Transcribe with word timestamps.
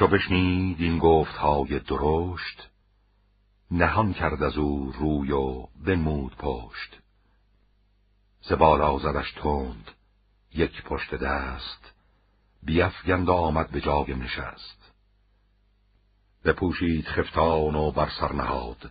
چو 0.00 0.06
بشنید 0.06 0.80
این 0.80 0.98
گفت 0.98 1.34
های 1.34 1.78
درشت 1.78 2.68
نهان 3.70 4.12
کرد 4.12 4.42
از 4.42 4.56
او 4.56 4.92
روی 4.92 5.32
و 5.32 5.66
بنمود 5.84 6.36
پشت. 6.36 6.98
ز 8.42 8.52
بالا 8.52 8.98
زدش 8.98 9.32
تند 9.32 9.90
یک 10.54 10.82
پشت 10.82 11.14
دست 11.14 11.92
بیفگند 12.62 13.30
آمد 13.30 13.70
به 13.70 13.80
جای 13.80 14.14
نشست. 14.14 14.92
بپوشید 16.44 17.06
خفتان 17.06 17.74
و 17.74 17.90
بر 17.90 18.10
سر 18.20 18.32
نهاد 18.32 18.90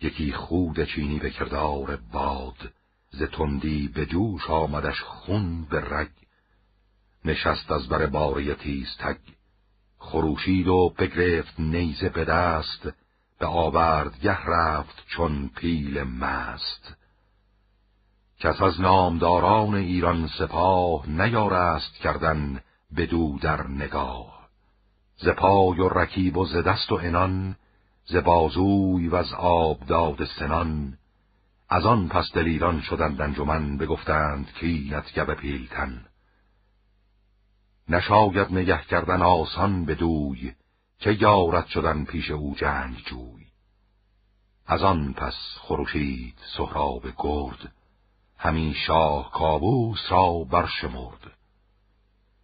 یکی 0.00 0.32
خود 0.32 0.84
چینی 0.84 1.18
به 1.18 1.30
کردار 1.30 1.96
باد. 1.96 2.72
ز 3.10 3.22
تندی 3.22 3.88
به 3.88 4.06
جوش 4.06 4.50
آمدش 4.50 5.00
خون 5.00 5.64
به 5.64 5.80
رگ 5.80 6.10
نشست 7.24 7.70
از 7.70 7.88
بر 7.88 8.06
باره 8.06 8.54
تیز 8.54 8.88
تگ. 8.98 9.16
خروشید 10.04 10.68
و 10.68 10.94
بگرفت 10.98 11.60
نیزه 11.60 12.08
به 12.08 12.24
دست 12.24 12.88
به 13.38 13.46
آوردگه 13.46 14.38
رفت 14.46 15.04
چون 15.06 15.50
پیل 15.56 16.02
مست. 16.02 16.94
کس 18.40 18.62
از 18.62 18.80
نامداران 18.80 19.74
ایران 19.74 20.26
سپاه 20.38 21.10
نیارست 21.10 21.94
کردن 21.94 22.60
بدو 22.96 23.38
در 23.38 23.66
نگاه. 23.66 24.48
ز 25.16 25.28
پای 25.28 25.80
و 25.80 25.88
رکیب 25.88 26.36
و 26.36 26.46
ز 26.46 26.56
دست 26.56 26.92
و 26.92 26.94
انان 26.94 27.56
ز 28.06 28.16
بازوی 28.16 29.08
و 29.08 29.14
از 29.14 29.32
آب 29.38 29.80
داد 29.86 30.24
سنان. 30.24 30.98
از 31.68 31.86
آن 31.86 32.08
پس 32.08 32.32
دلیران 32.34 32.80
شدند 32.80 33.20
انجمن 33.20 33.76
بگفتند 33.76 34.52
کینت 34.60 35.14
گب 35.14 35.34
پیلتن. 35.34 36.06
نشاید 37.88 38.52
نگه 38.52 38.82
کردن 38.82 39.22
آسان 39.22 39.84
بدوی 39.84 40.54
که 40.98 41.12
یارت 41.12 41.66
شدن 41.66 42.04
پیش 42.04 42.30
او 42.30 42.54
جنگ 42.58 42.96
جوی. 42.96 43.46
از 44.66 44.82
آن 44.82 45.12
پس 45.12 45.34
خروشید 45.58 46.38
سهراب 46.56 47.02
گرد 47.18 47.72
همین 48.38 48.72
شاه 48.72 49.30
کابوس 49.30 50.00
را 50.08 50.44
برشمرد. 50.50 51.30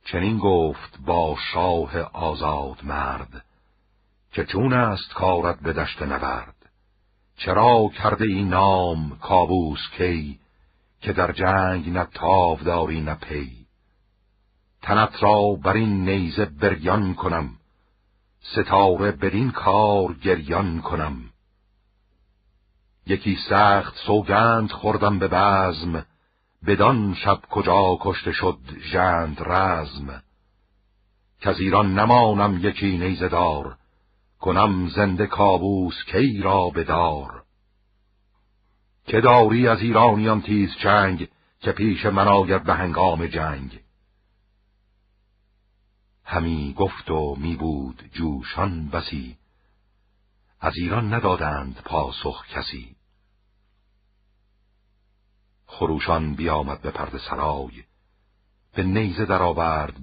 چنین 0.04 0.38
گفت 0.38 0.98
با 1.06 1.36
شاه 1.52 1.98
آزاد 2.00 2.84
مرد 2.84 3.44
که 4.32 4.44
چون 4.44 4.72
است 4.72 5.14
کارت 5.14 5.60
به 5.60 5.72
دشت 5.72 6.02
نبرد 6.02 6.54
چرا 7.36 7.90
کرده 8.02 8.24
این 8.24 8.48
نام 8.48 9.18
کابوس 9.18 9.80
کی 9.96 10.38
که 11.00 11.12
در 11.12 11.32
جنگ 11.32 11.90
نه 11.90 12.04
تاو 12.04 12.58
داری 12.58 13.00
نه 13.00 13.14
پی؟ 13.14 13.59
تنت 14.82 15.22
را 15.22 15.52
بر 15.52 15.72
این 15.72 16.08
نیزه 16.08 16.44
بریان 16.44 17.14
کنم. 17.14 17.50
ستاره 18.40 19.12
بدین 19.12 19.50
کار 19.50 20.12
گریان 20.12 20.80
کنم. 20.80 21.30
یکی 23.06 23.38
سخت 23.48 23.96
سوگند 23.96 24.70
خوردم 24.70 25.18
به 25.18 25.28
بزم 25.28 26.06
بدان 26.66 27.14
شب 27.14 27.40
کجا 27.50 27.98
کشته 28.00 28.32
شد 28.32 28.58
ژند 28.92 29.36
رزم. 29.40 30.22
که 31.40 31.50
ایران 31.50 31.98
نمانم 31.98 32.60
یکی 32.62 32.98
نیزه 32.98 33.28
دار 33.28 33.76
کنم 34.40 34.88
زنده 34.88 35.26
کابوس 35.26 36.04
کی 36.04 36.42
را 36.42 36.70
بدار. 36.70 37.42
که 39.06 39.20
داری 39.20 39.68
از 39.68 39.80
ایرانیان 39.80 40.42
تیز 40.42 40.76
چنگ 40.82 41.28
که 41.60 41.72
پیش 41.72 42.06
من 42.06 42.28
آید 42.28 42.64
به 42.64 42.74
هنگام 42.74 43.26
جنگ. 43.26 43.80
همی 46.30 46.74
گفت 46.78 47.10
و 47.10 47.36
می 47.38 47.56
بود 47.56 48.10
جوشان 48.12 48.88
بسی. 48.88 49.36
از 50.60 50.72
ایران 50.76 51.14
ندادند 51.14 51.82
پاسخ 51.84 52.46
کسی. 52.46 52.96
خروشان 55.66 56.34
بیامد 56.34 56.80
به 56.82 56.90
پرد 56.90 57.18
سرای. 57.18 57.84
به 58.74 58.82
نیزه 58.82 59.26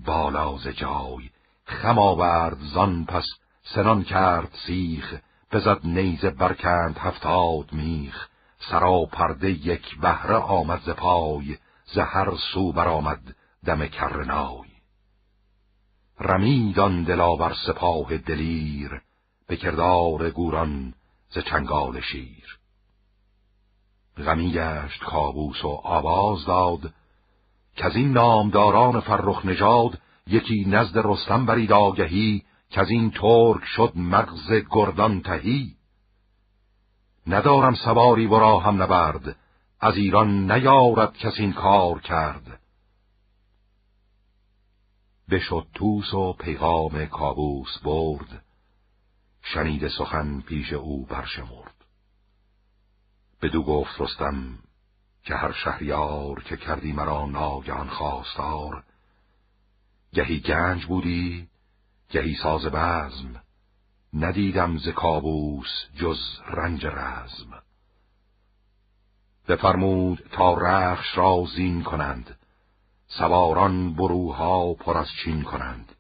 بالا 0.06 0.58
ز 0.58 0.68
جای. 0.68 1.30
خم 1.66 2.00
آورد 2.00 2.58
زان 2.74 3.06
پس 3.06 3.26
سنان 3.64 4.04
کرد 4.04 4.56
سیخ. 4.68 5.16
بزد 5.52 5.80
نیزه 5.84 6.30
برکند 6.30 6.98
هفتاد 6.98 7.74
میخ. 7.74 8.28
سرا 8.70 9.06
پرده 9.12 9.52
یک 9.52 10.00
بهره 10.00 10.36
آمد 10.36 10.82
ز 10.82 10.90
پای. 10.90 11.58
ز 11.86 11.98
هر 11.98 12.36
سو 12.54 12.72
برآمد 12.72 13.36
دم 13.66 13.88
کرنای. 13.88 14.67
رمیدان 16.20 17.04
دلاور 17.04 17.56
سپاه 17.68 18.18
دلیر 18.18 19.02
به 19.48 19.56
کردار 19.56 20.30
گوران 20.30 20.94
ز 21.30 21.40
چنگال 21.40 22.02
شیر. 22.02 22.60
غمی 24.18 24.52
گشت 24.52 25.04
کابوس 25.04 25.66
و 25.66 25.68
آواز 25.68 26.46
داد 26.46 26.94
که 27.76 27.86
از 27.86 27.96
این 27.96 28.12
نامداران 28.12 29.00
فرخ 29.00 29.46
نژاد 29.46 30.00
یکی 30.28 30.66
نزد 30.66 31.02
رستم 31.04 31.46
برید 31.46 31.72
آگهی 31.72 32.44
که 32.70 32.82
از 32.82 32.90
این 32.90 33.12
ترک 33.12 33.66
شد 33.66 33.92
مغز 33.96 34.54
گردان 34.72 35.22
تهی. 35.22 35.76
ندارم 37.28 37.74
سواری 37.74 38.26
ورا 38.26 38.60
هم 38.60 38.82
نبرد 38.82 39.36
از 39.80 39.98
ایران 39.98 40.52
نیارد 40.52 41.18
کس 41.18 41.34
این 41.38 41.54
کار 41.54 42.02
کرد. 42.02 42.60
بشد 45.30 45.68
توس 45.74 46.14
و 46.14 46.34
پیغام 46.34 47.06
کابوس 47.06 47.78
برد. 47.84 48.44
شنید 49.44 49.88
سخن 49.88 50.42
پیش 50.42 50.74
او 50.74 51.06
برشمرد. 51.06 51.74
بدو 53.42 53.64
گفت 53.64 54.02
رستم 54.02 54.60
که 55.24 55.36
هر 55.36 55.52
شهریار 55.52 56.44
که 56.44 56.58
کردی 56.58 56.94
مرا 56.94 57.26
ناگهان 57.26 57.90
خواستار 57.90 58.84
گهی 60.14 60.40
گنج 60.40 60.86
بودی 60.86 61.48
گهی 62.10 62.36
ساز 62.36 62.66
بزم 62.66 63.42
ندیدم 64.14 64.78
ز 64.78 64.90
کابوس 64.90 65.70
جز 65.96 66.20
رنج 66.48 66.86
رزم. 66.86 67.64
بفرمود 69.48 70.30
تا 70.32 70.54
رخش 70.54 71.18
را 71.18 71.46
زین 71.56 71.84
کنند 71.84 72.37
سواران 73.08 73.94
بروها 73.94 74.74
پر 74.74 74.98
از 74.98 75.08
چین 75.24 75.42
کنند. 75.42 75.96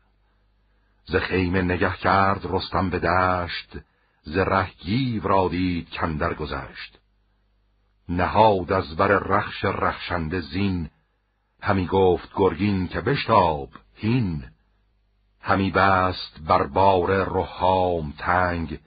ز 1.05 1.15
خیمه 1.15 1.61
نگه 1.61 1.97
کرد 1.97 2.41
رستم 2.43 2.89
به 2.89 2.99
دشت 2.99 3.77
ز 4.23 4.37
ره 4.37 4.71
گیو 4.71 5.27
را 5.27 5.47
دید 5.47 5.89
کندر 5.89 6.33
گذشت. 6.33 6.99
نهاد 8.09 8.71
از 8.71 8.95
بر 8.95 9.07
رخش 9.07 9.65
رخشنده 9.65 10.39
زین 10.41 10.89
همی 11.61 11.87
گفت 11.87 12.29
گرگین 12.35 12.87
که 12.87 13.01
بشتاب 13.01 13.69
هین. 13.95 14.43
همی 15.41 15.71
بست 15.71 16.39
بر 16.47 16.63
بار 16.63 17.23
رهام 17.23 18.13
تنگ 18.17 18.79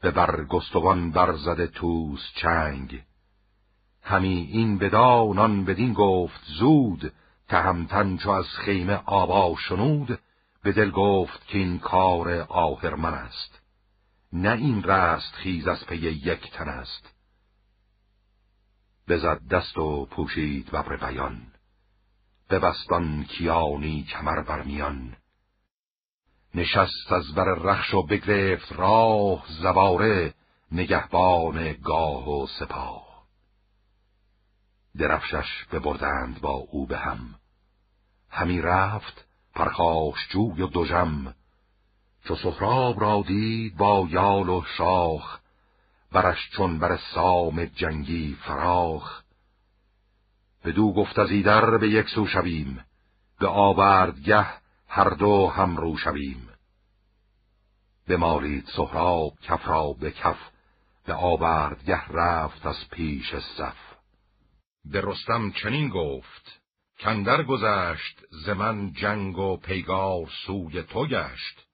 به 0.00 0.10
برگستوان 0.10 1.10
برزده 1.10 1.66
توس 1.66 2.20
چنگ. 2.34 3.02
همی 4.02 4.48
این 4.52 4.78
بدانان 4.78 5.64
بدین 5.64 5.92
گفت 5.92 6.40
زود 6.44 7.12
تهمتن 7.48 8.16
چو 8.16 8.30
از 8.30 8.46
خیمه 8.46 9.02
آوا 9.06 9.56
شنود 9.68 10.18
به 10.62 10.72
دل 10.72 10.90
گفت 10.90 11.46
که 11.46 11.58
این 11.58 11.78
کار 11.78 12.30
آهرمن 12.48 13.14
است. 13.14 13.60
نه 14.32 14.52
این 14.52 14.82
رست 14.82 15.34
خیز 15.34 15.68
از 15.68 15.86
پی 15.86 15.96
یک 15.96 16.50
تن 16.50 16.68
است. 16.68 17.14
بزد 19.08 19.48
دست 19.48 19.78
و 19.78 20.06
پوشید 20.06 20.70
ببر 20.70 20.96
بیان. 20.96 21.42
بستان 22.50 23.24
کیانی 23.24 24.02
کمر 24.02 24.42
برمیان 24.42 25.16
نشست 26.54 27.12
از 27.12 27.34
بر 27.34 27.44
رخش 27.44 27.94
و 27.94 28.02
بگرفت 28.02 28.72
راه 28.72 29.44
زواره 29.48 30.34
نگهبان 30.72 31.72
گاه 31.72 32.28
و 32.28 32.46
سپاه. 32.46 33.05
درفشش 34.96 35.64
ببردند 35.72 36.40
با 36.40 36.50
او 36.50 36.86
به 36.86 36.98
هم. 36.98 37.34
همی 38.30 38.62
رفت 38.62 39.26
پرخاش 39.54 40.28
جوی 40.30 40.62
و 40.62 40.66
دوژم 40.66 41.34
چو 42.24 42.36
سخراب 42.36 43.00
را 43.00 43.24
دید 43.26 43.76
با 43.76 44.06
یال 44.10 44.48
و 44.48 44.62
شاخ 44.76 45.38
برش 46.12 46.50
چون 46.50 46.78
بر 46.78 46.96
سام 47.14 47.64
جنگی 47.64 48.36
فراخ. 48.40 49.22
بدو 50.64 50.92
گفت 50.92 51.18
از 51.18 51.30
ایدر 51.30 51.78
به 51.78 51.88
یک 51.88 52.08
سو 52.08 52.26
شویم 52.26 52.84
به 53.38 53.48
آوردگه 53.48 54.46
هر 54.88 55.08
دو 55.08 55.48
هم 55.48 55.76
رو 55.76 55.96
شویم. 55.96 56.48
بمالید 58.08 58.64
سهراب 58.76 59.32
کف 59.42 59.68
را 59.68 59.92
به 59.92 60.10
کف 60.10 60.38
به 61.06 61.14
آوردگه 61.14 62.08
رفت 62.08 62.66
از 62.66 62.88
پیش 62.90 63.34
صف. 63.36 63.95
به 64.90 65.00
رستم 65.00 65.50
چنین 65.50 65.88
گفت 65.88 66.60
کندر 66.98 67.42
گذشت 67.42 68.22
ز 68.30 68.48
من 68.48 68.92
جنگ 68.92 69.38
و 69.38 69.56
پیگار 69.56 70.26
سوی 70.46 70.82
تو 70.82 71.06
گشت. 71.06 71.66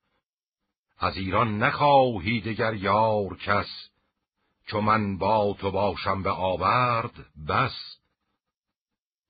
از 0.98 1.16
ایران 1.16 1.58
نخواهی 1.58 2.40
دگر 2.40 2.74
یار 2.74 3.36
کس 3.36 3.88
چو 4.66 4.80
من 4.80 5.18
با 5.18 5.56
تو 5.60 5.70
باشم 5.70 6.22
به 6.22 6.30
آورد 6.30 7.26
بس. 7.48 7.98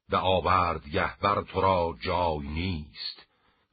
به 0.09 0.17
آورد 0.17 0.89
گهبر 0.89 1.43
تو 1.43 1.61
را 1.61 1.97
جای 2.01 2.49
نیست 2.49 3.27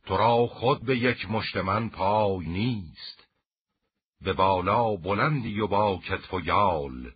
تو 0.05 0.17
را 0.17 0.47
خود 0.47 0.85
به 0.85 0.97
یک 0.97 1.31
مشت 1.31 1.57
من 1.57 1.89
پای 1.89 2.45
نیست. 2.45 3.27
به 4.21 4.33
بالا 4.33 4.95
بلندی 4.95 5.59
و 5.59 5.67
با 5.67 5.97
کتف 5.97 6.33
و 6.33 6.39
یال 6.39 7.11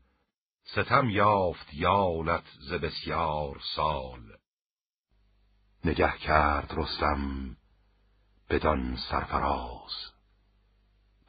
ستم 0.74 1.10
یافت 1.10 1.74
یالت 1.74 2.44
ز 2.60 2.74
بسیار 2.74 3.60
سال. 3.76 4.22
نگه 5.86 6.18
کرد 6.18 6.74
رستم 6.78 7.56
بدان 8.50 8.98
سرفراز 9.10 9.92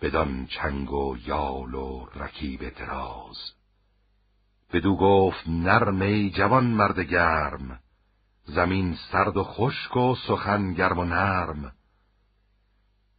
بدان 0.00 0.46
چنگ 0.46 0.92
و 0.92 1.16
یال 1.26 1.74
و 1.74 2.06
رکیب 2.14 2.68
دراز. 2.68 3.52
بدو 4.72 4.96
گفت 4.96 5.48
نرمی 5.48 6.30
جوان 6.30 6.66
مرد 6.66 7.00
گرم 7.00 7.80
زمین 8.44 8.98
سرد 9.12 9.36
و 9.36 9.44
خشک 9.44 9.96
و 9.96 10.14
سخن 10.14 10.72
گرم 10.74 10.98
و 10.98 11.04
نرم. 11.04 11.72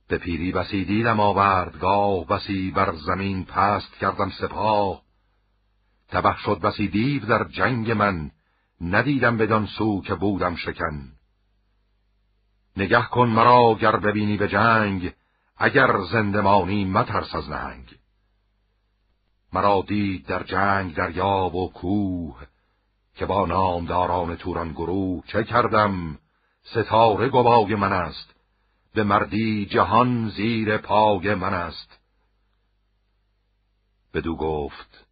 به 0.07 0.17
پیری 0.17 0.51
بسی 0.51 0.85
دیدم 0.85 1.19
آورد 1.19 1.79
گاه 1.79 2.25
بسی 2.25 2.71
بر 2.71 2.95
زمین 2.95 3.45
پست 3.45 3.93
کردم 3.95 4.29
سپاه. 4.29 5.04
تبه 6.15 6.35
شد 6.37 6.59
بسی 6.59 6.87
دیو 6.87 7.25
در 7.25 7.43
جنگ 7.43 7.91
من. 7.91 8.31
ندیدم 8.81 9.37
بدان 9.37 9.65
سو 9.65 10.01
که 10.01 10.15
بودم 10.15 10.55
شکن. 10.55 11.11
نگه 12.77 13.01
کن 13.01 13.27
مرا 13.27 13.75
گر 13.81 13.95
ببینی 13.95 14.37
به 14.37 14.47
جنگ 14.47 15.13
اگر 15.57 16.01
زندمانی 16.11 16.85
مترس 16.85 17.35
از 17.35 17.49
نهنگ. 17.49 17.95
مرا 19.53 19.83
دید 19.87 20.25
در 20.25 20.43
جنگ 20.43 20.95
دریاب 20.95 21.55
و 21.55 21.71
کوه 21.71 22.43
که 23.15 23.25
با 23.25 23.45
نامداران 23.45 24.35
توران 24.35 24.71
گروه 24.71 25.23
چه 25.27 25.43
کردم؟ 25.43 26.17
ستاره 26.63 27.29
گوای 27.29 27.75
من 27.75 27.93
است. 27.93 28.35
به 28.93 29.03
مردی 29.03 29.65
جهان 29.65 30.29
زیر 30.29 30.77
پای 30.77 31.35
من 31.35 31.53
است. 31.53 31.99
بدو 34.13 34.35
گفت 34.35 35.04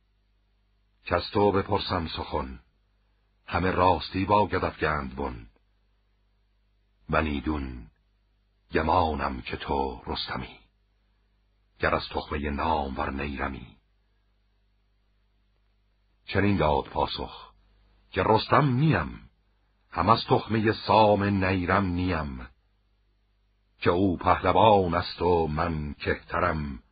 که 1.04 1.16
از 1.16 1.24
تو 1.32 1.52
بپرسم 1.52 2.08
سخن. 2.08 2.60
همه 3.46 3.72
راستی 3.72 4.26
با 4.26 4.48
گدفگند 4.48 5.16
بن. 5.16 5.48
منیدون 7.10 7.88
گمانم 8.72 9.42
که 9.42 9.58
تو 9.58 10.02
رستمی. 10.08 10.60
گر 11.80 11.96
از 11.96 12.04
تخمه 12.10 12.50
نام 12.50 12.98
ور 12.98 13.12
نیرمی 13.12 13.78
چنین 16.26 16.58
داد 16.58 16.84
پاسخ 16.84 17.54
که 18.12 18.24
رستم 18.26 18.74
نیم. 18.74 19.30
هم 19.92 20.10
از 20.10 20.26
تخمه 20.30 20.74
سام 20.88 21.24
نیرم 21.24 21.86
نیم. 21.86 22.48
که 23.80 23.90
او 23.90 24.18
پهلوان 24.18 24.94
است 24.94 25.22
و 25.22 25.48
من 25.48 25.94
کهترم. 25.94 26.84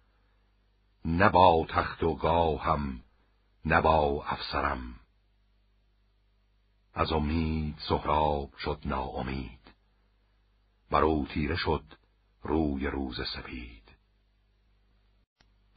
نه 1.05 1.29
با 1.29 1.65
تخت 1.69 2.03
و 2.03 2.15
گاهم 2.15 3.03
نه 3.65 3.81
با 3.81 4.25
افسرم. 4.25 4.95
از 6.93 7.11
امید 7.11 7.75
سهراب 7.77 8.57
شد 8.57 8.79
ناامید. 8.85 9.59
بر 10.91 11.03
او 11.03 11.27
تیره 11.27 11.55
شد 11.55 11.83
روی 12.41 12.87
روز 12.87 13.19
سپید. 13.35 13.81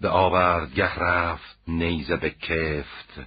به 0.01 0.09
آوردگه 0.09 0.95
رفت 0.95 1.59
نیزه 1.69 2.17
به 2.17 2.31
کفت. 2.31 3.21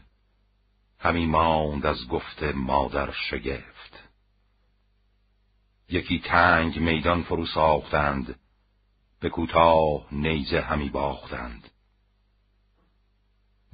همی 0.99 1.25
ماند 1.25 1.85
از 1.85 2.07
گفت 2.07 2.43
مادر 2.43 3.11
شگفت. 3.11 4.03
یکی 5.89 6.19
تنگ 6.19 6.79
میدان 6.79 7.23
فرو 7.23 7.45
ساختند 7.45 8.39
به 9.19 9.29
کوتاه 9.29 10.07
نیزه 10.11 10.61
همی 10.61 10.89
باختند. 10.89 11.69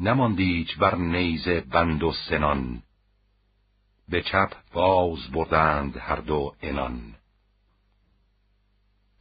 نماندیچ 0.03 0.77
بر 0.77 0.95
نیزه 0.95 1.61
بند 1.61 2.03
و 2.03 2.11
سنان. 2.29 2.83
به 4.09 4.21
چپ 4.21 4.53
باز 4.73 5.31
بردند 5.31 5.97
هر 5.97 6.15
دو 6.15 6.55
انان 6.61 7.15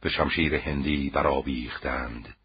به 0.01 0.09
شمشیر 0.09 0.55
هندی 0.55 1.09
برآویختند. 1.09 2.35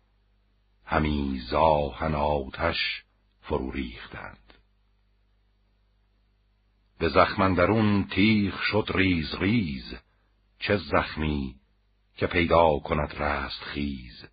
همی 0.85 1.40
زاهن 1.50 2.14
آتش 2.14 3.05
فرو 3.40 3.70
ریختند 3.70 4.55
به 6.99 7.08
زخمندرون 7.08 8.05
تیغ 8.05 8.61
شد 8.61 8.90
ریز 8.94 9.35
ریز 9.35 9.94
چه 10.58 10.76
زخمی 10.76 11.55
که 12.17 12.26
پیدا 12.26 12.79
کند 12.79 13.23
رست 13.23 13.61
خیز. 13.61 14.25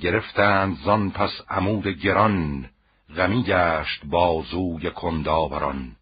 گرفتند 0.00 0.78
زان 0.84 1.10
پس 1.10 1.30
عمود 1.48 1.86
گران 1.86 2.70
غمی 3.16 3.42
گشت 3.42 4.06
بازوی 4.06 4.90
کنداوران. 4.90 5.96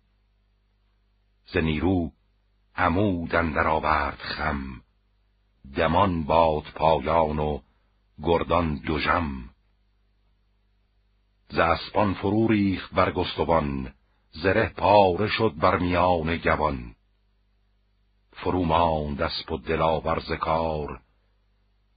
ز 1.46 1.56
نیرو 1.56 2.10
عمود 2.76 3.34
اندر 3.34 3.66
آورد 3.66 4.18
خم 4.18 4.80
دمان 5.76 6.24
باد 6.24 6.62
پایان 6.74 7.38
و 7.38 7.60
گردان 8.22 8.74
دوژم 8.76 9.50
ز 11.48 11.58
اسپان 11.58 12.14
فرو 12.14 12.48
ریخت 12.48 12.94
بر 12.94 13.12
گستوان 13.12 13.94
زره 14.32 14.68
پاره 14.68 15.28
شد 15.28 15.54
بر 15.56 15.78
میان 15.78 16.36
گوان. 16.36 16.94
فرو 18.32 18.64
ماند 18.64 19.22
اسب 19.22 19.52
و 19.52 19.58
دلاور 19.58 20.20
ز 20.20 20.32
کار 20.32 21.00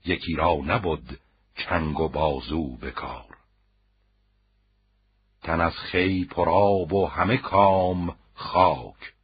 یکی 0.04 0.34
را 0.34 0.54
نبد 0.54 1.18
چنگ 1.58 2.00
و 2.00 2.08
بازو 2.08 2.76
بکار. 2.76 3.36
تن 5.42 5.60
از 5.60 5.72
خی 5.72 6.24
پراب 6.24 6.92
و 6.92 7.06
همه 7.06 7.36
کام 7.36 8.16
خاک. 8.34 9.14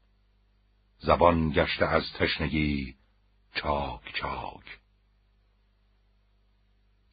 زبان 0.98 1.50
گشته 1.50 1.86
از 1.86 2.02
تشنگی 2.18 2.94
چاک 3.54 4.14
چاک. 4.14 4.78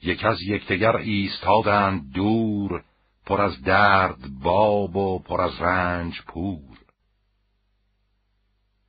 یک 0.02 0.26
از 0.26 0.42
یکدیگر 0.42 0.96
ایستادند 0.96 2.12
دور 2.14 2.84
پر 3.26 3.42
از 3.42 3.62
درد 3.62 4.40
باب 4.40 4.96
و 4.96 5.20
پر 5.20 5.42
از 5.42 5.62
رنج 5.62 6.22
پور. 6.22 6.78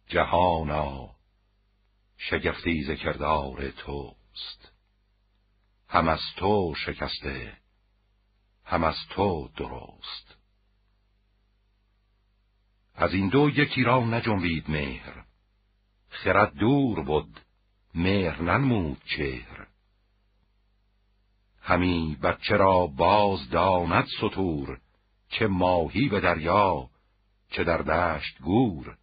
جهانا 0.09 1.11
شگفتی 2.17 2.83
ز 2.83 2.91
کردار 2.91 3.71
توست 3.71 4.22
هم 5.93 6.09
از 6.09 6.21
تو 6.37 6.75
شکسته 6.87 7.57
هم 8.65 8.85
از 8.85 8.97
تو 9.11 9.49
درست. 9.57 10.37
از 12.95 13.15
این 13.15 13.29
دو 13.29 13.51
یکی 13.51 13.83
را 13.83 14.05
نجنبید 14.05 14.71
مهر 14.71 15.25
خرد 16.09 16.55
دور 16.55 17.03
بود 17.05 17.41
مهر 17.95 18.43
ننمود 18.43 19.03
چهر. 19.17 19.67
همی 21.61 22.19
بچه 22.23 22.57
را 22.57 22.87
باز 22.87 23.51
داند 23.51 24.07
سطور 24.21 24.81
چه 25.29 25.47
ماهی 25.47 26.09
به 26.09 26.21
دریا 26.21 26.91
چه 27.51 27.65
در 27.65 27.79
دشت 27.79 28.39
گور. 28.39 28.97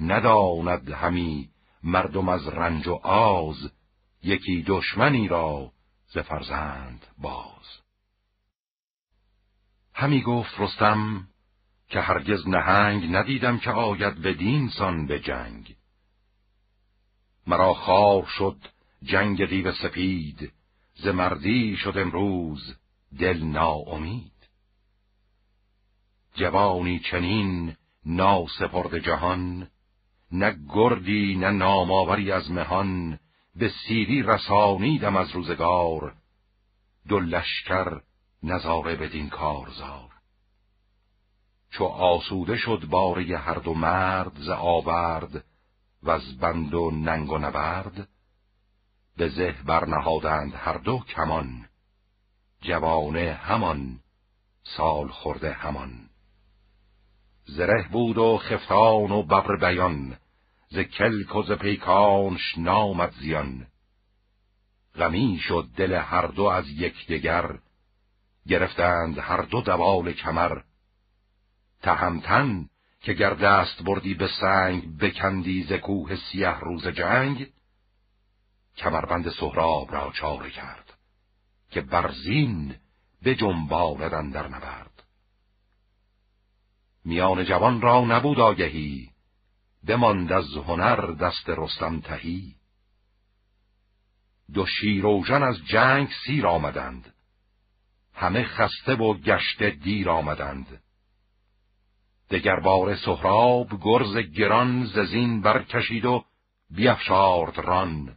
نداند 0.00 0.90
همی 0.90 1.50
مردم 1.82 2.28
از 2.28 2.48
رنج 2.48 2.88
و 2.88 2.94
آز 3.06 3.72
یکی 4.22 4.64
دشمنی 4.66 5.28
را 5.28 5.72
ز 6.14 6.18
فرزند 6.18 7.06
باز. 7.18 7.80
همی 9.94 10.22
گفت 10.22 10.60
رستم 10.60 11.28
که 11.88 12.00
هرگز 12.00 12.48
نهنگ 12.48 13.16
ندیدم 13.16 13.58
که 13.58 13.70
آید 13.70 14.14
به 14.14 14.34
دینسان 14.34 15.06
به 15.06 15.20
جنگ. 15.20 15.76
مرا 17.46 17.74
خار 17.74 18.26
شد 18.26 18.56
جنگ 19.02 19.46
دیو 19.46 19.72
سپید 19.72 20.52
ز 20.94 21.06
مردی 21.06 21.76
شد 21.76 21.98
امروز 21.98 22.76
دل 23.18 23.42
ناامید. 23.42 24.32
جوانی 26.34 26.98
چنین 26.98 27.76
ناسپرد 28.06 28.98
جهان 28.98 29.68
نه 30.32 30.56
گردی 30.68 31.36
نه 31.36 31.50
نامآوری 31.50 32.32
از 32.32 32.50
مهان 32.50 33.18
به 33.54 33.72
سیری 33.86 34.22
رسانیدم 34.22 35.16
از 35.16 35.30
روزگار 35.30 36.14
دو 37.08 37.20
لشکر 37.20 38.00
نظاره 38.42 38.96
بدین 38.96 39.28
کارزار. 39.28 40.10
چو 41.70 41.84
آسوده 41.84 42.56
شد 42.56 42.86
باره 42.90 43.38
هر 43.38 43.54
دو 43.54 43.74
مرد 43.74 44.32
ز 44.38 44.48
آورد 44.48 45.44
و 46.02 46.10
از 46.10 46.38
بند 46.38 46.74
و 46.74 46.90
ننگ 46.90 47.32
و 47.32 47.38
نبرد 47.38 48.08
به 49.16 49.28
زه 49.28 49.54
برنهادند 49.66 50.54
هر 50.54 50.78
دو 50.78 50.98
کمان 50.98 51.68
جوانه 52.60 53.32
همان 53.32 54.00
سال 54.62 55.08
خورده 55.08 55.52
همان. 55.52 56.08
زره 57.44 57.88
بود 57.92 58.18
و 58.18 58.38
خفتان 58.38 59.10
و 59.12 59.22
ببر 59.22 59.56
بیان 59.56 60.16
ز 60.72 60.78
کلک 60.78 61.36
و 61.36 61.42
ز 61.42 61.52
پیکانش 61.52 62.58
نامد 62.58 63.12
زیان. 63.20 63.66
غمی 64.94 65.38
شد 65.42 65.68
دل 65.76 65.92
هر 65.92 66.26
دو 66.26 66.42
از 66.42 66.68
یکدیگر 66.68 67.58
گرفتند 68.46 69.18
هر 69.18 69.42
دو 69.42 69.60
دوال 69.60 70.12
کمر. 70.12 70.60
تهمتن 71.82 72.68
که 73.00 73.12
گر 73.12 73.34
دست 73.34 73.82
بردی 73.82 74.14
به 74.14 74.28
سنگ 74.40 74.98
بکندی 74.98 75.62
ز 75.62 75.72
کوه 75.72 76.16
سیه 76.16 76.60
روز 76.60 76.88
جنگ 76.88 77.46
کمربند 78.76 79.30
سهراب 79.30 79.92
را 79.92 80.12
چاره 80.14 80.50
کرد 80.50 80.98
که 81.70 81.80
برزین 81.80 82.74
به 83.22 83.34
جنباندن 83.34 84.30
در 84.30 84.48
نبرد. 84.48 85.02
میان 87.04 87.44
جوان 87.44 87.80
را 87.80 88.04
نبود 88.04 88.40
آگهی 88.40 89.11
بماند 89.86 90.32
از 90.32 90.56
هنر 90.66 90.96
دست 90.96 91.48
رستم 91.48 92.00
تهی. 92.00 92.54
دو 94.54 94.66
شیروژن 94.66 95.42
از 95.42 95.56
جنگ 95.66 96.08
سیر 96.26 96.46
آمدند. 96.46 97.14
همه 98.14 98.44
خسته 98.44 98.94
و 98.94 99.14
گشته 99.14 99.70
دیر 99.70 100.10
آمدند. 100.10 100.82
دگر 102.30 102.60
بار 102.60 102.96
سهراب 102.96 103.68
گرز 103.82 104.16
گران 104.16 104.84
ززین 104.84 105.40
برکشید 105.40 106.04
و 106.04 106.24
بیفشارد 106.70 107.58
ران. 107.58 108.16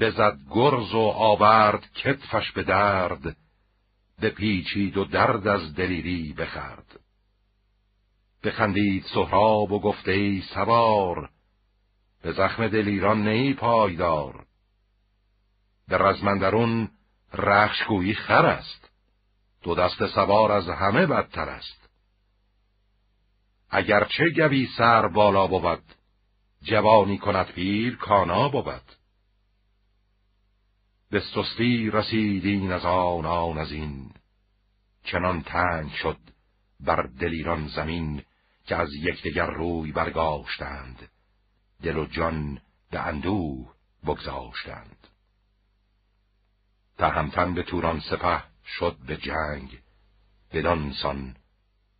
بزد 0.00 0.38
گرز 0.50 0.94
و 0.94 1.00
آورد 1.00 1.92
کتفش 1.94 2.52
به 2.52 2.62
درد 2.62 3.36
بپیچید 4.22 4.96
و 4.96 5.04
درد 5.04 5.48
از 5.48 5.74
دلیری 5.74 6.32
بخرد. 6.32 6.97
بخندید 8.48 9.04
سهراب 9.14 9.72
و 9.72 9.80
گفته 9.80 10.10
ای 10.10 10.42
سوار 10.54 11.30
به 12.22 12.32
زخم 12.32 12.68
دلیران 12.68 13.28
نی 13.28 13.54
پایدار. 13.54 14.46
به 15.88 15.98
رزمندرون 15.98 16.90
رخشگویی 17.32 18.14
خر 18.14 18.46
است 18.46 18.90
دو 19.62 19.74
دست 19.74 20.06
سوار 20.06 20.52
از 20.52 20.68
همه 20.68 21.06
بدتر 21.06 21.48
است. 21.48 21.88
اگرچه 23.70 24.24
گوی 24.36 24.66
سر 24.76 25.08
بالا 25.08 25.46
بود 25.46 25.84
جوانی 26.62 27.18
کند 27.18 27.46
پیر 27.46 27.96
کانا 27.96 28.48
بود. 28.48 28.92
به 31.10 31.20
سستی 31.20 31.90
رسیدین 31.90 32.72
از 32.72 32.84
آن 32.84 33.26
آن 33.26 33.58
از 33.58 33.72
این 33.72 34.10
چنان 35.04 35.42
تنگ 35.42 35.90
شد 35.90 36.18
بر 36.80 37.02
دلیران 37.20 37.68
زمین 37.68 38.22
که 38.68 38.76
از 38.76 38.94
یکدیگر 38.94 39.46
روی 39.46 39.92
برگاشتند. 39.92 41.08
دل 41.82 41.96
و 41.96 42.06
جان 42.06 42.60
به 42.90 43.00
اندوه 43.00 43.74
بگذاشتند. 44.06 45.06
تهمتن 46.98 47.54
به 47.54 47.62
توران 47.62 48.00
سپه 48.00 48.42
شد 48.66 48.96
به 49.06 49.16
جنگ 49.16 49.78
بدانسان 50.52 51.36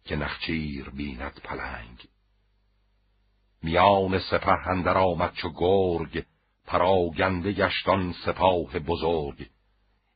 که 0.04 0.16
نخچیر 0.16 0.90
بیند 0.90 1.40
پلنگ. 1.44 2.08
میان 3.62 4.18
سپه 4.18 4.68
اندر 4.68 4.98
آمد 4.98 5.32
چو 5.32 5.50
گرگ 5.56 6.24
پراگنده 6.66 7.52
گشتان 7.52 8.14
سپاه 8.24 8.78
بزرگ. 8.78 9.50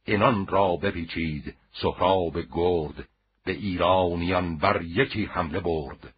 اینان 0.05 0.47
را 0.47 0.77
بپیچید 0.77 1.57
سهراب 1.83 2.41
گرد 2.41 3.09
به 3.45 3.53
ایرانیان 3.53 4.59
بر 4.59 4.83
یکی 4.83 5.25
حمله 5.25 5.61
برد. 5.61 6.15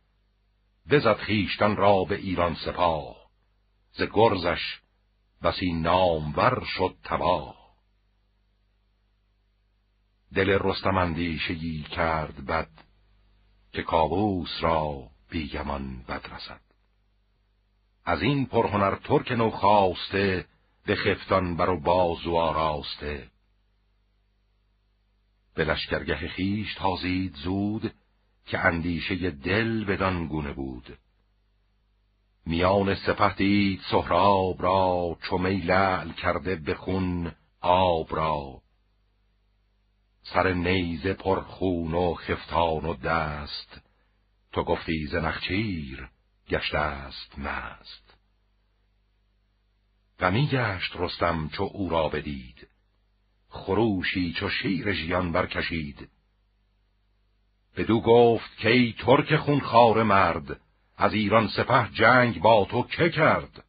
بزد 0.90 1.16
خیشتن 1.16 1.76
را 1.76 2.04
به 2.04 2.14
ایران 2.14 2.54
سپاه. 2.54 3.16
ز 3.92 4.02
گرزش 4.12 4.80
بسی 5.42 5.72
نامور 5.72 6.64
شد 6.64 6.96
تباه. 7.04 7.64
دل 10.34 10.58
رستم 10.60 10.96
اندیشگی 10.96 11.82
کرد 11.82 12.46
بد 12.46 12.70
که 13.72 13.82
کابوس 13.82 14.50
را 14.60 15.10
بیگمان 15.30 16.02
بد 16.02 16.26
رسد. 16.34 16.60
از 18.04 18.22
این 18.22 18.46
پرهنر 18.46 18.94
ترک 18.94 19.32
نو 19.32 19.50
خواسته 19.50 20.46
به 20.86 20.96
خفتان 20.96 21.56
بر 21.56 21.70
و 21.70 21.80
بازو 21.80 22.36
آراسته. 22.36 23.30
به 25.54 25.64
لشکرگه 25.64 26.28
خیش 26.28 26.74
تازید 26.74 27.34
زود 27.34 27.94
که 28.46 28.58
اندیشه 28.58 29.30
دل 29.30 29.84
بدان 29.84 30.26
گونه 30.26 30.52
بود. 30.52 30.98
میان 32.46 32.94
سپه 32.94 33.34
دید 33.34 33.80
سهراب 33.90 34.62
را 34.62 35.18
چو 35.22 35.38
لعل 35.38 36.12
کرده 36.12 36.56
به 36.56 36.74
خون 36.74 37.32
آب 37.60 38.16
را. 38.16 38.62
سر 40.22 40.52
نیزه 40.52 41.14
پر 41.14 41.40
خون 41.40 41.94
و 41.94 42.14
خفتان 42.14 42.84
و 42.84 42.94
دست. 42.94 43.80
تو 44.52 44.64
گفتی 44.64 45.06
ز 45.06 45.14
نخچیر 45.14 46.08
گشته 46.48 46.78
است 46.78 47.38
مست. 47.38 48.14
غمی 50.20 50.46
گشت 50.46 50.96
رستم 50.96 51.48
چو 51.48 51.70
او 51.72 51.88
را 51.88 52.08
بدید. 52.08 52.68
خروشی 53.48 54.32
چو 54.32 54.48
شیر 54.48 54.92
ژیان 54.92 55.32
برکشید. 55.32 56.08
بدو 57.76 58.00
گفت 58.00 58.56
که 58.56 58.68
ای 58.68 58.94
ترک 58.98 59.36
خونخوار 59.36 60.02
مرد 60.02 60.60
از 60.96 61.14
ایران 61.14 61.48
سپه 61.48 61.88
جنگ 61.92 62.40
با 62.42 62.66
تو 62.70 62.82
که 62.82 63.10
کرد؟ 63.10 63.64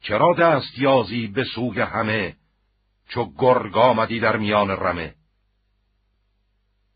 چرا 0.00 0.34
دست 0.34 0.78
یازی 0.78 1.26
به 1.26 1.44
سوی 1.44 1.80
همه 1.80 2.36
چو 3.08 3.32
گرگ 3.38 3.76
آمدی 3.76 4.20
در 4.20 4.36
میان 4.36 4.70
رمه؟ 4.70 5.14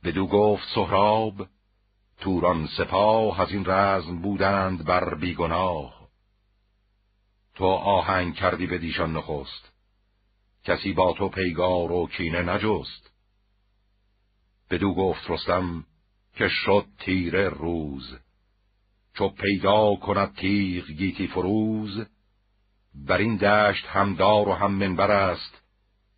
بدو 0.05 0.27
گفت 0.27 0.69
سهراب 0.75 1.47
توران 2.21 2.67
سپاه 2.67 3.41
از 3.41 3.51
این 3.53 3.65
رزم 3.67 4.23
بودند 4.23 4.85
بر 4.85 5.15
بیگناه. 5.15 6.09
تو 7.55 7.65
آهنگ 7.65 8.35
کردی 8.35 8.67
به 8.67 8.79
دیشان 8.79 9.17
نخست 9.17 9.73
کسی 10.65 10.93
با 10.93 11.13
تو 11.13 11.29
پیگار 11.29 11.93
و 11.93 12.07
کینه 12.07 12.43
نجست. 12.43 13.13
بدو 14.71 14.95
گفت 14.95 15.31
رستم 15.31 15.85
که 16.35 16.49
شد 16.49 16.87
تیره 16.99 17.49
روز. 17.49 18.19
چو 19.15 19.29
پیدا 19.29 19.97
کند 19.97 20.35
تیغ 20.35 20.87
گیتی 20.87 21.27
فروز 21.27 22.07
بر 22.95 23.19
این 23.19 23.37
دشت 23.37 23.87
همدار 23.87 24.49
و 24.49 24.53
هم 24.53 24.71
منبر 24.71 25.11
است 25.11 25.63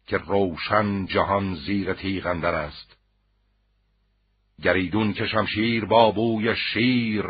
که 0.06 0.18
روشن 0.18 1.06
جهان 1.06 1.54
زیر 1.54 1.94
تیغ 1.94 2.26
اندر 2.26 2.54
است. 2.54 2.96
گریدون 4.62 5.12
که 5.12 5.26
شمشیر 5.26 5.84
با 5.84 6.10
بوی 6.10 6.56
شیر 6.56 7.24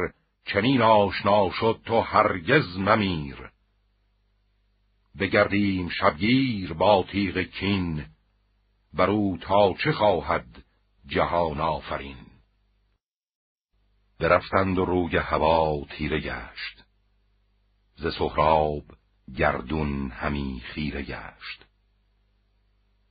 چنین 0.45 0.83
آشنا 0.83 1.50
شد 1.50 1.81
تو 1.85 2.00
هرگز 2.00 2.78
ممیر. 2.78 3.37
بگردیم 5.19 5.88
شبگیر 5.88 6.73
با 6.73 7.05
تیغ 7.12 7.38
کین 7.38 8.07
برو 8.93 9.37
تا 9.40 9.75
چه 9.85 9.93
خواهد 9.93 10.64
جهان 11.07 11.61
آفرین. 11.61 12.25
برفتند 14.18 14.78
و 14.78 14.85
روی 14.85 15.16
هوا 15.16 15.85
تیره 15.90 16.20
گشت. 16.20 16.85
ز 17.96 18.06
سهراب 18.18 18.85
گردون 19.37 20.11
همی 20.11 20.62
خیره 20.64 21.02
گشت. 21.02 21.66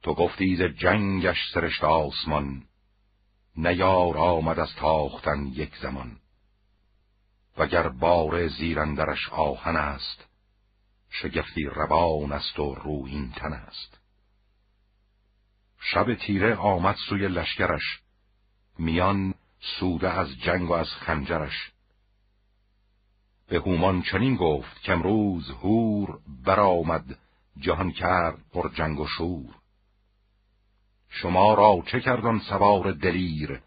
تو 0.03 0.13
گفتی 0.13 0.55
ز 0.55 0.61
جنگش 0.61 1.37
سرشت 1.53 1.83
آسمان 1.83 2.63
نیار 3.55 4.17
آمد 4.17 4.59
از 4.59 4.75
تاختن 4.75 5.45
یک 5.45 5.75
زمان. 5.81 6.17
وگر 7.57 7.89
بار 7.89 8.47
زیرندرش 8.47 9.29
آهن 9.29 9.75
است 9.75 10.27
شگفتی 11.09 11.63
روان 11.63 12.31
است 12.31 12.59
و 12.59 12.75
روین 12.75 13.31
تن 13.31 13.53
است. 13.53 13.99
شب 15.79 16.15
تیره 16.15 16.55
آمد 16.55 16.95
سوی 17.09 17.27
لشکرش 17.27 17.99
میان 18.79 19.33
سوده 19.79 20.09
از 20.09 20.27
جنگ 20.39 20.69
و 20.69 20.73
از 20.73 20.87
خنجرش. 20.87 21.71
به 23.47 23.59
هومان 23.59 24.01
چنین 24.01 24.35
گفت 24.35 24.81
که 24.81 24.91
امروز 24.91 25.49
هور 25.49 26.19
برآمد 26.45 27.19
جهان 27.57 27.91
کرد 27.91 28.37
پر 28.51 28.69
جنگ 28.69 28.99
و 28.99 29.07
شور. 29.07 29.55
شما 31.09 31.53
را 31.53 31.83
چه 31.87 31.99
کردن 31.99 32.39
سوار 32.39 32.91
دلیر 32.91 33.61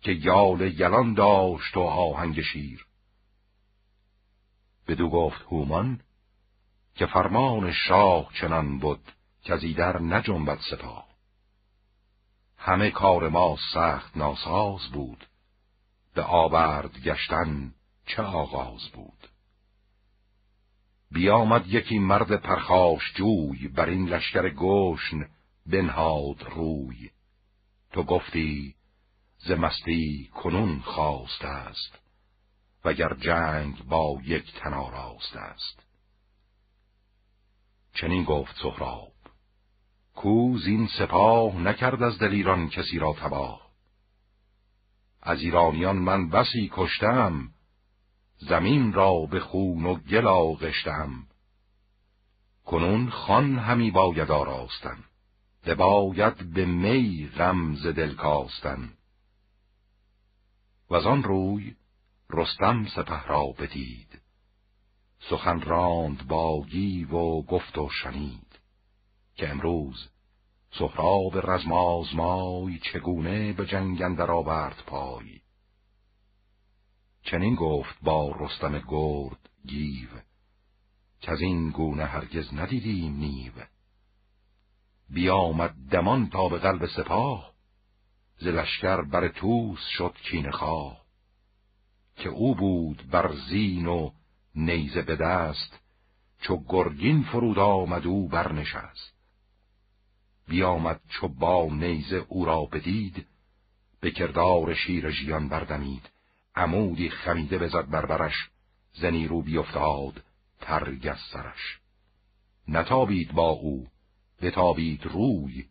که 0.00 0.12
یال 0.12 0.60
یلان 0.60 1.14
داشت 1.14 1.76
و 1.76 1.80
آهنگ 1.80 2.40
شیر؟ 2.40 2.86
بدو 4.88 5.10
گفت 5.10 5.42
هومان 5.42 6.00
که 6.94 7.06
فرمان 7.06 7.72
شاه 7.72 8.30
چنان 8.40 8.78
بود 8.78 9.12
که 9.42 9.54
از 9.54 9.62
ایدر 9.64 9.98
نجنبد 10.00 10.58
سپاه. 10.70 11.13
همه 12.66 12.90
کار 12.90 13.28
ما 13.28 13.56
سخت 13.74 14.16
ناساز 14.16 14.80
بود. 14.92 15.26
به 16.14 16.22
آورد 16.22 16.98
گشتن 16.98 17.74
چه 18.06 18.22
آغاز 18.22 18.88
بود. 18.88 19.28
بیامد 21.10 21.66
یکی 21.66 21.98
مرد 21.98 22.36
پرخاش 22.36 23.12
جوی 23.14 23.68
بر 23.68 23.88
این 23.88 24.08
لشکر 24.08 24.48
گوشن 24.48 25.28
بنهاد 25.66 26.42
روی. 26.42 27.10
تو 27.92 28.02
گفتی 28.02 28.74
ز 29.38 29.50
مستی 29.50 30.30
کنون 30.34 30.80
خواست 30.80 31.44
است 31.44 31.98
وگر 32.84 33.14
جنگ 33.14 33.84
با 33.84 34.18
یک 34.24 34.54
تن 34.54 34.74
آراست 34.74 35.36
است. 35.36 35.82
چنین 37.94 38.24
گفت 38.24 38.56
سهراب. 38.62 39.13
کوز 40.14 40.66
این 40.66 40.88
سپاه 40.98 41.56
نکرد 41.56 42.02
از 42.02 42.18
دلیران 42.18 42.68
کسی 42.68 42.98
را 42.98 43.12
تباه. 43.12 43.70
از 45.22 45.40
ایرانیان 45.40 45.96
من 45.96 46.28
بسی 46.30 46.70
کشتم 46.72 47.48
زمین 48.36 48.92
را 48.92 49.26
به 49.26 49.40
خون 49.40 49.86
و 49.86 49.94
گل 49.94 50.26
آغشتم. 50.26 51.26
کنون 52.64 53.10
خان 53.10 53.58
همی 53.58 53.90
باید 53.90 54.30
آراستن 54.30 55.04
باید 55.74 56.52
به 56.52 56.64
می 56.64 57.28
غمز 57.36 57.86
دل 57.86 58.14
کاستن. 58.14 58.92
و 60.90 60.94
آن 60.94 61.22
روی 61.22 61.74
رستم 62.30 62.86
سپه 62.86 63.26
را 63.26 63.46
بدید. 63.58 64.20
سخن 65.30 65.60
راند 65.60 66.26
با 66.28 66.62
گیو 66.66 67.10
و 67.10 67.42
گفت 67.42 67.78
و 67.78 67.88
شنید. 67.88 68.43
که 69.36 69.48
امروز 69.48 70.08
سهراب 70.78 71.50
رزمازمای 71.50 72.78
چگونه 72.78 73.52
به 73.52 73.66
جنگ 73.66 74.02
اندر 74.02 74.30
آورد 74.30 74.82
پای. 74.86 75.40
چنین 77.22 77.54
گفت 77.54 77.96
با 78.02 78.36
رستم 78.40 78.78
گرد 78.88 79.50
گیو 79.66 80.08
که 81.20 81.32
از 81.32 81.40
این 81.40 81.70
گونه 81.70 82.04
هرگز 82.04 82.54
ندیدیم 82.54 83.16
نیو. 83.16 83.52
بیامد 85.10 85.74
دمان 85.90 86.30
تا 86.30 86.48
به 86.48 86.58
قلب 86.58 86.86
سپاه 86.86 87.54
ز 88.38 88.46
لشکر 88.46 89.02
بر 89.02 89.28
توس 89.28 89.86
شد 89.98 90.14
کین 90.30 90.50
خواه. 90.50 91.04
که 92.16 92.28
او 92.28 92.54
بود 92.54 93.10
بر 93.10 93.34
زین 93.48 93.86
و 93.86 94.10
نیزه 94.54 95.02
به 95.02 95.16
دست 95.16 95.80
چو 96.40 96.64
گرگین 96.68 97.22
فرود 97.22 97.58
آمد 97.58 98.06
او 98.06 98.28
برنشست. 98.28 99.13
بیامد 100.48 101.00
چو 101.08 101.28
با 101.28 101.68
نیزه 101.72 102.26
او 102.28 102.44
را 102.44 102.64
بدید 102.64 103.26
به 104.00 104.10
کردار 104.10 104.74
شیر 104.74 105.10
ژیان 105.10 105.48
بردمید. 105.48 106.10
عمودی 106.56 107.10
خمیده 107.10 107.58
بزد 107.58 107.90
بربرش 107.90 108.34
زنی 108.92 109.28
رو 109.28 109.42
بیفتاد 109.42 110.22
ترگ 110.60 111.14
سرش. 111.32 111.78
نتابید 112.68 113.32
با 113.32 113.48
او 113.48 113.86
بتابید 114.42 115.06
روی 115.06 115.64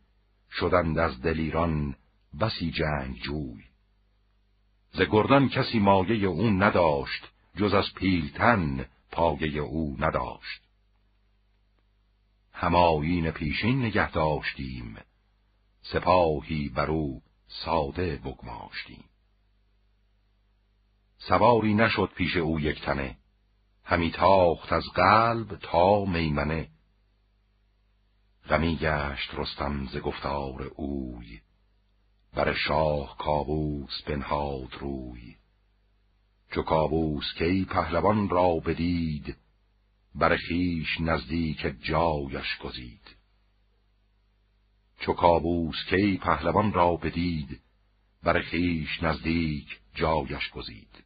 شدند 0.52 1.00
از 1.00 1.22
دلیران 1.22 1.96
بسی 2.40 2.72
جنگ 2.72 3.16
جوی. 3.16 3.64
ز 4.94 5.02
گردان 5.02 5.50
کسی 5.50 5.80
مایه 5.80 6.28
او 6.28 6.50
نداشت 6.50 7.32
جز 7.58 7.74
از 7.74 7.94
پیلتن 7.96 8.86
پایه 9.12 9.62
او 9.62 9.96
نداشت. 10.00 10.62
همایین 12.54 13.32
پیشین 13.32 13.86
نگه 13.86 14.12
داشتیم. 14.12 14.98
سپاهی 15.82 16.70
بر 16.70 16.92
او 16.92 17.22
ساده 17.48 18.16
بگماشتیم. 18.16 19.04
سواری 21.18 21.74
نشد 21.74 22.10
پیش 22.16 22.38
او 22.38 22.60
یک 22.60 22.82
تنه. 22.82 23.18
همی 23.84 24.12
تاخت 24.12 24.74
از 24.74 24.84
قلب 24.96 25.56
تا 25.56 26.06
میمنه. 26.06 26.70
غمی 28.50 28.76
گشت 28.76 29.34
رستم 29.34 29.88
ز 29.88 29.98
گفتار 29.98 30.72
اوی. 30.76 31.42
بر 32.34 32.54
شاه 32.54 33.18
کابوس 33.18 34.02
بنهاد 34.02 34.74
روی. 34.80 35.36
چو 36.52 36.62
کابوس 36.62 37.34
کی 37.38 37.66
پهلوان 37.66 38.30
را 38.30 38.56
بدید 38.56 39.38
بر 40.16 40.38
خیش 40.38 41.02
نزدیک 41.02 41.76
جایش 41.82 42.58
گزید. 42.64 43.16
چو 45.00 45.14
کابوس 45.14 45.76
کی 45.90 46.18
پهلوان 46.18 46.74
را 46.74 46.96
بدید 46.96 47.62
بر 48.24 48.42
خیش 48.42 49.04
نزدیک 49.04 49.80
جایش 49.96 50.50
گزید. 50.50 51.04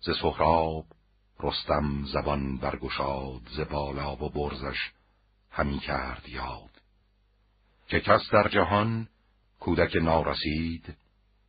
ز 0.00 0.10
سهراب 0.22 0.84
رستم 1.40 2.04
زبان 2.04 2.56
برگشاد 2.56 3.42
ز 3.56 3.60
بالا 3.60 4.16
و 4.16 4.30
برزش 4.30 4.78
همی 5.50 5.78
کرد 5.78 6.28
یاد. 6.28 6.70
که 7.88 8.00
کس 8.00 8.30
در 8.32 8.48
جهان 8.48 9.08
کودک 9.60 9.96
نارسید 9.96 10.96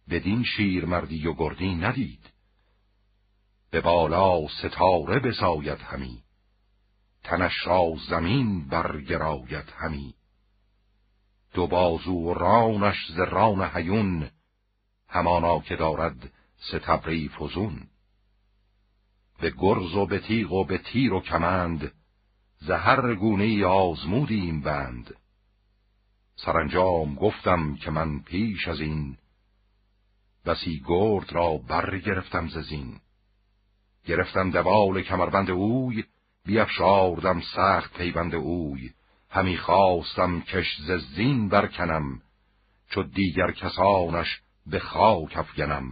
بدین 0.09 0.43
شیر 0.43 0.85
مردی 0.85 1.27
و 1.27 1.33
گردی 1.33 1.75
ندید. 1.75 2.36
به 3.71 3.81
بالا 3.81 4.47
ستاره 4.47 5.19
بساید 5.19 5.79
همی. 5.79 6.23
تنش 7.23 7.67
را 7.67 7.93
زمین 8.09 8.67
برگراید 8.67 9.73
همی. 9.77 10.13
دو 11.53 11.67
بازو 11.67 12.13
و 12.13 12.33
رانش 12.33 13.11
ز 13.11 13.19
ران 13.19 13.71
هیون 13.73 14.29
همانا 15.09 15.59
که 15.59 15.75
دارد 15.75 16.31
ستبری 16.57 17.29
فزون 17.29 17.87
به 19.39 19.53
گرز 19.57 19.95
و 19.95 20.05
به 20.05 20.19
تیغ 20.19 20.51
و 20.51 20.65
به 20.65 20.77
تیر 20.77 21.13
و 21.13 21.21
کمند 21.21 21.91
زهر 22.59 23.15
گونه 23.15 23.65
آزمودیم 23.65 24.61
بند. 24.61 25.15
سرانجام 26.35 27.15
گفتم 27.15 27.75
که 27.75 27.91
من 27.91 28.19
پیش 28.19 28.67
از 28.67 28.79
این 28.79 29.17
بسی 30.45 30.83
گرد 30.85 31.33
را 31.33 31.57
برگرفتم 31.57 32.47
ز 32.47 32.57
زین. 32.57 32.99
گرفتم 34.07 34.51
دوال 34.51 35.01
کمربند 35.01 35.49
اوی 35.49 36.03
بیافشاردم 36.45 37.41
سخت 37.55 37.97
پیوند 37.97 38.35
اوی. 38.35 38.91
همی 39.29 39.57
خواستم 39.57 40.41
کش 40.41 40.77
ز 40.79 40.91
زین 40.91 41.49
برکنم 41.49 42.21
چو 42.89 43.03
دیگر 43.03 43.51
کسانش 43.51 44.41
به 44.65 44.79
خاک 44.79 45.37
افگنم. 45.37 45.85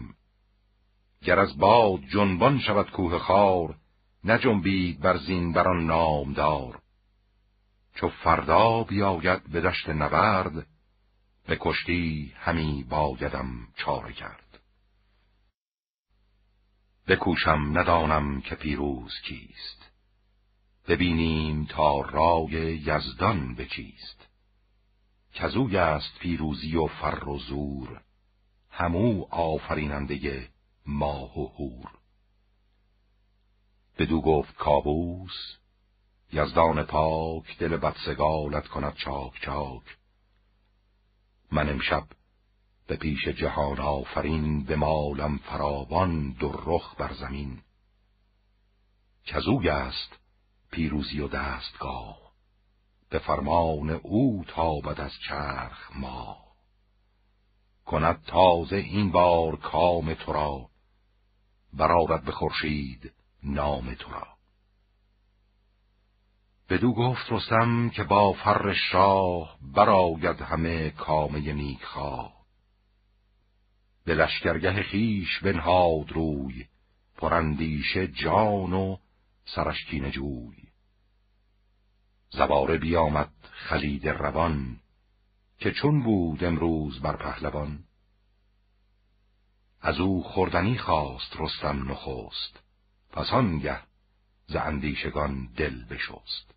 گر 1.24 1.40
از 1.40 1.58
باد 1.58 2.00
جنبان 2.14 2.60
شود 2.60 2.92
کوه 2.92 3.20
خار 3.20 3.76
نجنبید 4.24 5.00
بر 5.00 5.18
زین 5.18 5.54
بر 5.54 5.68
آن 5.68 5.86
نامدار. 5.86 6.80
چو 7.96 8.10
فردا 8.10 8.84
بیاید 8.84 9.52
به 9.52 9.62
دشت 9.62 9.90
نبرد 9.90 10.68
به 11.48 11.58
کشتی 11.60 12.34
همی 12.36 12.86
بایدم 12.90 13.68
چاره 13.78 14.14
کرد. 14.14 14.45
بکوشم 17.08 17.78
ندانم 17.78 18.42
که 18.42 18.56
پیروز 18.56 19.14
کیست. 19.24 19.92
ببینیم 20.88 21.66
تا 21.66 22.02
رای 22.02 22.52
یزدان 22.78 23.56
به 23.56 23.66
چیست. 23.66 24.28
کزوی 25.34 25.78
است 25.78 26.20
پیروزی 26.20 26.76
و 26.76 26.88
فر 26.88 27.30
و 27.30 27.40
زور 27.40 28.02
همو 28.70 29.26
آفریننده 29.30 30.50
ماه 30.86 31.40
و 31.40 31.48
هور 31.48 31.92
بدو 33.98 34.22
گفت 34.22 34.56
کابوس 34.56 35.58
یزدان 36.34 36.84
پاک 36.84 37.58
دل 37.58 37.78
بدسگالت 37.78 38.68
کند 38.68 38.96
چاک 38.96 39.42
چاک. 39.42 39.98
من 41.52 41.70
امشب 41.70 42.04
به 42.88 42.96
پیش 42.96 43.28
جهان 43.28 43.80
آفرین 43.80 44.64
به 44.64 44.76
مالم 44.76 45.38
فراوان 45.38 46.32
در 46.32 46.58
رخ 46.66 46.96
بر 46.98 47.14
زمین. 47.14 47.62
کزوی 49.26 49.70
است 49.70 50.20
پیروزی 50.72 51.20
و 51.20 51.28
دستگاه 51.28 52.18
به 53.10 53.20
فرمان 53.20 53.90
او 53.90 54.46
تابد 54.48 55.02
از 55.02 55.12
چرخ 55.28 55.92
ما 55.96 56.38
کند 57.86 58.24
تازه 58.28 58.76
این 58.76 59.12
بار 59.12 59.56
کام 59.56 60.14
تو 60.14 60.34
را 60.34 60.70
برارد 61.74 62.24
به 62.26 62.32
خورشید 62.32 63.14
نام 63.44 63.94
تو 63.94 64.12
را. 64.12 64.28
بدو 66.70 66.94
گفت 66.94 67.32
رستم 67.32 67.90
که 67.90 68.04
با 68.04 68.34
فر 68.34 68.74
شاه 68.92 69.58
براید 69.62 70.42
همه 70.42 70.90
کامه 70.90 71.54
نیکخواه. 71.54 72.45
به 74.06 74.16
لشکرگه 74.16 74.84
خیش 74.84 75.40
بنهاد 75.40 76.12
روی 76.12 76.66
پرندیشه 77.18 78.08
جان 78.08 78.74
و 78.74 78.98
سرشکین 79.46 80.12
جوی. 80.12 80.68
زباره 82.30 82.78
بیامد 82.78 83.32
خلید 83.52 84.08
روان 84.08 84.80
که 85.58 85.72
چون 85.72 86.04
بود 86.04 86.44
امروز 86.44 87.00
بر 87.00 87.16
پهلوان. 87.16 87.84
از 89.82 90.00
او 90.00 90.24
خوردنی 90.24 90.78
خواست 90.78 91.38
رستم 91.40 91.92
نخست 91.92 92.64
پس 93.12 93.34
آنگه 93.34 93.80
ز 94.48 94.56
اندیشگان 94.56 95.46
دل 95.58 95.86
بشست. 95.86 96.56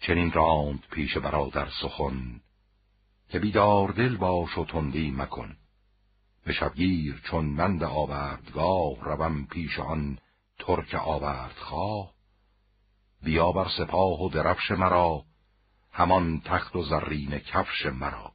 چنین 0.00 0.32
راند 0.32 0.86
پیش 0.90 1.16
برادر 1.16 1.68
سخن 1.82 2.40
که 3.32 3.38
بیدار 3.38 3.92
دل 3.92 4.16
باش 4.16 4.58
و 4.58 4.64
تندی 4.64 5.10
مکن. 5.10 5.56
به 6.44 6.52
شبگیر 6.52 7.20
چون 7.24 7.44
مند 7.44 7.82
آوردگاه 7.82 9.04
روم 9.04 9.46
پیش 9.46 9.78
آن 9.78 10.18
ترک 10.58 10.94
آورد 10.94 11.56
خواه 11.56 12.12
بیا 13.22 13.52
بر 13.52 13.68
سپاه 13.78 14.22
و 14.22 14.28
درفش 14.28 14.70
مرا 14.70 15.24
همان 15.92 16.40
تخت 16.40 16.76
و 16.76 16.82
زرین 16.82 17.38
کفش 17.38 17.86
مرا. 17.86 18.32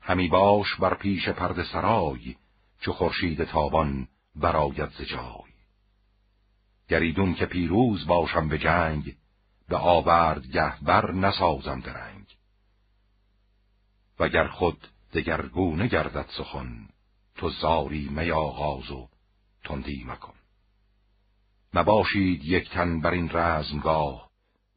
همی 0.00 0.28
باش 0.28 0.74
بر 0.74 0.94
پیش 0.94 1.28
پرد 1.28 1.62
سرای 1.62 2.36
چو 2.80 2.92
خورشید 2.92 3.44
تابان 3.44 4.08
براید 4.36 4.90
ز 4.90 5.02
جای. 5.02 5.52
گریدون 6.88 7.34
که 7.34 7.46
پیروز 7.46 8.06
باشم 8.06 8.48
به 8.48 8.58
جنگ 8.58 9.16
به 9.68 9.76
آورد 9.76 10.46
گهبر 10.46 11.12
نسازم 11.12 11.80
درنگ. 11.80 12.27
وگر 14.18 14.48
خود 14.48 14.88
دگرگونه 15.12 15.88
گردد 15.88 16.26
سخن 16.38 16.88
تو 17.36 17.50
زاری 17.50 18.08
می 18.08 18.30
آغاز 18.30 18.90
و 18.90 19.08
تندی 19.64 20.04
مکن. 20.04 20.34
مباشید 21.74 22.44
یک 22.44 22.70
تن 22.70 23.00
بر 23.00 23.10
این 23.10 23.30
رزمگاه 23.30 24.30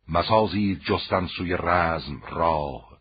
مسازید 0.08 0.82
جستن 0.82 1.28
سوی 1.28 1.58
رزم 1.60 2.22
راه. 2.30 3.00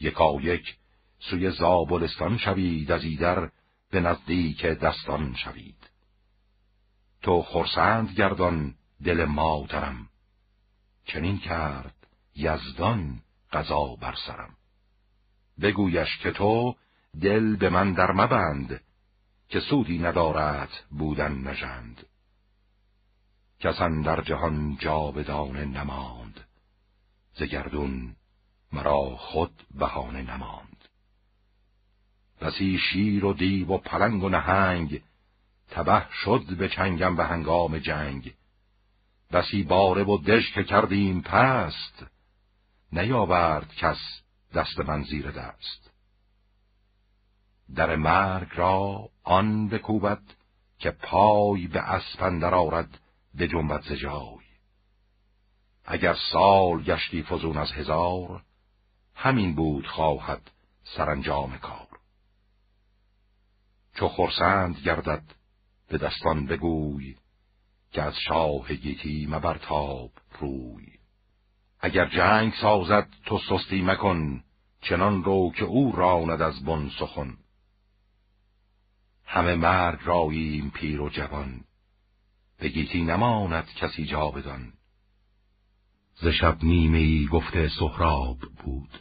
یکا 0.00 0.40
یک 0.40 0.76
سوی 1.18 1.50
زابلستان 1.50 2.38
شوید 2.38 2.92
از 2.92 3.04
ایدر 3.04 3.50
به 3.90 4.00
نزدیک 4.00 4.66
دستان 4.66 5.34
شوید. 5.34 5.90
تو 7.22 7.42
خرسند 7.42 8.14
گردان 8.14 8.74
دل 9.04 9.24
مادرم 9.24 10.08
چنین 11.04 11.38
کرد 11.38 12.06
یزدان 12.36 13.20
قضا 13.52 13.96
بر 14.00 14.14
سرم. 14.26 14.56
بگویش 15.60 16.18
که 16.18 16.30
تو 16.30 16.76
دل 17.20 17.56
به 17.56 17.70
من 17.70 17.92
در 17.92 18.12
مبند 18.12 18.80
که 19.48 19.60
سودی 19.60 19.98
ندارد 19.98 20.70
بودن 20.90 21.32
نژند. 21.32 22.06
کسان 23.60 24.02
در 24.02 24.20
جهان 24.20 24.76
جاودانه 24.76 25.64
نماند 25.64 26.40
ز 27.34 27.42
گردون 27.42 28.16
مرا 28.72 29.16
خود 29.16 29.62
بهانه 29.74 30.22
نماند. 30.22 30.88
بسی 32.40 32.78
شیر 32.78 33.24
و 33.24 33.32
دیو 33.32 33.68
و 33.68 33.78
پلنگ 33.78 34.22
و 34.22 34.28
نهنگ 34.28 35.02
تبه 35.70 36.06
شد 36.24 36.56
به 36.58 36.68
چنگم 36.68 37.16
به 37.16 37.24
هنگام 37.24 37.78
جنگ. 37.78 38.34
بسی 39.32 39.62
باره 39.62 40.04
و 40.04 40.18
دژ 40.18 40.52
که 40.54 40.64
کردیم 40.64 41.20
پست 41.20 42.06
نیاورد 42.92 43.74
کس 43.74 44.22
دست 44.54 44.80
من 44.80 45.02
زیر 45.02 45.30
دست. 45.30 45.90
در 47.74 47.96
مرگ 47.96 48.48
را 48.54 49.08
آن 49.24 49.68
بکوبد 49.68 50.22
که 50.78 50.90
پای 50.90 51.66
به 51.66 51.80
اسپندر 51.80 52.54
آرد 52.54 53.00
به 53.34 53.48
جنبت 53.48 53.82
زجای 53.82 54.44
اگر 55.84 56.16
سال 56.32 56.82
گشتی 56.82 57.22
فزون 57.22 57.56
از 57.56 57.72
هزار 57.72 58.42
همین 59.14 59.54
بود 59.54 59.86
خواهد 59.86 60.50
سرانجام 60.84 61.58
کار. 61.58 61.88
چو 63.94 64.08
خرسند 64.08 64.76
گردد 64.78 65.22
به 65.88 65.98
دستان 65.98 66.46
بگوی 66.46 67.16
که 67.92 68.02
از 68.02 68.14
شاه 68.28 68.74
گیتی 68.74 69.26
مبرتاب 69.30 70.10
روی 70.40 71.01
اگر 71.82 72.08
جنگ 72.08 72.54
سازد 72.54 73.08
تو 73.24 73.38
سستی 73.38 73.82
مکن 73.82 74.44
چنان 74.80 75.24
رو 75.24 75.52
که 75.56 75.64
او 75.64 75.92
راند 75.92 76.42
از 76.42 76.64
بن 76.64 76.90
سخن. 76.98 77.36
همه 79.24 79.54
مرگ 79.54 79.98
راییم 80.04 80.70
پیر 80.70 81.00
و 81.00 81.08
جوان 81.08 81.60
به 82.58 82.68
گیتی 82.68 83.02
نماند 83.02 83.66
کسی 83.76 84.06
جا 84.06 84.30
بدان. 84.30 84.72
ز 86.14 86.26
شب 86.26 86.58
نیمه 86.62 86.98
ای 86.98 87.28
گفته 87.32 87.68
سهراب 87.68 88.38
بود 88.64 89.00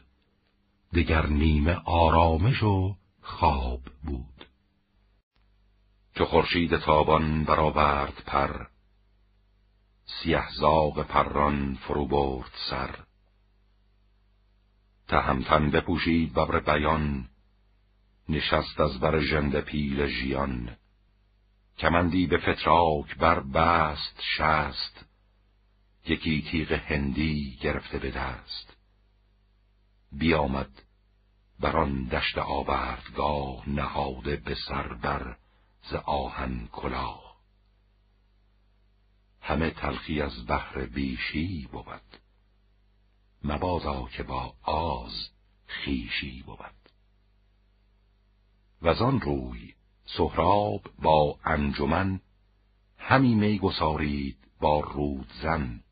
دگر 0.93 1.25
نیمه 1.25 1.77
آرامش 1.85 2.63
و 2.63 2.95
خواب 3.21 3.81
بود. 4.03 4.45
چو 6.15 6.25
خورشید 6.25 6.77
تابان 6.77 7.43
برآورد 7.43 8.23
پر 8.25 8.70
سیه 10.19 10.49
زاغ 10.59 11.03
پران 11.03 11.75
فرو 11.75 12.07
برد 12.07 12.51
سر. 12.69 12.95
تهمتن 15.07 15.69
بپوشید 15.69 16.33
ببر 16.33 16.59
بیان 16.59 17.29
نشست 18.29 18.79
از 18.79 18.99
بر 18.99 19.19
ژنده 19.19 19.61
پیل 19.61 20.07
ژیان. 20.07 20.75
کمندی 21.77 22.27
به 22.27 22.37
فتراک 22.37 23.17
بر 23.17 23.39
بست 23.39 24.21
شست 24.37 25.05
یکی 26.05 26.47
تیغ 26.51 26.71
هندی 26.71 27.57
گرفته 27.61 27.97
به 27.97 28.11
دست. 28.11 28.77
بیامد 30.11 30.81
بر 31.59 31.77
آن 31.77 32.03
دشت 32.03 32.37
آوردگاه 32.37 33.69
نهاده 33.69 34.35
به 34.35 34.55
سر 34.67 34.93
بر 34.93 35.37
ز 35.89 35.93
آهن 35.93 36.67
کلاه. 36.71 37.30
همه 39.41 39.69
تلخی 39.69 40.21
از 40.21 40.45
بحر 40.47 40.85
بیشی 40.85 41.69
بود. 41.71 42.17
مبادا 43.43 44.07
که 44.07 44.23
با 44.23 44.53
آز 44.63 45.29
خیشی 45.65 46.43
بود. 46.43 46.81
و 48.81 48.89
آن 48.89 49.21
روی 49.21 49.73
سهراب 50.05 50.81
با 50.99 51.39
انجمن 51.45 52.21
همی 52.97 53.35
می 53.35 53.59
گسارید 53.59 54.37
با 54.59 54.79
رود 54.79 55.27
زن 55.43 55.83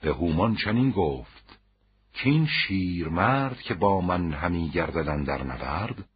به 0.00 0.14
هومان 0.14 0.56
چنین 0.56 0.90
گفت 0.90 1.58
کین 2.12 2.46
شیر 2.46 3.08
مرد 3.08 3.60
که 3.60 3.74
با 3.74 4.00
من 4.00 4.32
همی 4.32 4.68
گرددن 4.68 5.24
در 5.24 5.44
نبرد 5.44 6.08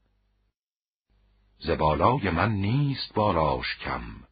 زبالای 1.59 2.31
من 2.31 2.53
نیست 2.53 3.15
بالاش 3.15 3.77
کم. 3.81 4.28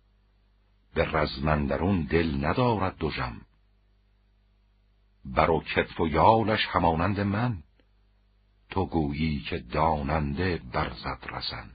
به 0.96 1.04
رزمندرون 1.04 2.02
دل 2.02 2.46
ندارد 2.46 2.96
دوژم 2.96 3.40
بر 5.24 5.50
و 5.50 5.60
کتف 5.60 6.00
و 6.00 6.08
یالش 6.08 6.66
همانند 6.66 7.20
من. 7.20 7.62
تو 8.70 8.86
گویی 8.86 9.40
که 9.40 9.58
داننده 9.58 10.58
برزد 10.72 11.18
رسن 11.28 11.70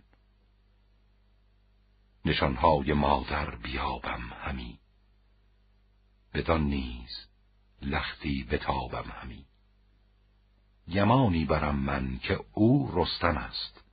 نشانهای 2.25 2.93
مادر 2.93 3.55
بیابم 3.55 4.21
همی. 4.21 4.79
بدان 6.33 6.63
نیز 6.63 7.27
لختی 7.81 8.43
بتابم 8.43 9.11
همی. 9.11 9.45
گمانی 10.87 11.45
برم 11.45 11.75
من 11.75 12.19
که 12.19 12.45
او 12.53 12.91
رستم 12.93 13.37
است. 13.37 13.83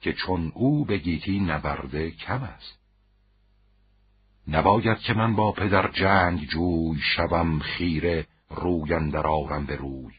که 0.00 0.12
چون 0.12 0.52
او 0.54 0.84
به 0.84 0.98
گیتی 0.98 1.40
نبرده 1.40 2.10
کم 2.10 2.42
است. 2.42 2.85
نباید 4.48 4.98
که 4.98 5.14
من 5.14 5.36
با 5.36 5.52
پدر 5.52 5.90
جنگ 5.90 6.48
جوی 6.48 7.00
شوم 7.16 7.58
خیره 7.58 8.26
روی 8.50 8.94
اندر 8.94 9.26
آرم 9.26 9.66
به 9.66 9.76
روی. 9.76 10.14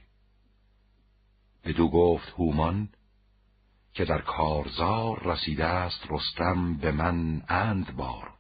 بدو 1.64 1.90
گفت 1.90 2.30
هومان 2.30 2.90
که 3.94 4.06
در 4.06 4.22
کارزار 4.22 5.24
رسیده 5.24 5.66
است 5.66 6.06
رستم 6.10 6.78
به 6.78 6.92
من 6.92 7.42
اند 7.50 7.96
بار. 7.96 8.34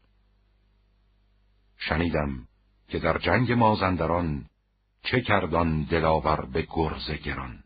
شنیدم 1.78 2.47
که 2.88 3.00
در 3.00 3.17
جنگ 3.17 3.52
مازندران 3.52 4.45
چه 5.04 5.21
کردان 5.21 5.84
دلاور 5.84 6.45
به 6.45 6.67
گرز 6.69 7.12
گران. 7.12 7.63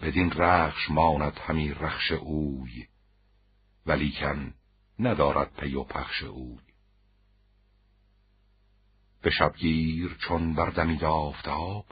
بدین 0.00 0.30
رخش 0.30 0.90
ماند 0.90 1.38
همی 1.46 1.74
رخش 1.74 2.12
اوی 2.12 2.86
ولیکن 3.86 4.54
ندارد 4.98 5.54
پی 5.56 5.74
و 5.74 5.84
پخش 5.84 6.22
اوی 6.22 6.58
به 9.22 9.30
شبگیر 9.30 10.16
چون 10.20 10.54
بردمید 10.54 11.04
آفتاب 11.04 11.86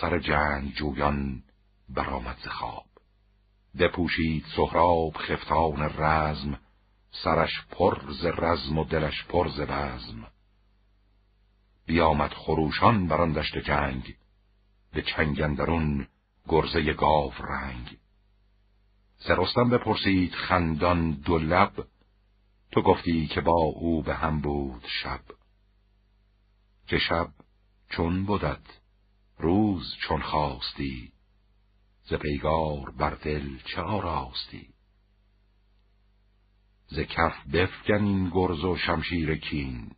سر 0.00 0.18
جنگ 0.18 0.72
جویان 0.72 1.42
برآمد 1.88 2.36
ز 2.44 2.48
خواب. 2.48 2.86
بپوشید 3.78 4.44
سهراب 4.56 5.16
خفتان 5.16 5.82
رزم 5.82 6.58
سرش 7.24 7.66
پر 7.70 8.12
ز 8.12 8.24
رزم 8.24 8.78
و 8.78 8.84
دلش 8.84 9.24
پر 9.24 9.48
ز 9.48 9.60
بزم. 9.60 10.26
بیامد 11.86 12.32
خروشان 12.32 13.06
بران 13.08 13.32
دشت 13.32 13.58
جنگ 13.58 14.16
به 14.92 15.02
چنگندرون 15.02 16.08
گرزه 16.48 16.92
گاو 16.92 17.32
رنگ. 17.38 17.98
سرستم 19.26 19.70
بپرسید 19.70 20.34
خندان 20.34 21.10
دو 21.10 21.38
لب. 21.38 21.86
تو 22.72 22.82
گفتی 22.82 23.26
که 23.26 23.40
با 23.40 23.52
او 23.52 24.02
به 24.02 24.14
هم 24.14 24.40
بود 24.40 24.86
شب. 25.02 25.20
که 26.86 26.98
شب 26.98 27.28
چون 27.90 28.24
بودد 28.24 28.62
روز 29.38 29.94
چون 30.08 30.22
خواستی. 30.22 31.12
ز 32.04 32.14
پیگار 32.14 32.90
بر 32.90 33.14
دل 33.14 33.58
چه 33.58 33.80
آراستی؟ 33.80 34.68
ز 36.86 36.98
کف 36.98 37.46
بفگن 37.52 38.04
این 38.04 38.30
گرز 38.30 38.64
و 38.64 38.76
شمشیر 38.76 39.34
کین. 39.36 39.90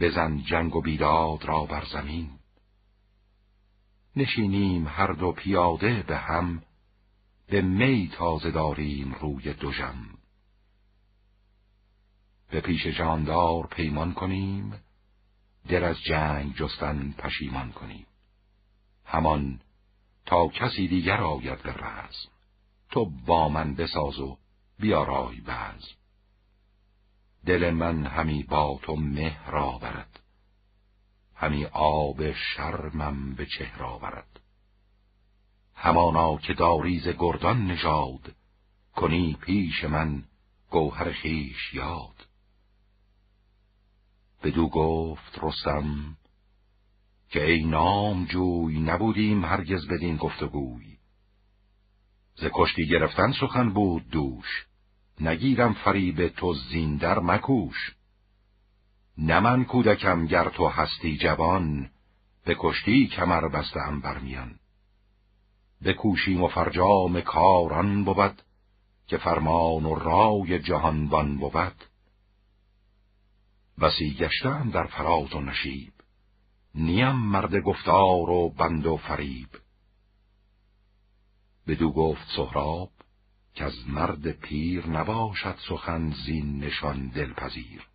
بزن 0.00 0.38
جنگ 0.38 0.76
و 0.76 0.82
بیداد 0.82 1.44
را 1.44 1.64
بر 1.64 1.84
زمین. 1.92 2.30
نشینیم 4.16 4.88
هر 4.88 5.12
دو 5.12 5.32
پیاده 5.32 6.02
به 6.02 6.16
هم. 6.16 6.62
به 7.50 7.62
می 7.62 8.10
تازه 8.14 8.50
داریم 8.50 9.14
روی 9.14 9.52
دوژم 9.52 9.96
به 12.50 12.60
پیش 12.60 12.86
جاندار 12.86 13.66
پیمان 13.66 14.14
کنیم 14.14 14.74
دل 15.68 15.84
از 15.84 16.02
جنگ 16.02 16.54
جستن 16.54 17.14
پشیمان 17.18 17.72
کنیم. 17.72 18.06
همان 19.04 19.60
تا 20.26 20.48
کسی 20.48 20.88
دیگر 20.88 21.20
آید 21.20 21.62
به 21.62 21.72
رزم. 21.72 22.30
تو 22.90 23.10
با 23.26 23.48
من 23.48 23.74
بساز 23.74 24.18
و 24.18 24.38
بیارای 24.78 25.40
بزم. 25.40 25.96
دل 27.46 27.70
من 27.70 28.06
همی 28.06 28.42
با 28.42 28.80
تو 28.82 28.96
مهر 28.96 29.56
آورد. 29.56 30.20
همی 31.34 31.64
آب 31.72 32.32
شرمم 32.32 33.34
به 33.34 33.46
چهر 33.46 33.82
آورد. 33.82 34.39
همانا 35.82 36.36
که 36.36 36.54
داریز 36.54 37.08
گردان 37.08 37.66
نژاد 37.66 38.34
کنی 38.96 39.36
پیش 39.40 39.84
من 39.84 40.24
گوهر 40.70 41.12
خیش 41.12 41.74
یاد. 41.74 42.26
بدو 44.42 44.68
گفت 44.68 45.38
رستم 45.42 46.16
که 47.30 47.50
ای 47.50 47.64
نام 47.64 48.24
جوی 48.24 48.80
نبودیم 48.80 49.44
هرگز 49.44 49.86
بدین 49.86 50.16
گفتگوی. 50.16 50.96
ز 52.34 52.44
کشتی 52.52 52.86
گرفتن 52.86 53.32
سخن 53.32 53.70
بود 53.70 54.08
دوش 54.08 54.66
نگیرم 55.20 55.72
فریب 55.72 56.28
تو 56.28 56.54
زیندر 56.54 57.18
مکوش. 57.18 57.94
نه 59.18 59.40
من 59.40 59.64
کودکم 59.64 60.26
گر 60.26 60.48
تو 60.48 60.68
هستی 60.68 61.16
جوان 61.16 61.90
به 62.44 62.56
کشتی 62.58 63.06
کمر 63.06 63.48
بستم 63.48 64.00
برمیان. 64.00 64.60
بکوشیم 65.84 66.42
و 66.42 66.48
فرجام 66.48 67.20
کاران 67.20 68.04
بود 68.04 68.42
که 69.06 69.18
فرمان 69.18 69.86
و 69.86 69.94
رای 69.94 70.58
جهانبان 70.58 71.38
بود. 71.38 71.84
بسی 73.80 74.14
گشتم 74.14 74.70
در 74.70 74.86
فراز 74.86 75.34
و 75.34 75.40
نشیب 75.40 75.92
نیم 76.74 77.12
مرد 77.12 77.56
گفتار 77.56 78.30
و 78.30 78.50
بند 78.50 78.86
و 78.86 78.96
فریب. 78.96 79.48
بدو 81.66 81.92
گفت 81.92 82.28
سهراب 82.36 82.90
که 83.54 83.64
از 83.64 83.88
مرد 83.88 84.30
پیر 84.30 84.86
نباشد 84.86 85.58
سخن 85.68 86.12
زین 86.26 86.58
نشان 86.58 87.08
دلپذیر. 87.08 87.88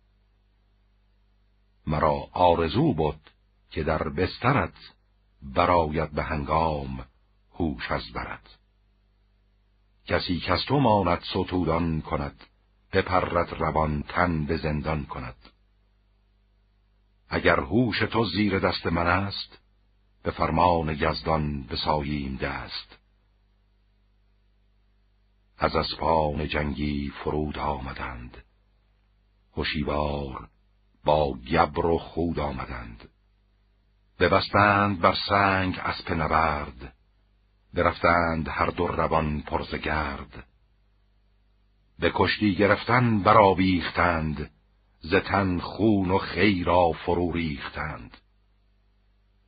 مرا 1.86 2.28
آرزو 2.32 2.94
بود 2.94 3.30
که 3.70 3.82
در 3.82 4.08
بسترت 4.08 4.74
براید 5.42 6.10
به 6.10 6.22
هنگام 6.22 7.06
هوش 7.58 7.92
از 7.92 8.12
برد. 8.14 8.58
کسی 10.06 10.40
کس 10.40 10.64
تو 10.64 10.78
ماند 10.78 11.20
ستودان 11.20 12.00
کند 12.00 12.44
بپرد 12.92 13.52
روان 13.52 14.02
تن 14.02 14.44
به 14.44 14.56
زندان 14.56 15.06
کند. 15.06 15.36
اگر 17.28 17.60
هوش 17.60 17.98
تو 17.98 18.24
زیر 18.24 18.58
دست 18.58 18.86
من 18.86 19.06
است 19.06 19.58
به 20.22 20.30
فرمان 20.30 20.88
یزدان 20.88 21.62
بساییم 21.62 22.36
دست. 22.36 22.98
از 25.58 25.76
اسپان 25.76 26.48
جنگی 26.48 27.12
فرود 27.24 27.58
آمدند 27.58 28.44
هوشیوار 29.56 30.48
با 31.04 31.32
گبر 31.32 31.86
و 31.86 31.98
خود 31.98 32.38
آمدند. 32.38 33.08
ببستند 34.18 35.00
بر 35.00 35.16
سنگ 35.28 35.78
اسپ 35.78 36.12
نبرد 36.12 36.95
برفتند 37.76 38.48
هر 38.48 38.66
دو 38.66 38.86
روان 38.86 39.40
پرزگرد 39.40 40.44
به 41.98 42.12
کشتی 42.14 42.54
گرفتن 42.54 43.18
برآویختند 43.20 44.50
ز 45.00 45.14
تن 45.14 45.58
خون 45.58 46.10
و 46.10 46.18
خیرا 46.18 46.92
فرو 46.92 47.32
ریختند. 47.32 48.16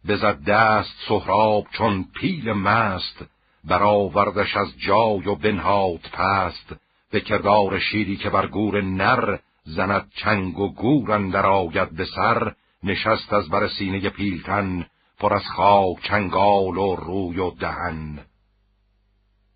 بزد 0.08 0.44
دست 0.44 0.94
سهراب 1.08 1.66
چون 1.70 2.04
پیل 2.20 2.52
مست 2.52 3.24
برآوردش 3.64 4.56
از 4.56 4.78
جای 4.78 5.28
و 5.28 5.34
بنهاد 5.34 6.00
پست. 6.12 6.76
به 7.10 7.20
کردار 7.20 7.78
شیری 7.78 8.16
که 8.16 8.30
بر 8.30 8.46
گور 8.46 8.80
نر 8.80 9.38
زند 9.64 10.12
چنگ 10.14 10.58
و 10.58 10.74
گور 10.74 11.12
اندر 11.12 11.46
آید 11.46 11.90
به 11.90 12.04
سر. 12.04 12.54
نشست 12.82 13.32
از 13.32 13.48
بر 13.48 13.68
سینه 13.68 14.10
پیلتن 14.10 14.86
پر 15.18 15.34
از 15.34 15.44
خاک 15.56 16.02
چنگال 16.02 16.78
و 16.78 16.96
روی 16.96 17.38
و 17.38 17.50
دهن. 17.50 18.26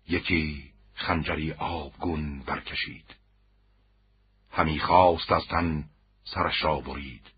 یکی 0.09 0.71
خنجری 0.93 1.51
آبگون 1.51 2.39
برکشید. 2.39 3.15
همی 4.51 4.79
خواست 4.79 5.31
از 5.31 5.47
تن 5.47 5.85
سرش 6.23 6.63
را 6.63 6.79
برید. 6.79 7.31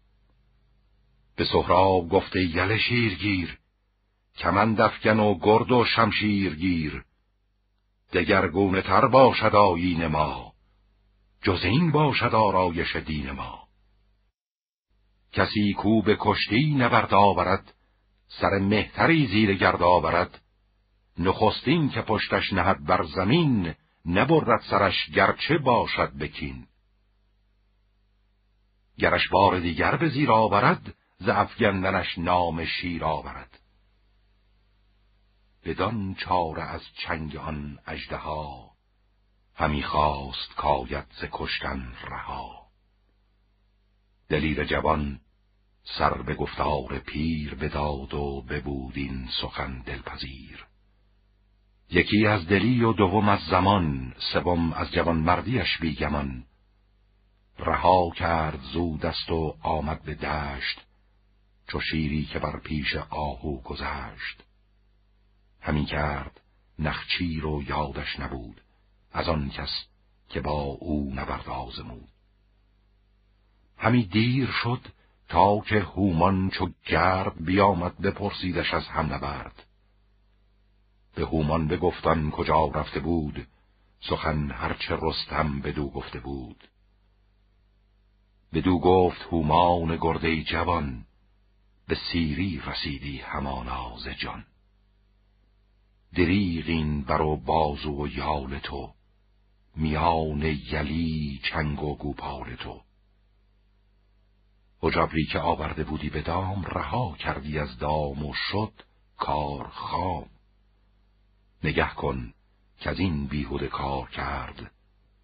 به 1.36 1.46
سهراب 1.46 2.10
گفته 2.10 2.42
یل 2.42 2.78
شیرگیر 2.78 3.60
کمند 4.38 4.82
افگن 4.82 5.20
و 5.20 5.40
گرد 5.40 5.72
و 5.72 5.86
شمشیرگیر. 5.86 7.06
دگرگونه 8.14 8.82
تر 8.82 9.08
باشد 9.08 9.56
آیین 9.56 10.08
ما 10.08 10.54
جز 11.42 11.64
این 11.64 11.92
باشد 11.92 12.36
آرایش 12.36 12.96
دین 12.96 13.32
ما. 13.32 13.68
کسی 15.32 15.74
کو 15.74 16.02
به 16.02 16.18
کشتی 16.20 16.76
نبرد 16.76 17.14
آورد 17.14 17.75
سر 18.28 18.60
مهتری 18.60 19.28
زیر 19.28 19.54
گرد 19.54 19.82
آورد. 19.82 20.42
نخستین 21.18 21.90
که 21.90 22.02
پشتش 22.02 22.54
نهد 22.54 22.86
بر 22.86 23.04
زمین 23.04 23.74
نبرد 24.06 24.62
سرش 24.70 25.10
گرچه 25.10 25.58
باشد 25.58 26.14
بکین. 26.18 26.68
گرش 28.98 29.30
بار 29.30 29.60
دیگر 29.60 29.96
به 29.96 30.10
زیر 30.10 30.32
آورد 30.32 30.96
ز 31.18 31.30
افگندنش 31.30 32.18
نام 32.18 32.66
شیر 32.66 33.04
آورد. 33.04 33.60
بدان 35.66 36.16
چاره 36.16 36.64
از 36.64 36.82
چنگ 36.94 37.36
آن 37.36 37.80
اژدها 37.86 38.72
همی 39.56 39.84
خواست 39.84 40.56
کاید 40.56 41.06
ز 41.22 41.26
کشتن 41.32 41.94
رها. 42.04 42.66
دلیر 44.30 44.64
جوان 44.64 45.20
سر 45.86 46.21
به 46.21 46.36
گفتار 46.36 47.00
پیر 47.00 47.56
بداد 47.56 48.13
و 48.13 48.41
ببود 48.41 48.98
این 48.98 49.30
سخن 49.41 49.80
دلپذیر. 49.80 50.65
یکی 51.89 52.28
از 52.28 52.48
دلی 52.48 52.84
و 52.84 52.93
دوم 52.93 53.30
از 53.30 53.39
زمان 53.39 54.13
سوم 54.34 54.74
از 54.74 54.91
جوان 54.91 55.17
مردیش 55.17 55.78
بیگمان 55.78 56.45
رها 57.60 58.10
کرد 58.15 58.60
زود 58.62 59.00
دست 59.00 59.32
و 59.32 59.58
آمد 59.62 60.02
به 60.04 60.15
دشت 60.15 60.82
چو 61.67 61.80
شیری 61.80 62.26
که 62.26 62.39
بر 62.39 62.60
پیش 62.60 62.95
آهو 63.10 63.62
گذشت. 63.62 64.43
همی 65.62 65.86
کرد 65.86 66.41
نخچیر 66.80 67.45
و 67.45 67.63
یادش 67.63 68.19
نبود 68.19 68.62
از 69.13 69.30
آن 69.30 69.50
کس 69.50 69.86
که 70.30 70.41
با 70.41 70.62
او 70.62 71.13
نبرد 71.15 71.50
آزمود. 71.50 72.10
همی 73.78 74.04
دیر 74.06 74.52
شد 74.63 74.82
تا 75.30 75.60
که 75.60 75.80
هومان 75.80 76.50
چو 76.50 76.70
گرد 76.86 77.46
بیامد 77.46 77.98
بپرسیدش 77.98 78.74
از 78.74 78.88
هم 78.88 79.14
نبرد 79.14 79.66
به 81.16 81.26
هومان 81.26 81.68
بگفتن 81.68 82.30
کجا 82.30 82.66
رفته 82.66 83.00
بود 83.00 83.48
سخن 84.10 84.52
هرچه 84.52 84.98
رستم 85.02 85.60
بدو 85.60 85.90
گفته 85.90 86.20
بود. 86.20 86.68
بدو 88.54 88.80
گفت 88.80 89.22
هومان 89.22 89.98
گرده 90.02 90.44
جوان 90.44 91.06
به 91.88 91.98
سیری 92.12 92.62
رسیدی 92.66 93.18
همانا 93.18 93.98
ز 93.98 94.08
جان. 94.08 94.46
دریغ 96.16 96.66
این 96.68 97.02
بر 97.02 97.22
و 97.22 97.38
بازو 97.38 98.04
و 98.04 98.08
یال 98.08 98.60
تو 98.60 98.94
میان 99.76 100.42
یلی 100.42 101.42
چنگ 101.44 101.84
و 101.84 101.96
گوپال 101.96 102.56
تو. 102.56 102.82
حجابری 104.80 105.26
که 105.26 105.40
آورده 105.40 105.84
بودی 105.84 106.10
به 106.10 106.22
دام 106.22 106.66
رها 106.66 107.16
کردی 107.20 107.60
از 107.60 107.78
دام 107.78 108.26
و 108.26 108.34
شد 108.34 108.74
کار 109.18 109.68
خام. 109.68 110.30
نگه 111.64 111.90
کن 111.90 112.34
که 112.80 112.90
از 112.90 113.00
این 113.00 113.28
بیهوده 113.28 113.68
کار 113.68 114.10
کرد 114.10 114.72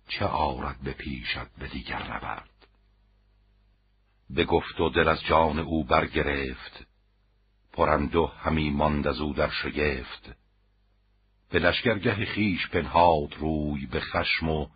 چه 0.08 0.26
آرد 0.26 0.80
به 0.84 0.94
پیشت 0.94 1.58
به 1.58 1.68
دیگر 1.68 2.16
نبرد. 2.16 2.68
به 4.30 4.46
گفت 4.46 4.80
و 4.80 4.90
دل 4.90 5.08
از 5.08 5.24
جان 5.24 5.60
او 5.60 5.84
برگرفت 5.84 6.88
پرندو 7.74 8.26
همی 8.26 8.70
ماند 8.70 9.08
از 9.08 9.20
او 9.22 9.34
در 9.34 9.50
شگفت. 9.50 10.36
به 11.50 11.60
لشگرگه 11.60 12.26
خیش 12.26 12.68
پنهاد 12.68 13.34
روی 13.34 13.86
به 13.86 14.00
خشم 14.00 14.50
و 14.50 14.68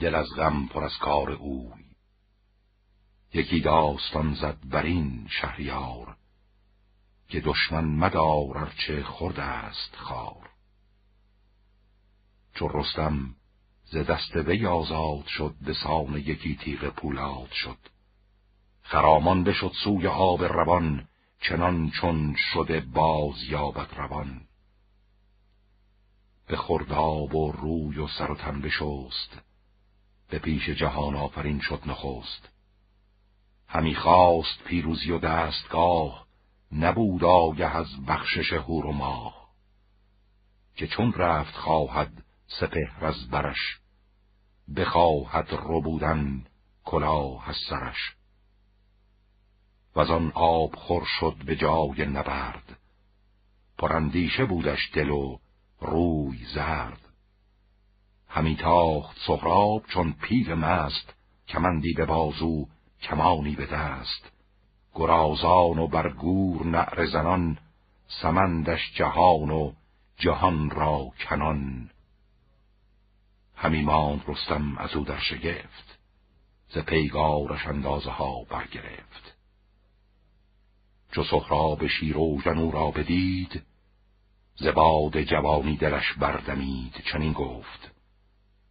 دل 0.00 0.14
از 0.14 0.26
غم 0.36 0.66
پر 0.66 0.84
از 0.84 0.98
کار 0.98 1.30
اوی. 1.30 1.87
یکی 3.34 3.60
داستان 3.60 4.34
زد 4.34 4.56
بر 4.64 4.82
این 4.82 5.28
شهریار 5.30 6.16
که 7.28 7.40
دشمن 7.40 7.84
مدار 7.84 8.58
ارچه 8.58 9.02
خورده 9.02 9.42
است 9.42 9.96
خار. 9.96 10.50
چو 12.54 12.68
رستم 12.68 13.34
ز 13.84 13.96
دست 13.96 14.36
وی 14.36 14.66
آزاد 14.66 15.26
شد 15.26 15.54
به 15.60 15.74
سان 15.74 16.16
یکی 16.16 16.56
تیغ 16.56 16.88
پولاد 16.88 17.50
شد. 17.52 17.78
خرامان 18.82 19.44
بشد 19.44 19.72
سوی 19.84 20.06
آب 20.06 20.44
روان 20.44 21.08
چنان 21.40 21.90
چون 21.90 22.34
شده 22.52 22.80
باز 22.80 23.42
یابد 23.42 23.94
روان. 23.96 24.40
به 26.46 26.56
خرداب 26.56 27.34
و 27.34 27.52
روی 27.52 27.98
و 27.98 28.08
سر 28.08 28.30
و 28.30 28.34
تن 28.34 28.60
بشست 28.60 29.40
به 30.28 30.38
پیش 30.38 30.68
جهان 30.68 31.16
آفرین 31.16 31.60
شد 31.60 31.82
نخست. 31.86 32.48
همی 33.68 33.94
خواست 33.94 34.64
پیروزی 34.64 35.10
و 35.10 35.18
دستگاه 35.18 36.26
نبود 36.72 37.24
آگه 37.24 37.76
از 37.76 38.06
بخشش 38.06 38.52
هور 38.52 38.86
و 38.86 38.92
ماه. 38.92 39.48
که 40.74 40.86
چون 40.86 41.12
رفت 41.12 41.54
خواهد 41.54 42.12
سپهر 42.46 43.04
از 43.04 43.30
برش 43.30 43.78
بخواهد 44.76 45.46
بودن 45.84 46.44
کلاه 46.84 47.48
از 47.48 47.56
سرش. 47.70 48.14
و 49.96 50.00
آب 50.34 50.76
خور 50.76 51.04
شد 51.20 51.36
به 51.46 51.56
جای 51.56 52.06
نبرد 52.06 52.78
پراندیشه 53.78 54.44
بودش 54.44 54.90
دل 54.94 55.10
و 55.10 55.38
روی 55.80 56.44
زرد. 56.54 57.08
همی 58.28 58.56
تاخت 58.56 59.16
سهراب 59.26 59.86
چون 59.86 60.12
پیل 60.12 60.54
مست 60.54 61.14
کمندی 61.48 61.92
به 61.92 62.06
بازو 62.06 62.68
کمانی 63.02 63.56
به 63.56 63.66
دست. 63.66 64.32
گرازان 64.94 65.78
و 65.78 65.86
برگور 65.86 66.66
نعر 66.66 67.06
زنان 67.06 67.58
سمندش 68.22 68.92
جهان 68.94 69.50
و 69.50 69.72
جهان 70.16 70.70
را 70.70 71.10
کنان. 71.28 71.90
همی 73.56 73.82
ماند 73.82 74.22
رستم 74.28 74.78
از 74.78 74.94
او 74.94 75.04
در 75.04 75.18
شگفت 75.18 75.98
ز 76.68 76.78
پیگارش 76.78 77.66
اندازه 77.66 78.10
ها 78.10 78.44
برگرفت. 78.44 79.36
چو 81.12 81.24
سهراب 81.24 81.86
شیروژن 81.86 82.58
او 82.58 82.70
را 82.70 82.90
بدید 82.90 83.62
ز 84.56 84.66
باد 84.66 85.22
جوانی 85.22 85.76
دلش 85.76 86.12
بردمید 86.12 86.94
چنین 87.12 87.32
گفت 87.32 87.90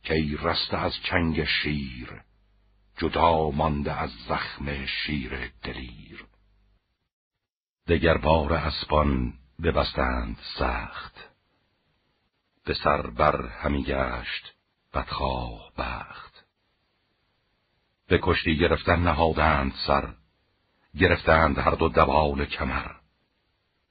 که 0.04 0.14
ای 0.14 0.38
رسته 0.42 0.78
از 0.78 0.94
چنگ 1.04 1.44
شیر 1.44 2.22
جدا 2.98 3.52
مانده 3.52 3.94
از 3.94 4.12
زخم 4.28 4.86
شیر 4.86 5.52
دلیر. 5.64 6.26
دگر 7.88 8.18
بار 8.18 8.54
اسبان 8.54 9.34
ببستند 9.64 10.38
سخت. 10.60 11.30
به 12.66 12.74
سر 12.74 13.02
بر 13.02 13.48
همی 13.48 13.84
گشت 13.84 14.56
بدخواه 14.94 15.72
بخت. 15.78 16.46
به 18.08 18.20
کشتی 18.24 18.58
گرفتن 18.58 19.00
نهادند 19.00 19.74
سر 19.88 20.14
گرفتند 20.98 21.58
هر 21.58 21.72
دو 21.72 21.90
دوال 21.90 22.46
کمر. 22.46 22.92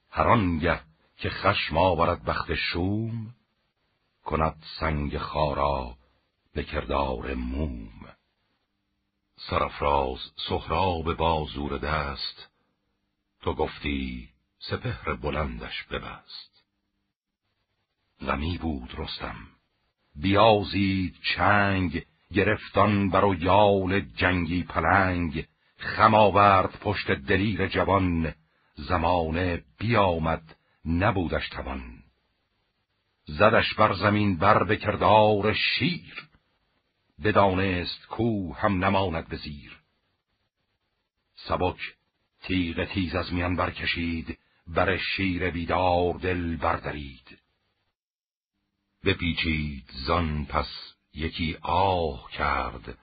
هر 0.09 0.27
آنگه 0.27 0.81
که 1.17 1.29
خشم 1.29 1.77
آورد 1.77 2.23
بخت 2.23 2.53
شوم 2.53 3.35
کند 4.23 4.63
سنگ 4.79 5.17
خارا 5.17 5.97
به 6.53 6.63
کردار 6.63 7.33
موم. 7.33 8.16
سرفراز 9.39 10.19
سهراب 10.49 11.13
بازور 11.13 11.77
دست 11.77 12.49
تو 13.41 13.53
گفتی 13.53 14.29
سپهر 14.59 15.13
بلندش 15.13 15.83
ببست. 15.83 16.63
غمی 18.21 18.57
بود 18.57 18.95
رستم 18.97 19.35
بیازید 20.15 21.15
چنگ 21.35 22.05
گرفتان 22.33 23.09
بر 23.09 23.25
و 23.25 23.35
یال 23.35 23.99
جنگی 23.99 24.63
پلنگ 24.63 25.47
خم 25.77 26.13
آورد 26.15 26.79
پشت 26.79 27.11
دلیر 27.11 27.67
جوان 27.67 28.33
زمانه 28.75 29.63
بیامد 29.79 30.55
نبودش 30.85 31.49
توان. 31.49 31.81
زدش 33.25 33.73
بر 33.73 33.93
زمین 33.93 34.37
بر 34.37 34.63
به 34.63 34.77
کردار 34.77 35.53
شیر 35.53 36.27
بدانست 37.23 38.05
کو 38.05 38.53
هم 38.53 38.85
نماند 38.85 39.27
به 39.27 39.37
زیر. 39.37 39.79
سبک 41.35 41.79
تیغ 42.43 42.85
تیز 42.85 43.15
از 43.15 43.33
میان 43.33 43.55
برکشید 43.55 44.37
بر 44.67 44.97
شیر 44.97 45.49
بیدار 45.49 46.13
دل 46.13 46.55
بردرید. 46.55 47.37
بپیچید 49.05 49.89
زان 50.07 50.45
پس 50.45 50.67
یکی 51.13 51.57
آه 51.61 52.31
کرد 52.31 52.97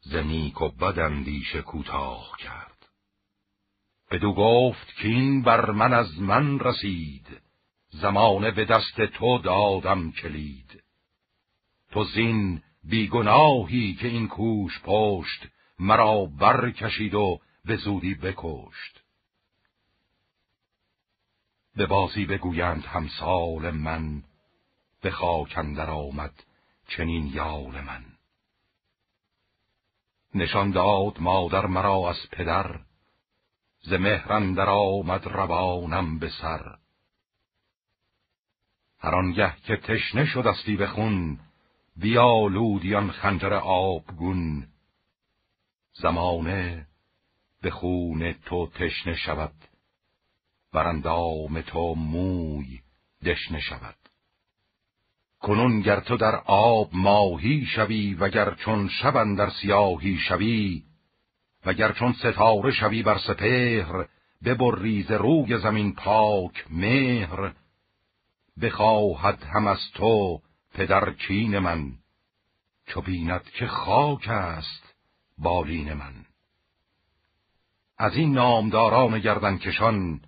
ز 0.00 0.14
نیک 0.14 0.60
و 0.60 0.68
بد 0.68 0.98
اندیشه 0.98 1.62
کوتاه 1.62 2.36
کرد. 2.38 2.88
بدو 4.10 4.32
گفت 4.32 4.96
که 4.96 5.08
این 5.08 5.42
بر 5.42 5.70
من 5.70 5.92
از 5.92 6.20
من 6.20 6.60
رسید 6.60 7.26
زمانه 7.90 8.50
به 8.50 8.64
دست 8.64 9.00
تو 9.00 9.38
دادم 9.38 10.12
کلید. 10.12 10.82
تو 11.90 12.04
زین 12.04 12.62
بیگناهی 12.84 13.94
که 13.94 14.08
این 14.08 14.28
کوش 14.28 14.80
پشت 14.84 15.46
مرا 15.78 16.24
برکشید 16.24 17.14
و 17.14 17.40
به 17.64 17.76
زودی 17.76 18.14
بکشت. 18.14 19.00
به 21.76 21.86
بازی 21.86 22.24
بگویند 22.24 22.84
همسال 22.84 23.70
من 23.70 24.22
به 25.00 25.10
خاک 25.10 25.58
اندر 25.58 25.90
آمد 25.90 26.44
چنین 26.88 27.26
یال 27.26 27.80
من. 27.80 28.04
نشان 30.34 30.70
داد 30.70 31.20
مادر 31.20 31.66
مرا 31.66 32.10
از 32.10 32.30
پدر 32.32 32.80
ز 33.82 33.92
مهر 33.92 34.40
در 34.40 34.68
آمد 34.68 35.26
روانم 35.26 36.18
به 36.18 36.28
سر. 36.28 36.76
هر 38.98 39.14
آنگه 39.14 39.56
که 39.56 39.76
تشنه 39.76 40.26
شدستی 40.26 40.76
به 40.76 40.86
خون 40.86 41.38
بیالودیان 41.96 43.10
خنجر 43.10 43.52
آبگون. 43.54 44.66
زمانه 45.92 46.86
به 47.62 47.70
خون 47.70 48.32
تو 48.32 48.66
تشنه 48.66 49.14
شود 49.14 49.54
برندام 50.72 51.60
تو 51.60 51.94
موی 51.94 52.80
دشنه 53.24 53.60
شود. 53.60 53.96
کنون 55.40 55.80
گر 55.80 56.00
تو 56.00 56.16
در 56.16 56.42
آب 56.46 56.88
ماهی 56.92 57.66
شوی 57.66 58.14
وگر 58.14 58.54
چون 58.54 58.88
شبن 58.88 59.34
در 59.34 59.50
سیاهی 59.50 60.16
شوی 60.16 60.82
وگر 61.66 61.92
چون 61.92 62.12
ستاره 62.12 62.72
شوی 62.72 63.02
بر 63.02 63.18
سپهر 63.18 64.08
ببر 64.44 64.78
ریز 64.78 65.10
روی 65.10 65.58
زمین 65.58 65.94
پاک 65.94 66.64
مهر 66.70 67.52
بخواهد 68.62 69.42
هم 69.42 69.66
از 69.66 69.78
تو 69.94 70.40
پدر 70.74 71.12
چین 71.12 71.58
من. 71.58 71.92
چو 72.86 73.00
بیند 73.00 73.44
که 73.44 73.66
خاک 73.66 74.28
است 74.28 74.94
بالین 75.38 75.92
من. 75.92 76.26
از 77.98 78.16
این 78.16 78.32
نامداران 78.32 79.18
گردن 79.18 79.58
کشان 79.58 80.20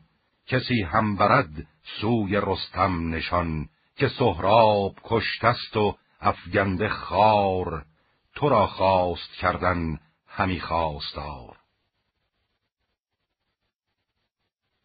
کسی 0.46 0.82
هم 0.82 1.16
برد 1.16 1.66
سوی 2.00 2.40
رستم 2.42 3.14
نشان. 3.14 3.68
که 3.96 4.08
سهراب 4.08 4.94
کشتست 5.04 5.76
و 5.76 5.98
افگنده 6.20 6.88
خار 6.88 7.86
تو 8.34 8.48
را 8.48 8.66
خواست 8.66 9.32
کردن 9.32 10.00
همی 10.26 10.60
خواستار. 10.60 11.56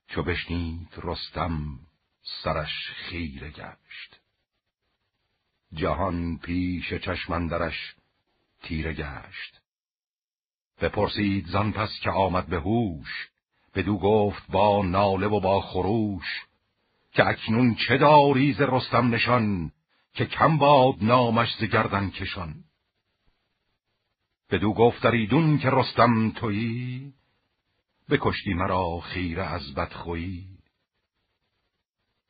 چو 0.08 0.24
بشنید 0.24 0.90
رستم 0.98 1.80
سرش 2.44 2.90
خیره 2.90 3.52
گشت. 3.52 4.21
جهان 5.74 6.38
پیش 6.38 6.94
چشمندرش 6.94 7.96
تیره 8.64 8.94
گشت. 8.94 9.62
بپرسید 10.82 11.48
زان 11.48 11.72
پس 11.72 12.00
که 12.02 12.10
آمد 12.10 12.48
به 12.48 12.60
هوش 12.60 13.30
بدو 13.76 13.98
گفت 13.98 14.52
با 14.52 14.86
ناله 14.86 15.28
و 15.28 15.40
با 15.40 15.62
خروش 15.62 16.46
که 17.12 17.28
اکنون 17.28 17.76
چه 17.76 17.98
داری 17.98 18.54
ز 18.54 18.62
رستم 18.62 19.14
نشان 19.14 19.72
که 20.14 20.26
کم 20.26 20.58
باد 20.58 20.96
نامش 21.02 21.56
ز 21.60 21.64
گردن 21.64 22.10
کشان. 22.10 22.56
بدو 24.50 24.74
گفت 24.74 25.06
ایدون 25.06 25.58
که 25.58 25.70
رستم 25.70 26.32
تویی 26.32 27.14
بکشتی 28.10 28.54
مرا 28.54 29.00
خیره 29.00 29.44
از 29.44 29.74
بدخویی. 29.74 30.48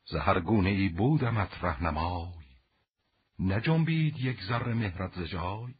زهرگونه 0.04 0.70
ای 0.70 0.88
بودمت 0.88 1.64
رهنمای 1.64 2.41
نجنبید 3.42 4.18
یک 4.18 4.42
ذره 4.42 4.74
مهرت 4.74 5.12
ز 5.14 5.22
جای. 5.22 5.74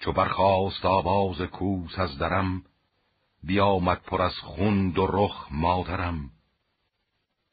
چو 0.00 0.12
برخواست 0.12 0.84
آواز 0.84 1.40
کوس 1.40 1.98
از 1.98 2.18
درم 2.18 2.64
بیامد 3.42 4.02
پر 4.02 4.22
از 4.22 4.34
خون 4.34 4.90
و 4.90 5.06
رخ 5.06 5.48
مادرم. 5.50 6.30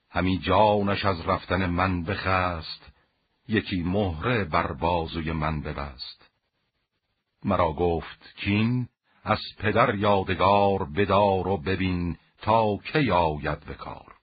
همی 0.09 0.39
جانش 0.39 1.05
از 1.05 1.21
رفتن 1.21 1.65
من 1.65 2.03
بخست 2.03 2.91
یکی 3.47 3.83
مهره 3.83 4.45
بر 4.45 4.71
بازوی 4.71 5.31
من 5.31 5.61
ببست. 5.61 6.31
مرا 7.43 7.73
گفت 7.73 8.33
کین 8.37 8.87
از 9.23 9.39
پدر 9.57 9.95
یادگار 9.95 10.83
بدار 10.83 11.47
و 11.47 11.57
ببین 11.57 12.17
تا 12.37 12.77
که 12.77 13.13
آید 13.13 13.59
به 13.59 13.73
کار. 13.73 14.14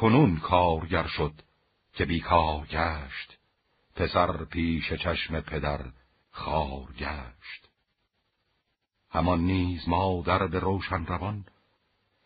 کنون 0.00 0.36
کارگر 0.36 1.06
شد 1.06 1.42
که 1.92 2.04
بیکار 2.04 2.66
گشت. 2.66 3.38
پسر 3.96 4.44
پیش 4.44 4.92
چشم 4.92 5.40
پدر 5.40 5.92
خار 6.30 6.92
گشت. 6.92 7.68
همان 9.10 9.40
نیز 9.40 9.88
مادر 9.88 10.46
به 10.46 10.58
روشن 10.58 11.06
روان 11.06 11.44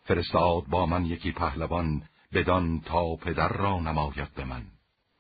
فرستاد 0.05 0.67
با 0.67 0.87
من 0.87 1.07
یکی 1.07 1.33
پهلوان 1.33 2.09
بدان 2.33 2.81
تا 2.81 3.17
پدر 3.17 3.49
را 3.49 3.81
نماید 3.81 4.35
به 4.35 4.45
من. 4.45 4.67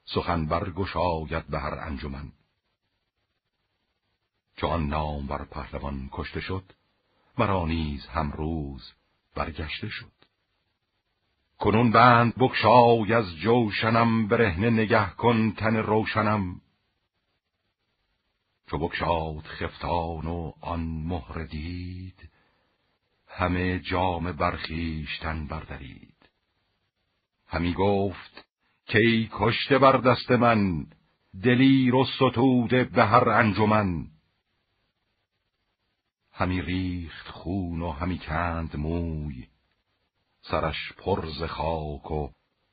سخن 0.04 0.46
برگشاید 0.46 1.46
به 1.46 1.58
هر 1.60 1.78
انجمن. 1.78 2.32
چون 4.56 4.86
نام 4.86 5.26
بر 5.26 5.44
پهلوان 5.44 6.08
کشته 6.12 6.40
شد 6.40 6.64
مرا 7.38 7.66
نیز 7.66 8.06
هم 8.06 8.32
روز 8.32 8.92
برگشته 9.34 9.88
شد. 9.88 10.13
کنون 11.64 11.90
بند 11.90 12.34
بکشای 12.38 13.12
از 13.12 13.36
جوشنم 13.36 14.28
برهنه 14.28 14.70
نگه 14.70 15.10
کن 15.10 15.52
تن 15.52 15.76
روشنم. 15.76 16.60
چو 18.70 18.78
بکشاد 18.78 19.42
خفتان 19.42 20.26
و 20.26 20.52
آن 20.60 20.80
مهر 20.80 21.44
دید 21.44 22.30
همه 23.28 23.78
جام 23.78 24.32
برخیشتن 24.32 25.46
بردارید 25.46 26.30
همی 27.46 27.74
گفت 27.74 28.44
کی 28.86 29.30
کشته 29.32 29.78
بر 29.78 29.96
دست 29.96 30.30
من 30.30 30.86
دلیر 31.42 31.94
و 31.94 32.04
ستوده 32.04 32.84
به 32.84 33.04
هر 33.04 33.28
انجمن. 33.28 34.06
همی 36.32 36.62
ریخت 36.62 37.28
خون 37.28 37.82
و 37.82 37.90
همی 37.90 38.18
کند 38.18 38.76
موی 38.76 39.53
سرش 40.50 40.92
پر 40.92 41.26
ز 41.38 41.42
خاک 41.42 42.10
و 42.10 42.28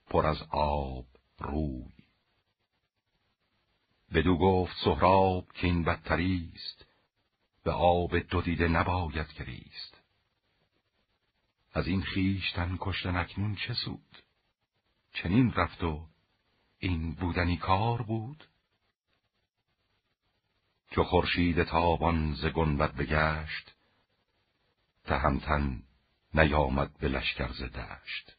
پر 0.08 0.26
از 0.26 0.44
آب 0.50 1.06
روی. 1.40 1.86
بدو 4.14 4.38
گفت 4.38 4.76
سهراب 4.84 5.52
که 5.54 5.68
این 5.68 5.84
بدتریست 5.84 6.86
به 7.64 7.72
آب 7.72 8.18
دو 8.18 8.42
دیده 8.42 8.68
نباید 8.68 9.34
گریست 9.34 10.02
از 11.74 11.88
این 11.88 12.02
خیشتن 12.02 12.78
کشتن 12.80 13.16
اکنون 13.16 13.56
چه 13.56 13.74
سود؟ 13.74 14.24
چنین 15.14 15.52
رفت 15.52 15.84
و 15.84 16.08
این 16.80 17.14
بودنی 17.14 17.58
کار 17.58 18.02
بود؟ 18.02 18.48
چو 20.92 21.04
خورشید 21.04 21.64
تابان 21.64 22.34
ز 22.34 22.46
گنبد 22.46 22.96
بگشت 22.96 23.76
تهمتن 25.04 25.84
نیامد 26.34 26.98
به 27.00 27.08
لشکر 27.08 27.52
ز 27.52 27.64
دشت. 27.64 28.38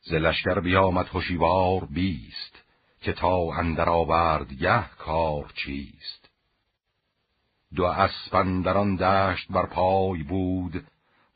ز 0.00 0.12
لشکر 0.12 0.60
بیامد 0.60 1.06
هوشیوار 1.08 1.84
بیست 1.84 2.64
که 3.00 3.12
تا 3.12 3.54
اندر 3.54 3.88
آورد 3.88 4.52
گه 4.52 4.88
کار 4.88 5.52
چیست. 5.54 6.30
دو 7.74 7.84
اسپن 7.84 8.60
در 8.60 8.76
آن 8.76 8.96
دشت 8.96 9.52
بر 9.52 9.66
پای 9.66 10.22
بود 10.22 10.86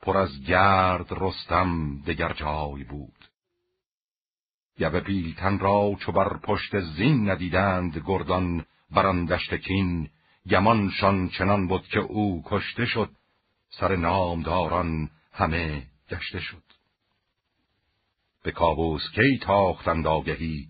پر 0.03 0.17
از 0.17 0.43
گرد 0.43 1.07
رستم 1.11 2.03
دگر 2.03 2.33
جای 2.33 2.85
بود. 2.85 3.25
گوه 4.79 5.01
پیلتن 5.01 5.59
را 5.59 5.97
چو 6.01 6.13
بر 6.13 6.37
پشت 6.37 6.81
زین 6.81 7.31
ندیدند 7.31 8.03
گردان 8.07 8.65
بران 8.91 9.25
دشت 9.25 9.55
کین 9.55 10.11
گمانشان 10.51 11.29
چنان 11.29 11.69
بود 11.69 11.87
که 11.87 11.99
او 11.99 12.43
کشته 12.47 12.87
شد. 12.87 13.11
سر 13.81 13.97
نامداران 13.97 15.11
همه 15.33 15.87
گشته 16.11 16.41
شد. 16.41 16.63
به 18.43 18.53
کابوس 18.53 19.03
کی 19.15 19.39
تاختند 19.39 20.07
آگهی 20.07 20.69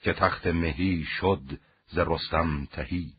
که 0.00 0.12
تخت 0.12 0.46
مهی 0.46 1.04
شد 1.04 1.60
ز 1.86 1.98
رستم 1.98 2.64
تهی. 2.64 3.12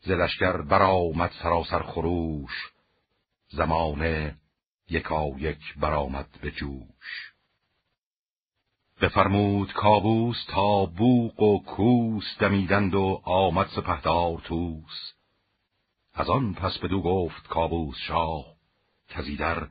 ز 0.00 0.10
لشکر 0.10 0.62
برآمد 0.62 1.30
سراسر 1.42 1.82
خروش 1.82 2.52
زمانه 3.48 4.36
یکا 4.90 5.28
یک 5.38 5.74
برآمد 5.76 6.38
به 6.42 6.50
جوش. 6.50 7.32
بفرمود 9.00 9.72
کابوس 9.72 10.44
تا 10.48 10.86
بوق 10.86 11.42
و 11.42 11.64
کوس 11.64 12.24
دمیدند 12.38 12.94
و 12.94 13.20
آمد 13.24 13.66
سپهدار 13.66 14.40
توس 14.40 15.17
از 16.18 16.30
آن 16.30 16.54
پس 16.54 16.78
بدو 16.78 17.02
گفت 17.02 17.48
کابوس 17.48 17.96
شاه 17.96 18.44
کزیدر 19.08 19.68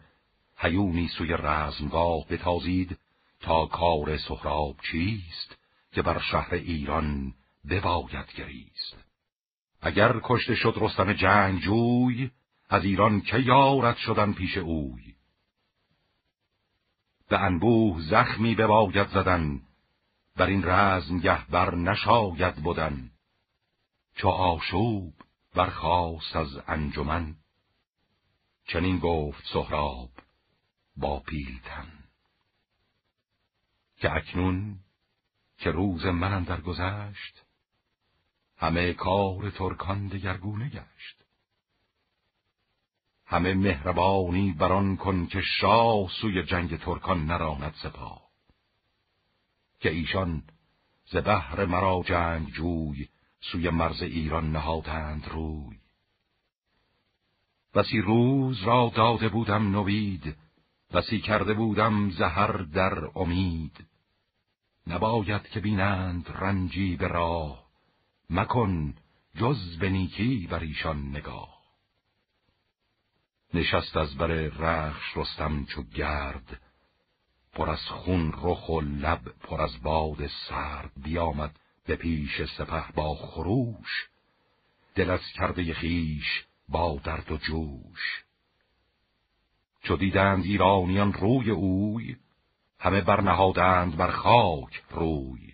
هیونی 0.57 1.07
سوی 1.07 1.33
رزمگاه 1.33 2.27
بتازید 2.29 2.97
تا 3.39 3.65
کار 3.65 4.17
سهراب 4.17 4.75
چیست 4.91 5.57
که 5.91 6.01
بر 6.01 6.19
شهر 6.19 6.53
ایران 6.53 7.33
بباید 7.69 8.33
گریست. 8.37 8.97
اگر 9.81 10.19
کشته 10.23 10.55
شد 10.55 10.73
رستم 10.77 11.13
جنگ 11.13 11.59
جوی 11.59 12.31
از 12.69 12.85
ایران 12.85 13.21
که 13.21 13.39
یارد 13.39 13.97
شدن 13.97 14.33
پیش 14.33 14.57
اوی؟ 14.57 15.15
به 17.29 17.39
انبوه 17.39 18.01
زخمی 18.01 18.55
بباید 18.55 19.07
زدن 19.07 19.61
بر 20.35 20.47
این 20.47 20.63
رزمگه 20.65 21.47
بر 21.49 21.75
نشاید 21.75 22.55
بودن 22.55 23.09
چو 24.15 24.27
آشوب 24.27 25.13
برخواست 25.57 26.35
از 26.35 26.47
انجمن. 26.67 27.35
چنین 28.67 28.99
گفت 28.99 29.43
سهراب 29.53 30.09
با 30.97 31.19
پیلتن. 31.19 32.03
که 33.95 34.11
اکنون 34.11 34.79
که 35.57 35.71
روز 35.71 36.05
من 36.05 36.43
در 36.43 36.61
گذشت 36.61 37.45
همه 38.57 38.93
کار 38.93 39.49
ترکان 39.49 40.07
دگرگونه 40.07 40.69
گشت. 40.69 41.23
همه 43.25 43.53
مهربانی 43.53 44.51
بران 44.51 44.97
کن 44.97 45.27
که 45.27 45.41
شاه 45.41 46.09
سوی 46.21 46.43
جنگ 46.43 46.79
ترکان 46.79 47.25
نراند 47.25 47.73
سپاه. 47.83 48.27
که 49.79 49.89
ایشان 49.89 50.43
ز 51.05 51.15
بهر 51.15 51.65
مرا 51.65 52.03
جنگ 52.05 52.47
جوی 52.47 53.09
سوی 53.41 53.69
مرز 53.69 54.01
ایران 54.01 54.51
نهادند 54.51 55.27
روی. 55.27 55.77
بسی 57.73 58.01
روز 58.01 58.63
را 58.63 58.91
داده 58.95 59.29
بودم 59.29 59.71
نوید 59.71 60.35
بسی 60.93 61.19
کرده 61.19 61.53
بودم 61.53 62.09
زهر 62.09 62.51
در 62.57 63.09
امید. 63.15 63.88
نباید 64.88 65.49
که 65.49 65.59
بینند 65.59 66.29
رنجی 66.29 66.95
به 66.95 67.07
راه 67.07 67.67
مکن 68.29 68.93
جز 69.35 69.77
به 69.77 69.89
نیکی 69.89 70.47
بر 70.47 70.59
ایشان 70.59 71.09
نگاه. 71.09 71.57
نشست 73.53 73.97
از 73.97 74.15
بر 74.15 74.27
رخش 74.27 75.17
رستم 75.17 75.65
چو 75.65 75.83
گرد 75.83 76.61
پر 77.53 77.69
از 77.69 77.81
خون 77.81 78.33
رخ 78.38 78.69
و 78.69 78.81
لب 78.81 79.21
پر 79.23 79.61
از 79.61 79.81
باد 79.81 80.27
سرد 80.27 80.91
بیامد. 80.95 81.59
به 81.88 81.95
پیش 81.95 82.41
سپه 82.57 82.91
با 82.95 83.15
خروش 83.15 84.09
دل 84.95 85.09
از 85.09 85.21
کرده 85.35 85.73
خیش 85.73 86.45
با 86.69 87.01
درد 87.03 87.31
و 87.31 87.38
جوش. 87.38 88.23
چو 89.83 89.97
دیدند 89.97 90.43
ایرانیان 90.43 91.13
روی 91.13 91.51
اوی 91.51 92.15
همه 92.79 93.01
برنهادند 93.01 93.97
بر 93.97 94.11
خاک 94.11 94.83
روی. 94.89 95.53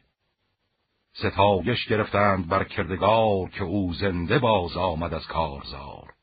ستایش 1.14 1.86
گرفتند 1.86 2.48
بر 2.48 2.64
کردگار 2.64 3.50
که 3.50 3.64
او 3.64 3.94
زنده 3.94 4.40
باز 4.40 4.78
آمد 4.78 5.14
از 5.14 5.28
کارزار. 5.28 6.14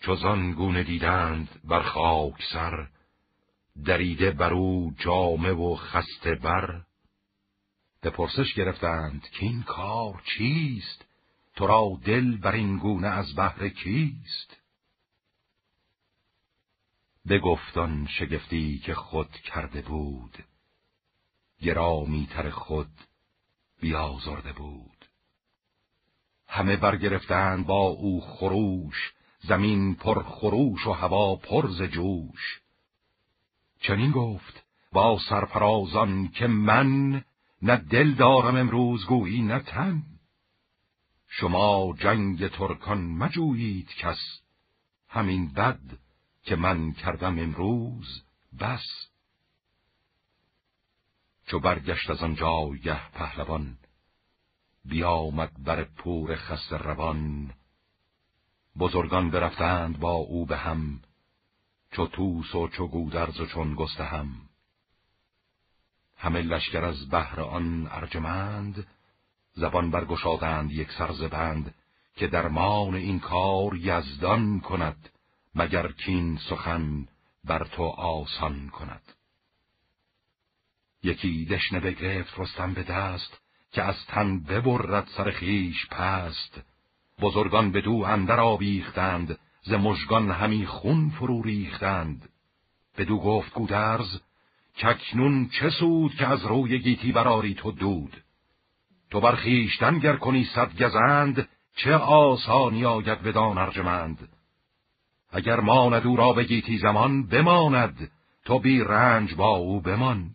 چوزان 0.00 0.52
گونه 0.52 0.82
دیدند 0.82 1.60
بر 1.64 1.82
خاک 1.82 2.42
سر 2.52 2.88
دریده 3.86 4.30
بر 4.30 4.52
او 4.52 4.94
جامه 4.98 5.50
و 5.52 5.76
خسته 5.76 6.34
بر. 6.34 6.80
به 8.00 8.10
پرسش 8.10 8.54
گرفتند 8.54 9.22
که 9.22 9.46
این 9.46 9.62
کار 9.62 10.22
چیست؟ 10.24 11.04
تو 11.56 11.66
را 11.66 12.00
دل 12.04 12.36
بر 12.36 12.52
این 12.52 12.78
گونه 12.78 13.08
از 13.08 13.36
بحر 13.36 13.68
کیست؟ 13.68 14.56
گفتان 17.42 18.06
شگفتی 18.06 18.78
که 18.78 18.94
خود 18.94 19.30
کرده 19.30 19.82
بود. 19.82 20.38
گرامی 21.62 22.26
تر 22.26 22.50
خود 22.50 22.90
بیازرده 23.80 24.52
بود. 24.52 25.06
همه 26.48 26.76
برگرفتند 26.76 27.66
با 27.66 27.86
او 27.86 28.20
خروش 28.20 29.12
زمین 29.40 29.94
پر 29.94 30.22
خروش 30.22 30.86
و 30.86 30.92
هوا 30.92 31.36
پر 31.36 31.70
ز 31.70 31.82
جوش. 31.82 32.60
چنین 33.80 34.10
گفت 34.10 34.62
با 34.92 35.18
سرفرازان 35.28 36.28
که 36.28 36.46
من 36.46 37.24
نه 37.62 37.76
دل 37.76 38.14
دارم 38.14 38.56
امروز 38.56 39.06
گویی 39.06 39.42
نه 39.42 39.58
تن. 39.58 40.02
شما 41.28 41.94
جنگ 41.98 42.48
ترکان 42.48 43.04
مجویید 43.04 43.88
کس. 43.88 44.40
همین 45.08 45.48
بد 45.48 45.80
که 46.42 46.56
من 46.56 46.92
کردم 46.92 47.38
امروز 47.38 48.22
بس. 48.60 48.86
چو 51.46 51.60
برگشت 51.60 52.10
از 52.10 52.22
آن 52.22 52.34
جایگه 52.34 53.10
پهلوان 53.10 53.78
بیامد 54.84 55.64
بر 55.64 55.84
پور 55.84 56.36
خست 56.36 56.72
روان. 56.72 57.52
بزرگان 58.78 59.30
برفتند 59.30 59.98
با 59.98 60.12
او 60.12 60.46
به 60.46 60.56
هم 60.56 61.00
چو 61.92 62.06
توس 62.06 62.54
و 62.54 62.68
چو 62.68 62.86
گودرز 62.86 63.40
و 63.40 63.46
چون 63.46 63.74
گسته 63.74 64.04
هم 64.04 64.49
همه 66.20 66.42
لشکر 66.42 66.84
از 66.84 67.08
بهر 67.08 67.40
آن 67.40 67.88
ارجمند 67.90 68.86
زبان 69.52 69.90
برگشادند 69.90 70.72
یک 70.72 70.92
سر 70.92 71.28
بند 71.28 71.74
که 72.16 72.26
درمان 72.26 72.94
این 72.94 73.20
کار 73.20 73.76
یزدان 73.76 74.60
کند 74.60 75.08
مگر 75.54 75.92
کین 75.92 76.38
سخن 76.48 77.08
بر 77.44 77.64
تو 77.64 77.82
آسان 77.82 78.68
کند. 78.68 79.02
یکی 81.02 81.44
دشنه 81.44 81.80
بگرفت 81.80 82.40
رستم 82.40 82.74
به 82.74 82.82
دست 82.82 83.40
که 83.72 83.82
از 83.82 84.06
تن 84.06 84.40
ببرد 84.40 85.08
سر 85.16 85.30
خیش 85.30 85.86
پست. 85.86 86.60
بزرگان 87.20 87.72
به 87.72 87.80
دو 87.80 88.04
اندر 88.06 88.40
آویختند 88.40 89.38
ز 89.62 89.72
مژگان 89.72 90.30
همی 90.30 90.66
خون 90.66 91.10
فرو 91.10 91.42
ریختند. 91.42 92.28
بدو 92.98 93.18
گفت 93.18 93.54
گودرز 93.54 94.20
ککنون 94.80 95.48
چه 95.48 95.70
سود 95.70 96.14
که 96.14 96.26
از 96.26 96.44
روی 96.44 96.78
گیتی 96.78 97.12
براری 97.12 97.54
تو 97.54 97.72
دود؟ 97.72 98.22
تو 99.10 99.20
بر 99.20 99.34
خیشتن 99.34 99.98
گر 99.98 100.16
کنی 100.16 100.44
صد 100.54 100.82
گزند 100.82 101.48
چه 101.76 101.94
آسانی 101.94 102.84
آید 102.84 103.22
بدان 103.22 103.58
ارجمند؟ 103.58 104.28
اگر 105.32 105.60
ماند 105.60 106.06
او 106.06 106.16
را 106.16 106.32
به 106.32 106.44
گیتی 106.44 106.78
زمان 106.78 107.26
بماند 107.26 108.10
تو 108.44 108.58
بی 108.58 108.80
رنج 108.80 109.34
با 109.34 109.48
او 109.48 109.80
بمان. 109.80 110.34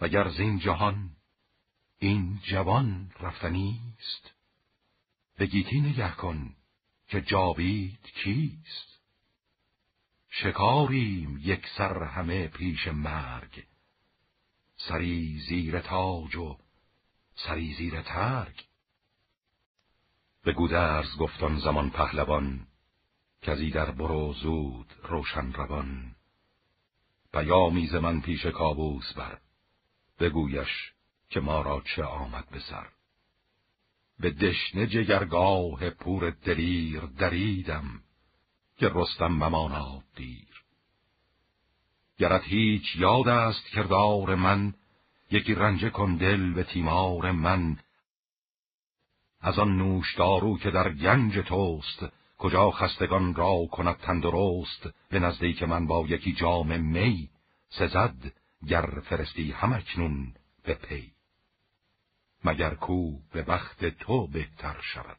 وگر 0.00 0.28
زین 0.28 0.58
جهان 0.58 1.10
این 1.98 2.38
جوان 2.42 3.10
رفتنیست 3.20 4.34
به 5.38 5.46
گیتی 5.46 5.80
نگه 5.80 6.10
کن 6.12 6.54
که 7.08 7.20
جاوید 7.20 8.12
کیست؟ 8.14 8.87
شکاریم 10.30 11.40
یک 11.42 11.66
سر 11.76 12.02
همه 12.02 12.48
پیش 12.48 12.88
مرگ. 12.88 13.64
سری 14.76 15.40
زیر 15.48 15.80
تاج 15.80 16.36
و 16.36 16.58
سری 17.34 17.74
زیر 17.74 18.02
ترگ. 18.02 18.64
به 20.44 20.52
گودرز 20.52 21.16
گفتان 21.18 21.58
زمان 21.58 21.90
پهلوان 21.90 22.66
کزی 23.42 23.70
در 23.70 23.90
برو 23.90 24.32
زود 24.32 24.94
روشن 25.02 25.52
روان. 25.52 26.14
پیامی 27.32 27.90
من 27.90 28.20
پیش 28.20 28.46
کابوس 28.46 29.12
بر 29.12 29.38
بگویش 30.18 30.92
که 31.30 31.40
ما 31.40 31.62
را 31.62 31.80
چه 31.80 32.04
آمد 32.04 32.48
به 32.50 32.60
سر. 32.60 32.88
به 34.18 34.30
دشنه 34.30 34.86
جگرگاه 34.86 35.90
پور 35.90 36.30
دلیر 36.30 37.00
دریدم 37.00 38.02
که 38.78 38.90
رستم 38.94 39.26
مماناد 39.26 40.04
دیر. 40.16 40.64
گرت 42.18 42.42
هیچ 42.44 42.96
یاد 42.96 43.28
است 43.28 43.66
کردار 43.66 44.34
من 44.34 44.74
یکی 45.30 45.54
رنجه 45.54 45.90
کن 45.90 46.16
دل 46.16 46.52
به 46.52 46.64
تیمار 46.64 47.30
من. 47.30 47.78
از 49.40 49.58
آن 49.58 49.76
نوشدارو 49.76 50.58
که 50.58 50.70
در 50.70 50.92
گنج 50.92 51.38
توست 51.38 52.06
کجا 52.38 52.70
خستگان 52.70 53.34
را 53.34 53.66
کند 53.72 53.96
تندرست؟ 53.96 54.88
به 55.08 55.18
نزدیک 55.18 55.62
من 55.62 55.86
با 55.86 56.06
یکی 56.08 56.32
جام 56.32 56.80
می 56.80 57.30
سزد 57.68 58.32
گر 58.68 59.00
فرستی 59.04 59.52
همکنون 59.52 60.34
به 60.64 60.74
پی. 60.74 61.12
مگر 62.44 62.74
کو 62.74 63.18
به 63.32 63.42
بخت 63.42 63.84
تو 63.84 64.26
بهتر 64.26 64.80
شود؟ 64.80 65.18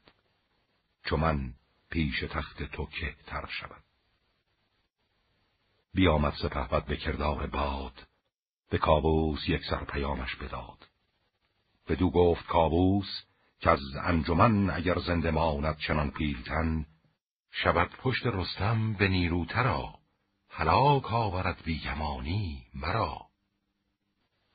چو 1.06 1.18
من 1.18 1.54
پیش 1.90 2.20
تخت 2.20 2.64
تو 2.64 2.86
کهتر 2.86 3.46
شود. 3.48 3.84
بیامد 5.94 6.34
سپهبد 6.42 6.86
به 6.86 6.98
کردار 6.98 7.48
باد 7.48 8.08
به 8.70 8.78
کابوس 8.78 9.50
یک 9.50 9.62
سر 9.70 9.84
پیامش 9.84 10.36
بداد. 10.36 10.88
بدو 11.88 12.10
گفت 12.10 12.46
کابوس 12.46 13.24
که 13.60 13.70
از 13.70 13.80
انجمن 14.04 14.70
اگر 14.70 15.00
زنده 15.00 15.32
ماند 15.32 15.78
چنان 15.78 16.12
پیلتن 16.12 16.86
شود 17.52 17.90
پشت 17.90 18.26
رستم 18.26 18.94
به 18.94 19.08
نیروترا 19.08 20.00
هلاک 20.50 21.14
آورد 21.14 21.64
بیگمانی 21.66 22.66
مرا. 22.74 23.18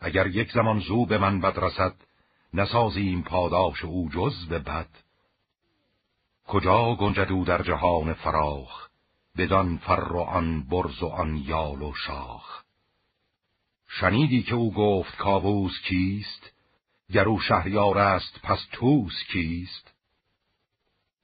اگر 0.01 0.27
یک 0.27 0.53
زمان 0.53 0.81
زو 0.81 1.07
به 1.07 1.19
من 1.19 1.41
بد 1.41 1.59
رسد 1.59 1.95
نسازیم 2.55 3.23
پاداش 3.23 3.85
او 3.85 4.11
جز 4.13 4.47
به 4.47 4.59
بد. 4.59 5.04
کجا 6.47 6.95
گنجد 6.95 7.33
او 7.33 7.45
در 7.45 7.63
جهان 7.63 8.15
فراخ 8.15 8.89
بدان 9.37 9.77
فر 9.77 10.13
و 10.13 10.19
آن 10.19 10.63
برز 10.63 11.03
و 11.03 11.07
آن 11.07 11.37
یال 11.37 11.83
و 11.83 11.93
شاخ. 11.95 12.63
شنیدی 13.89 14.43
که 14.43 14.55
او 14.55 14.73
گفت 14.73 15.17
کاووس 15.17 15.81
کیست؟ 15.89 16.53
گر 17.13 17.29
او 17.29 17.41
شهریار 17.41 17.99
است 17.99 18.41
پس 18.43 18.59
توس 18.73 19.23
کیست؟ 19.33 19.95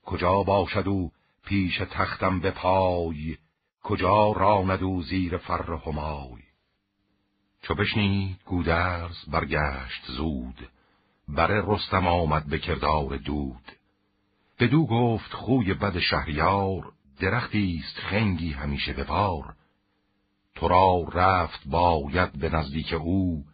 کجا 0.05 0.43
باشد 0.43 0.89
او 0.89 1.13
پیش 1.45 1.79
تختم 1.79 2.41
به 2.41 2.51
پای؟ 2.51 3.37
کجا 3.83 4.33
راند 4.33 4.83
او 4.83 5.03
زیر 5.03 5.37
فر 5.37 5.73
همای؟ 5.87 6.43
چو 7.63 7.75
بشنید 7.75 8.41
گودرز 8.47 9.25
برگشت 9.29 10.07
زود 10.07 10.71
بره 11.29 11.63
رستم 11.67 12.07
آمد 12.07 12.47
به 12.47 12.59
کردار 12.59 13.17
دود. 13.17 13.73
بدو 14.61 14.87
گفت 14.87 15.33
خوی 15.33 15.75
بد 15.75 15.99
شهریار 15.99 16.93
درختی 17.21 17.83
است 17.85 17.99
خنگی 17.99 18.53
همیشه 18.53 18.93
به 18.93 19.05
بار 19.05 19.57
تو 20.55 20.69
را 20.69 21.05
رفت 21.13 21.69
باید 21.69 22.33
به 22.33 22.49
نزدیک 22.49 22.93
او 22.93 23.45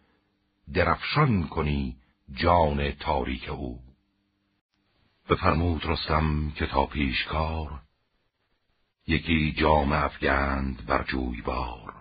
درفشان 0.75 1.49
کنی 1.49 1.97
جان 2.35 2.91
تاریک 2.91 3.49
او. 3.49 3.81
بفرمود 5.31 5.87
رستم 5.87 6.51
که 6.51 6.67
تا 6.67 6.87
پیشکار 6.87 7.83
یکی 9.07 9.53
جام 9.53 9.93
افگند 9.93 10.87
بر 10.87 11.07
بار. 11.45 11.95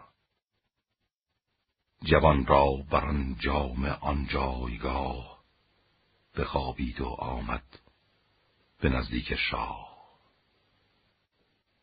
جوان 2.04 2.46
را 2.46 2.72
بر 2.92 3.06
آن 3.06 3.36
جام 3.40 3.86
آن 3.86 4.28
جایگاه 4.28 5.40
بخوابید 6.38 7.02
و 7.02 7.08
آمد. 7.08 7.85
به 8.86 8.92
نزدیک 8.92 9.36
شاه. 9.36 9.88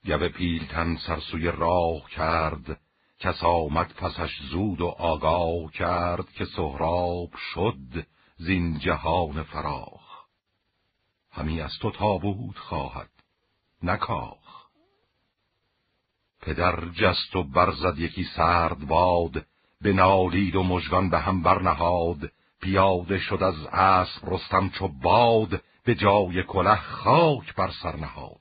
گوه 0.05 0.28
پیلتن 0.28 0.96
سرسوی 0.96 1.48
راه 1.48 2.11
کرد 2.11 2.80
کس 3.18 3.44
آمد 3.44 3.92
پسش 3.92 4.42
زود 4.50 4.80
و 4.80 4.86
آگاه 4.86 5.72
کرد 5.72 6.32
که 6.32 6.44
سهراب 6.44 7.30
شد 7.55 8.07
زین 8.36 8.78
جهان 8.78 9.42
فراخ. 9.42 10.24
همی 11.30 11.61
از 11.61 11.78
تو 11.80 11.90
تابود 11.90 12.59
خواهد 12.59 13.11
نکاخ 13.82 14.66
پدر 16.40 16.88
جست 16.88 17.36
و 17.36 17.42
برزد 17.42 17.98
یکی 17.98 18.24
سرد 18.36 18.86
باد 18.86 19.46
به 19.80 19.92
نالید 19.92 20.57
و 20.57 20.62
مژگان 20.62 21.11
به 21.11 21.18
هم 21.18 21.42
برنهاد 21.42 22.32
پیاده 22.61 23.18
شد 23.18 23.42
از 23.42 23.66
اسب 23.72 24.34
رستم 24.34 24.68
چو 24.68 24.88
باد 24.88 25.62
به 25.85 25.95
جای 25.95 26.43
کله 26.43 26.76
خاک 26.76 27.55
بر 27.55 27.70
سر 27.83 27.97
نهاد. 27.97 28.41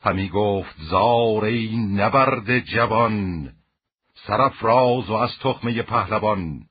همی 0.00 0.28
گفت 0.28 0.76
زار 0.90 1.44
ای 1.44 1.76
نبرد 1.76 2.58
جوان 2.58 3.52
سرفراز 4.14 5.10
و 5.10 5.14
از 5.14 5.30
تخمه 5.42 5.82
پهلوان 5.82 6.66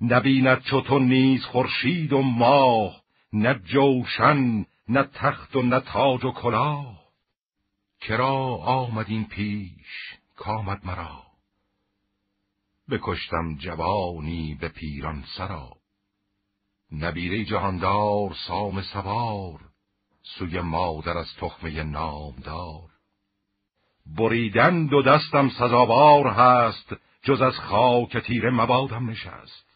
نبیند 0.00 0.62
چو 0.62 0.80
تو 0.80 0.98
نیز 0.98 1.44
خورشید 1.44 2.12
و 2.12 2.22
ماه 2.22 3.02
نه 3.32 3.54
جوشن 3.54 4.66
نه 4.88 5.02
تخت 5.02 5.56
و 5.56 5.62
نه 5.62 5.80
تاج 5.80 6.24
و 6.24 6.32
کلاه. 6.32 7.00
کرا 8.00 8.56
آمد 8.56 9.06
این 9.08 9.24
پیش؟ 9.24 10.16
کامد 10.36 10.86
مرا. 10.86 11.22
بکشتم 12.90 13.56
جوانی 13.56 14.58
به 14.60 14.68
پیران 14.68 15.24
سرا 15.36 15.79
نبیره 16.92 17.44
جهاندار 17.44 18.34
سام 18.46 18.82
سوار 18.82 19.60
سوی 20.22 20.60
مادر 20.60 21.18
از 21.18 21.34
تخمه 21.40 21.82
نامدار. 21.82 22.90
بریدن 24.06 24.86
دو 24.86 25.02
دستم 25.02 25.48
سزاوار 25.48 26.26
هست 26.26 26.96
جز 27.22 27.42
از 27.42 27.54
خاک 27.54 28.18
تیره 28.18 28.50
مبادم 28.50 29.10
نشست. 29.10 29.66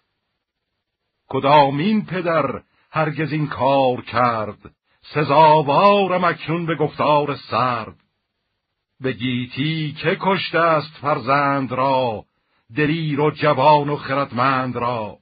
کدامین 1.29 2.07
پدر 2.07 2.62
هرگز 2.91 3.33
این 3.33 3.47
کار 3.47 4.01
کرد 4.01 4.75
سزاوارم 5.15 6.25
اکنون 6.25 6.67
به 6.67 6.75
گفتار 6.75 7.37
سرد. 7.37 7.97
به 9.01 9.12
گیتی 9.12 9.93
که 9.93 10.17
کشته 10.21 10.59
است 10.59 10.97
فرزند 11.01 11.73
را 11.73 12.25
دلیر 12.77 13.21
و 13.21 13.31
جوان 13.31 13.89
و 13.89 13.97
خردمند 13.97 14.77
را. 14.77 15.19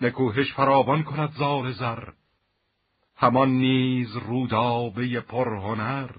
نکوهش 0.00 0.52
فراوان 0.52 1.02
کند 1.02 1.32
زال 1.32 1.72
زر. 1.72 2.08
همان 3.16 3.50
نیز 3.50 4.16
رودابه 4.16 5.20
پرهنر 5.20 6.10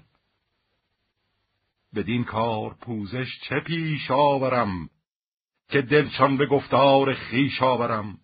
بدین 1.94 2.24
کار 2.24 2.74
پوزش 2.80 3.40
چه 3.48 3.60
پیش 3.60 4.10
آورم 4.10 4.90
که 5.68 5.82
دلچان 5.82 6.36
به 6.36 6.46
گفتار 6.46 7.14
خیش 7.14 7.62
آورم؟ 7.62 8.18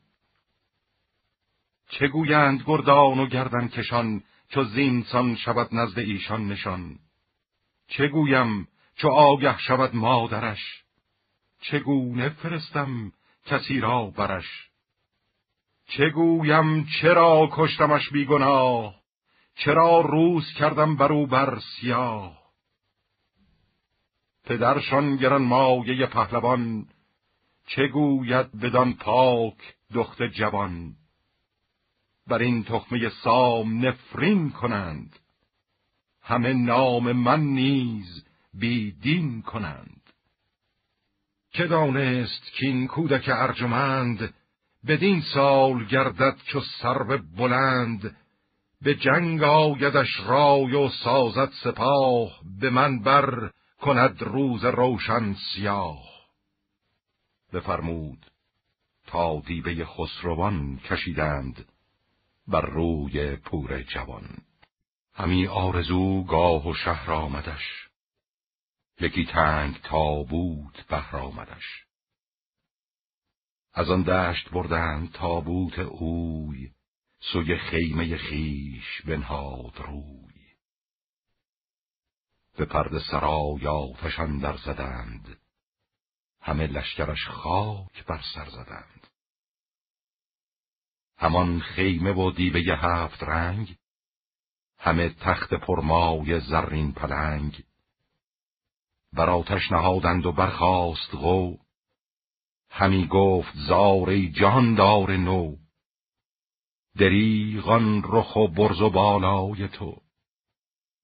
چه 1.89 2.09
گویند 2.09 2.63
گردان 2.67 3.19
و 3.19 3.27
گردن 3.27 3.69
کشان 3.69 4.23
چو 4.49 4.65
زینسان 4.65 5.37
شود 5.37 5.69
نزد 5.73 5.99
ایشان 5.99 6.49
نشان؟ 6.49 6.99
چه 7.89 8.09
گویم 8.09 8.69
چو 8.97 9.09
آگه 9.09 9.59
شود 9.59 9.95
مادرش؟ 9.95 10.85
چگونه 11.61 12.29
فرستم 12.29 13.13
کسی 13.47 13.81
را 13.81 14.07
برش؟ 14.07 14.74
چه 15.87 16.11
گویم 16.11 16.87
چرا 17.01 17.49
کشتمش 17.53 18.11
بیگناه؟ 18.11 18.95
چرا 19.55 20.01
روز 20.01 20.53
کردم 20.53 20.97
برو 20.97 21.27
بر 21.27 21.59
سیاه؟ 21.59 22.45
پدرشان 24.45 25.17
گران 25.17 25.43
مایه 25.43 26.07
پهلوان 26.07 26.87
چه 27.67 27.89
گوید 27.89 28.61
بدان 28.61 28.95
پاک 28.95 29.57
دخت 29.95 30.23
جوان؟ 30.23 30.95
بر 32.27 32.39
این 32.39 32.65
تخمه 32.65 33.09
سام 33.09 33.87
نفرین 33.87 34.51
کنند 34.51 35.19
همه 36.23 36.53
نام 36.53 37.13
من 37.13 37.41
نیز 37.41 38.25
بیدین 38.55 39.43
کنند. 39.43 40.01
که 41.51 41.67
دانست 41.67 42.53
که 42.53 42.67
این 42.67 42.87
کودک 42.87 43.25
ارجمند؟ 43.29 44.35
بدین 44.89 45.23
سال 45.35 45.85
گردد 45.85 46.37
چو 46.45 46.61
سرو 46.61 47.19
بلند 47.37 48.17
به 48.83 48.95
جنگ 48.95 49.43
آیدش 49.43 50.21
رای 50.27 50.75
و 50.75 50.89
سازد 50.89 51.51
سپاه 51.65 52.41
به 52.61 52.71
من 52.71 53.03
بر 53.03 53.51
کند 53.81 54.23
روز 54.23 54.65
روشن 54.65 55.35
سیاه. 55.35 56.05
بفرمود 57.53 58.27
تا 59.07 59.43
دیبه 59.47 59.85
خسروان 59.85 60.79
کشیدند 60.79 61.69
بر 62.49 62.67
روی 62.67 63.37
پور 63.37 63.83
جوان. 63.83 64.29
همی 65.15 65.47
آرزو 65.47 66.25
گاه 66.25 66.69
و 66.69 66.75
شهر 66.75 67.11
آمدش 67.13 67.89
یکی 69.01 69.27
تنگ 69.27 69.81
تابوت 69.83 70.87
بهر 70.89 71.17
آمدش. 71.17 71.84
از 73.75 73.91
آن 73.91 74.03
دشت 74.03 74.51
بردند 74.51 75.13
تابوت 75.13 75.79
اوی 75.79 76.71
سوی 77.33 77.57
خیمه 77.59 78.17
خیش 78.17 79.03
بنهاد 79.07 79.77
روی. 79.77 80.55
به 82.57 82.65
پرد 82.65 82.99
سرای 82.99 83.67
آتشان 83.67 84.39
در 84.39 84.57
زدند 84.57 85.41
همه 86.41 86.67
لشکرش 86.67 87.29
خاک 87.29 88.05
بر 88.07 88.21
سر 88.35 88.49
زدند. 88.51 89.07
همان 91.17 91.61
خیمه 91.61 92.13
و 92.13 92.31
دیبه 92.31 92.61
هفت 92.61 93.23
رنگ 93.23 93.77
همه 94.79 95.09
تخت 95.09 95.55
پرمای 95.55 96.41
زرین 96.41 96.93
پلنگ. 96.93 97.65
بر 99.13 99.31
آتش 99.31 99.73
نهادند 99.73 100.27
و 100.27 100.33
برخاست 100.33 101.15
غو 101.15 101.64
همی 102.77 103.07
گفت 103.07 103.53
زار 103.69 104.27
جهاندار 104.27 105.17
نو. 105.17 105.57
دریغان 106.99 108.03
رخ 108.05 108.37
و 108.37 108.49
برز 108.49 108.81
و 108.81 108.91
بالای 108.91 109.69
تو. 109.69 110.03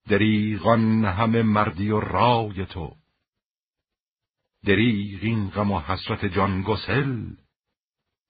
دریغان 0.09 1.05
همه 1.05 1.43
مردی 1.43 1.91
و 1.91 2.01
رای 2.01 2.67
تو. 2.67 2.97
دریغ 4.65 5.21
این 5.23 5.51
غم 5.51 5.71
و 5.71 5.81
حسرت 5.81 6.25
جان 6.25 6.63
گسل. 6.63 7.31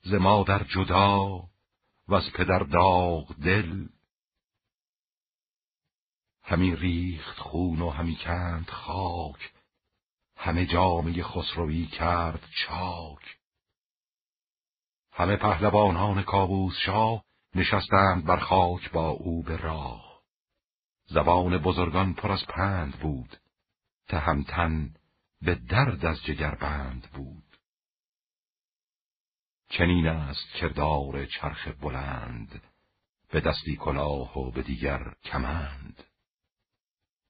ز 0.02 0.14
مادر 0.14 0.64
جدا 0.64 1.48
و 2.08 2.14
از 2.14 2.32
پدر 2.34 2.58
داغ 2.58 3.34
دل. 3.34 3.86
همی 6.42 6.76
ریخت 6.76 7.38
خون 7.38 7.82
و 7.82 7.90
همی 7.90 8.16
کند 8.16 8.70
خاک. 8.70 9.59
همه 10.42 10.66
جامعه 10.66 11.22
خسروی 11.22 11.86
کرد 11.86 12.48
چاک. 12.54 13.36
همه 15.12 15.36
پهلوانان 15.36 16.22
کابوس 16.22 16.76
شاه 16.86 17.24
نشستند 17.54 18.24
بر 18.24 18.36
خاک 18.36 18.90
با 18.90 19.08
او 19.08 19.42
به 19.42 19.56
راه. 19.56 20.22
زبان 21.06 21.58
بزرگان 21.58 22.14
پر 22.14 22.32
از 22.32 22.46
پند 22.46 22.98
بود 23.00 23.36
تهمتن 24.08 24.94
به 25.42 25.54
درد 25.54 26.06
از 26.06 26.22
جگر 26.24 26.54
بند 26.54 27.10
بود. 27.12 27.56
چنین 29.68 30.06
است 30.06 30.52
کردار 30.52 31.26
چرخ 31.26 31.68
بلند 31.68 32.62
به 33.30 33.40
دستی 33.40 33.76
کلاه 33.76 34.38
و 34.38 34.50
به 34.50 34.62
دیگر 34.62 35.14
کمند. 35.24 36.04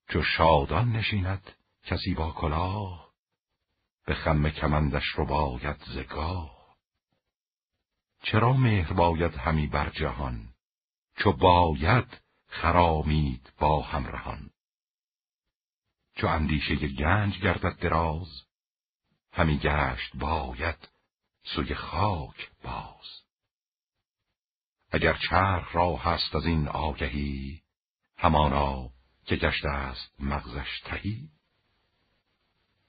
چو 0.08 0.22
شادان 0.22 0.92
نشیند 0.92 1.52
کسی 1.84 2.14
با 2.14 2.32
کلاه 2.32 2.99
به 4.06 4.14
خم 4.14 4.50
کمندش 4.50 5.04
رو 5.04 5.26
باید 5.26 5.76
زگاه. 5.86 6.60
چرا 8.22 8.52
مهر 8.52 8.92
باید 8.92 9.34
همی 9.34 9.66
بر 9.66 9.90
جهان؟ 9.90 10.54
چو 11.16 11.32
باید 11.32 12.20
خرامید 12.46 13.52
با 13.58 13.82
همرهان 13.82 14.50
چو 16.16 16.26
اندیشه 16.26 16.76
گنج 16.76 17.38
گردد 17.38 17.78
دراز 17.78 18.42
همی 19.32 19.58
گشت 19.58 20.16
باید 20.16 20.88
سوی 21.42 21.74
خاک 21.74 22.50
باز. 22.62 23.22
اگر 24.90 25.18
چرخ 25.28 25.76
را 25.76 25.96
هست 25.96 26.34
از 26.34 26.46
این 26.46 26.68
آگهی 26.68 27.62
همانا 28.16 28.90
که 29.26 29.36
گشته 29.36 29.68
است 29.68 30.20
مغزش 30.20 30.80
تهی. 30.84 31.28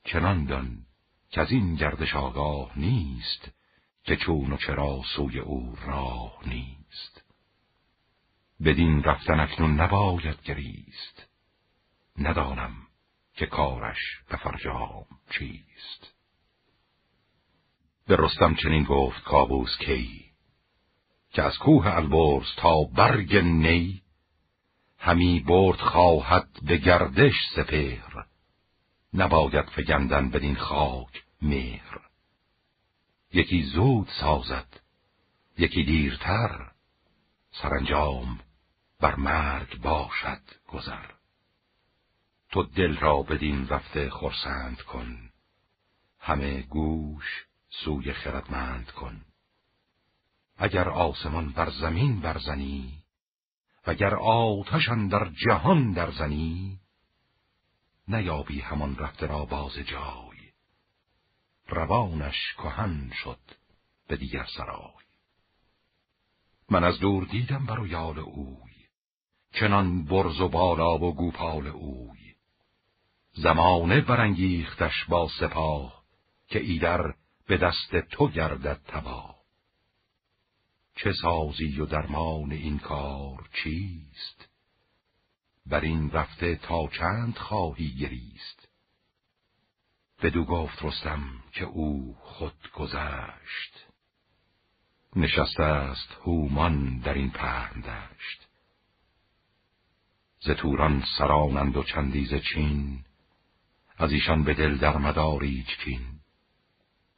چنان 0.03 0.45
دان 0.45 0.85
که 1.31 1.41
از 1.41 1.51
این 1.51 1.75
گردش 1.75 2.15
آگاه 2.15 2.79
نیست 2.79 3.51
که 4.03 4.15
چون 4.15 4.53
و 4.53 4.57
چرا 4.57 5.01
سوی 5.15 5.39
او 5.39 5.75
راه 5.85 6.37
نیست. 6.45 7.23
بدین 8.65 9.03
رفتن 9.03 9.39
اکنون 9.39 9.81
نباید 9.81 10.41
گریست. 10.43 11.27
ندانم 12.17 12.73
که 13.33 13.45
کارش 13.45 13.97
به 14.29 14.37
فرجام 14.37 15.05
چیست. 15.29 16.13
به 18.07 18.15
رستم 18.19 18.55
چنین 18.55 18.83
گفت 18.83 19.23
کابوس 19.23 19.77
کی؟ 19.77 20.31
که 21.33 21.41
از 21.41 21.57
کوه 21.57 21.87
البرز 21.87 22.55
تا 22.57 22.83
برگ 22.83 23.37
نی 23.37 24.01
همی 24.97 25.39
برد 25.39 25.79
خواهد 25.79 26.49
به 26.61 26.77
گردش 26.77 27.35
سپهر. 27.55 28.25
نباید 29.13 29.69
فگندن 29.69 30.29
بدین 30.29 30.55
خاک 30.55 31.23
مهر. 31.41 31.99
یکی 33.33 33.63
زود 33.63 34.07
سازد 34.19 34.79
یکی 35.57 35.83
دیرتر. 35.83 36.71
سرانجام 37.51 38.39
بر 38.99 39.15
مرگ 39.15 39.81
باشد 39.81 40.41
گذر. 40.67 41.05
تو 42.49 42.63
دل 42.63 42.97
را 42.97 43.21
بدین 43.21 43.67
رفته 43.67 44.09
خرسند 44.09 44.81
کن 44.81 45.29
همه 46.19 46.61
گوش 46.61 47.45
سوی 47.69 48.13
خردمند 48.13 48.91
کن. 48.91 49.21
اگر 50.57 50.89
آسمان 50.89 51.49
بر 51.51 51.69
زمین 51.69 52.21
برزنی 52.21 53.03
وگر 53.87 54.15
آتشان 54.15 55.07
در 55.07 55.31
جهان 55.45 55.91
درزنی 55.91 56.80
نیابی 58.15 58.59
همان 58.59 58.95
رفته 58.95 59.27
را 59.27 59.45
باز 59.45 59.73
جای. 59.73 60.51
روانش 61.67 62.53
کهن 62.57 63.11
شد 63.23 63.39
به 64.07 64.17
دیگر 64.17 64.45
سرای. 64.57 65.05
من 66.69 66.83
از 66.83 66.99
دور 66.99 67.25
دیدم 67.25 67.65
بر 67.65 67.87
یال 67.87 68.19
اوی 68.19 68.71
چنان 69.51 70.05
برز 70.05 70.41
و 70.41 70.49
بالا 70.49 70.97
و 70.97 71.15
گوپال 71.15 71.67
اوی. 71.67 72.35
زمانه 73.33 74.01
برانگیختش 74.01 75.05
با 75.05 75.29
سپاه 75.39 76.03
که 76.47 76.59
ایدر 76.59 77.15
به 77.47 77.57
دست 77.57 77.95
تو 77.95 78.27
گردد 78.27 78.81
تباه. 78.87 79.41
چه 80.95 81.13
سازی 81.21 81.79
و 81.79 81.85
درمان 81.85 82.51
این 82.51 82.79
کار 82.79 83.49
چیست؟ 83.63 84.40
بر 85.65 85.79
این 85.79 86.11
رفته 86.11 86.55
تا 86.55 86.87
چند 86.87 87.37
خواهی 87.37 87.95
گریست. 87.95 88.67
بدو 90.23 90.45
گفت 90.45 90.85
رستم 90.85 91.43
که 91.51 91.65
او 91.65 92.15
خود 92.19 92.71
گذشت. 92.73 93.87
نشسته 95.15 95.63
است 95.63 96.17
هومان 96.25 96.99
در 96.99 97.13
این 97.13 97.31
پهن 97.31 97.81
دشت. 97.81 98.47
ز 100.39 100.49
توران 100.49 101.03
سرانند 101.17 101.77
و 101.77 101.83
چندیز 101.83 102.33
چین 102.53 103.05
از 103.97 104.11
ایشان 104.11 104.43
به 104.43 104.53
دل 104.53 104.77
در 104.77 104.97
مداریج 104.97 105.67
کین 105.67 106.19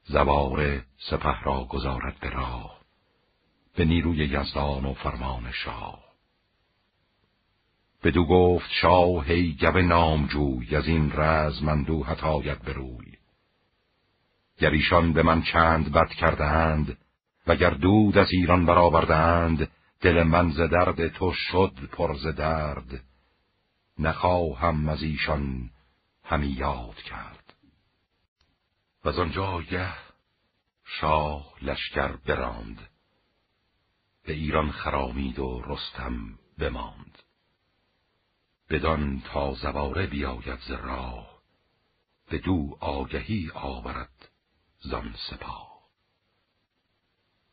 زواره 0.04 0.86
سپه 1.10 1.42
را 1.44 1.66
گذارد 1.66 2.20
به 2.20 2.30
راه 2.30 2.80
به 3.76 3.86
نیروی 3.86 4.18
یزدان 4.18 4.86
و 4.86 4.94
فرمان 4.94 5.52
شاه. 5.52 6.13
بدو 8.04 8.26
گفت 8.26 8.70
شاه 8.82 9.26
هی 9.26 9.54
گب 9.54 9.78
نامجوی 9.78 10.76
از 10.76 10.88
این 10.88 11.12
رز 11.12 11.64
من 11.64 11.84
دو 11.84 12.04
هتاید 12.04 12.60
بروی 12.60 13.14
گر 14.58 14.70
ایشان 14.70 15.14
به 15.14 15.24
من 15.24 15.42
چند 15.42 15.92
بد 15.92 16.10
کردهاند 16.10 16.98
وگر 17.48 17.70
دود 17.70 18.18
از 18.18 18.28
ایران 18.32 18.66
برآوردند 18.66 19.72
دل 20.04 20.24
من 20.24 20.52
ز 20.52 20.60
درد 20.60 21.08
تو 21.08 21.34
شد 21.34 21.90
پر 21.92 22.16
ز 22.16 22.28
درد. 22.28 23.04
نخواهم 24.00 24.90
از 24.90 25.04
ایشان 25.04 25.70
همی 26.24 26.48
یاد 26.48 26.96
کرد. 26.96 27.54
و 29.04 29.10
از 29.10 29.20
آنجایه 29.20 29.94
شاه 30.86 31.54
لشکر 31.62 32.16
براند. 32.16 32.90
به 34.26 34.34
ایران 34.34 34.72
خرامید 34.72 35.40
و 35.40 35.62
رستم 35.66 36.40
بماند. 36.58 37.23
بدان 38.74 39.22
تا 39.26 39.54
زواره 39.54 40.08
بیاید 40.08 40.60
ز 40.60 40.72
راه 40.72 41.42
به 42.30 42.38
دو 42.38 42.78
آگهی 42.80 43.52
آورد 43.54 44.30
زان 44.80 45.16
سپاه. 45.30 45.84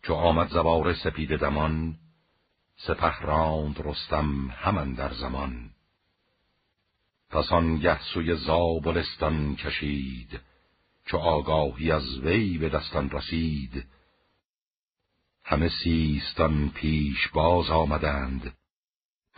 چو 0.02 0.14
آمد 0.14 0.48
زواره 0.48 0.94
سپید 0.94 1.36
دمان 1.36 1.96
سپه 2.76 3.20
راند 3.20 3.80
رستم 3.80 4.50
همان 4.50 4.94
در 4.94 5.12
زمان. 5.12 5.70
پس 7.30 7.52
آنگه 7.52 8.02
سوی 8.02 8.36
زابلستان 8.36 9.56
کشید 9.56 10.40
چو 11.06 11.16
آگاهی 11.16 11.92
از 11.92 12.18
وی 12.18 12.58
به 12.58 12.68
دستان 12.68 13.10
رسید. 13.10 13.86
همه 15.44 15.70
سیستان 15.84 16.70
پیش 16.70 17.28
باز 17.28 17.70
آمدند 17.70 18.56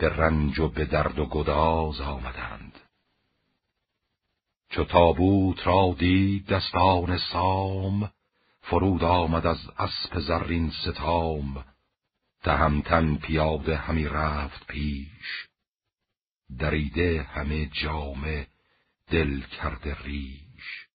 به 0.03 0.09
رنج 0.09 0.59
و 0.59 0.67
به 0.67 0.85
درد 0.85 1.19
و 1.19 1.25
گداز 1.25 2.01
آمدند. 2.01 2.79
چو 4.69 4.83
تابوت 4.83 5.67
را 5.67 5.95
دید 5.99 6.45
دستان 6.45 7.17
سام 7.17 8.11
فرود 8.61 9.03
آمد 9.03 9.45
از 9.45 9.69
اسب 9.77 10.19
زرین 10.19 10.71
ستام. 10.71 11.65
تهمتن 12.41 13.15
پیاده 13.15 13.77
همی 13.77 14.05
رفت 14.05 14.67
پیش. 14.67 15.47
دریده 16.59 17.23
همه 17.23 17.65
جامه 17.65 18.47
دل 19.07 19.41
کرده 19.41 19.97
ریش. 20.03 20.87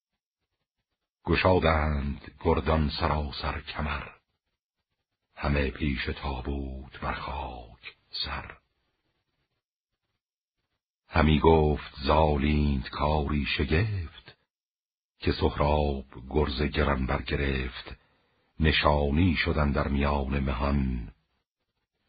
گشادند 1.25 2.33
گردان 2.41 2.91
سراسر 3.01 3.61
کمر. 3.61 4.09
همه 5.37 5.71
پیش 5.71 6.05
تابوت 6.05 7.01
بر 7.01 7.15
خاک 7.15 7.97
سر. 8.11 8.58
همی 11.11 11.41
گفت 11.41 11.95
زالیند 12.03 12.89
کاری 12.89 13.47
شگفت 13.47 14.37
که 15.19 15.33
سهراب 15.33 16.05
گرز 16.31 16.63
گران 16.63 17.07
برگرفت 17.07 17.97
نشانی 18.61 19.37
شدن 19.37 19.71
در 19.73 19.89
میان 19.89 20.41
مهان 20.41 21.13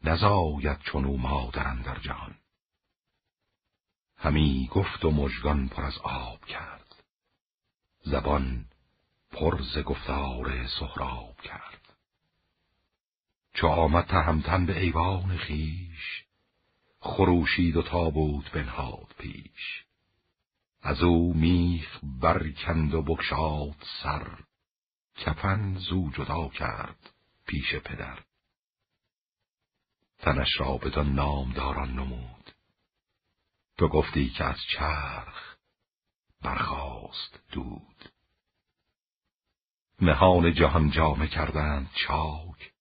نزاید 0.04 0.78
چون 0.78 1.04
مادرن 1.04 1.82
در 1.82 1.98
جهان. 1.98 2.34
همی 4.16 4.70
گفت 4.72 5.04
و 5.04 5.10
مژگان 5.10 5.68
پر 5.68 5.82
از 5.84 5.98
آب 5.98 6.44
کرد 6.44 7.04
زبان 8.02 8.64
پر 9.30 9.62
ز 9.62 9.78
گفتار 9.78 10.66
سهراب 10.66 11.40
کرد. 11.40 11.94
چو 13.54 13.66
آمد 13.66 14.04
تهمتن 14.04 14.66
به 14.66 14.80
ایوان 14.80 15.36
خیش 15.36 16.19
خروشید 17.00 17.76
و 17.76 17.82
تابوت 17.82 18.50
بنهاد 18.50 19.14
پیش. 19.18 19.84
از 20.82 21.02
او 21.02 21.34
میخ 21.34 22.00
برکند 22.02 22.94
و 22.94 23.02
بکشاد 23.02 23.86
سر. 24.02 24.38
کفن 25.16 25.74
زو 25.74 26.10
جدا 26.10 26.48
کرد 26.48 27.10
پیش 27.46 27.74
پدر. 27.74 28.18
تنش 30.18 30.60
را 30.60 30.76
بدان 30.76 31.12
نامداران 31.12 31.92
نمود. 31.92 32.50
تو 33.78 33.88
گفتی 33.88 34.30
که 34.30 34.44
از 34.44 34.58
چرخ 34.76 35.56
برخاست 36.42 37.40
دود. 37.52 38.10
مهان 40.00 40.54
جهان 40.54 40.90
جامه 40.90 41.28
کردند 41.28 41.90
چاک. 41.94 42.72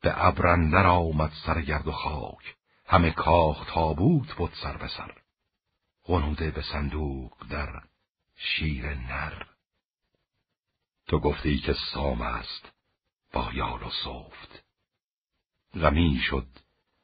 به 0.00 0.24
ابرندر 0.26 0.86
آمد 0.86 1.32
سر 1.46 1.60
گرد 1.62 1.86
و 1.86 1.92
خاک. 1.92 2.56
همه 2.86 3.10
کاخ 3.10 3.72
تابوت 3.74 4.34
بود 4.34 4.52
سر 4.62 4.76
به 4.76 4.88
سر. 4.88 5.14
غنوده 6.04 6.50
به 6.50 6.62
صندوق 6.62 7.46
در 7.50 7.82
شیر 8.36 8.94
نر. 8.94 9.42
تو 11.06 11.18
گفتی 11.18 11.58
که 11.58 11.74
سام 11.92 12.22
است 12.22 12.72
با 13.32 13.50
یال 13.52 13.82
و 13.82 13.90
صفت 13.90 14.64
غمی 15.74 16.20
شد 16.22 16.46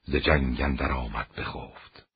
ز 0.02 0.14
جنگ 0.16 0.60
اندر 0.60 0.92
آمد 0.92 1.32
بخفت 1.32 2.06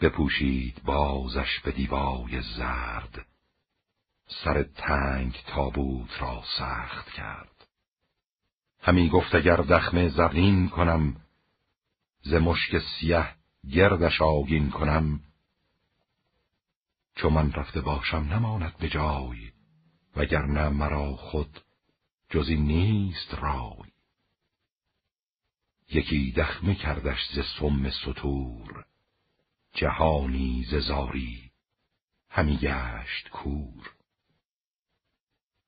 بپوشید 0.00 0.82
بازش 0.82 1.60
به 1.64 1.72
دیوای 1.72 2.42
زرد. 2.42 3.26
سر 4.44 4.62
تنگ 4.62 5.42
تابوت 5.46 6.22
را 6.22 6.42
سخت 6.58 7.10
کرد. 7.10 7.66
همی 8.82 9.08
گفت 9.08 9.34
اگر 9.34 9.56
دخمه 9.56 10.08
زرین 10.08 10.68
کنم 10.68 11.16
ز 12.22 12.34
مشک 12.34 12.78
سیه 12.78 13.34
گردش 13.70 14.20
آگین 14.20 14.70
کنم. 14.70 15.20
چو 17.14 17.30
من 17.30 17.52
رفته 17.52 17.80
باشم 17.80 18.16
نماند 18.16 18.76
به 18.76 18.88
جای 18.88 19.52
وگرنه 20.16 20.68
مرا 20.68 21.16
خود 21.16 21.60
جزی 22.30 22.56
نیست 22.56 23.34
رای. 23.34 23.90
یکی 25.90 26.32
دخمه 26.32 26.74
کردش 26.74 27.18
ز 27.32 27.38
سم 27.58 27.90
ستور 27.90 28.84
جهانی 29.72 30.64
ز 30.70 30.74
زاری 30.74 31.50
همی 32.30 32.56
گشت 32.56 33.28
کور. 33.28 33.90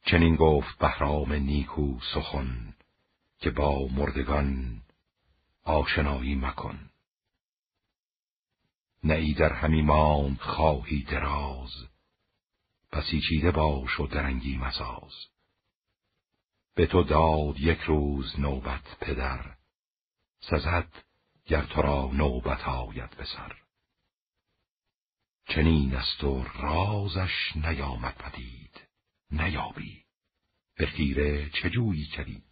چنین 0.05 0.37
گفت 0.37 0.79
بهرام 0.79 1.33
نیکو 1.33 2.01
سخن 2.15 2.75
که 3.39 3.51
با 3.51 3.87
مردگان 3.87 4.82
آشنایی 5.65 6.35
مکن. 6.35 6.91
نه 9.05 9.35
در 9.35 9.53
همی 9.53 9.83
ماند 9.83 10.39
خواهی 10.39 11.03
دراز 11.03 11.71
پسی 12.93 13.21
چیده 13.29 13.51
باش 13.51 14.01
و 14.01 14.07
درنگی 14.07 14.57
مساز 14.57 15.13
به 16.75 16.87
تو 16.87 17.03
داد 17.03 17.61
یک 17.61 17.81
روز 17.81 18.41
نوبت 18.41 18.99
پدر 19.01 19.57
سزد 20.41 21.05
گر 21.47 21.63
تو 21.63 21.83
را 21.83 22.11
نوبت 22.13 22.69
آید 22.69 23.17
به 23.17 23.25
سر. 23.25 23.57
چنین 25.49 25.97
است 25.97 26.25
و 26.25 26.45
رازش 26.45 27.57
نیامد 27.57 28.15
پدید 28.15 28.81
نیابی. 29.31 30.05
به 30.77 30.87
خیره 30.87 31.51
چه 31.51 31.71
جویی 31.71 32.07
کرید 32.07 32.52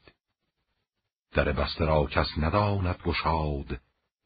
در 1.32 1.52
بسته 1.52 1.84
را 1.84 2.06
کس 2.06 2.28
نداند 2.38 2.98
گشاد 3.04 3.80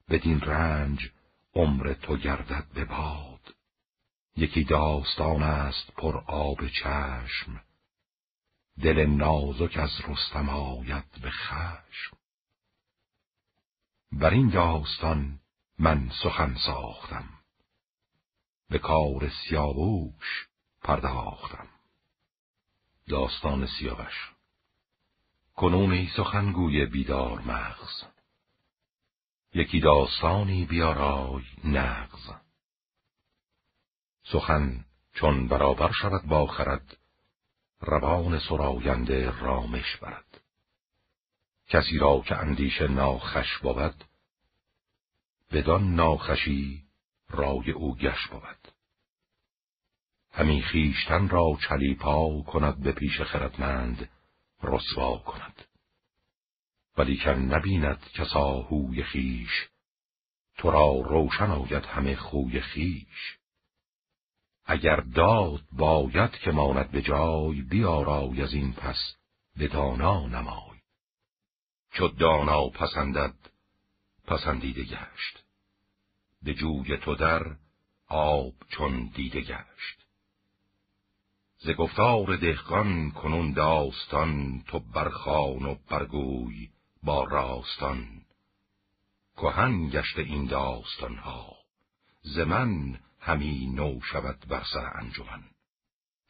بدین 0.08 0.40
رنج 0.40 1.10
عمر 1.54 1.92
تو 1.92 2.16
گردد 2.16 2.66
به 2.74 2.84
باد. 2.84 3.54
یکی 4.36 4.64
داستان 4.64 5.42
است 5.42 5.92
پر 5.96 6.16
آب 6.26 6.68
چشم 6.68 7.60
دل 8.82 9.06
نازک 9.06 9.76
از 9.76 9.90
رستم 10.08 10.48
آید 10.48 11.20
به 11.22 11.30
خشم. 11.30 12.16
بر 14.12 14.30
این 14.30 14.48
داستان 14.48 15.40
من 15.78 16.10
سخن 16.22 16.56
ساختم 16.66 17.28
به 18.68 18.78
کار 18.78 19.28
سیاووش 19.28 20.48
پرداختم. 20.82 21.68
داستان 23.08 23.66
سیاوش 23.66 24.33
کنون 25.56 25.92
ای 25.92 26.08
سخنگوی 26.16 26.86
بیدار 26.86 27.40
مغز. 27.40 28.04
یکی 29.54 29.80
داستانی 29.80 30.64
بیارای 30.64 31.44
نغز. 31.64 32.30
سخن 34.24 34.84
چون 35.12 35.48
برابر 35.48 35.92
شود 35.92 36.22
با 36.22 36.46
خرد 36.46 36.96
روان 37.80 38.38
سراینده 38.38 39.40
رامش 39.40 39.96
برد. 39.96 40.40
کسی 41.68 41.98
را 41.98 42.20
که 42.20 42.36
اندیش 42.36 42.80
ناخش 42.82 43.58
بود 43.58 44.04
بدان 45.52 45.94
ناخشی 45.94 46.84
رای 47.28 47.70
او 47.70 47.96
گش 47.96 48.26
بود. 48.26 48.68
همی 50.32 50.62
خیشتن 50.62 51.28
را 51.28 51.58
چلیپا 51.68 52.42
کند 52.42 52.80
به 52.82 52.92
پیش 52.92 53.20
خردمند 53.20 54.08
رسوا 54.66 55.18
کند. 55.18 55.64
ولیکن 56.96 57.30
نبیند 57.30 58.10
کسا 58.14 58.60
هوی 58.60 59.02
خیش 59.02 59.68
تو 60.58 60.70
را 60.70 60.92
روشن 60.92 61.50
آید 61.50 61.84
همه 61.84 62.16
خوی 62.16 62.60
خیش 62.60 63.38
اگر 64.66 64.96
داد 64.96 65.60
باید 65.72 66.30
که 66.30 66.50
ماند 66.50 66.90
به 66.90 67.02
جای 67.02 67.62
بیارای 67.62 68.42
از 68.42 68.54
این 68.54 68.72
پس 68.72 69.16
به 69.56 69.68
دانا 69.68 70.26
نمای. 70.26 70.78
چو 71.92 72.08
دانا 72.08 72.68
پسندد 72.68 73.34
پسندیده 74.26 74.84
گشت. 74.84 75.44
به 76.42 76.54
جوی 76.54 76.96
تو 76.96 77.14
در 77.14 77.56
آب 78.08 78.54
چون 78.68 79.10
دیده 79.14 79.40
گشت. 79.40 80.03
ز 81.64 81.70
گفتار 81.70 82.36
دهقان 82.36 83.10
کنون 83.10 83.52
داستان 83.52 84.62
تو 84.66 84.78
برخان 84.94 85.64
و 85.64 85.76
برگوی 85.90 86.68
با 87.02 87.24
راستان. 87.24 88.06
کهن 89.36 89.88
گشت 89.88 90.18
این 90.18 90.46
داستان 90.46 91.16
ها 91.16 91.56
ز 92.22 92.38
من 92.38 92.98
همی 93.20 93.66
نو 93.66 94.00
شود 94.00 94.38
بر 94.48 94.62
سر 94.72 94.90
انجمن. 94.94 95.42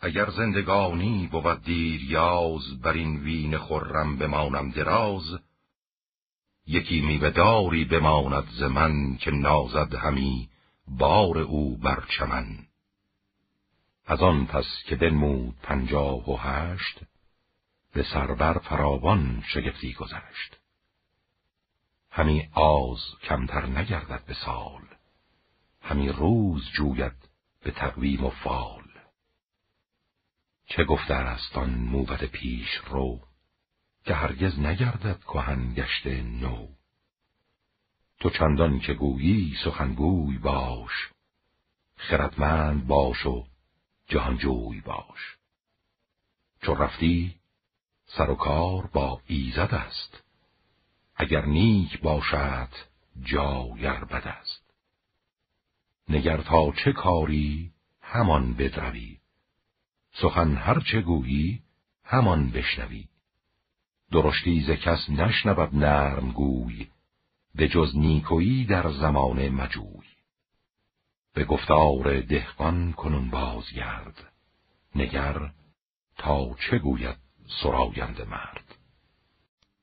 اگر 0.01 0.30
زندگانی 0.30 1.28
بود 1.32 1.62
دیر 1.62 2.03
یاز 2.03 2.80
بر 2.82 2.93
این 2.93 3.16
وین 3.16 3.59
خرم 3.59 4.16
بمانم 4.16 4.70
دراز. 4.70 5.39
یکی 6.66 7.01
میوهداری 7.01 7.85
بماند 7.85 8.49
ز 8.51 8.62
من 8.62 9.16
که 9.16 9.30
نازد 9.30 9.95
همی 9.95 10.49
بار 10.89 11.39
او 11.39 11.76
بر 11.76 12.05
چمن. 12.18 12.74
از 14.07 14.23
آن 14.23 14.47
پس 14.47 14.67
که 14.87 14.97
بنمود 14.97 15.59
پنجاه 15.63 16.31
و 16.31 16.37
هشت 16.37 17.01
به 17.93 18.03
سربر 18.03 18.59
فراوان 18.59 19.45
شگفتی 19.47 19.93
گذشت. 19.93 20.57
همی 22.11 22.49
آز 22.53 22.99
کمتر 23.23 23.67
نگردد 23.67 24.25
به 24.25 24.35
سال 24.35 24.83
همی 25.83 26.09
روز 26.09 26.71
جوید 26.71 27.29
به 27.63 27.71
تقویم 27.71 28.25
و 28.25 28.31
فال. 28.31 28.85
چه 30.67 30.85
گفته 30.85 31.15
است 31.15 31.57
آن 31.57 31.71
موبت 31.71 32.25
پیش 32.25 32.69
رو؟ 32.91 33.21
که 34.05 34.15
هرگز 34.15 34.59
نگردد 34.59 35.21
کهن 35.21 35.75
گشت 35.75 36.07
نو. 36.07 36.69
تو 38.21 38.31
چندان 38.31 38.81
که 38.81 38.95
گویی 38.95 39.57
سخنگوی 39.65 40.39
باش 40.39 40.93
خردمند 41.97 42.87
باش 42.87 43.27
و 43.27 43.47
جهانجوی 44.09 44.81
باش. 44.81 45.37
چو 46.63 46.75
رفتی 46.75 47.35
سر 48.07 48.31
و 48.31 48.35
کار 48.35 48.87
با 48.87 49.21
ایزد 49.27 49.75
است. 49.75 50.23
اگر 51.17 51.45
نیک 51.45 52.01
باشد 52.01 52.69
جایر 53.23 54.05
بد 54.05 54.27
است. 54.27 54.65
نگر 56.09 56.43
تا 56.43 56.73
چه 56.73 56.93
کاری 56.93 57.73
همان 58.03 58.55
بدروی. 58.55 59.19
سخن 60.13 60.57
هر 60.57 60.81
چه 60.81 61.01
گویی 61.01 61.63
همان 62.05 62.51
بشنوی. 62.51 63.09
درشتی 64.13 64.61
ز 64.61 64.71
کس 64.71 65.11
نشنود 65.11 65.75
نرم 65.75 66.33
گوی 66.33 66.89
به 67.55 67.69
جز 67.69 67.97
نیکویی 67.97 68.65
در 68.65 68.91
زمان 68.91 69.49
مجوی. 69.49 70.14
به 71.35 71.45
گفتار 71.45 72.20
دهقان 72.20 72.93
کنون 72.93 73.30
بازگرد. 73.30 74.32
نگر 74.95 75.51
تا 76.16 76.55
چه 76.55 76.78
گوید 76.78 77.16
سراینده 77.62 78.24
مرد. 78.24 78.78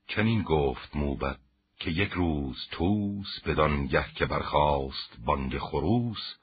چنین 0.07 0.43
گفت 0.43 0.95
موبد 0.95 1.37
که 1.79 1.91
یک 1.91 2.11
روز 2.11 2.67
توس 2.71 3.41
بدان 3.45 3.85
گه 3.85 4.05
که 4.15 4.25
برخاست 4.25 5.17
بانگ 5.25 5.57
خروس 5.57 6.35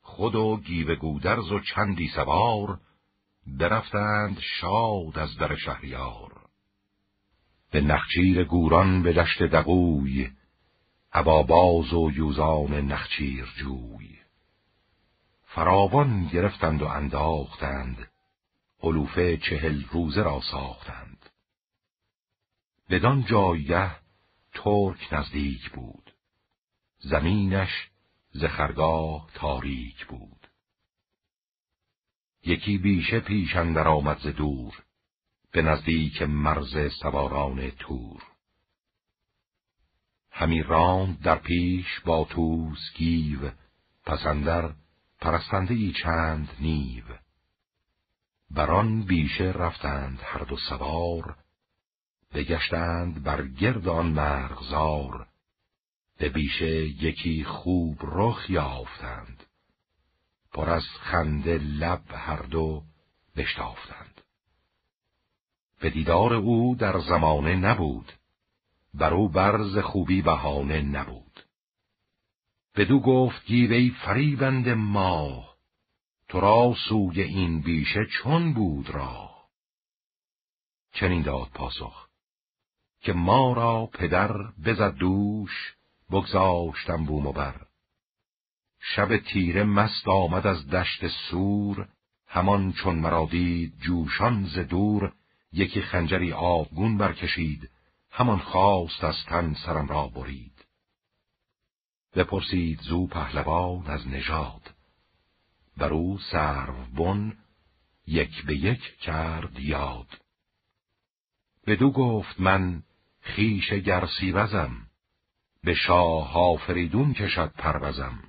خود 0.00 0.34
و 0.34 0.56
گیو 0.56 0.94
گودرز 0.94 1.52
و 1.52 1.60
چندی 1.60 2.08
سوار 2.08 2.80
برفتند 3.46 4.40
شاد 4.40 5.18
از 5.18 5.36
در 5.36 5.56
شهریار. 5.56 6.46
به 7.70 7.80
نخچیر 7.80 8.44
گوران 8.44 9.02
به 9.02 9.12
دشت 9.12 9.42
دقوی 9.42 10.30
عباباز 11.14 11.92
و 11.92 12.10
یوزان 12.14 12.74
نخچیر 12.74 13.46
جوی. 13.56 14.18
فراوان 15.42 16.26
گرفتند 16.26 16.82
و 16.82 16.86
انداختند. 16.86 18.10
علوفه 18.82 19.36
چهل 19.36 19.84
روزه 19.90 20.22
را 20.22 20.40
ساختند. 20.40 21.30
بدان 22.90 23.24
جایه 23.24 23.90
ترک 24.52 25.12
نزدیک 25.12 25.70
بود. 25.70 26.14
زمینش 26.98 27.88
ز 28.30 28.44
خرگاه 28.44 29.28
تاریک 29.34 30.06
بود. 30.06 30.48
یکی 32.44 32.78
بیشه 32.78 33.20
پیش 33.20 33.56
اندر 33.56 33.88
آمد 33.88 34.18
ز 34.18 34.26
دور 34.26 34.82
به 35.52 35.62
نزدیک 35.62 36.22
مرز 36.22 36.92
سواران 37.02 37.70
تور. 37.70 38.31
همی 40.32 40.62
راند 40.62 41.20
در 41.20 41.38
پیش 41.38 42.00
با 42.00 42.24
توس 42.24 42.92
گیو 42.94 43.50
پسندر 44.06 44.74
پرستنده 45.20 45.74
ای 45.74 45.92
چند 46.02 46.48
نیو. 46.60 47.04
بران 48.50 49.02
بیشه 49.02 49.44
رفتند 49.44 50.20
هر 50.22 50.44
دو 50.44 50.56
سوار 50.56 51.36
بگشتند 52.34 53.22
بر 53.22 53.46
گرد 53.46 53.88
آن 53.88 54.06
مرغزار. 54.06 55.26
به 56.18 56.28
بیشه 56.28 57.04
یکی 57.04 57.44
خوب 57.44 57.98
رخ 58.02 58.50
یافتند 58.50 59.42
پر 60.52 60.70
از 60.70 60.84
خنده 61.00 61.58
لب 61.58 62.02
هر 62.08 62.42
دو 62.42 62.82
بشتافتند. 63.36 64.20
به 65.80 65.90
دیدار 65.90 66.34
او 66.34 66.76
در 66.76 66.98
زمانه 66.98 67.56
نبود. 67.56 68.12
بر 68.94 69.14
او 69.14 69.28
برز 69.28 69.78
خوبی 69.78 70.22
بهانه 70.22 70.82
نبود. 70.82 71.40
بدو 72.76 73.00
گفت 73.00 73.46
گیوی 73.46 73.90
فریبند 73.90 74.68
ما 74.68 75.48
تو 76.28 76.40
را 76.40 76.74
سوی 76.88 77.22
این 77.22 77.60
بیشه 77.60 78.06
چون 78.06 78.52
بود 78.52 78.90
را 78.90 79.30
چنین 80.92 81.22
داد 81.22 81.48
پاسخ 81.54 82.08
که 83.00 83.12
ما 83.12 83.52
را 83.52 83.86
پدر 83.86 84.32
بزد 84.64 84.94
دوش 84.94 85.74
بگذاشتم 86.10 87.04
بوم 87.04 87.26
و 87.26 87.32
بر 87.32 87.66
شب 88.80 89.16
تیره 89.16 89.64
مست 89.64 90.08
آمد 90.08 90.46
از 90.46 90.68
دشت 90.68 91.08
سور 91.08 91.88
همان 92.26 92.72
چون 92.72 92.98
مرا 92.98 93.28
دید 93.30 93.78
جوشان 93.80 94.44
ز 94.44 94.58
دور 94.58 95.12
یکی 95.52 95.82
خنجری 95.82 96.32
آبگون 96.32 96.98
برکشید. 96.98 97.70
همان 98.14 98.38
خواست 98.38 99.04
از 99.04 99.24
تن 99.26 99.54
سرم 99.54 99.86
را 99.86 100.08
برید. 100.08 100.64
بپرسید 102.14 102.80
زو 102.80 103.06
پهلوان 103.06 103.86
از 103.86 104.08
نژاد. 104.08 104.74
بر 105.76 105.92
او 105.92 106.18
سرو 106.18 106.84
بن 106.96 107.36
یک 108.06 108.44
به 108.44 108.56
یک 108.56 108.98
کرد 108.98 109.60
یاد. 109.60 110.08
بدو 111.66 111.90
گفت 111.90 112.40
من 112.40 112.82
خیش 113.20 113.72
گرسیوزم 113.72 114.86
به 115.64 115.74
شاه 115.74 116.36
آفریدون 116.36 117.14
کشد 117.14 117.52
پروزم. 117.52 118.22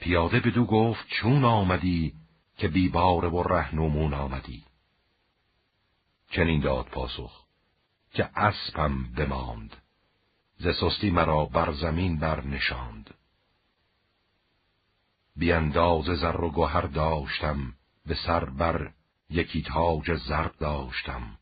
پیاده 0.00 0.40
بدو 0.40 0.64
گفت 0.64 1.06
چون 1.08 1.44
آمدی 1.44 2.14
که 2.56 2.68
بیباره 2.68 3.28
و 3.28 3.42
رهنمون 3.42 4.14
آمدی؟ 4.14 4.67
چنین 6.30 6.60
داد 6.60 6.86
پاسخ 6.86 7.44
که 8.10 8.30
اسبم 8.36 9.12
بماند 9.16 9.76
ز 10.58 10.68
سستی 10.80 11.10
مرا 11.10 11.44
بر 11.44 11.72
زمین 11.72 12.18
برنشاند. 12.18 13.14
بیانداز 15.36 16.04
زر 16.04 16.40
و 16.40 16.50
گوهر 16.50 16.80
داشتم 16.80 17.72
به 18.06 18.14
سر 18.14 18.44
بر 18.44 18.92
یکی 19.30 19.62
تاج 19.62 20.14
زرد 20.14 20.58
داشتم. 20.58 21.38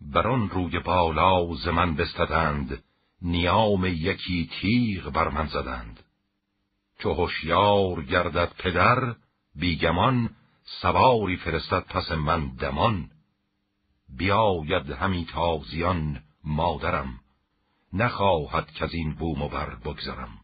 بر 0.00 0.28
آن 0.28 0.50
روی 0.50 0.78
بالا 0.78 1.54
ز 1.54 1.68
من 1.68 1.94
بستدند 1.94 2.84
نیام 3.22 3.84
یکی 3.86 4.50
تیغ 4.60 5.10
بر 5.10 5.28
من 5.28 5.46
زدند. 5.46 6.02
چو 6.98 7.12
هوشیار 7.12 8.02
گردد 8.02 8.52
پدر 8.58 9.14
بیگمان 9.54 10.30
سواری 10.64 11.36
فرستد 11.36 11.84
پس 11.84 12.12
من 12.12 12.48
دمان. 12.48 13.10
بیاید 14.16 14.90
همی 14.90 15.24
تازیان 15.24 16.22
مادرم. 16.44 17.20
نخواهد 17.92 18.70
که 18.70 18.84
از 18.84 18.94
این 18.94 19.14
بوم 19.14 19.42
و 19.42 19.48
بر 19.48 19.74
بگذرم. 19.74 20.38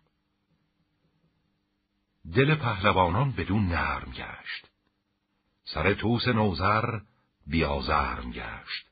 دل 2.34 2.54
پهلوانان 2.54 3.32
بدون 3.32 3.66
نرم 3.66 4.10
گشت. 4.10 4.70
سر 5.64 5.94
توس 5.94 6.28
نوزر 6.28 7.00
بیازرم 7.46 8.30
گشت. 8.30 8.86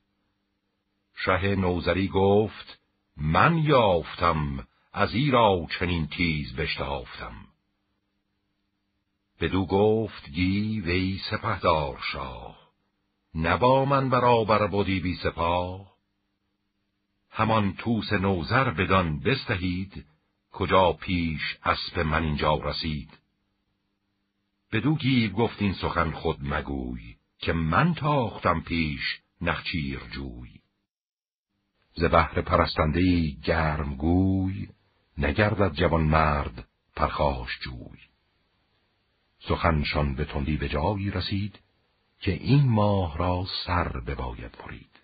شه 1.25 1.57
نوزری 1.57 2.09
گفت 2.09 2.79
من 3.17 3.59
یافتم 3.59 4.67
از 4.93 5.15
ایرا 5.15 5.67
چنین 5.79 6.07
تیز 6.07 6.57
بشتافتم. 6.57 7.35
بدو 9.41 9.67
گفت 9.67 10.31
گی 10.31 10.81
وی 10.81 11.21
سپهدار 11.31 11.99
شاه. 12.13 12.64
نبا 13.35 13.85
من 13.85 14.11
برابر 14.11 14.67
بودی 14.67 15.01
بی 15.01 15.15
سپاه. 15.15 15.95
همان 17.31 17.73
توس 17.73 18.13
نوزر 18.13 18.71
بدان 18.71 19.21
بستهید 19.21 20.07
کجا 20.53 20.93
پیش 20.93 21.59
اسب 21.65 21.99
من 21.99 22.23
اینجا 22.23 22.55
رسید. 22.55 23.19
بدو 24.73 24.95
گیو 24.95 25.33
گفت 25.33 25.63
این 25.63 25.73
سخن 25.73 26.11
خود 26.11 26.39
مگوی 26.43 27.17
که 27.39 27.53
من 27.53 27.95
تاختم 27.95 28.61
پیش 28.61 29.21
نخچیر 29.41 30.01
جوی. 30.11 30.61
ز 31.95 32.05
بهر 32.05 32.41
پرستندهی 32.41 33.39
گرم 33.45 33.95
گوی 33.95 34.69
نگردد 35.19 35.73
جوان 35.73 36.03
مرد 36.03 36.69
پرخاش 36.97 37.59
جوی. 37.61 37.99
سخنشان 39.39 40.15
به 40.15 40.25
تندی 40.25 40.57
به 40.57 40.69
جایی 40.69 41.11
رسید 41.11 41.64
که 42.25 42.33
این 42.33 42.69
ماه 42.69 43.19
را 43.19 43.47
سر 43.67 43.89
بباید 43.89 44.53
برید. 44.53 45.01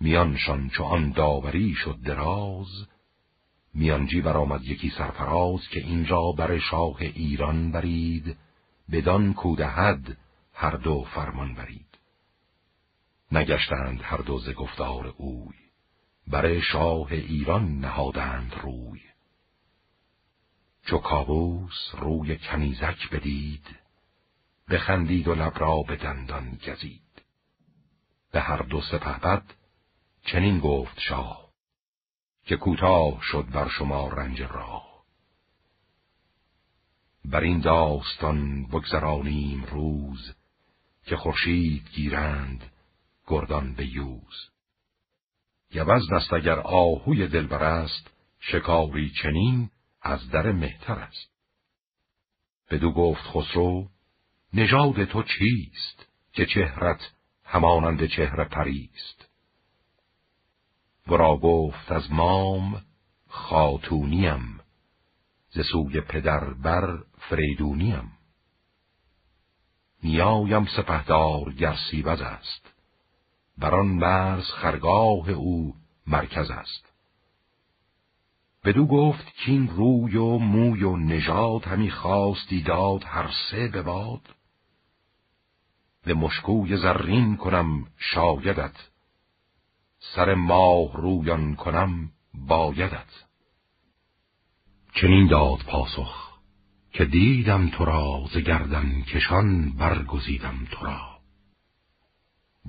میانشان 0.00 0.68
چو 0.68 0.84
آن 0.84 1.10
داوری 1.10 1.74
شد 1.74 1.98
دراز 2.04 2.86
میانجی 3.74 4.20
برآمد 4.20 4.64
یکی 4.64 4.90
سرفراز 4.90 5.68
که 5.68 5.80
اینجا 5.80 6.32
بر 6.32 6.58
شاه 6.58 6.96
ایران 7.00 7.72
برید 7.72 8.36
بدان 8.92 9.34
کودهد 9.34 10.16
هر 10.52 10.76
دو 10.76 11.02
فرمان 11.02 11.54
برید. 11.54 11.98
نگشتند 13.32 14.00
هر 14.02 14.18
دو 14.18 14.38
ز 14.38 14.50
گفتار 14.50 15.14
اوی 15.16 15.56
بر 16.26 16.60
شاه 16.60 17.12
ایران 17.12 17.78
نهادند 17.78 18.54
روی. 18.62 19.00
چو 20.86 20.98
کابوس 20.98 21.94
روی 21.94 22.38
کنیزک 22.38 23.10
بدید 23.10 23.87
بخندید 24.70 25.28
و 25.28 25.34
لب 25.34 25.58
را 25.58 25.82
به 25.82 25.96
دندان 25.96 26.58
گزید. 26.66 27.22
به 28.32 28.40
هر 28.40 28.62
دو 28.62 28.80
سپهبد 28.80 29.54
چنین 30.22 30.60
گفت 30.60 31.00
شاه 31.00 31.48
که 32.44 32.56
کوتاه 32.56 33.18
شد 33.22 33.46
بر 33.52 33.68
شما 33.68 34.08
رنج 34.08 34.42
راه. 34.42 35.04
بر 37.24 37.40
این 37.40 37.60
داستان 37.60 38.66
بگذرانیم 38.66 39.64
روز 39.64 40.34
که 41.04 41.16
خورشید 41.16 41.88
گیرند 41.90 42.72
گردان 43.26 43.74
به 43.74 43.86
یوز. 43.86 44.50
گوز 45.72 46.10
دست 46.12 46.32
اگر 46.32 46.58
آهوی 46.60 47.28
دلبر 47.28 47.62
است 47.62 48.10
شکاری 48.40 49.10
چنین 49.22 49.70
از 50.02 50.30
در 50.30 50.52
مهتر 50.52 50.98
است. 50.98 51.30
بدو 52.70 52.92
گفت 52.92 53.22
خسرو 53.22 53.88
نژاد 54.54 55.04
تو 55.04 55.22
چیست 55.22 56.06
که 56.32 56.46
چهرت 56.46 57.00
همانند 57.44 58.06
چهره 58.06 58.44
پریست؟ 58.44 59.28
ورا 61.06 61.36
گفت 61.36 61.92
از 61.92 62.12
مام 62.12 62.82
خاتونیم 63.28 64.60
ز 65.50 65.60
سوی 65.72 66.00
پدر 66.00 66.54
بر 66.54 66.98
فریدونیم. 67.18 68.12
نیایم 70.02 70.66
سپهدار 70.76 71.52
گرسیوز 71.52 72.20
است 72.20 72.74
بر 73.58 73.74
آن 73.74 73.86
مرز 73.86 74.44
خرگاه 74.44 75.30
او 75.30 75.74
مرکز 76.06 76.50
است. 76.50 76.92
بدو 78.64 78.86
گفت 78.86 79.26
کین 79.44 79.68
روی 79.68 80.16
و 80.16 80.38
موی 80.38 80.82
و 80.82 80.96
نژاد 80.96 81.64
همی 81.64 81.90
خواستی 81.90 82.62
داد 82.62 83.04
هر 83.04 83.30
سه 83.50 83.68
به 83.68 83.82
باد. 83.82 84.37
به 86.08 86.14
مشکوی 86.14 86.76
زرین 86.76 87.36
کنم 87.36 87.86
شایدت. 87.96 88.74
سر 90.14 90.34
ماه 90.34 90.96
رویان 90.96 91.54
کنم 91.54 92.10
بایدت. 92.34 93.12
چنین 94.94 95.26
داد 95.26 95.58
پاسخ 95.58 96.38
که 96.92 97.04
دیدم 97.04 97.68
تو 97.68 97.84
را 97.84 98.24
ز 98.32 98.38
گردن 98.38 99.02
کشان 99.02 99.72
برگزیدم 99.72 100.66
تو 100.70 100.86
را. 100.86 101.18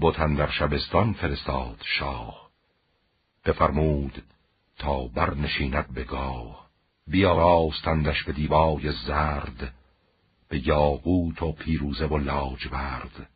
بتن 0.02 0.34
در 0.34 0.50
شبستان 0.50 1.14
فرستاد 1.14 1.82
شاه. 1.86 2.50
بفرمود 3.46 4.24
تا 4.78 5.08
برنشیند 5.08 5.94
به 5.94 6.04
گاه. 6.04 6.70
بیاراستندش 7.08 8.24
به 8.24 8.34
دیبای 8.34 8.92
زرد. 8.92 9.74
به 10.50 10.68
یاقوت 10.68 11.44
و 11.44 11.52
پیروزه 11.52 12.06
و 12.06 12.18
لاجورد. 12.18 13.30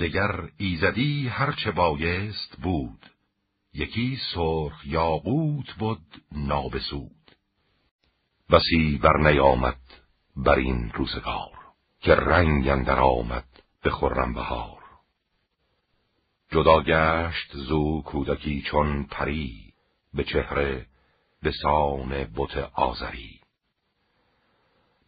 دگر 0.00 0.48
ایزدی 0.56 1.28
هرچه 1.28 1.70
بایست 1.70 2.56
بود. 2.62 3.06
یکی 3.74 4.18
سرخ 4.34 4.86
یاقوت 4.86 5.74
بود 5.78 6.22
نابسود. 6.32 7.22
بسی 8.50 8.98
بر 9.02 9.16
نیامد 9.16 9.80
بر 10.36 10.58
این 10.58 10.90
روزگار 10.94 11.58
که 12.00 12.14
رنگ 12.14 12.68
اندر 12.68 12.98
آمد 12.98 13.48
به 13.82 13.90
خرم 13.90 14.34
بهار 14.34 14.82
جدا 16.50 16.82
گشت 16.82 17.56
زو 17.56 18.02
کودکی 18.02 18.62
چون 18.62 19.04
پری 19.04 19.72
به 20.14 20.24
چهره 20.24 20.86
به 21.42 21.52
سان 21.62 22.08
بت 22.08 22.56
آزری 22.74 23.41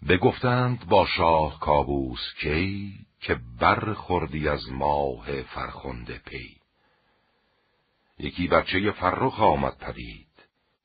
بگفتند 0.08 0.88
با 0.88 1.06
شاه 1.06 1.60
کابوس 1.60 2.20
کی 2.40 3.06
که 3.20 3.40
برخوردی 3.60 4.48
از 4.48 4.72
ماه 4.72 5.42
فرخنده 5.42 6.18
پی. 6.18 6.60
یکی 8.18 8.48
بچه 8.48 8.92
فرخ 8.92 9.40
آمد 9.40 9.78
پدید. 9.78 10.28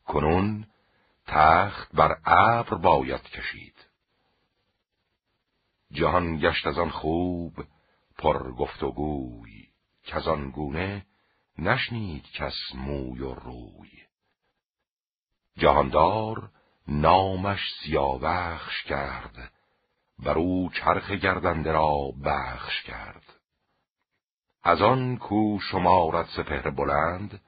کنون 0.05 0.67
تخت 1.27 1.95
بر 1.95 2.17
ابر 2.25 2.75
باید 2.77 3.21
کشید. 3.21 3.75
جهان 5.91 6.37
گشت 6.37 6.67
از 6.67 6.77
آن 6.77 6.89
خوب 6.89 7.53
پر 8.17 8.51
گفت 8.51 8.83
و 8.83 8.91
گوی 8.91 9.67
گونه 10.53 11.05
نشنید 11.57 12.31
کس 12.31 12.55
موی 12.73 13.19
و 13.19 13.33
روی. 13.33 13.89
جهاندار 15.57 16.51
نامش 16.89 17.59
سیاوخش 17.83 18.83
کرد. 18.83 19.51
بر 20.19 20.37
او 20.37 20.69
چرخ 20.69 21.11
گردنده 21.11 21.71
را 21.71 21.95
بخش 22.25 22.83
کرد. 22.83 23.23
از 24.63 24.81
آن 24.81 25.17
کو 25.17 25.59
شمارت 25.59 26.27
سپهر 26.27 26.69
بلند 26.69 27.41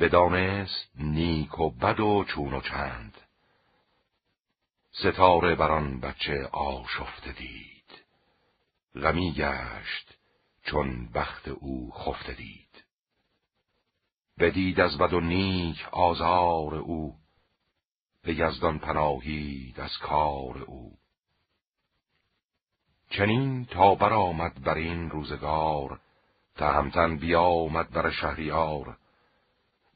بدانست 0.00 0.90
نیک 0.94 1.58
و 1.58 1.70
بد 1.70 2.00
و 2.00 2.24
چون 2.24 2.54
و 2.54 2.60
چند. 2.60 3.14
ستاره 4.92 5.54
بر 5.54 5.70
آن 5.70 6.00
بچه 6.00 6.48
آشفته 6.52 7.32
دید. 7.32 8.04
غمی 8.94 9.32
گشت 9.32 10.18
چون 10.62 11.08
بخت 11.12 11.48
او 11.48 11.92
خفته 11.92 12.32
دید. 12.32 12.84
بدید 14.38 14.80
از 14.80 14.98
بد 14.98 15.12
و 15.12 15.20
نیک 15.20 15.88
آزار 15.92 16.74
او 16.74 17.25
به 18.26 18.34
یزدان 18.34 18.78
پناهید 18.78 19.80
از 19.80 19.98
کار 19.98 20.58
او. 20.58 20.92
چنین 23.10 23.64
تا 23.64 23.94
برآمد 23.94 24.62
بر 24.62 24.74
این 24.74 25.10
روزگار 25.10 26.00
تهمتن 26.56 27.16
بیامد 27.16 27.90
بر 27.90 28.10
شهریار. 28.10 28.96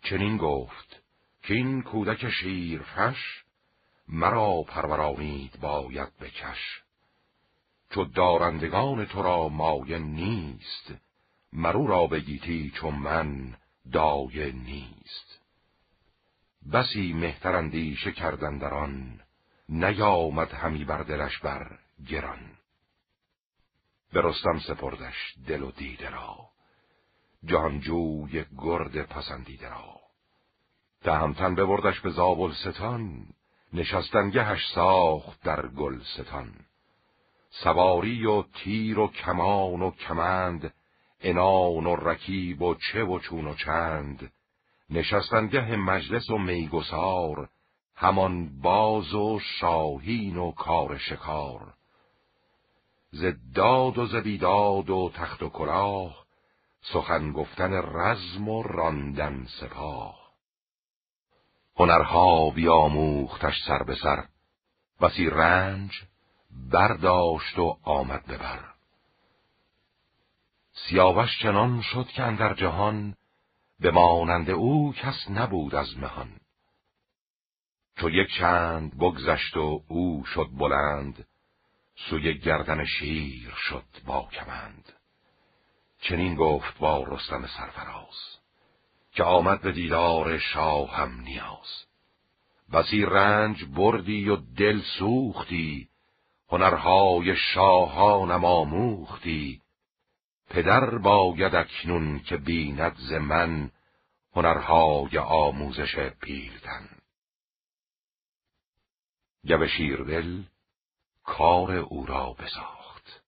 چنین 0.02 0.36
گفت 0.36 1.02
که 1.42 1.54
این 1.54 1.82
کودک 1.82 2.30
شیرفش 2.30 3.44
مرا 4.08 4.62
پرورانید 4.62 5.60
باید 5.60 6.18
بکش. 6.20 6.82
چو 7.90 8.04
دارندگان 8.04 9.04
تو 9.04 9.22
را 9.22 9.48
مایه 9.48 9.98
نیست 9.98 10.94
مرو 11.52 11.86
را 11.86 12.06
بگیتی 12.06 12.70
چون 12.70 12.94
من 12.94 13.56
دایه 13.92 14.52
نیست. 14.52 15.39
بسی 16.72 17.12
مهترندیشه 17.12 18.12
کردن 18.12 18.58
در 18.58 18.74
آن 18.74 19.20
نیامد 19.68 20.52
همی 20.52 20.84
بر 20.84 21.02
دلش 21.02 21.38
بر 21.38 21.78
گران. 22.08 22.50
به 24.12 24.20
رستم 24.22 24.58
سپردش 24.58 25.34
دل 25.46 25.62
و 25.62 25.70
دیده 25.70 26.10
را 26.10 26.36
جهانجوی 27.44 28.44
گرد 28.58 29.02
پسندیده 29.02 29.68
را. 29.68 30.00
تهمتن 31.02 31.54
ببردش 31.54 32.00
به 32.00 32.10
زابل 32.10 32.52
ستان 32.52 33.26
نشستنگهش 33.72 34.60
ساخت 34.74 35.42
در 35.42 35.66
گل 35.66 36.00
ستان 36.14 36.54
سواری 37.50 38.26
و 38.26 38.42
تیر 38.42 38.98
و 38.98 39.08
کمان 39.08 39.82
و 39.82 39.90
کمند 39.90 40.74
انان 41.20 41.86
و 41.86 41.96
رکیب 41.96 42.62
و 42.62 42.74
چه 42.74 43.04
و 43.04 43.18
چون 43.18 43.46
و 43.46 43.54
چند 43.54 44.32
نشستنگه 44.90 45.76
مجلس 45.76 46.30
و 46.30 46.38
میگسار 46.38 47.48
همان 47.94 48.60
باز 48.60 49.14
و 49.14 49.38
شاهین 49.38 50.36
و 50.36 50.52
کار 50.52 50.98
شکار. 50.98 51.74
زداد 53.10 53.98
و 53.98 54.06
زبیداد 54.06 54.90
و 54.90 55.10
تخت 55.14 55.42
و 55.42 55.48
کلاه 55.48 56.24
سخن 56.92 57.32
گفتن 57.32 57.72
رزم 57.72 58.48
و 58.48 58.62
راندن 58.62 59.46
سپاه. 59.60 60.20
هنرها 61.76 62.50
بیاموختش 62.50 63.54
سر 63.66 63.82
به 63.82 63.94
سر 63.94 64.24
بسی 65.00 65.30
رنج 65.30 65.90
برداشت 66.72 67.58
و 67.58 67.78
آمد 67.82 68.26
ببر 68.26 68.64
سیاوش 70.72 71.42
چنان 71.42 71.82
شد 71.82 72.06
که 72.06 72.22
اندر 72.22 72.54
جهان 72.54 73.14
به 73.80 73.90
مانند 73.90 74.50
او 74.50 74.92
کس 74.92 75.30
نبود 75.30 75.74
از 75.74 75.98
مهان. 75.98 76.40
چو 77.96 78.10
یک 78.10 78.28
چند 78.38 78.98
بگذشت 78.98 79.56
و 79.56 79.82
او 79.88 80.24
شد 80.24 80.48
بلند 80.58 81.26
سوی 81.96 82.38
گردن 82.38 82.84
شیر 82.84 83.52
شد 83.56 83.84
با 84.06 84.28
کمند. 84.32 84.92
چنین 86.00 86.34
گفت 86.34 86.78
با 86.78 87.04
رستم 87.08 87.46
سرفراز 87.46 88.38
که 89.12 89.22
آمد 89.22 89.62
به 89.62 89.72
دیدار 89.72 90.38
شاهم 90.38 91.20
نیاز. 91.20 91.84
بسی 92.72 93.02
رنج 93.02 93.64
بردی 93.64 94.28
و 94.28 94.36
دل 94.36 94.80
سوختی 94.98 95.88
هنرهای 96.48 97.36
شاهانم 97.36 98.44
آموختی. 98.44 99.60
پدر 100.50 100.98
باید 100.98 101.54
اکنون 101.54 102.18
که 102.18 102.36
بیند 102.36 102.96
ز 102.96 103.12
من 103.12 103.70
هنرهای 104.32 105.18
آموزش 105.18 105.96
پیلتن 105.98 106.88
گب 109.48 109.66
شیردل 109.66 110.42
کار 111.24 111.72
او 111.72 112.06
را 112.06 112.32
بساخت. 112.32 113.22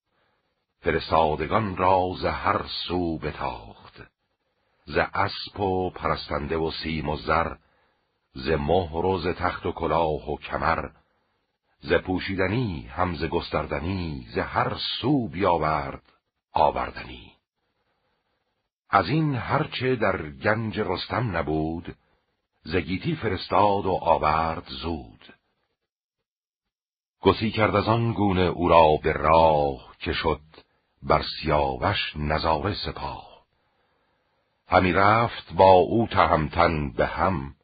فرستادگان 0.80 1.76
را 1.76 2.08
ز 2.20 2.24
هر 2.24 2.62
سو 2.88 3.18
بتاخت. 3.18 4.02
ز 4.84 4.98
اسب 4.98 5.60
و 5.60 5.90
پرستنده 5.90 6.56
و 6.56 6.70
سیم 6.70 7.08
و 7.08 7.16
زر 7.16 7.56
ز 8.32 8.48
مهر 8.48 9.04
و 9.06 9.18
ز 9.18 9.26
تخت 9.26 9.66
و 9.66 9.72
کلاه 9.72 10.30
و 10.30 10.36
کمر 10.36 10.88
ز 11.80 11.92
پوشیدنی 11.92 12.86
هم 12.86 13.14
ز 13.14 13.24
گستردنی 13.24 14.26
ز 14.34 14.38
هر 14.38 14.76
سو 15.00 15.28
بیاورد. 15.28 16.11
آوردنی. 16.52 17.32
از 18.90 19.08
این 19.08 19.34
هرچه 19.34 19.96
در 19.96 20.30
گنج 20.30 20.80
رستم 20.80 21.36
نبود 21.36 21.96
ز 22.62 22.76
گیتی 22.76 23.16
فرستاد 23.16 23.86
و 23.86 23.98
آورد 24.02 24.68
زود. 24.68 25.34
گسی 27.20 27.50
کرد 27.50 27.76
از 27.76 27.88
آن 27.88 28.12
گونه 28.12 28.40
او 28.40 28.68
را 28.68 28.96
به 29.02 29.12
راه 29.12 29.96
که 29.98 30.12
شد 30.12 30.40
بر 31.02 31.22
سیاوش 31.40 32.16
نظاره 32.16 32.74
سپاه. 32.74 33.32
همی 34.68 34.92
رفت 34.92 35.52
با 35.52 35.72
او 35.72 36.06
تهمتن 36.06 36.90
به 36.90 37.06
هم 37.06 37.54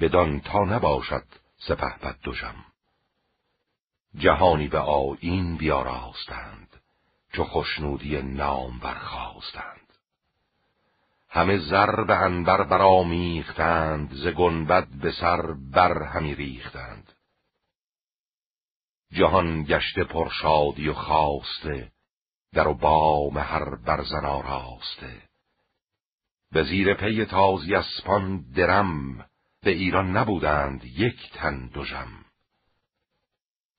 بدان 0.00 0.40
تا 0.40 0.58
نباشد 0.58 1.24
سپه 1.58 1.98
بد 2.02 2.16
دوژم 2.22 2.64
جهانی 4.14 4.68
به 4.68 4.78
آیین 4.78 5.56
بیاراستند. 5.56 6.67
چو 7.32 7.44
خوشنودی 7.44 8.22
نام 8.22 8.78
برخواستند 8.78 9.88
همه 11.30 11.58
زر 11.58 12.04
به 12.04 12.16
انبر 12.16 12.62
برآمیختند 12.62 14.14
ز 14.14 14.26
گنبد 14.26 14.88
به 14.88 15.12
سر 15.12 15.42
بر 15.72 16.02
همی 16.02 16.34
ریختند. 16.34 17.12
جهان 19.12 19.62
گشته 19.62 20.04
پرشادی 20.04 20.88
و 20.88 20.94
خواسته 20.94 21.92
در 22.52 22.68
و 22.68 22.74
بام 22.74 23.38
هر 23.38 23.76
برزن 23.76 24.24
آراسته. 24.24 25.22
به 26.52 26.62
زیر 26.62 26.94
پی 26.94 27.24
تازی 27.24 27.74
اسپان 27.74 28.44
درم 28.56 29.18
به 29.62 29.70
ایران 29.70 30.16
نبودند 30.16 30.84
یک 30.84 31.30
تن 31.32 31.66
دوژم 31.66 32.08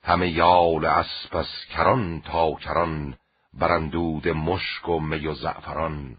همه 0.04 0.30
یال 0.30 0.86
اسب 0.86 1.46
کران 1.70 2.22
تا 2.22 2.54
کران 2.54 3.18
برندود 3.60 4.28
مشک 4.28 4.90
و 4.90 5.00
می 5.00 5.28
و 5.28 5.34
زعفران. 5.34 6.18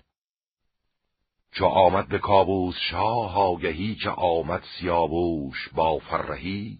چو 1.52 1.64
آمد 1.64 2.08
به 2.08 2.18
کابوس 2.18 2.76
شاه 2.90 3.36
آگهی 3.36 3.94
که 3.94 4.10
آمد 4.10 4.64
سیاووش 4.78 5.68
با 5.68 5.98
فرهی 5.98 6.78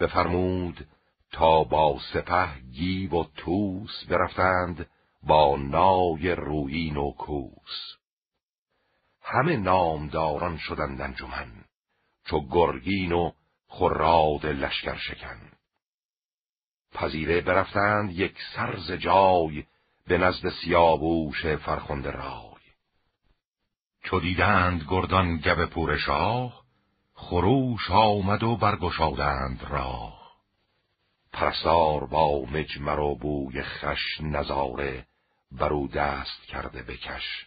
بفرمود 0.00 0.86
تا 1.32 1.64
با 1.64 1.98
سپه 2.12 2.60
گیو 2.60 3.10
و 3.10 3.24
توس 3.36 4.04
برفتند 4.08 4.86
با 5.22 5.56
نای 5.56 6.34
رویین 6.34 6.96
و 6.96 7.10
کوس. 7.10 7.96
همه 9.22 9.56
نامداران 9.56 10.56
شدند 10.58 11.00
انجمن 11.00 11.64
چو 12.26 12.40
گرگین 12.50 13.12
و 13.12 13.32
خراد 13.68 14.46
لشکر 14.46 14.96
شکن. 14.96 15.53
پذیره 16.94 17.40
برفتند 17.40 18.12
یک 18.12 18.34
سرز 18.54 18.92
جای 18.92 19.64
به 20.06 20.18
نزد 20.18 20.48
سیاووش 20.48 21.46
فرخنده 21.46 22.10
رای. 22.10 22.54
چو 24.04 24.20
دیدند 24.20 24.86
گردان 24.88 25.36
گب 25.36 25.64
پور 25.64 25.96
شاه 25.96 26.64
خروش 27.14 27.90
آمد 27.90 28.42
و 28.42 28.56
برگشادند 28.56 29.66
راه. 29.70 30.24
پرستار 31.32 32.06
با 32.06 32.44
مجمر 32.44 33.00
و 33.00 33.14
بوی 33.14 33.62
خش 33.62 34.20
نظاره 34.20 35.06
برو 35.52 35.88
دست 35.88 36.42
کرده 36.42 36.82
بکش 36.82 37.46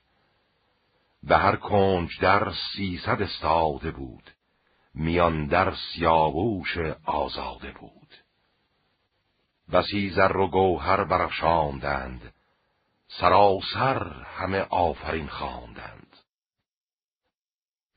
به 1.24 1.38
هر 1.38 1.56
کنج 1.56 2.19
در 2.22 2.53
سیصد 2.76 3.22
استاده 3.22 3.91
بود 3.91 4.32
میان 4.94 5.45
در 5.45 5.74
سیاووش 5.76 6.78
آزاده 7.06 7.72
بود. 7.72 7.97
بسی 9.72 10.10
زر 10.10 10.38
و 10.38 10.48
گوهر 10.48 11.03
برافشاندند. 11.03 12.34
سراسر 13.07 14.23
همه 14.23 14.60
آفرین 14.69 15.27
خواندند. 15.27 16.18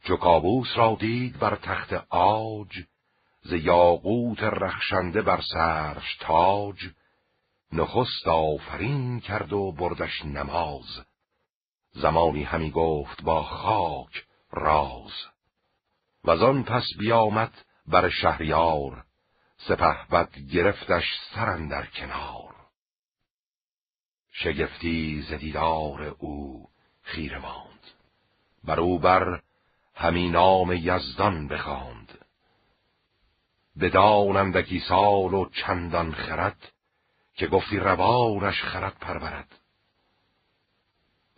چو 0.05 0.17
کابوس 0.17 0.69
را 0.77 0.97
دید 1.01 1.39
بر 1.39 1.57
تخت 1.57 1.93
آج 2.11 2.79
ز 3.43 3.53
یاقوت 3.53 4.43
رخشنده 4.43 5.23
بر 5.23 5.41
سرش 5.53 6.17
تاج. 6.21 6.77
نخست 7.73 8.29
آفرین 8.29 9.21
کرد 9.21 9.53
و 9.53 9.73
بردش 9.73 10.25
نماز. 10.25 11.01
زمانی 11.93 12.43
همی 12.43 12.71
گفت 12.71 13.23
با 13.23 13.43
خاک 13.43 14.27
راز. 14.53 15.13
و 16.25 16.31
آن 16.31 16.63
پس 16.63 16.85
بیامد 16.99 17.53
بر 17.87 18.09
شهریار 18.09 19.05
سپه 19.69 20.07
بد 20.11 20.39
گرفتش 20.53 21.05
سرندر 21.35 21.87
کنار. 21.87 22.55
شگفتی 24.33 25.23
زدیدار 25.23 26.17
او 26.19 26.69
خیره 27.03 27.39
ماند. 27.39 27.81
بر 28.65 28.81
او 28.81 28.99
بر 28.99 29.41
همی 29.95 30.29
نام 30.29 30.73
یزدان 30.73 31.49
بخواند. 31.49 32.19
بدانندکی 33.81 34.81
سال 34.81 35.35
و 35.35 35.49
چندان 35.49 36.13
خرد 36.13 36.73
که 37.35 37.47
گفتی 37.47 37.77
روانش 37.77 38.63
خرد 38.63 38.97
پرورد. 39.01 39.59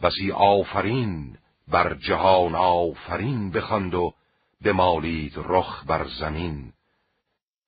بسی 0.03 0.33
آفرین 0.33 1.39
بر 1.69 1.95
جهان 1.95 2.55
آفرین 2.55 3.51
بخواند 3.51 3.95
و 3.95 4.15
بمالید 4.65 5.33
رخ 5.37 5.85
بر 5.87 6.07
زمین. 6.21 6.73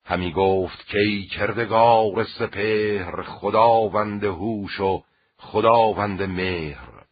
همی 0.07 0.31
گفت 0.31 0.87
کی 0.87 1.27
کردگار 1.27 2.23
سپهر 2.23 3.23
خداوند 3.23 4.23
هوش 4.23 4.79
و 4.79 5.03
خداوند 5.37 6.21
مهر. 6.21 7.05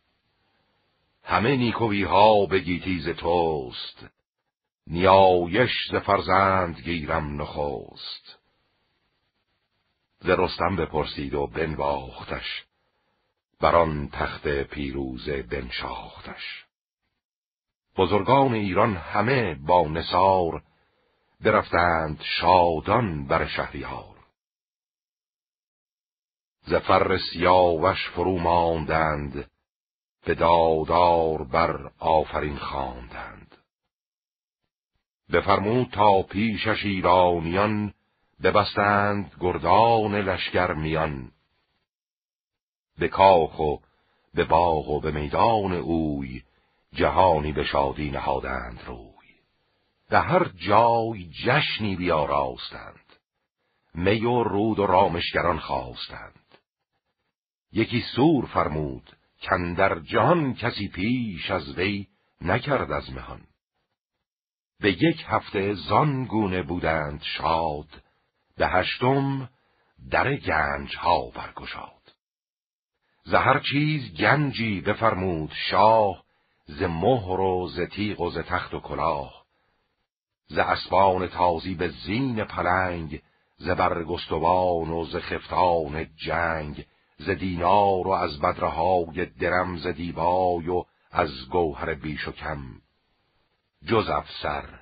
همه 1.24 1.56
نیکوی 1.56 2.04
ها 2.04 2.46
به 2.46 2.60
گیتیز 2.60 3.10
توست. 3.10 4.06
نیایش 4.88 5.72
ز 5.92 5.96
فرزند 5.96 6.80
گیرم 6.80 7.42
نخوست 7.42 8.40
ز 10.20 10.30
رستم 10.30 10.76
بپرسید 10.76 11.34
و 11.34 11.48
بنواختش. 11.48 12.64
بر 13.62 13.76
آن 13.76 14.10
تخت 14.10 14.48
پیروز 14.48 15.30
بنشاختش. 15.30 16.66
بزرگان 17.98 18.54
ایران 18.54 18.96
همه 18.96 19.56
با 19.56 19.88
نصار 19.88 20.64
برفتند 21.44 22.22
شادان 22.22 23.28
بر 23.28 23.48
شهریار. 23.48 24.16
ز 26.66 26.74
فر 26.74 27.18
سیاوش 27.18 28.10
فرو 28.10 28.40
ماندند 28.40 29.52
به 30.26 30.36
دادار 30.36 31.44
بر 31.44 31.92
آفرین 32.00 32.58
خواندند. 32.58 33.58
بفرمود 35.34 35.88
تا 35.88 36.24
پیشش 36.24 36.86
ایرانیان 36.86 37.94
ببستند 38.44 39.32
گردان 39.40 40.16
لشکر 40.16 40.74
میان 40.74 41.32
به 42.98 43.08
کاخ 43.08 43.60
و 43.60 43.78
به 44.34 44.44
باغ 44.44 44.90
و 44.90 45.00
به 45.00 45.12
میدان 45.12 45.74
اوی 45.74 46.44
جهانی 46.94 47.52
به 47.52 47.64
شادی 47.64 48.12
نهادند 48.12 48.80
روی. 48.88 49.13
به 50.14 50.20
هر 50.20 50.44
جای 50.44 51.30
جشنی 51.30 51.96
بیاراستند. 51.96 53.16
می 53.94 54.26
و 54.26 54.44
رود 54.44 54.80
و 54.80 54.86
رامشگران 54.86 55.60
خواستند. 55.60 56.58
یکی 57.72 58.04
سور 58.16 58.46
فرمود 58.46 59.12
در 59.78 60.00
جهان 60.00 60.54
کسی 60.54 60.88
پیش 60.88 61.52
از 61.52 61.78
وی 61.78 62.08
نکرد 62.42 62.92
از 62.92 63.14
مهان. 63.14 63.42
به 64.80 64.92
یک 64.92 65.26
هفته 65.28 65.74
زان 65.74 66.26
گونه 66.26 66.64
بودند 66.64 67.22
شاد 67.24 68.04
به 68.58 68.68
هشتم 68.68 69.50
در 70.12 70.36
گنج 70.36 70.96
ها 70.98 71.30
برگشاد. 71.30 72.14
ز 73.24 73.34
هر 73.34 73.60
چیز 73.60 74.14
گنجی 74.14 74.82
بفرمود 74.82 75.52
شاه 75.70 76.24
ز 76.66 76.84
مهر 76.84 77.40
و 77.40 77.68
ز 77.68 77.80
تیغ 77.80 78.22
و 78.22 78.30
ز 78.32 78.38
تخت 78.38 78.74
و 78.74 78.80
کلاه. 78.80 79.43
ز 80.48 80.58
اسبان 80.58 81.28
تازی 81.28 81.76
به 81.76 81.88
زین 81.88 82.44
پلنگ 82.44 83.22
ز 83.58 83.70
برگستوان 83.70 84.90
و 84.90 85.06
ز 85.06 85.16
خفتان 85.16 86.16
جنگ 86.16 86.86
ز 87.18 87.30
دینار 87.30 88.08
و 88.08 88.12
از 88.12 88.40
بدرهای 88.40 89.26
درم 89.26 89.78
ز 89.78 89.88
دیبای 89.88 90.70
و 90.70 90.86
از 91.12 91.50
گوهر 91.50 91.94
بیش 91.94 92.28
و 92.28 92.32
کم. 92.32 92.82
جز 93.86 94.10
افسر 94.10 94.80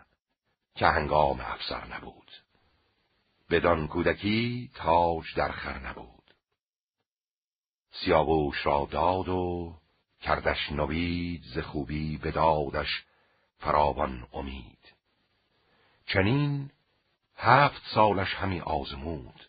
که 0.75 0.87
هنگام 0.87 1.39
افسر 1.39 1.95
نبود. 1.95 2.31
بدان 3.49 3.87
کودکی 3.87 4.71
تاج 4.75 5.25
در 5.35 5.51
خر 5.51 5.79
نبود. 5.79 6.33
سیاووش 7.91 8.65
را 8.65 8.87
داد 8.91 9.29
و 9.29 9.73
کردش 10.21 10.71
نوید 10.71 11.43
ز 11.43 11.59
خوبی 11.59 12.17
بدادش 12.17 13.03
فراوان 13.57 14.27
امید. 14.33 14.80
چنین 16.13 16.69
هفت 17.35 17.81
سالش 17.95 18.35
همی 18.35 18.59
آزمود 18.61 19.47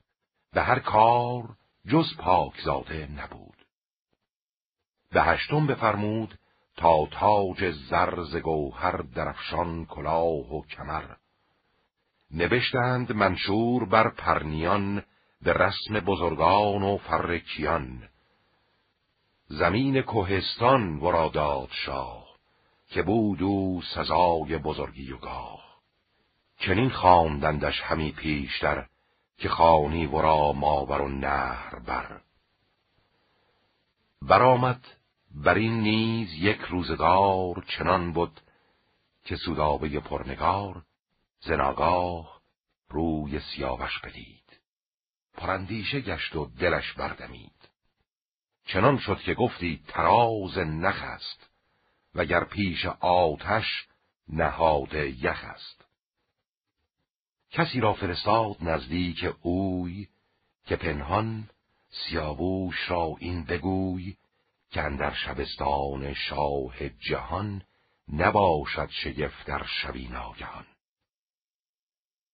به 0.53 0.63
هر 0.63 0.79
کار 0.79 1.57
جز 1.89 2.17
پاکزاده 2.19 3.09
نبود. 3.17 3.57
به 5.11 5.23
هشتم 5.23 5.67
بفرمود 5.67 6.39
تا 6.77 7.07
تاج 7.07 7.71
زرز 7.71 8.37
گوهر 8.37 8.97
درفشان 8.97 9.87
کلاه 9.87 10.55
و 10.55 10.63
کمر. 10.67 11.05
نوشتند 12.31 13.13
منشور 13.13 13.85
بر 13.85 14.11
پرنیان 14.11 15.03
به 15.43 15.53
رسم 15.53 16.01
بزرگان 16.01 16.83
و 16.83 16.97
فرکیان 16.97 18.09
زمین 19.47 20.03
کوهستان 20.03 20.99
ورا 20.99 21.29
داد 21.29 21.69
شاه 21.71 22.27
که 22.89 23.03
بود 23.03 23.43
او 23.43 23.83
سزای 23.95 24.59
بزرگی 24.59 25.13
و 25.13 25.19
گاه. 25.19 25.72
چنین 26.67 26.91
خواندندش 26.91 27.81
همی 27.81 28.13
پیشتر 28.13 28.87
که 29.39 29.49
خانی 29.49 30.07
ورا 30.07 30.53
ماور 30.53 31.01
و 31.01 31.09
نهر 31.09 31.79
بر. 31.79 32.21
برآمد 34.23 34.85
بر 35.35 35.55
این 35.55 35.81
نیز 35.81 36.29
یک 36.35 36.61
روزگار 36.61 37.65
چنان 37.69 38.13
بود 38.13 38.41
که 39.25 39.37
سودابه 39.37 40.01
پرنگار 40.01 40.83
زناگاه 41.41 42.41
روی 42.89 43.41
سیاوش 43.41 43.99
بدید. 44.05 44.61
پرندیشه 45.35 46.01
گشت 46.01 46.37
و 46.37 46.47
دلش 46.47 46.93
بردمید. 46.93 47.69
چنان 48.67 48.99
شد 48.99 49.19
که 49.19 49.35
گفتی 49.35 49.83
تراز 49.89 50.59
نخ 50.59 51.03
است 51.03 51.51
وگر 52.15 52.45
پیش 52.45 52.87
آتش 53.01 53.87
نهاد 54.29 54.95
یخ 54.95 55.45
است 55.45 55.82
کسی 57.53 57.81
را 57.81 57.93
فرستاد 57.93 58.57
نزدیک 58.61 59.35
اوی 59.43 60.09
که 60.67 60.77
پنهان 60.77 61.49
سیاووش 61.91 62.91
را 62.91 63.17
این 63.19 63.45
بگوی 63.45 64.17
که 64.71 64.83
اندر 64.83 65.15
شبستان 65.15 66.15
شاه 66.15 66.89
جهان 66.89 67.63
نباشد 68.13 68.89
شگفت 68.91 69.47
در 69.47 69.67
شبی 69.83 70.09
ناگهان. 70.09 70.67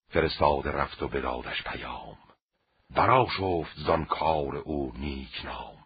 فرستاده 0.08 0.70
رفت 0.70 1.02
و 1.02 1.08
بدادش 1.08 1.62
پیام. 1.62 2.18
برا 2.90 3.26
شفت 3.36 3.76
زان 3.76 4.04
کار 4.04 4.56
او 4.56 4.92
نیک 4.96 5.44
نام. 5.44 5.76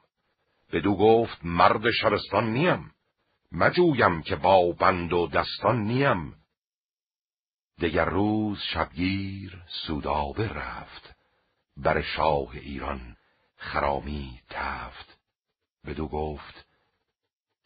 بدو 0.72 0.96
گفت 0.96 1.38
مرد 1.44 1.90
شبستان 1.90 2.52
نیم. 2.52 2.92
مجویم 3.52 4.22
که 4.22 4.36
با 4.36 4.72
بند 4.72 5.12
و 5.12 5.26
دستان 5.26 5.82
نیم. 5.82 6.41
دگر 7.82 8.04
روز 8.04 8.58
شبگیر 8.62 9.62
سودابه 9.86 10.48
رفت. 10.48 11.14
بر 11.76 12.02
شاه 12.02 12.50
ایران 12.50 13.16
خرامی 13.56 14.40
تفت. 14.50 15.18
بدو 15.86 16.08
گفت 16.08 16.66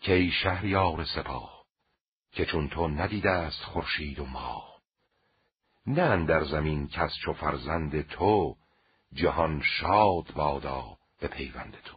که 0.00 0.12
ای 0.12 0.30
شهریار 0.30 1.04
سپاه 1.04 1.64
که 2.32 2.46
چون 2.46 2.68
تو 2.68 2.88
ندیده 2.88 3.30
است 3.30 3.62
خورشید 3.62 4.18
و 4.18 4.26
ماه 4.26 4.80
نه 5.86 6.26
در 6.26 6.44
زمین 6.44 6.88
کس 6.88 7.12
چو 7.24 7.32
فرزند 7.32 8.08
تو 8.08 8.56
جهان 9.12 9.62
شاد 9.62 10.32
بادا 10.34 10.96
به 11.20 11.28
پیوند 11.28 11.76
تو. 11.84 11.96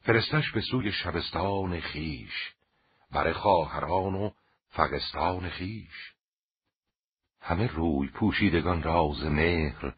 فرستش 0.00 0.50
به 0.50 0.60
سوی 0.60 0.92
شبستان 0.92 1.80
خیش 1.80 2.54
بر 3.10 3.32
خواهران 3.32 4.14
و 4.14 4.30
فقستان 4.68 5.48
خیش. 5.48 6.15
همه 7.46 7.66
روی 7.66 8.08
پوشیدگان 8.08 8.82
راز 8.82 9.22
مهر 9.22 9.94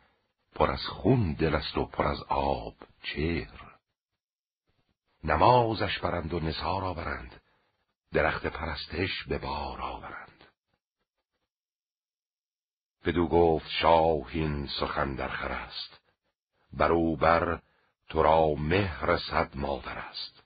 پر 0.54 0.70
از 0.70 0.86
خون 0.86 1.32
دل 1.32 1.54
است 1.54 1.78
و 1.78 1.84
پر 1.84 2.06
از 2.06 2.22
آب 2.28 2.74
چهر. 3.02 3.76
نمازش 5.24 5.98
برند 5.98 6.34
و 6.34 6.40
نثار 6.40 6.84
آورند 6.84 7.40
درخت 8.12 8.46
پرستش 8.46 9.24
به 9.28 9.38
بار 9.38 9.80
آورند. 9.80 10.44
بدو 13.04 13.26
گفت 13.28 13.68
شاهین 13.68 14.66
سخن 14.80 15.14
در 15.14 15.28
خر 15.28 15.52
است 15.52 16.00
برو 16.72 17.16
بر 17.16 17.62
تو 18.08 18.22
را 18.22 18.54
مهر 18.54 19.18
صد 19.18 19.56
مادر 19.56 19.98
است. 19.98 20.42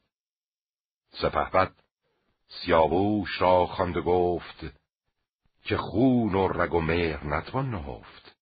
سپهبد 1.10 1.72
سیاووش 2.48 3.40
را 3.40 3.66
خواند 3.66 3.98
گفت 3.98 4.81
که 5.62 5.76
خون 5.76 6.34
و 6.34 6.48
رگ 6.48 6.74
و 6.74 6.80
مهر 6.80 7.26
نتوان 7.26 7.70
نهفت. 7.70 8.36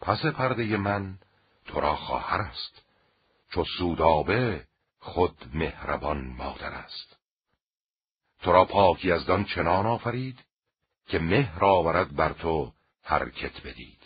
پس 0.00 0.26
پرده 0.26 0.76
من 0.76 1.18
تو 1.64 1.80
را 1.80 1.96
خواهر 1.96 2.40
است 2.40 2.82
چو 3.50 3.64
سودابه 3.78 4.66
خود 4.98 5.50
مهربان 5.54 6.26
مادر 6.26 6.72
است. 6.72 7.16
تو 8.42 8.52
را 8.52 8.64
پاکی 8.64 9.12
از 9.12 9.26
دان 9.26 9.44
چنان 9.44 9.86
آفرید 9.86 10.44
که 11.06 11.18
مهر 11.18 11.64
آورد 11.64 12.16
بر 12.16 12.32
تو 12.32 12.72
حرکت 13.02 13.66
بدید. 13.66 14.00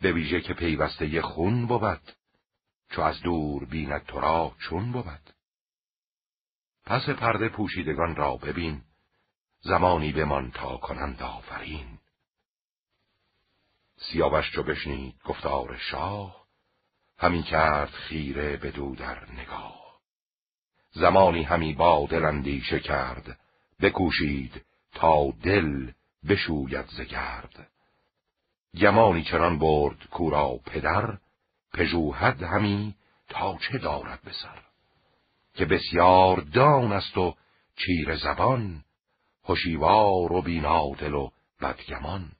به 0.00 0.12
ویژه 0.12 0.40
که 0.40 0.54
پیوسته 0.54 1.22
خون 1.22 1.66
بود 1.66 2.12
چو 2.90 3.02
از 3.02 3.20
دور 3.20 3.64
بیند 3.64 4.04
تو 4.04 4.20
را 4.20 4.54
چون 4.58 4.92
بود. 4.92 5.34
پس 6.84 7.08
پرده 7.08 7.48
پوشیدگان 7.48 8.16
را 8.16 8.36
ببین 8.36 8.82
زمانی 9.60 10.12
بمان 10.12 10.50
تا 10.50 10.76
کنند 10.76 11.22
آفرین. 11.22 11.98
سیاوش 13.96 14.50
چو 14.50 14.62
بشنید 14.62 15.14
گفتار 15.24 15.76
شاه 15.76 16.46
همین 17.18 17.42
کرد 17.42 17.90
خیره 17.90 18.56
بدو 18.56 18.94
در 18.94 19.32
نگاه. 19.32 19.78
زمانی 20.90 21.42
همی 21.42 21.74
با 21.74 22.06
دل 22.10 22.60
کرد 22.78 23.38
بکوشید 23.80 24.64
تا 24.92 25.30
دل 25.42 25.90
بشوید 26.28 26.86
زگرد 26.86 27.70
گمانی 28.80 29.24
چنان 29.24 29.58
برد 29.58 30.06
کورا 30.10 30.56
پدر 30.66 31.18
پژوهد 31.72 32.42
همی 32.42 32.94
تا 33.28 33.58
چه 33.58 33.78
دارد 33.78 34.20
به 34.22 34.32
که 35.54 35.64
بسیار 35.64 36.40
دان 36.40 36.92
است 36.92 37.18
و 37.18 37.34
چیر 37.76 38.16
زبان 38.16 38.84
هوشیوار 39.48 40.32
و 40.32 40.42
بینادل 40.42 41.14
و 41.14 41.30
بدگمان. 41.60 42.32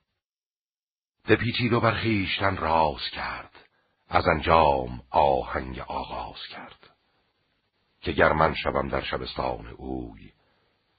پیچید 1.25 1.73
و 1.73 1.81
برخیشتن 1.81 2.57
راز 2.57 3.11
کرد. 3.13 3.55
از 4.09 4.25
انجام 4.29 5.03
آهنگ 5.11 5.79
آغاز 5.79 6.47
کرد. 6.51 6.91
که 8.01 8.13
گر 8.13 8.33
من 8.33 8.55
شوم 8.55 8.89
در 8.89 9.03
شبستان 9.03 9.67
اوی 9.67 10.33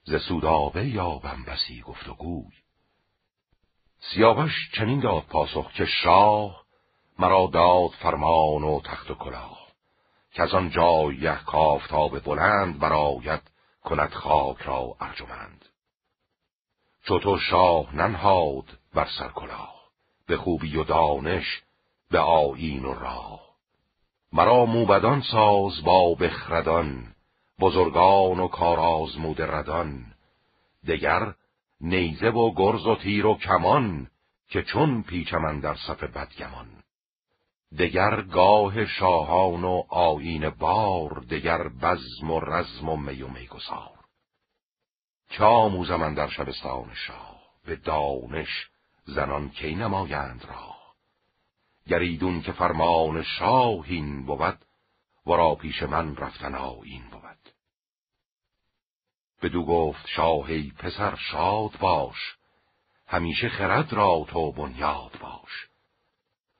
ز 0.03 0.15
سودابه 0.27 0.87
یابم 0.87 1.43
بسی 1.43 1.81
گفت 1.81 2.07
و 2.07 2.13
گوی. 2.13 2.55
سیاوش 3.99 4.71
چنین 4.73 4.99
داد 4.99 5.23
پاسخ 5.23 5.71
که 5.73 5.85
شاه 5.85 6.65
مرا 7.19 7.49
داد 7.53 7.89
فرمان 7.89 8.63
و 8.63 8.81
تخت 8.81 9.11
و 9.11 9.15
کلاه 9.15 9.67
که 10.31 10.43
از 10.43 10.53
آن 10.53 10.69
جای 10.69 11.35
کافتاب 11.35 12.19
بلند 12.19 12.79
براید 12.79 13.41
کند 13.83 14.13
خاک 14.13 14.61
را 14.61 14.95
ارجمند. 15.01 15.68
چو 17.09 17.19
تو 17.19 17.37
شاه 17.37 17.95
ننهاد 17.95 18.65
بر 18.93 19.07
سر 19.19 19.27
کلاه 19.27 19.75
به 20.27 20.37
خوبی 20.37 20.77
و 20.77 20.83
دانش 20.83 21.61
به 22.11 22.19
آیین 22.19 22.85
و 22.85 22.93
راه. 22.93 23.41
مرا 24.33 24.65
موبدان 24.65 25.21
ساز 25.31 25.83
با 25.83 26.13
بخردان 26.13 27.15
بزرگان 27.59 28.39
و 28.39 28.47
کارازمود 28.47 29.41
ردان. 29.41 30.05
دگر 30.87 31.33
نیزه 31.81 32.29
و 32.29 32.53
گرز 32.55 32.87
و 32.87 32.95
تیر 32.95 33.25
و 33.25 33.37
کمان 33.37 34.07
که 34.49 34.63
چون 34.63 35.03
پیچمن 35.03 35.59
در 35.59 35.75
صف 35.87 36.03
بدگمان. 36.03 36.67
دگر 37.79 38.21
گاه 38.21 38.85
شاهان 38.85 39.63
و 39.63 39.83
آیین 39.89 40.49
بار 40.49 41.23
دگر 41.29 41.67
بزم 41.67 42.31
و 42.31 42.39
رزم 42.39 42.89
و 42.89 42.97
می 42.97 43.21
و 43.21 43.27
میگسار. 43.27 43.98
چه 45.29 45.43
در 46.15 46.29
شبستان 46.29 46.93
شاه 46.93 47.41
به 47.65 47.75
دانش 47.75 48.67
زنان 49.05 49.49
کی 49.49 49.75
نمایند 49.75 50.45
را 50.45 50.75
گریدون 51.87 52.41
که 52.41 52.51
فرمان 52.51 53.23
شاهین 53.23 54.25
بود 54.25 54.65
ورا 55.25 55.55
پیش 55.55 55.83
من 55.83 56.15
رفتن 56.15 56.55
آیین 56.55 57.09
بود. 57.09 57.53
بدو 59.41 59.65
گفت 59.65 60.07
شاهی 60.07 60.73
پسر 60.77 61.15
شاد 61.15 61.71
باش 61.79 62.35
همیشه 63.07 63.49
خرد 63.49 63.93
را 63.93 64.25
تو 64.27 64.51
بنیاد 64.51 65.19
باش. 65.21 65.67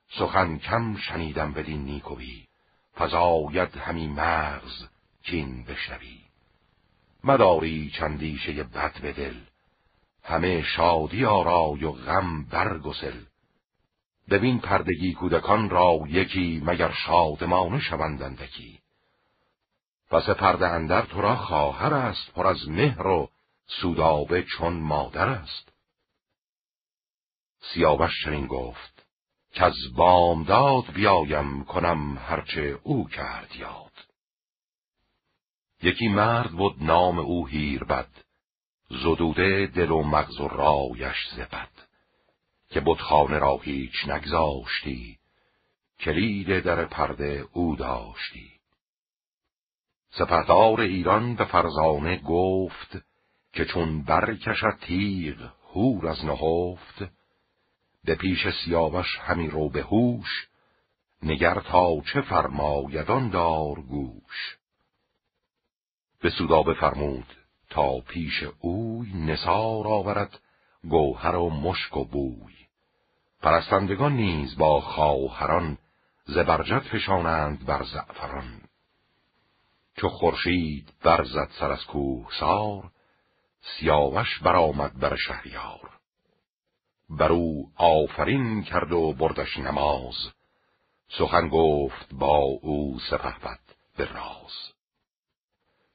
سخن 0.09 0.57
کم 0.57 0.97
شنیدم 0.97 1.53
بدین 1.53 1.85
نیکوی 1.85 2.47
فزاید 2.95 3.77
همی 3.77 4.07
مغز 4.07 4.87
کین 5.23 5.63
بشنوی. 5.63 6.28
مداری 7.23 7.91
چندیشه 7.97 8.63
بد 8.63 9.01
به 9.01 9.13
دل. 9.13 9.35
همه 10.23 10.61
شادی 10.61 11.25
آرای 11.25 11.83
و 11.83 11.91
غم 11.91 12.43
برگسل. 12.43 13.23
ببین 14.29 14.59
پردگی 14.59 15.13
کودکان 15.13 15.69
را 15.69 15.99
یکی 16.07 16.61
مگر 16.65 16.91
شادمانه 16.91 17.79
شوندندکی 17.79 18.79
پس 20.09 20.29
پرده 20.29 20.67
اندر 20.67 21.01
تو 21.01 21.21
را 21.21 21.35
خواهر 21.35 21.93
است 21.93 22.31
پر 22.33 22.47
از 22.47 22.69
مهر 22.69 23.07
و 23.07 23.29
سودابه 23.65 24.43
چون 24.43 24.73
مادر 24.73 25.29
است. 25.29 25.71
سیاوش 27.61 28.11
چنین 28.25 28.47
گفت 28.47 29.05
که 29.51 29.63
از 29.63 29.75
بامداد 29.95 30.93
بیایم 30.93 31.63
کنم 31.65 32.17
هرچه 32.17 32.79
او 32.83 33.07
کرد 33.07 33.55
یاد. 33.55 33.88
یکی 35.81 36.07
مرد 36.07 36.51
بود 36.51 36.83
نام 36.83 37.19
او 37.19 37.47
بد 37.89 38.09
زدوده 38.89 39.71
دل 39.75 39.91
و 39.91 40.03
مغز 40.03 40.39
و 40.39 40.47
رایش 40.47 41.29
زبد 41.35 41.69
که 42.69 42.81
بتخانه 42.85 43.39
را 43.39 43.57
هیچ 43.57 44.07
نگذاشتی 44.07 45.19
کلید 45.99 46.59
در 46.59 46.85
پرده 46.85 47.47
او 47.53 47.75
داشتی. 47.75 48.51
سپهدار 50.09 50.81
ایران 50.81 51.35
به 51.35 51.45
فرزانه 51.45 52.17
گفت 52.17 52.97
که 53.53 53.65
چون 53.65 54.03
برکشد 54.03 54.77
تیغ 54.81 55.51
هور 55.73 56.07
از 56.07 56.25
نهفت 56.25 57.11
به 58.03 58.15
پیش 58.15 58.47
سیاوش 58.49 59.17
همی 59.19 59.47
رو 59.47 59.69
به 59.69 59.81
هوش 59.81 60.47
نگر 61.23 61.59
تا 61.59 62.01
چه 62.13 62.21
فرمایدان 62.21 63.29
دار 63.29 63.81
گوش. 63.81 64.58
به 66.21 66.29
سودا 66.29 66.63
بفرمود 66.63 67.25
تا 67.69 67.99
پیش 67.99 68.43
اوی 68.59 69.13
نسار 69.13 69.87
آورد 69.87 70.39
گوهر 70.83 71.35
و 71.35 71.49
مشک 71.49 71.97
و 71.97 72.05
بوی. 72.05 72.53
پرستندگان 73.41 74.13
نیز 74.13 74.57
با 74.57 74.81
خواهران 74.81 75.77
زبرجت 76.25 76.79
فشانند 76.79 77.65
بر 77.65 77.83
زعفران. 77.83 78.61
چو 79.95 80.09
خورشید 80.09 80.93
برزد 81.03 81.49
سر 81.59 81.71
از 81.71 81.85
کوه 81.85 82.27
سار 82.39 82.91
سیاوش 83.61 84.39
برآمد 84.39 84.99
بر 84.99 85.15
شهریار. 85.15 85.89
بر 87.09 87.31
او 87.31 87.71
آفرین 87.75 88.63
کرد 88.63 88.91
و 88.91 89.13
بردش 89.13 89.57
نماز 89.57 90.15
سخن 91.17 91.47
گفت 91.47 92.13
با 92.13 92.37
او 92.37 92.99
سپهبد 92.99 93.59
به 93.97 94.05
راز. 94.05 94.68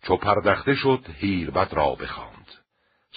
چو 0.06 0.16
پردخته 0.16 0.74
شد 0.74 1.06
هیربد 1.14 1.74
را 1.74 1.94
بخواند. 1.94 2.46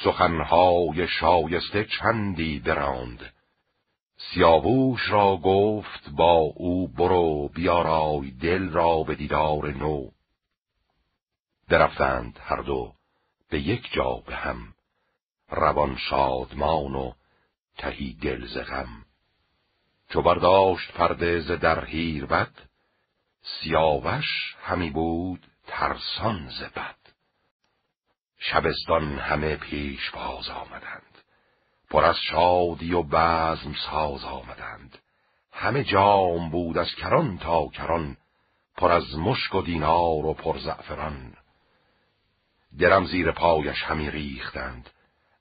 سخنهای 0.03 1.07
شایسته 1.07 1.87
چندی 1.99 2.59
براند. 2.59 3.33
سیاووش 4.17 5.09
را 5.09 5.37
گفت 5.37 6.09
با 6.09 6.33
او 6.33 6.87
برو 6.87 7.47
بیارای 7.47 8.31
دل 8.31 8.69
را 8.69 9.03
به 9.03 9.15
دیدار 9.15 9.71
نو. 9.73 10.09
درفتند 11.69 12.39
هر 12.41 12.61
دو 12.61 12.93
به 13.49 13.59
یک 13.59 13.91
جا 13.91 14.13
به 14.27 14.35
هم. 14.35 14.73
روان 15.49 15.97
شادمان 15.97 16.95
و 16.95 17.11
تهی 17.77 18.13
دل 18.13 18.45
ز 18.45 18.57
غم. 18.57 19.05
چو 20.09 20.21
برداشت 20.21 20.91
پرده 20.91 21.39
ز 21.39 21.51
در 21.51 21.85
بد 22.25 22.51
سیاوش 23.41 24.55
همی 24.61 24.89
بود 24.89 25.47
ترسان 25.67 26.49
ز 26.49 26.63
بد 26.63 26.95
شبستان 28.39 29.19
همه 29.19 29.55
پیش 29.55 30.09
باز 30.11 30.49
آمدند. 30.49 31.17
پر 31.89 32.05
از 32.05 32.17
شادی 32.31 32.93
و 32.93 33.03
بزم 33.03 33.73
ساز 33.89 34.23
آمدند. 34.23 34.97
همه 35.51 35.83
جام 35.83 36.49
بود 36.49 36.77
از 36.77 36.95
کران 36.95 37.37
تا 37.37 37.67
کران 37.67 38.17
پر 38.77 38.91
از 38.91 39.15
مشک 39.17 39.55
و 39.55 39.61
دینار 39.61 40.25
و 40.25 40.33
پر 40.33 40.57
زعفران. 40.57 41.33
درم 42.79 43.05
زیر 43.05 43.31
پایش 43.31 43.83
همی 43.83 44.11
ریختند 44.11 44.89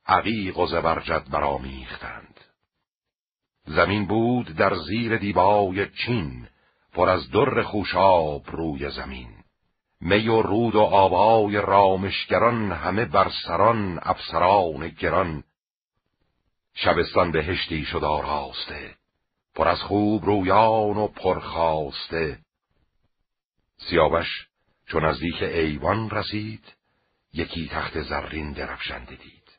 عقیق 0.06 0.58
و 0.58 0.66
زبرجد 0.66 1.30
برامیختند 1.30 2.40
زمین 3.64 4.06
بود 4.06 4.56
در 4.56 4.74
زیر 4.74 5.16
دیبای 5.16 5.88
چین 5.88 6.48
پر 6.92 7.08
از 7.08 7.30
در 7.30 7.62
خوشاب 7.62 8.50
روی 8.50 8.90
زمین. 8.90 9.35
می 10.00 10.28
و 10.28 10.42
رود 10.42 10.74
و 10.74 10.80
آبای 10.80 11.56
رامشگران 11.56 12.72
همه 12.72 13.04
بر 13.04 13.30
سران 13.46 13.98
افسران 14.02 14.88
گران. 14.88 15.44
شبستان 16.74 17.32
بهشتی 17.32 17.84
شد 17.84 18.04
آراسته 18.04 18.94
پر 19.54 19.68
از 19.68 19.82
خوب 19.82 20.24
رویان 20.24 20.96
و 20.96 21.06
پرخواسته 21.06 22.38
سیاوش 23.76 24.46
چون 24.86 25.04
نزدیک 25.04 25.42
ایوان 25.42 26.10
رسید 26.10 26.74
یکی 27.32 27.68
تخت 27.68 28.02
زرین 28.02 28.52
درفشنده 28.52 29.14
دید. 29.14 29.58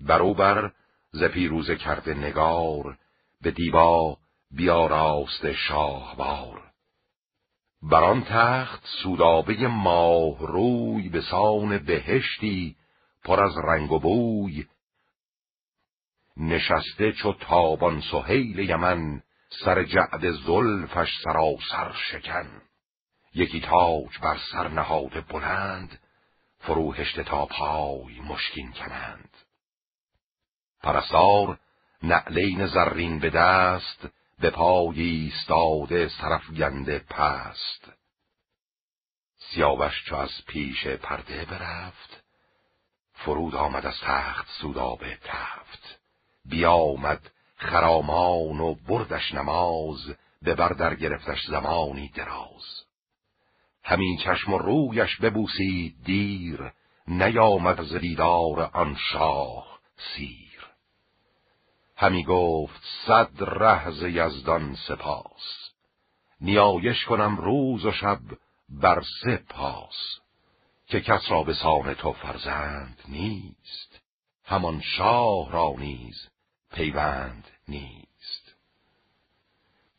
بروبر 0.00 0.72
ز 1.12 1.24
پیروزه 1.24 1.76
کرده 1.76 2.14
نگار 2.14 2.98
به 3.40 3.50
دیبا 3.50 4.18
بیاراست 4.50 5.52
شاهوار. 5.52 6.65
بر 7.90 8.04
آن 8.04 8.24
تخت 8.24 8.84
سودابه 9.02 9.66
ماه 9.66 10.38
روی 10.38 11.08
به 11.08 11.20
سان 11.20 11.78
بهشتی 11.78 12.76
پر 13.24 13.44
از 13.44 13.52
رنگ 13.64 13.92
و 13.92 13.98
بوی. 13.98 14.66
نشسته 16.36 17.12
چو 17.12 17.32
تابان 17.32 18.00
سهیل 18.00 18.58
یمن 18.58 19.22
سر 19.64 19.84
جعد 19.84 20.30
زلفش 20.30 21.08
سراسر 21.24 21.92
شکن. 21.92 22.62
یکی 23.34 23.60
تاج 23.60 24.18
بر 24.22 24.38
سر 24.52 24.68
نهاده 24.68 25.20
بلند 25.20 25.98
فروهشته 26.58 27.24
تا 27.24 27.46
پای 27.46 28.20
مشکین 28.20 28.72
کنند. 28.72 29.30
پرستار 30.82 31.58
نعلین 32.02 32.66
زرین 32.66 33.18
به 33.18 33.30
دست 33.30 34.08
به 34.40 34.50
پای 34.50 35.00
ایستاده 35.00 36.10
گنده 36.58 36.98
پست. 36.98 37.92
سیاوش 39.38 40.04
چو 40.04 40.16
از 40.16 40.30
پیش 40.46 40.86
پرده 40.86 41.44
برفت 41.44 42.24
فرود 43.12 43.54
آمد 43.54 43.86
از 43.86 44.00
تخت 44.02 44.48
سودابه 44.60 45.18
تفت. 45.22 46.00
بیامد 46.44 47.30
خرامان 47.56 48.60
و 48.60 48.74
بردش 48.74 49.34
نماز 49.34 50.14
به 50.42 50.54
بردر 50.54 50.94
گرفتش 50.94 51.46
زمانی 51.46 52.08
دراز. 52.08 52.84
همین 53.84 54.18
چشم 54.18 54.52
و 54.52 54.58
رویش 54.58 55.16
ببوسید 55.16 56.04
دیر 56.04 56.72
نیامد 57.08 57.82
ز 57.82 57.94
دیدار 57.94 58.70
آن 58.72 58.96
شاه 59.12 59.78
سیر. 59.96 60.45
همی 61.98 62.24
گفت 62.24 62.82
صد 63.06 63.30
رهز 63.38 64.02
یزدان 64.02 64.74
سپاس. 64.88 65.70
نیایش 66.40 67.04
کنم 67.04 67.36
روز 67.36 67.84
و 67.84 67.92
شب 67.92 68.20
بر 68.68 69.02
سه 69.22 69.36
پاس 69.36 70.20
که 70.86 71.00
کس 71.00 71.22
را 71.28 71.42
به 71.42 71.54
سان 71.54 71.94
تو 71.94 72.12
فرزند 72.12 73.02
نیست. 73.08 74.00
همان 74.44 74.80
شاه 74.80 75.52
را 75.52 75.74
نیز 75.78 76.28
پیوند 76.72 77.44
نیست. 77.68 78.54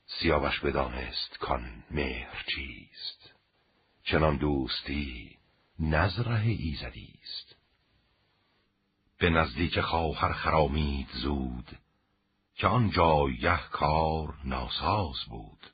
سیاوش 0.05 0.59
بدانست 0.59 1.37
کان 1.39 1.83
مهر 1.91 2.45
چیست. 2.55 3.33
چنان 4.03 4.37
دوستی 4.37 5.37
نزره 5.79 6.41
ایزدی 6.41 7.13
است. 7.23 7.55
به 9.17 9.29
نزدیک 9.29 9.79
خواهر 9.79 10.33
خرامید 10.33 11.07
زود 11.13 11.77
که 12.57 12.67
آن 12.67 12.89
جایه 12.89 13.59
کار 13.71 14.33
ناساز 14.43 15.17
بود. 15.29 15.71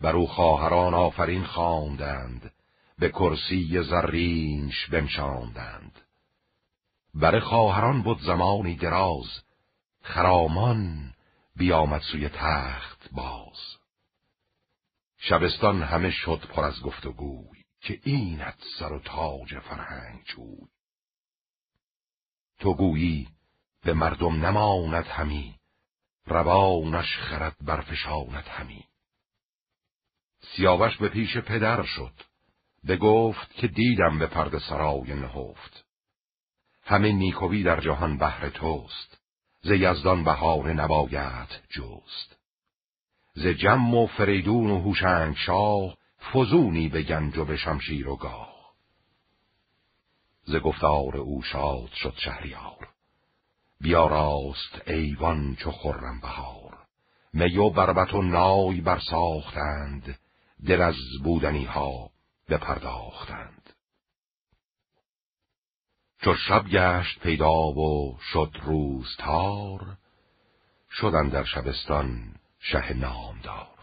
بر 0.00 0.16
او 0.16 0.26
خواهران 0.26 0.94
آفرین 0.94 1.44
خواندند 1.44 2.52
به 2.98 3.08
کرسی 3.08 3.82
زرینش 3.82 4.86
بنشاندند. 4.86 6.00
بر 7.14 7.40
خواهران 7.40 8.02
بود 8.02 8.20
زمانی 8.20 8.74
دراز 8.74 9.42
خرامان 10.02 11.14
بیامد 11.56 12.00
سوی 12.00 12.28
تخت 12.28 13.08
باز. 13.12 13.76
شبستان 15.18 15.82
همه 15.82 16.10
شد 16.10 16.40
پر 16.48 16.64
از 16.64 16.80
گفت 16.80 17.06
و 17.06 17.12
گوی 17.12 17.64
که 17.80 18.00
اینت 18.02 18.58
سر 18.78 18.92
و 18.92 18.98
تاج 18.98 19.58
فرهنگ 19.58 20.24
چوی 20.24 20.68
تو 22.58 22.74
گویی 22.74 23.35
به 23.86 23.94
مردم 23.94 24.46
نماند 24.46 25.06
همی 25.06 25.54
روانش 26.26 27.16
خرد 27.16 27.56
برفشاند 27.60 28.44
همی. 28.44 28.84
سیاوش 30.40 30.96
به 30.96 31.08
پیش 31.08 31.36
پدر 31.36 31.82
شد 31.82 32.12
به 32.84 32.96
گفت 32.96 33.54
که 33.54 33.68
دیدم 33.68 34.18
به 34.18 34.26
پرد 34.26 34.58
سرای 34.58 35.14
نهفت. 35.14 35.84
همه 36.82 37.12
نیکوی 37.12 37.62
در 37.62 37.80
جهان 37.80 38.18
بهر 38.18 38.48
توست 38.48 39.20
ز 39.62 39.70
یزدان 39.70 40.24
بهار 40.24 40.72
نباید 40.72 41.48
جست. 41.70 42.36
ز 43.34 43.46
جم 43.46 43.94
و 43.94 44.06
فریدون 44.06 44.70
و 44.70 44.80
هوشنگ 44.80 45.36
شاه 45.36 45.96
فزونی 46.32 46.88
به 46.88 47.02
گنج 47.02 47.38
و 47.38 47.44
به 47.44 47.56
شمشیر 47.56 48.08
و 48.08 48.16
گاه. 48.16 48.74
ز 50.44 50.56
گفتار 50.56 51.16
او 51.16 51.42
شاد 51.42 51.90
شد 51.92 52.14
شهریار. 52.16 52.95
بیاراست 53.80 54.88
ایوان 54.88 55.56
چو 55.56 55.70
خرم 55.70 56.20
بهار. 56.20 56.78
می 57.32 57.56
و 57.56 57.70
بربت 57.70 58.14
و 58.14 58.22
نای 58.22 58.80
برساختند 58.80 60.18
دل 60.66 60.82
از 60.82 60.96
بودنی 61.24 61.64
ها 61.64 62.10
بپرداختند. 62.48 63.72
چو 66.22 66.34
شب 66.34 66.64
گشت 66.68 67.20
پیدا 67.20 67.52
و 67.52 68.18
شد 68.32 68.56
روزتار 68.62 69.96
شدن 70.90 71.28
در 71.28 71.44
شبستان 71.44 72.34
شه 72.58 72.92
نامدار. 72.92 73.76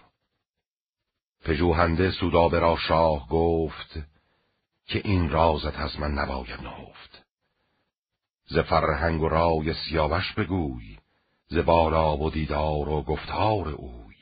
پژوهنده 1.45 2.11
سودابه 2.11 2.59
را 2.59 2.77
شاه 2.77 3.27
گفت 3.27 3.99
که 4.85 5.01
این 5.03 5.29
رازت 5.29 5.79
از 5.79 5.99
من 5.99 6.11
نباید 6.11 6.61
نهفت. 6.61 7.12
ز 8.45 8.57
فرهنگ 8.57 9.21
و 9.21 9.29
رای 9.29 9.73
سیاوش 9.73 10.33
بگوی 10.33 10.97
ز 11.47 11.57
بالا 11.57 12.17
و 12.17 12.29
دیدار 12.29 12.89
و 12.89 13.01
گفتار 13.01 13.67
اوی. 13.67 14.15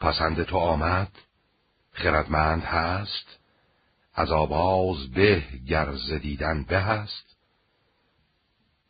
پسند 0.00 0.42
تو 0.42 0.56
آمد 0.56 1.12
خردمند 1.92 2.62
هست 2.62 3.38
از 4.14 4.32
آواز 4.32 5.10
به 5.10 5.44
گرز 5.66 6.12
دیدن 6.12 6.64
به 6.64 6.80
هست. 6.80 7.36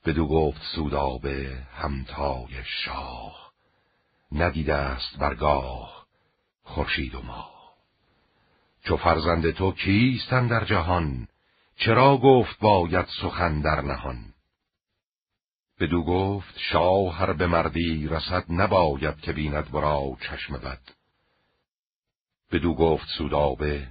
بدو 0.05 0.27
گفت 0.29 0.63
سودابه 0.75 1.63
همتای 1.75 2.65
شاه 2.65 3.53
ندیده 4.33 4.75
است 4.75 5.19
برگاه 5.19 6.07
خورشید 6.65 7.15
و 7.15 7.23
ماه. 7.23 7.55
چو 8.85 8.97
فرزند 8.97 9.51
تو 9.51 9.73
کیستن 9.73 10.47
در 10.47 10.65
جهان؟ 10.65 11.29
چرا 11.77 12.17
گفت 12.17 12.59
باید 12.59 13.07
سخن 13.23 13.61
در 13.61 13.81
نهان؟ 13.81 14.35
بدو 15.81 16.05
گفت 16.05 16.59
شاه 16.59 17.15
هر 17.15 17.33
به 17.33 17.47
مردی 17.47 18.09
رسد 18.09 18.45
نباید 18.49 19.21
که 19.21 19.33
بیند 19.33 19.75
ورا 19.75 20.17
چشم 20.21 20.57
بد. 20.57 20.81
بدو 22.53 22.75
گفت 22.75 23.07
سودابه 23.19 23.89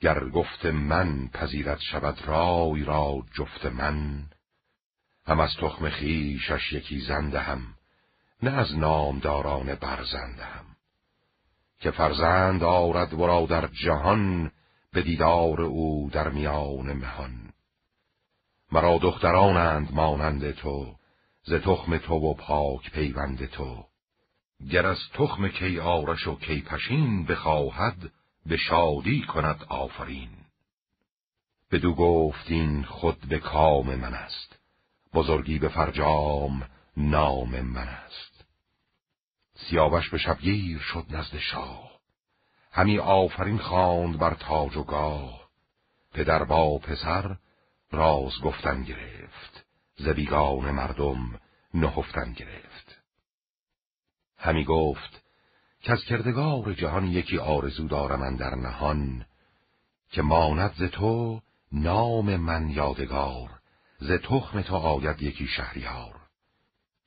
گر 0.00 0.28
گفت 0.28 0.66
من 0.66 1.28
پذیرت 1.28 1.80
شود 1.80 2.22
رای 2.26 2.84
را 2.84 3.22
جفت 3.34 3.66
من. 3.66 4.26
هم 5.26 5.40
از 5.40 5.50
تخم 5.60 5.88
خیشش 5.88 6.72
یکی 6.72 7.00
زنده 7.00 7.40
هم 7.40 7.74
نه 8.42 8.50
از 8.50 8.78
نامداران 8.78 9.74
برزنده 9.74 10.44
هم 10.44 10.64
که 11.80 11.90
فرزند 11.90 12.62
آرد 12.62 13.14
ورا 13.14 13.46
در 13.46 13.66
جهان 13.66 14.52
به 14.96 15.02
دیدار 15.02 15.60
او 15.60 16.10
در 16.12 16.28
میان 16.28 16.92
مهان. 16.92 17.52
مرا 18.72 18.98
دخترانند 18.98 19.92
مانند 19.92 20.50
تو 20.50 20.96
ز 21.42 21.54
تخم 21.54 21.98
تو 21.98 22.14
و 22.14 22.34
پاک 22.34 22.90
پیوند 22.90 23.46
تو. 23.46 23.84
گر 24.70 24.86
از 24.86 24.98
تخم 25.14 25.48
کی 25.48 25.80
آرش 25.80 26.26
و 26.26 26.38
کی 26.38 26.62
پشین 26.62 27.24
بخواهد 27.26 28.12
به 28.46 28.56
شادی 28.56 29.22
کند 29.22 29.64
آفرین. 29.68 30.30
بدو 31.70 31.94
گفتین 31.94 32.84
خود 32.84 33.20
به 33.20 33.38
کام 33.38 33.94
من 33.94 34.14
است 34.14 34.58
بزرگی 35.14 35.58
به 35.58 35.68
فرجام 35.68 36.68
نام 36.96 37.60
من 37.60 37.88
است. 37.88 38.44
سیاوش 39.54 40.10
به 40.10 40.18
شبگیر 40.18 40.78
شد 40.78 41.04
نزد 41.10 41.38
شاه. 41.38 41.95
همی 42.76 42.98
آفرین 42.98 43.58
خواند 43.58 44.18
بر 44.18 44.34
تاج 44.34 44.76
و 44.76 44.82
گاه. 44.82 45.48
پدر 46.14 46.44
با 46.44 46.78
پسر 46.78 47.36
راز 47.92 48.40
گفتن 48.42 48.82
گرفت. 48.82 49.64
ز 49.96 50.08
بیگان 50.08 50.70
مردم 50.70 51.40
نهفتن 51.74 52.32
گرفت. 52.32 53.02
همی 54.38 54.64
گفت 54.64 55.22
که 55.80 55.92
از 55.92 56.04
کردگار 56.04 56.72
جهان 56.72 57.06
یکی 57.06 57.38
آرزو 57.38 57.88
دارم 57.88 58.36
در 58.36 58.54
نهان 58.54 59.26
که 60.10 60.22
ماند 60.22 60.74
ز 60.78 60.82
تو 60.82 61.40
نام 61.72 62.36
من 62.36 62.70
یادگار 62.70 63.50
ز 63.98 64.12
تخم 64.12 64.62
تو 64.62 64.76
آید 64.76 65.22
یکی 65.22 65.46
شهریار. 65.46 66.20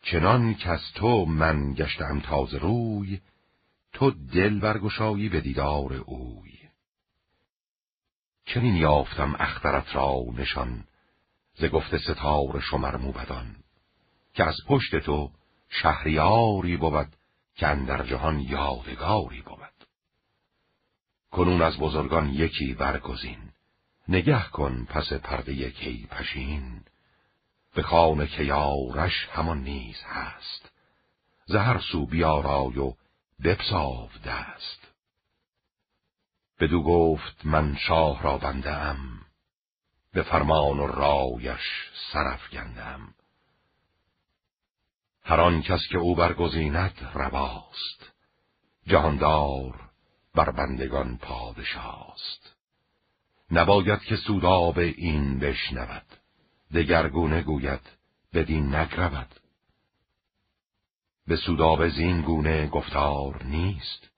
چنان 0.01 0.55
که 0.55 0.69
از 0.69 0.81
تو 0.95 1.25
من 1.25 1.73
گشتم 1.73 2.19
تازه 2.19 2.57
روی 2.57 3.21
تو 3.93 4.11
دل 4.11 4.59
برگشایی 4.59 5.29
به 5.29 5.41
دیدار 5.41 5.93
اوی. 5.93 6.59
چنین 8.45 8.75
یافتم 8.75 9.35
اخترت 9.39 9.95
را 9.95 10.23
نشان 10.37 10.83
ز 11.55 11.65
گفته 11.65 11.97
ستار 11.97 12.59
شمر 12.59 12.97
موبدان 12.97 13.55
که 14.33 14.43
از 14.43 14.55
پشت 14.67 14.95
تو 14.95 15.31
شهریاری 15.69 16.77
بود 16.77 17.15
که 17.55 17.67
اندر 17.67 18.05
جهان 18.05 18.39
یادگاری 18.39 19.41
بود. 19.41 19.59
کنون 21.31 21.61
از 21.61 21.77
بزرگان 21.77 22.29
یکی 22.29 22.73
برگزین 22.73 23.51
نگه 24.07 24.43
کن 24.43 24.85
پس 24.85 25.13
پرده 25.13 25.53
یکی 25.53 26.07
پشین. 26.11 26.81
به 27.75 27.81
خانه 27.83 28.27
که 28.27 28.43
یارش 28.43 29.27
همان 29.31 29.63
نیز 29.63 29.97
هست 30.05 30.71
زهر 31.45 31.79
سو 31.91 32.05
بیارای 32.05 32.77
و 32.77 32.93
بپساو 33.43 34.09
دست 34.25 34.87
بدو 36.59 36.83
گفت 36.83 37.45
من 37.45 37.75
شاه 37.75 38.23
را 38.23 38.37
بنده 38.37 38.71
ام 38.71 39.25
به 40.13 40.23
فرمان 40.23 40.79
و 40.79 40.87
رایش 40.87 41.89
سرف 42.13 42.49
گندم 42.49 43.13
هر 45.23 45.39
آن 45.39 45.61
کس 45.61 45.79
که 45.91 45.97
او 45.97 46.15
برگزیند 46.15 47.11
رواست 47.13 48.11
جهاندار 48.87 49.89
بر 50.35 50.51
بندگان 50.51 51.17
پادشاست. 51.17 52.55
نباید 53.51 53.99
که 53.99 54.15
سوداب 54.15 54.77
این 54.77 55.39
بشنود 55.39 56.05
دگرگونه 56.73 57.41
گوید 57.41 57.81
بدین 58.33 58.75
نگرود 58.75 59.38
به 61.29 61.35
سوداب 61.35 61.89
زین 61.89 62.21
گونه 62.21 62.67
گفتار 62.67 63.43
نیست. 63.43 64.09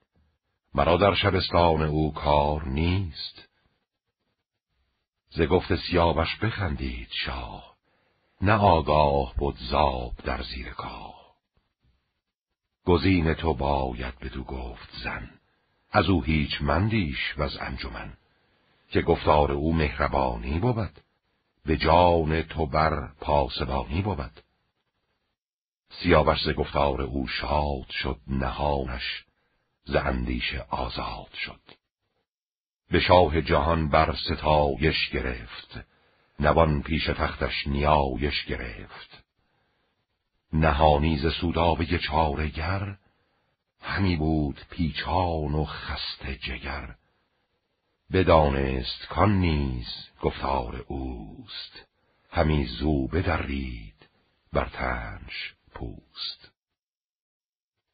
مرا 0.74 0.96
در 0.96 1.14
شبستان 1.14 1.82
او 1.82 2.12
کار 2.12 2.68
نیست. 2.68 3.48
ز 5.30 5.42
گفت 5.42 5.76
سیاوش 5.76 6.36
بخندید 6.42 7.08
شاه 7.10 7.76
نه 8.40 8.52
آگاه 8.52 9.34
بود 9.36 9.56
زاب 9.70 10.12
در 10.24 10.42
زیر 10.42 10.70
کاه. 10.70 11.34
گزین 12.84 13.34
تو 13.34 13.54
باید 13.54 14.18
بدو 14.18 14.44
گفت 14.44 14.88
زن 15.04 15.30
از 15.90 16.08
او 16.08 16.22
هیچ 16.22 16.62
مندیش 16.62 17.34
و 17.38 17.42
از 17.42 17.56
انجمن. 17.60 18.12
که 18.90 19.02
گفتار 19.02 19.52
او 19.52 19.74
مهربانی 19.74 20.58
بود 20.58 21.00
به 21.66 21.76
جان 21.76 22.42
تو 22.42 22.66
بر 22.66 23.12
پاسبانی 23.20 24.02
بود. 24.02 24.42
سیاوش 26.00 26.42
ز 26.44 26.50
گفتار 26.50 27.02
او 27.02 27.28
شاد 27.28 27.90
شد 27.90 28.20
نهانش 28.26 29.24
ز 29.84 29.94
اندیشه 29.94 30.66
آزاد 30.70 31.32
شد. 31.34 31.60
به 32.90 33.00
شاه 33.00 33.42
جهان 33.42 33.88
بر 33.88 34.16
ستایش 34.16 35.10
گرفت 35.10 35.80
نوان 36.40 36.82
پیش 36.82 37.04
تختش 37.04 37.66
نیایش 37.66 38.44
گرفت. 38.44 39.24
نهانی 40.52 41.18
ز 41.18 41.32
سودابه 41.40 41.98
چارگر 41.98 42.96
همی 43.80 44.16
بود 44.16 44.60
پیچان 44.70 45.54
و 45.54 45.64
خسته 45.64 46.36
جگر. 46.36 46.94
بدانست 48.12 49.06
کان 49.08 49.38
نیز 49.38 49.86
گفتار 50.20 50.84
اوست 50.88 51.86
همی 52.30 52.64
زو 52.64 53.06
بدرید 53.06 54.08
بر 54.52 54.68
تنش 54.68 55.54
پوست. 55.74 56.52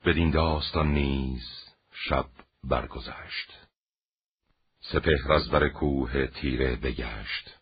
بدین 0.05 0.31
داستان 0.31 0.93
نیز 0.93 1.45
شب 1.93 2.27
برگذشت. 2.65 3.53
سپهر 4.81 5.33
از 5.33 5.51
بر 5.51 5.69
کوه 5.69 6.27
تیره 6.27 6.77
بگشت. 6.77 7.59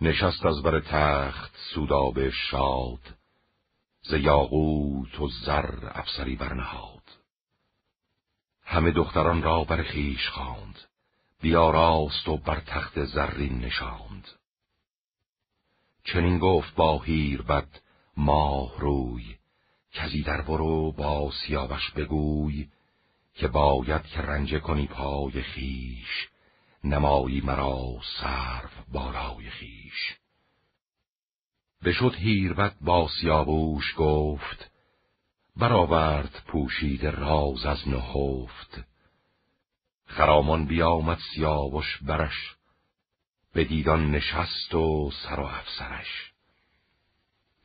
نشست 0.00 0.46
از 0.46 0.62
بر 0.62 0.80
تخت 0.80 1.56
سوداب 1.74 2.30
شاد. 2.30 3.16
ز 4.02 4.12
یاقوت 4.12 5.20
و 5.20 5.28
زر 5.28 5.88
افسری 5.90 6.36
برنهاد. 6.36 7.02
همه 8.64 8.90
دختران 8.90 9.42
را 9.42 9.64
بر 9.64 9.82
خیش 9.82 10.28
خواند. 10.28 10.78
بیاراست 11.40 12.28
و 12.28 12.36
بر 12.36 12.60
تخت 12.60 13.04
زرین 13.04 13.58
نشاند. 13.58 14.28
چنین 16.04 16.38
گفت 16.38 16.74
با 16.74 16.98
هیر 16.98 17.42
بد 17.42 17.68
ماه 18.16 18.80
روی 18.80 19.36
کزی 19.92 20.22
در 20.22 20.40
برو 20.40 20.92
با 20.92 21.30
سیاوش 21.30 21.90
بگوی 21.90 22.68
که 23.34 23.48
باید 23.48 24.02
که 24.02 24.20
رنجه 24.20 24.58
کنی 24.58 24.86
پای 24.86 25.42
خیش 25.42 26.28
نمایی 26.84 27.40
مرا 27.40 28.00
سرف 28.20 28.72
بالای 28.92 29.50
خیش 29.50 30.16
بشد 31.84 32.14
هیربت 32.14 32.74
با 32.80 33.08
سیاووش 33.20 33.94
گفت 33.96 34.70
برآورد 35.56 36.42
پوشید 36.46 37.06
راز 37.06 37.66
از 37.66 37.88
نهفت. 37.88 38.84
خرامان 40.06 40.66
بیامد 40.66 41.18
سیاوش 41.34 41.98
برش 42.02 42.56
به 43.52 43.64
دیدان 43.64 44.10
نشست 44.10 44.74
و 44.74 45.10
سر 45.10 45.40
و 45.40 45.44
افسرش. 45.44 46.29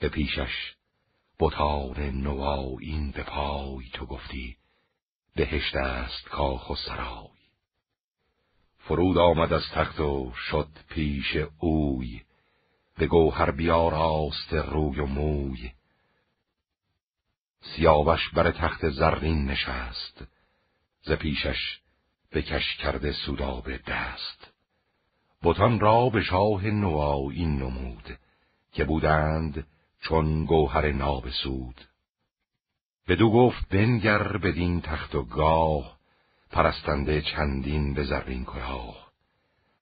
به 0.05 0.09
پیشش. 0.09 0.73
بطار 1.39 1.99
نوایین 1.99 3.11
به 3.11 3.23
پای 3.23 3.89
تو 3.93 4.05
گفتی 4.05 4.57
بهشت 5.35 5.75
است 5.75 6.29
کاخ 6.29 6.69
و 6.69 6.75
سرای. 6.75 7.39
فرود 8.77 9.17
آمد 9.17 9.53
از 9.53 9.63
تخت 9.73 9.99
و 9.99 10.31
شد 10.35 10.67
پیش 10.89 11.37
اوی 11.59 12.21
به 12.97 13.07
گوهر 13.07 13.51
بیاراست 13.51 14.53
روی 14.53 14.99
و 14.99 15.05
موی. 15.05 15.71
سیاوش 17.61 18.29
بر 18.29 18.51
تخت 18.51 18.89
زرین 18.89 19.45
نشست 19.45 20.23
ز 21.01 21.11
پیشش 21.11 21.79
بکش 22.31 22.75
کرده 22.77 23.11
سوداب 23.11 23.77
دست. 23.77 24.51
بتان 25.43 25.79
را 25.79 26.09
به 26.09 26.21
شاه 26.21 26.65
نوایین 26.65 27.55
نمود 27.55 28.19
که 28.71 28.83
بودند 28.83 29.67
چون 30.07 30.45
گوهر 30.45 30.91
نابسود. 30.91 31.81
بدو 33.07 33.31
گفت 33.31 33.69
بنگر 33.69 34.37
بدین 34.37 34.81
تخت 34.81 35.15
و 35.15 35.23
گاه 35.23 35.97
پرستنده 36.51 37.21
چندین 37.21 37.93
به 37.93 38.03
زرین 38.03 38.45
کلاه. 38.45 39.11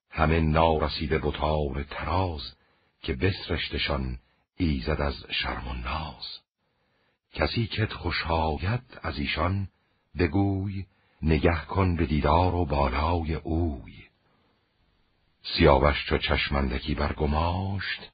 همه 0.10 0.40
نارسیده 0.40 1.20
بطار 1.20 1.84
تراز 1.84 2.56
که 3.02 3.14
بسرشتشان 3.14 4.20
ایزد 4.58 5.02
از 5.02 5.26
شرم 5.30 5.68
و 5.68 5.74
ناز. 5.74 6.40
کسی 7.34 7.68
که 7.68 7.86
خوش 7.86 8.24
از 9.04 9.18
ایشان 9.18 9.68
بگوی 10.20 10.86
نگه 11.22 11.66
کن 11.66 11.96
به 11.96 12.06
دیدار 12.06 12.56
و 12.56 12.66
بالای 12.66 13.34
اوی. 13.34 14.04
سیاوش 15.44 16.06
چو 16.06 16.18
چشمندکی 16.18 16.96
برگماشت 16.96 18.13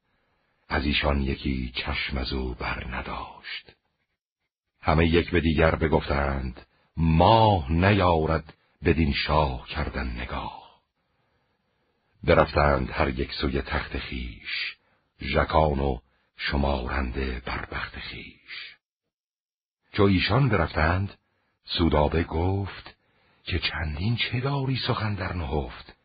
از 0.69 0.85
ایشان 0.85 1.21
یکی 1.21 1.73
چشم 1.75 2.17
از 2.17 2.33
او 2.33 2.53
بر 2.53 2.87
نداشت 2.87 3.75
همه 4.81 5.07
یک 5.07 5.31
به 5.31 5.41
دیگر 5.41 5.75
بگفتند 5.75 6.65
ماه 6.97 7.71
نیارد 7.71 8.53
بدین 8.85 9.13
شاه 9.13 9.67
کردن 9.67 10.07
نگاه. 10.07 10.81
برفتند 12.23 12.89
هر 12.91 13.09
یک 13.19 13.33
سوی 13.33 13.61
تخت 13.61 13.97
خیش 13.97 14.75
ژکان 15.21 15.79
و 15.79 15.99
شمارنده 16.37 17.41
بر 17.45 17.65
بخت 17.65 17.99
خیش. 17.99 18.75
چو 19.93 20.03
ایشان 20.03 20.49
برفتند 20.49 21.17
سودابه 21.65 22.23
گفت 22.23 22.95
که 23.43 23.59
چندین 23.59 24.15
چه 24.15 24.39
داری 24.39 24.77
سخن 24.87 25.15
در 25.15 25.33
نهفت؟ 25.33 25.95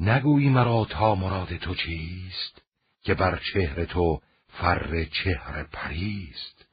نگویی 0.00 0.48
مرا 0.48 0.84
تا 0.90 1.14
مراد 1.14 1.56
تو 1.56 1.74
چیست؟ 1.74 2.63
که 3.04 3.14
بر 3.14 3.40
چهر 3.52 3.84
تو 3.84 4.22
فر 4.48 5.04
چهر 5.04 5.62
پریست. 5.62 6.66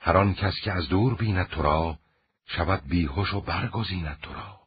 هر 0.00 0.16
آن 0.16 0.34
کس 0.34 0.54
که 0.64 0.72
از 0.72 0.88
دور 0.88 1.14
بیند 1.14 1.48
تو 1.48 1.62
را 1.62 1.98
شود 2.46 2.82
بیهوش 2.86 3.34
و 3.34 3.40
برگزیند 3.40 4.18
تو 4.22 4.34
را. 4.34 4.60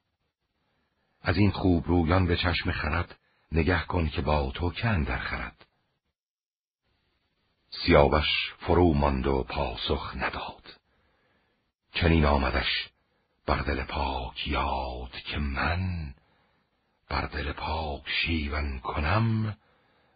از 1.22 1.38
این 1.38 1.52
خوب 1.52 1.88
رویان 1.88 2.26
به 2.26 2.38
چشم 2.38 2.72
خرد 2.72 3.20
نگه 3.52 3.86
کن 3.86 4.10
که 4.10 4.22
با 4.22 4.52
تو 4.52 4.72
که 4.72 4.88
اندر 4.88 5.18
خرد. 5.18 5.66
سیاوش 7.70 8.54
فرو 8.60 8.94
ماند 8.94 9.28
و 9.28 9.44
پاسخ 9.44 10.16
نداد. 10.16 10.80
چنین 11.94 12.26
آمدش 12.26 12.90
بر 13.46 13.60
دل 13.60 13.84
پاک 13.84 14.48
یاد 14.48 15.12
که 15.12 15.38
من 15.38 16.14
بر 17.10 17.26
دل 17.26 17.52
پاک 17.52 18.10
شیون 18.10 18.80
کنم 18.80 19.58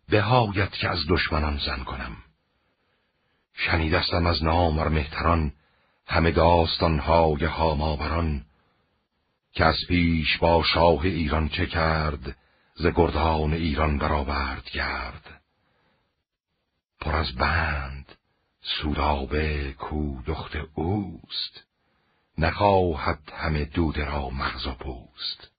بهایت 0.10 0.72
که 0.72 0.90
از 0.90 1.00
دشمنان 1.10 1.58
زن 1.66 1.84
کنم. 1.84 2.18
شنیدستم 3.54 4.26
از 4.26 4.44
نامر 4.44 4.88
مهتران 4.88 5.54
همه 6.08 6.32
داستانهای 6.32 7.46
هاماوران 7.46 8.46
که 9.54 9.66
از 9.66 9.78
پیش 9.88 10.38
با 10.38 10.64
شاه 10.64 11.02
ایران 11.02 11.50
چه 11.50 11.66
کرد 11.66 12.38
ز 12.76 12.86
گردان 12.88 13.54
ایران 13.54 13.98
برآورد 13.98 14.70
گرد. 14.74 15.42
پر 17.02 17.16
از 17.16 17.36
بند 17.36 18.16
سودابه 18.62 19.74
کو 19.74 20.22
دخت 20.26 20.56
اوست 20.74 21.64
نخواهد 22.38 23.34
همه 23.36 23.66
دوده 23.66 24.06
را 24.06 24.30
مغز 24.30 24.68
و 24.68 24.72
پوست. 24.72 25.52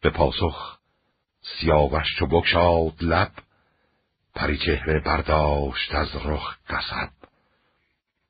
به 0.00 0.10
پاسخ 0.10 0.73
سیاوش 1.44 2.16
چو 2.18 2.26
بکشاد 2.26 2.94
لب 3.00 3.32
پری 4.34 4.58
چهره 4.58 5.00
برداشت 5.00 5.94
از 5.94 6.08
رخ 6.24 6.56
قصب. 6.68 7.10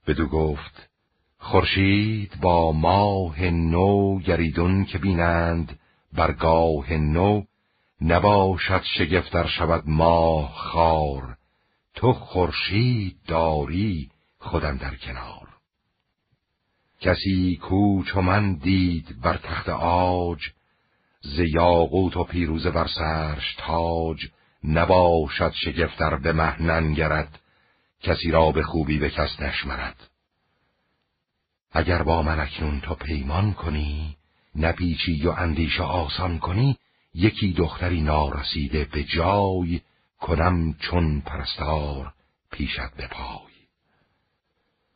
بدو 0.06 0.26
گفت 0.26 0.88
خورشید 1.38 2.40
با 2.40 2.72
ماه 2.72 3.44
نو 3.44 4.18
گریدون 4.18 4.84
که 4.84 4.98
بینند 4.98 5.78
برگاه 6.12 6.92
نو 6.92 7.42
نباشد 8.00 8.82
شگفتر 8.98 9.46
شود 9.46 9.82
ماه 9.86 10.52
خار. 10.54 11.36
تو 11.94 12.12
خورشید 12.12 13.16
داری 13.26 14.10
خودم 14.38 14.76
در 14.76 14.94
کنار. 14.94 15.48
کسی 17.00 17.56
کو 17.56 18.04
چو 18.04 18.20
من 18.20 18.54
دید 18.54 19.20
بر 19.20 19.36
تخت 19.36 19.68
آج 19.68 20.40
ز 21.24 21.38
یاقوت 21.38 22.16
و 22.16 22.24
پیروزه 22.24 22.70
بر 22.70 22.86
سرش 22.86 23.54
تاج 23.58 24.28
نباشد 24.64 25.52
شگفتر 25.64 26.16
به 26.16 26.32
مهنن 26.32 26.94
گرد 26.94 27.40
کسی 28.00 28.30
را 28.30 28.52
به 28.52 28.62
خوبی 28.62 28.98
به 28.98 29.10
کس 29.10 29.40
نشمرد. 29.40 30.10
اگر 31.72 32.02
با 32.02 32.22
من 32.22 32.40
اکنون 32.40 32.80
تو 32.80 32.94
پیمان 32.94 33.52
کنی 33.52 34.16
نپیچی 34.56 35.26
و 35.26 35.30
اندیشه 35.30 35.82
آسان 35.82 36.38
کنی 36.38 36.78
یکی 37.14 37.52
دختری 37.52 38.00
نارسیده 38.00 38.84
به 38.84 39.04
جای 39.04 39.80
کنم 40.20 40.74
چون 40.74 41.20
پرستار 41.20 42.12
پیشت 42.50 42.94
به 42.96 43.06
پای. 43.06 43.54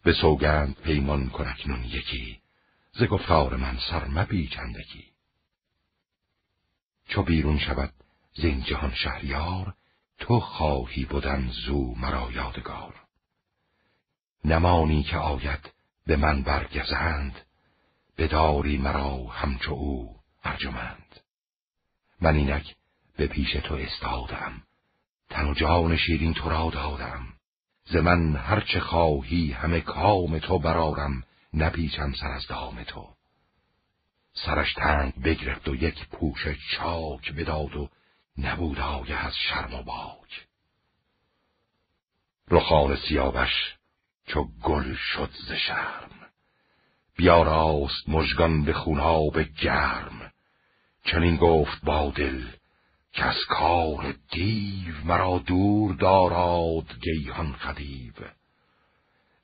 به 0.03 0.13
سوگند 0.13 0.77
پیمان 0.85 1.29
کن 1.29 1.49
اکنون 1.49 1.85
یکی 1.85 2.39
ز 2.93 3.03
گفتار 3.03 3.57
من 3.57 3.79
سر 3.91 4.09
مپیچندگی. 4.09 5.18
چو 7.09 7.23
بیرون 7.23 7.59
شود 7.59 7.93
زین 8.35 8.63
جهان 8.63 8.95
شهریار 8.95 9.75
تو 10.19 10.41
خواهی 10.41 11.05
بودن 11.05 11.49
زو 11.67 11.95
مرا 11.95 12.33
یادگار. 12.33 12.95
نمانی 14.45 15.03
که 15.03 15.17
آید 15.17 15.71
به 16.07 16.17
من 16.17 16.43
برگزند 16.43 17.41
بداری 18.19 18.79
مرا 18.79 19.27
همچو 19.27 19.73
او 19.73 20.17
ارجمند. 20.45 21.21
من 22.21 22.35
اینک 22.35 22.77
به 23.17 23.27
پیش 23.27 23.53
تو 23.53 23.75
استادم 23.75 24.63
تن 25.31 25.49
و 25.49 25.55
جان 25.55 25.97
شیرین 25.97 26.35
تو 26.35 26.49
را 26.49 26.71
دادم. 26.71 27.27
ز 27.85 27.97
من 27.97 28.37
هرچه 28.37 28.81
خواهی 28.81 29.53
همه 29.53 29.81
کام 29.81 30.39
تو 30.39 30.59
برارم 30.59 31.23
نپیچم 31.55 32.13
سر 32.13 32.31
از 32.31 32.47
دام 32.47 32.83
تو. 32.83 33.18
سرش 34.45 34.75
تنگ 34.75 35.23
بگرفت 35.23 35.69
و 35.69 35.75
یک 35.75 36.09
پوش 36.09 36.49
چاک 36.71 37.33
بداد 37.33 37.77
و 37.77 37.89
نبود 38.39 38.79
آگه 38.79 39.27
از 39.27 39.33
شرم 39.37 39.75
و 39.75 39.83
باک. 39.83 40.47
رخان 42.51 42.97
سیاوش 42.97 43.75
چو 44.27 44.49
گل 44.63 44.95
شد 44.95 45.31
ز 45.49 45.53
شرم. 45.53 46.11
بیاراست 47.17 48.09
مژگان 48.09 48.65
به 48.65 48.73
خوناب 48.73 49.43
گرم. 49.43 50.33
چنین 51.05 51.37
گفت 51.37 51.85
با 51.85 52.13
دل 52.17 52.45
که 53.13 53.25
از 53.25 53.45
کار 53.49 54.15
دیو 54.31 54.95
مرا 55.05 55.39
دور 55.39 55.95
داراد 55.95 56.99
گیهان 57.03 57.53
خدیو. 57.53 58.13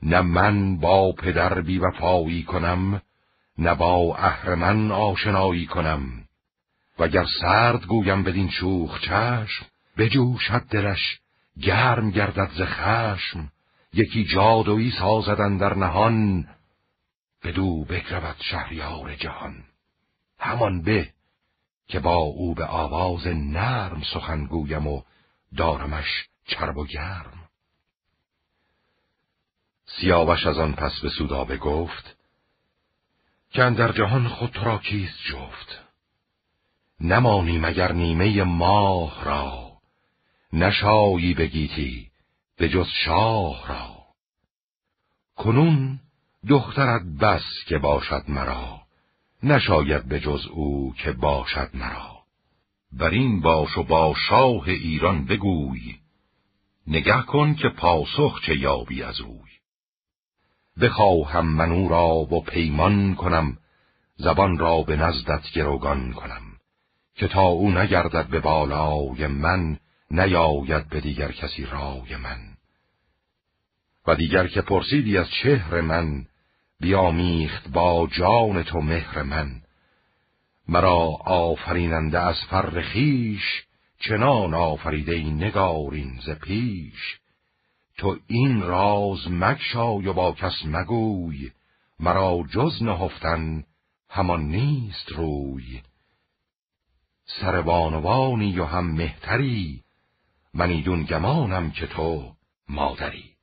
نه 0.03 0.21
من 0.21 0.77
با 0.77 1.13
پدر 1.13 1.61
بی 1.61 1.79
وفایی 1.79 2.43
کنم 2.43 3.03
نه 3.59 3.75
با 3.75 4.17
اهرمن 4.17 4.91
آشنایی 4.91 5.67
کنم. 5.67 6.25
وگر 6.99 7.27
سرد 7.41 7.87
گویم 7.87 8.23
بدین 8.23 8.51
شوخ 8.51 9.01
چشم 9.01 9.67
بجوشد 9.97 10.63
دلش 10.71 11.21
گرم 11.61 12.11
گردد 12.11 12.51
ز 12.51 12.63
خشم. 12.63 13.53
یکی 13.93 14.25
جادویی 14.25 14.91
سازدن 14.91 15.57
در 15.57 15.75
نهان 15.75 16.49
بدو 17.45 17.85
بگرود 17.85 18.37
شهریار 18.41 19.15
جهان. 19.15 19.65
همان 20.39 20.83
به 20.83 21.13
که 21.87 22.01
با 22.01 22.15
او 22.15 22.55
به 22.55 22.65
آواز 22.65 23.27
نرم 23.27 24.03
سخن 24.15 24.47
گویم 24.47 24.87
و 24.87 25.03
دارمش 25.57 26.29
چرب 26.47 26.77
و 26.77 26.87
گرم. 26.87 27.49
سیاوش 29.87 30.47
از 30.47 30.59
آن 30.59 30.73
پس 30.73 31.01
به 31.01 31.09
سودابه 31.09 31.57
گفت 31.57 32.17
که 33.55 33.71
در 33.71 33.93
جهان 33.93 34.29
خود 34.29 34.57
را 34.57 34.79
کیست 34.79 35.19
جفت؟ 35.25 35.81
نمانی 37.01 37.59
مگر 37.59 37.93
نیمه 37.93 38.45
ماه 38.45 39.25
را؟ 39.25 39.73
نشایی 40.53 41.35
بگیتی 41.35 42.11
به 42.57 42.69
جز 42.69 42.87
شاه 43.05 43.69
را؟ 43.69 43.97
کنون 45.37 46.01
دخترت 46.49 47.03
بس 47.21 47.45
که 47.67 47.79
باشد 47.79 48.25
مرا 48.29 48.81
نشاید 49.43 50.09
به 50.09 50.21
جز 50.21 50.47
او 50.47 50.95
که 50.99 51.13
باشد 51.13 51.71
مرا. 51.75 52.23
بر 52.93 53.11
این 53.11 53.41
باش 53.41 53.79
و 53.79 53.83
با 53.83 54.15
شاه 54.29 54.69
ایران 54.69 55.25
بگوی 55.25 55.99
نگه 56.87 57.23
کن 57.23 57.55
که 57.55 57.69
پاسخ 57.69 58.41
چه 58.47 58.59
یابی 58.59 59.03
از 59.03 59.21
اوی. 59.21 59.54
بخواهم 60.81 61.47
من 61.47 61.73
او 61.73 61.89
را 61.89 62.09
و 62.09 62.45
پیمان 62.45 63.15
کنم 63.15 63.59
زبان 64.17 64.59
را 64.59 64.83
به 64.83 64.97
نزدت 64.97 65.51
گروگان 65.55 66.13
کنم 66.13 66.43
که 67.15 67.29
تا 67.29 67.43
او 67.43 67.71
نگردد 67.71 68.27
به 68.27 68.41
بالای 68.41 69.27
من 69.27 69.79
نیاید 70.11 70.89
به 70.89 71.01
دیگر 71.01 71.33
کسی 71.33 71.67
رای 71.67 72.17
من. 72.17 72.39
و 74.07 74.15
دیگر 74.15 74.47
که 74.47 74.61
پرسیدی 74.63 75.19
از 75.19 75.31
چهر 75.43 75.81
من 75.81 76.27
بیامیخت 76.81 77.69
با 77.69 78.09
جان 78.13 78.63
تو 78.63 78.81
مهر 78.81 79.23
من. 79.23 79.61
مرا 80.69 80.97
آفریننده 81.25 82.19
از 82.19 82.37
فر 82.51 82.81
خیش 82.81 83.65
چنان 84.01 84.55
آفریده 84.55 85.19
نگارین 85.19 86.21
ز 86.27 86.31
پیش. 86.31 87.19
تو 87.99 88.19
این 88.27 88.63
راز 88.63 89.31
مگشای 89.31 90.07
و 90.07 90.13
با 90.13 90.33
کس 90.33 90.55
مگوی 90.65 91.53
مرا 92.01 92.45
جز 92.51 92.83
نهفتن 92.83 93.65
همان 94.11 94.43
نیست 94.43 95.13
روی. 95.13 95.83
سر 97.27 97.63
بانوانی 97.63 98.59
و 98.59 98.65
هم 98.65 98.93
مهتری 98.93 99.85
منیدون 100.55 101.05
گمانم 101.05 101.71
که 101.71 101.87
تو 101.87 102.37
مادری. 102.69 103.35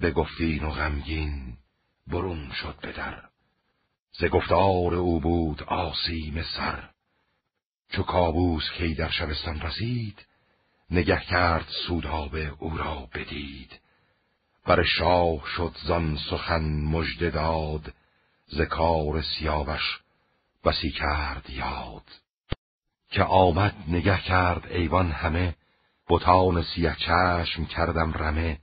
به 0.00 0.10
گفتین 0.10 0.64
و 0.64 0.70
غمگین 0.70 1.56
برون 2.06 2.52
شد 2.52 2.78
به 2.82 2.92
در. 2.92 3.22
ز 4.12 4.24
گفتار 4.24 4.94
او 4.94 5.20
بود 5.20 5.62
آسیم 5.62 6.42
سر. 6.42 6.90
چو 7.88 8.02
کابوس 8.02 8.70
کی 8.78 8.94
در 8.94 9.10
شبستان 9.10 9.60
رسید 9.60 10.26
نگه 10.90 11.20
کرد 11.20 11.66
سودابه 11.86 12.52
او 12.58 12.76
را 12.76 13.08
بدید. 13.14 13.80
بر 14.66 14.82
شاه 14.82 15.42
شد 15.56 15.76
زان 15.86 16.18
سخن 16.30 16.64
مژده 16.64 17.30
داد 17.30 17.92
ز 18.46 18.60
سیاوش 19.38 20.00
بسی 20.64 20.90
کرد 20.90 21.50
یاد. 21.50 22.04
که 23.10 23.22
آمد 23.22 23.74
نگه 23.88 24.18
کرد 24.18 24.72
ایوان 24.72 25.10
همه 25.10 25.54
بتان 26.08 26.62
سیه 26.62 26.96
چشم 26.98 27.64
کردم 27.64 28.12
رمه. 28.12 28.58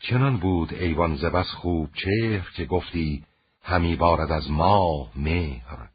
چنان 0.00 0.36
بود 0.36 0.74
ایوان 0.74 1.16
زبس 1.16 1.46
خوب 1.46 1.90
چهر 1.94 2.50
که 2.56 2.64
گفتی 2.64 3.24
همی 3.62 3.96
بارد 3.96 4.32
از 4.32 4.50
ماه 4.50 5.10
مهر. 5.16 5.88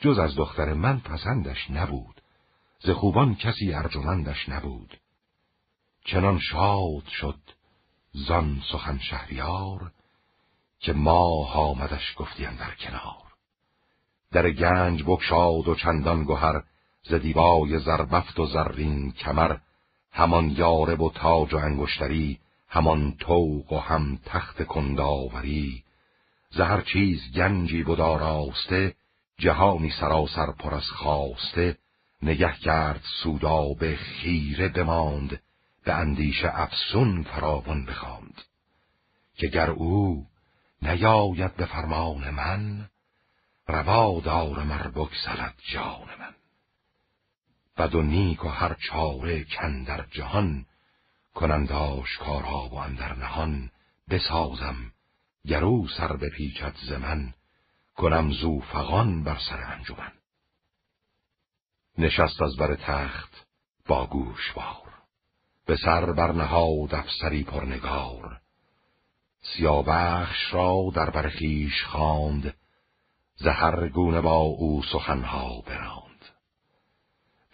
جز 0.00 0.18
از 0.18 0.36
دختر 0.36 0.74
من 0.74 1.00
پسندش 1.00 1.70
نبود. 1.70 2.15
ز 2.80 2.90
خوبان 2.90 3.34
کسی 3.34 3.72
ارجمندش 3.72 4.48
نبود. 4.48 5.00
چنان 6.04 6.38
شاد 6.38 7.08
شد 7.08 7.40
زان 8.12 8.62
سخن 8.72 8.98
شهریار 8.98 9.92
که 10.78 10.92
ماه 10.92 11.56
آمدش 11.56 12.14
گفتیم 12.16 12.56
در 12.56 12.74
کنار. 12.74 13.26
در 14.32 14.50
گنج 14.50 15.02
بکشاد 15.02 15.68
و 15.68 15.74
چندان 15.74 16.24
گهر 16.24 16.62
ز 17.02 17.14
دیبای 17.14 17.78
زربفت 17.78 18.38
و 18.38 18.46
زرین 18.46 19.12
کمر 19.12 19.56
همان 20.12 20.50
یارب 20.50 21.00
و 21.00 21.10
تاج 21.10 21.54
و 21.54 21.56
انگشتری 21.56 22.38
همان 22.68 23.16
توق 23.20 23.72
و 23.72 23.78
هم 23.78 24.18
تخت 24.24 24.62
کنداوری. 24.62 25.84
زهر 26.50 26.80
چیز 26.80 27.32
گنجی 27.34 27.82
بود 27.82 28.00
آراسته 28.00 28.94
جهانی 29.38 29.90
سراسر 29.90 30.52
پر 30.58 30.74
از 30.74 30.90
خواسته 30.90 31.78
نگه 32.22 32.52
کرد 32.52 33.02
به 33.78 33.96
خیره 33.96 34.68
بماند 34.68 35.42
به 35.84 35.94
اندیشه 35.94 36.60
افسون 36.60 37.22
فراوان 37.22 37.84
بخواند. 37.84 38.42
که 39.34 39.46
گر 39.46 39.70
او 39.70 40.26
نیاید 40.82 41.56
به 41.56 41.66
فرمان 41.66 42.30
من 42.30 42.88
روا 43.68 44.20
دارم 44.20 44.70
ار 44.70 44.88
بگسلد 44.88 45.54
جان 45.72 46.08
من. 46.18 46.34
بد 47.78 47.94
و 47.94 48.02
نیک 48.02 48.44
و 48.44 48.48
هر 48.48 48.74
چاره 48.74 49.44
کندر 49.44 50.06
جهان 50.10 50.66
کنند 51.34 51.72
آشکارا 51.72 52.68
و 52.68 52.74
اندر 52.74 53.16
نهان 53.16 53.70
بسازم. 54.10 54.92
گرو 55.46 55.88
سر 55.88 56.16
بپیچد 56.16 56.74
ز 56.88 56.92
من 56.92 57.34
کنم 57.96 58.30
زو 58.30 58.60
فغان 58.60 59.24
بر 59.24 59.38
سر 59.50 59.62
انجمن. 59.62 60.12
نشست 61.98 62.42
از 62.42 62.56
بر 62.56 62.74
تخت 62.74 63.46
با 63.86 64.06
گوشوار. 64.06 64.92
به 65.66 65.76
سر 65.76 66.12
برنهاد 66.12 66.94
افسری 66.94 67.44
پرنگار. 67.44 68.40
سیابخش 69.40 70.54
را 70.54 70.90
در 70.94 71.10
بر 71.10 71.28
خویش 71.28 71.84
خواند 71.84 72.54
زهر 73.36 73.88
گونه 73.88 74.20
با 74.20 74.36
او 74.36 74.82
سخنها 74.82 75.60
براند. 75.60 76.24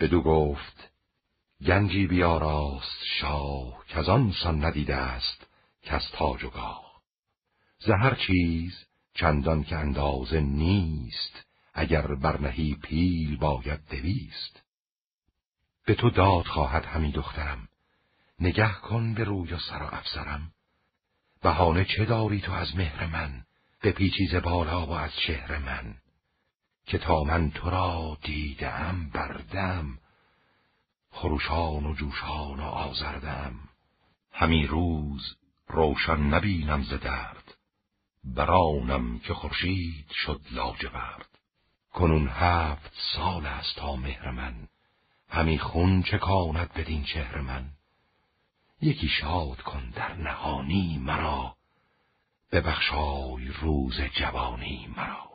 بدو 0.01 0.23
گفت 0.23 0.93
گنجی 1.67 2.07
بیاراست 2.07 3.05
شاه 3.21 3.85
که 3.89 3.99
از 3.99 4.09
آن 4.09 4.33
سان 4.43 4.65
ندیده 4.65 4.95
است 4.95 5.47
کس 5.83 6.11
تاج 6.13 6.45
و 6.45 6.51
گاه. 6.51 7.03
زهر 7.79 8.15
چیز 8.15 8.85
چندان 9.15 9.65
که 9.65 9.77
اندازه 9.77 10.41
نیست 10.41 11.47
اگر 11.75 12.15
برنهی 12.15 12.75
پیل 12.75 13.37
باید 13.37 13.81
دویست. 13.91 14.63
به 15.87 15.95
تو 15.95 16.11
داد 16.11 16.47
خواهد 16.47 16.85
همی 16.85 17.13
دخترم. 17.13 17.69
نگه 18.41 18.73
کن 18.73 19.15
به 19.15 19.25
روی 19.25 19.53
و 19.53 19.59
سر 19.59 19.83
و 19.83 19.95
افسرم. 19.95 20.53
بهانه 21.43 21.85
چه 21.85 22.05
داری 22.05 22.41
تو 22.41 22.53
از 22.53 22.77
مهر 22.77 23.07
من؟ 23.07 23.45
به 23.81 23.93
پیچیز 23.93 24.35
بالا 24.35 24.87
و 24.87 24.91
از 24.91 25.11
شهر 25.27 25.59
من. 25.59 25.95
که 26.87 26.99
تا 26.99 27.25
من 27.25 27.51
تو 27.51 27.71
را 27.71 28.19
دیدم 28.23 29.11
بردم. 29.15 29.99
خروشان 31.11 31.87
و 31.87 31.95
جوشان 31.95 32.61
و 32.61 32.65
آزردم. 32.65 33.55
همی 34.33 34.67
روز 34.67 35.37
روشن 35.69 36.17
نبینم 36.17 36.83
ز 36.83 36.95
درد. 36.95 37.55
برانم 38.25 39.19
که 39.19 39.35
خورشید 39.35 40.11
شد 40.11 40.41
لاجورد. 40.51 41.32
کنون 41.93 42.29
هفت 42.29 42.93
سال 43.15 43.47
است 43.47 43.77
تا 43.77 43.97
مهر 43.97 44.31
من. 44.31 44.55
همی 45.29 45.59
خون 45.59 46.03
چکاند 46.03 46.73
بدین 46.73 47.05
چهر 47.05 47.41
من. 47.41 47.65
یکی 48.83 49.09
شاد 49.09 49.63
کن 49.63 49.91
در 49.91 50.15
نهانی 50.15 50.99
مرا. 50.99 51.57
ببخشای 52.53 53.49
روز 53.61 54.01
جوانی 54.01 54.95
مرا. 54.97 55.29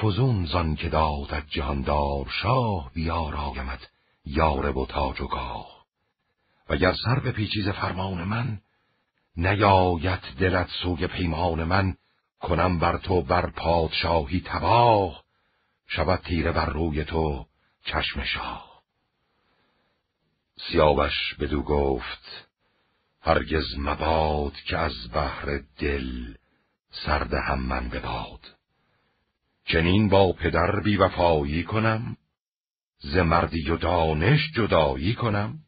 فزون 0.00 0.46
زان 0.46 0.76
که 0.76 0.88
دادت 0.88 1.48
جهاندار 1.48 2.26
شاه 2.42 2.90
بیاراگمت 2.94 3.90
یاره 4.24 4.70
و 4.70 4.86
تاج 4.86 5.20
و 5.20 5.26
گاه. 5.26 5.84
وگر 6.68 6.94
سر 7.04 7.20
به 7.20 7.32
پیچیز 7.32 7.68
فرمان 7.68 8.24
من 8.24 8.60
نیاید 9.36 10.20
دلت 10.40 10.68
سوی 10.82 11.06
پیمان 11.06 11.64
من. 11.64 11.96
کنم 12.40 12.78
بر 12.78 12.98
تو 12.98 13.22
بر 13.22 13.50
پادشاهی 13.50 14.40
تباه. 14.40 15.21
شود 15.86 16.20
تیره 16.20 16.52
بر 16.52 16.66
روی 16.66 17.04
تو 17.04 17.46
چشم 17.84 18.24
شاه. 18.24 18.82
سیاوش 20.56 21.34
بدو 21.40 21.62
گفت 21.62 22.48
هرگز 23.20 23.78
مباد 23.78 24.52
که 24.52 24.78
از 24.78 25.10
بحر 25.12 25.60
دل 25.78 26.34
سرد 26.90 27.34
هم 27.34 27.60
من 27.60 27.88
بباد. 27.88 28.40
چنین 29.64 30.08
با 30.08 30.32
پدر 30.32 30.80
بیوفایی 30.80 31.64
کنم 31.64 32.16
ز 32.98 33.16
مردی 33.16 33.70
و 33.70 33.76
دانش 33.76 34.40
جدایی 34.56 35.14
کنم. 35.14 35.58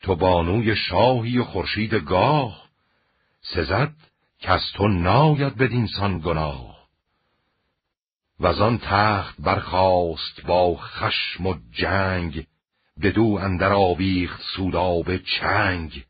تو 0.00 0.16
بانوی 0.16 0.76
شاهی 0.76 1.38
و 1.38 1.44
خورشید 1.44 1.94
گاه 1.94 2.68
سزد 3.40 3.94
که 4.38 4.50
از 4.50 4.62
تو 4.74 4.88
ناید 4.88 5.56
بدینسان 5.56 6.18
گناه. 6.18 6.75
و 8.40 8.46
آن 8.46 8.78
تخت 8.78 9.34
برخاست 9.38 10.46
با 10.46 10.76
خشم 10.76 11.46
و 11.46 11.54
جنگ 11.72 12.46
بدو 13.02 13.38
اندر 13.42 13.72
آویخت 13.72 14.42
سوداب 14.56 15.16
چنگ. 15.16 16.04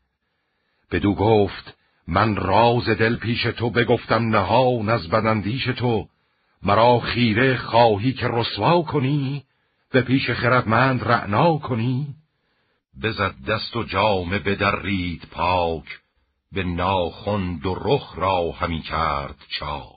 بدو 0.91 1.15
گفت 1.15 1.77
من 2.07 2.35
راز 2.35 2.89
دل 2.89 3.15
پیش 3.15 3.43
تو 3.43 3.69
بگفتم 3.69 4.29
نهان 4.35 4.89
از 4.89 5.09
بدندیش 5.09 5.63
تو 5.65 6.07
مرا 6.63 6.99
خیره 6.99 7.57
خواهی 7.57 8.13
که 8.13 8.27
رسوا 8.27 8.81
کنی 8.81 9.43
به 9.91 10.01
پیش 10.01 10.29
خردمند 10.29 11.03
رعنا 11.03 11.57
کنی. 11.57 12.07
بزد 13.03 13.35
دست 13.47 13.75
و 13.75 13.83
جامه 13.83 14.39
بدرید 14.39 15.27
پاک 15.31 15.99
به 16.51 16.63
ناخند 16.63 17.65
و 17.65 17.75
رخ 17.81 18.13
را 18.17 18.51
همی 18.51 18.81
کرد 18.81 19.35
چاک. 19.59 19.96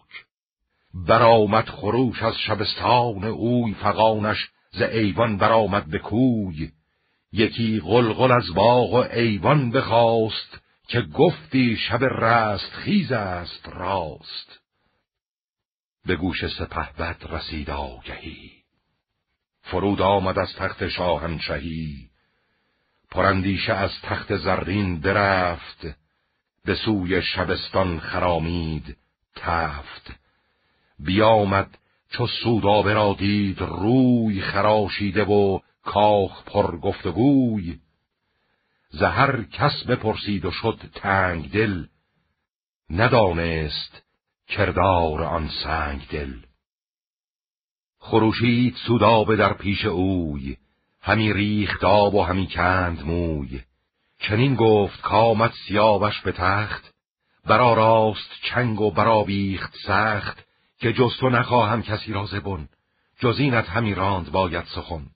برآمد 0.94 1.68
خروش 1.68 2.22
از 2.22 2.38
شبستان 2.38 3.24
اوی 3.24 3.74
فقانش 3.74 4.48
ز 4.70 4.82
ایوان 4.82 5.36
برآمد 5.36 5.86
به 5.86 5.98
کوی. 5.98 6.70
یکی 7.32 7.80
غلغل 7.80 8.32
از 8.32 8.54
باغ 8.54 8.92
و 8.92 8.96
ایوان 8.96 9.70
بخواست 9.70 10.60
که 10.88 11.00
گفتی 11.00 11.76
شب 11.76 12.04
رست 12.04 12.72
خیز 12.72 13.12
است 13.12 13.68
راست. 13.68 14.60
به 16.06 16.16
گوش 16.16 16.46
سپهبد 16.46 17.16
رسید 17.30 17.70
آگهی. 17.70 18.52
فرود 19.62 20.02
آمد 20.02 20.38
از 20.38 20.54
تخت 20.54 20.88
شاهنشهی 20.88 22.10
پرندیشه 23.10 23.72
از 23.72 23.90
تخت 24.02 24.36
زرین 24.36 25.00
برفت 25.00 25.86
به 26.64 26.74
سوی 26.74 27.22
شبستان 27.22 28.00
خرامید 28.00 28.96
تفت. 29.36 30.19
بیامد 31.04 31.78
چو 32.10 32.26
سودابه 32.26 32.92
را 32.94 33.16
دید 33.18 33.60
روی 33.60 34.40
خراشیده 34.40 35.24
و 35.24 35.58
کاخ 35.82 36.44
پر 36.44 36.76
گفتگوی 36.76 37.78
زهر 38.90 39.42
کس 39.42 39.84
بپرسید 39.88 40.44
و 40.44 40.50
شد 40.50 40.80
تنگ 40.94 41.50
دل 41.50 41.86
ندانست 42.90 44.02
کردار 44.48 45.22
آن 45.22 45.50
سنگ 45.64 46.06
دل 46.10 46.34
خروشید 47.98 48.76
سودابه 48.86 49.36
در 49.36 49.52
پیش 49.52 49.84
اوی 49.84 50.56
همی 51.02 51.32
ریخت 51.32 51.84
آب 51.84 52.14
و 52.14 52.22
همی 52.22 52.46
کند 52.46 53.02
موی. 53.04 53.60
چنین 54.18 54.54
گفت 54.54 55.00
کامت 55.00 55.52
سیاوش 55.66 56.20
به 56.20 56.32
تخت 56.32 56.94
برا 57.44 57.74
راست 57.74 58.30
چنگ 58.42 58.80
و 58.80 58.90
برا 58.90 59.24
بیخت 59.24 59.74
سخت. 59.86 60.49
که 60.80 60.92
جز 60.92 61.16
تو 61.20 61.30
نخواهم 61.30 61.82
کسی 61.82 62.12
را 62.12 62.26
زبون 62.26 62.68
جز 63.18 63.38
اینت 63.38 63.68
همی 63.68 63.94
راند 63.94 64.32
باید 64.32 64.64
سخن. 64.64 65.06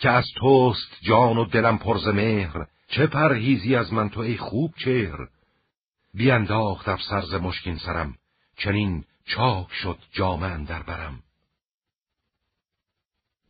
که 0.00 0.10
از 0.10 0.24
توست 0.36 0.96
جان 1.02 1.38
و 1.38 1.44
دلم 1.44 1.78
پرز 1.78 2.06
مهر 2.06 2.66
چه 2.88 3.06
پرهیزی 3.06 3.76
از 3.76 3.92
من 3.92 4.10
تو 4.10 4.20
ای 4.20 4.36
خوب 4.36 4.74
چهر؟ 4.84 5.28
بیانداخت 6.14 6.88
افسر 6.88 7.20
ز 7.20 7.34
مشکین 7.34 7.78
سرم 7.78 8.14
چنین 8.56 9.04
چاک 9.24 9.72
شد 9.72 9.98
جامن 10.12 10.64
در 10.64 10.82
برم. 10.82 11.22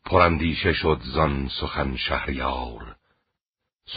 پرندیشه 0.05 0.73
شد 0.73 1.01
زان 1.03 1.49
سخن 1.61 1.95
شهریار 1.95 2.95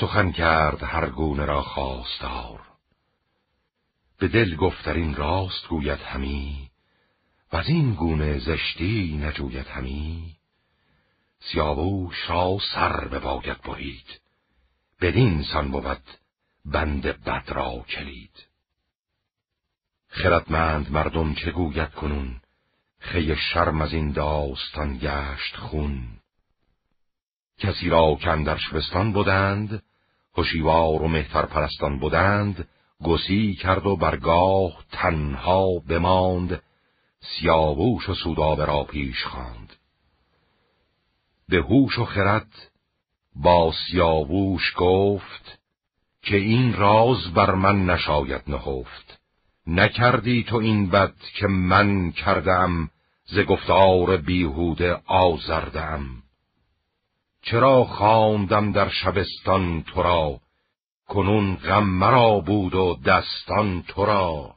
سخن 0.00 0.32
کرد 0.32 0.82
هر 0.82 1.10
گونه 1.10 1.44
را 1.44 1.62
خواستار. 1.62 2.60
به 4.18 4.28
دل 4.28 4.56
گفترین 4.56 5.14
راست 5.14 5.68
گوید 5.68 6.00
همی 6.00 6.71
و 7.52 7.56
از 7.56 7.68
این 7.68 7.94
گونه 7.94 8.38
زشتی 8.38 9.20
نجوید 9.22 9.66
همی. 9.66 10.36
سیاووش 11.40 12.30
را 12.30 12.58
سر 12.74 13.08
بباید 13.08 13.62
برید. 13.62 14.20
بدین 15.00 15.42
سان 15.42 15.70
بود 15.70 16.02
بند 16.64 17.02
بد 17.02 17.44
را 17.48 17.84
کلید. 17.88 18.46
خردمند 20.08 20.92
مردم 20.92 21.34
چه 21.34 21.50
گوید 21.50 21.90
کنون؟ 21.90 22.40
خی 22.98 23.36
شرم 23.36 23.82
از 23.82 23.92
این 23.92 24.12
داستان 24.12 24.98
گشت 24.98 25.56
خون. 25.56 26.08
کسی 27.58 27.88
را 27.88 28.14
کن 28.14 28.42
در 28.42 28.56
شبستان 28.56 29.12
بودند 29.12 29.82
هوشیوار 30.34 31.02
و 31.02 31.08
مهتر 31.08 31.46
پرستان 31.46 31.98
بودند 31.98 32.68
گسی 33.02 33.54
کرد 33.54 33.86
و 33.86 33.96
برگاه 33.96 34.84
تنها 34.92 35.78
بماند. 35.78 36.62
سیاووش 37.22 38.08
و 38.08 38.14
سودابه 38.14 38.64
را 38.64 38.84
پیش 38.84 39.24
خواند. 39.24 39.72
به 41.48 41.56
هوش 41.56 41.98
و 41.98 42.04
خرد 42.04 42.70
با 43.36 43.72
سیاووش 43.72 44.72
گفت 44.76 45.58
که 46.22 46.36
این 46.36 46.74
راز 46.74 47.34
بر 47.34 47.54
من 47.54 47.86
نشاید 47.86 48.42
نهفت. 48.46 49.20
نکردی 49.66 50.44
تو 50.44 50.56
این 50.56 50.90
بد 50.90 51.14
که 51.34 51.46
من 51.46 52.12
کردم 52.12 52.90
ز 53.24 53.38
گفتار 53.38 54.16
بیهوده 54.16 55.00
آزردم. 55.06 56.06
چرا 57.42 57.84
خواندم 57.84 58.72
در 58.72 58.88
شبستان 58.88 59.82
تو 59.82 60.02
را؟ 60.02 60.40
کنون 61.08 61.56
غم 61.56 61.84
مرا 61.84 62.40
بود 62.40 62.74
و 62.74 62.98
دستان 63.04 63.82
تو 63.82 64.06
را. 64.06 64.54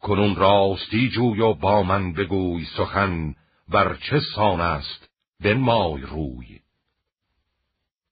کنون 0.00 0.36
راستی 0.36 1.08
جوی 1.08 1.40
و 1.40 1.54
با 1.54 1.82
من 1.82 2.12
بگوی 2.12 2.66
سخن 2.76 3.34
بر 3.68 3.94
چه 3.94 4.20
سان 4.34 4.60
است 4.60 5.08
بنمای 5.40 6.02
روی. 6.02 6.60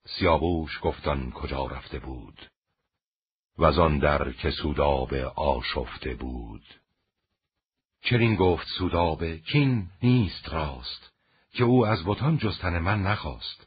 سیابوش 0.04 0.78
گفتن 0.82 1.30
کجا 1.30 1.66
رفته 1.66 1.98
بود 1.98 2.50
و 3.58 3.64
آن 3.64 3.98
در 3.98 4.32
که 4.32 4.50
سودابه 4.50 5.26
آشفته 5.26 6.14
بود. 6.14 6.64
چرین 8.02 8.36
گفت 8.36 8.66
سودابه 8.78 9.38
کین 9.38 9.88
نیست 10.02 10.48
راست 10.48 11.12
که 11.52 11.64
او 11.64 11.86
از 11.86 12.04
بتان 12.06 12.38
جستن 12.38 12.78
من 12.78 13.02
نخواست. 13.02 13.66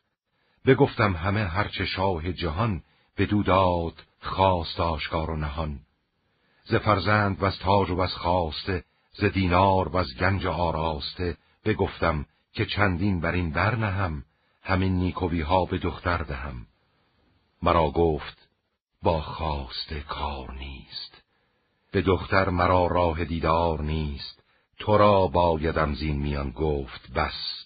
بگفتم 0.66 1.16
همه 1.16 1.44
هرچه 1.46 1.86
شاه 1.86 2.34
جهان 2.34 2.84
به 3.16 3.26
داد 3.26 4.04
خواست 4.22 4.80
آشکار 4.80 5.30
و 5.30 5.36
نهان. 5.36 5.80
ز 6.70 6.76
فرزند 6.76 7.42
و 7.42 7.46
از 7.46 7.60
تاج 7.60 7.90
و 7.90 8.00
از 8.00 8.14
خواسته 8.14 8.84
ز 9.14 9.24
دینار 9.24 9.88
و 9.88 9.98
از 9.98 10.08
گنج 10.20 10.46
آراسته 10.46 11.38
بگفتم 11.66 12.26
که 12.54 12.66
چندین 12.66 13.22
بر 13.22 13.32
این 13.32 13.52
برنهم 13.52 14.24
همین 14.64 14.96
نیکوی 14.96 15.42
ها 15.42 15.66
به 15.66 15.78
دختر 15.78 16.18
دهم. 16.18 16.68
مرا 17.64 17.92
گفت 17.92 18.50
با 19.04 19.22
خواسته 19.22 20.02
کار 20.02 20.54
نیست. 20.54 21.22
به 21.92 22.02
دختر 22.02 22.50
مرا 22.50 22.88
راه 22.88 23.26
دیدار 23.26 23.82
نیست. 23.82 24.44
تو 24.80 24.98
را 24.98 25.28
بایدم 25.28 25.94
زین 25.94 26.18
میان 26.20 26.52
گفت 26.52 27.12
بس. 27.12 27.66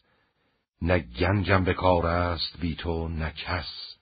نه 0.81 0.99
گنجم 0.99 1.63
به 1.63 1.73
کار 1.73 2.05
است 2.05 2.59
بی 2.59 2.75
تو 2.75 3.07
نه 3.07 3.31
کس. 3.31 3.95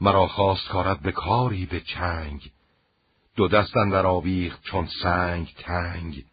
مرا 0.00 0.26
خواست 0.26 0.68
کارت 0.68 1.00
به 1.00 1.12
کاری 1.12 1.66
به 1.66 1.80
چنگ. 1.80 2.52
دو 3.36 3.48
دستن 3.48 3.90
در 3.90 4.06
آویخت 4.06 4.62
چون 4.62 4.88
سنگ 5.02 5.54
تنگ. 5.58 6.24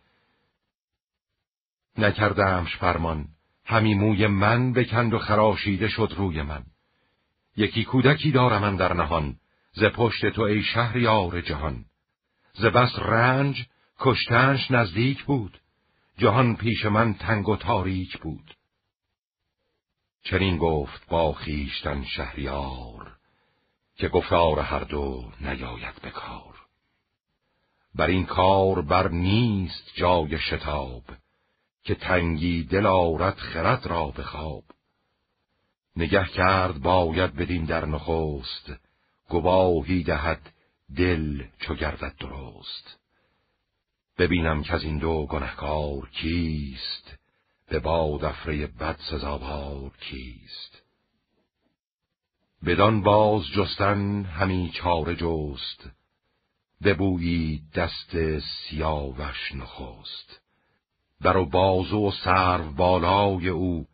نکردمش 1.97 2.75
فرمان 2.75 3.27
همی 3.65 3.95
موی 3.95 4.27
من 4.27 4.73
بکند 4.73 5.13
و 5.13 5.19
خراشیده 5.19 5.87
شد 5.87 6.13
روی 6.17 6.41
من. 6.41 6.63
یکی 7.57 7.83
کودکی 7.83 8.31
دارم 8.31 8.61
من 8.61 8.75
در 8.75 8.93
نهان 8.93 9.35
ز 9.71 9.83
پشت 9.83 10.25
تو 10.25 10.41
ای 10.41 10.63
شهریار 10.63 11.41
جهان. 11.41 11.85
ز 12.53 12.65
بس 12.65 12.99
رنج 12.99 13.65
کشتنش 13.99 14.71
نزدیک 14.71 15.23
بود 15.23 15.61
جهان 16.17 16.55
پیش 16.55 16.85
من 16.85 17.13
تنگ 17.13 17.49
و 17.49 17.55
تاریک 17.55 18.17
بود. 18.17 18.53
چنین 20.23 20.57
گفت 20.57 21.07
با 21.07 21.33
خیشتن 21.33 22.03
شهریار 22.03 23.17
که 23.95 24.07
گفتار 24.07 24.59
هر 24.59 24.83
دو 24.83 25.31
نیاید 25.41 26.01
به 26.01 26.11
بر 27.99 28.07
این 28.07 28.25
کار 28.25 28.81
بر 28.81 29.07
نیست 29.07 29.91
جای 29.95 30.37
شتاب 30.37 31.03
که 31.83 31.95
تنگی 31.95 32.63
دل 32.63 32.85
آرد 32.85 33.37
خرد 33.37 33.87
را 33.87 34.05
به 34.05 34.23
خواب. 34.23 34.63
نگه 35.95 36.25
کرد 36.25 36.81
باید 36.81 37.35
بدین 37.35 37.65
در 37.65 37.85
نخست 37.85 38.71
گواهی 39.29 40.03
دهد 40.03 40.53
دل 40.97 41.43
چو 41.59 41.75
گردد 41.75 42.15
درست. 42.19 42.99
ببینم 44.17 44.63
که 44.63 44.73
از 44.73 44.83
این 44.83 44.97
دو 44.97 45.25
گنهکار 45.25 46.09
کیست 46.09 47.17
به 47.69 47.79
باد 47.79 48.25
افره 48.25 48.67
بد 48.67 48.99
سزاوار 49.11 49.91
کیست. 50.01 50.83
بدان 52.65 53.01
باز 53.01 53.43
جستن 53.55 54.23
همی 54.23 54.71
چاره 54.73 55.15
جست 55.15 55.98
ببویی 56.83 57.63
دست 57.75 58.39
سیاوش 58.39 59.55
نخست. 59.55 60.41
بر 61.21 61.37
و 61.37 61.45
بازو 61.45 62.07
و 62.07 62.11
سرو 62.11 62.71
بالای 62.71 63.49
او 63.49 63.87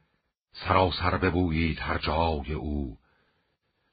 سراسر 0.52 1.18
ببویید 1.18 1.80
هر 1.80 1.98
جای 1.98 2.54
او. 2.54 2.98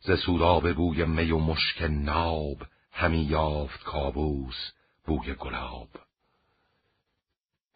ز 0.00 0.10
سودا 0.26 0.60
بوی 0.60 1.04
می 1.04 1.30
و 1.30 1.38
مشک 1.38 1.82
ناب 1.82 2.66
همی 2.92 3.22
یافت 3.22 3.82
کابوس 3.82 4.70
بوی 5.04 5.34
گلاب. 5.34 5.88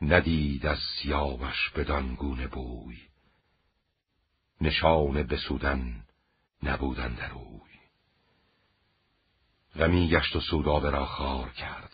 ندید 0.02 0.66
از 0.66 0.78
سیاوش 0.78 1.70
بدان 1.76 2.14
گونه 2.14 2.46
بوی. 2.46 2.96
نشان 4.60 5.22
بسودن 5.22 6.04
نبودن 6.62 7.14
در 7.14 7.32
اوی. 7.32 7.65
غمی 9.78 10.08
گشت 10.08 10.36
و 10.36 10.40
سودابه 10.40 10.90
را 10.90 11.06
خار 11.06 11.50
کرد. 11.50 11.92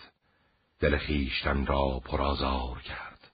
دل 0.81 0.99
خیشتن 0.99 1.67
را 1.67 2.01
پرازار 2.05 2.83
کرد. 2.83 3.31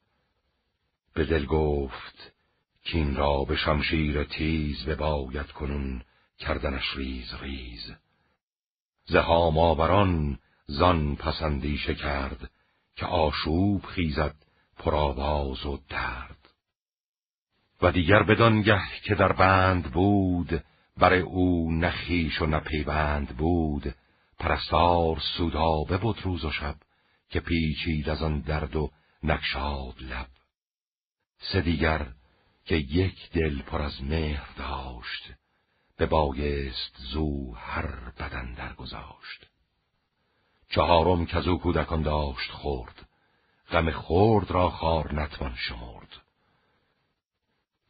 به 1.15 1.25
دل 1.25 1.47
گفت 1.47 2.33
کین 2.85 3.17
را 3.17 3.45
به 3.45 3.57
شمشیر 3.57 4.25
تیز 4.25 4.85
به 4.85 4.95
باید 4.95 5.53
کنون 5.53 6.03
کردنش 6.39 6.97
ریز 6.97 7.35
ریز. 7.41 7.95
زهام 9.05 9.59
آوران 9.59 10.39
زان 10.67 11.17
پسندیشه 11.17 11.95
کرد 11.95 12.51
که 12.97 13.07
آشوب 13.07 13.85
خیزد 13.85 14.35
پرآواز 14.77 15.67
و 15.67 15.79
درد. 15.89 16.49
و 17.83 17.93
دیگر 17.93 18.23
بدانگه 18.23 18.83
که 19.05 19.15
در 19.15 19.33
بند 19.33 19.93
بود 19.93 20.65
بر 20.97 21.15
او 21.15 21.73
نخیش 21.73 22.43
و 22.43 22.47
نپیوند 22.47 23.37
بود 23.37 23.95
پرستار 24.39 25.21
سودابه 25.37 25.99
بود 25.99 26.23
روز 26.23 26.45
و 26.45 26.51
شب 26.51 26.77
که 27.31 27.41
پیچید 27.41 28.09
از 28.09 28.23
آن 28.23 28.41
درد 28.41 28.77
و 28.77 28.91
نکشاد 29.23 30.03
لب. 30.03 30.29
سه 31.39 31.61
دیگر 31.61 32.13
که 32.65 32.77
یک 32.77 33.31
دل 33.31 33.63
پر 33.63 33.83
از 33.83 34.03
مهر 34.03 34.49
داشت 34.59 35.33
به 35.97 36.07
بایست 36.07 36.97
زو 36.97 37.55
هر 37.55 38.11
بدن 38.11 38.55
درگذاشت. 38.55 39.47
چهارم 40.71 41.27
که 41.27 41.37
از 41.37 41.49
او 41.49 41.59
کودکان 41.59 42.03
داشت 42.03 42.51
خورد 42.51 43.09
غم 43.71 43.91
خورد 43.91 44.51
را 44.51 44.71
خار 44.71 45.15
نتوان 45.15 45.55
شمرد. 45.57 46.23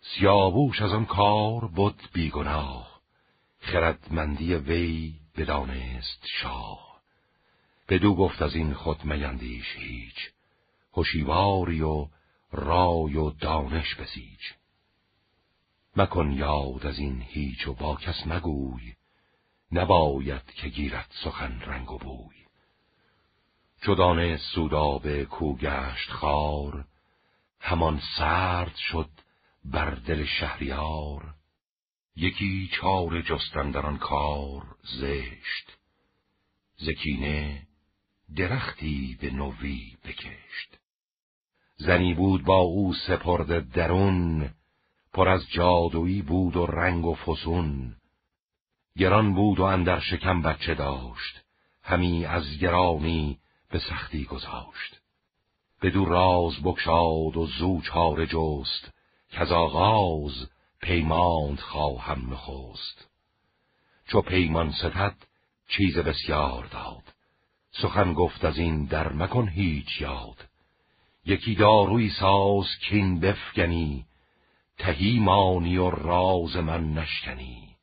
سیاووش 0.01 0.83
از 0.83 0.93
آن 0.93 1.07
کار 1.07 1.69
بود 1.69 2.09
بیگناه 2.13 3.01
خردمندی 3.61 4.55
وی 4.55 5.15
بدانست 5.39 6.27
شاه. 6.43 7.01
بدو 7.89 8.15
گفت 8.15 8.43
از 8.43 8.55
این 8.55 8.75
خود 8.75 9.05
میندیش 9.05 9.77
هیچ. 9.77 10.31
هوشیواری 10.93 11.83
و 11.83 12.09
رای 12.53 13.17
و 13.17 13.31
دانش 13.31 13.95
بسیج. 13.95 14.41
مکن 15.97 16.33
یاد 16.33 16.87
از 16.87 16.99
این 16.99 17.23
هیچ 17.23 17.69
و 17.69 17.75
با 17.75 17.97
کس 17.97 18.27
مگوی. 18.27 18.95
نباید 19.73 20.45
که 20.45 20.69
گیرد 20.69 21.11
سخن 21.25 21.61
رنگ 21.61 21.91
و 21.91 21.99
بوی. 21.99 22.37
چدان 23.87 24.37
سودابه 24.37 25.25
کو 25.25 25.57
گشت 25.57 26.11
خار 26.11 26.85
همان 27.61 28.01
سرد 28.19 28.75
شد 28.77 29.11
بر 29.65 29.91
دل 29.91 30.25
شهریار. 30.25 31.35
یکی 32.21 32.71
چار 32.81 33.23
جستن 33.23 33.71
در 33.71 33.87
آن 33.87 33.99
کار 33.99 34.63
زشت 34.83 35.79
زکینه 36.77 37.63
درختی 38.37 39.19
به 39.21 39.31
نوی 39.31 39.97
بکشت. 40.05 40.79
زنی 41.77 42.15
بود 42.15 42.45
با 42.45 42.59
او 42.59 42.95
سپرده 42.95 43.61
درون 43.61 44.51
پر 45.13 45.29
از 45.29 45.51
جادویی 45.51 46.23
بود 46.23 46.57
و 46.57 46.67
رنگ 46.67 47.05
و 47.05 47.15
فسون. 47.15 47.97
گران 48.97 49.35
بود 49.35 49.59
و 49.61 49.63
اندر 49.63 50.01
شکم 50.01 50.43
بچه 50.43 50.75
داشت 50.75 51.41
همی 51.83 52.25
از 52.25 52.59
گرانی 52.61 53.39
به 53.71 53.79
سختی 53.79 54.25
گذاشت. 54.25 55.01
بدو 55.83 56.05
راز 56.05 56.63
بکشاد 56.63 57.37
و 57.37 57.47
زو 57.59 57.81
چاره 57.81 58.27
جست 58.27 58.93
که 59.31 59.41
از 59.41 59.53
آغاز 59.53 60.49
پیماند 60.81 61.61
خواهم 61.61 62.33
نخست. 62.33 63.09
چو 64.07 64.21
پیمان 64.21 64.73
ستد 64.73 65.15
چیز 65.69 65.99
بسیار 65.99 66.67
داد. 66.67 67.15
سخن 67.71 68.13
گفت 68.13 68.45
از 68.45 68.59
این 68.59 68.85
در 68.85 69.13
مکن 69.13 69.49
هیچ 69.49 70.01
یاد. 70.01 70.49
یکی 71.27 71.55
داروی 71.55 72.11
ساز 72.11 72.67
کین 72.89 73.21
بفگنی 73.21 74.07
تهی 74.79 75.19
مانی 75.19 75.77
و 75.77 75.91
راز 75.91 76.57
من 76.57 76.93
نشکنی. 76.93 77.77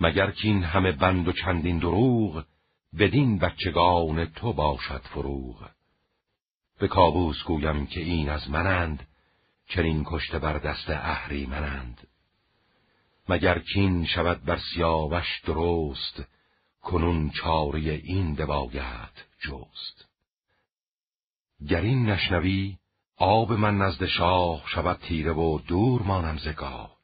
مگر 0.00 0.30
کین 0.30 0.62
همه 0.62 0.92
بند 0.92 1.28
و 1.28 1.32
چندین 1.32 1.78
دروغ 1.78 2.44
بدین 2.98 3.38
بچگان 3.38 4.24
تو 4.24 4.52
باشد 4.52 5.02
فروغ. 5.04 5.70
به 6.78 6.88
کابوس 6.88 7.42
گویم 7.44 7.86
که 7.86 8.00
این 8.00 8.28
از 8.28 8.50
منند 8.50 9.06
چنین 9.74 10.04
کشته 10.06 10.38
بر 10.38 10.58
دست 10.58 10.90
منند 11.48 12.08
مگر 13.28 13.58
کین 13.58 14.06
شود 14.06 14.44
بر 14.44 14.58
سیاوش 14.74 15.40
درست 15.46 16.22
کنون 16.82 17.30
چاری 17.30 17.90
این 17.90 18.34
دواید 18.34 19.24
جست؟ 19.40 20.08
گر 21.68 21.80
این 21.80 22.06
نشنوی 22.06 22.76
آب 23.16 23.52
من 23.52 23.78
نزد 23.78 24.06
شاه 24.06 24.62
شود 24.66 24.98
تیره 24.98 25.32
و 25.32 25.58
دور 25.58 26.02
مانم 26.02 26.38
زگاه 26.38 26.96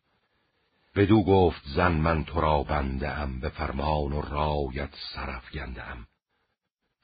بدو 0.94 1.22
گفت 1.22 1.62
زن 1.66 1.92
من 1.92 2.24
تو 2.24 2.40
را 2.40 2.62
بنده 2.62 3.08
ام 3.08 3.40
به 3.40 3.48
فرمان 3.48 4.12
و 4.12 4.20
رایت 4.20 4.90
سرف 5.14 5.52
گنده 5.52 5.82
ام. 5.82 6.06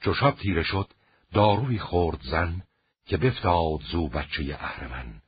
چو 0.01 0.15
شب 0.15 0.31
تیره 0.31 0.63
شد 0.63 0.93
داروی 1.33 1.79
خورد 1.79 2.21
زن 2.23 2.63
که 3.07 3.17
بفتاد 3.17 3.81
زو 3.93 4.09
بچه 4.09 4.59
اهرمن. 4.61 5.24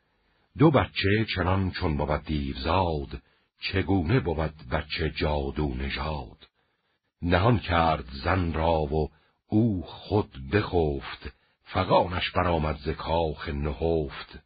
دو 0.59 0.70
بچه 0.70 1.27
چنان 1.35 1.70
چون 1.70 1.97
بود 1.97 2.24
دیوزاد 2.24 3.23
چگونه 3.61 4.20
بود 4.20 4.55
بچه 4.70 5.11
جادو 5.11 5.74
نژاد؟ 5.74 6.49
نهان 7.23 7.59
کرد 7.59 8.05
زن 8.24 8.53
را 8.53 8.73
و 8.73 9.11
او 9.49 9.83
خود 9.83 10.51
بخفت 10.53 11.33
فقانش 11.65 12.31
برآمد 12.31 12.77
ز 12.77 12.89
کاخ 12.89 13.49
نهفت. 13.49 14.39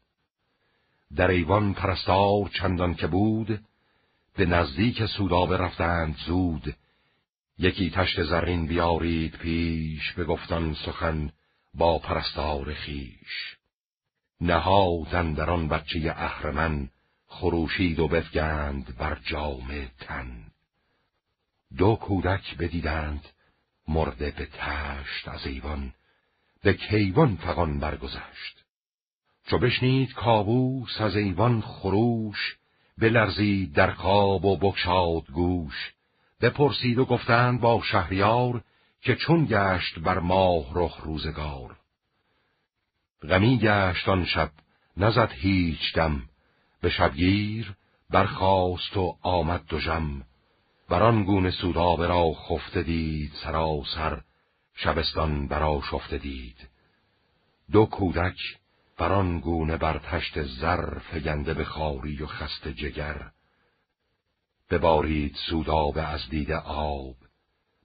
در 1.16 1.30
ایوان 1.30 1.74
پرستار 1.74 2.48
چندان 2.58 2.94
که 2.94 3.06
بود 3.06 3.60
به 4.36 4.46
نزدیک 4.46 5.06
سودابه 5.06 5.56
رفتند 5.56 6.16
زود. 6.26 6.76
یکی 7.58 7.90
تشت 7.90 8.22
زرین 8.22 8.66
بیارید 8.66 9.36
پیش 9.36 10.12
به 10.12 10.24
گفتان 10.24 10.74
سخن 10.74 11.32
با 11.74 11.98
پرستار 11.98 12.74
خیش 12.74 13.59
نهادن 14.40 15.32
در 15.32 15.50
آن 15.50 15.68
بچه 15.68 16.14
اهرمن 16.16 16.88
خروشید 17.26 17.98
و 17.98 18.08
بفگند 18.08 18.96
بر 18.96 19.18
جام 19.24 19.88
تن. 19.98 20.44
دو 21.76 21.96
کودک 21.96 22.56
بدیدند 22.56 23.28
مرده 23.88 24.30
به 24.30 24.46
تشت 24.46 25.28
از 25.28 25.46
ایوان 25.46 25.92
به 26.62 26.74
کیوان 26.74 27.36
فقان 27.36 27.78
برگذشت. 27.78 28.64
چو 29.46 29.58
بشنید 29.58 30.12
کابوس 30.12 31.00
از 31.00 31.16
ایوان 31.16 31.60
خروش 31.60 32.56
بلرزید 32.98 33.72
در 33.72 33.90
خواب 33.90 34.44
و 34.44 34.56
بکشاد 34.56 35.26
گوش. 35.32 35.92
بپرسید 36.40 36.98
و 36.98 37.04
گفتند 37.04 37.60
با 37.60 37.82
شهریار 37.82 38.64
که 39.02 39.16
چون 39.16 39.44
گشت 39.44 39.98
بر 39.98 40.18
ماه 40.18 40.64
رخ 40.74 40.96
روزگار. 40.96 41.79
غمی 43.22 43.58
گشت 43.58 44.08
آن 44.08 44.24
شب 44.24 44.50
نزد 44.96 45.32
هیچ 45.32 45.94
دم. 45.94 46.22
به 46.80 46.90
شبگیر 46.90 47.74
برخاست 48.10 48.96
و 48.96 49.16
آمد 49.22 49.66
دو 49.66 49.80
جم 49.80 50.22
بران 50.88 51.24
گونه 51.24 51.50
سودابه 51.50 52.06
را 52.06 52.32
خفته 52.32 52.82
دید 52.82 53.32
سراسر 53.44 54.20
شبستان 54.74 55.48
برا 55.48 55.80
شفته 55.90 56.18
دید. 56.18 56.68
دو 57.72 57.86
کودک 57.86 58.38
بران 58.98 59.40
گونه 59.40 59.76
بر 59.76 59.98
تشت 59.98 60.42
زر 60.42 60.98
فگنده 60.98 61.54
به 61.54 61.64
خاری 61.64 62.22
و 62.22 62.26
خست 62.26 62.68
جگر. 62.68 63.30
ببارید 64.70 65.36
سودابه 65.48 66.08
از 66.08 66.28
دید 66.30 66.52
آب. 66.64 67.16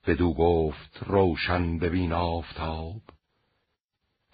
بدو 0.07 0.33
گفت 0.33 1.03
روشن 1.05 1.79
ببین 1.79 2.13
آفتاب. 2.13 3.01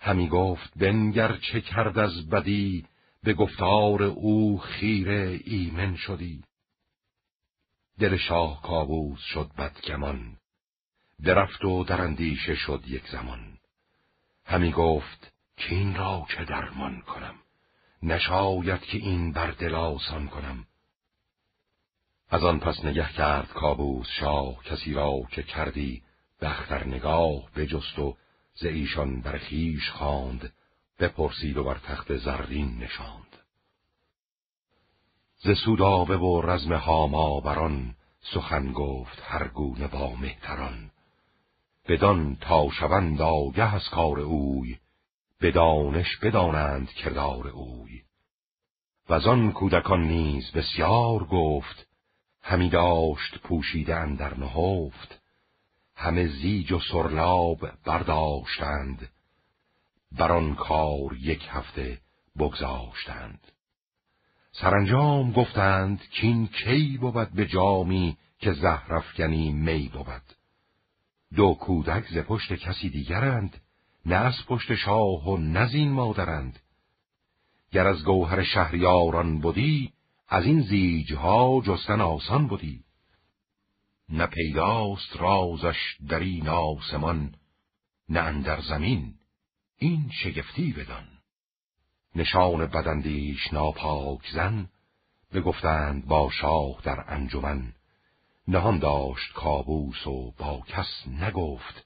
همی 0.04 0.28
گفت 0.28 0.78
بنگر 0.78 1.38
چه 1.38 1.62
کرد 1.62 2.00
از 2.00 2.30
بدی؟ 2.30 2.86
به 3.24 3.34
گفتار 3.34 4.04
او 4.04 4.60
خیره 4.60 5.40
ایمن 5.44 5.96
شدی. 5.96 6.44
دل 8.00 8.18
شاه 8.18 8.62
کابوس 8.62 9.20
شد 9.20 9.52
بدگمان 9.58 10.38
درفت 11.24 11.66
و 11.66 11.84
در 11.84 12.02
اندیشه 12.02 12.56
شد 12.56 12.84
یک 12.88 13.08
زمان. 13.08 13.58
همی 14.46 14.72
گفت 14.72 15.34
که 15.58 15.76
این 15.76 15.96
را 15.96 16.26
چه 16.30 16.46
درمان 16.46 17.02
کنم 17.02 17.36
نشاید 18.04 18.82
که 18.82 18.98
این 18.98 19.32
بر 19.32 19.52
دل 19.52 19.76
آسان 19.76 20.28
کنم. 20.28 20.66
از 22.30 22.44
آن 22.44 22.60
پس 22.60 22.86
نگه 22.86 23.14
کرد 23.14 23.48
کابوس 23.48 24.08
شاه 24.08 24.64
کسی 24.64 24.94
را 24.94 25.22
که 25.32 25.44
کردی 25.44 26.04
به 26.40 26.50
اختر 26.50 26.88
نگاه 26.88 27.52
بجست 27.56 28.00
و 28.00 28.18
ز 28.54 28.66
ایشان 28.66 29.22
بر 29.22 29.38
خویش 29.38 29.90
خواند 29.90 30.54
بپرسید 31.00 31.58
و 31.58 31.64
بر 31.64 31.78
تخت 31.78 32.18
زرین 32.18 32.78
نشاند. 32.78 33.38
ز 35.44 35.50
سودابه 35.66 36.18
و 36.18 36.42
رزم 36.42 36.74
هاما 36.74 37.40
بران 37.40 37.96
سخن 38.34 38.72
گفت 38.72 39.22
هر 39.24 39.48
گونه 39.48 39.88
با 39.88 40.16
مهتران. 40.16 40.92
بدان 41.88 42.36
تا 42.36 42.70
شوند 42.70 43.22
آگه 43.22 43.76
از 43.76 43.90
کار 43.90 44.20
اوی 44.20 44.78
به 45.40 45.52
دانش 45.52 46.18
بدانند 46.18 46.90
کردار 46.90 47.48
اوی. 47.48 48.02
و 49.10 49.14
آن 49.14 49.52
کودکان 49.52 50.04
نیز 50.04 50.52
بسیار 50.52 51.24
گفت 51.24 51.88
همی 52.42 52.70
داشت 52.70 53.38
پوشیدن 53.38 54.16
در 54.16 54.38
نهفت. 54.38 55.21
همه 56.02 56.28
زیج 56.28 56.72
و 56.72 56.80
سرلاب 56.80 57.72
برداشتند. 57.86 59.10
بر 60.12 60.32
آن 60.32 60.56
کار 60.56 61.18
یک 61.20 61.48
هفته 61.50 62.02
بگذاشتند. 62.40 63.52
سرانجام 64.52 65.32
گفتند 65.32 66.02
کین 66.12 66.48
کی 66.48 66.98
بود 66.98 67.30
به 67.30 67.46
جامی 67.46 68.18
که 68.40 68.54
زهرفکنی 68.54 69.52
می 69.52 69.90
بود. 69.94 70.22
دو 71.36 71.54
کودک 71.54 72.08
ز 72.08 72.18
پشت 72.18 72.54
کسی 72.54 72.90
دیگرند 72.90 73.62
نه 74.06 74.16
از 74.16 74.46
پشت 74.48 74.76
شاه 74.76 75.30
و 75.30 75.38
نزین 75.38 75.92
مادرند. 75.92 76.60
گر 77.72 77.88
از 77.88 78.04
گوهر 78.04 78.44
شهریاران 78.44 79.40
بودی 79.40 79.94
از 80.30 80.46
این 80.46 80.62
زیجها 80.62 81.62
جستن 81.66 82.02
آسان 82.02 82.48
بودی. 82.48 82.84
نه 84.12 84.26
پیداست 84.26 85.16
رازش 85.16 85.98
در 86.08 86.20
این 86.20 86.48
آسمان 86.48 87.36
نه 88.10 88.20
اندر 88.20 88.62
زمین 88.62 89.14
این 89.78 90.10
شگفتی 90.24 90.74
بدان. 90.74 91.08
نشان 92.16 92.66
بدندیش 92.66 93.54
ناپاک 93.54 94.30
زن 94.34 94.70
بگفتند 95.34 96.06
با 96.06 96.30
شاه 96.30 96.82
در 96.84 97.04
انجمن. 97.08 97.74
نهان 98.48 98.80
داشت 98.80 99.34
کابوس 99.34 100.08
و 100.08 100.32
با 100.32 100.64
کس 100.68 101.08
نگفت 101.08 101.86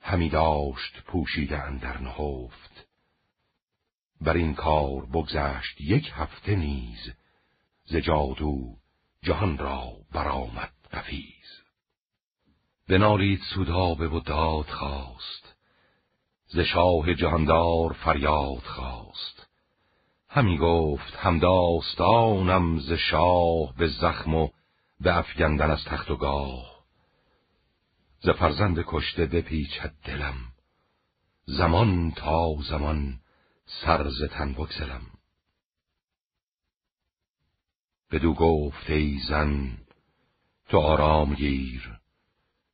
همی 0.00 0.28
داشت 0.28 1.02
پوشیده 1.02 1.58
اندر 1.58 1.98
نهفت. 1.98 2.86
بر 4.20 4.34
این 4.34 4.54
کار 4.54 5.06
بگذشت 5.06 5.80
یک 5.80 6.12
هفته 6.14 6.56
نیز 6.56 7.12
ز 7.84 7.96
جهان 9.22 9.58
را 9.58 9.92
برآمد. 10.12 10.81
قفیز 10.92 11.62
بنالید 12.88 13.40
سودابه 13.54 14.08
و 14.08 14.20
داد 14.20 14.66
خواست. 14.66 15.54
ز 16.46 16.58
شاه 16.58 17.14
جهاندار 17.14 17.92
فریاد 17.92 18.62
خواست. 18.62 19.46
همی 20.28 20.58
گفت 20.58 21.16
همداستانم 21.16 22.78
ز 22.78 22.92
شاه 22.92 23.74
به 23.78 23.88
زخم 23.88 24.34
و 24.34 24.48
به 25.00 25.16
افگندن 25.16 25.70
از 25.70 25.84
تخت 25.84 26.10
و 26.10 26.16
گاه. 26.16 26.84
ز 28.20 28.28
فرزند 28.28 28.84
کشته 28.86 29.26
بپیچد 29.26 29.92
دلم. 30.04 30.36
زمان 31.44 32.10
تا 32.10 32.54
زمان 32.68 33.20
سرز 33.66 34.22
تن 34.30 34.52
بگذرم. 34.52 35.06
بدو 38.10 38.34
گفت 38.34 38.90
ای 38.90 39.18
زن 39.28 39.78
تو 40.68 40.78
آرام 40.78 41.34
گیر. 41.34 41.92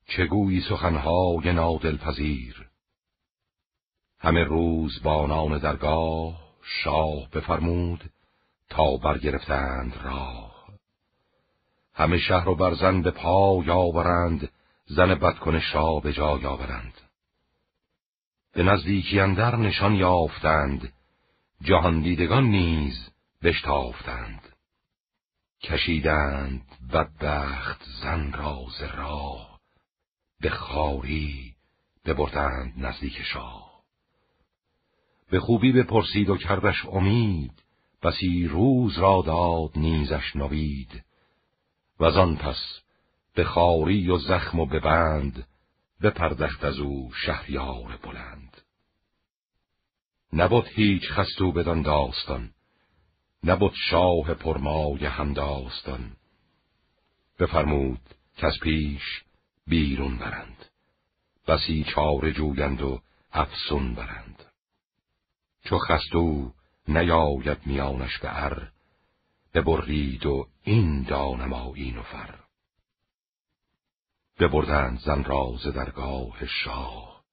چگویی 0.06 0.60
سخنهای 0.60 1.52
نادل 1.52 1.96
پذیر 1.96 2.68
همه 4.20 4.44
روز 4.44 5.02
بانان 5.02 5.58
درگاه 5.58 6.40
شاه 6.62 7.30
بفرمود 7.32 8.10
تا 8.68 8.96
برگرفتند 8.96 9.94
راه. 10.02 10.66
همه 11.94 12.18
شهر 12.18 12.48
و 12.48 12.54
برزن 12.54 13.02
به 13.02 13.10
پای 13.10 13.70
آورند 13.70 14.50
زن 14.86 15.14
بدکنش 15.14 15.74
را 15.74 16.00
به 16.00 16.12
جای 16.12 16.46
آورند. 16.46 16.94
به 18.52 18.62
نزدیکی 18.62 19.20
اندر 19.20 19.56
نشان 19.56 19.94
یافتند 19.94 20.92
جهان 21.62 22.00
دیدگان 22.00 22.44
نیز 22.44 23.10
بشتافتند. 23.42 24.42
کشیدند 25.62 26.67
بدبخت 26.92 27.84
زن 28.02 28.32
راز 28.32 28.82
راه 28.82 29.60
به 30.40 30.50
خاری 30.50 31.54
ببردند 32.04 32.74
نزدیک 32.76 33.22
شاه. 33.22 33.82
به 35.30 35.40
خوبی 35.40 35.72
بپرسید 35.72 36.30
و 36.30 36.36
کردش 36.36 36.86
امید 36.86 37.62
بسی 38.02 38.46
روز 38.46 38.98
را 38.98 39.22
داد 39.26 39.78
نیزش 39.78 40.36
نوید. 40.36 41.04
و 42.00 42.04
آن 42.04 42.36
پس 42.36 42.80
به 43.34 43.44
خاری 43.44 44.10
و 44.10 44.18
زخم 44.18 44.60
و 44.60 44.66
به 44.66 44.80
بند 44.80 45.46
بپردخت 46.02 46.64
از 46.64 46.78
او 46.78 47.12
شهریار 47.12 47.98
بلند. 48.02 48.56
نبود 50.32 50.66
هیچ 50.66 51.02
خستو 51.10 51.52
بدان 51.52 51.82
داستان 51.82 52.50
نبود 53.44 53.74
شاه 53.90 54.34
پرمای 54.34 55.06
همداستان 55.06 56.16
بفرمود 57.38 58.00
که 58.36 58.46
از 58.46 58.58
پیش 58.62 59.02
بیرون 59.66 60.18
برند. 60.18 60.64
بسی 61.48 61.84
چاره 61.94 62.32
جویند 62.32 62.82
و 62.82 63.02
افسون 63.32 63.94
برند. 63.94 64.44
چو 65.64 65.78
خستو 65.78 66.52
نیاید 66.88 67.66
میانش 67.66 68.18
به 68.18 68.44
ار 68.44 68.72
ببرید 69.54 70.26
و 70.26 70.48
این 70.62 71.02
دانما 71.02 71.74
این 71.74 71.98
و 71.98 72.02
فر. 72.02 72.38
ببردند 74.38 74.98
زن 75.00 75.24
را 75.24 75.56
ز 75.62 75.66
درگاه 75.66 76.46
شاه 76.46 77.24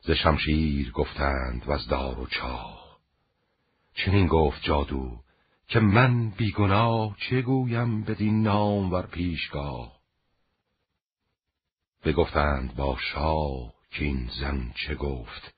ز 0.00 0.10
شمشیر 0.10 0.90
گفتند 0.90 1.66
و 1.66 1.72
از 1.72 1.88
دار 1.88 2.20
و 2.20 2.26
چاه. 2.26 2.98
چنین 3.94 4.26
گفت 4.26 4.62
جادو 4.62 5.20
که 5.68 5.80
من 5.80 6.30
بیگناه 6.30 7.16
چه 7.18 7.42
گویم 7.42 8.04
بدین 8.04 8.42
نام 8.42 8.92
ور 8.92 9.06
پیشگاه؟ 9.06 9.96
بگفتند 12.04 12.74
با 12.74 12.96
شاه 13.12 13.72
که 13.90 14.04
این 14.04 14.30
زن 14.40 14.72
چه 14.74 14.94
گفت؟ 14.94 15.54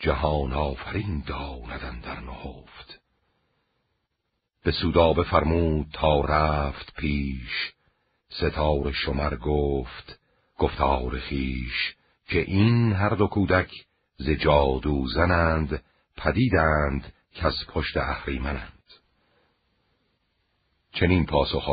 جهان 0.00 0.52
آفرین 0.52 1.24
داندن 1.26 2.00
در 2.00 2.20
نهفت. 2.20 3.00
به 4.64 4.72
سودا 4.72 5.12
بفرمود 5.12 5.86
تا 5.92 6.20
رفت 6.20 6.94
پیش. 6.94 7.72
ستار 8.28 8.92
شمر 8.92 9.36
گفت 9.36 10.18
گفتار 10.58 11.18
خیش 11.18 11.94
که 12.28 12.40
این 12.40 12.92
هر 12.92 13.08
دو 13.08 13.26
کودک 13.26 13.70
ز 14.16 14.30
جادو 14.30 15.06
زنند 15.08 15.82
پدیدند 16.16 17.12
که 17.32 17.46
از 17.46 17.54
پشت 17.68 17.96
اهریمنند. 17.96 18.73
چنین 20.94 21.26
پاسخ 21.26 21.68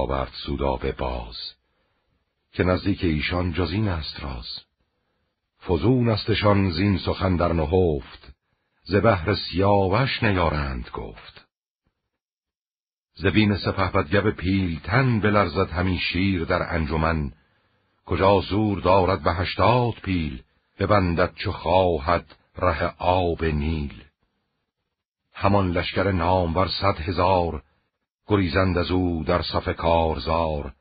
سودا 0.46 0.76
به 0.76 0.92
باز 0.92 1.36
که 2.52 2.64
نزدیک 2.64 3.04
ایشان 3.04 3.54
جز 3.54 3.72
این 3.72 3.88
است 3.88 4.24
راز. 4.24 4.60
فزون 5.68 6.10
استشان 6.10 6.72
زین 6.72 6.98
سخن 6.98 7.36
در 7.36 7.54
نهفت 7.54 8.34
ز 8.84 8.96
بهر 8.96 9.36
سیاوش 9.36 10.24
نیارند 10.24 10.90
گفت. 10.94 11.48
زبین 13.14 13.58
پیل 14.32 14.80
تن 14.80 15.20
بلرزد 15.20 15.70
همی 15.70 16.00
شیر 16.00 16.46
در 16.46 16.76
انجمن 16.76 17.32
کجا 18.06 18.40
زور 18.40 18.80
دارد 18.80 19.24
به 19.24 19.34
هشتاد 19.34 19.94
پیل 19.94 20.44
ببندد 20.80 21.34
چو 21.36 21.52
خواهد 21.52 22.36
ره 22.58 22.96
آب 22.98 23.46
نیل. 23.46 24.04
همان 25.34 25.72
لشکر 25.72 26.12
نامور 26.12 26.68
صد 26.68 27.00
هزار 27.00 27.64
گریزند 28.32 28.78
از 28.78 28.92
او 28.92 29.24
در 29.24 29.42
صف 29.42 29.70
کارزار. 29.70 30.74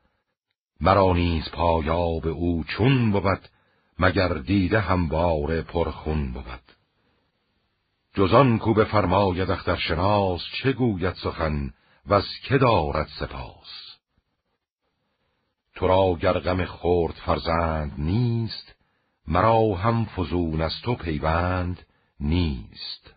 مرا 0.81 1.13
نیز 1.13 1.49
پایاب 1.49 2.27
او 2.27 2.63
چون 2.63 3.11
بود 3.11 3.47
مگر 3.99 4.27
دیده 4.27 4.79
همواره 4.79 5.61
پرخون 5.61 6.31
بود. 6.31 6.61
جزان 8.13 8.59
کو 8.59 8.73
به 8.73 8.95
اختر 9.51 9.75
شناس 9.75 10.41
چه 10.61 10.73
گوید 10.73 11.13
سخن 11.13 11.73
و 12.07 12.21
که 12.43 12.57
دارد 12.57 13.07
سپاس. 13.19 13.97
تو 15.75 15.87
را 15.87 16.17
گر 16.21 16.39
غم 16.39 16.65
خورد 16.65 17.13
فرزند 17.13 17.93
نیست 17.97 18.75
مرا 19.27 19.75
هم 19.75 20.05
فزون 20.05 20.61
از 20.61 20.81
تو 20.83 20.95
پیوند 20.95 21.85
نیست. 22.19 23.13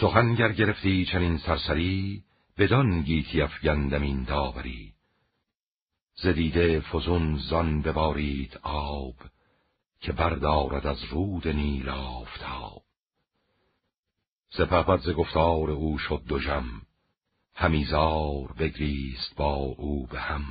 سخن 0.00 0.34
گر 0.34 0.52
گرفتی 0.52 1.04
چنین 1.04 1.38
سرسری 1.38 2.27
بدان 2.58 3.02
گیتی 3.02 3.42
افگندم 3.42 4.02
این 4.02 4.24
داوری. 4.24 4.92
زدیده 6.14 6.80
فزون 6.80 7.36
زان 7.36 7.82
ببارید 7.82 8.58
آب 8.62 9.14
که 10.00 10.12
بردارد 10.12 10.86
از 10.86 11.04
رود 11.04 11.48
نیل 11.48 11.88
آفتاب. 11.88 12.82
سپهبد 14.48 15.00
ز 15.00 15.10
گفتار 15.10 15.70
او 15.70 15.98
شد 15.98 16.22
جم 16.44 16.82
همیزار 17.54 18.52
بگریست 18.58 19.36
با 19.36 19.54
او 19.54 20.06
به 20.06 20.20
هم. 20.20 20.44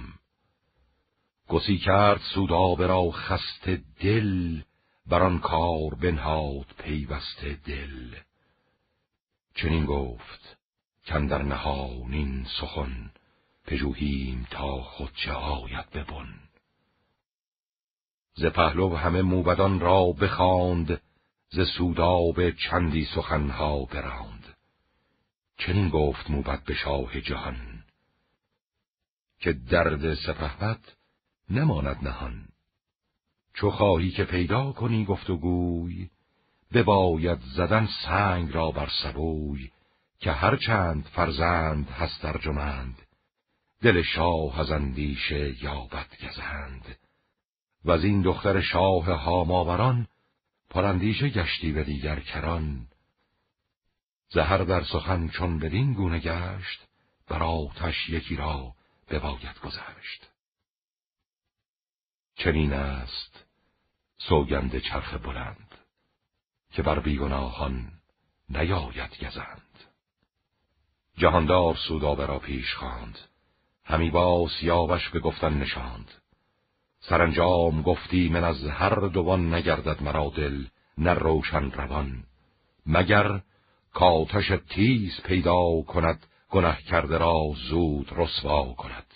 گسی 1.47 1.77
کرد 1.77 2.21
سودابه 2.33 2.87
را 2.87 3.11
خست 3.11 3.69
دل 3.99 4.61
بر 5.05 5.37
کار 5.37 5.95
بنهاد 6.01 6.65
پیوسته 6.77 7.59
دل. 7.65 8.15
چنین 9.55 9.85
گفت 9.85 10.56
کندر 11.07 11.43
نهانین 11.43 12.45
سخن 12.61 13.11
پژوهیم 13.65 14.47
تا 14.51 14.81
خود 14.81 15.11
چه 15.15 15.31
آید 15.31 15.89
ببن. 15.89 16.39
ز 18.35 18.45
پهلو 18.45 18.95
همه 18.95 19.21
موبدان 19.21 19.79
را 19.79 20.11
بخواند 20.11 21.01
ز 21.49 21.59
سوداب 21.77 22.51
چندی 22.51 23.05
سخنها 23.15 23.85
براند. 23.85 24.57
چنین 25.57 25.89
گفت 25.89 26.29
موبد 26.29 26.63
به 26.63 26.73
شاه 26.73 27.21
جهان 27.21 27.83
که 29.39 29.53
درد 29.53 30.13
سپهبد 30.13 30.79
نماند 31.49 31.97
نهان. 32.01 32.47
چو 33.53 33.71
خواهی 33.71 34.11
که 34.11 34.23
پیدا 34.23 34.71
کنی 34.71 35.05
گفت 35.05 35.29
و 35.29 35.37
گوی 35.37 36.09
بباید 36.73 37.39
زدن 37.55 37.87
سنگ 38.05 38.53
را 38.53 38.71
بر 38.71 38.89
سبوی. 39.03 39.71
که 40.19 40.31
هرچند 40.31 41.05
فرزند 41.05 41.89
هست 41.89 42.25
ارجمند 42.25 43.01
دل 43.81 44.01
شاه 44.01 44.59
از 44.59 44.71
اندیشه 44.71 45.63
یابد 45.63 46.07
گزند. 46.23 46.97
و 47.85 47.91
از 47.91 48.03
این 48.03 48.21
دختر 48.21 48.61
شاه 48.61 49.11
هاماوران 49.11 50.07
پراندیشه 50.69 51.29
گشتی 51.29 51.71
و 51.71 51.83
دیگر 51.83 52.19
کران. 52.19 52.87
زهر 54.29 54.57
در 54.57 54.83
سخن 54.83 55.27
چون 55.27 55.59
بدین 55.59 55.93
گونه 55.93 56.19
گشت 56.19 56.87
بر 57.27 57.43
آتش 57.43 58.09
یکی 58.09 58.35
را 58.35 58.75
بباید 59.09 59.59
گذشت. 59.59 60.29
چنین 62.35 62.73
است 62.73 63.45
سوگند 64.17 64.79
چرخ 64.79 65.13
بلند 65.13 65.75
که 66.71 66.81
بر 66.81 66.99
بیگناهان 66.99 67.91
نیاید 68.49 69.25
گزند. 69.25 69.66
جهاندار 71.17 71.75
سودابه 71.75 72.25
را 72.25 72.39
پیش 72.39 72.73
خواند. 72.75 73.19
همی 73.85 74.09
با 74.09 74.47
سیاوش 74.59 75.09
به 75.09 75.19
گفتن 75.19 75.53
نشاند. 75.53 76.11
سرانجام 76.99 77.81
گفتی 77.81 78.29
من 78.29 78.43
از 78.43 78.63
هر 78.63 78.95
دوان 78.95 79.53
نگردد 79.53 80.03
مرا 80.03 80.31
دل 80.35 80.65
نه 80.97 81.13
روشن 81.13 81.71
روان. 81.71 82.23
مگر 82.85 83.41
کاتش 83.93 84.51
تیز 84.69 85.21
پیدا 85.21 85.81
کند 85.81 86.25
گنه 86.49 86.77
کرده 86.81 87.17
را 87.17 87.53
زود 87.69 88.09
رسوا 88.11 88.73
کند. 88.73 89.13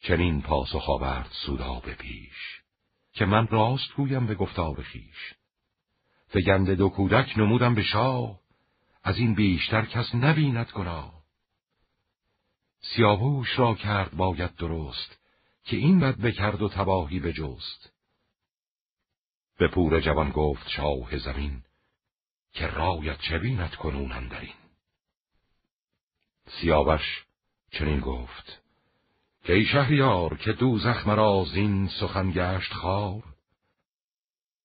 چنین 0.00 0.42
پاسخ 0.42 0.90
آورد 0.90 1.30
سودا 1.46 1.80
به 1.84 1.94
پیش 1.94 2.62
که 3.12 3.24
من 3.24 3.46
راست 3.46 3.92
گویم 3.96 4.26
به 4.26 4.34
گفتار 4.34 4.82
خیش. 4.82 5.34
فگنده 6.28 6.74
دو 6.74 6.88
کودک 6.88 7.38
نمودم 7.38 7.74
به 7.74 7.82
شاه 7.82 8.41
از 9.02 9.18
این 9.18 9.34
بیشتر 9.34 9.84
کس 9.84 10.14
نبیند 10.14 10.70
گناه. 10.74 11.22
سیاووش 12.80 13.58
را 13.58 13.74
کرد 13.74 14.16
باید 14.16 14.54
درست 14.54 15.18
که 15.64 15.76
این 15.76 16.00
بد 16.00 16.16
بکرد 16.16 16.62
و 16.62 16.68
تباهی 16.68 17.20
بجست. 17.20 17.92
به 19.58 19.68
پور 19.68 20.00
جوان 20.00 20.30
گفت 20.30 20.68
شاه 20.68 21.18
زمین 21.18 21.62
که 22.52 22.66
رایت 22.66 23.20
چه 23.20 23.38
بیند 23.38 23.74
کنون 23.74 24.12
اندرین. 24.12 24.54
سیاوش 26.46 27.24
چنین 27.70 28.00
گفت 28.00 28.62
که 29.44 29.52
ای 29.52 29.64
شهریار 29.64 30.36
که 30.36 30.52
دوزخ 30.52 31.06
مرا 31.06 31.44
زین 31.52 31.88
سخن 31.88 32.30
گشت 32.30 32.72
خار 32.72 33.22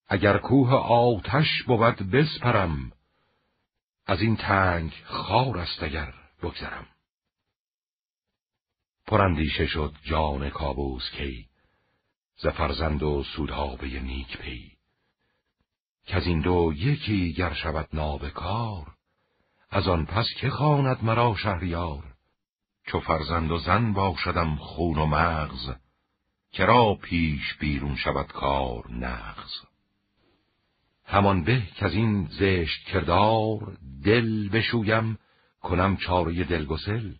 اگر 0.07 0.37
کوه 0.37 0.73
آتش 0.73 1.63
بود 1.63 1.95
بسپرم 2.11 2.91
از 4.07 4.21
این 4.21 4.35
تنگ 4.35 4.93
خار 5.05 5.57
است 5.57 5.83
اگر 5.83 6.13
بگذرم. 6.41 6.87
پرندیشه 9.07 9.67
شد 9.67 9.93
جان 10.03 10.49
کابوس 10.49 11.11
کی 11.11 11.47
ز 12.37 12.47
فرزند 12.47 13.03
و 13.03 13.23
سودابه 13.23 13.99
نیک 13.99 14.37
پی. 14.37 14.77
که 16.05 16.15
از 16.15 16.27
این 16.27 16.41
دو 16.41 16.73
یکی 16.75 17.33
گر 17.33 17.53
شود 17.53 17.89
نابکار 17.93 18.95
از 19.69 19.87
آن 19.87 20.05
پس 20.05 20.27
که 20.37 20.49
خواند 20.49 21.03
مرا 21.03 21.35
شهریار؟ 21.35 22.03
چو 22.87 22.99
فرزند 22.99 23.51
و 23.51 23.57
زن 23.57 23.93
باشدم 23.93 24.55
خون 24.55 24.97
و 24.97 25.05
مغز 25.05 25.75
کرا 26.51 26.95
پیش 26.95 27.53
بیرون 27.59 27.95
شود 27.95 28.27
کار 28.27 28.91
نغز؟ 28.91 29.51
همان 31.07 31.43
به 31.43 31.61
که 31.75 31.85
از 31.85 31.93
این 31.93 32.27
زشت 32.31 32.83
کردار 32.83 33.77
دل 34.03 34.49
بشویم 34.49 35.17
کنم 35.61 35.97
چاره 35.97 36.43
دلگسل. 36.43 37.13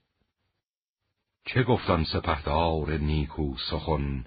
چه 1.45 1.63
گفتان 1.63 2.03
سپهدار 2.03 2.97
نیکو 2.97 3.57
سخن 3.57 4.25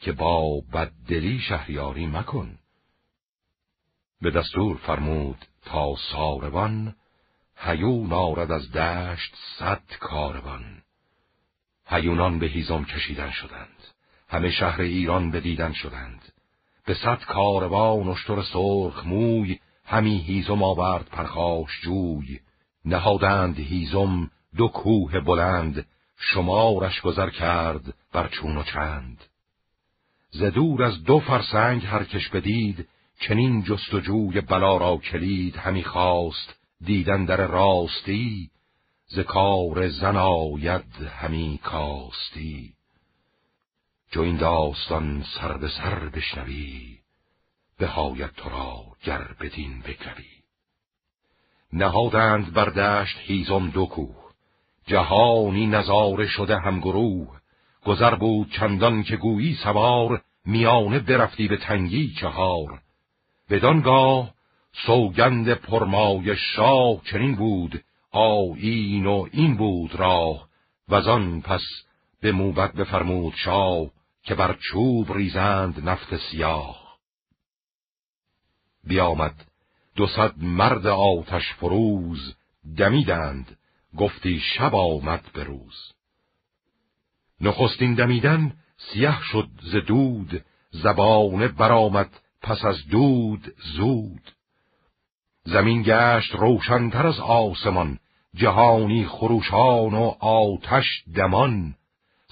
که 0.00 0.12
با 0.12 0.60
بددلی 0.72 1.38
شهریاری 1.38 2.06
مکن؟ 2.06 2.58
به 4.20 4.30
دستور 4.30 4.76
فرمود 4.76 5.46
تا 5.64 5.94
ساروان 6.12 6.94
هیون 7.56 8.12
آرد 8.12 8.52
از 8.52 8.72
دشت 8.72 9.34
صد 9.58 9.82
کاروان. 10.00 10.82
هیونان 11.86 12.38
به 12.38 12.46
هیزم 12.46 12.84
کشیدن 12.84 13.30
شدند 13.30 13.84
همه 14.28 14.50
شهر 14.50 14.80
ایران 14.80 15.30
بدیدن 15.30 15.72
شدند. 15.72 16.33
به 16.86 16.94
صد 16.94 17.24
کاروان 17.24 18.08
اشتر 18.08 18.42
سرخ 18.42 19.06
موی 19.06 19.58
همی 19.84 20.18
هیزم 20.18 20.62
آورد 20.62 21.04
پرخاش 21.04 21.80
جوی. 21.82 22.40
نهادند 22.84 23.58
هیزم 23.58 24.30
دو 24.56 24.68
کوه 24.68 25.20
بلند 25.20 25.86
شمارش 26.16 27.00
گذر 27.00 27.30
کرد 27.30 27.94
بر 28.12 28.28
چون 28.28 28.56
و 28.56 28.62
چند. 28.62 29.24
ز 30.30 30.42
دور 30.42 30.82
از 30.82 31.04
دو 31.04 31.18
فرسنگ 31.20 31.84
هر 31.84 32.04
کش 32.04 32.28
بدید 32.28 32.88
چنین 33.20 33.62
جستجوی 33.62 34.40
بلا 34.40 34.76
را 34.76 34.96
کلید 34.96 35.56
همی 35.56 35.84
خواست 35.84 36.54
دیدن 36.84 37.24
در 37.24 37.46
راستی 37.46 38.50
ز 39.06 39.18
کار 39.18 39.88
زن 39.88 40.16
آید 40.16 41.02
همی 41.20 41.60
کاستی. 41.62 42.74
جو 44.14 44.22
این 44.22 44.36
داستان 44.36 45.24
سر 45.34 45.56
به 45.58 45.68
سر 45.68 46.08
بشنوی 46.08 46.98
بهایت 47.78 48.34
تو 48.36 48.48
را 48.48 48.82
گر 49.04 49.28
بدین 49.40 49.80
بگروی 49.80 50.24
نهادند 51.72 52.52
بر 52.52 52.64
دشت 52.64 53.16
هیزم 53.18 53.70
دو 53.70 53.86
کوه 53.86 54.24
جهانی 54.86 55.66
نظاره 55.66 56.26
شده 56.26 56.58
هم 56.58 56.80
گروه. 56.80 57.40
گذر 57.84 58.14
بود 58.14 58.50
چندان 58.50 59.02
که 59.02 59.16
گویی 59.16 59.54
سوار 59.54 60.22
میانه 60.44 60.98
برفتی 60.98 61.48
به 61.48 61.56
تنگی 61.56 62.14
چهار. 62.20 62.80
بدانگاه 63.50 64.34
سوگند 64.86 65.54
پرمای 65.54 66.36
شاه 66.36 67.00
چنین 67.10 67.34
بود 67.34 67.84
آیین 68.10 69.06
و 69.06 69.26
این 69.32 69.56
بود 69.56 69.94
راه. 69.94 70.48
وزان 70.88 71.40
پس 71.40 71.62
به 72.20 72.32
موبت 72.32 72.72
بفرمود 72.72 73.34
شاه 73.36 73.90
که 74.24 74.34
بر 74.34 74.58
چوب 74.70 75.12
ریزند 75.12 75.88
نفت 75.88 76.16
سیاه. 76.16 76.98
بیامد 78.84 79.46
دو 79.96 80.06
صد 80.06 80.38
مرد 80.38 80.86
آتش 80.86 81.52
فروز 81.52 82.36
دمیدند 82.76 83.58
گفتی 83.96 84.40
شب 84.40 84.74
آمد 84.74 85.24
به 85.32 85.44
روز. 85.44 85.92
نخستین 87.40 87.94
دمیدن 87.94 88.56
سیه 88.76 89.22
شد 89.22 89.48
ز 89.62 89.76
دود 89.76 90.44
زبانه 90.70 91.48
برآمد 91.48 92.20
پس 92.42 92.64
از 92.64 92.86
دود 92.90 93.54
زود. 93.76 94.30
زمین 95.44 95.82
گشت 95.82 96.34
روشنتر 96.34 97.06
از 97.06 97.20
آسمان 97.20 97.98
جهانی 98.34 99.06
خروشان 99.06 99.94
و 99.94 100.14
آتش 100.20 101.04
دمان. 101.14 101.74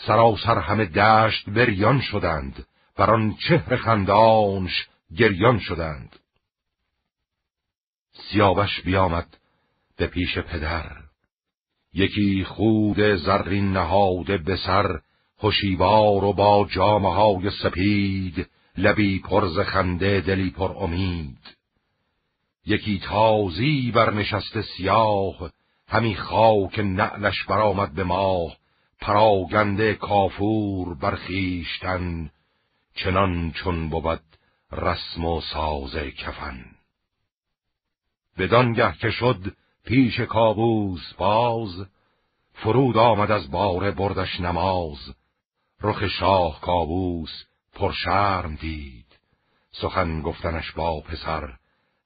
سراسر 0.07 0.59
همه 0.59 0.85
دشت 0.85 1.51
بریان 1.51 2.01
شدند. 2.01 2.67
بر 2.97 3.11
آن 3.11 3.37
چهر 3.49 3.77
خندانش 3.77 4.89
گریان 5.17 5.59
شدند. 5.59 6.17
سیاوش 8.13 8.81
بیامد 8.81 9.37
به 9.97 10.07
پیش 10.07 10.39
پدر. 10.39 10.97
یکی 11.95 12.45
خود 12.45 13.17
زرین 13.17 13.73
نهاده 13.73 14.39
به 14.39 14.57
سر 14.57 15.01
هوشیوار 15.39 16.25
و 16.25 16.33
با 16.33 16.69
جامه 16.71 17.15
های 17.15 17.51
سپید 17.63 18.47
لبی 18.77 19.19
پر 19.19 19.49
ز 19.49 19.59
خنده 19.59 20.21
دلی 20.21 20.51
پر 20.51 20.73
امید. 20.79 21.57
یکی 22.67 22.99
تازی 22.99 23.93
برنشسته 23.95 24.63
سیاه 24.63 25.51
همی 25.89 26.17
خاک 26.17 26.79
نعلش 26.79 27.45
برآمد 27.45 27.95
به 27.95 28.05
ماه. 28.05 28.62
پراگنده 29.03 29.95
کافور 29.95 30.95
برخیشتن 30.95 32.31
چنان 32.95 33.53
چون 33.53 33.89
بود 33.89 34.23
رسم 34.73 35.25
و 35.25 35.41
ساز 35.41 35.97
کفن. 35.97 36.65
بدانگه 38.39 38.93
که 38.93 39.11
شد 39.11 39.57
پیش 39.85 40.21
کابوس 40.21 41.15
باز 41.15 41.87
فرود 42.53 42.97
آمد 42.97 43.31
از 43.31 43.51
باره 43.51 43.91
بردش 43.91 44.41
نماز. 44.41 45.15
رخ 45.81 46.09
شاه 46.09 46.61
کابوس 46.61 47.45
پرشرم 47.73 48.55
دید 48.55 49.19
سخن 49.73 50.23
گفتنش 50.23 50.73
با 50.73 51.01
پسر 51.01 51.57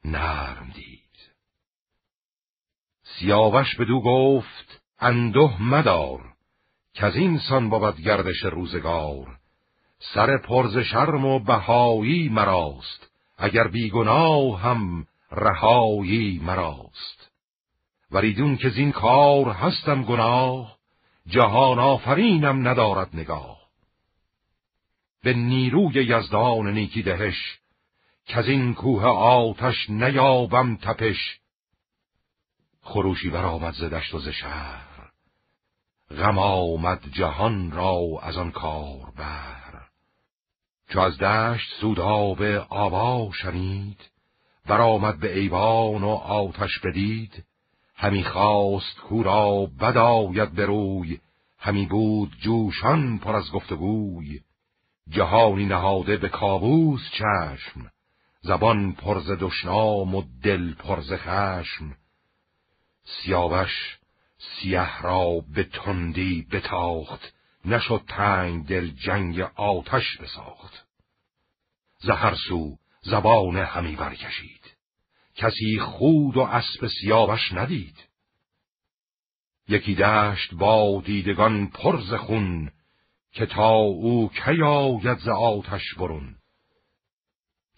نرم 0.05 0.73
دید. 0.75 1.01
سیاوش 3.03 3.77
بدو 3.77 4.01
گفت 4.01 4.83
اندوه 4.99 5.63
مدار. 5.63 6.36
که 6.97 7.07
از 7.07 7.17
این 7.17 7.39
سان 7.39 7.71
بود 7.71 8.01
گردش 8.01 8.45
روزگار. 8.45 9.39
سر 10.15 10.39
پرز 10.39 10.79
شرم 10.79 11.25
و 11.25 11.39
بهایی 11.39 12.29
مراست 12.29 13.11
اگر 13.39 13.69
بیگناه 13.69 14.61
هم 14.61 15.07
رهایی 15.33 16.41
مراست. 16.45 17.31
وریدون 18.11 18.57
که 18.57 18.69
زین 18.69 18.93
کار 18.93 19.49
هستم 19.49 20.03
گناه 20.03 20.77
جهان 21.27 21.79
آفرینم 21.79 22.69
ندارد 22.69 23.17
نگاه. 23.17 23.59
به 25.23 25.33
نیروی 25.33 26.05
یزدان 26.05 26.73
نیکی 26.73 27.03
دهش 27.03 27.59
که 28.27 28.39
از 28.39 28.49
این 28.49 28.75
کوه 28.75 29.05
آتش 29.05 29.91
نیابم 29.91 30.77
تپش. 30.77 31.39
خروشی 32.83 33.31
برآمد 33.31 33.75
ز 33.75 33.85
دشت 33.85 34.15
و 34.15 34.19
ز 34.19 34.29
شهر. 34.29 34.86
غم 36.11 36.39
آمد 36.39 37.01
جهان 37.13 37.71
را 37.71 38.01
از 38.23 38.37
آن 38.37 38.51
کار 38.51 39.13
بر 39.17 39.57
چو 40.89 41.01
از 41.01 41.19
دشت 41.19 41.73
سوداب 41.81 42.43
آوا 42.69 43.33
شنید 43.33 44.01
برآمد 44.67 45.19
به 45.19 45.39
ایوان 45.39 46.03
و 46.03 46.09
آتش 46.09 46.79
بدید. 46.85 47.45
همی 47.95 48.25
خواست 48.25 49.01
کو 49.01 49.23
را 49.23 49.69
بداید 49.81 50.53
به 50.53 50.67
روی 50.67 51.19
همی 51.59 51.87
بود 51.87 52.37
جوشان 52.41 53.19
پر 53.19 53.37
از 53.37 53.51
گفتگوی. 53.51 54.41
جهانی 55.09 55.67
نهاده 55.67 56.17
به 56.17 56.29
کابوس 56.29 57.01
چشم 57.11 57.91
زبان 58.41 58.93
پرز 58.93 59.31
دشنام 59.41 60.15
و 60.15 60.23
دل 60.43 60.75
پرز 60.75 61.13
خشم. 61.13 61.97
سیاوش 63.05 63.96
سیه 64.55 65.03
را 65.03 65.41
به 65.55 65.65
تندی 65.65 66.47
بتاخت 66.53 67.33
نشد 67.65 68.03
تنگ 68.09 68.67
دل 68.67 68.91
جنگ 68.91 69.41
آتش 69.55 70.17
بساخت. 70.17 70.87
زهر 71.99 72.35
سو 72.49 72.77
زبان 73.03 73.57
همی 73.57 73.97
برکشید. 73.97 74.77
کسی 75.35 75.79
خود 75.79 76.37
و 76.37 76.41
اسب 76.41 76.87
سیاوش 76.87 77.53
ندید. 77.53 78.05
یکی 79.69 79.95
دشت 79.95 80.55
با 80.55 81.03
دیدگان 81.05 81.67
پرز 81.67 82.15
خون 82.15 82.71
که 83.33 83.47
تا 83.47 83.71
او 83.71 84.31
کی 84.31 84.63
آید 84.63 85.19
ز 85.19 85.29
آتش 85.29 85.95
برون. 85.95 86.37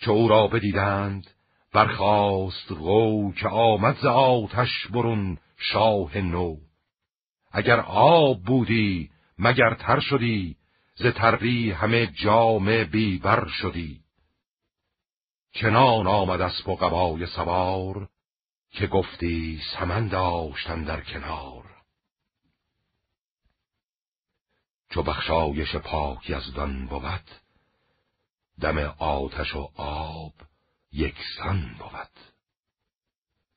چه 0.01 0.11
او 0.11 0.29
را 0.29 0.47
بدیدند 0.47 1.31
برخاست 1.73 2.73
غو 2.73 3.33
که 3.33 3.49
آمد 3.49 3.97
ز 3.97 4.05
آتش 4.07 4.87
برون. 4.87 5.39
شاه 5.59 6.19
نو. 6.19 6.57
اگر 7.53 7.81
آب 7.81 8.43
بودی 8.43 9.11
مگر 9.39 9.75
تر 9.75 10.01
شدی 10.01 10.57
ز 10.95 11.07
تردی 11.07 11.71
همه 11.71 12.07
جام 12.07 12.85
بیبر 12.85 13.49
شدی. 13.49 14.01
چنان 15.53 16.07
آمد 16.07 16.41
اسب 16.41 16.69
و 16.69 16.77
قبای 16.77 17.27
سوار 17.27 18.09
که 18.71 18.87
گفتی 18.87 19.61
سمن 19.75 20.09
داشتن 20.09 20.85
در 20.85 21.01
کنار. 21.01 21.65
چو 24.91 25.03
بخشایش 25.03 25.77
پاک 25.77 26.31
یزدان 26.31 26.87
بود 26.87 27.31
دم 28.61 28.79
آتش 28.99 29.55
و 29.55 29.71
آب 29.77 30.35
یکسان 30.93 31.75
بود. 31.79 32.28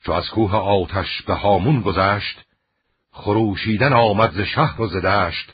چو 0.06 0.12
از 0.12 0.30
کوه 0.30 0.56
آتش 0.56 1.22
به 1.22 1.34
هامون 1.34 1.82
گذشت 1.82 2.46
خروشیدن 3.12 3.94
آمد 3.94 4.32
ز 4.32 4.40
شهر 4.40 4.82
و 4.82 4.88
ز 4.88 4.96
دشت 4.96 5.54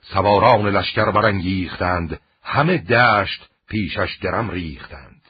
سواران 0.00 0.68
لشکر 0.68 1.10
برانگیختند 1.10 2.20
همه 2.42 2.78
دشت 2.78 3.48
پیشش 3.68 4.18
درم 4.22 4.50
ریختند. 4.50 5.22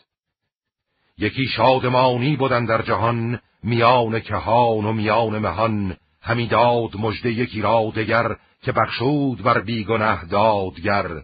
یکی 1.18 1.46
شادمانی 1.46 2.36
بودن 2.36 2.64
در 2.64 2.82
جهان 2.82 3.40
میان 3.62 4.20
کهان 4.20 4.84
و 4.84 4.92
میان 4.92 5.38
مهان 5.38 5.96
همی 6.20 6.46
داد 6.46 6.96
مژده 6.96 7.32
یکی 7.32 7.62
را 7.62 7.92
دگر 7.96 8.36
که 8.62 8.72
بخشود 8.72 9.42
بر 9.42 9.60
بیگنه 9.60 10.24
دادگر. 10.24 11.22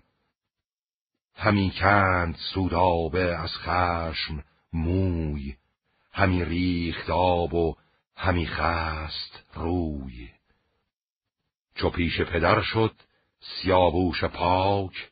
همی 1.36 1.72
کند 1.80 2.36
سودابه 2.52 3.36
از 3.38 3.56
خشم 3.56 4.44
موی 4.72 5.54
همی 6.12 6.44
ریخت 6.44 7.10
آب 7.10 7.54
و 7.54 7.76
همی 8.16 8.46
خست 8.46 9.44
روی. 9.54 10.30
چو 11.74 11.90
پیش 11.90 12.20
پدر 12.20 12.60
شد 12.62 12.94
سیابوش 13.40 14.24
پاک 14.24 15.10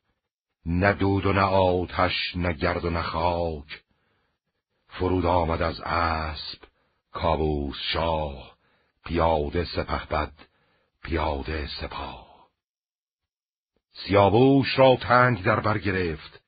نه 0.66 0.92
دود 0.92 1.26
و 1.26 1.32
نه 1.32 1.42
آتش 1.42 2.36
نه 2.36 2.52
گرد 2.52 2.84
و 2.84 2.90
نه 2.90 3.02
خاک. 3.02 3.82
فرود 4.88 5.26
آمد 5.26 5.62
از 5.62 5.80
اسب 5.80 6.58
کابوس 7.12 7.76
شاه 7.92 8.56
پیاده 9.04 9.64
سپه 9.64 10.06
بد 10.06 10.32
پیاده 11.02 11.68
سپاه 11.80 12.30
سیابوش 13.92 14.78
را 14.78 14.96
تنگ 14.96 15.42
در 15.42 15.60
بر 15.60 15.78
گرفت 15.78 16.40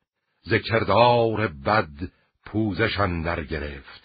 ذکردار 0.49 1.49
بد 1.49 2.11
پوزشان 2.45 3.23
در 3.23 3.45
گرفت. 3.45 4.02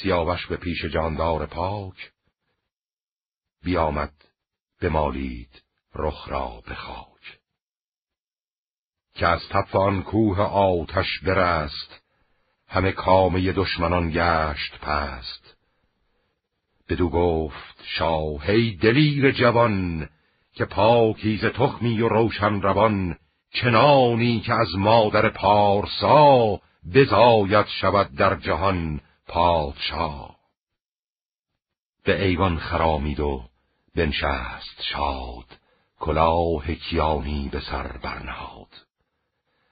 سیاوش 0.00 0.46
به 0.46 0.56
پیش 0.56 0.84
جاندار 0.84 1.46
پاک 1.46 2.12
بیامد 3.64 4.12
بمالید 4.80 5.62
رخ 5.94 6.28
را 6.28 6.62
به 6.66 6.74
خاک. 6.74 7.38
که 9.14 9.26
از 9.26 9.48
تف 9.50 9.76
آن 9.76 10.02
کوه 10.02 10.40
آتش 10.40 11.18
برست 11.18 12.02
همه 12.68 12.92
کامه 12.92 13.52
دشمنان 13.52 14.10
گشت 14.10 14.78
پست. 14.78 15.56
بدو 16.88 17.08
گفت 17.08 17.84
شاهی 17.84 18.76
دلیر 18.76 19.30
جوان 19.30 20.08
که 20.54 20.64
پاکیز 20.64 21.44
تخمی 21.44 22.00
و 22.00 22.08
روشن 22.08 22.60
روان 22.60 23.18
چنانی 23.52 24.40
که 24.40 24.54
از 24.54 24.68
مادر 24.78 25.28
پارسا 25.28 26.60
بزاید 26.94 27.66
شود 27.66 28.14
در 28.14 28.36
جهان 28.36 29.00
پادشاه. 29.26 30.36
به 32.04 32.24
ایوان 32.24 32.58
خرامید 32.58 33.20
و 33.20 33.44
بنشست 33.94 34.82
شاد 34.82 35.58
کلاه 35.98 36.74
کیانی 36.74 37.48
به 37.48 37.60
سر 37.60 37.96
برنهاد. 37.96 38.68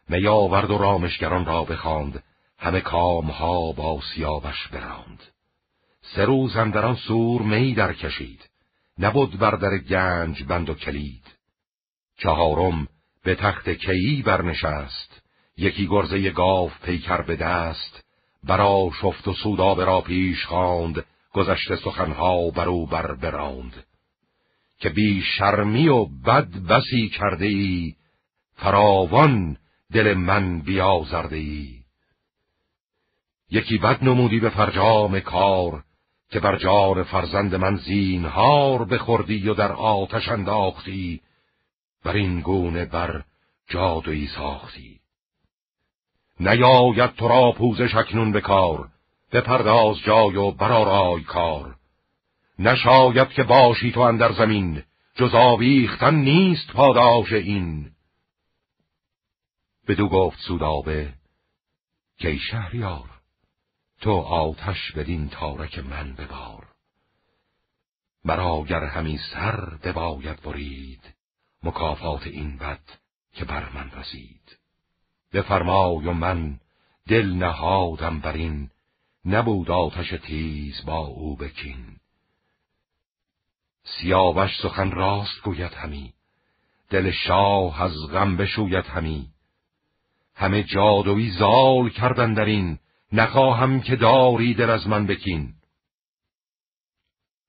میاورد 0.08 0.70
و 0.70 0.78
رامشگران 0.78 1.44
را 1.44 1.64
بخواند 1.64 2.24
همه 2.58 2.80
کامها 2.80 3.72
با 3.72 4.00
سیاوش 4.14 4.68
براند. 4.68 5.22
سه 6.02 6.24
روز 6.24 6.56
آن 6.56 6.96
سور 6.96 7.42
می 7.42 7.74
در 7.74 7.92
کشید 7.92 8.50
نبود 8.98 9.38
بر 9.38 9.50
در 9.50 9.78
گنج 9.78 10.44
بند 10.44 10.70
و 10.70 10.74
کلید. 10.74 11.24
چهارم 12.16 12.88
به 13.24 13.34
تخت 13.34 13.68
کیی 13.68 14.22
برنشست 14.22 15.22
یکی 15.56 15.86
گرزه 15.86 16.30
گاو 16.30 16.70
پیکر 16.82 17.22
به 17.22 17.36
دست 17.36 17.99
برا 18.44 18.90
شفت 19.00 19.28
و 19.28 19.32
سودابه 19.32 19.84
را 19.84 20.00
پیش 20.00 20.46
خواند 20.46 21.04
گذشته 21.32 21.76
سخنها 21.76 22.50
برو 22.50 22.86
بر 22.86 23.14
براند. 23.14 23.84
که 24.80 24.88
بی 24.88 25.22
شرمی 25.38 25.88
و 25.88 26.04
بد 26.04 26.48
بسی 26.48 27.08
کرده 27.08 27.46
ای 27.46 27.94
فراوان 28.54 29.56
دل 29.92 30.14
من 30.14 30.60
بیازرده 30.60 31.36
ای 31.36 31.80
یکی 33.50 33.78
بد 33.78 34.04
نمودی 34.04 34.40
به 34.40 34.50
فرجام 34.50 35.20
کار 35.20 35.84
که 36.30 36.40
بر 36.40 36.56
جان 36.56 37.02
فرزند 37.02 37.54
من 37.54 37.76
زینهار 37.76 38.84
بخوردی 38.84 39.48
و 39.48 39.54
در 39.54 39.72
آتش 39.72 40.28
انداختی 40.28 41.20
بر 42.04 42.12
این 42.12 42.40
گونه 42.40 42.84
بر 42.84 43.24
جادویی 43.68 44.26
ساختی. 44.26 44.99
نیاید 46.40 47.14
تو 47.14 47.28
را 47.28 47.52
پوزش 47.52 47.94
اکنون 47.94 48.32
به 48.32 48.40
کار. 48.40 48.88
بپرداز 49.32 50.00
جای 50.00 50.36
و 50.36 50.50
برارای 50.50 51.22
کار. 51.22 51.76
نشاید 52.58 53.28
که 53.28 53.42
باشی 53.42 53.92
تو 53.92 54.00
اندر 54.00 54.32
زمین 54.32 54.82
جز 55.14 55.34
آویختن 55.34 56.14
نیست 56.14 56.72
پاداش 56.72 57.32
این. 57.32 57.90
بدو 59.88 60.08
گفت 60.08 60.38
سودابه 60.38 61.14
که 62.18 62.36
شهریار 62.36 63.10
تو 64.00 64.12
آتش 64.12 64.92
بدین 64.92 65.28
تارک 65.28 65.78
من 65.78 66.12
ببار. 66.12 66.66
مرا 68.24 68.62
گر 68.62 68.84
همی 68.84 69.18
سر 69.32 69.60
بباید 69.82 70.42
برید 70.42 71.14
مکافات 71.62 72.26
این 72.26 72.56
بد 72.56 72.80
که 73.32 73.44
بر 73.44 73.68
من 73.68 73.90
رسید. 73.90 74.39
بفرمای 75.32 76.06
و 76.06 76.12
من 76.12 76.60
دل 77.08 77.26
نهادم 77.26 78.20
بر 78.20 78.32
این. 78.32 78.70
نبود 79.24 79.70
آتش 79.70 80.10
تیز 80.10 80.84
با 80.84 80.98
او 80.98 81.36
بکین. 81.36 81.96
سیاوش 83.84 84.60
سخن 84.62 84.90
راست 84.90 85.42
گوید 85.44 85.74
همی. 85.74 86.12
دل 86.90 87.10
شاه 87.10 87.82
از 87.82 87.92
غم 88.12 88.36
بشوید 88.36 88.86
همی. 88.86 89.28
همه 90.34 90.62
جادوی 90.62 91.30
زال 91.30 91.90
کردن 91.90 92.34
در 92.34 92.44
این. 92.44 92.78
نخواهم 93.12 93.80
که 93.80 93.96
داری 93.96 94.54
دل 94.54 94.70
از 94.70 94.86
من 94.86 95.06
بکین. 95.06 95.54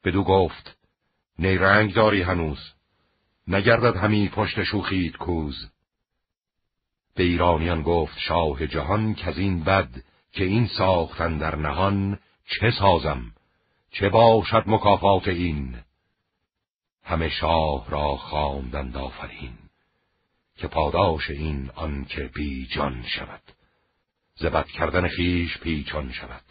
بدو 0.03 0.23
گفت 0.23 0.77
نیرنگ 1.39 1.93
داری 1.93 2.21
هنوز. 2.21 2.59
نگردد 3.47 3.95
همی 3.95 4.29
پشت 4.29 4.63
شوخید 4.63 5.17
کوز. 5.17 5.69
به 7.15 7.23
ایرانیان 7.23 7.81
گفت 7.81 8.19
شاه 8.19 8.67
جهان 8.67 9.13
که 9.13 9.27
از 9.27 9.37
این 9.37 9.63
بد 9.63 9.89
که 10.31 10.43
این 10.43 10.67
ساختن 10.67 11.37
در 11.37 11.55
نهان 11.55 12.19
چه 12.45 12.71
سازم؟ 12.71 13.31
چه 13.91 14.09
باشد 14.09 14.63
مکافات 14.67 15.27
این؟ 15.27 15.75
همه 17.03 17.29
شاه 17.29 17.89
را 17.89 18.15
خواندند 18.15 18.97
آفرین 18.97 19.53
که 20.57 20.67
پاداش 20.67 21.29
این 21.29 21.71
آن 21.75 22.05
که 22.05 22.29
بی 22.35 22.67
جان 22.67 23.03
شود 23.03 23.41
زبد 24.35 24.65
کردن 24.65 25.07
خیش 25.07 25.57
پیچان 25.57 26.11
شود. 26.11 26.43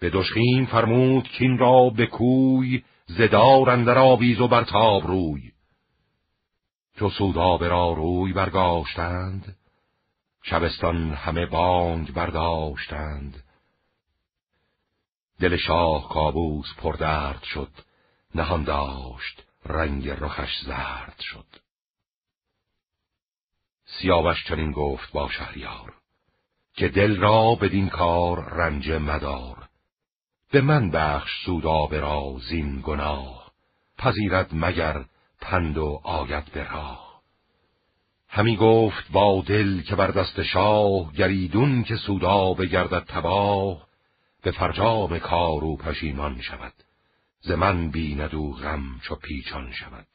به 0.00 0.10
دشخیم 0.10 0.66
فرمود 0.66 1.28
کین 1.28 1.58
را 1.58 1.90
به 1.90 2.06
کوی 2.06 2.82
زدار 3.06 3.70
اندر 3.70 3.98
آویز 3.98 4.40
و 4.40 4.48
برتاب 4.48 5.06
روی. 5.06 5.53
چو 6.98 7.10
سودابه 7.10 7.68
را 7.68 7.92
روی 7.92 8.32
برگاشتند 8.32 9.56
شبستان 10.42 11.12
همه 11.12 11.46
بانگ 11.46 12.12
برداشتند. 12.12 13.44
دل 15.40 15.56
شاه 15.56 16.08
کابوس 16.08 16.74
پردرد 16.76 17.42
شد 17.42 17.70
نهان 18.34 18.64
داشت 18.64 19.42
رنگ 19.66 20.08
رخش 20.08 20.60
زرد 20.66 21.20
شد. 21.20 21.46
سیاوش 23.84 24.44
چنین 24.48 24.72
گفت 24.72 25.12
با 25.12 25.28
شهریار 25.28 25.94
که 26.74 26.88
دل 26.88 27.16
را 27.16 27.54
بدین 27.54 27.88
کار 27.88 28.54
رنج 28.54 28.90
مدار. 28.90 29.68
به 30.50 30.60
من 30.60 30.90
بخش 30.90 31.30
سودابه 31.44 32.00
را 32.00 32.36
زین 32.48 32.80
گناه 32.80 33.52
پذیرد 33.98 34.50
مگر 34.52 35.04
پند 35.44 35.78
و 35.78 36.00
آید 36.04 36.44
به 36.44 36.64
راه. 36.64 37.22
همی 38.28 38.56
گفت 38.56 39.12
با 39.12 39.44
دل 39.46 39.82
که 39.82 39.96
بر 39.96 40.10
دست 40.10 40.42
شاه 40.42 41.12
گریدون 41.12 41.84
که 41.84 41.96
سودا 41.96 42.54
بگردد 42.54 43.04
تباه 43.04 43.86
به 44.42 44.50
فرجام 44.50 45.18
کار 45.18 45.64
و 45.64 45.76
پشیمان 45.76 46.40
شود. 46.40 46.72
ز 47.40 47.50
من 47.50 47.90
بیند 47.90 48.34
و 48.34 48.52
غم 48.52 49.00
چو 49.02 49.14
پیچان 49.14 49.72
شود. 49.72 50.06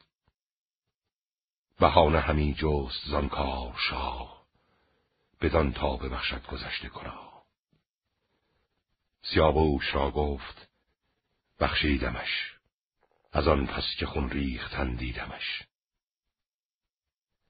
بهانه 1.78 2.20
همی 2.20 2.54
جست 2.54 3.06
زان 3.06 3.28
کار 3.28 3.74
شاه 3.90 4.42
بدان 5.40 5.72
تا 5.72 5.96
ببخشد 5.96 6.46
گذشته 6.46 6.88
کنا. 6.88 7.30
سیابوش 9.22 9.94
را 9.94 10.10
گفت 10.10 10.68
بخشیدمش. 11.60 12.49
از 13.32 13.48
آن 13.48 13.66
پس 13.66 13.84
که 13.98 14.06
خون 14.06 14.30
ریختن 14.30 14.94
دیدمش 14.94 15.62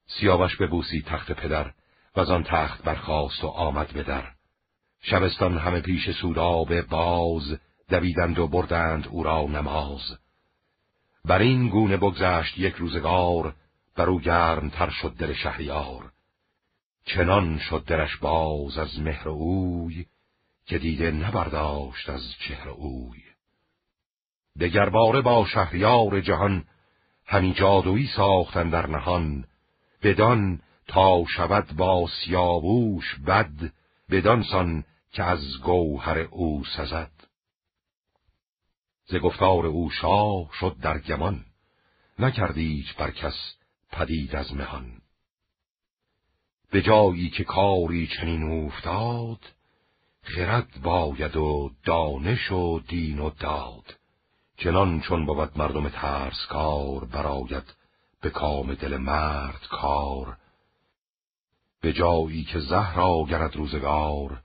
سیاوش 0.07 0.57
ببوسی 0.57 1.03
تخت 1.03 1.33
پدر 1.33 1.73
و 2.17 2.21
از 2.21 2.31
آن 2.31 2.45
تخت 2.45 2.83
برخاست 2.83 3.45
و 3.45 3.47
آمد 3.47 3.93
به 3.93 4.03
در. 4.03 4.33
شبستان 5.01 5.59
همه 5.59 5.81
پیش 5.81 6.11
سوداب 6.11 6.81
باز 6.81 7.59
دویدند 7.89 8.39
و 8.39 8.49
بردند 8.49 9.09
او 9.09 9.23
را 9.23 9.43
نماز. 9.43 10.19
بر 11.25 11.39
این 11.39 11.69
گونه 11.69 11.97
بگذشت 11.97 12.59
یک 12.59 12.75
روزگار 12.75 13.55
بر 13.97 14.09
او 14.09 14.21
تر 14.21 14.91
شد 14.91 15.15
دل 15.19 15.33
شهریار. 15.33 16.13
چنان 17.05 17.59
شد 17.59 17.85
درش 17.85 18.17
باز 18.17 18.79
از 18.79 19.01
مهر 19.01 19.29
اوی 19.29 20.07
که 20.67 20.79
دیده 20.79 21.11
نبرداشت 21.11 22.09
از 22.09 22.35
چهر 22.39 22.69
اوی. 22.69 23.30
دگرباره 24.61 25.21
با 25.21 25.47
شهریار 25.47 26.21
جهان 26.21 26.65
همی 27.27 27.55
جادویی 27.55 28.07
ساختن 28.17 28.71
در 28.71 28.87
نهان. 28.87 29.45
بدان 30.03 30.61
تا 30.87 31.25
شود 31.37 31.77
با 31.77 32.09
سیاووش 32.09 33.15
بد 33.27 33.73
بدانسان 34.11 34.85
که 35.13 35.25
از 35.25 35.61
گوهر 35.63 36.19
او 36.19 36.65
سزد. 36.77 37.11
ز 39.07 39.15
گفتار 39.17 39.67
او 39.67 39.91
شاه 39.91 40.49
شد 40.61 40.77
در 40.83 40.99
گمان 40.99 41.45
نکردیچ 42.19 42.95
بر 42.95 43.11
کس 43.11 43.55
پدید 43.93 44.37
از 44.37 44.55
مهان. 44.55 44.93
به 46.71 46.83
جایی 46.83 47.31
که 47.31 47.45
کاری 47.45 48.07
چنین 48.07 48.67
افتاد 48.67 49.41
خرد 50.23 50.81
باید 50.83 51.37
و 51.37 51.71
دانش 51.85 52.53
و 52.53 52.81
دین 52.81 53.19
و 53.19 53.31
داد. 53.31 54.00
چنان 54.63 55.01
چون 55.01 55.27
بود 55.27 55.59
مردم 55.59 55.89
ترس 55.89 56.47
کار 56.49 57.05
براید 57.05 57.75
به 58.21 58.31
کام 58.31 58.75
دل 58.75 58.97
مرد 58.97 59.67
کار. 59.71 60.37
به 61.81 61.93
جایی 61.93 62.45
که 62.45 62.59
زهر 62.59 63.01
آگرد 63.01 63.57
روزگار 63.57 64.43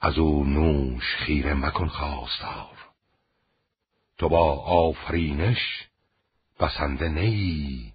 از 0.00 0.18
او 0.18 0.44
نوش 0.44 1.16
خیره 1.16 1.54
مکن 1.54 1.88
خواستار. 1.88 2.78
تو 4.18 4.28
با 4.28 4.54
آفرینش 4.62 5.88
بسنده 6.60 7.08
نیی 7.08 7.92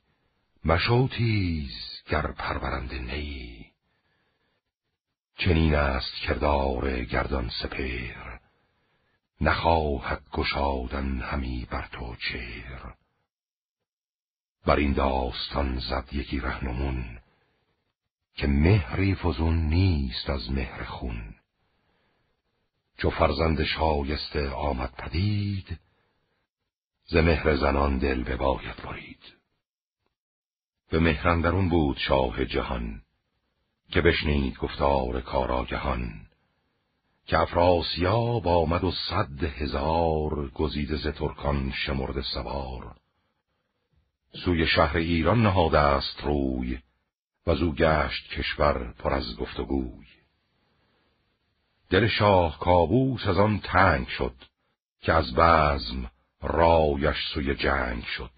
مشوتیز 0.66 1.72
گر 2.10 2.28
پرورنده 2.32 3.00
نیی 3.00 3.66
چنین 5.38 5.76
است 5.76 6.16
کردار 6.16 7.04
گردان 7.04 7.50
سپیر 7.50 8.33
نخواهد 9.44 10.22
گشادن 10.32 11.22
همی 11.22 11.68
بر 11.72 11.88
تو 11.92 12.16
چیر 12.16 12.94
بر 14.66 14.76
این 14.76 14.94
داستان 14.94 15.80
زد 15.80 16.10
یکی 16.12 16.40
رهنمون 16.40 17.20
که 18.36 18.48
مهری 18.48 19.16
فزون 19.16 19.58
نیست 19.58 20.30
از 20.30 20.52
مهر 20.52 20.84
خون. 20.84 21.36
چو 22.98 23.10
فرزند 23.10 23.64
شایسته 23.64 24.50
آمد 24.50 24.94
پدید 24.98 25.80
ز 27.06 27.16
مهر 27.16 27.56
زنان 27.56 27.98
دل 27.98 28.24
بباید 28.24 28.76
برید. 28.76 29.34
به 30.90 31.00
مهرندرون 31.00 31.70
بود 31.70 31.98
شاه 31.98 32.46
جهان 32.46 33.02
که 33.92 34.02
بشنید 34.02 34.58
گفتار 34.58 35.22
کاراگهان. 35.22 36.23
که 37.26 37.38
افراسیاب 37.38 38.48
آمد 38.48 38.84
و 38.84 38.92
صد 38.92 39.44
هزار 39.44 40.50
گزیده 40.50 40.98
ز 40.98 41.08
ترکان 41.08 41.72
شمرد 41.72 42.22
سوار. 42.22 42.96
سوی 44.46 44.68
شهر 44.68 44.98
ایران 44.98 45.44
نهاده 45.44 45.80
است 45.80 46.22
روی 46.24 46.80
و 47.46 47.52
او 47.52 47.74
گشت 47.74 48.30
کشور 48.30 48.94
پر 49.00 49.14
از 49.14 49.36
گفتگوی. 49.38 50.06
دل 51.90 52.08
شاه 52.08 52.60
کابوس 52.60 53.28
از 53.28 53.38
آن 53.38 53.60
تنگ 53.60 54.08
شد 54.08 54.36
که 55.02 55.14
از 55.14 55.36
بزم 55.36 56.12
رایش 56.42 57.18
سوی 57.34 57.56
جنگ 57.56 58.04
شد. 58.04 58.32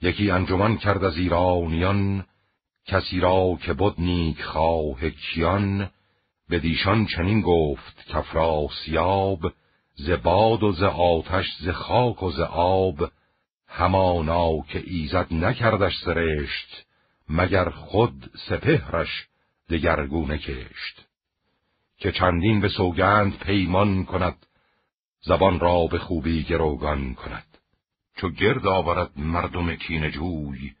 یکی 0.00 0.30
انجمن 0.30 0.76
کرد 0.76 1.04
از 1.04 1.16
ایرانیان 1.16 2.26
کسی 2.86 3.20
را 3.20 3.58
که 3.62 3.72
بود 3.72 4.00
نیک 4.00 4.42
خواه 4.42 5.10
کیان 5.10 5.90
به 6.48 6.58
دیشان 6.58 7.06
چنین 7.06 7.40
گفت 7.40 8.06
کفراسیاب 8.08 9.52
ز 9.94 10.10
باد 10.10 10.62
و 10.62 10.72
ز 10.72 10.82
آتش 10.82 11.46
ز 11.60 11.68
خاک 11.68 12.22
و 12.22 12.30
ز 12.30 12.40
آب. 12.40 13.10
همانا 13.68 14.60
که 14.68 14.82
ایزد 14.86 15.34
نکردش 15.34 15.92
سرشت 16.04 16.86
مگر 17.28 17.70
خود 17.70 18.30
سپهرش 18.48 19.26
دگرگونه 19.70 20.38
کشت. 20.38 21.06
که 21.98 22.12
چندین 22.12 22.60
به 22.60 22.68
سوگند 22.68 23.38
پیمان 23.38 24.04
کند 24.04 24.46
زبان 25.20 25.60
را 25.60 25.86
به 25.86 25.98
خوبی 25.98 26.42
گروگان 26.42 27.14
کند. 27.14 27.58
چو 28.16 28.30
گرد 28.30 28.66
آورد 28.66 29.10
مردم 29.16 29.74
کین 29.74 30.10
جوی 30.10 30.74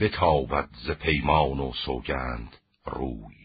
بتابد 0.00 0.68
ز 0.86 0.90
پیمان 0.90 1.60
و 1.60 1.72
سوگند 1.84 2.56
روی. 2.84 3.43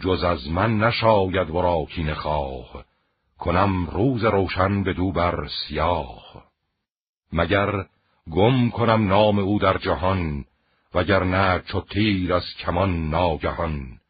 جز 0.00 0.24
از 0.24 0.48
من 0.48 0.78
نشاید 0.78 1.50
ورا 1.50 1.84
کین 1.84 2.14
خواه. 2.14 2.84
کنم 3.38 3.86
روز 3.86 4.24
روشن 4.24 4.82
به 4.82 4.92
دو 4.92 5.12
بر 5.12 5.48
سیاه. 5.48 6.44
مگر 7.32 7.86
گم 8.30 8.70
کنم 8.70 9.08
نام 9.08 9.38
او 9.38 9.58
در 9.58 9.78
جهان 9.78 10.44
وگر 10.94 11.24
نه 11.24 11.62
چو 11.66 11.80
تیر 11.80 12.34
از 12.34 12.44
کمان 12.58 13.10
ناگهان. 13.10 14.00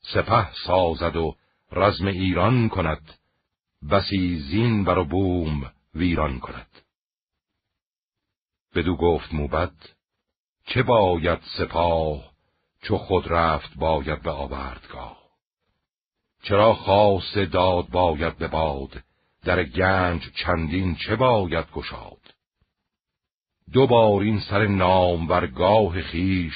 سپه 0.00 0.52
سازد 0.66 1.16
و 1.16 1.36
رزم 1.72 2.06
ایران 2.06 2.68
کند 2.68 3.18
بسی 3.90 4.38
زین 4.38 4.84
بر 4.84 4.98
و 4.98 5.04
بوم 5.04 5.72
ویران 5.94 6.38
کند. 6.40 6.82
بدو 8.74 8.96
گفت 8.96 9.34
موبد 9.34 9.72
چه 10.66 10.82
باید 10.82 11.40
سپاه 11.58 12.30
چو 12.82 12.98
خود 12.98 13.32
رفت 13.32 13.74
باید 13.76 14.22
به 14.22 14.30
آوردگاه. 14.30 15.19
چرا 16.42 16.74
خاص 16.74 17.36
داد 17.36 17.88
باید 17.88 18.36
به 18.36 18.48
باد؟ 18.48 19.02
در 19.44 19.64
گنج 19.64 20.22
چندین 20.34 20.94
چه 20.94 21.16
باید 21.16 21.66
گشاد؟ 21.74 22.34
دو 23.72 23.86
بار 23.86 24.22
این 24.22 24.40
سر 24.40 24.66
نام 24.66 25.28
ورگاه 25.28 26.02
خیش 26.02 26.54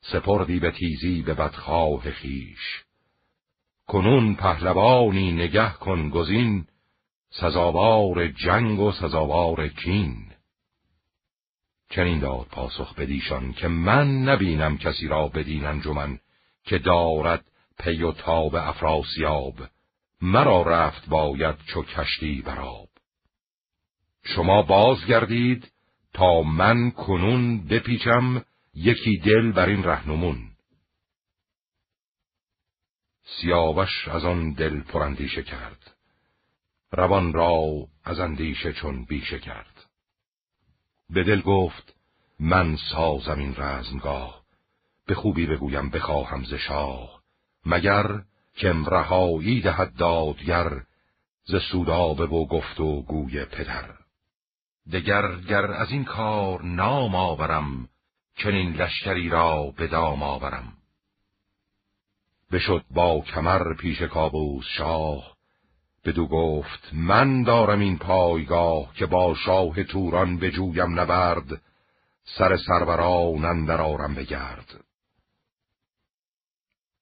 سپردی 0.00 0.60
به 0.60 0.70
تیزی 0.70 1.22
به 1.22 1.34
بدخواه 1.34 2.10
خیش 2.10 2.84
کنون 3.86 4.34
پهلوانی 4.34 5.32
نگه 5.32 5.72
کن 5.72 6.10
گزین 6.10 6.66
سزاوار 7.30 8.28
جنگ 8.28 8.80
و 8.80 8.92
سزاوار 8.92 9.68
کین. 9.68 10.16
چنین 11.90 12.18
داد 12.18 12.46
پاسخ 12.50 12.94
بدیشان 12.94 13.52
که 13.52 13.68
من 13.68 14.22
نبینم 14.22 14.78
کسی 14.78 15.08
را 15.08 15.28
بدین 15.28 15.64
انجمن 15.64 16.18
که 16.64 16.78
دارد 16.78 17.44
پی 17.78 18.02
و 18.02 18.12
تاب 18.12 18.54
افراسیاب 18.54 19.54
مرا 20.20 20.62
رفت 20.62 21.08
باید 21.08 21.56
چو 21.56 21.82
کشتی 21.82 22.42
براب 22.42 22.88
شما 24.22 24.62
بازگردید 24.62 25.72
تا 26.12 26.42
من 26.42 26.90
کنون 26.90 27.66
بپیچم 27.66 28.44
یکی 28.74 29.18
دل 29.18 29.52
بر 29.52 29.66
این 29.66 29.84
رهنمون. 29.84 30.50
سیاوش 33.22 34.08
از 34.08 34.24
آن 34.24 34.52
دل 34.52 34.80
پرندیشه 34.80 35.42
کرد. 35.42 35.96
روان 36.92 37.32
را 37.32 37.62
از 38.04 38.20
اندیشه 38.20 38.72
چون 38.72 39.04
بیشه 39.04 39.38
کرد. 39.38 39.86
به 41.10 41.24
دل 41.24 41.40
گفت 41.40 41.94
من 42.40 42.76
سازم 42.92 43.38
این 43.38 43.54
رزمگاه. 43.56 44.42
به 45.06 45.14
خوبی 45.14 45.46
بگویم 45.46 45.90
بخواهم 45.90 46.44
ز 46.44 46.54
مگر 47.68 48.22
که 48.56 48.72
رهایی 48.86 49.60
دهد 49.60 49.96
دادگر 49.96 50.82
ز 51.44 51.56
سودابه 51.72 52.26
و 52.26 52.46
گفت 52.46 52.80
و 52.80 53.02
گوی 53.02 53.44
پدر. 53.44 53.90
دگر 54.92 55.36
گر 55.36 55.64
از 55.64 55.90
این 55.90 56.04
کار 56.04 56.62
نام 56.62 57.14
آورم 57.14 57.88
چنین 58.36 58.72
لشکری 58.72 59.28
را 59.28 59.72
به 59.76 59.86
دام 59.86 60.22
آورم. 60.22 60.72
بشد 62.52 62.84
با 62.90 63.20
کمر 63.20 63.74
پیش 63.74 64.02
کابوس 64.02 64.64
شاه 64.76 65.36
بدو 66.04 66.26
گفت 66.26 66.90
من 66.92 67.42
دارم 67.42 67.80
این 67.80 67.98
پایگاه 67.98 68.94
که 68.94 69.06
با 69.06 69.34
شاه 69.34 69.84
توران 69.84 70.38
بجویم 70.38 71.00
نبرد 71.00 71.62
سر 72.24 72.56
سروران 72.56 73.44
اندر 73.44 73.80
آرم 73.80 74.14
بگرد. 74.14 74.87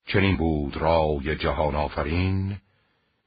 چنین 0.06 0.36
بود 0.36 0.76
رای 0.76 1.36
جهان 1.36 1.74
آفرین 1.74 2.60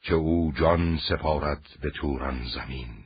که 0.01 0.13
او 0.13 0.53
جان 0.55 0.99
سپارد 1.09 1.65
به 1.81 1.89
توران 1.89 2.45
زمین. 2.47 3.03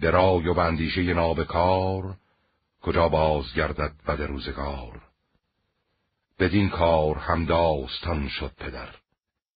به 0.00 0.10
رای 0.10 0.48
و 0.48 0.54
بندیشه 0.54 1.14
نابکار 1.14 2.16
کجا 2.82 3.08
بازگردد 3.08 3.92
بد 4.06 4.22
روزگار؟ 4.22 5.02
بدین 6.38 6.68
کار 6.68 7.18
هم 7.18 7.44
داستان 7.44 8.28
شد 8.28 8.52
پدر 8.56 8.94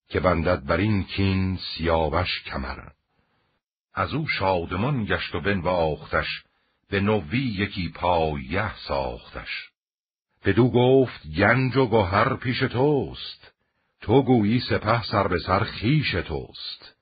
که 0.08 0.20
بندد 0.20 0.64
بر 0.64 0.76
این 0.76 1.04
کین 1.04 1.56
سیاوش 1.56 2.42
کمر. 2.42 2.88
از 3.94 4.14
او 4.14 4.28
شادمان 4.28 5.04
گشت 5.04 5.34
و 5.34 5.40
بنواختش 5.40 6.44
به 6.90 7.00
نوی 7.00 7.38
یکی 7.38 7.88
پایه 7.88 8.76
ساختش. 8.76 9.73
بدو 10.44 10.70
گفت 10.70 11.26
گنج 11.36 11.76
و 11.76 11.86
گوهر 11.86 12.36
پیش 12.36 12.58
توست. 12.58 13.52
تو 14.00 14.22
گویی 14.22 14.60
سپه 14.60 15.02
سر 15.02 15.28
به 15.28 15.38
سر 15.38 15.64
خیش 15.64 16.10
توست. 16.10 16.94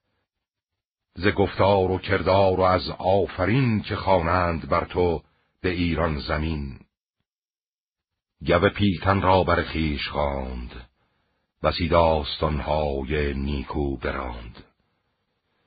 ز 1.15 1.27
گفتار 1.27 1.91
و 1.91 1.99
کردار 1.99 2.61
و 2.61 2.63
از 2.63 2.91
آفرین 2.99 3.83
که 3.83 3.97
خوانند 3.97 4.69
بر 4.69 4.85
تو 4.85 5.23
به 5.61 5.69
ایران 5.69 6.19
زمین. 6.19 6.79
گو 8.47 8.69
پیلتن 8.69 9.23
را 9.23 9.45
بر 9.45 9.63
خیش 9.63 10.09
خواند. 10.09 10.89
بسی 11.63 11.89
داستانهای 11.89 13.35
نیکو 13.35 13.97
براند. 13.97 14.65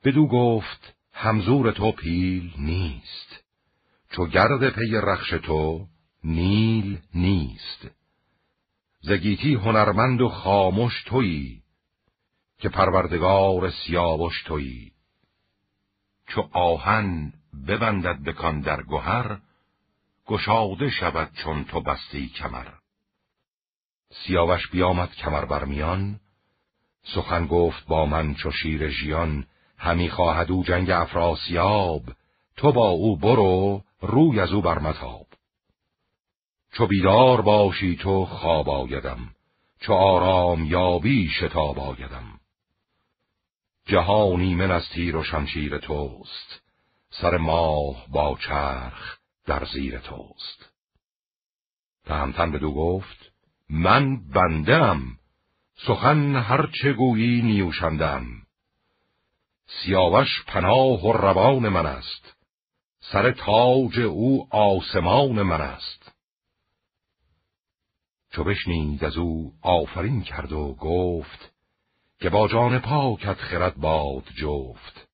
بدو 0.04 0.28
گفت 0.28 0.96
همزور 1.14 1.72
تو 1.72 1.92
پیل 1.92 2.54
نیست. 2.58 3.44
چو 4.12 4.26
گرد 4.28 4.70
پی 4.70 4.92
رخش 4.92 5.30
تو 5.30 5.88
نیل 6.26 7.00
نیست. 7.16 7.88
زگیتی 9.02 9.54
هنرمند 9.54 10.22
و 10.22 10.30
خاموش 10.30 11.04
تویی 11.04 11.62
که 12.58 12.70
پروردگار 12.70 13.72
سیاوش 13.72 14.44
تویی. 14.44 14.92
چو 16.28 16.50
آهن 16.52 17.34
ببندد 17.68 18.24
بکان 18.24 18.62
در 18.62 18.84
گهر 18.84 19.38
گشاده 20.28 20.90
شود 20.90 21.32
چون 21.34 21.64
تو 21.64 21.82
بستی 21.82 22.30
کمر. 22.30 22.68
سیاوش 24.10 24.68
بیامد 24.68 25.16
کمر 25.16 25.46
برمیان 25.46 26.20
سخن 27.04 27.48
گفت 27.48 27.88
با 27.88 28.06
من 28.06 28.36
چو 28.36 28.52
شیر 28.52 28.90
ژیان 28.90 29.46
همی 29.78 30.10
خواهد 30.10 30.52
او 30.52 30.64
جنگ 30.64 30.90
افراسیاب 30.90 32.04
تو 32.58 32.72
با 32.72 32.88
او 32.88 33.18
برو 33.18 33.84
روی 34.02 34.40
از 34.40 34.52
او 34.52 34.62
برمتاب. 34.62 35.25
چو 36.78 36.88
بیدار 36.88 37.42
باشی 37.42 37.96
تو 37.96 38.26
خواب 38.26 38.70
آیدم 38.70 39.30
چو 39.80 39.94
آرام 39.94 40.66
یابی 40.66 41.30
شتاب 41.30 41.80
آیدم. 41.80 42.40
جهانی 43.86 44.56
من 44.56 44.72
از 44.72 44.90
تیر 44.90 45.16
و 45.16 45.24
شمشیر 45.24 45.78
توست 45.78 46.64
سر 47.10 47.38
ماه 47.38 48.06
با 48.10 48.38
چرخ 48.48 49.18
در 49.46 49.66
زیر 49.66 50.00
توست. 50.00 50.74
تهمتن 52.06 52.52
بدو 52.52 52.74
گفت 52.74 53.32
من 53.70 54.30
بندم 54.30 55.02
سخن 55.88 56.36
هر 56.36 56.70
چه 56.82 56.94
گویی 56.94 57.42
نیوشندم 57.42 58.26
سیاوش 59.68 60.44
پناه 60.48 61.06
و 61.06 61.14
روان 61.14 61.70
من 61.70 61.86
است 61.86 62.36
سر 63.00 63.32
تاج 63.32 64.00
او 64.00 64.48
آسمان 64.52 65.42
من 65.42 65.62
است. 65.62 66.05
چو 68.36 68.44
بشنید 68.44 69.04
از 69.04 69.18
او 69.18 69.54
آفرین 69.62 70.22
کرد 70.22 70.52
و 70.52 70.76
گفت 70.80 71.54
که 72.20 72.30
با 72.30 72.48
جان 72.48 72.80
پاکت 72.80 73.34
خرد 73.34 73.76
باد 73.76 74.24
جفت. 74.38 75.08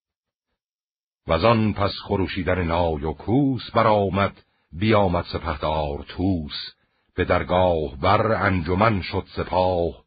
و 1.28 1.34
آن 1.34 1.74
پس 1.74 1.92
خروشیدن 2.04 2.64
نای 2.64 3.04
و 3.04 3.14
کوس 3.14 3.72
برآمد 3.72 4.42
بیامد 4.72 5.26
سپهدار 5.34 6.06
توس 6.08 6.74
به 7.16 7.26
درگاه 7.26 7.96
بر 8.02 8.32
انجمن 8.32 9.02
شد 9.02 9.26
سپاه 9.36 10.04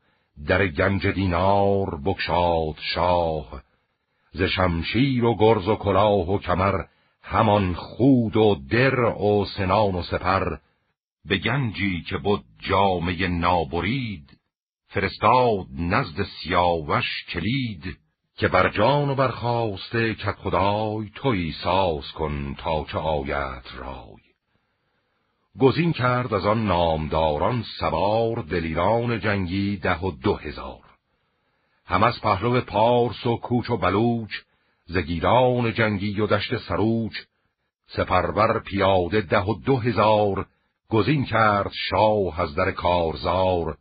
در 0.46 0.66
گنج 0.66 1.06
دینار 1.06 2.00
بکشاد 2.04 2.76
شاه. 2.94 3.62
ز 4.32 4.42
شمشیر 4.42 5.24
و 5.24 5.36
گرز 5.36 5.68
و 5.68 5.76
کلاه 5.76 6.30
و 6.30 6.38
کمر 6.38 6.84
همان 7.22 7.74
خود 7.74 8.36
و 8.36 8.56
در 8.70 9.00
و 9.00 9.44
سنان 9.56 9.94
و 9.94 10.02
سپر. 10.02 10.56
به 11.24 11.38
گنجی 11.38 12.02
که 12.02 12.16
بود 12.16 12.44
جامعه 12.58 13.28
نابرید 13.28 14.38
فرستاد 14.86 15.66
نزد 15.78 16.22
سیاوش 16.22 17.24
کلید 17.28 17.98
که 18.36 18.48
بر 18.48 18.68
جان 18.68 19.10
و 19.10 19.14
برخواسته 19.14 20.14
که 20.14 20.32
خدای 20.32 21.10
توی 21.14 21.52
ساز 21.52 22.12
کن 22.12 22.54
تا 22.58 22.84
چه 22.84 22.98
آیت 22.98 23.74
رای. 23.76 24.24
گزین 25.60 25.92
کرد 25.92 26.34
از 26.34 26.46
آن 26.46 26.66
نامداران 26.66 27.64
سوار 27.80 28.42
دلیران 28.42 29.20
جنگی 29.20 29.76
ده 29.76 29.98
و 29.98 30.10
دو 30.10 30.34
هزار. 30.34 30.80
هم 31.86 32.02
از 32.02 32.20
پهلو 32.20 32.60
پارس 32.60 33.26
و 33.26 33.36
کوچ 33.36 33.70
و 33.70 33.76
بلوچ 33.76 34.30
زگیران 34.86 35.74
جنگی 35.74 36.20
و 36.20 36.26
دشت 36.26 36.56
سروچ 36.56 37.12
سپرور 37.86 38.60
پیاده 38.60 39.20
ده 39.20 39.40
و 39.40 39.54
دو 39.54 39.76
هزار 39.76 40.46
گزین 40.94 41.24
کرد 41.24 41.72
شاه 41.90 42.40
از 42.40 42.54
در 42.54 42.70
کارزار. 42.70 43.76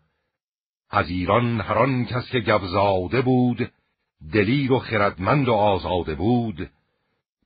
از 0.89 1.09
ایران 1.09 1.61
هران 1.61 2.05
کس 2.05 2.29
که 2.31 2.39
گوزاده 2.39 3.21
بود 3.21 3.71
دلیر 4.33 4.71
و 4.71 4.79
خردمند 4.79 5.47
و 5.47 5.53
آزاده 5.53 6.15
بود. 6.15 6.69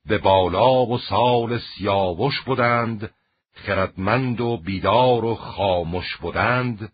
به 0.06 0.18
بالا 0.18 0.86
و 0.86 0.98
سال 0.98 1.58
سیاوش 1.58 2.40
بودند 2.40 3.10
خردمند 3.52 4.40
و 4.40 4.56
بیدار 4.56 5.24
و 5.24 5.34
خاموش 5.34 6.16
بودند 6.16 6.92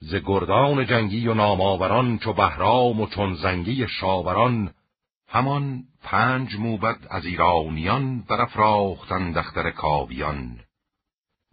ز 0.00 0.14
گردان 0.14 0.86
جنگی 0.86 1.28
و 1.28 1.34
ناماوران 1.34 2.18
چو 2.18 2.32
بهرام 2.32 3.00
و 3.00 3.06
چون 3.06 3.34
زنگی 3.34 3.86
شاوران 3.88 4.74
همان 5.28 5.84
پنج 6.02 6.56
موبد 6.56 6.98
از 7.10 7.26
ایرانیان 7.26 8.20
برافراختند 8.20 9.38
دختر 9.38 9.70
کاویان 9.70 10.58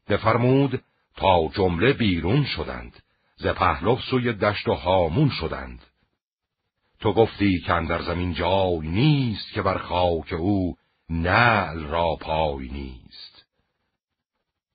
بفرمود 0.10 0.84
تا 1.16 1.48
جمله 1.54 1.94
بیرون 1.94 2.46
شدند 2.46 3.04
ز 3.36 3.48
پهلو 3.48 3.98
سوی 3.98 4.34
دشت 4.34 4.68
و 4.68 4.74
هامون 4.74 5.30
شدند. 5.30 5.86
تو 7.00 7.14
گفتی 7.14 7.60
که 7.60 7.74
در 7.90 8.02
زمین 8.02 8.34
جای 8.34 8.88
نیست 8.88 9.54
که 9.54 9.62
بر 9.62 9.78
خاک 9.78 10.34
او 10.34 10.76
نعل 11.10 11.80
را 11.80 12.16
پای 12.22 12.68
نیست. 12.68 13.46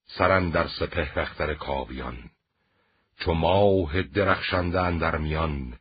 سرن 0.07 0.51
در 0.51 0.69
سپه 0.69 1.15
رختر 1.15 1.55
کاویان 1.55 2.19
چو 3.19 3.35
ماه 3.35 4.03
درخشنده 4.03 4.81
اندر 4.81 5.17
میان 5.17 5.79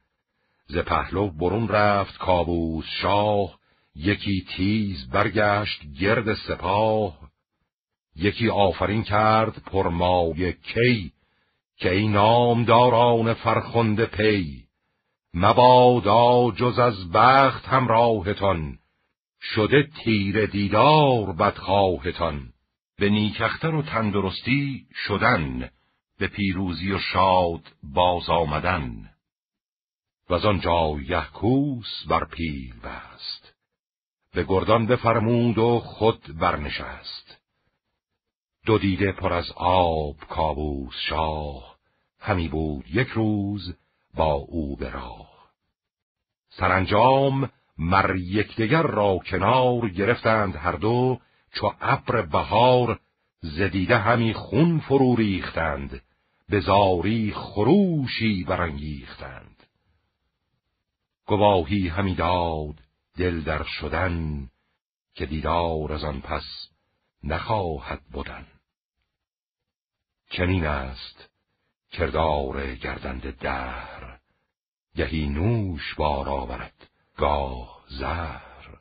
ز 0.67 0.77
پهلو 0.77 1.29
برون 1.29 1.67
رفت 1.67 2.17
کابوس 2.17 2.85
شاه 3.01 3.59
یکی 3.95 4.45
تیز 4.55 5.09
برگشت 5.09 5.81
گرد 5.99 6.33
سپاه 6.33 7.22
یکی 8.15 8.49
آفرین 8.49 9.03
کرد 9.03 9.63
پرمای 9.65 10.53
کی 10.53 11.11
که 11.77 11.91
ای 11.91 12.07
نامداران 12.07 13.33
فرخنده 13.33 14.05
پی. 14.05 14.63
مبادا 15.33 16.51
جز 16.51 16.79
از 16.79 17.11
بخت 17.11 17.65
همراهتان 17.65 18.79
شده 19.41 19.89
تیر 20.03 20.45
دیدار 20.45 21.33
بدخواهتان. 21.33 22.49
به 22.97 23.09
نیکختر 23.09 23.75
و 23.75 23.81
تندرستی 23.81 24.85
شدن 25.07 25.69
به 26.19 26.27
پیروزی 26.27 26.91
و 26.91 26.99
شاد 26.99 27.61
باز 27.83 28.29
آمدن. 28.29 29.09
و 30.29 30.33
از 30.33 30.45
آن 30.45 30.59
جایه 30.59 31.25
کوس 31.33 32.07
بر 32.07 32.25
پیل 32.25 32.73
بست 32.79 33.53
به 34.33 34.43
گردان 34.43 34.85
بفرمود 34.85 35.57
و 35.57 35.79
خود 35.79 36.37
برنشست. 36.39 37.22
دو 38.65 38.77
دیده 38.77 39.11
پر 39.11 39.33
از 39.33 39.51
آب 39.55 40.15
کابوس 40.29 40.95
شاه. 41.09 41.75
همی 42.19 42.47
بود 42.47 42.85
یک 42.89 43.07
روز 43.07 43.75
با 44.13 44.33
او 44.33 44.75
به 44.75 44.89
راه. 44.89 45.33
سرانجام 46.49 47.49
مر 47.77 48.15
یکدیگر 48.15 48.81
را 48.81 49.19
کنار 49.25 49.89
گرفتند 49.89 50.55
هر 50.55 50.71
دو 50.71 51.19
چو 51.53 51.73
ابر 51.81 52.21
بهار 52.21 52.99
زدیده 53.41 53.97
همی 53.97 54.33
خون 54.33 54.79
فرو 54.79 55.15
ریختند 55.15 56.01
به 56.49 56.59
زاری 56.59 57.31
خروشی 57.31 58.43
برانگیختند. 58.43 59.63
گواهی 61.25 61.87
همی 61.87 62.15
داد 62.15 62.75
دل 63.17 63.41
در 63.41 63.63
شدن 63.63 64.49
که 65.13 65.25
دیدار 65.25 65.93
از 65.93 66.03
آن 66.03 66.21
پس 66.21 66.69
نخواهد 67.23 68.01
بودن 68.11 68.45
چنین 70.33 70.65
است 70.65 71.29
کردار 71.91 72.75
گردنده 72.75 73.31
دهر 73.31 74.19
گهی 74.95 75.29
نوش 75.29 75.95
بار 75.95 76.29
آورد 76.29 76.89
گاه 77.17 77.83
زهر. 77.87 78.79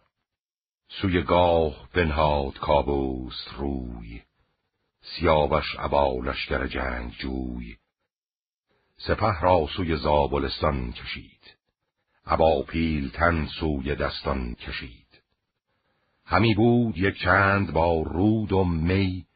سوی 0.89 1.23
گاه 1.23 1.89
بنهاد 1.93 2.59
کابوس 2.59 3.49
روی 3.57 4.23
سیاوش 5.01 5.77
عبا 5.79 6.15
لشکر 6.25 6.67
جنگ 6.67 7.13
جوی. 7.13 7.77
سپه 8.97 9.41
را 9.41 9.67
سوی 9.77 9.97
زابلستان 9.97 10.93
کشید 10.93 11.57
عبا 12.27 12.65
تن 13.15 13.47
سوی 13.47 13.95
دستان 13.95 14.55
کشید. 14.55 15.23
همی 16.25 16.55
بود 16.55 16.99
یک 16.99 17.19
چند 17.19 17.73
با 17.73 18.03
رود 18.03 18.53
و 18.53 18.65
می 18.65 19.27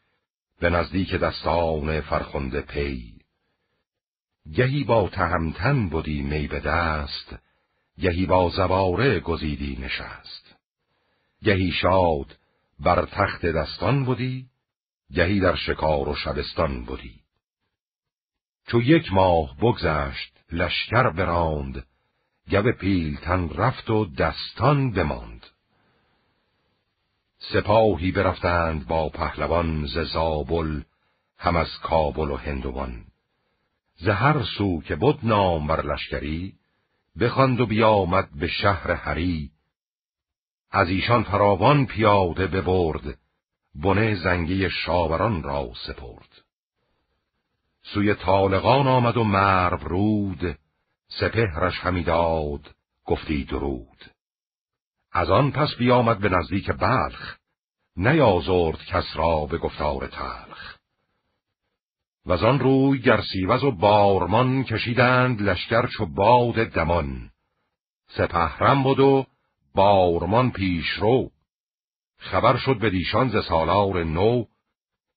به 0.60 0.70
نزدیک 0.70 1.14
دستان 1.14 2.00
فرخنده 2.00 2.60
پی. 2.60 3.16
گهی 4.54 4.84
با 4.84 5.08
تهمتن 5.08 5.88
بودی 5.88 6.22
می 6.22 6.48
به 6.48 6.60
دست 6.60 7.36
گهی 7.98 8.26
با 8.26 8.50
زباره 8.50 9.20
گزیدی 9.20 9.76
نشست. 9.80 10.56
گهی 11.42 11.72
شاد 11.72 12.38
بر 12.80 13.06
تخت 13.06 13.46
دستان 13.46 14.04
بودی 14.04 14.46
گهی 15.14 15.40
در 15.40 15.56
شکار 15.56 16.08
و 16.08 16.14
شبستان 16.14 16.84
بودی 16.84 17.20
چو 18.66 18.82
یک 18.82 19.12
ماه 19.12 19.56
بگذشت 19.56 20.32
لشکر 20.52 21.10
براند 21.10 21.86
گو 22.50 22.72
پیلتن 22.72 23.48
رفت 23.48 23.90
و 23.90 24.04
دستان 24.04 24.92
بماند. 24.92 25.46
سپاهی 27.52 28.12
برفتند 28.12 28.86
با 28.86 29.08
پهلوان 29.08 29.86
ز 29.86 29.98
زابل 29.98 30.82
هم 31.38 31.56
از 31.56 31.78
کابل 31.82 32.30
و 32.30 32.36
هندوان. 32.36 33.04
ز 33.96 34.08
هر 34.08 34.42
سو 34.42 34.82
که 34.82 34.96
بود 34.96 35.18
نام 35.22 35.66
بر 35.66 35.86
لشکری 35.86 36.54
بخواند 37.20 37.60
و 37.60 37.66
بیامد 37.66 38.28
به 38.34 38.46
شهر 38.46 38.90
هری 38.90 39.50
از 40.70 40.88
ایشان 40.88 41.22
فراوان 41.22 41.86
پیاده 41.86 42.46
ببرد 42.46 43.18
بنه 43.74 44.14
زنگی 44.14 44.70
شاوران 44.70 45.42
را 45.42 45.72
سپرد. 45.86 46.42
سوی 47.82 48.14
طالقان 48.14 48.86
آمد 48.86 49.16
و 49.16 49.24
مرو 49.24 49.76
رود 49.76 50.58
سپهرش 51.08 51.78
همی 51.80 52.02
داد 52.02 52.74
گفتی 53.04 53.44
درود. 53.44 54.04
از 55.12 55.30
آن 55.30 55.50
پس 55.50 55.74
بیامد 55.78 56.18
به 56.18 56.28
نزدیک 56.28 56.70
بلخ. 56.70 57.35
نیازرد 57.96 58.84
کس 58.84 59.16
را 59.16 59.46
به 59.46 59.58
گفتار 59.58 60.06
تلخ. 60.06 60.76
و 62.26 62.32
آن 62.32 62.58
روی 62.58 62.98
گرسیوز 62.98 63.64
و 63.64 63.70
بارمان 63.70 64.64
کشیدند 64.64 65.42
لشکر 65.42 65.86
چو 65.86 66.06
باد 66.06 66.54
دمان. 66.54 67.30
سپهرم 68.08 68.82
بود 68.82 69.00
و 69.00 69.26
بارمان 69.74 70.50
پیش 70.50 70.88
رو. 70.90 71.30
خبر 72.18 72.56
شد 72.56 72.78
به 72.78 72.90
دیشان 72.90 73.28
ز 73.28 73.44
سالار 73.48 74.04
نو 74.04 74.44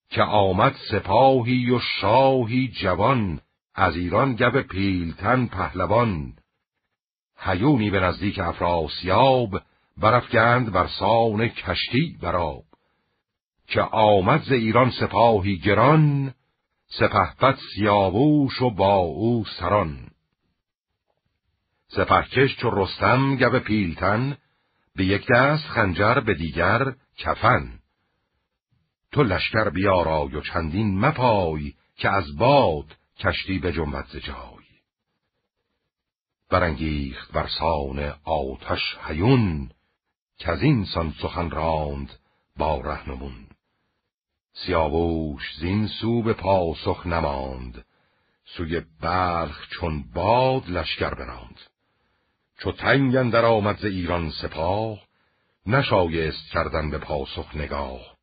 که 0.10 0.22
آمد 0.22 0.76
سپاهی 0.92 1.72
و 1.72 1.80
شاهی 1.80 2.68
جوان 2.68 3.42
از 3.76 3.96
ایران 3.96 4.36
گب 4.36 4.62
پیلتن 4.62 5.46
پهلوان. 5.46 6.34
هیونی 7.38 7.90
به 7.90 8.00
نزدیک 8.00 8.40
افراسیاب 8.40 9.62
برفگند 9.98 10.72
بر 10.72 10.88
سان 10.88 11.48
کشتی 11.48 12.18
براب 12.22 12.69
که 13.70 13.82
آمد 13.82 14.44
ز 14.44 14.52
ایران 14.52 14.92
سپاهی 14.92 15.58
گران 15.58 16.34
سپهبد 16.88 17.58
سیاووش 17.76 18.62
و 18.62 18.70
با 18.70 18.96
او 18.96 19.46
سران. 19.60 20.12
سپهکش 21.88 22.58
چو 22.58 22.70
رستم 22.70 23.36
گب 23.36 23.60
پیلتن 23.60 24.38
به 24.96 25.06
یک 25.06 25.28
دست 25.36 25.66
خنجر 25.66 26.20
به 26.20 26.34
دیگر 26.34 26.94
کفن. 27.18 27.80
تو 29.12 29.24
لشکر 29.24 29.70
بیارای 29.70 30.36
و 30.36 30.42
چندین 30.42 31.00
مپای 31.00 31.74
که 31.96 32.10
از 32.10 32.38
باد 32.38 32.98
کشتی 33.20 33.60
به 33.60 33.72
جنبت 33.72 34.06
ز 34.08 34.16
جای. 34.16 34.66
برانگیخت 36.50 37.32
برسان 37.32 38.14
آتش 38.24 38.98
هیون 39.08 39.72
که 40.38 40.52
از 40.52 40.62
این 40.62 40.86
سان 40.86 41.14
سخن 41.22 41.50
راند 41.50 42.20
با 42.58 42.82
رهنمون 42.82 43.49
سیاووش 44.66 45.56
زین 45.60 45.88
سو 45.88 46.24
به 46.24 46.34
پاسخ 46.34 47.08
نماند. 47.08 47.86
سوی 48.46 48.82
بلخ 49.02 49.70
چون 49.70 50.04
باد 50.14 50.70
لشکر 50.70 51.14
براند. 51.14 51.60
چو 52.60 52.72
تنگ 52.72 53.32
در 53.32 53.46
آمد 53.46 53.78
ز 53.78 53.86
ایران 53.86 54.32
سپاه 54.32 55.00
نشایست 55.66 56.52
کردن 56.52 56.90
به 56.90 56.98
پاسخ 56.98 57.56
نگاه. 57.56 58.18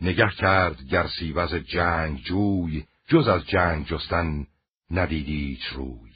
نگه 0.00 0.30
کرد 0.38 0.82
گرسیوز 0.82 1.54
جنگ 1.54 2.18
جوی 2.18 2.84
جز 3.08 3.28
از 3.28 3.46
جنگ 3.46 3.86
جستن 3.86 4.46
ندیدیچ 4.90 5.64
روی. 5.64 6.12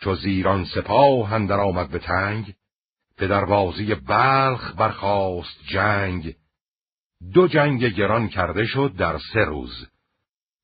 چو 0.00 0.14
زیران 0.14 0.64
سپاه 0.64 1.32
اندر 1.32 1.60
آمد 1.60 1.88
به 1.88 1.98
تنگ 1.98 2.54
به 3.16 3.26
دروازی 3.26 3.94
بلخ 3.94 4.72
برخاست 4.76 5.64
جنگ 5.66 6.34
دو 7.32 7.48
جنگ 7.48 7.84
گران 7.84 8.28
کرده 8.28 8.66
شد 8.66 8.92
در 8.98 9.18
سه 9.32 9.40
روز. 9.40 9.88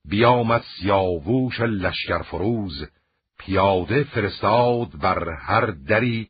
بیامد 0.05 0.65
سیاووش 0.77 1.61
لشکر 1.61 2.23
فروز 2.23 2.89
پیاده 3.39 4.05
فرستاد 4.05 4.99
بر 4.99 5.29
هر 5.29 5.67
دری 5.67 6.29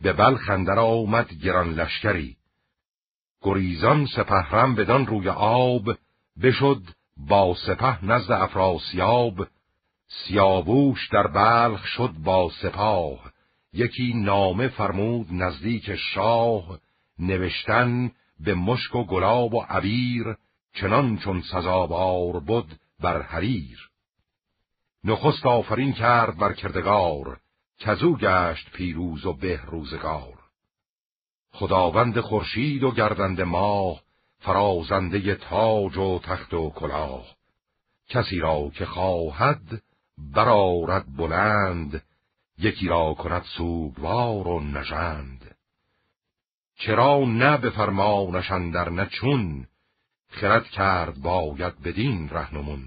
به 0.00 0.12
بلخ 0.12 0.50
اندر 0.50 0.78
آمد 0.78 1.32
گران 1.34 1.74
لشکری. 1.74 2.36
گریزان 3.42 4.06
سپهرم 4.06 4.74
بدان 4.74 5.06
روی 5.06 5.28
آب 5.28 5.84
بشد 6.42 6.82
با 7.16 7.56
سپه 7.66 8.04
نزد 8.04 8.32
افراسیاب. 8.32 9.46
سیاووش 10.08 11.08
در 11.08 11.26
بلخ 11.26 11.86
شد 11.86 12.12
با 12.24 12.50
سپاه 12.62 13.32
یکی 13.72 14.14
نامه 14.14 14.68
فرمود 14.68 15.26
نزدیک 15.30 15.94
شاه 15.94 16.78
نوشتن 17.18 18.10
به 18.44 18.54
مشک 18.54 18.94
و 18.94 19.04
گلاب 19.04 19.54
و 19.54 19.60
عبیر 19.60 20.36
چنان 20.74 21.18
چون 21.18 21.42
سزاوار 21.52 22.40
بود 22.40 22.78
بر 23.00 23.22
حریر. 23.22 23.90
نخست 25.04 25.46
آفرین 25.46 25.92
کرد 25.92 26.36
بر 26.36 26.52
کردگار 26.52 27.40
کزو 27.78 28.16
گشت 28.16 28.70
پیروز 28.70 29.26
و 29.26 29.32
به 29.32 29.60
روزگار. 29.64 30.38
خداوند 31.52 32.20
خورشید 32.20 32.82
و 32.82 32.90
گردند 32.90 33.40
ماه 33.40 34.00
فرازنده 34.38 35.34
تاج 35.34 35.96
و 35.96 36.18
تخت 36.18 36.54
و 36.54 36.70
کلاه. 36.70 37.26
کسی 38.08 38.38
را 38.38 38.70
که 38.74 38.86
خواهد 38.86 39.82
برارد 40.18 41.16
بلند 41.16 42.02
یکی 42.58 42.88
را 42.88 43.14
کند 43.14 43.42
سوگوار 43.42 44.48
و 44.48 44.60
نژند. 44.60 45.49
چرا 46.80 47.18
نه 47.18 47.56
به 47.56 47.70
فرمانش 47.70 48.50
در 48.50 48.88
نه 48.88 49.06
چون؟ 49.06 49.66
خرد 50.28 50.64
کرد 50.64 51.22
باید 51.22 51.82
بدین 51.82 52.28
رهنمون. 52.28 52.82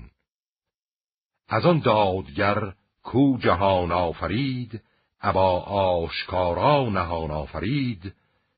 از 1.50 1.66
آن 1.66 1.80
دادگر 1.80 2.74
کو 3.04 3.38
جهان 3.38 3.92
آفرید 3.92 4.82
ابا 5.22 5.60
آشکارا 5.62 6.90
نهان 6.90 7.32
آفرید. 7.32 8.16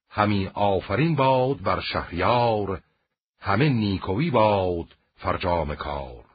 همی 0.10 0.48
آفرین 0.54 1.16
باد 1.16 1.62
بر 1.62 1.80
شهریار 1.80 2.82
همه 3.40 3.70
نیکوی 3.70 4.32
باد 4.32 4.88
فرجام 5.16 5.76
کار. 5.76 6.26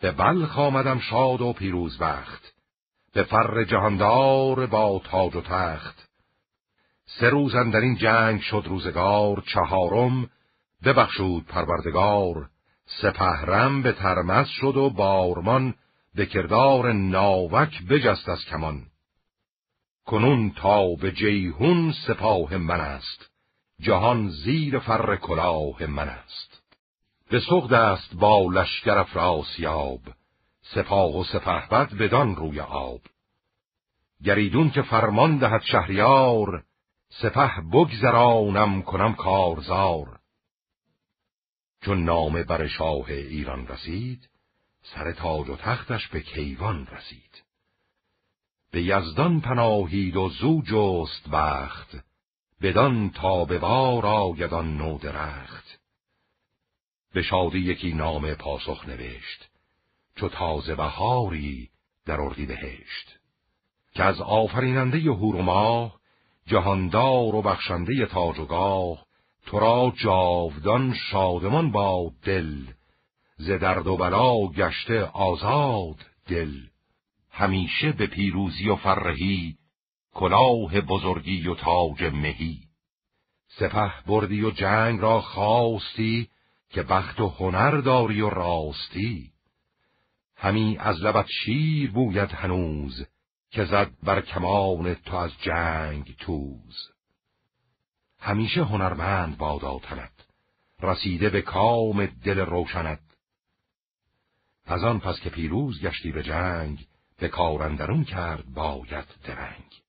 به 0.00 0.12
بلخ 0.12 0.58
آمدم 0.58 0.98
شاد 0.98 1.40
و 1.40 1.52
پیروز 1.52 1.98
بخت 1.98 2.54
به 3.12 3.22
فر 3.22 3.64
جهاندار 3.64 4.66
با 4.66 5.00
تاج 5.04 5.36
و 5.36 5.40
تخت. 5.40 6.11
سه 7.20 7.28
روز 7.28 7.52
در 7.52 7.80
این 7.80 7.96
جنگ 7.96 8.40
شد 8.40 8.64
روزگار 8.66 9.42
چهارم. 9.46 10.30
ببخشود 10.84 11.46
پروردگار 11.46 12.48
سپهرم 12.86 13.82
به 13.82 13.92
ترمز 13.92 14.46
شد 14.48 14.76
و 14.76 14.90
بارمان 14.90 15.74
به 16.14 16.26
کردار 16.26 16.92
ناوک 16.92 17.82
بجست 17.82 18.28
از 18.28 18.44
کمان. 18.44 18.82
کنون 20.06 20.50
تا 20.50 20.94
به 20.94 21.12
جیهون 21.12 21.94
سپاه 22.06 22.56
من 22.56 22.80
است 22.80 23.30
جهان 23.80 24.28
زیر 24.28 24.78
فر 24.78 25.16
کلاه 25.16 25.86
من 25.86 26.08
است. 26.08 26.62
به 27.30 27.40
سغد 27.40 27.72
است 27.72 28.14
با 28.14 28.46
لشکر 28.52 28.98
افراسیاب 28.98 30.00
سپاه 30.62 31.20
و 31.20 31.24
سپهبد 31.24 31.94
بدان 31.94 32.36
روی 32.36 32.60
آب. 32.60 33.00
گریدون 34.24 34.70
که 34.70 34.82
فرمان 34.82 35.38
دهد 35.38 35.62
شهریار 35.62 36.64
سپه 37.20 37.60
بگذرانم 37.72 38.82
کنم 38.82 39.14
کارزار. 39.14 40.18
چون 41.82 42.04
نامه 42.04 42.42
بر 42.42 42.66
شاه 42.66 43.08
ایران 43.08 43.66
رسید 43.66 44.28
سر 44.82 45.12
تاج 45.12 45.48
و 45.48 45.56
تختش 45.56 46.08
به 46.08 46.20
کیوان 46.20 46.86
رسید. 46.86 47.42
به 48.70 48.82
یزدان 48.82 49.40
پناهید 49.40 50.16
و 50.16 50.28
زو 50.28 50.62
جست 50.62 51.28
بخت 51.28 51.96
بدان 52.62 53.10
تا 53.10 53.44
به 53.44 53.58
بار 53.58 54.06
آیدان 54.06 54.76
نو 54.76 54.98
درخت. 54.98 55.78
به 57.12 57.22
شادی 57.22 57.58
یکی 57.58 57.92
نام 57.92 58.34
پاسخ 58.34 58.88
نوشت 58.88 59.48
چو 60.16 60.28
تازه 60.28 60.74
بهاری 60.74 61.70
در 62.06 62.20
اردی 62.20 62.46
بهشت 62.46 63.18
که 63.94 64.02
از 64.02 64.20
آفریننده 64.20 64.98
هور 64.98 65.36
و 65.36 65.42
ماه 65.42 66.01
جهاندار 66.52 67.34
و 67.34 67.42
بخشنده 67.42 68.06
تاج 68.06 68.38
و 68.38 68.44
گاه 68.44 69.06
تو 69.46 69.58
را 69.58 69.92
جاودان 69.96 70.94
شادمان 70.94 71.70
با 71.70 72.12
دل 72.22 72.56
ز 73.36 73.50
درد 73.50 73.86
و 73.86 73.96
بلا 73.96 74.46
گشته 74.46 75.04
آزاد 75.04 75.96
دل. 76.28 76.52
همیشه 77.30 77.92
به 77.92 78.06
پیروزی 78.06 78.68
و 78.68 78.76
فرهی 78.76 79.56
کلاه 80.14 80.80
بزرگی 80.80 81.48
و 81.48 81.54
تاج 81.54 82.02
مهی. 82.02 82.58
سپه 83.48 83.92
بردی 84.06 84.44
و 84.44 84.50
جنگ 84.50 85.00
را 85.00 85.20
خواستی 85.20 86.28
که 86.70 86.82
بخت 86.82 87.20
و 87.20 87.28
هنر 87.28 87.80
داری 87.80 88.20
و 88.20 88.30
راستی. 88.30 89.30
همی 90.36 90.76
از 90.80 91.00
لبت 91.00 91.26
شیر 91.44 91.90
بوید 91.90 92.30
هنوز 92.30 93.06
که 93.52 93.64
زد 93.64 93.90
بر 94.02 94.20
کمان 94.20 94.94
تو 94.94 95.16
از 95.16 95.30
جنگ 95.40 96.16
توز. 96.16 96.90
همیشه 98.18 98.64
هنرمند 98.64 99.38
بادا 99.38 99.78
تند 99.78 100.22
رسیده 100.80 101.30
به 101.30 101.42
کام 101.42 102.06
دل 102.06 102.38
روشنت. 102.38 103.00
از 104.64 104.84
آن 104.84 105.00
پس 105.00 105.20
که 105.20 105.30
پیروز 105.30 105.82
گشتی 105.82 106.12
به 106.12 106.22
جنگ 106.22 106.86
به 107.18 107.28
کارندرون 107.28 108.04
کرد 108.04 108.54
باید 108.54 109.04
درنگ. 109.24 109.82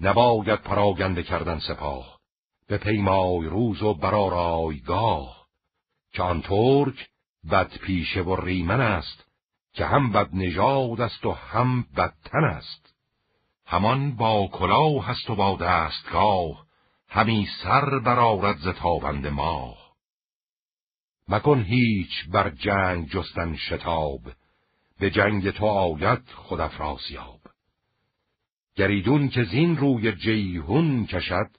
نباید 0.00 0.62
پراگنده 0.62 1.22
کردن 1.22 1.58
سپاه 1.58 2.18
به 2.66 2.78
پیمای 2.78 3.46
روز 3.46 3.82
و 3.82 3.94
برارایگاه 3.94 5.46
که 6.12 6.22
آن 6.22 6.42
ترک 6.42 7.08
بد 7.50 7.78
پیشه 7.78 8.22
و 8.22 8.36
ریمن 8.36 8.80
است 8.80 9.27
که 9.78 9.86
هم 9.86 10.12
بد 10.12 10.28
نژاد 10.32 11.00
است 11.00 11.26
و 11.26 11.32
هم 11.32 11.82
بدتن 11.82 12.44
است. 12.44 12.94
همان 13.66 14.16
با 14.16 14.48
کلاه 14.52 15.06
هست 15.06 15.30
و 15.30 15.34
با 15.34 15.56
دستگاه 15.56 16.66
همی 17.08 17.48
سر 17.62 17.98
برارد 17.98 18.56
ز 18.56 18.68
تابند 18.68 19.26
ماه. 19.26 19.94
مکن 21.28 21.62
هیچ 21.62 22.28
بر 22.32 22.50
جنگ 22.50 23.08
جستن 23.08 23.56
شتاب 23.56 24.20
به 25.00 25.10
جنگ 25.10 25.50
تو 25.50 25.66
آید 25.66 26.28
خود 26.34 26.60
افراسیاب. 26.60 27.40
گریدون 28.74 29.28
که 29.28 29.44
زین 29.44 29.76
روی 29.76 30.12
جیهون 30.12 31.06
کشد 31.06 31.50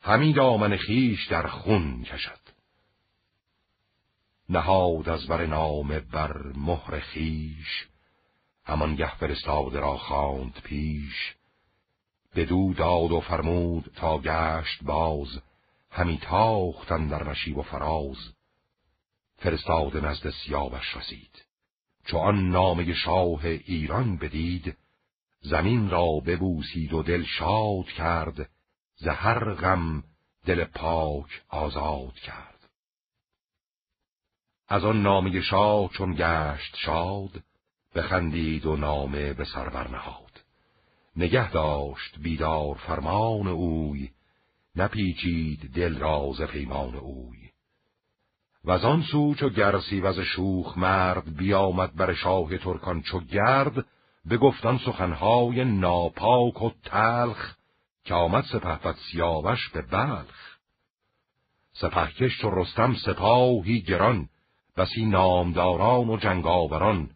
همی 0.00 0.32
دامن 0.32 0.76
خیش 0.76 1.26
در 1.26 1.46
خون 1.46 2.02
کشد. 2.02 2.41
نهاد 4.48 5.08
از 5.08 5.26
بر 5.26 5.46
نام 5.46 5.88
بر 5.98 6.52
مهر 6.54 7.00
خیش 7.00 7.86
گه 8.98 9.16
فرستاده 9.16 9.80
را 9.80 9.96
خواند 9.96 10.60
پیش. 10.64 11.34
بدو 12.34 12.74
داد 12.74 13.12
و 13.12 13.20
فرمود 13.20 13.92
تا 13.96 14.18
گشت 14.18 14.84
باز. 14.84 15.42
همی 15.90 16.18
تاختن 16.18 17.08
در 17.08 17.30
نشیب 17.30 17.58
و 17.58 17.62
فراز. 17.62 18.16
فرستاده 19.36 20.00
نزد 20.00 20.30
سیاوش 20.30 20.96
رسید. 20.96 21.44
چو 22.06 22.18
آن 22.18 22.48
نامه 22.48 22.94
شاه 22.94 23.44
ایران 23.44 24.16
بدید 24.16 24.76
زمین 25.40 25.90
را 25.90 26.06
ببوسید 26.26 26.92
و 26.92 27.02
دل 27.02 27.24
شاد 27.24 27.86
کرد 27.86 28.50
زهر 28.96 29.54
غم 29.54 30.04
دل 30.46 30.64
پاک 30.64 31.42
آزاد 31.48 32.14
کرد. 32.14 32.51
از 34.68 34.84
آن 34.84 35.02
نامه 35.02 35.40
شاه 35.40 35.90
چون 35.90 36.14
گشت 36.14 36.76
شاد 36.76 37.42
بخندید 37.94 38.66
و 38.66 38.76
نامه 38.76 39.32
به 39.32 39.44
سر 39.44 39.88
نهاد 39.88 40.40
نگه 41.16 41.50
داشت 41.50 42.18
بیدار 42.18 42.74
فرمان 42.74 43.48
اوی 43.48 44.10
نپیچید 44.76 45.72
دل 45.74 45.98
راز 45.98 46.40
پیمان 46.40 46.94
اوی. 46.94 47.38
و 48.64 48.70
از 48.70 48.84
آن 48.84 49.02
سو 49.02 49.34
چو 49.34 49.48
گرسی 49.48 50.00
وز 50.00 50.20
شوخ 50.20 50.78
مرد 50.78 51.36
بیامد 51.36 51.94
بر 51.94 52.14
شاه 52.14 52.58
ترکان 52.58 53.02
چو 53.02 53.20
گرد 53.20 53.86
گفتن 54.40 54.78
سخنهای 54.78 55.64
ناپاک 55.64 56.62
و 56.62 56.70
تلخ 56.84 57.54
که 58.04 58.14
آمد 58.14 58.44
سپهبد 58.44 58.96
سیاوش 59.10 59.68
به 59.68 59.82
بلخ. 59.82 60.58
سپهکش 61.72 62.40
چو 62.40 62.50
رستم 62.50 62.94
سپاهی 62.94 63.80
گران 63.80 64.28
بسی 64.76 65.04
نامداران 65.04 66.08
و 66.08 66.16
جنگاوران. 66.16 67.10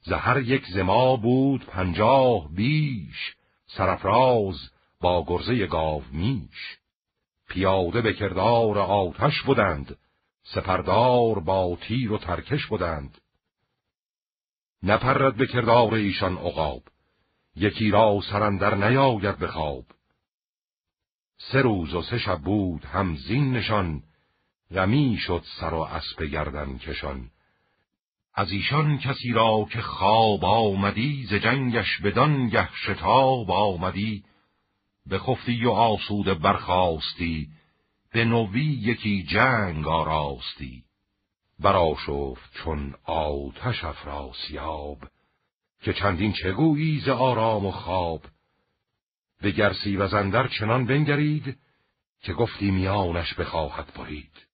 زهر 0.00 0.38
یک 0.38 0.66
زما 0.66 1.16
بود 1.16 1.66
پنجاه 1.66 2.48
بیش 2.54 3.36
سرفراز 3.66 4.70
با 5.00 5.24
گرزه 5.26 5.66
گاو 5.66 6.02
میش. 6.12 6.78
پیاده 7.48 8.00
به 8.00 8.12
کردار 8.12 8.78
آتش 8.78 9.42
بودند 9.42 9.96
سپردار 10.42 11.40
با 11.40 11.78
تیر 11.80 12.12
و 12.12 12.18
ترکش 12.18 12.66
بودند 12.66 13.18
نپرد 14.82 15.36
به 15.36 15.46
کردار 15.46 15.94
ایشان 15.94 16.38
عقاب 16.38 16.82
یکی 17.56 17.90
را 17.90 18.20
سرندر 18.30 18.74
نیاید 18.74 19.38
به 19.38 19.46
خواب. 19.46 19.84
سه 21.38 21.62
روز 21.62 21.94
و 21.94 22.02
سه 22.02 22.18
شب 22.18 22.38
بود 22.38 22.84
هم 22.84 23.16
زین 23.16 23.52
نشان 23.52 24.02
غمی 24.74 25.16
شد 25.16 25.44
سر 25.60 25.74
و 25.74 25.80
اسب 25.80 26.22
گردن 26.22 26.78
کشان. 26.78 27.30
از 28.34 28.52
ایشان 28.52 28.98
کسی 28.98 29.32
را 29.32 29.66
که 29.72 29.80
خواب 29.80 30.44
آمدی 30.44 31.26
ز 31.30 31.34
جنگش 31.34 32.00
بدان 32.00 32.48
گه 32.48 32.68
شتاب 32.74 33.50
آمدی. 33.50 34.24
به 35.06 35.18
خفتی 35.18 35.64
و 35.64 35.70
آسوده 35.70 36.34
برخواستی 36.34 37.48
به 38.12 38.24
نوی 38.24 38.64
یکی 38.64 39.22
جنگ 39.22 39.88
آراستی. 39.88 40.84
براشفت 41.60 42.52
چون 42.54 42.94
آتش 43.04 43.84
افراسیاب. 43.84 44.98
که 45.82 45.92
چندین 45.92 46.32
چگویی 46.32 47.00
ز 47.00 47.08
آرام 47.08 47.66
و 47.66 47.70
خواب؟ 47.70 48.22
به 49.42 49.50
گرسی 49.50 49.96
و 49.96 50.08
زندر 50.08 50.48
چنان 50.48 50.86
بنگرید 50.86 51.58
که 52.22 52.32
گفتی 52.32 52.70
میانش 52.70 53.34
بخواهد 53.34 53.92
برید. 53.94 54.47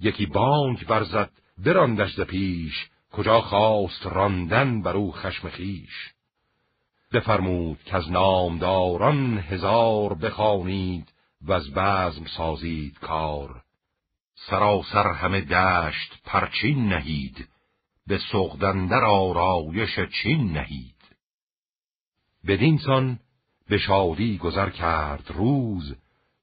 یکی 0.00 0.26
بانک 0.26 0.86
برزد 0.86 1.30
براندش 1.58 2.14
ز 2.14 2.20
پیش 2.20 2.88
کجا 3.12 3.40
خواست 3.40 4.06
راندن 4.06 4.82
بر 4.82 4.96
او 4.96 5.12
خشم 5.12 5.48
خیش 5.48 6.12
بفرمود 7.12 7.78
که 7.84 7.96
از 7.96 8.10
نامداران 8.10 9.38
هزار 9.38 10.14
بخوانید 10.14 11.12
و 11.42 11.52
از 11.52 11.70
بزم 11.74 12.26
سازید 12.36 12.98
کار. 12.98 13.62
سراسر 14.34 15.12
همه 15.12 15.40
دشت 15.40 16.14
پرچین 16.24 16.88
نهید 16.88 17.48
به 18.06 18.18
سغدندر 18.32 19.04
آرایش 19.04 20.00
چین 20.22 20.52
نهید. 20.52 20.94
بدینسان 22.46 23.18
به 23.68 23.78
شادی 23.78 24.38
گذر 24.38 24.70
کرد 24.70 25.30
روز 25.30 25.96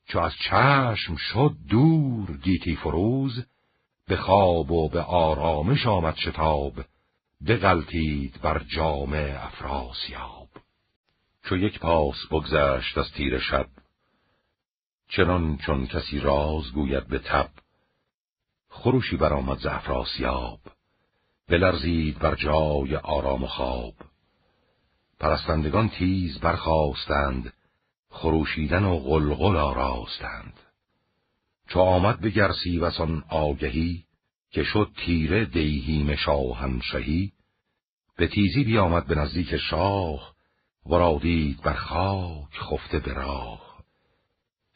چو 0.08 0.20
از 0.20 0.34
چشم 0.50 1.16
شد 1.16 1.56
دور 1.70 2.38
گیتی 2.38 2.76
فروز 2.76 3.46
به 4.08 4.18
خواب 4.18 4.72
و 4.72 4.90
به 4.90 5.02
آرامش 5.02 5.86
آمد 5.88 6.16
شتاب 6.16 6.74
بغلتید 7.48 8.42
بر 8.42 8.64
جام 8.64 9.14
افراسیاب. 9.14 10.50
چو 11.44 11.58
یک 11.58 11.80
پاس 11.80 12.16
بگذشت 12.32 12.98
از 12.98 13.12
تیر 13.12 13.40
شب 13.40 13.68
چنان 15.08 15.58
چون 15.58 15.88
کسی 15.88 16.20
راز 16.20 16.72
گوید 16.72 17.08
به 17.08 17.20
تب 17.20 17.50
خروشی 18.70 19.18
برآمد 19.18 19.58
ز 19.58 19.66
افراسیاب 19.66 20.60
بلرزید 21.48 22.20
بر 22.20 22.36
جای 22.36 22.96
آرام 22.96 23.44
و 23.44 23.48
خواب. 23.48 23.94
پرستندگان 25.20 25.90
تیز 25.90 26.40
برخواستند 26.40 27.54
خروشیدن 28.16 28.84
و 28.84 29.00
غلغل 29.00 29.56
آراستند. 29.56 30.60
چو 31.68 31.80
آمد 31.80 32.20
به 32.20 32.30
گرسی 32.30 32.80
و 32.80 32.92
آگهی 33.30 34.04
که 34.52 34.64
شد 34.64 34.92
تیره 34.98 35.46
دیهیم 35.46 36.16
شاهنشهی. 36.16 37.32
به 38.18 38.28
تیزی 38.28 38.64
بیامد 38.64 39.08
به 39.08 39.16
نزدیک 39.16 39.58
شاه 39.58 40.36
و 40.86 41.20
دید 41.20 41.62
بر 41.62 41.74
خاک 41.74 42.60
خفته 42.60 43.00
به 43.00 43.14
راه. 43.14 43.84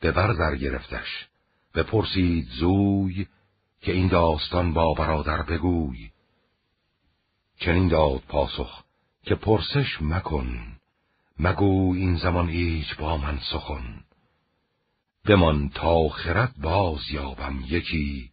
به 0.02 0.12
بر 0.12 0.34
در 0.34 0.56
گرفتش 0.56 1.28
بپرسید 1.76 2.48
زوی 2.60 3.28
که 3.82 3.92
این 3.92 4.08
داستان 4.08 4.74
با 4.74 4.94
برادر 4.94 5.42
بگوی. 5.42 6.12
چنین 7.60 7.88
داد 7.88 8.22
پاسخ 8.28 8.84
که 9.24 9.36
پرسش 9.36 10.02
مکن. 10.02 10.79
مگو 11.40 11.94
این 11.96 12.16
زمان 12.16 12.50
ایچ 12.50 12.96
با 12.96 13.18
من 13.18 13.40
سخن. 13.52 14.04
بمان 15.26 15.70
تا 15.70 16.10
خرد 16.10 16.54
باز 16.62 17.12
یابم 17.12 17.64
یکی 17.68 18.32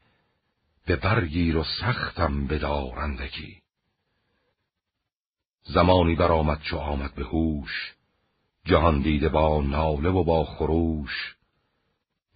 به 0.87 0.97
برگیر 0.97 1.57
و 1.57 1.65
سختم 1.81 2.47
بدارندکی 2.47 3.63
زمانی 5.63 6.15
برآمد 6.15 6.61
چو 6.61 6.77
آمد 6.77 7.15
به 7.15 7.25
هوش 7.25 7.95
جهان 8.65 9.01
دیده 9.01 9.29
با 9.29 9.63
ناله 9.63 10.09
و 10.09 10.25
با 10.25 10.45
خروش. 10.45 11.37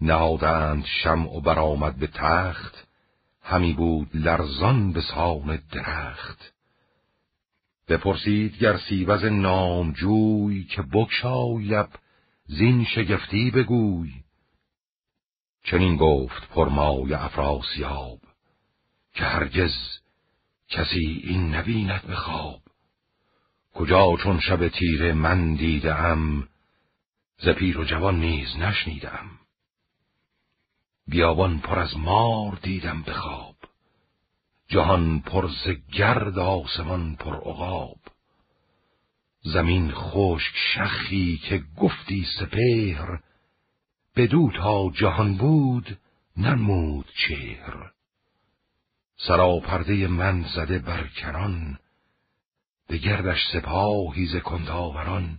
نهادند 0.00 0.84
شمع 1.02 1.36
و 1.36 1.40
برآمد 1.40 1.97
به 1.97 2.07
تخت 2.07 2.86
همی 3.42 3.73
بود 3.73 4.10
لرزان 4.15 4.92
به 4.92 5.00
سان 5.00 5.62
درخت. 5.73 6.52
بپرسید 7.91 8.59
گر 8.59 8.78
سیوز 8.78 9.25
نامجوی 9.25 10.65
که 10.65 10.83
بکشای 10.83 11.65
لب 11.65 11.89
زین 12.47 12.85
شگفتی 12.85 13.51
بگوی. 13.51 14.12
چنین 15.65 15.97
گفت 15.97 16.49
پرمای 16.49 17.15
افراسیاب 17.15 18.19
که 19.15 19.25
هرگز 19.25 19.73
کسی 20.69 21.23
این 21.25 21.55
نبیند 21.55 22.02
به 22.07 22.15
خواب. 22.15 22.60
کجا 23.75 24.17
چون 24.23 24.41
شب 24.41 24.69
تیره 24.69 25.12
من 25.12 25.55
دیدم 25.55 26.49
ز 27.39 27.49
پیر 27.49 27.78
و 27.78 27.85
جوان 27.85 28.20
نیز 28.20 28.57
نشنیدم. 28.57 29.31
بیابان 31.07 31.59
پر 31.59 31.78
از 31.78 31.97
مار 31.97 32.59
دیدم 32.62 33.02
به 33.02 33.12
جهان 34.70 35.20
پر 35.20 35.49
ز 35.49 35.68
گرد 35.92 36.39
آسمان 36.39 37.16
پر 37.16 37.36
عقاب. 37.36 37.99
زمین 39.42 39.92
خشک 39.92 40.55
شخی 40.74 41.39
که 41.39 41.62
گفتی 41.76 42.26
سپهر 42.39 43.20
بدو 44.16 44.50
تا 44.50 44.90
جهان 44.90 45.36
بود 45.36 45.99
نمود 46.36 47.07
چهر. 47.28 47.90
سراپرده 49.16 50.07
من 50.07 50.42
زده 50.55 50.78
بر 50.78 51.07
کران 51.07 51.78
به 52.89 52.99
گردش 52.99 53.39
سپاهی 53.52 54.26
ز 54.26 54.36
کنداوران. 54.36 55.39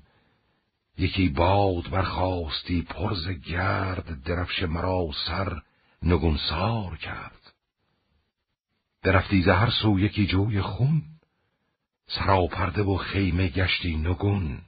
یکی 0.97 1.29
باد 1.29 1.89
برخواستی 1.89 2.81
پرز 2.81 3.29
گرد 3.29 4.23
درفش 4.23 4.63
مرا 4.63 5.09
سر 5.27 5.61
نگونسار 6.03 6.97
کرد. 6.97 7.40
درفتی 9.03 9.41
هر 9.41 9.69
سو 9.69 9.99
یکی 9.99 10.27
جوی 10.27 10.61
خون 10.61 11.01
سراپرده 12.07 12.83
و 12.83 12.97
خیمه 12.97 13.47
گشتی 13.47 13.95
نگون. 13.97 14.61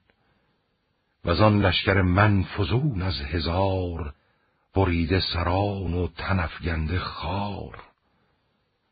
و 1.25 1.43
آن 1.43 1.61
لشکر 1.61 2.01
من 2.01 2.43
فزون 2.43 3.01
از 3.01 3.21
هزار 3.21 4.13
بریده 4.75 5.19
سران 5.19 5.93
و 5.93 6.07
تنفگنده 6.07 6.99
خار. 6.99 7.83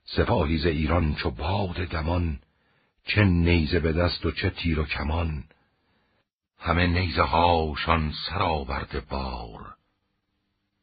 سپاهی 0.05 0.57
ز 0.57 0.65
ایران 0.65 1.15
چو 1.15 1.31
باد 1.31 1.75
دمان 1.75 2.39
چه 3.05 3.23
نیزه 3.23 3.79
به 3.79 3.93
دست 3.93 4.25
و 4.25 4.31
چه 4.31 4.49
تیر 4.49 4.79
و 4.79 4.85
کمان. 4.85 5.43
همه 6.57 6.87
نیزه 6.87 7.21
هاشان 7.23 8.13
سرآورده 8.29 8.99
بار 8.99 9.75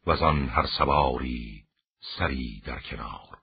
و 0.06 0.10
آن 0.10 0.48
هر 0.48 0.66
سواری 0.66 1.64
سری 2.18 2.62
در 2.66 2.78
کنار. 2.78 3.37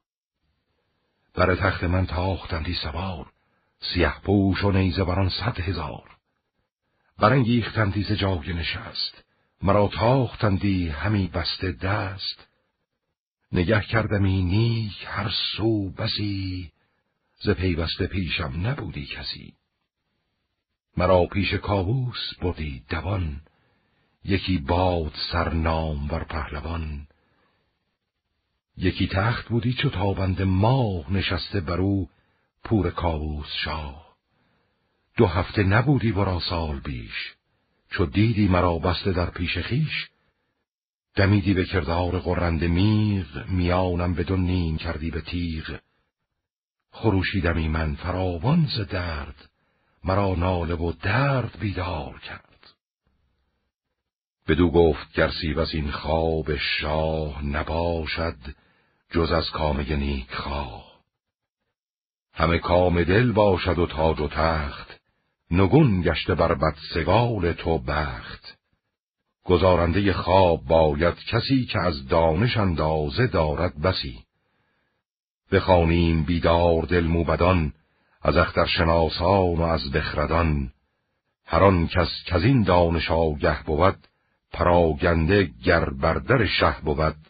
بر 1.35 1.55
تخت 1.55 1.83
من 1.83 2.05
تاختندی 2.05 2.73
سوار 2.73 3.31
سیه 3.79 4.13
پوش 4.23 4.63
و 4.63 4.71
نیزه 4.71 5.03
بران 5.03 5.29
صد 5.29 5.59
هزار. 5.59 6.17
برانگیختندی 7.17 8.03
ز 8.03 8.11
جای 8.11 8.53
نشست 8.53 9.23
مرا 9.61 9.87
تاختندی 9.87 10.89
همی 10.89 11.27
بسته 11.27 11.71
دست. 11.71 12.47
نگه 13.51 13.81
کردمی 13.81 14.41
نیک 14.41 15.05
هر 15.07 15.31
سو 15.57 15.89
بسی 15.89 16.71
ز 17.39 17.49
پیوسته 17.49 18.07
پیشم 18.07 18.67
نبودی 18.67 19.05
کسی. 19.05 19.53
مرا 20.97 21.25
پیش 21.25 21.53
کابوس 21.53 22.33
بردی 22.41 22.83
دوان 22.89 23.41
یکی 24.25 24.57
باد 24.57 25.13
سرنام 25.31 26.07
بر 26.07 26.23
پهلوان. 26.23 27.07
یکی 28.77 29.07
تخت 29.07 29.47
بودی 29.47 29.73
چو 29.73 29.89
تابند 29.89 30.41
ماه 30.41 31.13
نشسته 31.13 31.59
بر 31.61 31.77
او 31.81 32.09
پور 32.63 32.89
کابوس 32.89 33.51
شاه. 33.63 34.15
دو 35.17 35.25
هفته 35.25 35.63
نبودی 35.63 36.11
ورا 36.11 36.39
سال 36.39 36.79
بیش 36.79 37.33
چو 37.89 38.05
دیدی 38.05 38.47
مرا 38.47 38.79
بسته 38.79 39.11
در 39.11 39.29
پیش 39.29 39.57
خیش 39.57 40.09
دمیدی 41.15 41.53
به 41.53 41.65
کردار 41.65 42.19
قرند 42.19 42.63
میغ 42.63 43.47
میانم 43.49 44.13
به 44.13 44.23
دو 44.23 44.37
نیم 44.37 44.77
کردی 44.77 45.11
به 45.11 45.21
تیغ. 45.21 45.79
خروشیدمی 46.91 47.67
من 47.67 47.95
فراوان 47.95 48.67
ز 48.77 48.79
درد 48.79 49.49
مرا 50.03 50.35
ناله 50.35 50.75
و 50.75 50.91
درد 50.91 51.59
بیدار 51.59 52.19
کرد. 52.19 52.73
بدو 54.47 54.71
گفت 54.71 55.13
گرسی 55.13 55.53
و 55.53 55.65
این 55.73 55.91
خواب 55.91 56.55
شاه 56.55 57.45
نباشد 57.45 58.37
جز 59.15 59.31
از 59.31 59.49
کامه 59.49 59.95
نیک 59.95 60.35
خواه. 60.35 60.85
همه 62.33 62.57
کام 62.57 63.03
دل 63.03 63.31
باشد 63.31 63.79
و 63.79 63.87
تاج 63.87 64.19
و 64.19 64.27
تخت 64.27 64.99
نگون 65.51 66.01
گشته 66.01 66.35
بر 66.35 66.55
بدسگال 66.55 67.53
تو 67.53 67.79
بخت. 67.79 68.57
گزارنده 69.45 70.13
خواب 70.13 70.65
باید 70.65 71.15
کسی 71.15 71.65
که 71.65 71.79
از 71.79 72.07
دانش 72.07 72.57
اندازه 72.57 73.27
دارد 73.27 73.81
بسی. 73.81 74.19
بخوانیم 75.51 76.23
بیدار 76.23 76.81
دل 76.81 77.03
موبدان 77.03 77.73
از 78.21 78.37
اخترشناسان 78.37 79.55
و 79.55 79.61
از 79.61 79.91
بخردان. 79.91 80.71
هر 81.45 81.85
کس 81.85 82.09
که 82.25 82.35
از 82.35 82.43
این 82.43 82.63
دانش 82.63 83.11
آگه 83.11 83.63
بود 83.63 84.07
پراگنده 84.53 85.43
گر 85.63 85.89
بردر 85.89 86.45
شه 86.45 86.75
بود. 86.83 87.24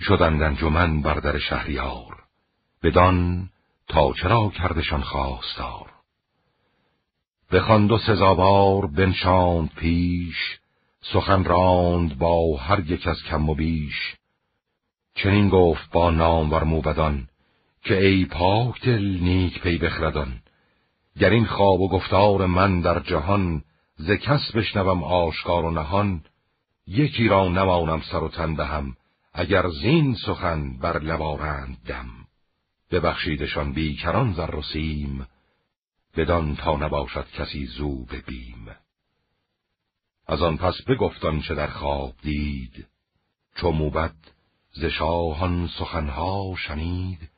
شدند 0.00 0.42
انجمن 0.42 1.02
بر 1.02 1.14
در 1.14 1.38
شهریار 1.38 2.24
بدان 2.82 3.48
تا 3.88 4.12
چرا 4.12 4.48
کردشان 4.48 5.00
خواستار. 5.00 5.90
بخواند 7.52 7.92
و 7.92 7.98
سزاوار 7.98 8.86
بنشاند 8.86 9.70
پیش 9.76 10.58
سخن 11.12 11.44
راند 11.44 12.18
با 12.18 12.56
هر 12.56 12.80
یک 12.90 13.06
از 13.06 13.22
کم 13.22 13.50
و 13.50 13.54
بیش. 13.54 14.16
چنین 15.14 15.48
گفت 15.48 15.90
با 15.92 16.10
نام 16.10 16.52
ور 16.52 16.64
موبدان 16.64 17.28
که 17.84 18.06
ای 18.06 18.24
پاک 18.24 18.84
دل 18.84 19.18
نیک 19.20 19.60
پی 19.60 19.78
بخردان. 19.78 20.42
گر 21.18 21.30
این 21.30 21.46
خواب 21.46 21.80
و 21.80 21.88
گفتار 21.88 22.46
من 22.46 22.80
در 22.80 23.00
جهان 23.00 23.62
ز 23.96 24.10
کس 24.10 24.52
بشنوم 24.54 25.04
آشکار 25.04 25.64
و 25.64 25.70
نهان 25.70 26.24
یکی 26.86 27.28
را 27.28 27.48
نمانم 27.48 28.00
سر 28.00 28.22
و 28.22 28.28
تن 28.28 28.54
دهم 28.54 28.96
اگر 29.40 29.68
زین 29.68 30.14
سخن 30.26 30.78
بر 30.78 30.98
لبارند 30.98 31.78
دم 31.86 32.06
ببخشیدشان 32.90 33.72
بیکران 33.72 34.32
زر 34.32 34.54
و 34.54 34.62
سیم 34.62 35.26
بدان 36.16 36.56
تا 36.56 36.76
نباشد 36.76 37.26
کسی 37.30 37.66
زو 37.66 38.04
بیم. 38.04 38.76
از 40.26 40.42
آن 40.42 40.56
پس 40.56 40.74
بگفتان 40.88 41.42
چه 41.42 41.54
در 41.54 41.66
خواب 41.66 42.14
دید 42.22 42.86
چو 43.56 43.70
موبد 43.70 44.14
ز 44.72 44.84
شاهان 44.84 45.70
سخنها 45.78 46.54
شنید 46.58 47.30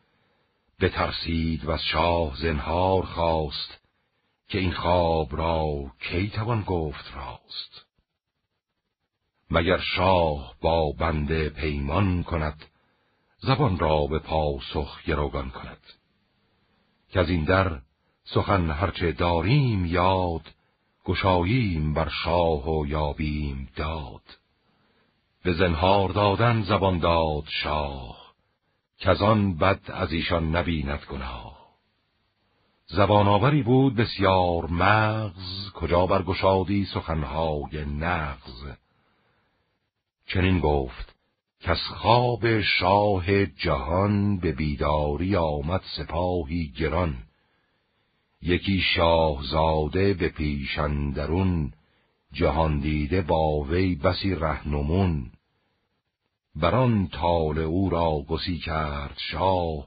بترسید 0.81 1.65
و 1.65 1.71
از 1.71 1.83
شاه 1.83 2.37
زنهار 2.37 3.05
خواست 3.05 3.81
که 4.49 4.59
این 4.59 4.73
خواب 4.73 5.37
را 5.37 5.93
کی 6.01 6.31
توان 6.31 6.63
گفت 6.63 7.15
راست. 7.15 7.82
مگر 9.55 9.79
شاه 9.79 10.55
با 10.61 10.93
بنده 10.93 11.49
پیمان 11.49 12.23
کند 12.23 12.65
زبان 13.39 13.79
را 13.79 14.07
به 14.07 14.19
پاسخ 14.19 15.03
گروگان 15.05 15.51
کند. 15.51 15.81
که 17.11 17.21
از 17.21 17.31
این 17.31 17.45
در 17.45 17.81
سخن 18.25 18.71
هرچه 18.71 19.13
داریم 19.13 19.87
یاد 19.87 20.43
گشاییم 21.05 21.95
بر 21.95 22.09
شاه 22.25 22.69
و 22.71 22.87
یابیم 22.87 23.69
داد. 23.77 24.23
به 25.45 25.53
زنهار 25.53 26.09
دادن 26.09 26.63
زبان 26.63 26.99
داد 26.99 27.45
شاه 27.63 28.35
که 28.99 29.11
از 29.11 29.23
آن 29.23 29.57
بد 29.57 29.81
از 29.87 30.13
ایشان 30.13 30.57
نبیند 30.57 31.01
گناه. 31.11 31.63
زبان 32.87 33.63
بود 33.63 33.97
بسیار 33.97 34.67
مغز 34.67 35.71
کجا 35.75 36.07
برگشادی 36.07 36.85
سخنهای 36.85 37.85
نغز؟ 37.85 38.82
چنین 40.33 40.61
گفت 40.61 41.17
که 41.61 41.75
خواب 41.75 42.61
شاه 42.61 43.47
جهان 43.47 44.39
به 44.39 44.53
بیداری 44.53 45.37
آمد 45.37 45.81
سپاهی 45.97 46.73
گران. 46.79 47.17
یکی 48.43 48.81
شاهزاده 48.95 50.15
به 50.15 50.29
پیشندرون 50.29 51.73
جهان 52.33 52.79
دیده 52.79 53.23
با 53.23 53.61
وی 53.61 53.95
بسی 53.95 54.35
رهنمون. 54.35 55.31
بران 56.57 57.09
تال 57.09 57.59
او 57.59 57.91
را 57.91 58.25
گسی 58.29 58.59
کرد 58.59 59.17
شاه 59.31 59.87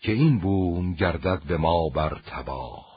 که 0.00 0.12
این 0.12 0.38
بوم 0.38 0.94
گردد 0.94 1.42
به 1.42 1.56
ما 1.56 1.88
بر 1.88 2.20
تباه. 2.26 2.88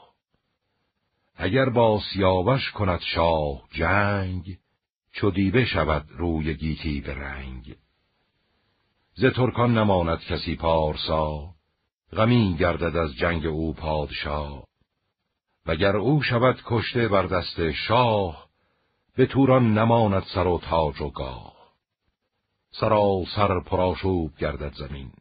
اگر 1.36 1.70
با 1.70 2.00
سیاوش 2.12 2.70
کند 2.70 3.00
شاه 3.00 3.62
جنگ 3.70 4.58
چو 5.12 5.30
دیبه 5.30 5.64
شود 5.64 6.06
روی 6.10 6.54
گیتی 6.54 7.00
به 7.00 7.14
رنگ. 7.14 7.76
ز 9.14 9.24
ترکان 9.24 9.78
نماند 9.78 10.20
کسی 10.20 10.56
پارسا 10.56 11.54
غمی 12.12 12.56
گردد 12.56 12.96
از 12.96 13.16
جنگ 13.16 13.46
او 13.46 13.74
پادشاه 13.74 14.66
وگر 15.66 15.96
او 15.96 16.22
شود 16.22 16.62
کشته 16.64 17.08
بر 17.08 17.26
دست 17.26 17.70
شاه 17.70 18.48
به 19.16 19.26
توران 19.26 19.78
نماند 19.78 20.22
سر 20.34 20.46
و 20.46 20.58
تاج 20.58 21.00
و 21.00 21.10
گاه. 21.10 21.52
سر 23.36 23.60
پراشوب 23.60 24.36
گردد 24.38 24.74
زمین 24.74 25.12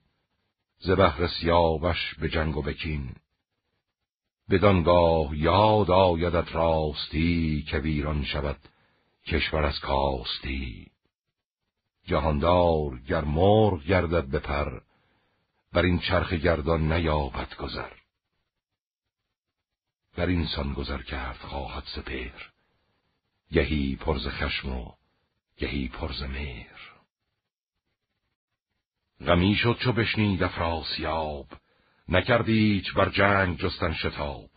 ز 0.80 0.90
بهر 0.90 1.28
سیاوش 1.28 2.16
به 2.20 2.30
جنگ 2.30 2.58
و 2.58 2.62
بکین. 2.62 3.16
بدانگاه 4.50 5.38
یاد 5.38 5.92
آیدت 5.92 6.56
راستی 6.56 7.66
که 7.70 7.78
ویران 7.78 8.24
شود 8.24 8.58
کشور 9.28 9.66
از 9.66 9.80
کاستی 9.80 10.92
جهاندار 12.06 13.00
گر 13.08 13.24
مرغ 13.24 13.84
گردد 13.84 14.30
بپر 14.30 14.80
بر 15.74 15.82
این 15.82 16.00
چرخ 16.00 16.34
گردان 16.34 16.92
نیابد 16.92 17.56
گذر. 17.56 17.92
بر 20.16 20.26
این 20.26 20.48
سان 20.56 20.74
گذر 20.74 21.02
کرد 21.02 21.38
خواهد 21.38 21.84
سپهر 21.96 22.50
گهی 23.52 23.96
پرز 23.96 24.28
خشم 24.28 24.70
و 24.70 24.92
گهی 25.58 25.88
پرز 25.88 26.24
مهر. 26.24 26.80
غمی 29.20 29.56
شد 29.56 29.78
چو 29.80 29.92
بشنید 29.92 30.44
افراسیاب 30.44 31.48
نکردیچ 32.08 32.94
بر 32.94 33.10
جنگ 33.10 33.58
جستن 33.58 33.94
شتاب. 33.94 34.50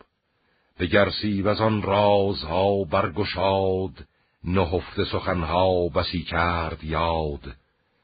به 0.77 0.87
گرسی 0.87 1.41
و 1.41 1.49
آن 1.49 1.81
رازها 1.81 2.83
برگشاد 2.83 4.07
نهفته 4.45 5.05
سخنها 5.05 5.89
بسی 5.89 6.23
کرد 6.23 6.83
یاد 6.83 7.55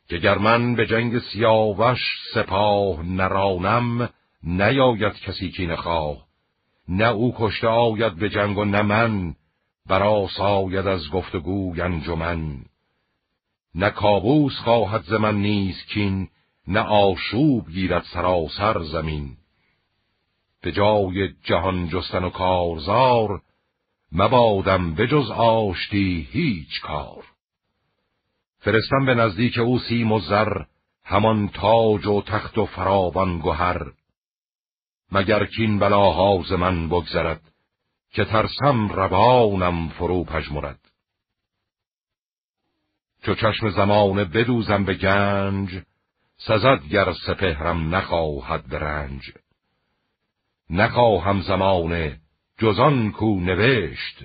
که 0.09 0.17
گر 0.17 0.37
من 0.37 0.75
به 0.75 0.85
جنگ 0.85 1.19
سیاوش 1.19 1.99
سپاه 2.33 3.03
نرانم 3.03 4.09
نیاید 4.43 5.13
کسی 5.13 5.51
کی 5.51 5.67
نخواه 5.67 6.31
نه 6.87 7.07
او 7.07 7.35
کشته 7.37 7.67
آید 7.67 8.15
به 8.15 8.29
جنگ 8.29 8.57
و 8.57 8.65
نه 8.65 8.81
من 8.81 9.35
برا 9.85 10.27
ساید 10.37 10.87
از 10.87 11.09
گفتگوی 11.09 11.81
انجمن. 11.81 12.65
نه 13.75 13.89
کابوس 13.89 14.57
خواهد 14.57 15.03
ز 15.03 15.13
من 15.13 15.35
نیز 15.35 15.75
کین 15.93 16.27
نه 16.67 16.79
آشوب 16.79 17.69
گیرد 17.69 18.03
سراسر 18.13 18.83
زمین. 18.83 19.37
به 20.61 20.71
جای 20.71 21.29
جهان 21.43 21.89
جستن 21.89 22.23
و 22.23 22.29
کارزار 22.29 23.41
مبادم 24.11 24.93
به 24.93 25.07
جز 25.07 25.31
آشتی 25.31 26.27
هیچ 26.31 26.81
کار. 26.81 27.23
فرستم 28.59 29.05
به 29.05 29.13
نزدیک 29.13 29.57
او 29.57 29.79
سیم 29.79 30.11
و 30.11 30.19
زر 30.19 30.63
همان 31.03 31.47
تاج 31.47 32.07
و 32.07 32.21
تخت 32.21 32.57
و 32.57 32.65
فراوان 32.65 33.39
گهر. 33.39 33.91
مگر 35.11 35.45
کین 35.45 35.79
بلاها 35.79 36.43
ز 36.43 36.51
من 36.51 36.89
بگذرد 36.89 37.41
که 38.11 38.25
ترسم 38.25 38.87
روانم 38.87 39.89
فرو 39.89 40.23
پژمرد. 40.23 40.79
چو 43.23 43.35
چشم 43.35 43.69
زمان 43.69 44.23
بدوزم 44.23 44.85
به 44.85 44.93
گنج 44.93 45.81
سزد 46.37 46.83
گر 46.91 47.13
سپهرم 47.27 47.95
نخواهد 47.95 48.67
به 48.67 48.79
رنج. 48.79 49.31
نخواهم 50.69 51.41
زمان 51.41 52.17
جزان 52.61 53.11
کو 53.11 53.39
نوشت 53.39 54.23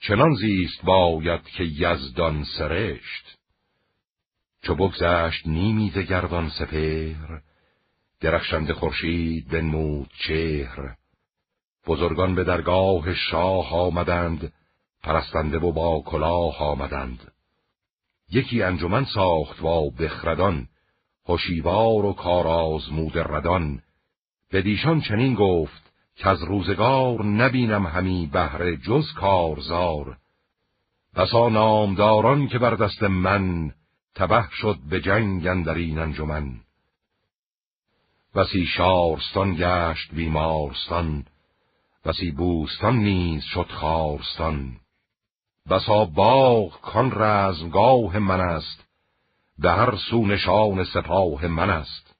چنان 0.00 0.34
زیست 0.34 0.84
باید 0.84 1.42
که 1.44 1.64
یزدان 1.64 2.44
سرشت. 2.58 3.38
چو 4.62 4.74
بگذشت 4.74 5.46
نیمی 5.46 5.90
ز 5.94 5.98
گردان 5.98 6.48
سپهر 6.48 7.40
درخشند 8.20 8.72
خورشید 8.72 9.48
بنمود 9.48 10.10
چهر. 10.26 10.94
بزرگان 11.86 12.34
به 12.34 12.44
درگاه 12.44 13.14
شاه 13.14 13.74
آمدند 13.74 14.52
پرستنده 15.02 15.58
و 15.58 15.72
با 15.72 16.02
کلاه 16.06 16.62
آمدند. 16.62 17.32
یکی 18.30 18.62
انجمن 18.62 19.04
ساخت 19.04 19.62
و 19.62 19.90
بخردان 19.90 20.68
هوشیوار 21.26 22.04
و 22.04 22.12
کارآزمود 22.12 23.18
ردان. 23.18 23.82
بدیشان 24.52 25.00
چنین 25.00 25.34
گفت 25.34 25.91
که 26.16 26.28
از 26.28 26.42
روزگار 26.42 27.24
نبینم 27.24 27.86
همی 27.86 28.26
بهره 28.32 28.76
جز 28.76 29.12
کارزار. 29.12 30.16
بسا 31.16 31.48
نامداران 31.48 32.48
که 32.48 32.58
بر 32.58 32.74
دست 32.74 33.02
من 33.02 33.74
تبه 34.14 34.48
شد 34.50 34.78
به 34.90 35.00
جنگ 35.00 35.46
اندر 35.46 35.74
این 35.74 35.98
انجمن. 35.98 36.60
وسی 38.34 38.66
شارستان 38.66 39.54
گشت 39.58 40.14
بیمارستان 40.14 41.24
وسی 42.04 42.30
بوستان 42.30 42.96
نیز 42.96 43.44
شد 43.44 43.68
خارستان. 43.70 44.76
بسا 45.70 46.04
باغ 46.04 46.80
کان 46.80 47.12
رزمگاه 47.14 48.18
من 48.18 48.40
است 48.40 48.84
به 49.58 49.70
هر 49.70 49.96
سو 49.96 50.26
نشان 50.26 50.84
سپاه 50.84 51.46
من 51.46 51.70
است. 51.70 52.14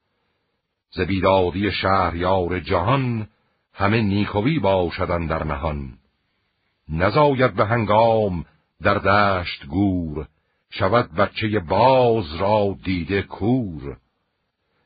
ز 0.91 1.01
بیدادی 1.01 1.73
شهریار 1.73 2.61
جهان 2.61 3.29
همه 3.75 4.03
نیکوی 4.03 4.59
باشدن 4.59 5.27
در 5.27 5.45
نهان. 5.45 5.99
نزاید 6.89 7.55
به 7.55 7.67
هنگام 7.67 8.45
در 8.83 8.95
دشت 8.95 9.67
گور 9.67 10.27
شود 10.71 11.13
بچه 11.13 11.61
باز 11.61 12.35
را 12.35 12.77
دیده 12.85 13.23
کور. 13.23 13.97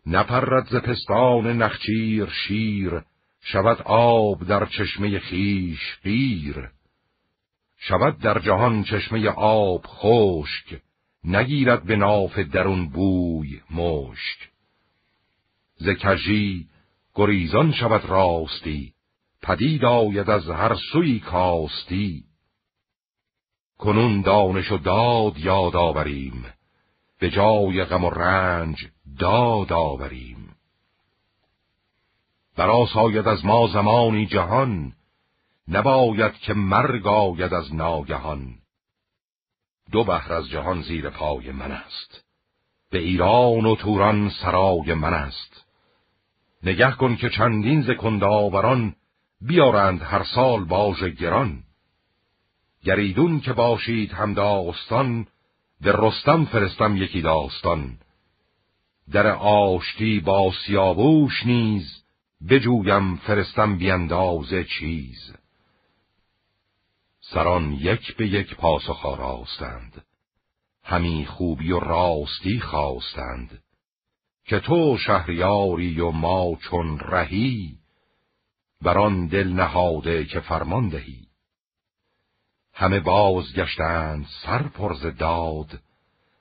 نپرد 0.07 0.67
ز 0.67 0.77
پستان 0.77 1.63
نخچیر 1.63 2.29
شیر 2.47 3.03
شود 3.41 3.83
آب 3.85 4.47
در 4.47 4.67
چشمه 4.67 5.19
خیش 5.19 5.97
بیر 6.03 6.69
شود 7.79 8.19
در 8.19 8.39
جهان 8.39 8.85
چشمه 8.85 9.29
آب 9.37 9.87
خشک 9.87 10.81
نگیرد 11.25 11.83
به 11.83 11.97
ناف 11.97 12.39
درون 12.39 12.89
بوی 12.89 13.61
مشک. 13.71 14.51
ز 15.77 15.89
کژی 15.89 16.69
گریزان 17.17 17.73
شود 17.73 18.05
راستی. 18.05 18.93
پدید 19.43 19.85
آید 19.85 20.31
از 20.31 20.51
هر 20.51 20.77
سوی 20.93 21.21
کاستی. 21.21 22.25
کنون 23.79 24.21
دانش 24.21 24.73
و 24.73 24.79
داد 24.79 25.39
یاد 25.39 25.77
آوریم. 25.77 26.45
به 27.19 27.31
جای 27.31 27.85
غم 27.85 28.05
و 28.05 28.11
رنج 28.11 28.87
داد 29.19 29.73
آوریم. 29.73 30.57
برا 32.57 32.87
ساید 32.95 33.29
از 33.29 33.45
ما 33.45 33.67
زمانی 33.67 34.27
جهان. 34.27 34.93
نباید 35.69 36.35
که 36.35 36.55
مرگ 36.55 37.07
آید 37.07 37.55
از 37.55 37.75
ناگهان. 37.75 38.55
دو 39.93 40.05
بحر 40.05 40.33
از 40.33 40.49
جهان 40.49 40.83
زیر 40.83 41.11
پای 41.11 41.53
من 41.53 41.73
است. 41.73 42.25
به 42.91 42.99
ایران 42.99 43.67
و 43.67 43.77
توران 43.77 44.31
سرای 44.31 44.95
من 44.95 45.15
است. 45.15 45.56
نگه 46.63 46.91
کن 46.91 47.17
که 47.17 47.31
چندین 47.31 47.83
ز 47.83 47.91
کنداوران 47.91 48.95
بیارند 49.41 50.03
هر 50.03 50.25
سال 50.25 50.65
باژ 50.65 51.05
گران. 51.05 51.63
گریدون 52.85 53.41
که 53.41 53.53
باشید 53.53 54.13
هم 54.13 54.35
داستان 54.35 55.27
به 55.81 55.93
رستم 55.93 56.45
فرستم 56.45 56.97
یکی 56.97 57.23
داستان. 57.23 57.99
در 59.13 59.27
آشتی 59.37 60.21
با 60.21 60.53
سیاووش 60.67 61.47
نیز 61.47 62.05
بجویم 62.49 63.17
فرستم 63.17 63.79
بیاندازه 63.79 64.65
چیز. 64.65 65.35
سران 67.21 67.73
یک 67.73 68.17
به 68.17 68.29
یک 68.29 68.55
پاسخ 68.55 69.07
آراستند. 69.07 70.05
همی 70.85 71.27
خوبی 71.27 71.73
و 71.73 71.81
راستی 71.81 72.61
خواستند. 72.61 73.63
که 74.47 74.61
تو 74.61 74.99
شهریاری 74.99 76.01
و 76.01 76.11
ما 76.11 76.57
چون 76.57 76.99
رهی 76.99 77.79
بران 78.83 79.27
دل 79.27 79.49
نهاده 79.49 80.25
که 80.25 80.41
فرمان 80.41 80.89
دهی. 80.89 81.27
همه 82.73 83.01
بازگشتند 83.01 84.27
سر 84.43 84.63
پرز 84.63 85.07
داد 85.07 85.81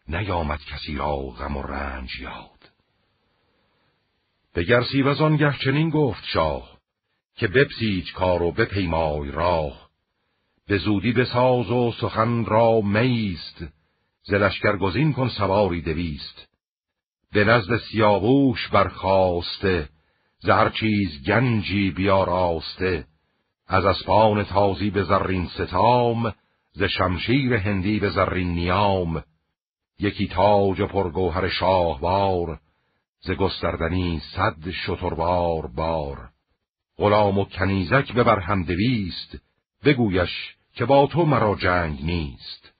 نیامد 0.07 0.59
کسی 0.59 0.95
را 0.95 1.15
غم 1.15 1.57
و 1.57 1.61
رنج 1.61 2.19
یاد. 2.19 2.71
به 4.53 5.03
و 5.03 5.23
آنگه 5.23 5.55
چنین 5.63 5.89
گفت 5.89 6.23
شاه 6.25 6.77
که 7.35 7.47
بپسیج 7.47 8.13
کار 8.13 8.41
و 8.41 8.51
بپیمای 8.51 9.31
راه. 9.31 9.89
به 10.67 10.77
زودی 10.77 11.11
بساز 11.11 11.71
و 11.71 11.91
سخن 11.91 12.45
را 12.45 12.81
میست 12.81 13.65
زلشگر 14.23 14.77
گزین 14.77 15.13
کن 15.13 15.29
سواری 15.29 15.81
دویست. 15.81 16.54
به 17.35 17.43
نزد 17.43 17.77
سیاووش 17.77 18.67
برخواسته 18.67 19.89
زهر 20.39 20.69
چیز 20.69 21.23
گنجی 21.27 21.91
بیاراسته. 21.91 23.05
از 23.67 23.85
اسپان 23.85 24.43
تازی 24.43 24.89
به 24.89 25.03
زرین 25.03 25.47
ستام 25.47 26.33
ز 26.73 26.83
شمشیر 26.83 27.53
هندی 27.53 27.99
به 27.99 28.09
زرین 28.09 28.53
نیام. 28.53 29.23
یکی 29.99 30.27
تاج 30.27 30.81
پرگوهر 30.81 31.47
شاهوار 31.47 32.59
ز 33.19 33.31
گستردنی 33.31 34.21
صد 34.35 34.69
شتربار 34.69 35.67
بار. 35.67 36.29
غلام 36.97 37.37
و 37.37 37.45
کنیزک 37.45 38.13
ببر 38.13 38.39
هم 38.39 38.63
دویست 38.63 39.37
بگویش 39.85 40.55
که 40.73 40.85
با 40.85 41.07
تو 41.07 41.25
مرا 41.25 41.55
جنگ 41.55 42.05
نیست. 42.05 42.73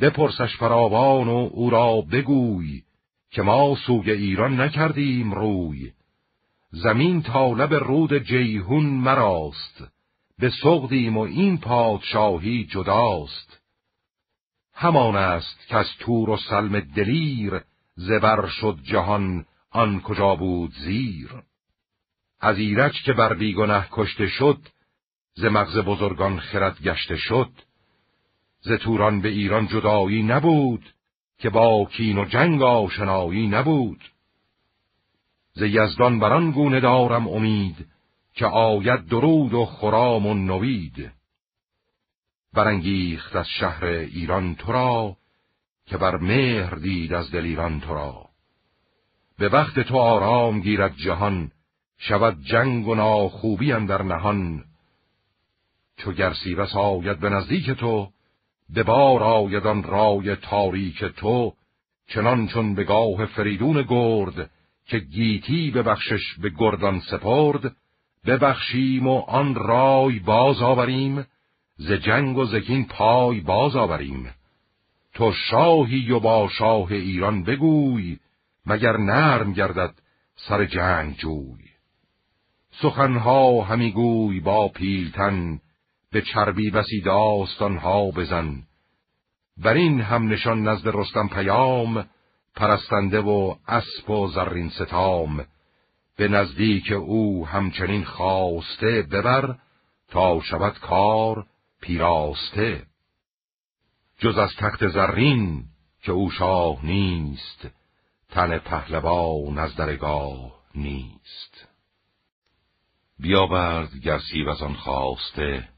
بپرسش 0.00 0.56
فراوان 0.56 1.28
و 1.28 1.50
او 1.52 1.70
را 1.70 2.00
بگوی 2.00 2.82
که 3.30 3.42
ما 3.42 3.76
سوی 3.86 4.10
ایران 4.10 4.60
نکردیم 4.60 5.32
روی. 5.32 5.92
زمین 6.70 7.22
تا 7.22 7.52
لب 7.52 7.74
رود 7.74 8.18
جیهون 8.18 8.86
مراست. 8.86 9.84
به 10.38 10.50
سغدیم 10.62 11.16
و 11.16 11.20
این 11.20 11.58
پادشاهی 11.58 12.64
جداست. 12.64 13.60
همان 14.74 15.16
است 15.16 15.68
که 15.68 15.76
از 15.76 15.86
تور 15.98 16.30
و 16.30 16.36
سلم 16.36 16.80
دلیر 16.80 17.60
زبر 17.96 18.46
شد 18.46 18.78
جهان 18.82 19.44
آن 19.70 20.00
کجا 20.00 20.34
بود 20.34 20.72
زیر. 20.72 21.30
از 22.40 22.58
ایرج 22.58 23.02
که 23.02 23.12
بر 23.12 23.34
بیگنه 23.34 23.88
کشته 23.92 24.28
شد 24.28 24.58
ز 25.34 25.44
مغز 25.44 25.78
بزرگان 25.78 26.40
خرد 26.40 26.82
گشته 26.82 27.16
شد. 27.16 27.50
ز 28.60 28.72
توران 28.72 29.20
به 29.20 29.28
ایران 29.28 29.66
جدایی 29.66 30.22
نبود. 30.22 30.94
که 31.38 31.50
با 31.50 31.84
کین 31.84 32.18
و 32.18 32.24
جنگ 32.24 32.62
آشنایی 32.62 33.48
نبود. 33.48 34.00
ز 35.52 35.62
یزدان 35.62 36.18
بران 36.18 36.50
گونه 36.50 36.80
دارم 36.80 37.28
امید 37.28 37.86
که 38.34 38.46
آید 38.46 39.06
درود 39.06 39.54
و 39.54 39.64
خرام 39.64 40.26
و 40.26 40.34
نوید. 40.34 41.10
برانگیخت 42.52 43.36
از 43.36 43.48
شهر 43.48 43.84
ایران 43.84 44.54
تو 44.54 44.72
را 44.72 45.16
که 45.86 45.96
بر 45.96 46.16
مهر 46.16 46.74
دید 46.74 47.14
از 47.14 47.30
دل 47.30 47.44
ایران 47.44 47.80
تو 47.80 47.94
را. 47.94 48.28
به 49.38 49.48
وقت 49.48 49.80
تو 49.80 49.96
آرام 49.96 50.60
گیرد 50.60 50.96
جهان 50.96 51.50
شود 51.98 52.42
جنگ 52.42 52.88
و 52.88 52.94
ناخوبی 52.94 53.72
در 53.72 54.02
نهان. 54.02 54.64
چو 55.96 56.12
گرسیوس 56.12 56.76
آید 56.76 57.20
به 57.20 57.28
نزدیک 57.28 57.70
تو 57.70 58.12
به 58.70 58.82
بار 58.82 59.22
آیدان 59.22 59.82
رای 59.82 60.36
تاریک 60.36 61.04
تو 61.04 61.52
چنان 62.08 62.46
چون 62.46 62.74
به 62.74 62.84
گاه 62.84 63.26
فریدون 63.26 63.82
گرد 63.82 64.50
که 64.86 64.98
گیتی 64.98 65.70
ببخشش 65.70 66.38
به 66.42 66.50
گردان 66.58 67.00
سپرد 67.00 67.76
ببخشیم 68.26 69.06
و 69.06 69.18
آن 69.18 69.54
رای 69.54 70.18
باز 70.18 70.62
آوریم 70.62 71.26
ز 71.76 71.92
جنگ 71.92 72.38
و 72.38 72.44
زکین 72.44 72.84
پای 72.86 73.40
باز 73.40 73.76
آوریم. 73.76 74.30
تو 75.14 75.32
شاهی 75.32 76.10
و 76.10 76.20
با 76.20 76.48
شاه 76.48 76.92
ایران 76.92 77.42
بگوی 77.44 78.18
مگر 78.66 78.96
نرم 78.96 79.52
گردد 79.52 79.94
سر 80.36 80.64
جنگ 80.64 81.16
جوی. 81.16 81.68
سخنها 82.70 83.62
همی 83.62 83.92
گوی 83.92 84.40
با 84.40 84.68
پیلتن 84.68 85.60
به 86.12 86.22
چربی 86.22 86.70
بسی 86.70 87.00
داستانها 87.00 88.10
بزن. 88.10 88.62
بر 89.56 89.74
این 89.74 90.00
هم 90.00 90.28
نشان 90.28 90.68
نزد 90.68 90.88
رستم 90.88 91.28
پیام 91.28 92.06
پرستنده 92.56 93.20
و 93.20 93.54
اسب 93.68 94.10
و 94.10 94.28
زرین 94.28 94.70
ستام. 94.70 95.46
به 96.16 96.28
نزدیک 96.28 96.92
او 96.92 97.46
همچنین 97.46 98.04
خواسته 98.04 99.02
ببر 99.02 99.54
تا 100.08 100.40
شود 100.40 100.78
کار 100.78 101.46
پیراسته. 101.80 102.86
جز 104.18 104.38
از 104.38 104.50
تخت 104.58 104.88
زرین 104.88 105.64
که 106.02 106.12
او 106.12 106.30
شاه 106.30 106.86
نیست 106.86 107.68
تن 108.30 108.58
پهلوان 108.58 109.58
از 109.58 109.76
درگاه 109.76 110.52
نیست. 110.74 111.68
بیاورد 113.18 113.96
گرسی 113.96 114.42
و 114.42 114.50
آن 114.50 114.74
خواسته 114.74 115.68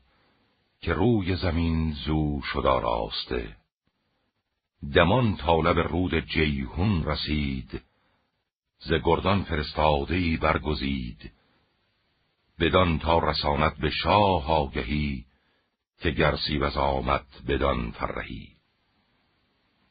که 0.80 0.92
روی 0.92 1.36
زمین 1.36 1.92
زو 1.92 2.40
شد 2.42 2.62
راسته 2.64 3.56
دمان 4.94 5.36
طالب 5.36 5.78
رود 5.78 6.20
جیهون 6.20 7.04
رسید 7.04 7.82
ز 8.78 8.92
گردان 8.92 9.42
فرستاده 9.42 10.36
برگزید. 10.36 11.32
بدان 12.60 12.98
تا 12.98 13.18
رسانت 13.18 13.76
به 13.76 13.90
شاه 13.90 14.50
آگهی 14.50 15.24
که 16.00 16.10
گرسی 16.10 16.58
و 16.58 16.64
آمد 16.78 17.26
بدان 17.48 17.90
فرهی. 17.90 18.48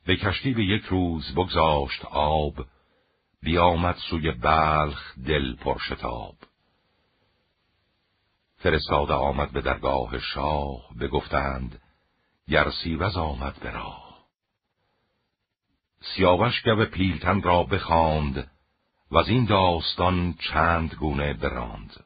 به 0.05 0.15
کشتی 0.15 0.53
به 0.53 0.65
یک 0.65 0.83
روز 0.83 1.33
بگذاشت 1.35 2.05
آب 2.11 2.65
بیامد 3.41 3.95
سوی 4.09 4.31
بلخ 4.31 5.17
دل 5.25 5.55
پرشتاب. 5.55 6.35
فرستاده 8.59 9.13
آمد 9.13 9.51
به 9.51 9.61
درگاه 9.61 10.19
شاه 10.19 10.81
بگفتند 10.99 11.81
گرسی 12.47 12.95
و 12.95 13.03
آمد 13.03 13.59
به 13.59 13.71
راه. 13.71 14.27
سیاوش 16.01 16.61
گوه 16.61 16.85
پیلتن 16.85 17.41
را 17.41 17.63
بخواند 17.63 18.51
و 19.11 19.17
از 19.17 19.29
این 19.29 19.45
داستان 19.45 20.33
چند 20.33 20.93
گونه 20.93 21.33
براند. 21.33 22.05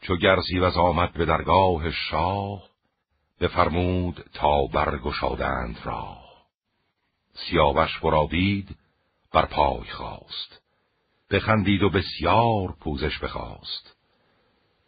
چو 0.00 0.16
گرسیوز 0.16 0.76
آمد 0.76 1.12
به 1.12 1.24
درگاه 1.24 1.90
شاه 1.90 2.62
بفرمود 3.40 4.30
تا 4.32 4.66
برگشادند 4.66 5.78
را 5.84 6.16
سیاوش 7.34 7.98
برادید 7.98 8.76
بر 9.32 9.46
پای 9.46 9.90
خواست 9.90 10.62
بخندید 11.30 11.82
و 11.82 11.90
بسیار 11.90 12.76
پوزش 12.80 13.18
بخواست. 13.18 13.93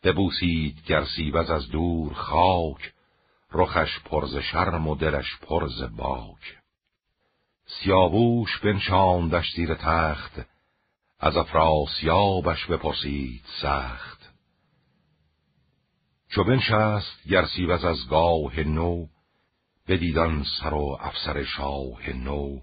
ببوسید 0.03 0.83
گرسیوز 0.87 1.51
از 1.51 1.69
دور 1.69 2.15
خاک 2.15 2.93
رخش 3.53 4.01
پرز 4.05 4.37
شرم 4.37 4.89
و 4.89 4.95
دلش 4.95 5.37
پرز 5.37 5.83
باک. 5.83 6.59
سیاووش 7.67 8.59
بنشاندش 8.59 9.53
زیر 9.55 9.75
تخت 9.75 10.41
از 11.21 11.37
افراسیابش 11.37 12.67
بپرسید 12.67 13.45
سخت. 13.63 14.33
چو 16.29 16.45
بنشست 16.45 17.29
گرسیوز 17.29 17.85
از 17.85 18.09
گاه 18.09 18.61
نو 18.61 19.07
بدیدان 19.89 20.45
سر 20.61 20.75
و 20.75 20.99
افسر 21.01 21.45
شاه 21.45 22.11
نو. 22.11 22.61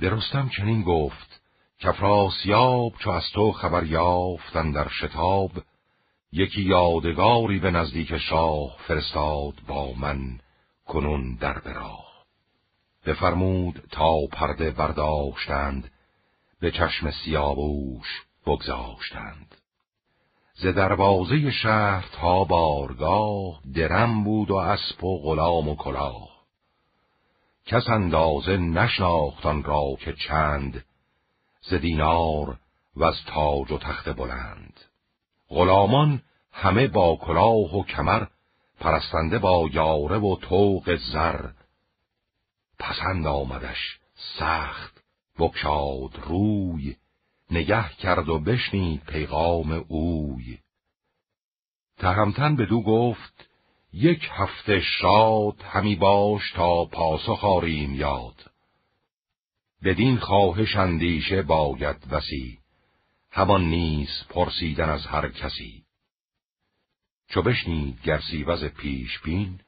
به 0.00 0.10
رستم 0.10 0.48
چنین 0.48 0.82
گفت 0.82 1.40
کفراسیاب 1.80 2.92
چو 2.98 3.10
از 3.10 3.30
تو 3.34 3.52
خبر 3.52 3.84
یافتن 3.84 4.70
در 4.70 4.88
شتاب 4.88 5.50
یکی 6.32 6.62
یادگاری 6.62 7.58
به 7.58 7.70
نزدیک 7.70 8.18
شاه 8.18 8.76
فرستاد 8.86 9.54
با 9.66 9.92
من 9.92 10.40
کنون 10.86 11.34
در 11.34 11.58
براه 11.58 12.08
بفرمود 13.06 13.82
تا 13.90 14.26
پرده 14.32 14.70
برداشتند 14.70 15.90
به 16.60 16.70
چشم 16.70 17.10
سیابوش 17.10 18.22
بگذاشتند. 18.46 19.54
ز 20.54 20.66
دروازه 20.66 21.50
شهر 21.50 22.08
تا 22.12 22.44
بارگاه 22.44 23.60
درم 23.74 24.24
بود 24.24 24.50
و 24.50 24.54
اسب 24.54 25.04
و 25.04 25.22
غلام 25.22 25.68
و 25.68 25.76
کلاه. 25.76 26.28
کس 27.66 27.88
اندازه 27.88 28.56
نشناختان 28.56 29.62
را 29.62 29.96
که 30.00 30.12
چند 30.12 30.84
ز 31.62 31.74
دینار 31.74 32.58
و 32.96 33.04
از 33.04 33.16
تاج 33.26 33.72
و 33.72 33.78
تخت 33.78 34.08
بلند. 34.08 34.87
غلامان 35.50 36.22
همه 36.52 36.88
با 36.88 37.16
کلاه 37.16 37.76
و 37.76 37.84
کمر 37.84 38.26
پرستنده 38.80 39.38
با 39.38 39.68
یاره 39.72 40.18
و 40.18 40.36
توق 40.36 40.96
زر. 41.12 41.50
پسند 42.78 43.26
آمدش 43.26 43.98
سخت 44.38 45.02
بکشاد 45.38 46.10
روی 46.26 46.96
نگه 47.50 47.88
کرد 47.88 48.28
و 48.28 48.38
بشنید 48.38 49.02
پیغام 49.04 49.84
اوی. 49.88 50.58
تهمتن 51.98 52.54
دو 52.54 52.82
گفت 52.82 53.48
یک 53.92 54.28
هفته 54.30 54.80
شاد 54.80 55.62
همی 55.62 55.96
باش 55.96 56.52
تا 56.52 56.84
پاسخ 56.84 57.44
آریم 57.44 57.94
یاد. 57.94 58.50
بدین 59.84 60.16
خواهش 60.18 60.76
اندیشه 60.76 61.42
باید 61.42 61.96
وسی 62.10 62.58
همان 63.30 63.64
نیز 63.64 64.08
پرسیدن 64.28 64.88
از 64.88 65.06
هر 65.06 65.28
کسی. 65.28 65.84
چو 67.28 67.42
بشنید 67.42 68.02
گرسیوز 68.02 68.64
پیش 68.64 69.18
بین 69.18 69.60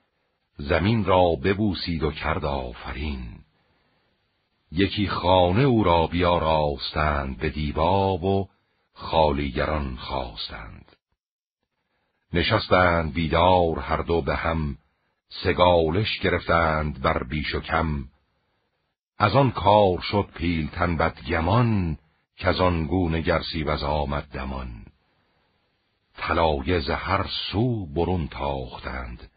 زمین 0.56 1.04
را 1.04 1.34
ببوسید 1.44 2.02
و 2.02 2.10
کرد 2.10 2.44
آفرین. 2.44 3.40
یکی 4.72 5.08
خانه 5.08 5.62
او 5.62 5.84
را 5.84 6.06
بیاراستند 6.06 7.38
به 7.38 7.50
دیباب 7.50 8.24
و 8.24 8.48
خالیگران 8.92 9.96
خواستند. 9.96 10.96
نشستند 12.32 13.12
بیدار 13.12 13.78
هر 13.78 14.02
دو 14.02 14.22
به 14.22 14.36
هم 14.36 14.78
سگالش 15.28 16.18
گرفتند 16.18 17.00
بر 17.00 17.22
بیش 17.22 17.54
و 17.54 17.60
کم. 17.60 18.04
از 19.18 19.36
آن 19.36 19.50
کار 19.50 20.00
شد 20.00 20.28
پیلتن 20.34 20.96
بدگمان 20.96 21.98
آن 22.44 22.86
گونه 22.86 23.20
گرسیوز 23.20 23.82
آمد 23.82 24.28
دمان. 24.32 24.86
طلایه 26.16 26.94
هر 26.94 27.26
سو 27.52 27.86
برون 27.86 28.28
تاختند 28.28 29.30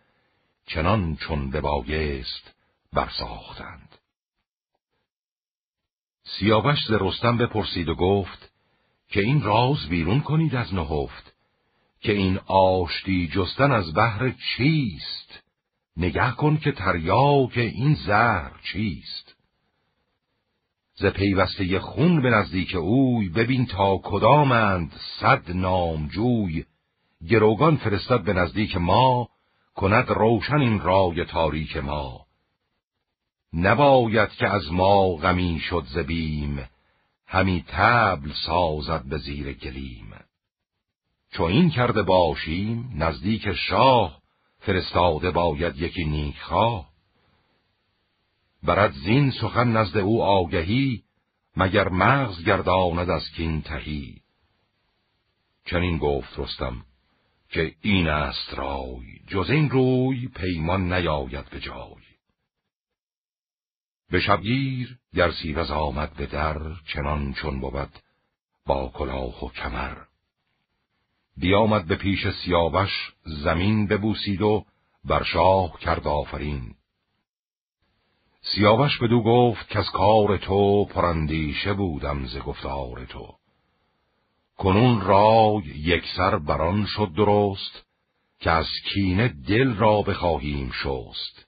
چنان 0.65 1.15
چون 1.15 1.49
ببایست 1.49 2.53
برساختند. 2.93 3.89
سیاوش 6.23 6.85
ز 6.87 6.91
رستم 6.91 7.37
بپرسید 7.37 7.89
و 7.89 7.95
گفت 7.95 8.51
که 9.07 9.21
این 9.21 9.41
راز 9.41 9.89
بیرون 9.89 10.19
کنید 10.19 10.55
از 10.55 10.73
نهفت 10.73 11.33
که 12.01 12.11
این 12.11 12.39
آشتی 12.47 13.27
جستن 13.27 13.71
از 13.71 13.93
بحر 13.93 14.29
چیست؟ 14.29 15.43
نگه 15.97 16.31
کن 16.31 16.57
که 16.57 16.71
تریاک 16.71 17.57
این 17.57 17.93
زهر 17.93 18.51
چیست؟ 18.63 19.32
ز 20.95 21.05
پیوسته 21.05 21.79
خون 21.79 22.21
به 22.21 22.29
نزدیک 22.29 22.75
اوی 22.75 23.29
ببین 23.29 23.65
تا 23.65 23.99
کدامند 24.03 24.91
صد 25.19 25.51
نامجوی. 25.51 26.65
گروگان 27.29 27.77
فرستد 27.77 28.23
به 28.23 28.33
نزدیک 28.33 28.77
ما 28.77 29.29
کند 29.75 30.09
روشن 30.09 30.59
این 30.59 30.79
رای 30.79 31.25
تاریک 31.25 31.77
ما. 31.77 32.25
نباید 33.53 34.29
که 34.29 34.47
از 34.47 34.71
ما 34.71 35.15
غمی 35.15 35.59
شد 35.59 35.83
زبیم 35.85 36.69
همی 37.27 37.65
تبل 37.67 38.31
سازد 38.45 39.03
به 39.03 39.17
زیر 39.17 39.53
گلیم. 39.53 40.13
چو 41.31 41.43
این 41.43 41.69
کرده 41.69 42.01
باشیم 42.01 42.91
نزدیک 42.95 43.53
شاه 43.53 44.21
فرستاده 44.59 45.31
باید 45.31 45.77
یکی 45.77 46.05
نیکخواه 46.05 46.92
برد 48.63 48.93
زین 48.93 49.31
سخن 49.31 49.67
نزد 49.67 49.97
او 49.97 50.23
آگهی 50.23 51.03
مگر 51.57 51.89
مغز 51.89 52.43
گرداند 52.43 53.09
از 53.09 53.29
کین 53.35 53.61
تهی. 53.61 54.21
چنین 55.65 55.97
گفت 55.97 56.39
رستم 56.39 56.85
که 57.49 57.75
این 57.81 58.07
است 58.07 58.53
رای 58.53 59.19
جز 59.27 59.49
این 59.49 59.69
روی 59.69 60.27
پیمان 60.27 60.93
نیاید 60.93 61.49
به 61.49 61.59
جای. 61.59 62.03
به 64.09 64.19
شبگیر 64.19 64.97
گرسیوز 65.13 65.71
آمد 65.71 66.13
به 66.13 66.25
در 66.25 66.61
چنان 66.93 67.33
چون 67.33 67.59
بود 67.59 67.99
با 68.65 68.91
کلاه 68.93 69.45
و 69.45 69.49
کمر. 69.49 69.97
بیامد 71.37 71.85
به 71.85 71.95
پیش 71.95 72.27
سیاوش 72.27 73.13
زمین 73.23 73.87
ببوسید 73.87 74.41
و 74.41 74.65
بر 75.05 75.23
شاه 75.23 75.79
کرد 75.79 76.07
آفرین. 76.07 76.75
سیاوش 78.45 78.97
بدو 78.97 79.23
گفت 79.23 79.69
که 79.69 79.79
از 79.79 79.89
کار 79.93 80.37
تو 80.37 80.85
پرندیشه 80.85 81.73
بودم 81.73 82.25
ز 82.25 82.37
گفتار 82.37 83.05
تو. 83.05 83.35
کنون 84.57 85.01
رای 85.01 85.63
یکسر 85.65 86.39
بران 86.39 86.85
شد 86.85 87.13
درست 87.17 87.85
که 88.39 88.51
از 88.51 88.67
کینه 88.93 89.27
دل 89.47 89.75
را 89.75 90.01
بخواهیم 90.01 90.71
شست. 90.71 91.45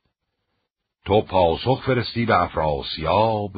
تو 1.06 1.22
پاسخ 1.22 1.82
فرستی 1.86 2.26
به 2.26 2.42
افراسیاب 2.44 3.52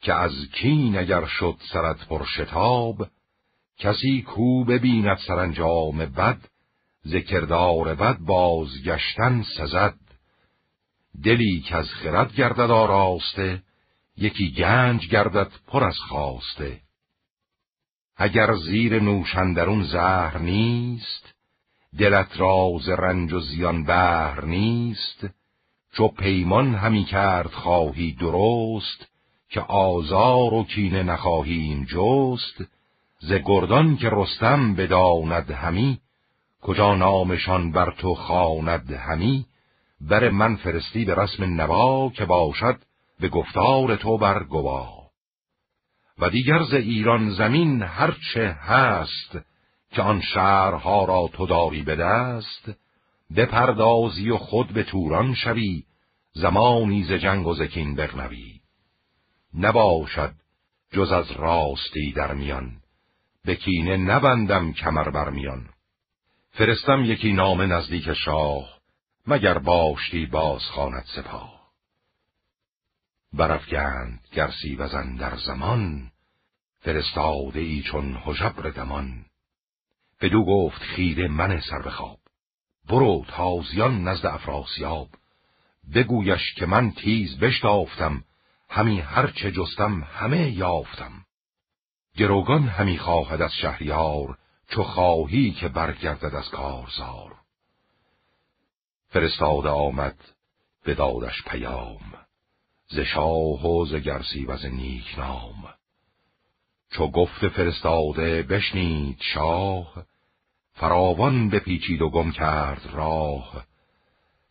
که 0.00 0.14
از 0.14 0.32
کین 0.52 0.98
اگر 0.98 1.26
شد 1.26 1.56
سرت 1.72 2.08
پر 2.08 2.24
شتاب 2.24 3.06
کسی 3.78 4.22
کو 4.22 4.64
ببیند 4.64 5.18
سرانجام 5.26 5.96
بد 5.98 6.38
ذکردار 7.06 7.94
بد 7.94 8.18
بازگشتن 8.18 9.42
سزد. 9.42 10.07
دلی 11.24 11.60
که 11.60 11.76
از 11.76 11.88
خرد 11.88 12.34
گردد 12.34 12.70
آراسته 12.70 13.62
یکی 14.16 14.50
گنج 14.50 15.08
گردد 15.08 15.50
پر 15.66 15.84
از 15.84 15.96
خواسته 15.98 16.80
اگر 18.16 18.54
زیر 18.54 19.02
نوشندرون 19.02 19.84
زهر 19.84 20.38
نیست 20.38 21.34
دلت 21.98 22.40
راز 22.40 22.88
رنج 22.88 23.32
و 23.32 23.40
زیان 23.40 23.84
بهر 23.84 24.44
نیست 24.44 25.26
چو 25.92 26.08
پیمان 26.08 26.74
همی 26.74 27.04
کرد 27.04 27.50
خواهی 27.50 28.12
درست 28.12 29.06
که 29.50 29.60
آزار 29.60 30.54
و 30.54 30.64
کینه 30.64 31.02
نخواهیم 31.02 31.84
جست 31.84 32.64
ز 33.20 33.32
گردان 33.32 33.96
که 33.96 34.10
رستم 34.12 34.74
بداند 34.74 35.50
همی 35.50 35.98
کجا 36.62 36.94
نامشان 36.94 37.72
بر 37.72 37.90
تو 37.90 38.14
خواند 38.14 38.92
همی؟ 38.92 39.46
بر 40.00 40.28
من 40.28 40.56
فرستی 40.56 41.04
به 41.04 41.14
رسم 41.14 41.44
نوا 41.44 42.10
که 42.10 42.24
باشد 42.24 42.80
به 43.20 43.28
گفتار 43.28 43.96
تو 43.96 44.18
بر 44.18 44.44
گوا. 44.44 44.98
و 46.18 46.30
دیگر 46.30 46.62
ز 46.62 46.74
ایران 46.74 47.30
زمین 47.30 47.82
هرچه 47.82 48.48
هست 48.48 49.38
که 49.90 50.02
آن 50.02 50.20
شهرها 50.20 51.04
را 51.04 51.30
تو 51.32 51.46
داری 51.46 51.82
به 51.82 51.96
دست 51.96 52.70
بپردازی 53.36 54.30
و 54.30 54.36
خود 54.36 54.68
به 54.68 54.82
توران 54.82 55.34
شوی 55.34 55.84
زمانی 56.32 57.04
ز 57.04 57.12
جنگ 57.12 57.46
و 57.46 57.54
زکین 57.54 57.94
برنوی 57.94 58.60
نباشد 59.54 60.34
جز 60.92 61.12
از 61.12 61.30
راستی 61.30 62.12
در 62.12 62.34
میان 62.34 62.70
به 63.44 63.54
کینه 63.54 63.96
نبندم 63.96 64.72
کمر 64.72 65.10
بر 65.10 65.30
میان. 65.30 65.68
فرستم 66.50 67.04
یکی 67.04 67.32
نامه 67.32 67.66
نزدیک 67.66 68.12
شاه 68.12 68.77
مگر 69.30 69.58
باشتی 69.58 70.26
باز 70.26 70.62
خاند 70.62 71.04
سپاه. 71.16 71.70
برافگند 73.32 74.20
گرسی 74.32 74.76
وزن 74.76 75.16
در 75.16 75.36
زمان 75.36 76.10
فرستاده 76.80 77.60
ای 77.60 77.82
چون 77.82 78.16
حجبر 78.24 78.70
دمان 78.70 79.24
بدو 80.20 80.44
گفت 80.44 80.82
خیره 80.82 81.28
من 81.28 81.60
سر 81.60 81.82
بخواب 81.82 82.18
برو 82.88 83.24
تازیان 83.28 84.08
نزد 84.08 84.26
افراسیاب. 84.26 85.08
بگویش 85.94 86.54
که 86.54 86.66
من 86.66 86.90
تیز 86.90 87.38
بشتافتم 87.38 88.24
همی 88.68 89.00
هرچه 89.00 89.52
جستم 89.52 90.02
همه 90.02 90.50
یافتم. 90.50 91.12
گروگان 92.16 92.68
همی 92.68 92.98
خواهد 92.98 93.42
از 93.42 93.54
شهریار 93.54 94.38
چو 94.70 94.82
خواهی 94.82 95.50
که 95.50 95.68
برگردد 95.68 96.34
از 96.34 96.48
کارزار. 96.48 97.37
فرستاده 99.08 99.68
آمد 99.68 100.16
به 100.84 100.94
دادش 100.94 101.42
پیام 101.46 102.00
ز 102.88 102.98
شاه 102.98 103.66
و 103.66 103.86
ز 103.86 103.94
گرسی 103.94 104.44
و 104.44 104.56
ز 104.56 104.66
نیک 104.66 105.18
نام. 105.18 105.74
چو 106.90 107.06
گفت 107.10 107.48
فرستاده 107.48 108.42
بشنید 108.42 109.18
شاه 109.20 110.04
فراوان 110.72 111.48
بپیچید 111.48 112.02
و 112.02 112.10
گم 112.10 112.30
کرد 112.30 112.90
راه. 112.92 113.64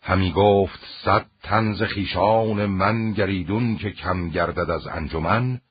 همی 0.02 0.32
گفت 0.32 0.80
صد 1.03 1.26
تنز 1.44 1.84
خیشان 1.84 2.66
من 2.66 3.11
گریدون 3.11 3.77
که 3.77 3.92
کم 3.92 4.30
گردد 4.30 4.69
از 4.69 4.88
انجمن. 4.88 5.61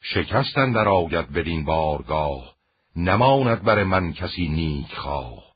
شکستن 0.00 0.72
در 0.72 0.88
آید 0.88 1.32
بدین 1.32 1.64
بارگاه 1.64 2.54
نماند 2.96 3.62
بر 3.62 3.84
من 3.84 4.12
کسی 4.12 4.48
نیک 4.48 4.94
خواه. 4.94 5.47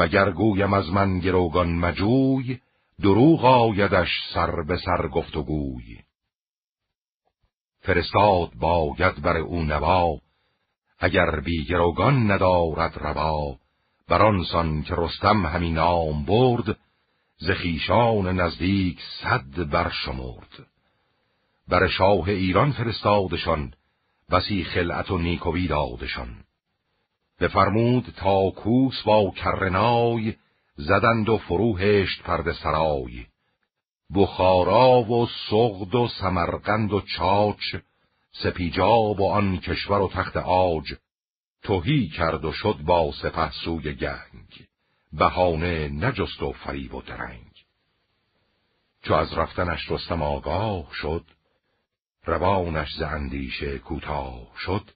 وگر 0.00 0.30
گویم 0.30 0.72
از 0.72 0.90
من 0.90 1.18
گروگان 1.18 1.74
مجوی 1.74 2.58
دروغ 3.02 3.44
آیدش 3.44 4.08
سر 4.34 4.62
به 4.68 4.76
سر 4.76 5.08
گفت 5.08 5.36
و 5.36 5.42
گوی. 5.42 5.98
فرستاد 7.80 8.50
باید 8.54 9.22
بر 9.22 9.36
او 9.36 9.62
نوا 9.62 10.18
اگر 10.98 11.40
بیگروگان 11.40 12.30
ندارد 12.30 12.98
روا. 12.98 13.56
برانسان 14.08 14.82
که 14.82 14.94
رستم 14.98 15.46
همین 15.46 15.74
نام 15.74 16.24
برد 16.24 16.78
زخیشان 17.38 18.40
نزدیک 18.40 18.98
صد 19.22 19.70
برشمرد 19.70 20.66
بر 21.68 21.88
شاه 21.88 22.28
ایران 22.28 22.72
فرستادشان 22.72 23.74
بسی 24.30 24.64
خلعت 24.64 25.10
و 25.10 25.18
نیکوی 25.18 25.68
دادشان. 25.68 26.44
بفرمود 27.40 28.14
تا 28.16 28.50
کوس 28.50 29.02
با 29.02 29.30
کرنای 29.30 30.34
زدند 30.76 31.28
و 31.28 31.38
فروهشت 31.38 32.22
پرد 32.22 32.52
سرای. 32.52 33.26
بخارا 34.14 35.02
و 35.02 35.26
سغد 35.50 35.94
و 35.94 36.08
سمرقند 36.20 36.92
و 36.92 37.00
چاچ 37.00 37.76
سپیجاب 38.32 39.20
و 39.20 39.30
آن 39.30 39.58
کشور 39.58 40.00
و 40.00 40.08
تخت 40.08 40.36
آج 40.36 40.94
توهی 41.62 42.08
کرد 42.08 42.44
و 42.44 42.52
شد 42.52 42.76
با 42.76 43.12
سپه 43.22 43.50
سوی 43.50 43.92
گنگ. 43.92 44.66
بهانه 45.12 45.88
نجست 45.88 46.42
و 46.42 46.52
فریب 46.52 46.94
و 46.94 47.02
درنگ. 47.02 47.50
چو 49.02 49.14
از 49.14 49.32
رفتنش 49.32 49.90
رستم 49.90 50.22
آگاه 50.22 50.88
شد 50.92 51.24
روانش 52.24 52.94
ز 52.94 53.02
اندیشه 53.02 53.78
کوتاه 53.78 54.48
شد. 54.56 54.90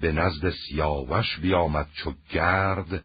به 0.00 0.12
نزد 0.12 0.50
سیاوش 0.50 1.38
بیامد 1.38 1.88
چو 1.92 2.12
گرد 2.30 3.04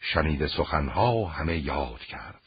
شنید 0.00 0.46
سخنها 0.46 1.24
همه 1.24 1.58
یاد 1.58 2.00
کرد. 2.00 2.42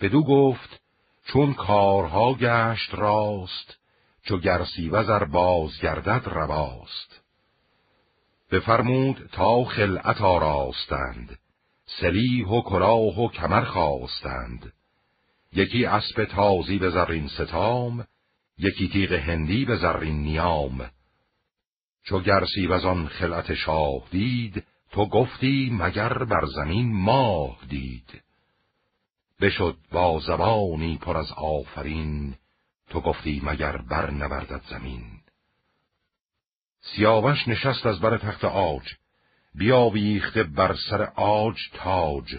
بدو 0.00 0.22
گفت 0.22 0.80
چون 1.24 1.54
کارها 1.54 2.34
گشت 2.34 2.94
راست 2.94 3.76
چو 4.22 4.38
گرسی 4.38 4.88
وزر 4.88 5.24
بازگردد 5.24 6.22
رواست. 6.28 7.22
بفرمود 8.50 9.30
تا 9.32 9.64
خلعت 9.64 10.20
آراستند 10.20 11.38
سلیح 11.86 12.46
و 12.46 12.62
کلاه 12.62 13.20
و 13.20 13.28
کمر 13.28 13.64
خواستند. 13.64 14.72
یکی 15.52 15.84
اسب 15.84 16.24
تازی 16.24 16.78
به 16.78 16.90
زرین 16.90 17.28
ستام 17.28 18.06
یکی 18.58 18.88
تیغ 18.88 19.12
هندی 19.12 19.64
به 19.64 19.76
زرین 19.76 20.22
نیام. 20.22 20.90
چو 22.08 22.20
گرسی 22.20 22.66
و 22.66 22.72
آن 22.72 23.08
خلعت 23.08 23.54
شاه 23.54 24.02
دید 24.10 24.64
تو 24.90 25.06
گفتی 25.06 25.70
مگر 25.72 26.24
بر 26.24 26.46
زمین 26.46 26.92
ماه 26.92 27.58
دید. 27.68 28.22
بشد 29.40 29.76
با 29.92 30.20
زبانی 30.26 30.98
پر 30.98 31.16
از 31.16 31.32
آفرین 31.32 32.34
تو 32.90 33.00
گفتی 33.00 33.42
مگر 33.44 33.76
بر 33.76 34.10
نوردد 34.10 34.62
زمین. 34.70 35.04
سیاوش 36.80 37.48
نشست 37.48 37.86
از 37.86 38.00
بر 38.00 38.18
تخت 38.18 38.44
آج 38.44 38.94
بیاویخته 39.54 40.42
بر 40.42 40.76
سر 40.90 41.02
آج 41.16 41.56
تاج. 41.72 42.36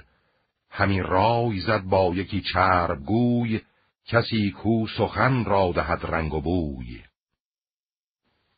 همین 0.69 1.03
رای 1.03 1.59
زد 1.59 1.81
با 1.81 2.11
یکی 2.15 2.41
چرب 2.53 3.05
گوی 3.05 3.61
کسی 4.05 4.51
کو 4.51 4.87
سخن 4.87 5.45
را 5.45 5.71
دهد 5.75 6.05
رنگ 6.05 6.33
و 6.33 6.41
بوی. 6.41 7.06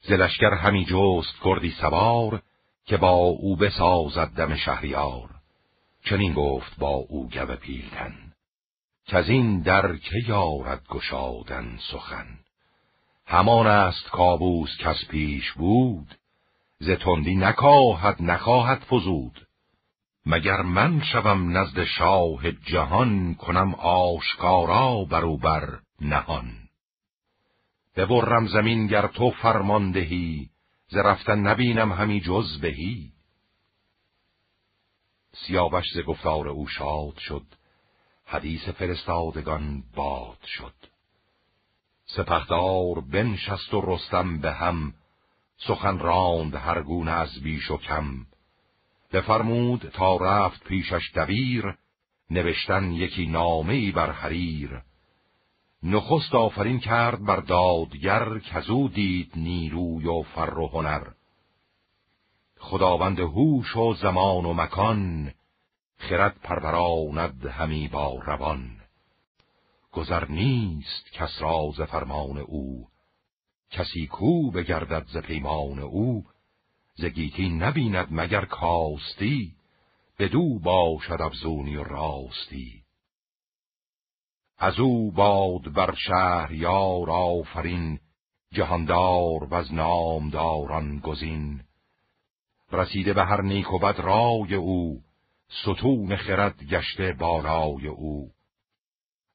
زلشگر 0.02 0.53
همی 0.53 0.86
جست 0.86 1.44
کردی 1.44 1.72
سوار 1.72 2.42
که 2.86 2.98
با 2.98 3.16
او 3.18 3.56
بسازد 3.56 4.28
دم 4.28 4.56
شهریار. 4.56 5.30
چنین 6.03 6.34
گفت 6.34 6.80
با 6.80 6.90
او 6.90 7.30
گوه 7.30 7.56
پیلتن 7.56 8.14
که 9.06 9.18
از 9.18 9.30
این 9.30 9.61
در 9.61 9.95
که 9.95 10.16
یارد 10.28 10.88
گشادن 10.90 11.78
سخن؟ 11.92 12.28
همان 13.26 13.68
است 13.68 14.10
کابوس 14.10 14.78
کس 14.80 15.06
پیش 15.10 15.52
بود 15.52 16.16
ز 16.80 16.90
تندی 16.90 17.36
نکاهد 17.36 18.16
نخواهد 18.19 18.84
فزود. 18.90 19.48
مگر 20.26 20.61
من 20.61 21.02
شوم 21.02 21.58
نزد 21.58 21.84
شاه 21.84 22.52
جهان 22.52 23.36
کنم 23.36 23.76
آشکارا 23.76 25.03
بروبر 25.03 25.80
نهان؟ 26.02 26.68
ببرم 27.95 28.48
زمین 28.48 28.88
گر 28.88 29.08
تو 29.08 29.32
فرماندهی 29.32 30.50
ز 30.88 30.98
رفتن 30.98 31.40
نبینم 31.40 31.92
همی 31.92 32.22
جز 32.22 32.59
بهی. 32.61 33.11
سیاوش 35.32 35.85
ز 35.93 36.00
گفتار 36.00 36.48
او 36.48 36.68
شاد 36.68 37.18
شد 37.18 37.45
حدیث 38.26 38.69
فرستادگان 38.69 39.84
باد 39.95 40.43
شد. 40.45 40.74
سپهدار 42.06 43.01
بنشست 43.11 43.74
و 43.74 43.82
رستم 43.82 44.38
به 44.38 44.51
هم 44.51 44.93
سخن 45.58 46.00
راند 46.00 46.56
هر 46.56 46.84
گونه 46.84 47.11
از 47.11 47.42
بیش 47.43 47.72
و 47.72 47.77
کم. 47.77 48.26
بفرمود 49.11 49.90
تا 49.93 50.18
رفت 50.18 50.64
پیشش 50.64 51.11
دبیر 51.16 51.77
نوشتن 52.30 52.92
یکی 52.92 53.27
نامه 53.27 53.92
بر 53.92 54.11
حریر. 54.11 54.82
نخست 55.83 56.35
آفرین 56.35 56.80
کرد 56.80 57.25
بر 57.25 57.40
دادگر 57.40 58.40
کزو 58.40 58.88
دید 58.88 59.32
نیروی 59.35 60.08
و 60.08 60.22
فر 60.22 60.58
و 60.58 60.67
هنر. 60.67 61.08
خداوند 62.58 63.19
هوش 63.19 63.75
و 63.75 63.93
زمان 63.93 64.45
و 64.45 64.53
مکان 64.53 65.33
خرد 65.98 66.40
پروراند 66.43 67.45
همی 67.45 67.88
با 67.88 68.19
روان. 68.25 68.80
گذر 69.91 70.25
نیست 70.25 71.11
کس 71.14 71.41
را 71.41 71.72
ز 71.77 71.82
فرمان 71.82 72.38
او 72.38 72.88
کسی 73.72 74.08
کو 74.08 74.51
بگردد 74.51 75.06
ز 75.08 75.17
پیمان 75.17 75.80
او. 75.80 76.25
ز 76.95 77.06
گیتی 77.06 77.49
نبیند 77.49 78.08
مگر 78.11 78.45
کاستی 78.45 79.56
بدو 80.19 80.59
باشد 80.59 81.22
افزونی 81.22 81.75
و 81.75 81.83
راستی. 81.83 82.83
از 84.59 84.79
او 84.79 85.11
باد 85.11 85.73
بر 85.73 85.95
شهر 85.95 86.51
یار 86.51 87.09
آفرین 87.09 87.99
جهاندار 88.51 89.43
و 89.43 89.53
از 89.53 89.73
نامداران 89.73 90.99
گزین. 90.99 91.61
رسیده 92.71 93.13
به 93.13 93.25
هر 93.25 93.41
نیک 93.41 93.73
و 93.73 93.79
بد 93.79 93.99
رای 93.99 94.55
او 94.55 95.01
ستون 95.49 96.15
خرد 96.15 96.63
گشته 96.63 97.13
بالای 97.13 97.88
او. 97.88 98.31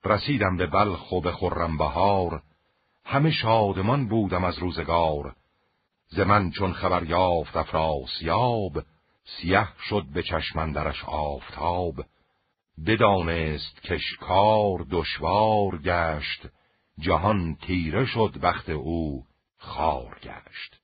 رسیدم 0.04 0.56
به 0.56 0.66
بلخ 0.66 1.12
و 1.12 1.20
به 1.20 1.32
خرم 1.32 1.78
بهار 1.78 2.42
همه 3.04 3.30
شادمان 3.30 4.08
بودم 4.08 4.44
از 4.44 4.58
روزگار. 4.58 5.36
ز 6.08 6.20
من 6.20 6.50
چون 6.50 6.72
خبر 6.72 7.02
یافت 7.02 7.56
افراسیاب 7.56 8.82
سیه 9.24 9.68
شد 9.88 10.04
به 10.14 10.22
چشمندرش 10.22 11.04
آفتاب. 11.04 11.94
بدانست 12.86 13.80
کشکار 13.82 14.86
دشوار 14.90 15.78
گشت 15.78 16.48
جهان 16.98 17.54
تیره 17.54 18.06
شد 18.06 18.38
وقت 18.42 18.68
او 18.70 19.24
خار 19.56 20.18
گشت. 20.22 20.80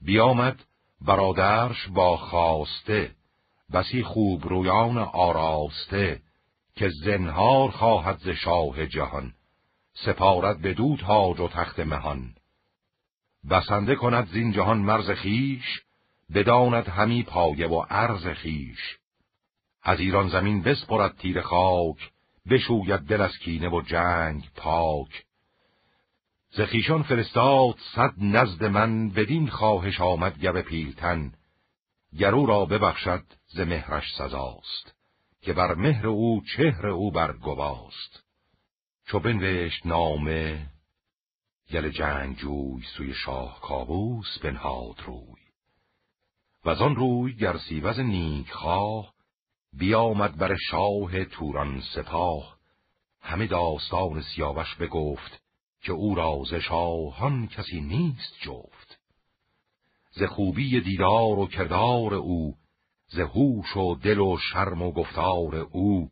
بیامد 0.00 0.64
برادرش 1.00 1.88
با 1.88 2.16
خواسته 2.16 3.10
بسی 3.72 4.02
خوب 4.02 4.46
رویان 4.48 4.98
آراسته 4.98 6.22
که 6.76 6.90
زنهار 7.04 7.70
خواهد 7.70 8.18
ز 8.18 8.28
شاه 8.28 8.86
جهان 8.86 9.32
سپارد 9.94 10.60
به 10.60 10.74
دو 10.74 10.96
تاج 10.96 11.40
و 11.40 11.48
تخت 11.48 11.80
مهان. 11.80 12.34
بسنده 13.50 13.94
کند 13.94 14.28
زین 14.28 14.52
جهان 14.52 14.78
مرز 14.78 15.10
خیش 15.10 15.80
بداند 16.34 16.88
همی 16.88 17.22
پایه 17.22 17.68
و 17.68 17.80
عرض 17.80 18.26
خیش 18.26 18.98
از 19.88 20.00
ایران 20.00 20.28
زمین 20.28 20.62
بسپرد 20.62 21.16
تیر 21.16 21.40
خاک 21.40 22.10
بشوید 22.50 23.00
دل 23.00 23.20
از 23.20 23.38
کینه 23.38 23.68
و 23.68 23.82
جنگ 23.82 24.50
پاک. 24.56 25.24
زخیشان 26.50 27.02
فرستاد 27.02 27.74
صد 27.94 28.14
نزد 28.18 28.64
من 28.64 29.08
بدین 29.10 29.48
خواهش 29.48 30.00
آمد 30.00 30.38
گب 30.38 30.60
پیلتن 30.60 31.32
گرو 32.18 32.46
را 32.46 32.64
ببخشد 32.64 33.22
ز 33.46 33.60
مهرش 33.60 34.14
سزاست 34.18 34.94
که 35.42 35.52
بر 35.52 35.74
مهر 35.74 36.06
او 36.06 36.42
چهر 36.56 36.86
او 36.86 37.10
بر 37.10 37.32
گواست. 37.32 38.24
چو 39.06 39.18
بنوشت 39.18 39.86
نامه 39.86 40.66
گل 41.70 41.88
جنگجوی 41.88 42.82
سوی 42.96 43.14
شاه 43.14 43.60
کابوس 43.60 44.38
بنهاد 44.38 45.02
روی. 45.06 45.42
و 46.64 46.70
آن 46.70 46.96
روی 46.96 47.34
گرسیوز 47.34 48.00
نیک 48.00 48.52
خواه 48.52 49.15
بیامد 49.78 50.36
بر 50.36 50.56
شاه 50.70 51.24
توران 51.24 51.82
سپاه. 51.94 52.56
همه 53.20 53.46
داستان 53.46 54.22
سیاوش 54.22 54.74
بگفت 54.74 55.42
که 55.80 55.92
او 55.92 56.14
را 56.14 56.42
ز 56.50 56.54
شاهان 56.54 57.48
کسی 57.48 57.80
نیست 57.80 58.36
جفت. 58.40 58.98
ز 60.10 60.22
خوبی 60.22 60.80
دیدار 60.80 61.38
و 61.38 61.46
کردار 61.46 62.14
او 62.14 62.54
ز 63.06 63.18
هوش 63.18 63.76
و 63.76 63.94
دل 63.94 64.18
و 64.18 64.38
شرم 64.52 64.82
و 64.82 64.92
گفتار 64.92 65.56
او. 65.56 66.10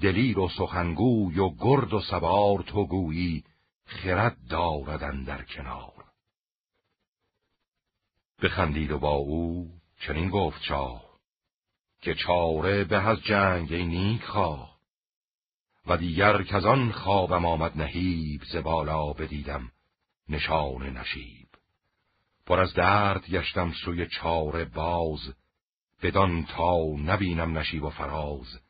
دلیر 0.00 0.38
و 0.38 0.48
سخنگوی 0.48 1.38
و 1.38 1.50
گرد 1.50 1.94
و 1.94 2.00
سوار 2.00 2.62
تو 2.62 2.86
گویی 2.86 3.44
خرد 3.84 4.36
داردن 4.50 5.24
در 5.24 5.42
کنار. 5.42 6.04
بخندید 8.42 8.90
و 8.90 8.98
با 8.98 9.12
او 9.12 9.70
چنین 10.06 10.30
گفت 10.30 10.62
شاه. 10.62 11.03
که 12.04 12.14
چاره 12.14 12.84
به 12.84 13.08
از 13.08 13.22
جنگ 13.22 13.74
نیک 13.74 14.24
خواه. 14.24 14.74
و 15.86 15.96
دیگر 15.96 16.44
آن 16.66 16.92
خوابم 16.92 17.44
آمد 17.44 17.76
نهیب 17.76 18.42
زبالا 18.52 19.12
بدیدم 19.12 19.70
نشان 20.28 20.96
نشیب. 20.96 21.48
پر 22.46 22.60
از 22.60 22.74
درد 22.74 23.26
گشتم 23.26 23.72
سوی 23.84 24.06
چاره 24.06 24.64
باز 24.64 25.34
بدان 26.02 26.44
تا 26.44 26.76
نبینم 27.04 27.58
نشیب 27.58 27.82
و 27.84 27.90
فراز. 27.90 28.60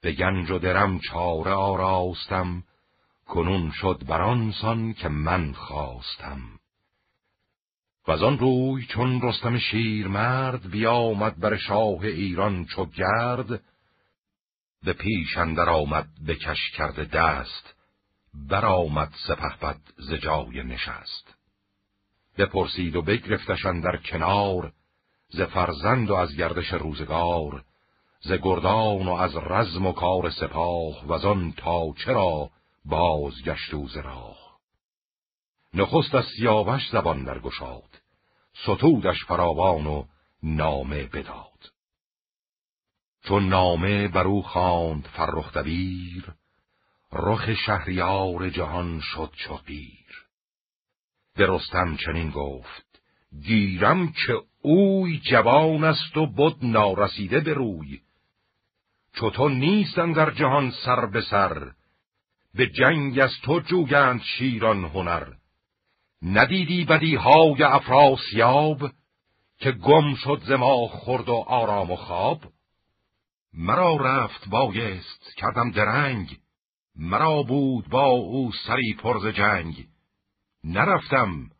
به 0.00 0.12
گنج 0.12 0.50
و 0.50 0.58
درم 0.58 0.98
چاره 0.98 1.50
آراستم 1.50 2.62
کنون 3.26 3.70
شد 3.70 4.02
برانسان 4.06 4.92
که 4.92 5.08
من 5.08 5.52
خواستم. 5.52 6.55
و 8.06 8.10
از 8.10 8.22
آن 8.22 8.38
روی 8.38 8.86
چون 8.86 9.20
رستم 9.22 9.58
شیر 9.58 10.08
مرد 10.08 10.70
بیامد 10.70 11.40
بر 11.40 11.56
شاه 11.56 12.00
ایران 12.00 12.64
چو 12.64 12.86
گرد 12.86 13.62
به 14.82 14.92
پیش 14.92 15.36
اندر 15.36 15.68
آمد 15.68 16.08
کش 16.34 16.70
کرده 16.76 17.04
دست 17.04 17.74
برآمد 18.34 19.12
سپهبد 19.26 19.80
ز 19.96 20.12
جای 20.12 20.62
نشست. 20.62 21.34
بپرسید 22.38 22.96
و 22.96 23.02
بگرفتشان 23.02 23.80
در 23.80 23.96
کنار 23.96 24.72
ز 25.28 25.40
فرزند 25.40 26.10
و 26.10 26.14
از 26.14 26.36
گردش 26.36 26.72
روزگار 26.72 27.64
ز 28.20 28.32
گردان 28.32 29.08
و 29.08 29.12
از 29.12 29.36
رزم 29.36 29.86
و 29.86 29.92
کار 29.92 30.30
سپاه 30.30 31.06
و 31.06 31.12
آن 31.12 31.52
تا 31.52 31.92
چرا 32.04 32.50
بازگشت 32.84 33.74
ز 33.94 33.96
راه. 33.96 34.46
نخست 35.74 36.14
از 36.14 36.24
سیاوش 36.36 36.90
زبان 36.92 37.24
درگشاد 37.24 37.85
ستودش 38.62 39.24
فراوان 39.24 39.86
و 39.86 40.04
نامه 40.42 41.06
بداد. 41.06 41.72
چون 43.24 43.48
نامه 43.48 44.08
بر 44.08 44.24
او 44.24 44.42
خواند 44.42 45.04
فرخ 45.04 45.52
دبیر 45.56 46.34
رخ 47.12 47.54
شهریار 47.54 48.50
جهان 48.50 49.00
شد 49.00 49.32
چو 49.36 49.56
قیر 49.56 50.26
به 51.36 51.46
رستم 51.48 51.96
چنین 51.96 52.30
گفت 52.30 53.00
گیرم 53.42 54.12
که 54.12 54.42
اوی 54.62 55.20
جوان 55.30 55.84
است 55.84 56.16
و 56.16 56.26
بد 56.26 56.56
نارسیده 56.62 57.40
به 57.40 57.54
روی. 57.54 58.00
چو 59.14 59.30
تو 59.30 59.48
نیستن 59.48 60.12
در 60.12 60.30
جهان 60.30 60.70
سر 60.84 61.06
به 61.06 61.20
سر 61.20 61.72
به 62.54 62.66
جنگ 62.66 63.18
از 63.18 63.32
تو 63.42 63.60
جوگند 63.60 64.22
شیران 64.22 64.84
هنر. 64.84 65.32
ندیدی 66.22 66.84
بدی 66.84 67.14
های 67.14 67.62
افراسیاب 67.62 68.90
که 69.58 69.72
گم 69.72 70.14
شد 70.14 70.42
ز 70.46 70.50
ما 70.50 70.88
خورد 70.88 71.28
و 71.28 71.34
آرام 71.34 71.90
و 71.90 71.96
خواب؟ 71.96 72.40
مرا 73.52 73.96
رفت 73.96 74.48
بایست 74.48 75.34
کردم 75.36 75.70
درنگ 75.70 76.38
مرا 76.96 77.42
بود 77.42 77.88
با 77.88 78.06
او 78.06 78.52
سری 78.66 78.94
پرز 78.94 79.26
جنگ. 79.26 79.86
نرفتم 80.64 81.50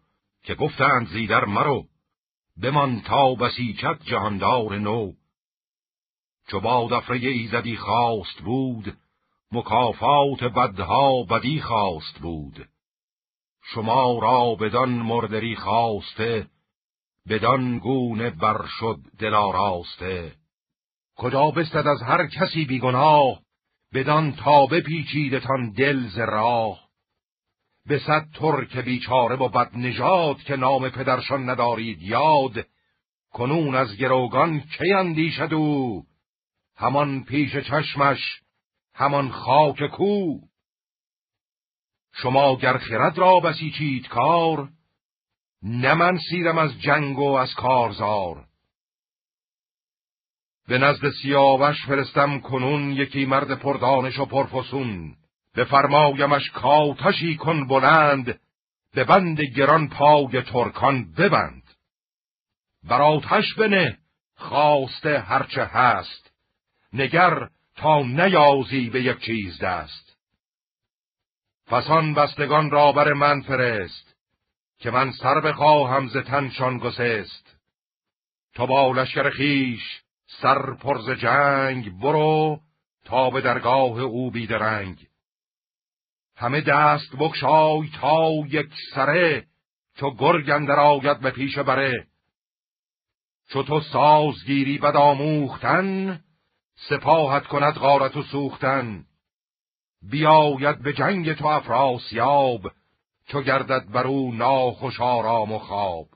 که 0.42 0.54
گفتند 0.54 1.08
زیدر 1.08 1.44
مرو 1.44 1.84
بمان 2.62 3.00
تا 3.00 3.34
بسیچت 3.34 4.02
جهاندار 4.04 4.78
نو. 4.78 5.12
چو 6.48 6.60
با 6.60 6.88
دفره 6.90 7.18
ایزدی 7.18 7.76
خواست 7.76 8.42
بود 8.44 8.96
مکافات 9.52 10.44
بدها 10.44 11.22
بدی 11.22 11.60
خواست 11.60 12.18
بود. 12.18 12.68
شما 13.74 14.18
را 14.18 14.54
بدان 14.54 14.88
مردری 14.88 15.56
خواسته 15.56 16.46
بدان 17.28 17.78
گونه 17.78 18.30
بر 18.30 18.66
شد 18.80 18.98
دلاراسته 19.18 20.32
کجا 21.16 21.50
بستد 21.50 21.86
از 21.86 22.02
هر 22.02 22.26
کسی 22.26 22.64
بیگناه 22.64 23.40
بدان 23.94 24.32
تا 24.32 24.66
بپیچیدتان 24.66 25.70
دل 25.70 26.08
ز 26.08 26.18
راه. 26.18 26.86
به 27.86 27.98
صد 27.98 28.26
ترک 28.34 28.76
بیچاره 28.76 29.36
و 29.36 29.48
بد 29.48 29.70
نژاد 29.76 30.42
که 30.42 30.56
نام 30.56 30.88
پدرشان 30.88 31.50
ندارید 31.50 32.02
یاد 32.02 32.66
کنون 33.32 33.74
از 33.74 33.96
گروگان 33.96 34.60
کی 34.60 34.92
اندیشد 34.92 35.54
او؟ 35.54 36.04
همان 36.76 37.24
پیش 37.24 37.56
چشمش 37.56 38.40
همان 38.94 39.30
خاک 39.30 39.90
کو؟ 39.90 40.38
شما 42.22 42.56
گر 42.56 42.78
خرد 42.78 43.18
را 43.18 43.40
بسیچید 43.40 44.08
کار 44.08 44.68
نه 45.62 45.94
من 45.94 46.18
سیرم 46.30 46.58
از 46.58 46.80
جنگ 46.80 47.18
و 47.18 47.30
از 47.30 47.54
کارزار. 47.54 48.44
به 50.68 50.78
نزد 50.78 51.10
سیاوش 51.22 51.86
فرستم 51.86 52.40
کنون 52.40 52.90
یکی 52.90 53.24
مرد 53.24 53.58
پردانش 53.58 54.18
و 54.18 54.24
پرفسون. 54.24 55.16
فرمایمش 55.70 56.50
کاتشی 56.50 57.36
کن 57.36 57.66
بلند 57.66 58.40
به 58.94 59.04
بند 59.04 59.40
گران 59.40 59.88
پای 59.88 60.42
ترکان 60.42 61.12
ببند. 61.12 61.62
بر 62.84 63.02
آتش 63.02 63.54
بنه 63.54 63.98
خواسته 64.36 65.18
هرچه 65.18 65.64
هست. 65.64 66.32
نگر 66.92 67.48
تا 67.76 68.02
نیازی 68.02 68.90
به 68.90 69.02
یک 69.02 69.18
چیز 69.18 69.58
دست. 69.58 70.05
فسان 71.70 72.14
بستگان 72.14 72.70
را 72.70 72.92
بر 72.92 73.12
من 73.12 73.40
فرست 73.40 74.16
که 74.78 74.90
من 74.90 75.12
سر 75.12 75.40
بخواهم 75.40 76.08
ز 76.08 76.16
تنشان 76.16 76.78
گسست. 76.78 77.56
تا 78.54 78.66
با 78.66 78.92
لشکر 78.92 79.30
خیش 79.30 80.02
سر 80.26 80.74
پرز 80.74 81.10
جنگ 81.10 81.98
برو 81.98 82.60
تا 83.04 83.30
به 83.30 83.40
درگاه 83.40 84.00
او 84.00 84.30
بیدرنگ. 84.30 85.06
همه 86.36 86.60
دست 86.60 87.16
بکشای 87.18 87.90
تا 88.00 88.30
یک 88.48 88.70
سره 88.94 89.46
چو 89.94 90.10
گرگ 90.10 90.50
اندر 90.50 90.80
آید 90.80 91.20
به 91.20 91.30
پیش 91.30 91.58
بره. 91.58 92.06
چو 93.48 93.62
تو 93.62 93.80
سازگیری 93.80 94.78
بد 94.78 94.96
آموختن 94.96 96.20
سپاهت 96.88 97.46
کند 97.46 97.74
غارت 97.74 98.16
و 98.16 98.22
سوختن. 98.22 99.04
بیاید 100.10 100.82
به 100.82 100.92
جنگ 100.92 101.32
تو 101.32 101.46
افراسیاب 101.46 102.72
چو 103.26 103.42
گردد 103.42 103.88
بر 103.92 104.06
او 104.06 104.34
ناخوش 104.34 105.00
آرام 105.00 105.52
و 105.52 105.58
خواب. 105.58 106.08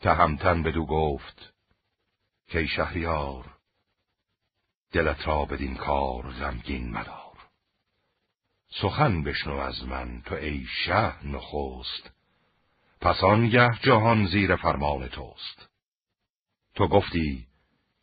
تهمتن 0.00 0.62
بدو 0.62 0.86
گفت 0.86 1.54
که 2.46 2.66
شهریار 2.66 3.58
دلت 4.92 5.28
را 5.28 5.44
بدین 5.44 5.76
کار 5.76 6.30
غمگین 6.30 6.90
مدار. 6.90 7.38
سخن 8.68 9.22
بشنو 9.22 9.56
از 9.56 9.84
من 9.84 10.22
تو 10.22 10.34
ای 10.34 10.66
شه 10.84 11.26
نخست. 11.26 12.10
پس 13.00 13.24
آنگه 13.24 13.70
جهان 13.82 14.26
زیر 14.26 14.56
فرمان 14.56 15.08
توست. 15.08 15.68
تو 16.74 16.88
گفتی 16.88 17.47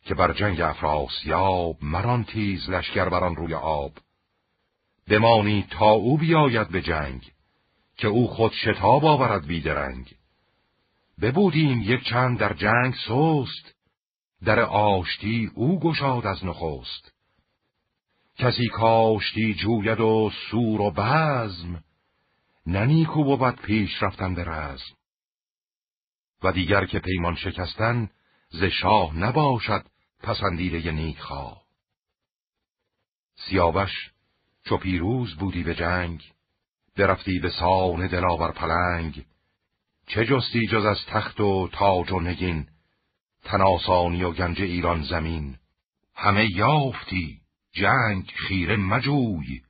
که 0.06 0.14
بر 0.14 0.32
جنگ 0.32 0.60
افراسیاب 0.60 1.76
مران 1.82 2.24
تیز 2.24 2.70
لشکر 2.70 3.08
بران 3.08 3.36
روی 3.36 3.54
آب. 3.54 3.92
بمانی 5.08 5.66
تا 5.70 5.90
او 5.90 6.18
بیاید 6.18 6.68
به 6.68 6.82
جنگ 6.82 7.32
که 7.96 8.08
او 8.08 8.28
خود 8.28 8.52
شتاب 8.52 9.04
آورد 9.04 9.46
بیدرنگ 9.46 10.14
ببودیم 11.20 11.82
یک 11.82 12.04
چند 12.04 12.38
در 12.38 12.52
جنگ 12.52 12.94
سوست 13.06 13.74
در 14.44 14.60
آشتی 14.60 15.50
او 15.54 15.80
گشاد 15.80 16.26
از 16.26 16.44
نخست. 16.44 17.12
کسی 18.38 18.68
کاشتی 18.68 19.54
جوید 19.54 20.00
و 20.00 20.30
سور 20.50 20.80
و 20.80 20.90
بزم 20.90 21.84
ننیکو 22.66 23.24
بود 23.24 23.56
پیش 23.56 24.02
رفتن 24.02 24.34
به 24.34 24.44
رزم. 24.44 24.94
و 26.42 26.52
دیگر 26.52 26.86
که 26.86 26.98
پیمان 26.98 27.34
شکستن 27.34 28.10
ز 28.48 28.64
شاه 28.64 29.16
نباشد 29.16 29.86
پسندیده 30.22 30.92
نیک 30.92 31.20
خواه 31.20 31.62
سیاوش 33.36 34.10
چو 34.64 34.76
پیروز 34.76 35.36
بودی 35.36 35.62
به 35.62 35.74
جنگ 35.74 36.32
برفتی 36.96 37.38
به 37.38 37.50
سان 37.50 38.06
دلاور 38.06 38.52
پلنگ 38.52 39.26
چه 40.06 40.24
جستی 40.24 40.66
جز 40.66 40.84
از 40.84 40.98
تخت 41.06 41.40
و 41.40 41.68
تاج 41.72 42.12
و 42.12 42.20
نگین 42.20 42.66
تناسانی 43.46 44.22
و 44.22 44.32
گنج 44.32 44.62
ایران 44.62 45.02
زمین. 45.02 45.56
همه 46.14 46.50
یافتی 46.56 47.40
جنگ 47.72 48.32
خیره 48.48 48.76
مجوی 48.76 49.62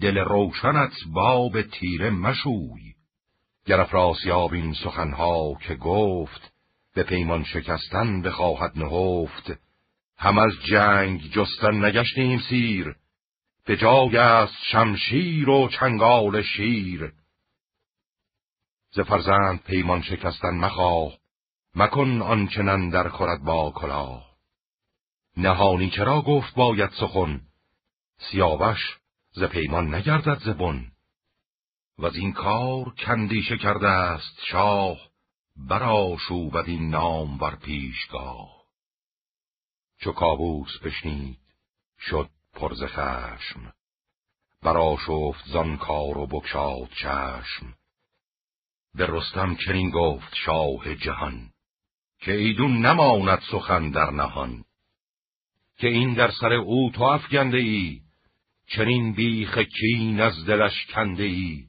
دل 0.00 0.18
روشنت 0.18 0.92
باب 1.12 1.62
تیره 1.62 2.10
مشوی. 2.10 2.94
گر 3.66 3.80
افراسیاب 3.80 4.52
این 4.52 4.74
سخنها 4.74 5.54
که 5.54 5.74
گفت 5.74 6.52
به 6.94 7.02
پیمان 7.02 7.44
شکستن 7.44 8.22
بخواهد 8.22 8.78
نهفت. 8.78 9.52
هم 10.22 10.38
از 10.38 10.52
جنگ 10.64 11.30
جستن 11.30 11.84
نگشتیم 11.84 12.40
سیر 12.48 12.96
به 13.64 13.76
جای 13.76 14.16
است 14.16 14.54
شمشیر 14.72 15.48
و 15.48 15.68
چنگال 15.68 16.42
شیر. 16.42 17.12
ز 18.90 19.00
فرزند 19.00 19.62
پیمان 19.62 20.02
شکستن 20.02 20.54
مخواه 20.54 21.12
مکن 21.74 22.22
آنچنان 22.22 22.90
در 22.90 23.08
خورد 23.08 23.44
با 23.44 23.72
کلاه. 23.76 24.36
نهانی 25.36 25.90
چرا 25.90 26.22
گفت 26.22 26.54
باید 26.54 26.90
سخن؟ 26.90 27.40
سیاوش 28.18 28.98
ز 29.30 29.44
پیمان 29.44 29.94
نگردد 29.94 30.38
زبون 30.38 30.92
و 31.98 32.06
از 32.06 32.16
این 32.16 32.32
کار 32.32 32.94
کندیشه 32.94 33.56
کرده 33.56 33.88
است 33.88 34.40
شاه 34.50 34.98
برا 35.56 36.16
شوبد 36.28 36.64
این 36.68 36.90
نام 36.90 37.40
ور 37.40 37.54
پیشگاه. 37.54 38.59
چو 40.00 40.12
کابوس 40.12 40.78
بشنید 40.84 41.38
شد 41.98 42.30
پرز 42.54 42.82
خشم. 42.84 43.72
برا 44.62 44.96
شفت 45.06 45.44
زان 45.46 45.76
کار 45.76 46.18
و 46.18 46.26
بکشاد 46.26 46.88
چشم. 46.88 47.74
به 48.94 49.06
رستم 49.06 49.56
چنین 49.66 49.90
گفت 49.90 50.34
شاه 50.34 50.94
جهان 50.94 51.50
که 52.20 52.32
ایدون 52.32 52.86
نماند 52.86 53.40
سخن 53.50 53.90
در 53.90 54.10
نهان. 54.10 54.64
که 55.78 55.88
این 55.88 56.14
در 56.14 56.30
سر 56.30 56.52
او 56.52 56.90
تو 56.94 57.02
افگنده 57.02 57.58
ای 57.58 58.00
چنین 58.66 59.12
بیخ 59.12 59.58
کین 59.58 60.20
از 60.20 60.46
دلش 60.46 60.86
کنده 60.86 61.22
ای. 61.22 61.64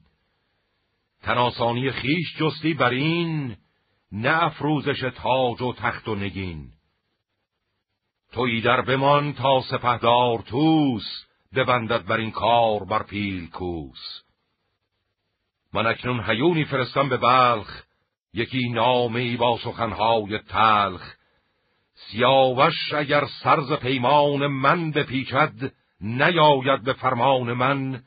تناسانی 1.22 1.90
خیش 1.90 2.36
جستی 2.38 2.74
بر 2.74 2.90
این 2.90 3.56
نه 4.12 4.42
افروزش 4.44 5.00
تاج 5.00 5.62
و 5.62 5.72
تخت 5.72 6.08
و 6.08 6.14
نگین. 6.14 6.72
توی 8.32 8.60
در 8.60 8.80
بمان 8.80 9.32
تا 9.32 9.62
سپهدار 9.70 10.38
توس 10.38 11.24
ببندد 11.54 12.04
بر 12.04 12.16
این 12.16 12.30
کار 12.30 12.84
بر 12.84 13.02
پیل 13.02 13.50
کوس. 13.50 14.22
من 15.74 15.86
اکنون 15.86 16.24
هیونی 16.26 16.64
فرستم 16.64 17.08
به 17.08 17.16
بلخ 17.16 17.82
یکی 18.34 18.68
نامه 18.68 19.36
با 19.36 19.58
سخنهای 19.64 20.38
تلخ. 20.38 21.14
سیاوش 21.94 22.92
اگر 22.94 23.24
سرز 23.42 23.72
پیمان 23.72 24.46
من 24.46 24.90
بپیچد 24.90 25.72
نیاید 26.00 26.82
به 26.84 26.92
فرمان 26.92 27.52
من. 27.52 28.02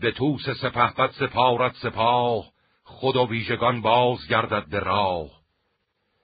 به 0.00 0.12
توس 0.12 0.50
سپهبد 0.50 1.10
سپارت 1.10 1.76
سپاه 1.76 2.44
خود 2.84 3.16
و 3.16 3.28
ویژگان 3.28 3.80
باز 3.80 4.28
گردد 4.28 4.68
به 4.68 4.78
راه. 4.80 5.30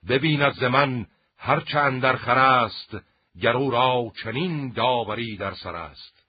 ببیند 0.08 0.52
ز 0.52 0.62
من 0.62 1.06
هرچند 1.38 2.02
در 2.02 2.16
خر 2.16 2.38
است 2.38 2.96
گرو 3.40 3.70
را 3.70 4.12
چنین 4.22 4.72
داوری 4.72 5.36
در 5.36 5.54
سر 5.54 5.76
است. 5.76 6.26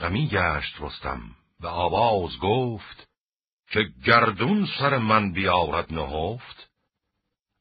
غمی 0.00 0.28
گشت 0.28 0.74
رستم 0.80 1.36
و 1.60 1.66
آواز 1.66 2.38
گفت 2.38 3.08
که 3.70 3.84
گردون 4.04 4.68
سر 4.78 4.98
من 4.98 5.32
بیارد 5.32 5.92
نهفت. 5.92 6.70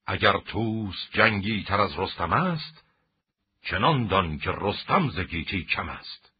اگر 0.06 0.40
توس 0.40 1.10
جنگی 1.12 1.64
تر 1.64 1.82
از 1.82 2.00
رستم 2.00 2.34
است 2.34 2.86
چنان 3.62 4.08
دان 4.08 4.38
که 4.38 4.52
رستم 4.52 5.10
زگیچی 5.10 5.64
کم 5.66 5.90
است. 5.90 6.32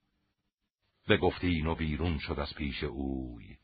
به 1.08 1.18
گفتین 1.18 1.68
و 1.68 1.76
بیرون 1.76 2.20
شد 2.20 2.40
از 2.40 2.54
پیش 2.54 2.84
اوی 2.84 3.58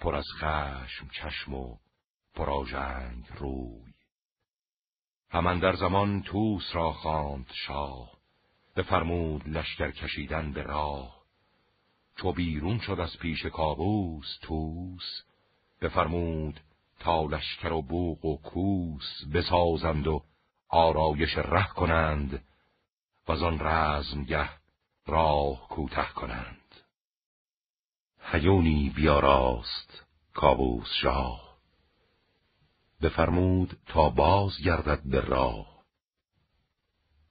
پر 0.00 0.14
از 0.14 0.26
خشم 0.40 1.08
چشم 1.12 1.54
و 1.54 1.76
پراژنگ 2.34 3.26
روی. 3.38 3.93
همان 5.34 5.58
در 5.58 5.76
زمان 5.76 6.22
توس 6.22 6.70
را 6.72 6.92
خواند 6.92 7.46
شاه 7.66 8.10
بفرمود 8.76 9.48
لشکر 9.48 9.90
کشیدن 9.90 10.52
به 10.52 10.62
راه. 10.62 11.16
چو 12.16 12.32
بیرون 12.32 12.78
شد 12.78 13.00
از 13.00 13.18
پیش 13.18 13.46
کابوس 13.46 14.38
توس 14.42 15.22
بفرمود 15.80 16.60
تا 17.00 17.22
لشکر 17.22 17.72
و 17.72 17.82
بوق 17.82 18.24
و 18.24 18.36
کوس 18.36 19.24
بسازند 19.34 20.06
و 20.06 20.22
آرایش 20.68 21.38
ره 21.38 21.68
کنند 21.68 22.44
و 23.28 23.32
آن 23.32 23.58
رزمگه 23.60 24.48
راه 25.06 25.68
کوته 25.68 26.06
کنند. 26.14 26.74
هیونی 28.20 28.92
بیاراست 28.96 30.04
کابوس 30.34 30.88
شاه. 31.02 31.43
بفرمود 33.04 33.78
تا 33.86 34.10
باز 34.10 34.60
گردد 34.64 35.02
به 35.04 35.20
راه. 35.20 35.84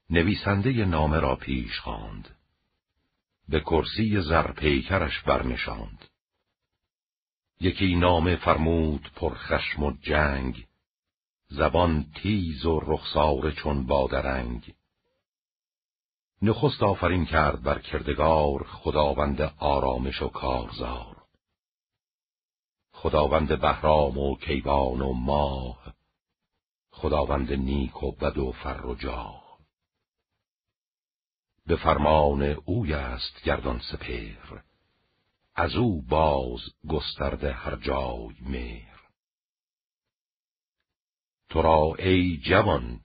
نویسنده 0.10 0.86
نامه 0.86 1.20
را 1.20 1.36
پیش 1.36 1.80
خواند. 1.80 2.30
به 3.50 3.60
کرسی 3.60 4.22
زرپیکرش 4.22 5.20
برنشاند. 5.20 6.06
یکی 7.60 7.96
نامه 7.96 8.36
فرمود 8.36 9.12
پر 9.16 9.34
خشم 9.36 9.84
و 9.84 9.92
جنگ. 10.02 10.68
زبان 11.48 12.06
تیز 12.16 12.66
و 12.66 12.80
رخسار 12.80 13.52
چون 13.52 13.86
بادرنگ 13.86 14.74
نخست 16.42 16.84
آفرین 16.84 17.26
کرد 17.26 17.62
بر 17.64 17.80
کردگار 17.80 18.64
خداوند 18.64 19.42
آرامش 19.60 20.22
و 20.22 20.28
کارزار. 20.28 21.13
خداوند 23.04 23.62
بهرام 23.62 24.18
و 24.18 24.38
کیوان 24.38 25.02
و 25.02 25.14
ماه. 25.14 25.94
خداوند 26.92 27.54
نیک 27.54 28.04
و 28.04 28.12
بد 28.12 28.38
و 28.38 28.52
فر 28.52 28.86
و 28.86 28.96
جاه. 28.96 29.60
به 31.66 31.76
فرمان 31.76 32.44
اوی 32.44 32.94
است 32.94 33.44
گردان 33.44 33.82
سپر 33.92 34.62
از 35.56 35.76
او 35.76 36.02
باز 36.02 36.60
گسترده 36.90 37.54
هر 37.54 37.76
جای 37.76 38.36
مهر. 38.42 39.00
تو 41.50 41.62
را 41.62 41.96
ای 42.00 42.38
جوان 42.38 43.00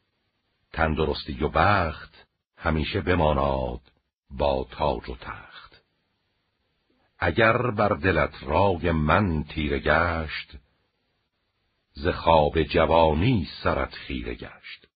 تندرستی 0.72 1.44
و 1.44 1.48
بخت 1.48 2.26
همیشه 2.56 3.00
بماناد 3.00 3.80
با 4.30 4.66
تاج 4.70 5.08
و 5.08 5.16
تخت. 5.16 5.47
اگر 7.18 7.70
بر 7.70 7.88
دلت 7.88 8.42
رای 8.42 8.92
من 8.92 9.44
تیره 9.44 9.78
گشت 9.78 10.58
ز 11.92 12.08
خواب 12.08 12.62
جوانی 12.62 13.48
سرت 13.62 13.94
خیره 13.94 14.34
گشت. 14.34 14.88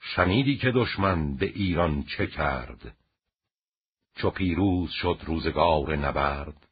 شنیدی 0.00 0.56
که 0.56 0.70
دشمن 0.74 1.36
به 1.36 1.46
ایران 1.46 2.02
چه 2.02 2.26
کرد؟ 2.26 2.96
چو 4.14 4.30
پیروز 4.30 4.90
شد 4.90 5.20
روزگار 5.26 5.96
نبرد. 5.96 6.68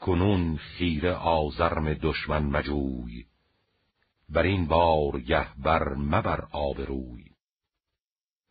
کنون 0.00 0.56
خیره 0.56 1.12
آزرم 1.12 1.94
دشمن 1.94 2.42
مجوی 2.42 3.26
بر 4.28 4.42
این 4.42 4.66
بار 4.66 5.20
گه 5.20 5.54
بر 5.54 5.94
مبر 5.94 6.48
آبروی. 6.52 7.24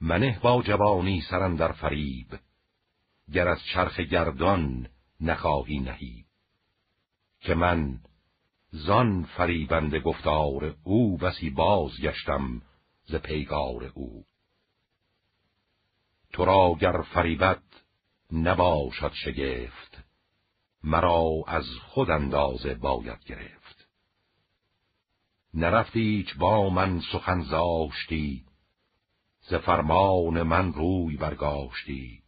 منه 0.02 0.40
با 0.44 0.64
جوانی 0.64 1.22
سرم 1.22 1.56
در 1.56 1.72
فریب 1.72 2.40
گر 3.34 3.48
از 3.48 3.60
چرخ 3.74 4.00
گردان 4.00 4.88
نخواهی 5.22 5.80
نهی. 5.80 6.26
که 7.40 7.56
من 7.56 8.00
زان 8.72 9.24
فریبند 9.24 9.96
گفتار 9.96 10.76
او 10.84 11.18
بسی 11.18 11.50
بازگشتم 11.50 12.62
ز 13.06 13.16
پیگار 13.16 13.92
او. 13.94 14.26
تو 16.34 16.46
را 16.46 16.76
گر 16.80 17.02
فریبت 17.02 17.64
نباشد 18.32 19.12
شگفت 19.14 20.04
مرا 20.84 21.44
از 21.48 21.66
خود 21.82 22.10
اندازه 22.10 22.74
باید 22.74 23.24
گرفت. 23.24 23.88
نرفتی 25.54 26.26
با 26.40 26.70
من 26.70 27.02
سخن 27.12 27.42
زاشتی 27.42 28.46
ز 29.42 29.54
فرمان 29.54 30.44
من 30.44 30.74
روی 30.74 31.18
برگاشتی. 31.18 32.25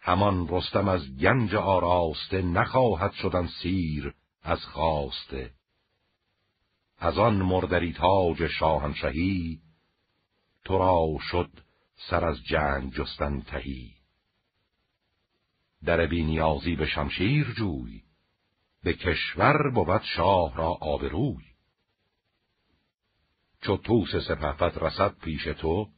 همان 0.00 0.48
رستم 0.48 0.88
از 0.88 1.16
گنج 1.16 1.54
آراسته 1.54 2.42
نخواهد 2.42 3.12
شدن 3.12 3.46
سیر 3.62 4.14
از 4.42 4.64
خواسته. 4.64 5.52
از 6.98 7.18
آن 7.18 7.34
مردری 7.34 7.92
تاج 7.92 8.46
شاهنشهی 8.46 9.60
تو 10.64 10.78
را 10.78 11.18
شد 11.20 11.50
سر 11.96 12.24
از 12.24 12.44
جنگ 12.44 12.92
جستن 12.92 13.40
تهی. 13.40 13.94
در 15.84 16.06
بینیازی 16.06 16.76
به 16.76 16.86
شمشیر 16.86 17.52
جوی 17.56 18.02
به 18.82 18.92
کشور 18.92 19.70
بود 19.70 20.02
شاه 20.02 20.56
را 20.56 20.68
آبروی. 20.68 21.44
چو 23.62 23.76
توس 23.76 24.16
سپهبد 24.28 24.78
رسد 24.84 25.14
پیش 25.18 25.44
تو 25.44 25.88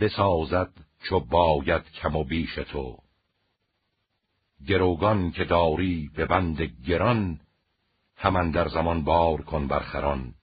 بسازد 0.00 0.72
چو 1.08 1.20
باید 1.20 1.90
کم 1.90 2.16
و 2.16 2.24
بیش 2.24 2.54
تو. 2.54 3.07
گروگان 4.66 5.30
که 5.30 5.44
داری 5.44 6.10
به 6.14 6.26
بند 6.26 6.62
گران 6.62 7.40
همان 8.16 8.50
در 8.50 8.68
زمان 8.68 9.04
بار 9.04 9.42
کن 9.42 9.66
برخران 9.66 10.34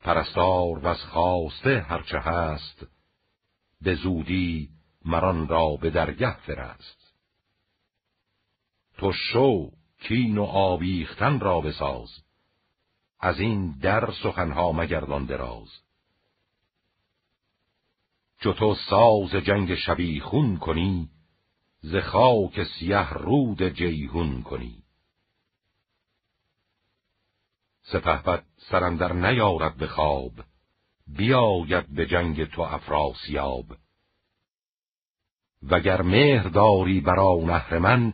پرستار 0.00 0.78
و 0.78 0.86
از 0.86 1.04
خواسته 1.04 1.80
هرچه 1.80 2.18
هست 2.18 2.86
به 3.80 3.94
زودی 3.94 4.68
مران 5.04 5.48
را 5.48 5.76
به 5.76 5.90
درگه 5.90 6.36
فرست. 6.36 7.14
تو 8.98 9.12
شو 9.12 9.70
کین 10.00 10.38
و 10.38 10.42
آویختن 10.44 11.40
را 11.40 11.60
بساز 11.60 12.08
از 13.20 13.40
این 13.40 13.78
در 13.78 14.12
سخنها 14.22 14.72
مگردان 14.72 15.24
دراز. 15.24 15.68
چو 18.40 18.52
تو 18.52 18.74
ساز 18.74 19.30
جنگ 19.30 19.74
شبیخون 19.74 20.56
کنی 20.56 21.10
ز 21.80 21.96
خاک 21.96 22.64
سیه 22.64 23.10
رود 23.12 23.62
جیهون 23.62 24.42
کنی. 24.42 24.82
سپهبد 27.82 28.44
سرندر 28.56 29.12
نیارد 29.12 29.76
به 29.76 29.86
خواب 29.86 30.32
بیاید 31.06 31.94
به 31.94 32.06
جنگ 32.06 32.44
تو 32.44 32.62
افراسیاب. 32.62 33.66
وگر 35.62 36.02
مهر 36.02 36.48
داری 36.48 37.00
برا 37.00 37.36
من 37.80 38.12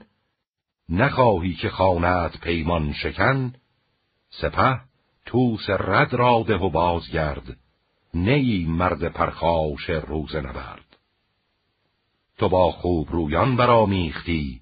نخواهی 0.88 1.54
که 1.54 1.68
خانت 1.68 2.40
پیمان 2.40 2.92
شکن 2.92 3.52
سپه 4.30 4.80
توس 5.26 5.70
رد 5.70 6.14
را 6.14 6.44
ده 6.48 6.56
و 6.56 6.70
بازگرد 6.70 7.56
نیی 8.14 8.66
مرد 8.66 9.08
پرخاش 9.08 9.90
روز 9.90 10.36
نبرد 10.36 10.83
تو 12.38 12.48
با 12.48 12.72
خوب 12.72 13.10
رویان 13.10 13.56
برامیختی 13.56 14.60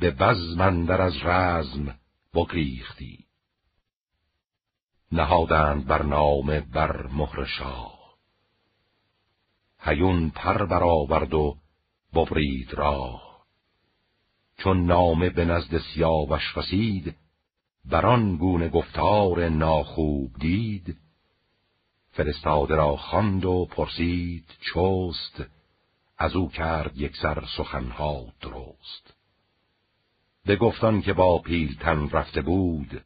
به 0.00 0.10
بزمندر 0.10 1.02
از 1.02 1.16
رزم 1.22 1.98
بگریختی. 2.34 3.26
نهادند 5.12 5.86
بر 5.86 6.02
نام 6.02 6.60
بر 6.60 7.06
مهر 7.06 7.44
شاه. 7.44 7.96
هیون 9.80 10.30
پر 10.30 10.66
برآورد 10.66 11.34
و 11.34 11.56
ببرید 12.14 12.74
راه. 12.74 13.46
چون 14.58 14.86
نامه 14.86 15.30
به 15.30 15.44
نزد 15.44 15.78
سیاوش 15.78 16.56
رسید 16.56 17.16
بران 17.84 18.36
گونه 18.36 18.68
گفتار 18.68 19.48
ناخوب 19.48 20.30
دید. 20.38 20.96
فرستاده 22.10 22.74
را 22.74 22.96
خواند 22.96 23.44
و 23.44 23.66
پرسید 23.70 24.44
چوست 24.60 25.55
از 26.18 26.36
او 26.36 26.48
کرد 26.48 26.96
یک 26.96 27.16
سر 27.16 27.44
سخنها 27.56 28.26
درست. 28.40 29.14
به 30.44 30.56
گفتان 30.56 31.02
که 31.02 31.12
با 31.12 31.38
پیلتن 31.38 32.08
رفته 32.08 32.42
بود 32.42 33.04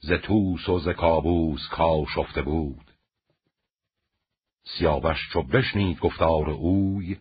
ز 0.00 0.12
توس 0.12 0.68
و 0.68 0.78
ز 0.78 0.88
کابوس 0.88 1.68
کاشفته 1.68 2.42
بود. 2.42 2.90
سیاوش 4.64 5.28
چو 5.32 5.42
بشنید 5.42 5.98
گفتار 5.98 6.50
اوی 6.50 7.16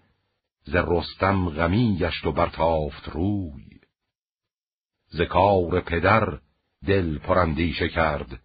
ز 0.64 0.76
رستم 0.76 1.50
غمی 1.50 1.98
گشت 2.00 2.26
و 2.26 2.32
برتافت 2.32 3.10
روی. 3.10 3.80
ز 5.08 5.22
کار 5.22 5.82
پدر 5.82 6.40
دل 6.86 7.18
پرندیشه 7.18 7.90
کرد 7.90 8.40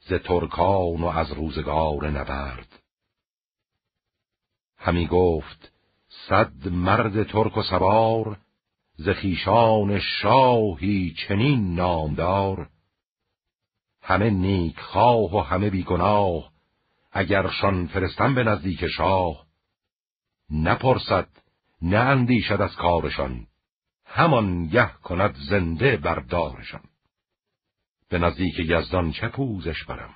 ز 0.00 0.12
ترکان 0.12 1.02
و 1.02 1.06
از 1.06 1.32
روزگار 1.32 2.10
نبرد. 2.10 2.82
همی 4.76 5.06
گفت 5.06 5.69
صد 6.30 6.68
مرد 6.68 7.22
ترک 7.22 7.56
و 7.56 7.62
سوار 7.62 8.38
ز 8.96 9.08
خیشان 9.08 9.98
شاهی 9.98 11.14
چنین 11.14 11.74
نامدار. 11.74 12.68
همه 14.02 14.30
نیک 14.30 14.80
خواه 14.80 15.36
و 15.36 15.40
همه 15.40 15.70
بیگناه 15.70 16.52
اگرشان 17.12 17.86
فرستم 17.86 18.34
به 18.34 18.44
نزدیک 18.44 18.86
شاه. 18.86 19.46
نپرسد 20.50 21.28
نه 21.82 21.98
اندیشد 21.98 22.60
از 22.60 22.76
کارشان 22.76 23.46
همان 24.04 24.66
گه 24.66 24.92
کند 24.92 25.36
زنده 25.48 25.96
بردارشان 25.96 26.84
به 28.08 28.18
نزدیک 28.18 28.54
یزدان 28.58 29.12
چه 29.12 29.28
پوزش 29.28 29.84
برم؟ 29.84 30.14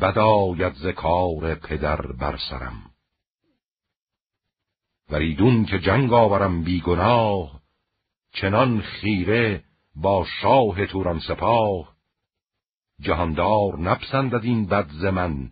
بداید 0.00 0.74
ز 0.74 0.86
کار 0.86 1.54
پدر 1.54 2.12
بر 2.12 2.38
سرم. 2.50 2.93
وریدون 5.10 5.64
که 5.64 5.78
جنگ 5.78 6.12
آورم 6.12 6.62
بیگناه 6.62 7.60
چنان 8.32 8.80
خیره 8.80 9.64
با 9.96 10.26
شاه 10.40 10.86
توران 10.86 11.18
سپاه. 11.18 11.94
جهاندار 13.00 13.78
نپسندد 13.78 14.44
این 14.44 14.66
بد 14.66 14.88
ز 14.88 15.04
من 15.04 15.50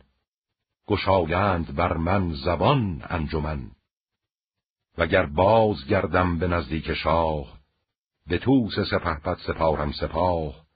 گشایند 0.86 1.74
بر 1.74 1.96
من 1.96 2.32
زبان 2.32 3.02
انجمن. 3.10 3.70
وگر 4.98 5.26
باز 5.26 5.86
گردم 5.86 6.38
به 6.38 6.48
نزدیک 6.48 6.94
شاه 6.94 7.58
به 8.26 8.38
توس 8.38 8.80
سپهبد 8.90 9.38
سپارم 9.46 9.92
سپاه. 9.92 10.66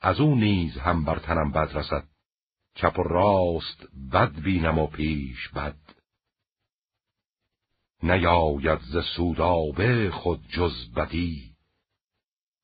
از 0.00 0.20
او 0.20 0.34
نیز 0.34 0.78
هم 0.78 1.04
بر 1.04 1.18
تنم 1.18 1.52
بد 1.52 1.76
رسد 1.76 2.04
چپ 2.74 2.98
و 2.98 3.02
راست 3.02 3.86
بد 4.12 4.32
بینم 4.32 4.78
و 4.78 4.86
پیش 4.86 5.48
بد. 5.48 5.97
نیاید 8.02 8.78
ز 8.80 8.96
سودابه 9.16 10.10
خود 10.10 10.48
جز 10.48 10.92
بدی. 10.96 11.56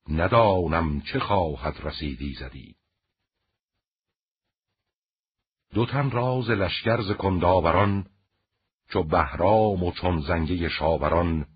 ندانم 0.09 1.01
چه 1.01 1.19
خواهد 1.19 1.75
رسیدی 1.83 2.33
زدی. 2.33 2.75
دو 5.73 5.85
تن 5.85 6.11
راز 6.11 6.49
لشکر 6.49 7.01
ز 7.01 7.11
کنداوران 7.11 8.07
چو 8.89 9.03
بهرام 9.03 9.83
و 9.83 9.91
چون 9.91 10.21
زنگه 10.21 10.69
شاوران. 10.69 11.47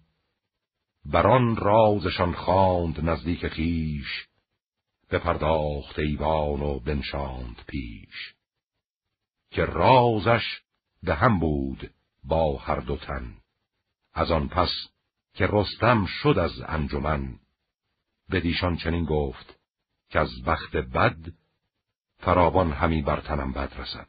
بران 1.06 1.56
رازشان 1.56 2.33
خواند 2.33 3.09
نزدیک 3.09 3.48
خیش 3.48 4.27
بپرداخت 5.11 5.99
ایوان 5.99 6.61
و 6.61 6.80
بنشاند 6.80 7.64
پیش. 7.67 8.35
که 9.51 9.66
رازش 9.66 10.61
به 11.03 11.16
هم 11.16 11.40
بود 11.40 11.91
با 12.24 12.58
هر 12.58 12.80
دو 12.80 12.98
تن. 12.98 13.35
از 14.19 14.31
آن 14.31 14.48
پس 14.48 14.69
که 15.33 15.48
رستم 15.51 16.06
شد 16.06 16.38
از 16.39 16.51
انجمن. 16.67 17.39
بدیشان 18.31 18.77
چنین 18.77 19.06
گفت 19.06 19.59
که 20.09 20.19
از 20.19 20.30
وقت 20.45 20.72
بد 20.72 21.17
فراوان 22.17 22.72
همی 22.72 23.01
بر 23.01 23.19
تنم 23.19 23.51
بد 23.51 23.73
رسد. 23.77 24.07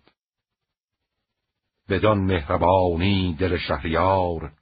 بدان 1.89 2.19
مهربانی 2.19 3.35
دل 3.35 3.59
شهریار 3.59 4.53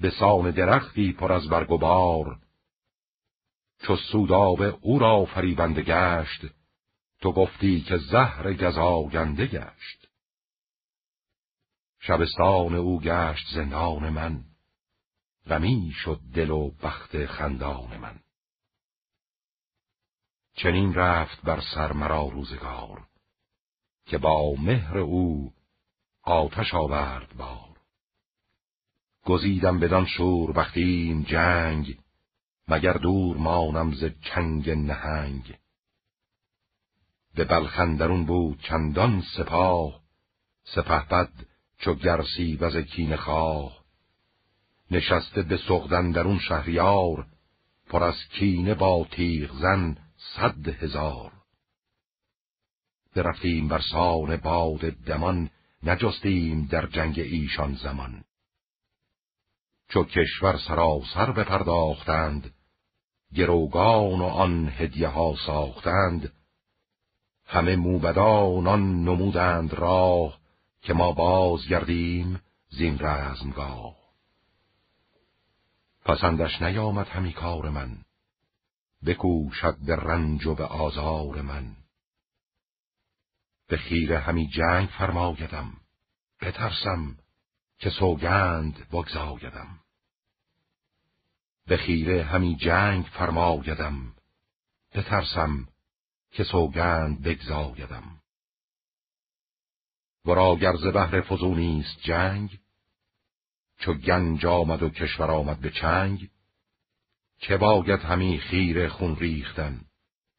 به 0.00 0.10
سان 0.10 0.50
درختی 0.50 1.12
پر 1.12 1.32
از 1.32 1.48
برگ 1.48 1.70
و 1.70 1.78
بار. 1.78 2.38
چو 3.82 3.96
سوداب 3.96 4.62
او 4.80 4.98
را 4.98 5.24
فریبنده 5.24 5.82
گشت 5.82 6.40
تو 7.20 7.32
گفتی 7.32 7.80
که 7.80 7.96
زهر 7.96 8.52
گزاینده 8.52 9.46
گشت. 9.46 10.08
شبستان 12.00 12.74
او 12.74 13.00
گشت 13.00 13.46
زندان 13.54 14.08
من. 14.08 14.51
غمی 15.46 15.90
شد 15.94 16.20
دل 16.34 16.50
و 16.50 16.70
بخت 16.70 17.26
خندان 17.26 17.96
من. 17.96 18.20
چنین 20.54 20.94
رفت 20.94 21.42
بر 21.42 21.60
سر 21.74 21.92
مرا 21.92 22.22
روزگار 22.22 23.08
که 24.06 24.18
با 24.18 24.54
مهر 24.54 24.98
او 24.98 25.52
آتش 26.22 26.74
آورد 26.74 27.36
بار. 27.36 27.80
گزیدم 29.24 29.80
بدان 29.80 30.06
شور 30.06 30.52
بختیم 30.52 31.22
جنگ 31.22 31.98
مگر 32.68 32.92
دور 32.92 33.36
مانم 33.36 33.94
ز 33.94 34.04
چنگ 34.04 34.70
نهنگ. 34.70 35.58
به 37.34 37.44
بلخندرون 37.44 38.24
بود 38.24 38.60
چندان 38.60 39.22
سپاه 39.36 40.02
سپهبد 40.64 41.32
چو 41.78 41.94
گرسی 41.94 42.56
وز 42.56 42.76
کین 42.76 43.16
خواه. 43.16 43.81
نشسته 44.92 45.42
به 45.42 45.56
سغدن 45.56 46.10
درون 46.10 46.38
شهریار 46.38 47.26
پر 47.86 48.04
از 48.04 48.16
کینه 48.30 48.74
با 48.74 49.06
تیغ 49.10 49.52
زن 49.52 49.96
صد 50.36 50.68
هزار. 50.68 51.32
برفتیم 53.14 53.68
بر 53.68 53.80
سان 53.92 54.36
باد 54.36 54.80
دمان 54.80 55.50
نجستیم 55.82 56.66
در 56.66 56.86
جنگ 56.86 57.20
ایشان 57.20 57.74
زمان. 57.74 58.24
چو 59.88 60.04
کشور 60.04 60.58
سراسر 60.68 61.32
بپرداختند 61.32 62.54
گروگان 63.34 64.20
و 64.20 64.24
آن 64.24 64.68
هدیه 64.68 65.08
ها 65.08 65.34
ساختند 65.46 66.32
همه 67.46 67.76
موبدان 67.76 68.66
آن 68.66 69.04
نمودند 69.04 69.74
راه 69.74 70.38
که 70.82 70.94
ما 70.94 71.12
باز 71.12 71.68
گردیم 71.68 72.40
زین 72.70 72.98
رزمگاه. 72.98 74.01
پسندش 76.04 76.62
نیامد 76.62 77.08
همی 77.08 77.32
کار 77.32 77.68
من. 77.68 78.04
بکوشد 79.06 79.76
به 79.86 79.96
رنج 79.96 80.46
و 80.46 80.54
به 80.54 80.64
آزار 80.64 81.42
من. 81.42 81.76
به 83.68 83.76
خیره 83.76 84.18
همی 84.18 84.48
جنگ 84.48 84.88
فرمایدم. 84.88 85.72
بترسم 86.40 87.18
که 87.78 87.90
سوگند 87.90 88.88
بگذایدم 88.88 89.78
به 91.66 91.76
خیره 91.76 92.24
همی 92.24 92.56
جنگ 92.56 93.04
فرمایدم. 93.04 94.14
بترسم 94.94 95.68
که 96.30 96.44
سوگند 96.44 97.22
بگذایدم 97.22 98.20
ورا 100.24 100.56
گر 100.56 100.76
ز 100.76 100.86
بهر 100.86 101.20
فزونیست 101.20 102.00
جنگ 102.00 102.58
چو 103.84 103.94
گنج 103.94 104.46
آمد 104.46 104.82
و 104.82 104.90
کشور 104.90 105.30
آمد 105.30 105.60
به 105.60 105.70
چنگ 105.70 106.30
چه 107.38 107.56
باید 107.56 108.00
همی 108.00 108.38
خیر 108.38 108.88
خون 108.88 109.16
ریختن 109.16 109.80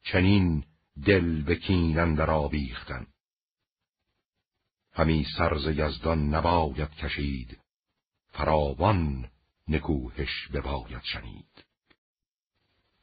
چنین 0.02 0.64
دل 1.06 1.42
به 1.42 1.56
کینن 1.56 2.14
در 2.14 2.30
آبیختن 2.30 3.06
همی 4.92 5.26
سرز 5.36 5.66
یزدان 5.66 6.34
نباید 6.34 6.90
کشید 6.90 7.58
فراوان 8.28 9.28
نکوهش 9.68 10.48
بباید 10.54 11.02
شنید. 11.02 11.64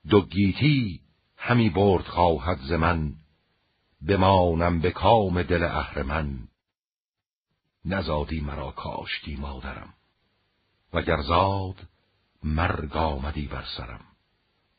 دو 0.09 0.21
گیتی 0.21 1.01
همی 1.37 1.69
برد 1.69 2.05
خواهد 2.05 2.57
ز 2.57 2.71
من 2.71 3.15
بمانم 4.01 4.79
به 4.79 4.91
کام 4.91 5.43
دل 5.43 5.63
اهرمن. 5.63 6.47
نزادی 7.85 8.41
مرا 8.41 8.71
کاشتی 8.71 9.35
مادرم. 9.35 9.93
وگر 10.93 11.21
زاد 11.21 11.75
مرگ 12.43 12.97
آمدی 12.97 13.47
بر 13.47 13.65
سرم 13.77 14.01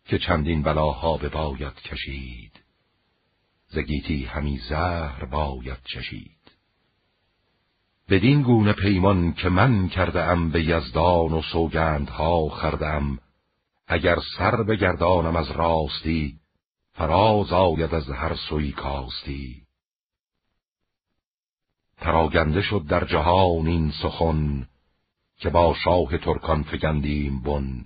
که 0.04 0.18
چندین 0.18 0.62
بلاها 0.62 1.16
به 1.16 1.28
باید 1.28 1.74
کشید. 1.74 2.52
زگیتی 3.68 4.24
همی 4.24 4.58
زهر 4.68 5.24
باید 5.24 5.78
چشید. 5.84 6.38
بدین 8.08 8.42
گونه 8.42 8.72
پیمان 8.72 9.32
که 9.32 9.48
من 9.48 9.88
کرده 9.88 10.22
ام 10.22 10.50
به 10.50 10.64
یزدان 10.64 11.32
و 11.32 11.42
سوگندها 11.52 12.48
خردم 12.48 13.18
اگر 13.86 14.18
سر 14.38 14.62
بگردانم 14.62 15.36
از 15.36 15.50
راستی 15.50 16.38
فراز 16.92 17.52
آید 17.52 17.94
از 17.94 18.10
هر 18.10 18.36
سوی 18.48 18.72
کاستی. 18.72 19.62
پراگنده 21.96 22.62
شد 22.62 22.84
در 22.88 23.04
جهان 23.04 23.66
این 23.66 23.92
سخن 24.02 24.68
که 25.42 25.50
با 25.50 25.74
شاه 25.84 26.18
ترکان 26.18 26.62
فگندیم 26.62 27.42
بن. 27.42 27.84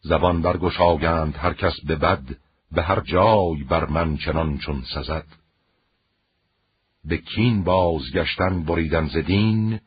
زبان 0.00 0.42
برگشایند 0.42 1.36
هر 1.36 1.52
کس 1.52 1.80
به 1.86 1.96
بد 1.96 2.22
به 2.72 2.82
هر 2.82 3.00
جای 3.00 3.64
بر 3.64 3.86
من 3.86 4.16
چنان 4.16 4.58
چون 4.58 4.82
سزد. 4.94 5.26
به 7.04 7.16
کین 7.16 7.64
بازگشتن 7.64 8.62
بریدن 8.62 9.08
زدین 9.08 9.80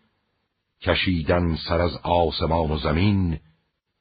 کشیدن 0.81 1.55
سر 1.55 1.81
از 1.81 1.97
آسمان 2.03 2.71
و 2.71 2.77
زمین 2.77 3.39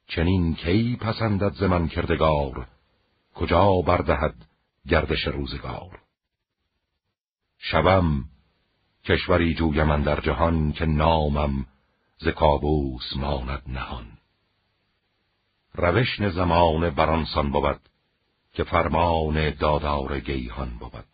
چنین 0.07 0.55
کی 0.55 0.95
پسندد 0.95 1.53
ز 1.53 1.63
من 1.63 1.87
کردگار؟ 1.87 2.67
کجا 3.35 3.81
بردهد 3.81 4.35
گردش 4.87 5.27
روزگار؟ 5.27 5.99
شوم 7.57 8.25
کشوری 9.05 9.53
جویم 9.53 10.03
در 10.03 10.19
جهان 10.21 10.71
که 10.71 10.85
نامم 10.85 11.65
ز 12.19 12.27
کابوس 12.27 13.15
ماند 13.15 13.61
نهان. 13.67 14.17
روشن 15.73 16.29
زمان 16.29 16.89
برانسان 16.89 17.51
بود 17.51 17.79
که 18.53 18.63
فرمان 18.63 19.49
دادار 19.51 20.19
گیهان 20.19 20.77
بود. 20.77 21.05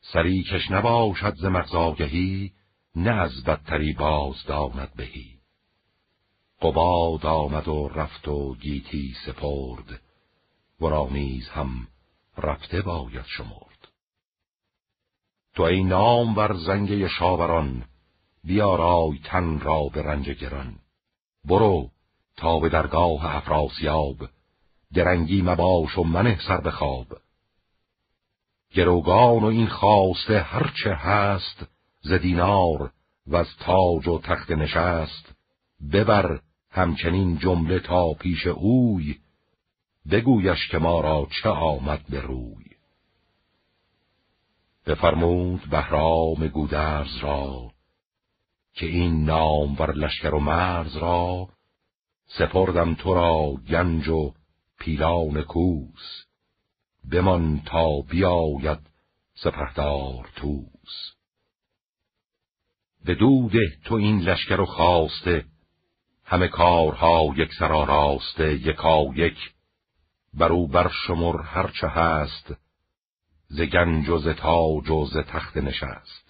سری 0.00 0.42
کش 0.42 0.70
نباشد 0.70 1.34
ز 1.34 1.44
مغزاگهی 1.44 2.52
نه 2.96 3.10
از 3.10 3.44
بدتری 3.44 3.92
باز 3.92 4.44
داند 4.46 4.94
بهی. 4.96 5.38
قباد 6.62 7.26
آمد 7.26 7.68
و 7.68 7.88
رفت 7.88 8.28
و 8.28 8.54
گیتی 8.54 9.14
سپرد 9.26 10.00
ورا 10.80 11.08
نیز 11.10 11.48
هم 11.48 11.88
رفته 12.38 12.82
باید 12.82 13.24
شمرد. 13.26 13.88
تو 15.54 15.62
ای 15.62 15.84
نام 15.84 16.34
بر 16.34 16.54
زنگه 16.54 17.08
شاوران 17.08 17.84
بیارای 18.44 19.18
تن 19.24 19.60
را 19.60 19.84
به 19.84 20.02
رنج 20.02 20.30
گران. 20.30 20.74
برو 21.44 21.90
تا 22.36 22.58
به 22.58 22.68
درگاه 22.68 23.36
افراسیاب 23.36 24.16
درنگی 24.94 25.42
مباش 25.42 25.98
و 25.98 26.04
منه 26.04 26.38
سر 26.48 26.60
به 26.60 26.70
خواب. 26.70 27.06
گروگان 28.74 29.42
و 29.42 29.46
این 29.46 29.66
خواسته 29.66 30.40
هرچه 30.40 30.94
هست 30.94 31.66
ز 32.00 32.12
دینار 32.12 32.92
و 33.26 33.36
از 33.36 33.46
تاج 33.60 34.08
و 34.08 34.18
تخت 34.18 34.50
نشست. 34.50 35.34
ببر 35.92 36.40
همچنین 36.70 37.38
جمله 37.38 37.78
تا 37.78 38.12
پیش 38.12 38.46
اوی 38.46 39.18
بگویش 40.10 40.68
که 40.68 40.78
ما 40.78 41.00
را 41.00 41.28
چه 41.42 41.48
آمد 41.48 42.06
به 42.08 42.20
روی. 42.20 42.64
بفرمود 44.86 45.70
بهرام 45.70 46.48
گودرز 46.48 47.16
را. 47.16 47.70
که 48.78 48.86
این 48.86 49.24
نام 49.24 49.76
ور 49.78 49.92
لشکر 49.92 50.34
و 50.34 50.40
مرز 50.40 50.96
را 50.96 51.48
سپردم 52.26 52.94
تو 52.94 53.14
را 53.14 53.54
گنج 53.68 54.08
و 54.08 54.34
پیلان 54.78 55.42
کوس. 55.42 56.24
بمان 57.12 57.62
تا 57.66 58.00
بیاید 58.00 58.78
سپهدار 59.34 60.30
توس 60.36 61.12
به 63.04 63.14
دوده 63.14 63.78
تو 63.84 63.94
این 63.94 64.20
لشکر 64.20 64.60
و 64.60 64.66
خواسته 64.66 65.44
همه 66.24 66.48
کارها 66.48 67.34
یک 67.36 67.50
سرا 67.58 67.84
راسته 67.84 68.54
یکا 68.54 69.04
یک. 69.14 69.38
برو 70.34 70.66
بر 70.66 70.90
شمر 71.06 71.42
هرچه 71.42 71.88
هست 71.88 72.54
ز 73.48 73.60
گنج 73.60 74.08
و 74.08 74.18
ز 74.18 74.28
تاج 74.28 74.90
و 74.90 75.06
ز 75.06 75.16
تخت 75.16 75.56
نشست. 75.56 76.27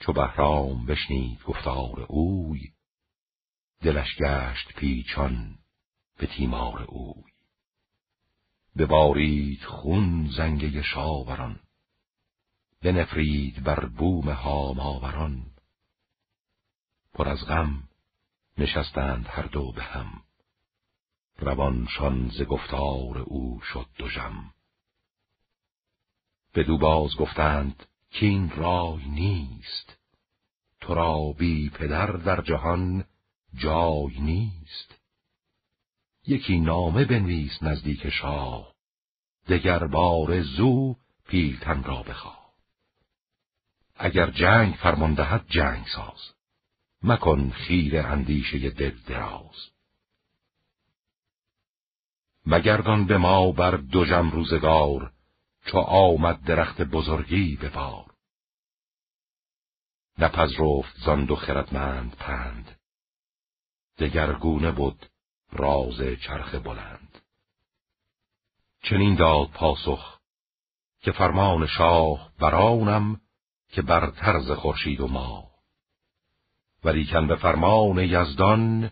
چو 0.00 0.12
بهرام 0.12 0.86
بشنید 0.86 1.42
گفتار 1.42 2.06
اوی 2.08 2.72
دلش 3.80 4.16
گشت 4.16 4.72
پیچان 4.76 5.58
به 6.18 6.26
تیمار 6.26 6.82
اوی. 6.82 7.32
ببارید 8.78 9.64
خون 9.64 10.30
زنگه 10.36 10.82
شاوران 10.82 11.60
بنفرید 12.82 13.64
بر 13.64 13.86
بوم 13.86 14.28
هاماوران. 14.28 15.46
پر 17.14 17.28
از 17.28 17.46
غم 17.46 17.88
نشستند 18.58 19.26
هر 19.26 19.46
دو 19.46 19.72
به 19.72 19.82
هم 19.82 20.22
روانشان 21.38 22.28
ز 22.28 22.42
گفتار 22.42 23.18
او 23.18 23.60
شد 23.60 23.86
دو 23.98 24.08
جم 24.08 24.52
بدو 26.54 26.78
باز 26.78 27.16
گفتند 27.16 27.86
که 28.10 28.26
این 28.26 28.50
رای 28.50 29.08
نیست. 29.08 29.96
تو 30.80 30.94
را 30.94 31.32
بی 31.38 31.70
پدر 31.70 32.06
در 32.06 32.40
جهان 32.40 33.04
جای 33.54 34.20
نیست. 34.20 35.00
یکی 36.26 36.60
نامه 36.60 37.04
بنویس 37.04 37.62
نزدیک 37.62 38.10
شاه 38.10 38.74
دگر 39.48 39.86
بار 39.86 40.42
زو 40.42 40.96
پیلتن 41.28 41.82
را 41.82 42.02
بخواه. 42.02 42.54
اگر 43.96 44.30
جنگ 44.30 44.74
فرمان 44.74 45.14
دهد 45.14 45.46
جنگ 45.48 45.86
ساز. 45.86 46.34
مکن 47.02 47.50
خیر 47.50 47.98
اندیشه 47.98 48.70
دل 48.70 48.96
دراز. 49.06 49.70
مگردان 52.46 53.06
به 53.06 53.18
ما 53.18 53.52
بر 53.52 53.76
دو 53.76 54.04
جم 54.04 54.30
روزگار 54.30 55.12
چو 55.70 55.78
آمد 55.78 56.42
درخت 56.44 56.82
بزرگی 56.82 57.56
به 57.56 57.68
بار. 57.68 58.14
نپذرفت 60.18 60.96
زان 61.04 61.24
دو 61.24 61.36
خردمند 61.36 62.16
پند. 62.16 62.80
دگرگونه 63.98 64.70
بود 64.70 65.06
راز 65.52 66.00
چرخ 66.26 66.54
بلند. 66.54 67.18
چنین 68.82 69.14
داد 69.14 69.50
پاسخ 69.50 70.20
که 71.00 71.12
فرمان 71.12 71.66
شاه 71.66 72.32
برانم 72.38 73.20
که 73.68 73.82
بر 73.82 74.10
طرز 74.10 74.50
خورشید 74.50 75.00
و 75.00 75.08
ما. 75.08 75.50
ولیکن 76.84 77.26
به 77.26 77.36
فرمان 77.36 77.98
یزدان 77.98 78.90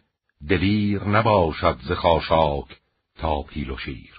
دلیر 0.49 1.05
نباشد 1.05 1.79
ز 1.81 1.93
خاشاک 1.93 2.81
تا 3.17 3.43
پیل 3.43 3.71
و 3.71 3.77
شیر. 3.77 4.18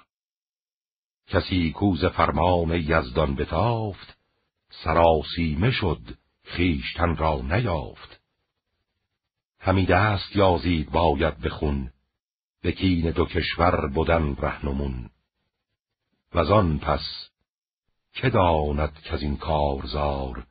کسی 1.29 1.71
کوز 1.71 2.05
فرمان 2.05 2.71
یزدان 2.71 3.35
بتافت 3.35 4.17
سراسیمه 4.69 5.71
شد 5.71 6.01
خیشتن 6.43 7.15
را 7.15 7.41
نیافت. 7.41 8.21
همی 9.59 9.85
دست 9.85 10.35
یازید 10.35 10.91
باید 10.91 11.37
بخون 11.37 11.91
به 12.61 12.71
کین 12.71 13.11
دو 13.11 13.25
کشور 13.25 13.87
بودن 13.87 14.35
رهنمون. 14.35 15.09
و 16.33 16.39
آن 16.39 16.79
پس 16.79 17.29
که 18.13 18.29
داند 18.29 19.01
که 19.01 19.13
از 19.13 19.21
این 19.21 19.37
کارزار 19.37 20.47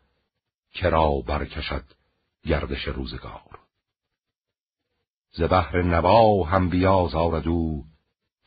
کرا 0.74 1.20
برکشد 1.26 1.84
گردش 2.44 2.88
روزگار. 2.88 3.58
ز 5.32 5.42
بحر 5.42 5.82
نوا 5.82 6.44
هم 6.44 6.68
بیازارد 6.68 7.48
او 7.48 7.84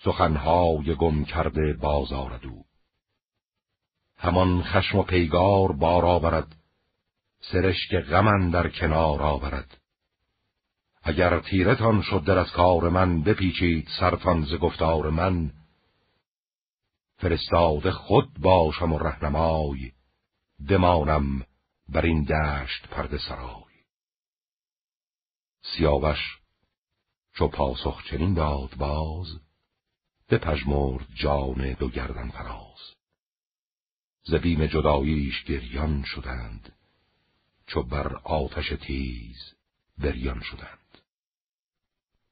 سخنهای 0.03 0.95
گم 0.95 1.25
کرده 1.25 1.73
بازارد 1.73 2.45
او. 2.45 2.65
همان 4.17 4.63
خشم 4.63 4.97
و 4.97 5.03
پیگار 5.03 5.71
بارا 5.71 6.19
برد 6.19 6.55
سرشک 7.51 7.95
غمن 7.95 8.49
در 8.49 8.69
کنار 8.69 9.21
آورد. 9.21 9.77
اگر 11.03 11.39
تیرتان 11.39 12.01
شد 12.01 12.23
در 12.23 12.37
از 12.37 12.51
کار 12.51 12.89
من 12.89 13.21
بپیچید 13.21 13.87
سرتان 13.99 14.45
ز 14.45 14.53
گفتار 14.53 15.09
من. 15.09 15.53
فرستاده 17.17 17.91
خود 17.91 18.33
باشم 18.39 18.93
و 18.93 18.97
رهنمای 18.99 19.91
بمانم 20.69 21.45
بر 21.89 22.01
این 22.05 22.23
دشت 22.23 22.87
پرده 22.87 23.17
سرای. 23.17 23.71
سیاوش 25.61 26.39
چو 27.33 27.47
پاسخ 27.47 28.03
چنین 28.09 28.33
داد 28.33 28.75
باز 28.77 29.27
بپژمرد 30.31 31.07
جان 31.15 31.73
دو 31.73 31.89
گردن 31.89 32.29
فراز. 32.29 32.95
ز 34.23 34.33
بیم 34.33 34.65
جداییش 34.65 35.43
گریان 35.43 36.03
شدند 36.03 36.73
چو 37.67 37.83
بر 37.83 38.15
آتش 38.15 38.69
تیز 38.69 39.53
بریان 39.97 40.39
شدند. 40.39 40.97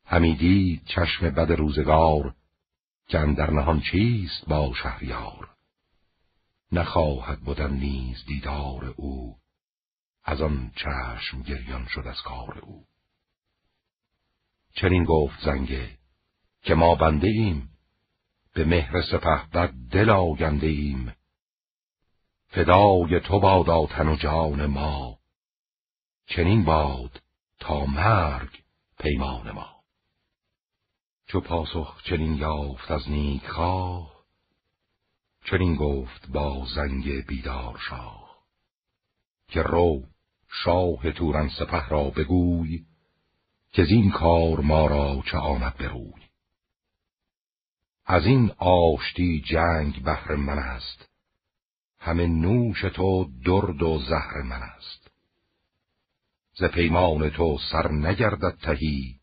همی 0.06 0.36
دید 0.36 0.86
چشم 0.86 1.30
بد 1.30 1.52
روزگار 1.52 2.36
که 3.08 3.20
اندر 3.20 3.52
نهان 3.52 3.82
چیست 3.82 4.46
با 4.48 4.74
شهریار. 4.84 5.50
نخواهد 6.72 7.40
بودن 7.40 7.74
نیز 7.74 8.26
دیدار 8.26 8.94
او 8.98 9.38
از 10.24 10.42
آن 10.42 10.72
چشم 10.76 11.42
گریان 11.42 11.86
شد 11.86 12.08
از 12.08 12.22
کار 12.22 12.60
او. 12.60 12.86
چنین 14.74 15.04
گفت 15.04 15.40
زنگه 15.46 15.98
که 16.62 16.76
ما 16.76 16.96
بنده 16.96 17.28
ایم. 17.28 17.70
به 18.60 18.66
مهر 18.66 19.02
سپه 19.02 19.48
بد 19.54 19.74
دل 19.92 20.10
آگنده 20.10 20.68
ایم 20.68 21.14
فدای 22.48 23.20
تو 23.20 23.40
بادا 23.40 23.86
تن 23.86 24.08
و 24.08 24.16
جان 24.16 24.66
ما. 24.66 25.20
چنین 26.26 26.66
باد 26.66 27.22
تا 27.60 27.86
مرگ 27.86 28.64
پیمان 29.00 29.52
ما. 29.52 29.84
چو 31.28 31.40
پاسخ 31.40 32.04
چنین 32.04 32.34
یافت 32.34 32.92
از 32.92 33.10
نیک 33.10 33.48
خواه 33.48 34.26
چنین 35.46 35.76
گفت 35.76 36.28
با 36.28 36.66
زنگ 36.76 37.26
بیدار 37.26 37.78
شاه. 37.90 38.44
که 39.48 39.62
رو 39.62 40.04
شاه 40.64 41.12
توران 41.12 41.50
سپه 41.50 41.90
را 41.90 42.04
بگوی 42.04 42.86
که 43.72 43.82
این 43.82 44.12
کار 44.12 44.60
ما 44.60 44.88
را 44.88 45.24
چه 45.32 45.38
آمد 45.38 45.78
بروی 45.78 46.29
از 48.12 48.26
این 48.26 48.52
آشتی 48.58 49.42
جنگ 49.42 50.04
بهر 50.04 50.36
من 50.36 50.60
است. 50.60 51.10
همه 52.00 52.28
نوش 52.28 52.82
تو 52.82 53.30
درد 53.46 53.84
و 53.84 54.00
زهر 54.00 54.42
من 54.42 54.62
است. 54.62 55.12
ز 56.54 56.64
پیمان 56.64 57.30
تو 57.30 57.58
سر 57.72 57.92
نگردد 57.92 58.58
تهی 58.62 59.20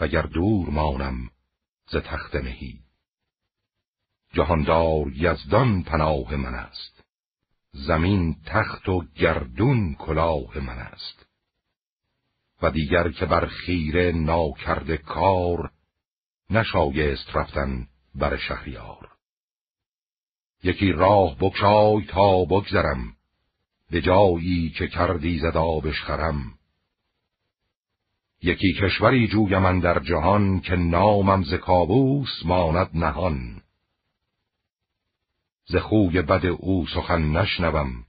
وگر 0.00 0.22
دور 0.22 0.70
مانم 0.70 1.30
ز 1.86 1.96
تخت 1.96 2.34
مهی. 2.34 2.80
جهاندار 4.32 5.12
یزدان 5.14 5.82
پناه 5.82 6.36
من 6.36 6.54
است. 6.54 7.04
زمین 7.72 8.36
تخت 8.46 8.88
و 8.88 9.04
گردون 9.14 9.94
کلاه 9.94 10.58
من 10.58 10.78
است. 10.78 11.26
و 12.62 12.70
دیگر 12.70 13.10
که 13.10 13.26
بر 13.26 13.46
خیره 13.46 14.12
ناکرد 14.12 14.96
کار 14.96 15.72
نشایست 16.52 17.36
رفتن 17.36 17.86
بر 18.14 18.36
شهریار. 18.36 19.08
یکی 20.62 20.92
راه 20.92 21.36
بکشای 21.40 22.04
تا 22.08 22.44
بگذرم 22.44 23.16
به 23.90 24.00
جایی 24.00 24.70
که 24.70 24.88
کردی 24.88 25.38
زدا 25.38 25.80
بشخرم 25.80 26.54
یکی 28.42 28.72
کشوری 28.72 29.28
جویم 29.28 29.80
در 29.80 29.98
جهان 29.98 30.60
که 30.60 30.76
نامم 30.76 31.42
ز 31.42 31.54
کابوس 31.54 32.28
ماند 32.44 32.90
نهان. 32.94 33.62
ز 35.64 35.76
خوی 35.76 36.22
بد 36.22 36.46
او 36.46 36.86
سخن 36.86 37.22
نشنوم 37.22 38.04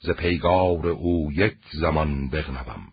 ز 0.00 0.10
پیگار 0.10 0.86
او 0.88 1.32
یک 1.32 1.56
زمان 1.72 2.28
بغنوم. 2.28 2.91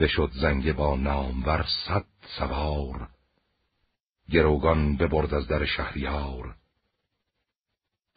بشد 0.00 0.30
زنگ 0.34 0.72
با 0.72 0.96
نامور 0.96 1.66
صد 1.86 2.04
سوار. 2.38 3.08
گروگان 4.30 4.96
ببرد 4.96 5.34
از 5.34 5.46
در 5.46 5.64
شهریار. 5.64 6.56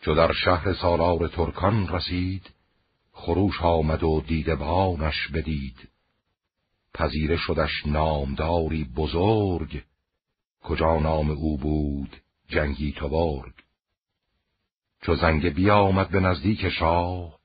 چو 0.02 0.16
در 0.16 0.34
شهر 0.34 0.74
سالار 0.74 1.28
ترکان 1.28 1.88
رسید 1.88 2.50
خروش 3.12 3.62
آمد 3.62 4.04
و 4.04 4.22
دیدبانش 4.28 5.28
بدید. 5.34 5.90
پذیره 6.94 7.38
شدش 7.38 7.86
نامداری 7.86 8.84
بزرگ. 8.84 9.84
کجا 10.64 11.00
نام 11.00 11.30
او 11.30 11.58
بود؟ 11.58 12.16
جنگی 12.48 12.94
تبرگ. 12.94 13.54
چو 15.02 15.16
زنگ 15.16 15.50
بیامد 15.50 16.10
به 16.10 16.20
نزدیک 16.20 16.70
شاه 16.70 17.40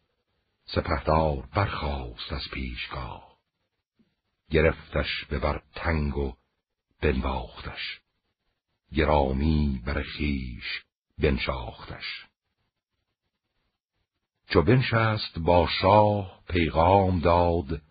سپهدار 0.66 1.48
برخاست 1.54 2.32
از 2.32 2.42
پیشگاه. 2.52 3.27
گرفتش 4.50 5.24
به 5.30 5.38
بر 5.38 5.62
تنگ 5.74 6.16
و 6.16 6.34
بنواختش. 7.00 8.00
گرامی 8.92 9.82
بر 9.84 10.02
خیش 10.02 10.84
بنشاختش. 11.18 12.26
چو 14.48 14.62
بنشست 14.62 15.38
با 15.38 15.68
شاه 15.80 16.40
پیغام 16.48 17.20
داد 17.20 17.82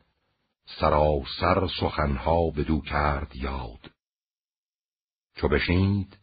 سراسر 0.80 1.68
سخنها 1.80 2.50
بدو 2.50 2.82
کرد 2.82 3.36
یاد. 3.36 3.92
چو 5.36 5.48
بشنید 5.48 6.18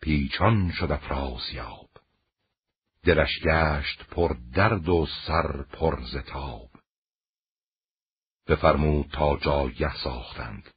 پیچان 0.00 0.72
شد 0.72 0.92
افراسیاب. 0.92 1.90
دلش 3.04 3.40
گشت 3.44 4.04
پر 4.04 4.36
درد 4.54 4.88
و 4.88 5.06
سر 5.26 5.62
پر 5.72 6.00
زتاب 6.12 6.69
بفرمود 8.46 9.06
تا 9.12 9.36
جایه 9.36 9.96
ساختند 10.04 10.70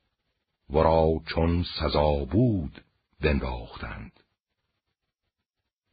ورا 0.70 1.22
چون 1.26 1.64
سزا 1.80 2.26
بود 2.26 2.84
بنداختند. 3.22 4.20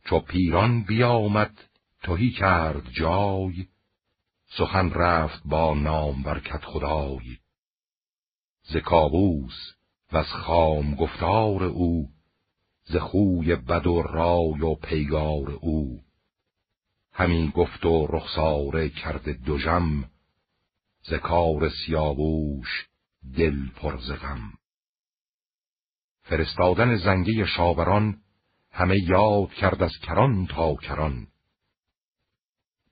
چو 0.05 0.21
پیران 0.21 0.83
بیامد 0.83 1.71
توهی 2.03 2.31
کرد 2.31 2.91
جای 2.91 3.67
سخن 4.47 4.91
رفت 4.91 5.43
با 5.45 5.75
نام 5.75 6.23
برکت 6.23 6.65
خدای. 6.65 7.37
ز 8.63 8.77
کابوس 8.77 9.75
و 10.13 10.17
از 10.17 10.27
خام 10.27 10.95
گفتار 10.95 11.65
او 11.65 12.09
ز 12.85 12.97
خوی 12.97 13.57
بد 13.57 13.87
و 13.87 14.03
رای 14.03 14.61
و 14.61 14.75
پیگار 14.75 15.51
او. 15.51 16.01
همین 17.13 17.51
گفت 17.51 17.87
و 17.87 18.07
رخساره 18.07 18.89
کرده 18.89 19.33
دوژم 19.33 20.11
ز 21.03 21.15
کار 21.15 21.71
سیاووش 21.71 22.89
دل 23.37 23.69
پر 23.69 23.97
غم. 23.97 24.53
فرستادن 26.23 26.97
زنگی 26.97 27.47
شاوران 27.47 28.21
همه 28.71 28.97
یاد 28.99 29.53
کرد 29.53 29.83
از 29.83 29.93
کران 30.03 30.47
تا 30.47 30.75
کران. 30.75 31.27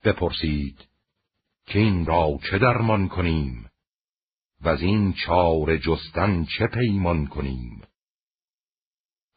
بپرسید 0.03 0.87
که 1.65 1.79
این 1.79 2.05
را 2.05 2.39
چه 2.49 2.57
درمان 2.57 3.07
کنیم؟ 3.07 3.69
و 4.61 4.69
از 4.69 4.81
این 4.81 5.13
چار 5.13 5.77
جستن 5.77 6.43
چه 6.43 6.67
پیمان 6.67 7.27
کنیم؟ 7.27 7.81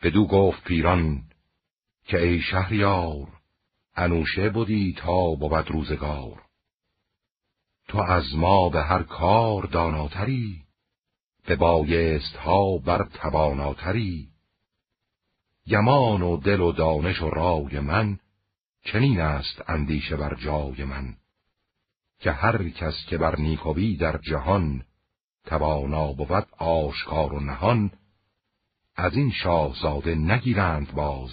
بدو 0.02 0.26
گفت 0.26 0.64
پیران 0.64 1.22
که 2.04 2.18
ای 2.18 2.40
شهریار 2.40 3.40
انوشه 3.94 4.50
بودی 4.50 4.94
تا 4.98 5.34
بود 5.34 5.70
روزگار. 5.70 6.51
تو 7.92 7.98
از 7.98 8.34
ما 8.34 8.68
به 8.68 8.82
هر 8.82 9.02
کار 9.02 9.66
داناتری 9.66 10.62
به 11.46 11.56
بایست 11.56 12.36
ها 12.36 12.78
بر 12.78 13.08
تواناتری. 13.14 14.28
یمان 15.66 16.22
و 16.22 16.36
دل 16.36 16.60
و 16.60 16.72
دانش 16.72 17.22
و 17.22 17.30
رای 17.30 17.80
من 17.80 18.18
چنین 18.84 19.20
است 19.20 19.70
اندیشه 19.70 20.16
بر 20.16 20.34
جای 20.34 20.84
من 20.84 21.16
که 22.18 22.32
هر 22.32 22.68
کس 22.68 22.94
که 23.08 23.18
بر 23.18 23.36
نیکوی 23.36 23.96
در 23.96 24.18
جهان 24.18 24.84
توانا 25.44 26.12
بود 26.12 26.46
آشکار 26.58 27.32
و 27.32 27.40
نهان 27.40 27.90
از 28.96 29.14
این 29.14 29.30
شاهزاده 29.30 30.14
نگیرند 30.14 30.92
باز 30.94 31.30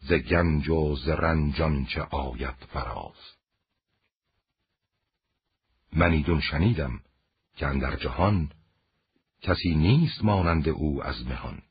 ز 0.00 0.12
گنج 0.12 0.68
و 0.68 0.96
ز 0.96 1.08
رنجان 1.08 1.84
چه 1.84 2.02
آید 2.02 2.56
فراز. 2.72 3.39
من 5.92 6.12
ایدون 6.12 6.40
شنیدم 6.40 7.00
که 7.56 7.66
در 7.66 7.96
جهان 7.96 8.50
کسی 9.42 9.74
نیست 9.74 10.24
مانند 10.24 10.68
او 10.68 11.04
از 11.04 11.26
مهان. 11.26 11.62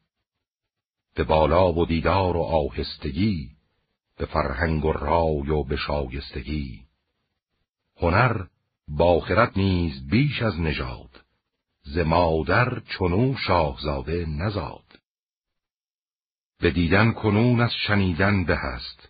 به 1.15 1.23
بالا 1.23 1.73
و 1.73 1.85
دیدار 1.85 2.37
و 2.37 2.41
آهستگی 2.41 3.49
به 4.17 4.25
فرهنگ 4.25 4.85
و 4.85 4.91
رای 4.91 5.49
و 5.49 5.63
به 5.63 5.75
شایستگی. 5.75 6.83
هنر 7.97 8.45
باخرت 8.87 9.57
نیز 9.57 10.07
بیش 10.07 10.41
از 10.41 10.59
نژاد 10.59 11.23
ز 11.83 11.97
مادر 11.97 12.79
چنو 12.79 13.35
شاهزاده 13.37 14.25
نزاد. 14.25 14.99
به 16.59 16.71
دیدن 16.71 17.11
کنون 17.11 17.61
از 17.61 17.71
شنیدن 17.87 18.43
به 18.43 18.57
هست 18.57 19.09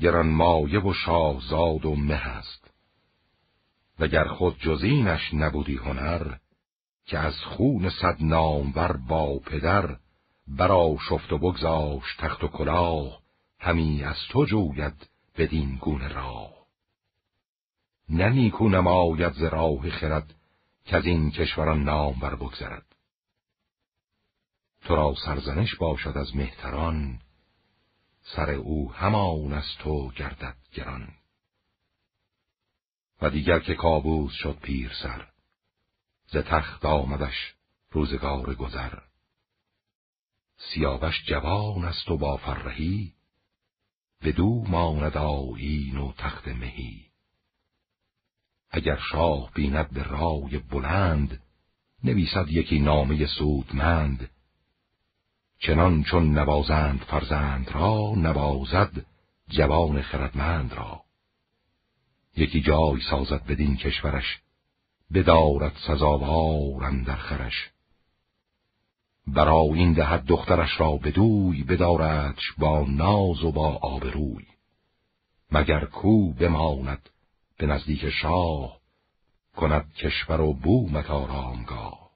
گران 0.00 0.28
مایه 0.28 0.80
و 0.80 0.92
شاهزاد 0.92 1.84
و 1.84 1.96
مه 1.96 2.16
هست 2.16 2.63
وگر 3.98 4.24
خود 4.24 4.58
جزینش 4.60 5.34
نبودی 5.34 5.76
هنر 5.76 6.36
که 7.06 7.18
از 7.18 7.34
خون 7.40 7.90
صد 7.90 8.16
نامور 8.20 8.96
با 8.96 9.38
پدر 9.38 9.96
برا 10.48 10.96
شفت 11.08 11.32
و 11.32 11.38
بگذاش 11.38 12.16
تخت 12.18 12.44
و 12.44 12.48
کلاه 12.48 13.20
همی 13.58 14.04
از 14.04 14.16
تو 14.30 14.44
جوید 14.44 15.08
بدین 15.36 15.76
گونه 15.76 16.08
راه. 16.08 16.54
نه 18.08 18.28
نیکو 18.28 18.68
نماید 18.68 19.32
ز 19.32 19.42
راه 19.42 19.90
خرد 19.90 20.34
که 20.84 20.96
از 20.96 21.06
این 21.06 21.30
کشوران 21.30 21.84
نام 21.84 22.20
بر 22.20 22.34
بگذرد. 22.34 22.86
تو 24.84 24.96
را 24.96 25.14
سرزنش 25.24 25.74
باشد 25.74 26.16
از 26.16 26.36
مهتران 26.36 27.18
سر 28.22 28.50
او 28.50 28.92
همان 28.92 29.52
از 29.52 29.66
تو 29.78 30.10
گردد 30.10 30.56
گران. 30.72 31.08
دیگر 33.30 33.58
که 33.58 33.74
کابوس 33.74 34.32
شد 34.32 34.58
پیر 34.62 34.92
سر 35.02 35.28
ز 36.26 36.36
تخت 36.36 36.84
آمدش 36.84 37.54
روزگار 37.90 38.54
گذر. 38.54 38.98
سیاوش 40.56 41.24
جوان 41.26 41.84
است 41.84 42.10
و 42.10 42.16
با 42.16 42.36
فرهی 42.36 43.12
بدو 44.22 44.64
ماند 44.68 45.16
آیین 45.16 45.98
و 45.98 46.12
تخت 46.12 46.48
مهی. 46.48 47.04
اگر 48.70 48.96
شاه 49.10 49.50
بیند 49.54 49.90
به 49.90 50.02
رای 50.02 50.58
بلند 50.58 51.42
نویسد 52.04 52.48
یکی 52.48 52.78
نامه 52.78 53.26
سودمند. 53.26 54.30
چنان 55.58 56.02
چون 56.02 56.38
نوازند 56.38 57.00
فرزند 57.00 57.70
را 57.70 58.12
نوازد 58.16 59.06
جوان 59.48 60.02
خردمند 60.02 60.72
را. 60.72 61.03
یکی 62.36 62.60
جای 62.60 63.00
سازد 63.10 63.46
بدین 63.46 63.76
کشورش 63.76 64.40
بدارد 65.14 65.76
سزاوار 65.86 66.90
در 66.90 67.16
خرش. 67.16 67.70
برا 69.26 69.60
این 69.62 69.92
دهد 69.92 70.24
دخترش 70.24 70.80
را 70.80 70.96
بدوی 70.96 71.62
بداردش 71.62 72.52
با 72.58 72.86
ناز 72.88 73.44
و 73.44 73.52
با 73.52 73.68
آبروی. 73.68 74.46
مگر 75.52 75.84
کو 75.84 76.32
بماند 76.32 77.10
به 77.58 77.66
نزدیک 77.66 78.10
شاه 78.10 78.80
کند 79.56 79.94
کشور 79.94 80.40
و 80.40 80.52
بومت 80.52 81.10
آرامگاه؟ 81.10 82.10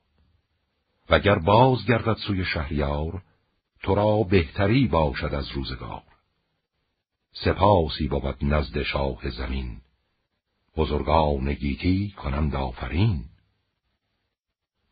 وگر 1.11 1.39
باز 1.39 1.87
گردد 1.87 2.17
سوی 2.27 2.45
شهریار 2.45 3.23
تو 3.83 3.95
را 3.95 4.23
بهتری 4.23 4.87
باشد 4.87 5.35
از 5.35 5.49
روزگار. 5.49 6.03
سپاسی 7.33 8.09
بود 8.09 8.37
نزد 8.43 8.83
شاه 8.83 9.31
زمین 9.31 9.81
بزرگان 10.79 11.55
گیتی 11.55 12.11
کنند 12.11 12.55
آفرین. 12.55 13.25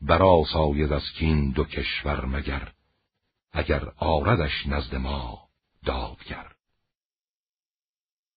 برا 0.00 0.42
ساید 0.52 0.92
از 0.92 1.02
کین 1.18 1.50
دو 1.50 1.64
کشور 1.64 2.24
مگر 2.24 2.72
اگر 3.52 3.92
آردش 3.96 4.66
نزد 4.66 4.94
ما 4.94 5.48
دادگر. 5.84 6.52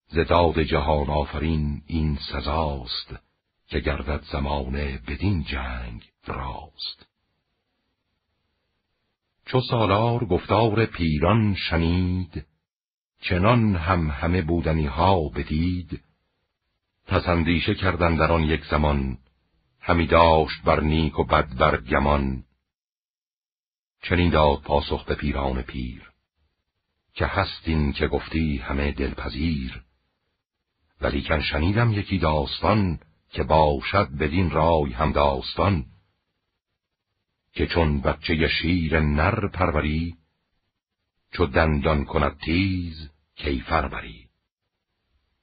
ز 0.08 0.20
داد 0.20 0.62
جهان 0.62 1.10
آفرین 1.10 1.82
این 1.88 2.20
سزاست 2.32 3.16
که 3.68 3.80
گردد 3.80 4.24
زمانه 4.32 5.02
بدین 5.08 5.44
جنگ 5.44 6.10
راست. 6.26 7.06
چو 9.46 9.62
سالار 9.62 10.26
گفتار 10.26 10.86
پیران 10.86 11.56
شنید 11.56 12.46
چنان 13.22 13.76
هم 13.76 14.10
همه 14.10 14.42
بودنی 14.42 14.86
ها 14.86 15.30
بدید 15.30 16.09
پسندیشه 17.10 17.76
کردن 17.76 18.16
در 18.16 18.32
آن 18.32 18.44
یک 18.44 18.66
زمان 18.66 19.18
همی 19.80 20.08
داشت 20.08 20.62
بر 20.62 20.80
نیک 20.80 21.20
و 21.20 21.24
بد 21.24 21.56
بر 21.58 21.82
گمان. 21.82 22.44
چنین 24.02 24.30
داد 24.30 24.62
پاسخ 24.62 25.06
به 25.06 25.16
پیران 25.16 25.62
پیر 25.62 26.12
که 27.14 27.26
هستین 27.26 27.94
که 27.94 28.08
گفتی 28.08 28.58
همه 28.58 28.92
دلپذیر. 28.92 29.84
ولیکن 31.02 31.42
شنیدم 31.42 31.94
یکی 31.94 32.18
داستان 32.18 33.00
که 33.30 33.44
باشد 33.44 34.10
بدین 34.20 34.50
رای 34.50 34.94
هم 34.94 35.12
داستان 35.12 35.86
که 37.54 37.68
چون 37.68 38.02
بچه 38.02 38.48
شیر 38.48 39.00
نر 39.00 39.48
پروری 39.48 40.16
چو 41.32 41.46
دندان 41.46 42.06
کند 42.06 42.40
تیز 42.40 43.10
کیفر 43.36 43.88
بری. 43.88 44.29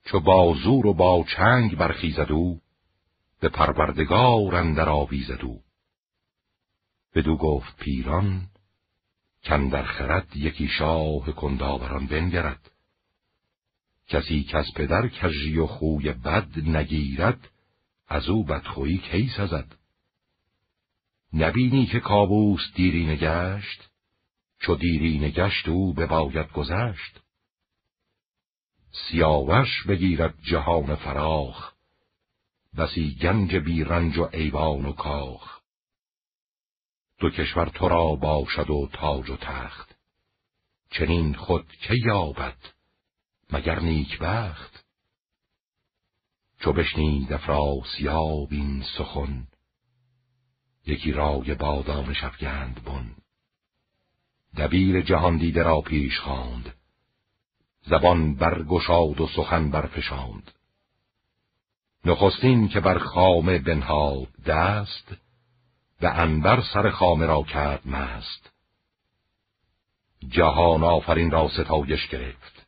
چو 0.06 0.20
با 0.20 0.54
زور 0.64 0.86
و 0.86 0.94
با 0.94 1.24
چنگ 1.36 1.76
برخیزد 1.76 2.32
او 2.32 2.60
به 3.40 3.48
پروردگار 3.48 4.54
اندر 4.54 4.88
آویزد 4.88 5.40
او. 5.42 5.62
بدو 7.14 7.36
گفت 7.36 7.76
پیران 7.76 8.46
کندر 9.44 9.82
خرد 9.82 10.36
یکی 10.36 10.68
شاه 10.68 11.32
کنداوران 11.32 12.06
بنگرد. 12.06 12.70
کسی 14.08 14.42
که 14.42 14.58
از 14.58 14.66
پدر 14.76 15.08
کژی 15.08 15.58
و 15.58 15.66
خوی 15.66 16.12
بد 16.12 16.58
نگیرد 16.58 17.50
از 18.08 18.28
او 18.28 18.44
بدخویی 18.44 18.98
کی 18.98 19.30
سزد؟ 19.36 19.76
نبینی 21.32 21.86
که 21.86 22.00
کابوس 22.00 22.60
دیری 22.74 23.06
نگشت 23.06 23.90
چو 24.58 24.74
دیری 24.74 25.18
نگشت 25.18 25.68
او 25.68 25.94
باید 25.94 26.52
گذشت؟ 26.52 27.25
سیاوش 28.96 29.86
بگیرد 29.88 30.34
جهان 30.42 30.94
فراخ. 30.96 31.72
بسی 32.76 33.14
گنج 33.22 33.56
بیرنج 33.56 34.18
و 34.18 34.28
ایوان 34.32 34.86
و 34.86 34.92
کاخ. 34.92 35.60
دو 37.18 37.30
کشور 37.30 37.68
تو 37.68 37.88
را 37.88 38.14
باشد 38.14 38.70
و 38.70 38.88
تاج 38.92 39.30
و 39.30 39.36
تخت. 39.36 39.96
چنین 40.90 41.34
خود 41.34 41.72
که 41.72 41.94
یابد 42.04 42.56
مگر 43.50 43.80
نیک 43.80 44.18
بخت 44.18 44.84
چو 46.60 46.72
بشنید 46.72 47.32
افراسیاب 47.32 48.48
این 48.50 48.84
سخن 48.98 49.46
یکی 50.86 51.12
رای 51.12 51.54
بادام 51.54 52.12
شفگند 52.12 52.84
بن. 52.84 53.16
دبیر 54.56 55.00
جهان 55.00 55.36
دیده 55.36 55.62
را 55.62 55.80
پیش 55.80 56.20
خواند. 56.20 56.74
زبان 57.86 58.34
برگشاد 58.34 59.20
و 59.20 59.26
سخن 59.26 59.70
برفشاند. 59.70 60.50
نخستین 62.04 62.68
که 62.68 62.80
بر 62.80 62.98
خامه 62.98 63.58
بنهاد 63.58 64.28
دست 64.46 65.16
به 66.00 66.10
انبر 66.10 66.62
سر 66.74 66.90
خامه 66.90 67.26
را 67.26 67.42
کرد 67.42 67.88
مست. 67.88 68.50
جهان 70.28 70.84
آفرین 70.84 71.30
را 71.30 71.48
ستایش 71.48 72.08
گرفت. 72.08 72.66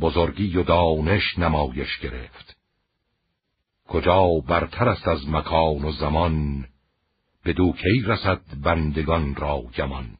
بزرگی 0.00 0.56
و 0.56 0.62
دانش 0.62 1.38
نمایش 1.38 1.98
گرفت. 1.98 2.56
کجا 3.88 4.28
برتر 4.48 4.88
است 4.88 5.08
از 5.08 5.28
مکان 5.28 5.84
و 5.84 5.92
زمان 5.92 6.66
به 7.44 7.52
دوکی 7.52 8.02
رسد 8.06 8.40
بندگان 8.62 9.34
را 9.34 9.62
گمان. 9.76 10.16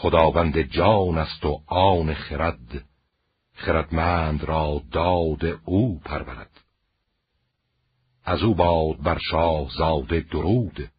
خداوند 0.00 0.60
جان 0.60 1.18
است 1.18 1.46
و 1.46 1.62
آن 1.66 2.14
خرد 2.14 2.84
خردمند 3.54 4.44
را 4.44 4.82
داد 4.92 5.60
او 5.64 6.00
پرورد. 6.00 6.60
از 8.24 8.42
او 8.42 8.54
باد 8.54 9.02
بر 9.02 9.18
شاه 9.30 9.68
زاده 9.78 10.20
درود 10.20 10.90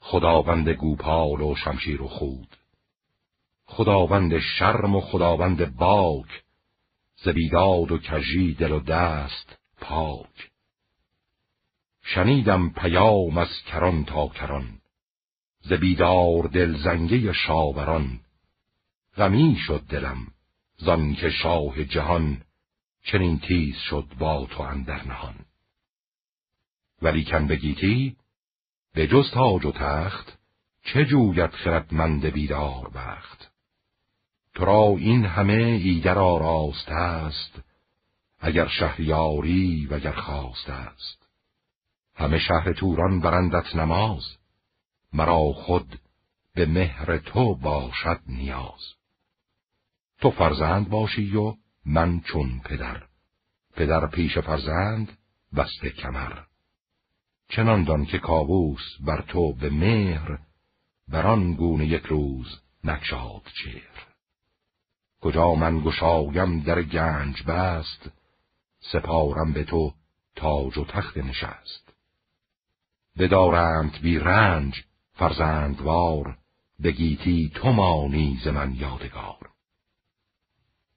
خداوند 0.00 0.68
گوپال 0.68 1.40
و 1.40 1.54
شمشیر 1.54 2.02
و 2.02 2.08
خود. 2.08 2.56
خداوند 3.66 4.38
شرم 4.38 4.96
و 4.96 5.00
خداوند 5.00 5.76
باک 5.76 6.44
زبیداد 7.16 7.92
و 7.92 7.98
کژی 7.98 8.54
دل 8.54 8.72
و 8.72 8.80
دست 8.80 9.58
پاک. 9.80 10.50
شنیدم 12.02 12.70
پیام 12.70 13.38
از 13.38 13.62
کران 13.66 14.04
تا 14.04 14.28
کران 14.28 14.80
زبیدار 15.60 16.42
دل 16.42 16.76
زنگه 16.76 17.32
شاوران 17.32 18.20
غمی 19.16 19.56
شد 19.66 19.82
دلم 19.88 20.26
زان 20.76 21.14
که 21.14 21.30
شاه 21.30 21.84
جهان 21.84 22.42
چنین 23.02 23.38
تیز 23.38 23.76
شد 23.76 24.06
با 24.18 24.46
تو 24.50 24.62
اندر 24.62 25.04
نهان. 25.04 25.34
ولی 27.02 27.24
کن 27.24 27.46
بگیتی 27.46 28.16
به 28.94 29.06
جز 29.06 29.30
تاج 29.30 29.64
و 29.64 29.72
تخت 29.72 30.38
چه 30.82 31.04
جوید 31.04 31.50
خردمند 31.50 32.26
بیدار 32.26 32.90
بخت؟ 32.94 33.52
تو 34.54 34.64
را 34.64 34.94
این 34.98 35.24
همه 35.24 35.52
ایدر 35.52 36.18
آراست 36.18 36.88
است 36.88 37.60
اگر 38.40 38.68
شهریاری 38.68 39.86
و 39.86 39.94
اگر 39.94 40.12
خواست 40.12 40.68
است. 40.70 41.28
همه 42.14 42.38
شهر 42.38 42.72
توران 42.72 43.20
برندت 43.20 43.76
نماز 43.76 44.36
مرا 45.12 45.52
خود 45.52 46.00
به 46.54 46.66
مهر 46.66 47.18
تو 47.18 47.54
باشد 47.54 48.20
نیاز. 48.26 48.95
تو 50.20 50.30
فرزند 50.30 50.88
باشی 50.88 51.36
و 51.36 51.54
من 51.86 52.20
چون 52.20 52.60
پدر. 52.64 53.02
پدر 53.76 54.06
پیش 54.06 54.38
فرزند 54.38 55.18
بسته 55.56 55.90
کمر. 55.90 56.38
چنان 57.48 57.84
دان 57.84 58.04
که 58.04 58.18
کابوس 58.18 58.82
بر 59.00 59.20
تو 59.20 59.52
به 59.52 59.70
مهر 59.70 60.38
بر 61.08 61.26
آن 61.26 61.54
گونه 61.54 61.86
یک 61.86 62.06
روز 62.06 62.60
نکشاد 62.84 63.42
چهر. 63.64 64.06
کجا 65.20 65.54
من 65.54 65.80
گشایم 65.80 66.60
در 66.60 66.82
گنج 66.82 67.42
بست 67.42 68.10
سپارم 68.92 69.52
به 69.52 69.64
تو 69.64 69.94
تاج 70.36 70.78
و 70.78 70.84
تخت 70.84 71.16
نشست. 71.16 71.92
بدارند 73.18 74.00
بی 74.02 74.18
رنج 74.18 74.84
فرزندوار 75.12 76.38
بگیتی 76.82 77.50
تو 77.54 77.72
مانی 77.72 78.40
ز 78.44 78.48
من 78.48 78.74
یادگار. 78.74 79.50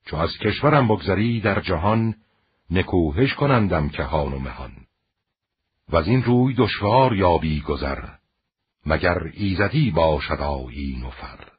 چو 0.10 0.18
از 0.18 0.38
کشورم 0.38 0.88
بگذری 0.88 1.42
در 1.42 1.62
جهان 1.62 2.16
نکوهش 2.72 3.34
کنندم 3.34 3.90
که 3.90 4.04
و 4.04 4.40
مهان. 4.40 4.72
و 5.90 5.98
از 5.98 6.08
این 6.08 6.24
روی 6.24 6.56
دشوار 6.58 7.16
یابی 7.16 7.62
گذر 7.62 8.10
مگر 8.86 9.18
ایزدی 9.34 9.92
باشد 9.92 10.42
آیین 10.42 11.04
و 11.04 11.10
فر. 11.10 11.52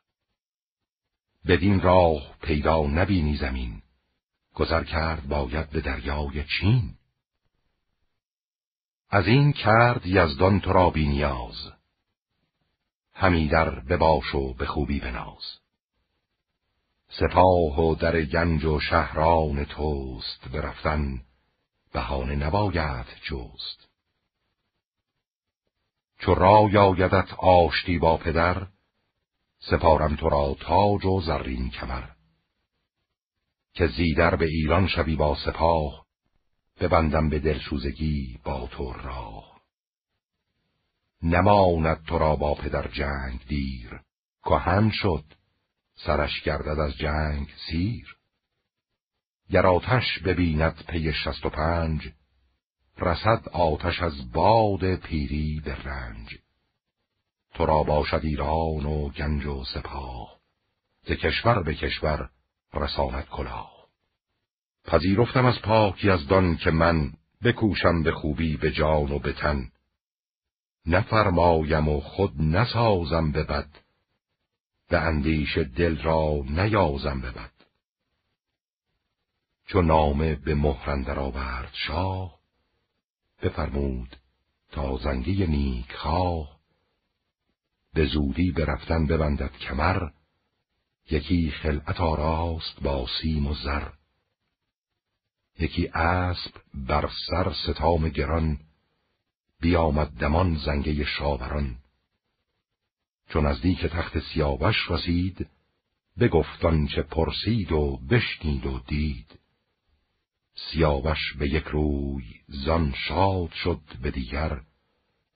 بدین 1.46 1.80
راه 1.80 2.36
پیدا 2.42 2.86
نبینی 2.86 3.36
زمین 3.36 3.82
گذر 4.54 4.84
کرد 4.84 5.28
باید 5.28 5.70
به 5.70 5.80
دریای 5.80 6.44
چین. 6.44 6.94
از 9.10 9.26
این 9.26 9.52
کرد 9.52 10.06
یزدان 10.06 10.60
تو 10.60 10.72
را 10.72 10.90
بی 10.90 11.08
نیاز 11.08 11.72
همی 13.14 13.48
در 13.48 13.70
بباش 13.70 14.34
و 14.34 14.54
به 14.54 14.66
خوبی 14.66 15.00
بناز. 15.00 15.60
سپاه 17.10 17.80
و 17.80 17.94
در 17.94 18.22
گنج 18.22 18.64
و 18.64 18.80
شهران 18.80 19.64
توست 19.64 20.48
برفتن 20.52 21.22
بهانه 21.92 22.36
نباید 22.36 23.06
جست. 23.22 23.88
چو 26.18 26.34
رای 26.34 26.76
آیدت 26.76 27.34
آشتی 27.38 27.98
با 27.98 28.16
پدر 28.16 28.66
سپارم 29.58 30.16
تو 30.16 30.28
را 30.28 30.56
تاج 30.60 31.04
و 31.04 31.20
زرین 31.20 31.70
کمر. 31.70 32.04
که 33.74 33.86
زیدر 33.86 34.36
به 34.36 34.46
ایران 34.46 34.88
شوی 34.88 35.16
با 35.16 35.36
سپاه 35.44 36.06
ببندم 36.80 37.28
به 37.28 37.38
دلسوزگی 37.38 38.38
با 38.44 38.66
تو 38.66 38.92
راه. 38.92 39.60
نماند 41.22 42.04
تو 42.04 42.18
را 42.18 42.36
با 42.36 42.54
پدر 42.54 42.88
جنگ 42.88 43.40
دیر 43.48 44.00
کهن 44.44 44.90
شد 44.90 45.24
سرش 46.06 46.42
گردد 46.42 46.78
از 46.80 46.96
جنگ 46.96 47.48
سیر. 47.68 48.16
گر 49.50 49.66
آتش 49.66 50.18
ببیند 50.18 50.84
پی 50.88 51.12
شست 51.12 51.46
و 51.46 51.50
پنج 51.50 52.12
رسد 52.98 53.48
آتش 53.48 54.02
از 54.02 54.32
باد 54.32 54.94
پیری 54.94 55.60
به 55.64 55.74
رنج. 55.74 56.38
تو 57.54 57.66
را 57.66 57.82
باشد 57.82 58.20
ایران 58.22 58.86
و 58.86 59.08
گنج 59.08 59.46
و 59.46 59.64
سپاه 59.64 60.40
ز 61.02 61.12
کشور 61.12 61.62
به 61.62 61.74
کشور 61.74 62.30
رساند 62.74 63.26
کلاه. 63.26 63.72
پذیرفتم 64.84 65.46
از 65.46 65.62
پاکی 65.62 66.10
از 66.10 66.26
دان 66.26 66.56
که 66.56 66.70
من 66.70 67.12
بکوشم 67.44 68.02
به 68.02 68.12
خوبی 68.12 68.56
به 68.56 68.70
جان 68.70 69.12
و 69.12 69.18
به 69.18 69.32
تن. 69.32 69.70
نفرمایم 70.86 71.88
و 71.88 72.00
خود 72.00 72.32
نسازم 72.40 73.32
به 73.32 73.44
بد 73.44 73.68
به 74.90 74.98
اندیش 75.00 75.58
دل 75.58 76.02
را 76.02 76.42
نیازم 76.48 77.20
به 77.20 77.30
بد. 77.30 77.52
چو 79.66 79.82
نامه 79.82 80.34
به 80.34 80.54
مهرندر 80.54 81.18
آورد 81.18 81.70
شاه 81.72 82.40
بفرمود 83.42 84.16
تا 84.70 84.96
زنگی 84.96 85.46
نیک 85.46 85.92
خواه. 85.92 86.60
به 87.94 88.06
زودی 88.06 88.50
به 88.50 88.64
رفتن 88.64 89.06
ببندد 89.06 89.52
کمر 89.56 90.10
یکی 91.10 91.50
خلعت 91.50 92.00
آراست 92.00 92.82
با 92.82 93.06
سیم 93.20 93.46
و 93.46 93.54
زر. 93.54 93.88
یکی 95.58 95.88
اسب 95.88 96.52
بر 96.74 97.10
سر 97.28 97.52
ستام 97.52 98.08
گران 98.08 98.58
بیامد 99.60 100.08
دمان 100.08 100.56
زنگه 100.56 101.04
شاوران. 101.04 101.76
چون 103.32 103.46
نزدیک 103.46 103.86
تخت 103.86 104.18
سیاوش 104.18 104.76
رسید 104.90 105.50
بگفتان 106.20 106.86
چه 106.86 107.02
پرسید 107.02 107.72
و 107.72 107.96
بشنید 107.96 108.66
و 108.66 108.78
دید. 108.78 109.38
سیاوش 110.54 111.34
به 111.38 111.48
یک 111.48 111.64
روی 111.64 112.24
زان 112.48 112.94
شاد 113.08 113.52
شد 113.52 113.80
به 114.02 114.10
دیگر 114.10 114.60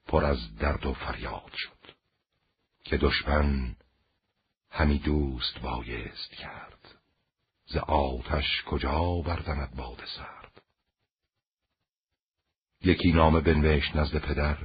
پر 0.07 0.25
از 0.25 0.57
درد 0.57 0.87
و 0.87 0.93
فریاد 0.93 1.53
شد 1.57 1.95
که 2.85 2.97
دشمن 2.97 3.77
همی 4.71 4.99
دوست 4.99 5.59
بایست 5.59 6.31
کرد. 6.31 6.95
ز 7.67 7.77
آتش 7.77 8.63
کجا 8.67 9.23
بردمد 9.27 9.75
باد 9.77 10.03
سرد؟ 10.17 10.63
یکی 12.83 13.13
نامه 13.13 13.41
بنوشت 13.41 13.97
نزد 13.97 14.19
پدر 14.19 14.59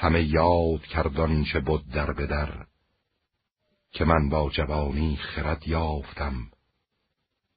همه 0.00 0.22
یاد 0.22 0.82
کردان 0.82 1.44
چه 1.44 1.60
بود 1.60 1.88
در 1.88 2.12
بدر 2.12 2.66
که 3.90 4.04
من 4.04 4.28
با 4.28 4.50
جوانی 4.50 5.16
خرد 5.16 5.68
یافتم 5.68 6.50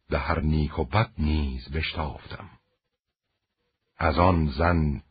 به 0.10 0.20
هر 0.20 0.40
نیک 0.40 0.80
و 0.80 0.84
بد 0.84 1.12
نیز 1.18 1.70
بشتافتم. 1.70 2.50
از 3.98 4.20
آن 4.20 4.48
زن 4.48 5.04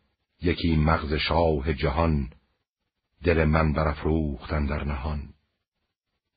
یکی 0.43 0.77
مغز 0.77 1.15
شاه 1.15 1.73
جهان 1.73 2.31
دل 3.25 3.44
من 3.44 3.73
برافروختن 3.73 4.67
در 4.67 4.85
نهان. 4.85 5.35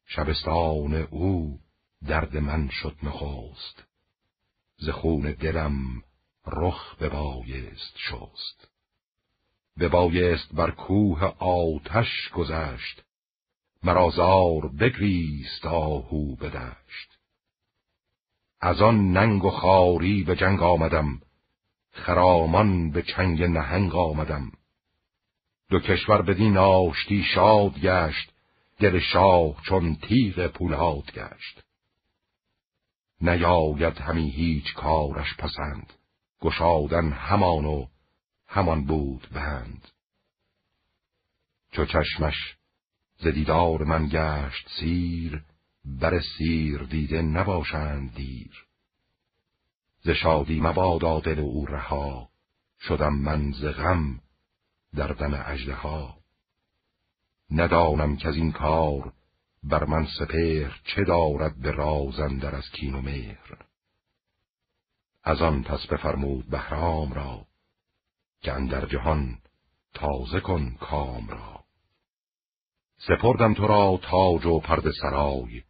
شبستان 0.06 0.93
او 0.93 1.59
درد 2.06 2.38
من 2.38 2.69
شد 2.69 2.98
نخواست 3.03 3.83
ز 4.77 4.90
خون 4.90 5.32
دلم 5.32 6.03
رخ 6.48 6.95
به 6.95 7.09
بایست 7.09 7.98
شست. 7.98 8.74
به 9.77 9.87
بایست 9.87 10.55
بر 10.55 10.71
کوه 10.71 11.23
آتش 11.39 12.29
گذشت. 12.33 13.03
مرازار 13.83 14.67
بگریست 14.79 15.65
آهو 15.65 16.35
بدشت 16.35 17.19
از 18.61 18.81
آن 18.81 19.11
ننگ 19.11 19.45
و 19.45 19.49
خاری 19.49 20.23
به 20.23 20.35
جنگ 20.35 20.63
آمدم. 20.63 21.21
خرامان 21.91 22.91
به 22.91 23.01
چنگ 23.01 23.43
نهنگ 23.43 23.95
آمدم. 23.95 24.51
دو 25.69 25.79
کشور 25.79 26.21
بدین 26.21 26.57
آشتی 26.57 27.23
شاد 27.23 27.79
گشت. 27.79 28.31
دل 28.79 28.99
شاه 28.99 29.61
چون 29.61 29.95
تیغ 29.95 30.47
پولاد 30.47 31.11
گشت. 31.11 31.63
نیاید 33.21 33.97
همی 33.97 34.29
هیچ 34.29 34.73
کارش 34.73 35.37
پسند. 35.37 35.93
گشادن 36.41 37.11
همان 37.11 37.65
و 37.65 37.85
همان 38.48 38.85
بود 38.85 39.30
بند 39.32 39.88
چو 41.72 41.85
چشمش 41.85 42.56
ز 43.17 43.27
دیدار 43.27 43.83
من 43.83 44.07
گشت 44.07 44.69
سیر 44.80 45.43
بر 45.85 46.22
سیر 46.38 46.83
دیده 46.83 47.22
نباشند 47.22 48.14
دیر. 48.14 48.65
ز 50.03 50.09
شادی 50.09 50.59
مبادا 50.61 51.19
دل 51.19 51.40
او 51.40 51.65
رها 51.65 52.30
شدم 52.80 53.14
من 53.14 53.51
ز 53.51 53.65
غم 53.65 54.19
در 54.95 55.07
دم 55.07 55.43
اژدها. 55.45 56.17
ندانم 57.51 58.17
که 58.17 58.27
از 58.27 58.35
این 58.35 58.51
کار 58.51 59.14
بر 59.64 59.83
من 59.83 60.07
سپهر 60.19 60.82
چه 60.83 61.03
دارد 61.03 61.59
به 61.59 61.72
رازندر 61.72 62.56
از 62.56 62.69
کین 62.69 62.95
و 62.95 63.01
مهر. 63.01 63.57
از 65.24 65.41
آن 65.41 65.64
پس 65.64 65.88
بفرمود 65.88 66.49
بهرام 66.49 67.14
را 67.14 67.45
که 68.45 68.53
اندر 68.53 68.85
جهان 68.85 69.38
تازه 69.93 70.40
کن 70.40 70.75
کام 70.80 71.27
را. 71.27 71.64
سپردم 72.98 73.53
تو 73.53 73.67
را 73.67 73.99
تاج 74.03 74.45
و 74.45 74.59
پرد 74.59 74.91
سرای 75.01 75.61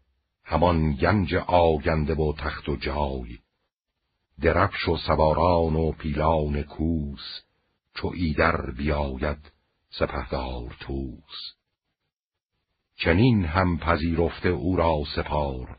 همان 0.44 0.94
گنج 0.94 1.36
آگنده 1.36 2.16
و 2.16 2.34
تخت 2.34 2.70
و 2.70 2.76
جای. 2.76 3.40
درفش 4.42 4.88
و 4.88 4.98
سواران 4.98 5.76
و 5.76 5.92
پیلان 5.92 6.64
کوس 6.64 7.42
چو 7.94 8.12
ایدر 8.16 8.72
بیاید 8.72 9.52
سپهدار 9.90 10.76
توس 10.80 11.56
چنین 12.95 13.45
هم 13.45 13.78
پذیرفته 13.78 14.50
او 14.50 14.76
را 14.76 15.04
سپار 15.16 15.78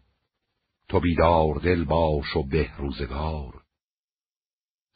تو 0.88 1.00
بیدار 1.00 1.54
دل 1.54 1.84
باش 1.84 2.36
و 2.36 2.42
به 2.42 2.76
روزگار. 2.78 3.65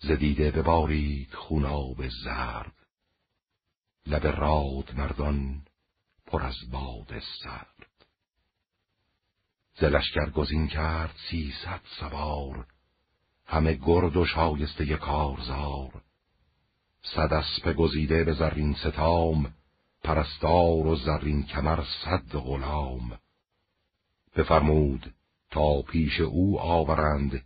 زدیده 0.00 0.50
ببارید 0.50 1.34
خوناب 1.34 2.08
زرد. 2.08 2.86
لب 4.06 4.26
راد 4.26 4.94
مردان 4.96 5.62
پر 6.26 6.42
از 6.42 6.56
باد 6.70 7.22
سرد. 7.42 8.06
زلشگر 9.74 10.30
گزین 10.30 10.68
کرد 10.68 11.16
سیصد 11.30 11.80
سوار. 12.00 12.66
همه 13.46 13.74
گرد 13.74 14.16
و 14.16 14.24
شایسته 14.24 14.96
کارزار. 14.96 16.02
صد 17.02 17.32
اسب 17.32 17.72
گزیده 17.72 18.24
به 18.24 18.32
زرین 18.32 18.74
ستام. 18.74 19.54
پرستار 20.02 20.86
و 20.86 20.96
زرین 20.96 21.42
کمر 21.42 21.84
صد 22.04 22.36
غلام. 22.36 23.18
بفرمود 24.36 25.14
تا 25.50 25.82
پیش 25.82 26.20
او 26.20 26.60
آورند 26.60 27.44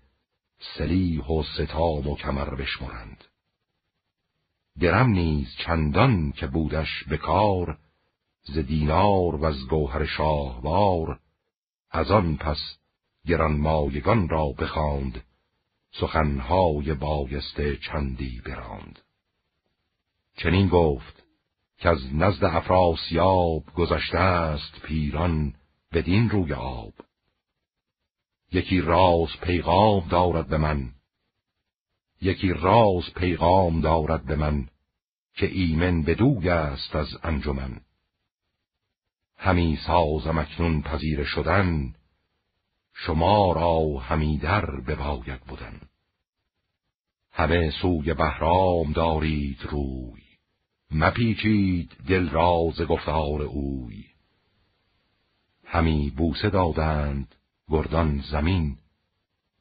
سلیح 0.78 1.26
و 1.26 1.42
ستام 1.42 2.08
و 2.08 2.16
کمر 2.16 2.54
بشمرند. 2.54 3.24
درم 4.80 5.10
نیز 5.10 5.48
چندان 5.66 6.32
که 6.32 6.46
بودش 6.46 7.04
به 7.08 7.16
کار 7.16 7.78
ز 8.42 8.58
دینار 8.58 9.36
و 9.36 9.44
از 9.44 9.66
گوهر 9.68 10.06
شاهوار 10.06 11.20
از 11.90 12.10
آن 12.10 12.36
پس 12.36 12.58
گرانمایگان 13.26 14.28
را 14.28 14.46
بخواند 14.48 15.24
سخنهای 16.00 16.94
بایسته 16.94 17.76
چندی 17.76 18.40
براند. 18.46 18.98
چنین 20.36 20.68
گفت 20.68 21.22
که 21.78 21.88
از 21.88 22.14
نزد 22.14 22.44
افراسیاب 22.44 23.64
گذشته 23.74 24.18
است 24.18 24.80
پیران 24.82 25.54
بدین 25.92 26.30
روی 26.30 26.52
آب. 26.52 26.92
یکی 28.54 28.80
راز 28.80 29.28
پیغام 29.42 30.08
دارد 30.08 30.48
به 30.48 30.58
من. 30.58 30.90
یکی 32.20 32.48
راز 32.48 33.14
پیغام 33.16 33.80
دارد 33.80 34.24
به 34.24 34.36
من 34.36 34.68
که 35.34 35.46
ایمن 35.46 36.02
بدوگ 36.02 36.46
است 36.46 36.96
از 36.96 37.08
انجمن. 37.22 37.80
همی 39.36 39.78
سازم 39.86 40.38
اکنون 40.38 40.82
پذیر 40.82 41.24
شدن 41.24 41.94
شما 42.92 43.52
را 43.52 44.00
همی 44.00 44.38
در 44.38 44.66
بباید 44.80 45.40
بودن. 45.40 45.80
همه 47.32 47.70
سوی 47.82 48.14
بهرام 48.14 48.92
دارید 48.92 49.62
روی 49.62 50.22
مپیچید 50.90 51.90
دل 52.08 52.28
راز 52.28 52.80
گفتار 52.80 53.42
اوی. 53.42 54.04
همی 55.64 56.10
بوسه 56.16 56.50
دادند 56.50 57.34
گردان 57.68 58.20
زمین 58.30 58.78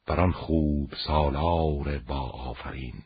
بران 0.06 0.32
خوب 0.32 0.94
سالار 1.06 1.98
با 1.98 2.20
آفرین. 2.20 3.02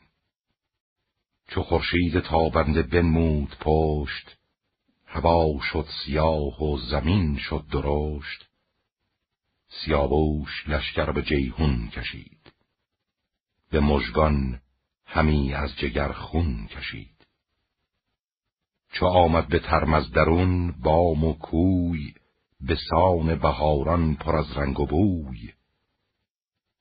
چو 1.49 1.63
خورشید 1.63 2.21
تابنده 2.21 2.83
بنمود 2.83 3.57
پشت 3.61 4.37
هوا 5.07 5.61
شد 5.73 5.87
سیاه 6.05 6.63
و 6.63 6.79
زمین 6.79 7.37
شد 7.39 7.65
درشت. 7.73 8.49
سیاووش 9.69 10.69
لشکر 10.69 11.13
به 11.13 11.23
جیهون 11.23 11.89
کشید. 11.89 12.53
به 13.71 13.81
مژگان 13.81 14.61
همی 15.07 15.55
از 15.55 15.77
جگر 15.77 16.13
خون 16.13 16.67
کشید. 16.67 17.27
چو 18.93 19.07
آمد 19.07 19.49
به 19.49 19.59
ترمز 19.59 20.11
درون 20.11 20.73
بام 20.73 21.25
و 21.25 21.33
کوی 21.33 22.15
به 22.61 22.79
سان 22.91 23.35
بهاران 23.35 24.15
پر 24.15 24.37
از 24.37 24.57
رنگ 24.57 24.81
و 24.81 24.87
بوی. 24.87 25.53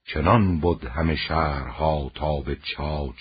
چنان 0.06 0.60
بود 0.60 0.86
همه 0.86 1.16
شهرها 1.16 2.12
تا 2.16 2.42
به 2.42 2.56
چاچ. 2.56 3.20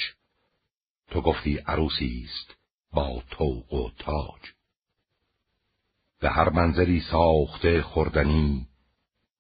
تو 1.11 1.21
گفتی 1.21 1.57
عروسی 1.57 2.29
است 2.29 2.57
با 2.93 3.23
توق 3.31 3.73
و 3.73 3.91
تاج. 3.99 4.53
به 6.21 6.31
هر 6.31 6.49
منزلی 6.49 7.01
ساخته 7.01 7.83
خوردنی 7.83 8.69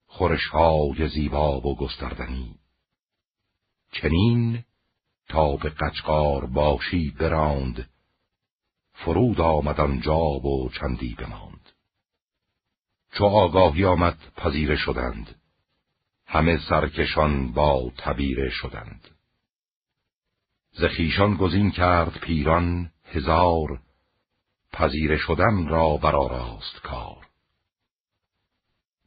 خورشهای 0.06 1.08
زیبا 1.08 1.60
و 1.60 1.76
گستردنی. 1.76 2.54
چنین 3.92 4.64
تا 5.28 5.56
به 5.56 5.70
قچقار 5.70 6.46
باشی 6.46 7.10
براند 7.10 7.90
فرود 8.92 9.40
آمد 9.40 9.80
آنجا 9.80 10.18
و 10.18 10.70
چندی 10.80 11.14
بماند. 11.14 11.55
چو 13.18 13.24
آگاهی 13.24 13.84
آمد 13.84 14.18
پذیره 14.36 14.76
شدند. 14.76 15.40
همه 16.26 16.58
سرکشان 16.68 17.52
با 17.52 17.92
تبیره 17.98 18.50
شدند. 18.50 19.08
زخیشان 20.72 21.36
گزین 21.36 21.70
کرد 21.70 22.18
پیران 22.18 22.90
هزار 23.04 23.80
پذیره 24.72 25.16
شدن 25.16 25.68
را 25.68 25.96
برآراست 25.96 26.80
کار. 26.82 27.26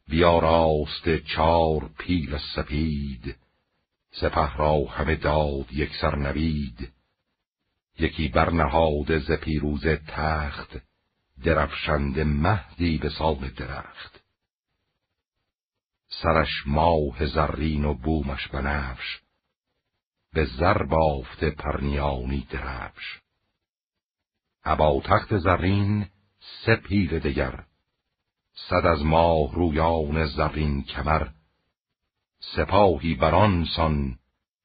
بیاراست 0.08 1.16
چار 1.16 1.90
پیل 1.98 2.38
سپید 2.56 3.36
سپه 4.10 4.56
را 4.56 4.84
همه 4.84 5.16
داد 5.16 5.72
یک 5.72 5.90
سر 6.00 6.16
نوید. 6.16 6.92
یکی 7.98 8.28
برنهاد 8.28 9.18
ز 9.18 9.32
پیروز 9.32 9.86
تخت 9.86 10.89
درفشند 11.44 12.18
مهدی 12.20 12.98
به 12.98 13.08
سال 13.08 13.48
درخت. 13.48 14.20
سرش 16.08 16.66
ماه 16.66 17.26
زرین 17.26 17.84
و 17.84 17.94
بومش 17.94 18.48
بنفش 18.48 19.20
به 20.32 20.44
زر 20.44 20.82
بافته 20.82 21.50
پرنیانی 21.50 22.46
درفش. 22.50 23.20
ابا 24.64 25.02
تخت 25.04 25.38
زرین 25.38 26.06
سه 26.66 26.76
پیر 26.76 27.18
دگر 27.18 27.64
صد 28.52 28.86
از 28.86 29.04
ماه 29.04 29.54
رویان 29.54 30.26
زرین 30.26 30.82
کمر. 30.82 31.28
سپاهی 32.56 33.14
بران 33.14 33.66
سان 33.76 34.18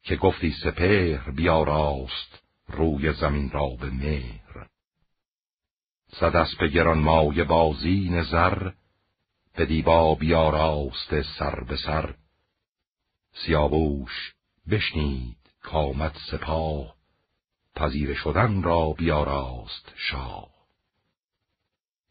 که 0.03 0.15
گفتی 0.15 0.51
سپهر 0.63 1.31
بیاراست 1.31 2.43
روی 2.67 3.13
زمین 3.13 3.49
را 3.49 3.69
به 3.69 3.89
مهر. 3.89 4.44
صد 6.19 6.35
اسب 6.35 6.63
گران 6.63 6.99
مایه 6.99 7.43
بازین 7.43 8.23
زر 8.23 8.71
به 9.55 9.65
دیبا 9.65 10.15
بیاراست 10.15 11.21
سر 11.21 11.63
به 11.63 11.77
سر. 11.77 12.15
سیاووش 13.33 14.33
بشنید 14.69 15.37
کامت 15.61 16.17
سپاه 16.31 16.95
پذیر 17.75 18.13
شدن 18.13 18.63
را 18.63 18.89
بیاراست 18.97 19.93
شاه. 19.95 20.49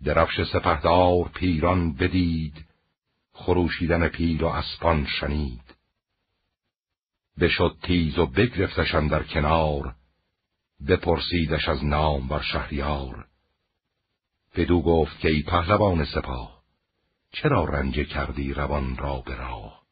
درفش 0.04 0.42
سپهدار 0.52 1.28
پیران 1.34 1.92
بدید 1.92 2.64
خروشیدن 3.32 4.08
پیل 4.08 4.42
و 4.42 4.46
اسپان 4.46 5.06
شنید. 5.06 5.74
بشد 7.40 7.76
تیز 7.82 8.18
و 8.18 8.26
بگرفتشان 8.26 9.08
در 9.08 9.22
کنار 9.22 9.94
بپرسیدش 10.88 11.68
از 11.68 11.84
نام 11.84 12.28
بر 12.28 12.42
شهریار. 12.42 13.26
بدو 14.54 14.82
گفت 14.82 15.18
که 15.20 15.28
ای 15.28 15.42
پهلوان 15.42 16.04
سپاه 16.04 16.62
چرا 17.32 17.64
رنج 17.64 18.08
کردی 18.08 18.52
روان 18.52 18.96
را 18.96 19.22
به 19.26 19.34
راه؟ 19.34 19.82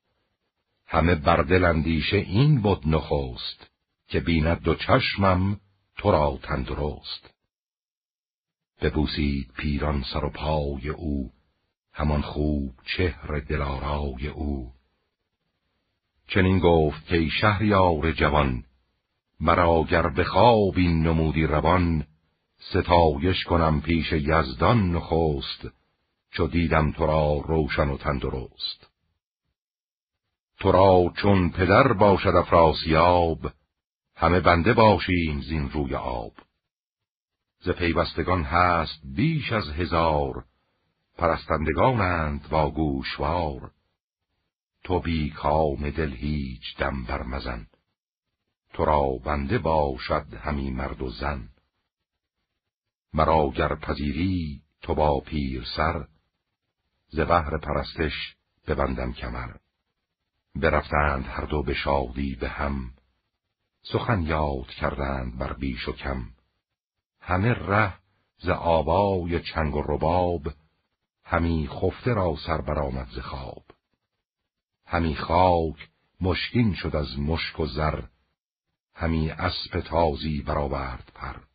همه 0.87 1.15
بردل 1.15 1.65
اندیشه 1.65 2.17
این 2.17 2.61
بود 2.61 2.89
نخست 2.89 3.71
که 4.09 4.21
بیند 4.21 4.63
دو 4.63 4.75
چشمم 4.75 5.61
تو 5.97 6.11
را 6.11 6.39
تندرست. 6.43 7.35
ببوسید 8.81 9.53
پیران 9.59 10.05
سر 10.13 10.25
و 10.25 10.31
پای 10.31 10.89
او 10.89 11.33
همان 11.93 12.23
خوب 12.23 12.75
چهر 12.97 13.39
دلارای 13.39 14.29
او. 14.29 14.73
چنین 16.29 16.59
گفت 16.59 17.07
که 17.07 17.29
شهریار 17.29 18.13
جوان 18.13 18.65
مرا 19.41 19.85
گر 19.85 20.09
به 20.09 20.25
خواب 20.25 20.77
این 20.77 21.03
نمودی 21.03 21.47
روان 21.47 22.07
ستایش 22.71 23.45
کنم 23.45 23.81
پیش 23.81 24.13
یزدان 24.13 24.91
نخست 24.91 25.69
چو 26.31 26.47
دیدم 26.47 26.93
تو 26.93 27.07
را 27.07 27.43
روشن 27.47 27.89
و 27.89 27.97
تندرست. 27.97 28.91
تو 30.59 30.73
را 30.73 31.13
چون 31.17 31.51
پدر 31.51 31.93
باشد 31.93 32.29
افراسیاب 32.37 33.53
همه 34.17 34.41
بنده 34.41 34.73
باشیم 34.73 35.41
زین 35.41 35.71
روی 35.71 35.95
آب. 35.95 36.33
ز 37.61 37.71
پیوستگان 37.71 38.43
هست 38.43 39.01
بیش 39.05 39.53
از 39.53 39.69
هزار 39.71 40.45
پرستندگانند 41.19 42.49
با 42.49 42.71
گوشوار. 42.71 43.71
تو 44.85 45.01
بی 45.01 45.31
کام 45.31 45.91
دل 45.91 46.13
هیچ 46.13 46.77
دم 46.79 47.05
برمزن 47.05 47.67
تو 48.73 48.85
را 48.85 49.03
بنده 49.25 49.59
باشد 49.59 50.27
همی 50.41 50.71
مرد 50.71 51.03
و 51.03 51.11
زن. 51.11 51.49
مرا 53.15 53.51
گر 53.51 53.75
پذیری 53.75 54.63
تو 54.83 54.95
با 54.95 55.21
پیر 55.21 55.65
سر 55.77 56.07
ز 57.09 57.21
بهر 57.21 57.59
پرستش 57.59 58.37
ببندم 58.67 59.13
کمر. 59.13 59.57
برفتند 60.55 61.25
هر 61.25 61.45
دو 61.45 61.63
به 61.63 61.75
شادی 61.75 62.35
به 62.35 62.49
هم 62.49 62.95
سخن 63.83 64.23
یاد 64.23 64.67
کردند 64.67 65.39
بر 65.39 65.53
بیش 65.53 65.89
و 65.89 65.93
کم. 65.93 66.25
همه 67.21 67.53
ره 67.53 67.95
ز 68.39 68.49
آبای 68.49 69.41
چنگ 69.41 69.77
و 69.77 69.83
رباب 69.83 70.43
همی 71.25 71.69
خفته 71.69 72.15
را 72.15 72.37
سر 72.47 72.61
برآمد 72.61 73.09
ز 73.09 73.19
خواب. 73.19 73.65
همی 74.87 75.17
خاک 75.17 75.89
مشکین 76.21 76.75
شد 76.75 76.97
از 76.97 77.19
مشک 77.19 77.61
و 77.61 77.67
زر 77.67 78.03
همی 78.95 79.31
اسب 79.31 79.81
تازی 79.81 80.43
برآورد 80.43 81.13
پر. 81.15 81.52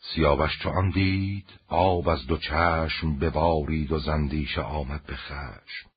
سیاوش 0.00 0.58
چو 0.62 0.68
آن 0.68 0.90
دید 0.90 1.60
آب 1.68 2.08
از 2.08 2.26
دو 2.26 2.36
چشم 2.36 3.18
ببارید 3.18 3.92
و 3.92 3.98
زندیش 3.98 4.58
آمد 4.58 5.02
به 5.06 5.16
خشم. 5.16 5.90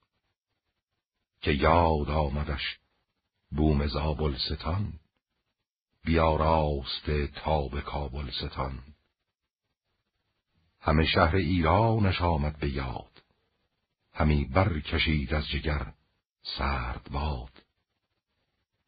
که 1.42 1.52
یاد 1.52 2.10
آمدش 2.10 2.78
بوم 3.52 3.88
زابلستان 3.88 4.94
بیاراسته 6.06 7.28
تا 7.28 7.68
به 7.68 7.82
کابلستان. 7.82 8.84
همه 10.80 11.06
شهر 11.06 11.36
ایرانش 11.36 12.22
آمد 12.22 12.60
به 12.60 12.70
یاد 12.70 13.24
همی 14.14 14.46
برکشید 14.46 15.34
از 15.34 15.48
جگر 15.48 15.94
سرد 16.58 17.10
باد 17.12 17.64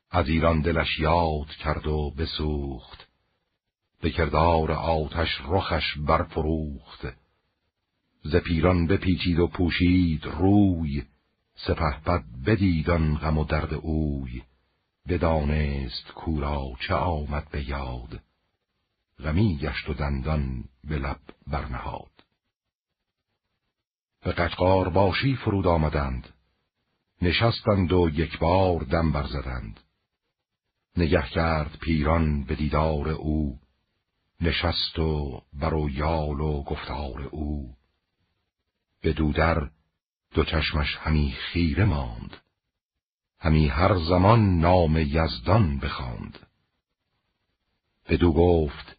از 0.09 0.27
ایران 0.30 0.61
دلش 0.61 1.00
یاد 1.00 1.48
کرد 1.48 1.88
و 1.88 2.11
بسوخت 2.17 3.12
به 4.04 4.12
کردار 4.12 4.72
آتش 4.72 5.42
رخش 5.48 5.98
برفروخت. 5.98 7.08
ز 8.24 8.36
پیران 8.36 8.88
بپیچید 8.88 9.40
و 9.40 9.48
پوشید 9.48 10.26
روی 10.26 11.04
سپه 11.56 12.00
بد 12.06 12.24
بدیدان 12.46 13.18
غم 13.18 13.38
و 13.38 13.46
درد 13.46 13.74
اوی. 13.74 14.42
بدانست 15.08 16.12
کورا 16.16 16.72
چه 16.88 16.94
آمد 16.94 17.50
به 17.52 17.70
یاد. 17.70 18.22
غمی 19.20 19.58
گشت 19.58 19.90
و 19.90 19.94
دندان 19.94 20.64
به 20.84 20.98
لب 20.98 21.20
برنهاد. 21.48 22.24
به 24.24 24.32
قشقار 24.32 24.90
باشی 24.90 25.36
فرود 25.36 25.68
آمدند. 25.68 26.30
نشستند 27.22 27.94
و 27.94 28.10
یک 28.14 28.40
بار 28.40 28.80
دم 28.80 29.12
برزدند. 29.12 29.80
نگه 30.98 31.30
کرد 31.30 31.78
پیران 31.82 32.44
به 32.44 32.56
دیدار 32.56 33.10
او. 33.10 33.62
نشست 34.44 35.00
و 35.00 35.42
بر 35.54 35.74
و 35.74 35.90
یال 35.90 36.40
و 36.40 36.64
گفتار 36.64 37.22
او. 37.32 37.76
به 39.02 39.14
دودر 39.14 39.70
دو 40.34 40.44
چشمش 40.44 40.98
همی 40.98 41.32
خیره 41.32 41.86
ماند. 41.86 42.38
همی 43.40 43.68
هر 43.68 44.00
زمان 44.00 44.60
نام 44.60 44.98
یزدان 44.98 45.80
بخواند. 45.80 46.40
بدو 48.10 48.34
گفت 48.34 48.98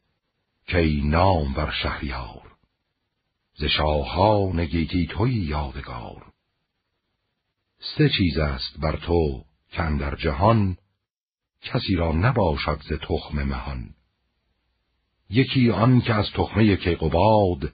که 0.67 0.79
ای 0.79 1.01
نام 1.01 1.53
بر 1.53 1.71
شهریار 1.83 2.57
ز 3.55 3.65
شاهها 3.65 4.51
نگیتی 4.55 5.07
توی 5.07 5.35
یادگار. 5.35 6.33
سه 7.79 8.09
چیز 8.19 8.39
است 8.39 8.81
بر 8.81 8.97
تو 8.97 9.45
که 9.71 9.83
در 9.83 10.15
جهان 10.15 10.77
کسی 11.63 11.95
را 11.95 12.13
نباشد 12.13 12.81
ز 12.89 12.93
تخم 12.93 13.43
مهان. 13.43 13.94
یکی 15.35 15.71
آن 15.71 16.01
که 16.01 16.15
از 16.15 16.31
تخمه 16.35 16.77
کیقوباد 16.77 17.73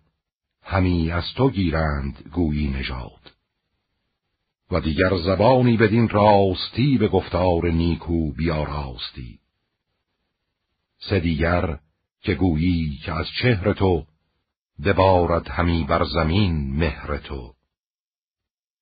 همی 0.62 1.10
از 1.10 1.24
تو 1.36 1.50
گیرند 1.50 2.30
گویی 2.32 2.68
نژاد. 2.68 3.32
و 4.70 4.80
دیگر 4.80 5.16
زبانی 5.16 5.76
بدین 5.76 6.08
راستی 6.08 6.98
به 6.98 7.08
گفتار 7.08 7.70
نیکو 7.70 8.32
بیاراستی. 8.32 9.38
سه 10.98 11.20
دیگر 11.20 11.78
که 12.22 12.34
گویی 12.34 12.98
که 13.04 13.12
از 13.12 13.26
چهر 13.42 13.72
تو 13.72 14.06
ببارد 14.84 15.48
همی 15.48 15.84
بر 15.84 16.04
زمین 16.04 16.76
مهر 16.76 17.18
تو. 17.18 17.54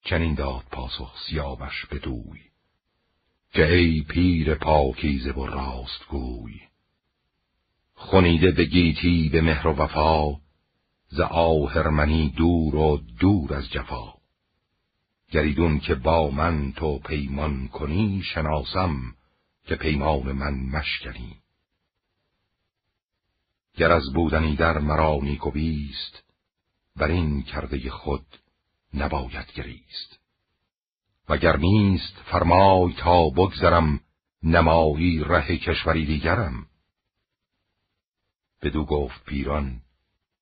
چنین 0.04 0.34
داد 0.34 0.64
پاسخ 0.70 1.14
سیاوش 1.26 1.86
بدوی 1.86 2.40
که 3.52 3.72
ای 3.72 4.02
پیر 4.02 4.54
پاکیزه 4.54 5.32
و 5.32 5.46
راست 5.46 6.04
گوی. 6.08 6.60
خونیده 7.98 8.50
به 8.50 8.64
گیتی 8.64 9.28
به 9.28 9.40
مهر 9.40 9.66
و 9.66 9.72
وفا 9.72 10.40
ز 11.08 11.20
آهرمنی 11.20 12.30
دور 12.36 12.76
و 12.76 13.00
دور 13.20 13.54
از 13.54 13.70
جفا. 13.70 14.12
گریدون 15.30 15.80
که 15.80 15.94
با 15.94 16.30
من 16.30 16.72
تو 16.72 16.98
پیمان 16.98 17.68
کنی 17.68 18.22
شناسم 18.22 19.14
که 19.66 19.76
پیمان 19.76 20.32
من 20.32 20.54
مشکنی. 20.54 21.36
گر 23.76 23.92
از 23.92 24.12
بودنی 24.14 24.56
در 24.56 24.78
مرا 24.78 25.18
نیک 25.22 25.44
بیست 25.52 26.22
بر 26.96 27.08
این 27.08 27.42
کرده 27.42 27.90
خود 27.90 28.26
نباید 28.94 29.52
گریست. 29.54 30.18
وگر 31.28 31.56
نیست 31.56 32.14
فرمای 32.24 32.92
تا 32.92 33.28
بگذرم 33.28 34.00
نمایی 34.42 35.24
ره 35.24 35.56
کشوری 35.56 36.06
دیگرم. 36.06 36.67
بدو 38.62 38.84
گفت 38.84 39.24
پیران 39.24 39.80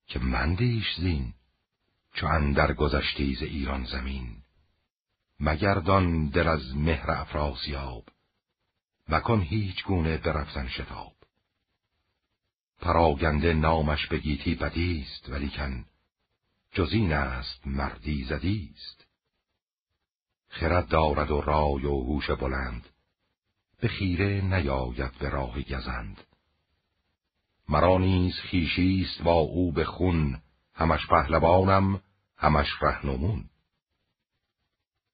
که 0.06 0.18
من 0.18 0.54
دیش 0.54 0.96
زین 0.98 1.34
چو 2.14 2.26
اندر 2.26 2.72
گذشتی 2.72 3.34
ز 3.34 3.42
ایران 3.42 3.84
زمین. 3.84 4.42
مگردان 5.40 6.28
دل 6.28 6.48
از 6.48 6.76
مهر 6.76 7.10
افراسیاب 7.10 8.08
مکن 9.08 9.40
هیچ 9.40 9.84
گونه 9.84 10.16
برفتن 10.16 10.68
شتاب. 10.68 11.12
پراگنده 12.80 13.52
نامش 13.52 14.06
بگیتی 14.06 14.54
بدیست 14.54 15.28
ولیکن 15.28 15.84
جز 16.72 16.92
این 16.92 17.12
است 17.12 17.66
مردی 17.66 18.24
زدیست. 18.24 19.06
خرد 20.48 20.88
دارد 20.88 21.30
و 21.30 21.40
رای 21.40 21.84
و 21.84 22.02
هوش 22.02 22.30
بلند 22.30 22.88
به 23.80 23.88
خیره 23.88 24.40
نیاید 24.40 25.12
به 25.18 25.28
راه 25.28 25.62
گزند. 25.62 26.20
مرا 27.68 27.98
نیز 27.98 28.34
خیشیست 28.34 29.22
با 29.22 29.32
او 29.32 29.72
به 29.72 29.84
خون 29.84 30.40
همش 30.74 31.06
پهلوانم 31.06 32.00
همش 32.36 32.66
رهنمون. 32.82 33.44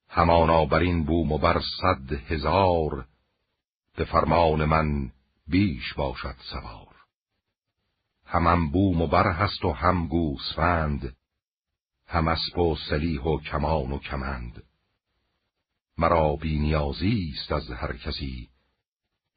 همانا 0.09 0.65
بر 0.65 0.79
این 0.79 1.05
بوم 1.05 1.33
و 1.33 1.39
بر 1.39 1.61
صد 1.81 2.13
هزار 2.13 3.07
به 3.97 4.05
فرمان 4.05 4.65
من 4.65 5.11
بیش 5.47 5.95
باشد 5.95 6.37
سوار. 6.51 6.97
همم 8.27 8.71
بوم 8.71 9.03
و 9.03 9.07
بر 9.07 9.33
هست 9.33 9.65
و 9.65 9.73
هم 9.73 10.07
گوسفند 10.07 11.17
هم 12.07 12.29
اسب 12.29 12.59
و 12.59 12.77
سلیح 12.91 13.23
و 13.23 13.41
کمان 13.41 13.93
و 13.93 13.99
کمند. 13.99 14.63
مرا 15.99 16.37
بی 16.37 16.75
است 16.75 17.53
از 17.53 17.71
هر 17.71 17.97
کسی 17.97 18.49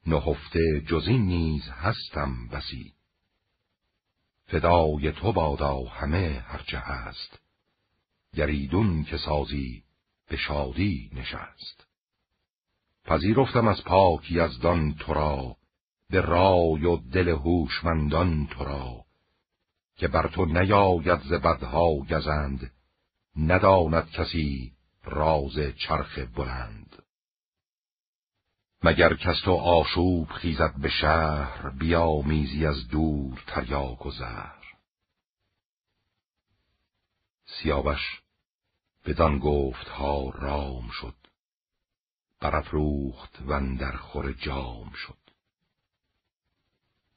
نهفته 0.07 0.81
جزین 0.87 1.25
نیز 1.25 1.69
هستم 1.69 2.47
بسی. 2.47 2.93
فدای 4.47 5.11
تو 5.11 5.31
بادا 5.31 5.83
همه 5.83 6.43
هرچه 6.47 6.77
هست. 6.77 7.39
گریدون 8.33 9.03
که 9.03 9.17
سازی 9.17 9.83
به 10.29 10.37
شادی 10.37 11.09
نشست. 11.13 11.87
پذیرفتم 13.05 13.67
از 13.67 13.83
پاک 13.83 14.31
یزدان 14.31 14.93
تو 14.93 15.13
را 15.13 15.55
به 16.09 16.21
رای 16.21 16.85
و 16.85 16.97
دل 16.97 17.27
هوشمندان 17.27 18.47
تو 18.47 18.63
را. 18.63 19.05
که 19.97 20.07
بر 20.07 20.27
تو 20.27 20.45
نیاید 20.45 21.19
ز 21.19 21.33
بدها 21.33 21.95
گزند 21.95 22.71
نداند 23.37 24.11
کسی 24.11 24.71
راز 25.03 25.59
چرخ 25.77 26.19
بلند. 26.35 27.04
مگر 28.87 29.15
کس 29.15 29.41
تو 29.45 29.51
آشوب 29.51 30.29
خیزد 30.29 30.73
به 30.77 30.89
شهر 30.89 31.69
بیامیزی 31.69 32.65
از 32.65 32.87
دور 32.87 33.43
تریاک 33.47 34.05
و 34.05 34.11
زهر 34.11 34.63
سیاوش 37.45 38.21
بدان 39.05 39.39
گفت 39.39 39.87
ها 39.87 40.29
رام 40.29 40.89
شد 40.89 41.15
برافروخت 42.41 43.41
و 43.47 43.75
در 43.77 43.97
خور 43.97 44.33
جام 44.33 44.91
شد. 44.91 45.17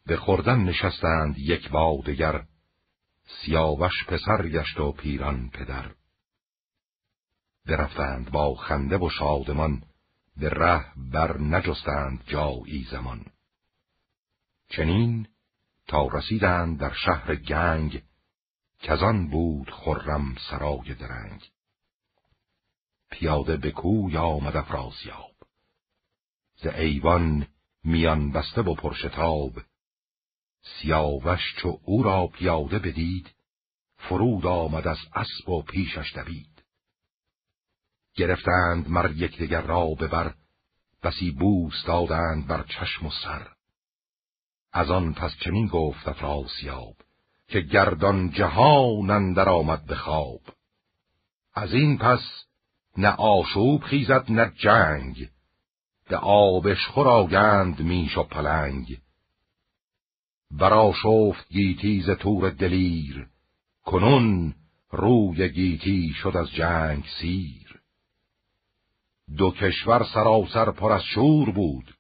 به 0.07 0.17
خوردن 0.17 0.59
نشستند 0.59 1.39
یک 1.39 1.71
بادگر 1.71 2.45
سیاوش 3.27 4.05
پسر 4.09 4.49
گشت 4.49 4.81
و 4.81 4.93
پیران 4.93 5.51
پدر. 5.51 5.95
برفتند 7.67 8.31
با 8.31 8.55
خنده 8.55 8.99
و 8.99 9.11
شادمان 9.11 9.83
به 10.39 10.49
ره 10.49 10.85
بر 10.97 11.39
نجستند 11.39 12.25
جایی 12.27 12.87
زمان. 12.91 13.27
چنین 14.69 15.29
تا 15.87 16.07
رسیدند 16.07 16.81
در 16.81 16.93
شهر 16.93 17.35
گنگ 17.35 18.03
کزان 18.81 19.29
بود 19.31 19.71
خرم 19.71 20.35
سرای 20.51 20.95
درنگ. 20.95 21.51
پیاده 23.11 23.57
به 23.57 23.71
کوی 23.71 24.17
آمد 24.17 24.57
افراسیاب. 24.57 25.35
ز 26.57 26.67
ایوان 26.67 27.47
میان 27.85 28.33
بسته 28.33 28.63
و 28.63 28.75
پرشتاب 28.75 29.53
سیاوش 30.63 31.55
چو 31.57 31.81
او 31.85 32.03
را 32.03 32.27
پیاده 32.27 32.79
بدید 32.79 33.35
فرود 33.97 34.47
آمد 34.47 34.89
از 34.89 34.99
اسب 35.15 35.49
و 35.49 35.63
پیشش 35.63 36.15
دوید. 36.15 36.58
گرفتند 38.19 38.89
مر 38.89 39.11
یکدیگر 39.11 39.61
را 39.61 39.87
ببر 39.87 40.35
بسی 41.03 41.31
بوس 41.31 41.85
دادند 41.87 42.47
بر 42.47 42.63
چشم 42.63 43.07
و 43.07 43.11
سر. 43.25 43.49
از 44.73 44.91
آن 44.91 45.13
پس 45.13 45.37
چنین 45.45 45.67
گفت 45.67 46.09
افراسیاب 46.09 46.97
که 47.49 47.61
گردان 47.61 48.31
جهان 48.31 49.11
اندر 49.11 49.49
آمد 49.49 49.85
به 49.87 49.95
خواب. 49.95 50.41
از 51.55 51.75
این 51.75 51.99
پس 51.99 52.21
نه 52.97 53.09
آشوب 53.09 53.83
خیزد 53.83 54.25
نه 54.29 54.53
جنگ 54.57 55.29
به 56.09 56.17
آبش 56.17 56.87
خوراگند 56.87 57.81
میش 57.81 58.19
و 58.19 58.23
پلنگ. 58.23 58.99
برا 60.51 60.93
شفت 61.03 61.49
گیتی 61.49 62.03
ز 62.03 62.11
تور 62.11 62.51
دلیر 62.51 63.27
کنون 63.85 64.55
روی 64.91 65.49
گیتی 65.49 66.13
شد 66.23 66.37
از 66.37 66.51
جنگ 66.51 67.05
سیر. 67.21 67.68
دو 69.37 69.51
کشور 69.51 70.07
سراسر 70.15 70.71
پر 70.71 70.93
از 70.93 71.03
شور 71.03 71.51
بود. 71.51 71.95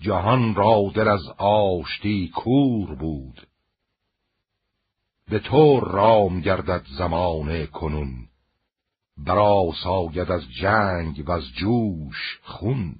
جهان 0.00 0.54
را 0.54 0.92
دل 0.94 1.08
از 1.08 1.22
آشتی 1.38 2.28
کور 2.34 2.94
بود. 2.94 3.46
به 5.28 5.38
تو 5.38 5.80
رام 5.80 6.40
گردد 6.40 6.86
زمانه 6.98 7.66
کنون. 7.66 8.28
برا 9.16 9.72
ساید 9.82 10.30
از 10.30 10.42
جنگ 10.60 11.28
و 11.28 11.32
از 11.32 11.44
جوش 11.44 12.40
خون. 12.42 12.94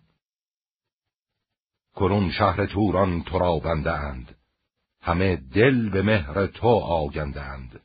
کنون 1.95 2.31
شهر 2.31 2.67
توران 2.67 3.23
تو 3.23 3.39
را 3.39 3.59
بندند 3.59 4.37
همه 5.01 5.37
دل 5.37 5.91
به 5.91 6.03
مهر 6.03 6.47
تو 6.47 6.69
آگندند 6.69 7.81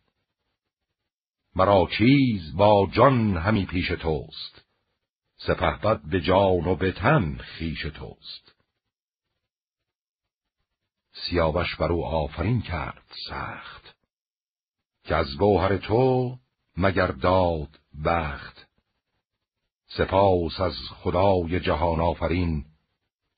مرا 1.56 1.88
چیز 1.98 2.56
با 2.56 2.88
جان 2.92 3.38
همی 3.38 3.66
پیش 3.66 3.88
توست. 3.88 4.63
سپهبد 5.48 6.02
به 6.02 6.22
جان 6.22 6.68
و 6.68 6.76
به 6.76 6.92
تن 6.92 7.38
خیش 7.38 7.82
توست. 7.82 8.56
سیاوش 11.14 11.76
بر 11.76 11.92
او 11.92 12.06
آفرین 12.06 12.62
کرد 12.62 13.12
سخت 13.30 13.96
که 15.04 15.16
از 15.16 15.38
گوهر 15.38 15.78
تو 15.78 16.38
مگر 16.78 17.08
داد 17.08 17.80
بخت. 18.06 18.68
سپاس 19.88 20.60
از 20.60 20.76
خدای 20.90 21.60
جهان 21.60 22.00
آفرین 22.00 22.66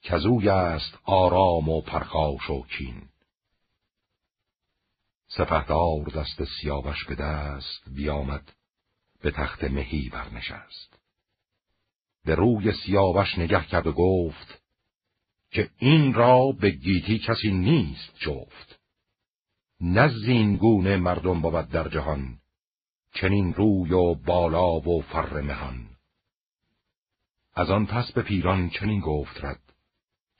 کزوی 0.01 0.50
است 0.50 0.98
آرام 1.03 1.69
و 1.69 1.82
پرخاش 1.82 2.50
و 2.50 2.66
کین. 2.66 3.09
سپهدار 5.27 6.03
دست 6.16 6.43
سیاوش 6.43 7.06
به 7.06 7.16
دست 7.16 7.90
بیامد 7.90 8.53
به 9.22 9.32
تخت 9.32 9.64
مهی 9.64 10.09
برنشست. 10.09 10.94
به 12.25 12.35
روی 12.35 12.71
سیاوش 12.71 13.37
نگه 13.37 13.65
کرد 13.65 13.87
و 13.87 13.91
گفت 13.91 14.61
که 15.51 15.69
این 15.77 16.13
را 16.13 16.51
به 16.51 16.69
گیتی 16.69 17.19
کسی 17.19 17.51
نیست 17.51 18.15
جفت. 18.19 18.79
نزین 19.81 20.55
گونه 20.55 20.97
مردم 20.97 21.41
بود 21.41 21.69
در 21.69 21.89
جهان 21.89 22.37
چنین 23.13 23.53
روی 23.53 23.93
و 23.93 24.13
بالا 24.13 24.79
و 24.79 25.01
فر 25.01 25.41
مهان. 25.41 25.89
از 27.53 27.69
آن 27.71 27.85
پس 27.85 28.11
به 28.11 28.21
پیران 28.21 28.69
چنین 28.69 28.99
گفت 28.99 29.45
رد 29.45 29.61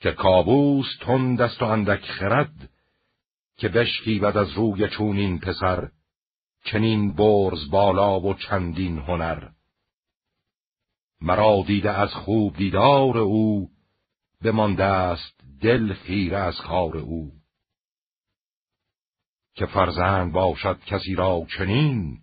که 0.00 0.12
کابوس 0.12 0.86
تند 1.00 1.40
دست 1.40 1.62
و 1.62 1.64
اندک 1.64 2.00
خرد 2.00 2.70
که 3.56 3.68
بشکیبد 3.68 4.36
از 4.36 4.52
روی 4.52 4.88
چونین 4.88 5.38
پسر 5.38 5.90
چنین 6.64 7.12
برز 7.12 7.70
بالا 7.70 8.20
و 8.20 8.34
چندین 8.34 8.98
هنر. 8.98 9.48
مرا 11.20 11.64
دیده 11.66 11.90
از 11.90 12.14
خوب 12.14 12.56
دیدار 12.56 13.18
او 13.18 13.70
بمانده 14.42 14.84
است 14.84 15.40
دل 15.62 15.92
خیره 15.92 16.38
از 16.38 16.56
کار 16.56 16.96
او. 16.96 17.32
که 19.54 19.66
فرزند 19.66 20.32
باشد 20.32 20.80
کسی 20.86 21.14
را 21.14 21.46
چنین 21.58 22.18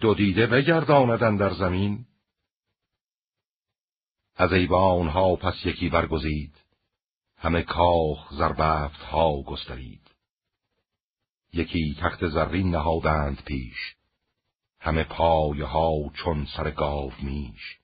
دو 0.00 0.14
دیده 0.14 0.46
بگرداندن 0.46 1.36
در 1.36 1.54
زمین. 1.54 2.06
از 4.36 4.52
ایوان 4.52 5.08
ها 5.08 5.36
پس 5.36 5.54
یکی 5.64 5.88
برگزید 5.88 6.56
همه 7.36 7.62
کاخ 7.62 8.32
زربفت 8.32 9.00
ها 9.00 9.42
گسترید. 9.42 10.10
یکی 11.52 11.96
تخت 12.00 12.26
زرین 12.28 12.70
نهادند 12.70 13.42
پیش 13.44 13.96
همه 14.80 15.04
پای 15.04 15.60
ها 15.60 16.10
چون 16.14 16.46
سر 16.56 16.70
گاو 16.70 17.12
میش. 17.22 17.79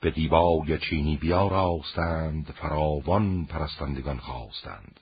به 0.00 0.10
دیبای 0.10 0.78
چینی 0.78 1.16
بیاراستند 1.16 2.50
فراوان 2.50 3.46
پرستندگان 3.46 4.18
خواستند. 4.18 5.00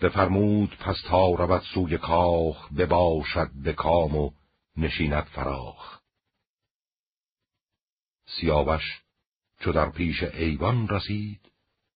بفرمود 0.00 0.76
پس 0.80 0.96
تا 1.08 1.30
رود 1.30 1.62
سوی 1.74 1.98
کاخ 1.98 2.72
بباشد 2.72 3.50
به 3.64 3.72
کام 3.72 4.16
و 4.16 4.30
نشیند 4.76 5.24
فراخ. 5.24 6.00
سیاوش 8.26 9.02
چو 9.60 9.72
در 9.72 9.90
پیش 9.90 10.22
ایوان 10.22 10.88
رسید 10.88 11.40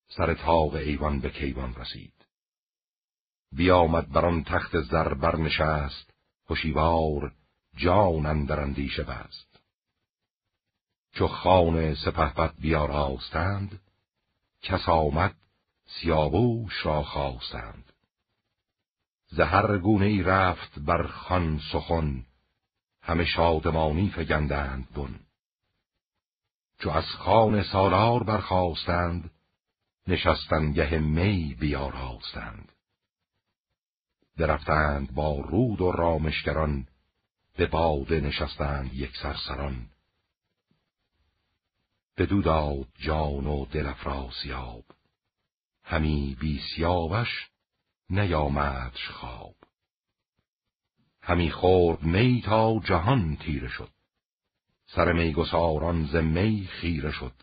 سر 0.07 0.33
تاق 0.33 0.73
ایوان 0.73 1.19
به 1.19 1.29
کیوان 1.29 1.75
رسید. 1.75 2.13
بیامد 3.51 4.09
بر 4.09 4.25
آن 4.25 4.43
تخت 4.43 4.81
زر 4.81 5.13
برنشست 5.13 6.13
هوشیوار 6.49 7.33
جان 7.77 8.25
اندر 8.25 8.59
اندیشه 8.59 9.03
بست. 9.03 9.52
چو 11.13 11.27
خان 11.27 11.95
سپهبد 11.95 12.53
بیاراستند 12.59 13.79
کس 14.61 14.89
آمد 14.89 15.35
سیاووش 15.85 16.85
را 16.85 17.03
خواستند. 17.03 17.93
زهر 19.27 19.77
گونه 19.77 20.05
ای 20.05 20.23
رفت 20.23 20.79
بر 20.79 21.07
خان 21.07 21.61
سخن 21.71 22.25
همه 23.01 23.25
شادمانی 23.25 24.09
فگندند 24.09 24.93
بن. 24.93 25.19
چو 26.79 26.89
از 26.89 27.05
خان 27.05 27.63
سالار 27.63 28.23
برخواستند 28.23 29.31
نشستن 30.07 30.71
گه 30.71 30.99
می 30.99 31.55
بیاراستند. 31.59 32.71
درفتند 34.37 35.13
با 35.13 35.35
رود 35.35 35.81
و 35.81 35.91
رامشگران 35.91 36.87
به 37.57 37.65
باده 37.65 38.19
نشستند 38.19 38.93
یک 38.93 39.17
سرسران. 39.17 39.92
بدو 42.17 42.41
داد 42.41 42.87
جان 42.99 43.47
و 43.47 43.65
دل 43.65 43.85
افراسیاب. 43.85 44.85
همی 45.83 46.37
بی 46.39 46.61
سیاوش 46.75 47.49
نیامدش 48.09 49.09
خواب. 49.09 49.55
همی 51.21 51.51
خورد 51.51 52.03
می 52.03 52.41
تا 52.45 52.79
جهان 52.79 53.35
تیره 53.35 53.67
شد. 53.67 53.89
سر 54.85 55.11
میگساران 55.11 56.05
ز 56.05 56.15
می 56.15 56.67
خیره 56.71 57.11
شد. 57.11 57.33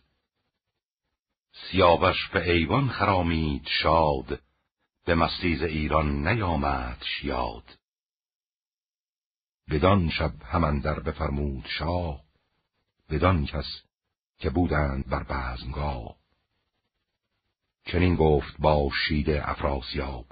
سیاوش 1.52 2.28
به 2.28 2.50
ایوان 2.50 2.88
خرامید 2.88 3.66
شاد. 3.82 4.42
به 5.04 5.14
مستیز 5.14 5.62
ایران 5.62 6.28
نیامدش 6.28 7.24
یاد. 7.24 7.78
بدان 9.70 10.10
شب 10.10 10.42
همندر 10.42 11.00
بفرمود 11.00 11.66
شاه. 11.78 12.20
بدان 13.10 13.46
کس 13.46 13.82
که 14.40 14.50
بودند 14.50 15.08
بر 15.08 15.22
بزمگاه. 15.22 16.16
چنین 17.84 18.16
گفت 18.16 18.56
با 18.58 18.90
شید 19.06 19.30
افراسیاب 19.30 20.26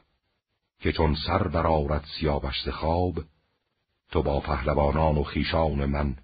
که 0.80 0.92
چون 0.92 1.16
سر 1.26 1.48
برارد 1.48 2.04
سیاوش 2.18 2.62
ز 2.64 2.68
خواب 2.68 3.24
تو 4.10 4.22
با 4.22 4.40
پهلوانان 4.40 5.18
و 5.18 5.22
خیشان 5.22 5.84
من 5.84 6.16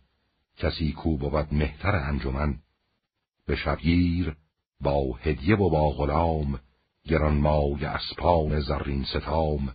کسی 0.56 0.92
کو 0.92 1.16
بود 1.16 1.54
مهتر 1.54 1.96
انجمن. 1.96 2.58
به 3.46 3.56
شبگیر 3.56 4.36
با 4.80 5.12
هدیه 5.12 5.56
و 5.56 5.70
با 5.70 5.90
غلام 5.90 6.60
گرانمای 7.04 7.84
اسپان 7.84 8.60
زرین 8.60 9.04
ستام. 9.04 9.74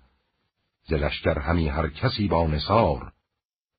ز 0.83 0.93
لشکر 0.93 1.39
همی 1.39 1.67
هر 1.67 1.89
کسی 1.89 2.27
با 2.27 2.47
نصار 2.47 3.13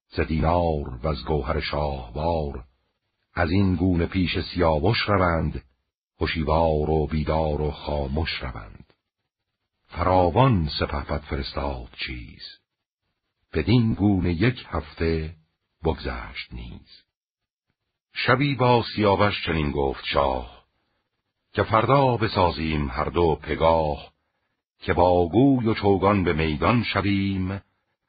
ز 0.08 0.20
دینار 0.20 0.98
و 1.02 1.08
از 1.08 1.24
گوهر 1.24 1.60
شاهوار. 1.60 2.69
از 3.34 3.50
این 3.50 3.74
گونه 3.74 4.06
پیش 4.06 4.38
سیاوش 4.40 4.98
روند 5.08 5.64
هوشیوار 6.20 6.90
و 6.90 7.06
بیدار 7.06 7.60
و 7.60 7.70
خاموش 7.70 8.30
روند. 8.30 8.92
فراوان 9.86 10.68
سپهبد 10.80 11.20
فرستاد 11.20 11.88
چیز. 12.06 12.42
بدین 13.52 13.94
گونه 13.94 14.32
یک 14.32 14.66
هفته 14.68 15.34
بگذشت 15.84 16.52
نیز. 16.52 17.02
شبی 18.12 18.54
با 18.54 18.84
سیاوش 18.94 19.46
چنین 19.46 19.70
گفت 19.70 20.04
شاه 20.04 20.64
که 21.52 21.62
فردا 21.62 22.16
بسازیم 22.16 22.88
هر 22.90 23.04
دو 23.04 23.38
پگاه 23.42 24.12
که 24.80 24.92
با 24.92 25.28
گوی 25.28 25.66
و 25.66 25.74
چوگان 25.74 26.24
به 26.24 26.32
میدان 26.32 26.82
شویم 26.84 27.62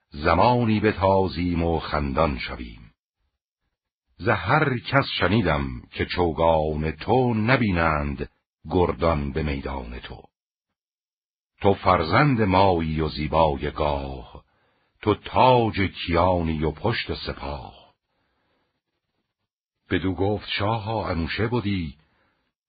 زمانی 0.09 0.79
بتازیم 0.79 1.63
و 1.63 1.79
خندان 1.79 2.39
شویم. 2.39 2.80
هر 4.29 4.79
کس 4.79 5.05
شنیدم 5.19 5.81
که 5.91 6.05
چوگان 6.05 6.91
تو 6.91 7.33
نبینند 7.33 8.29
گردان 8.69 9.31
به 9.31 9.43
میدان 9.43 9.99
تو. 9.99 10.23
تو 11.61 11.73
فرزند 11.73 12.41
مایی 12.41 13.01
و 13.01 13.09
زیبای 13.09 13.71
گاه 13.71 14.43
تو 15.01 15.15
تاج 15.15 15.81
کیانی 15.81 16.63
و 16.63 16.71
پشت 16.71 17.13
سپاه. 17.13 17.93
بدو 19.89 20.15
گفت 20.15 20.47
شاها 20.49 21.09
انوشه 21.09 21.47
بودی 21.47 21.97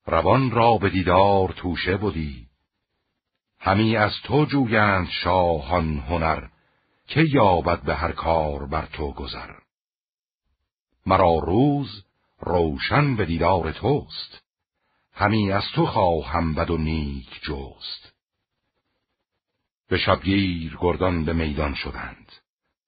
روان 0.06 0.50
را 0.50 0.78
به 0.78 0.90
دیدار 0.90 1.52
توشه 1.52 1.96
بودی 1.96 2.46
همی 3.60 3.96
از 3.96 4.12
تو 4.24 4.44
جویند 4.44 5.08
شاهان 5.08 5.98
هنر 5.98 6.48
که 7.06 7.20
یابد 7.20 7.82
به 7.82 7.94
هر 7.94 8.12
کار 8.12 8.66
بر 8.66 8.86
تو 8.86 9.12
گذر؟ 9.12 9.61
مرا 11.06 11.34
روز 11.34 12.04
روشن 12.40 13.16
به 13.16 13.24
دیدار 13.24 13.72
توست. 13.72 14.42
همی 15.12 15.52
از 15.52 15.64
تو 15.74 15.86
خواهم 15.86 16.54
بد 16.54 16.70
و 16.70 16.76
نیک 16.76 17.40
جوست 17.42 18.12
به 19.88 19.98
شبگیر 19.98 20.76
گردان 20.80 21.24
به 21.24 21.32
میدان 21.32 21.74
شدند. 21.74 22.32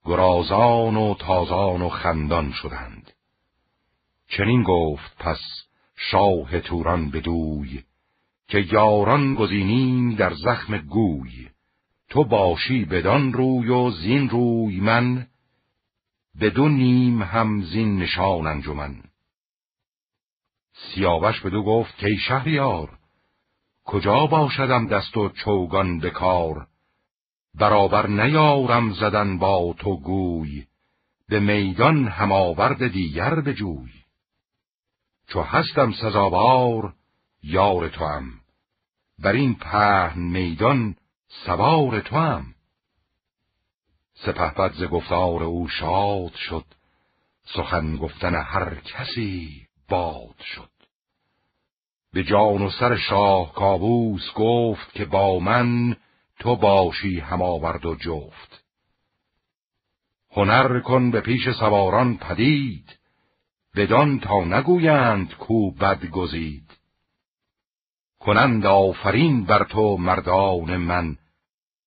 گرازان 0.04 0.96
و 0.96 1.14
تازان 1.14 1.82
و 1.82 1.88
خندان 1.88 2.52
شدند. 2.52 3.12
چنین 4.28 4.62
گفت 4.62 5.16
پس 5.18 5.40
شاه 5.96 6.60
توران 6.60 7.10
بدوی 7.10 7.82
که 8.48 8.58
یاران 8.72 9.34
گزینیم 9.34 10.14
در 10.14 10.34
زخم 10.34 10.78
گوی. 10.78 11.48
تو 12.08 12.24
باشی 12.24 12.84
بدان 12.84 13.32
روی 13.32 13.68
و 13.68 13.90
زین 13.90 14.28
روی 14.28 14.80
من 14.80 15.26
بدون 16.40 16.74
نیم 16.74 17.22
هم 17.22 17.62
زین 17.62 17.96
نشان 17.96 18.46
انجمن. 18.46 19.02
سیاوش 20.74 21.40
بدو 21.40 21.62
گفت 21.62 21.98
که 21.98 22.16
شهریار 22.16 22.98
کجا 23.84 24.26
باشدم 24.26 24.86
دست 24.86 25.16
و 25.16 25.28
چوگان 25.28 25.98
بکار 25.98 26.66
برابر 27.54 28.06
نیارم 28.06 28.92
زدن 28.92 29.38
با 29.38 29.74
تو 29.78 30.00
گوی 30.00 30.66
به 31.28 31.40
میدان 31.40 32.08
هماورد 32.08 32.88
دیگر 32.88 33.40
بجوی 33.40 33.90
چو 35.28 35.42
هستم 35.42 35.92
سزاوار 35.92 36.94
یار 37.42 37.88
توام 37.88 38.24
بر 39.18 39.32
این 39.32 39.54
پهن 39.54 40.20
میدان 40.20 40.96
سوار 41.28 42.00
توام. 42.00 42.53
سپهبد 44.26 44.72
ز 44.72 44.84
گفتار 44.84 45.42
او 45.42 45.68
شاد 45.68 46.34
شد. 46.34 46.64
سخن 47.44 47.96
گفتن 47.96 48.34
هر 48.34 48.74
کسی 48.74 49.66
باد 49.88 50.40
شد. 50.54 50.70
به 52.12 52.24
جان 52.24 52.62
و 52.62 52.70
سر 52.70 52.96
شاه 52.96 53.52
کابوس 53.52 54.32
گفت 54.34 54.92
که 54.92 55.04
با 55.04 55.38
من 55.38 55.96
تو 56.38 56.56
باشی 56.56 57.20
هماورد 57.20 57.86
و 57.86 57.94
جفت. 57.94 58.64
هنر 60.30 60.80
کن 60.80 61.10
به 61.10 61.20
پیش 61.20 61.50
سواران 61.50 62.16
پدید 62.16 62.98
بدان 63.76 64.20
تا 64.20 64.44
نگویند 64.44 65.34
کو 65.34 65.70
بد 65.70 66.06
گزید. 66.06 66.70
کنند 68.20 68.66
آفرین 68.66 69.44
بر 69.44 69.64
تو 69.64 69.96
مردان 69.96 70.76
من 70.76 71.16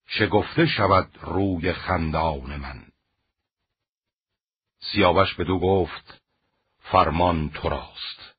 شگفته 0.08 0.66
شود 0.66 1.18
روی 1.22 1.74
خندان 1.74 2.56
من. 2.56 2.86
سیاوش 4.80 5.36
بدو 5.36 5.60
گفت 5.60 6.22
فرمان 6.80 7.50
تو 7.50 7.70
راست 7.70 8.36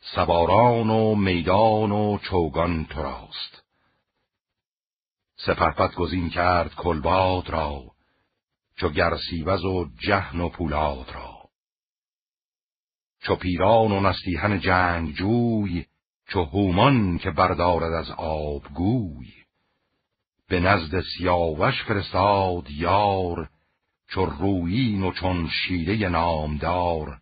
سواران 0.00 0.90
و 0.90 1.14
میدان 1.14 1.92
و 1.92 2.18
چوگان 2.18 2.84
تو 2.84 3.02
راست 3.02 3.62
سپرپت 5.36 5.94
گزین 5.94 6.30
کرد 6.30 6.74
کلباد 6.74 7.50
را 7.50 7.82
چو 8.76 8.88
گرسیوز 8.88 9.64
و 9.64 9.88
جهن 10.06 10.40
و 10.40 10.48
پولاد 10.48 11.10
را. 11.10 11.42
چو 13.20 13.36
پیران 13.36 13.92
و 13.92 14.00
نستیهن 14.00 14.60
جنگ 14.60 15.14
جوی 15.14 15.86
چو 16.28 16.44
هومان 16.44 17.18
که 17.18 17.30
بردارد 17.30 17.92
از 17.92 18.10
آب 18.10 18.62
گوی 18.74 19.41
به 20.52 20.60
نزد 20.60 21.00
سیاوش 21.00 21.82
فرستاد 21.82 22.70
یار 22.70 23.48
چو 24.08 24.26
رویین 24.26 25.02
و 25.02 25.12
چون 25.12 25.48
شیده 25.48 26.08
نامدار. 26.08 27.18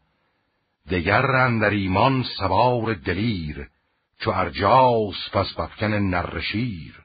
دگر 0.90 1.26
اندر 1.26 1.70
ایمان 1.70 2.24
سوار 2.38 2.94
دلیر 2.94 3.68
چو 4.18 4.30
ارجاس 4.30 5.30
پس 5.32 5.54
بفکن 5.54 5.86
نرشیر 5.86 7.00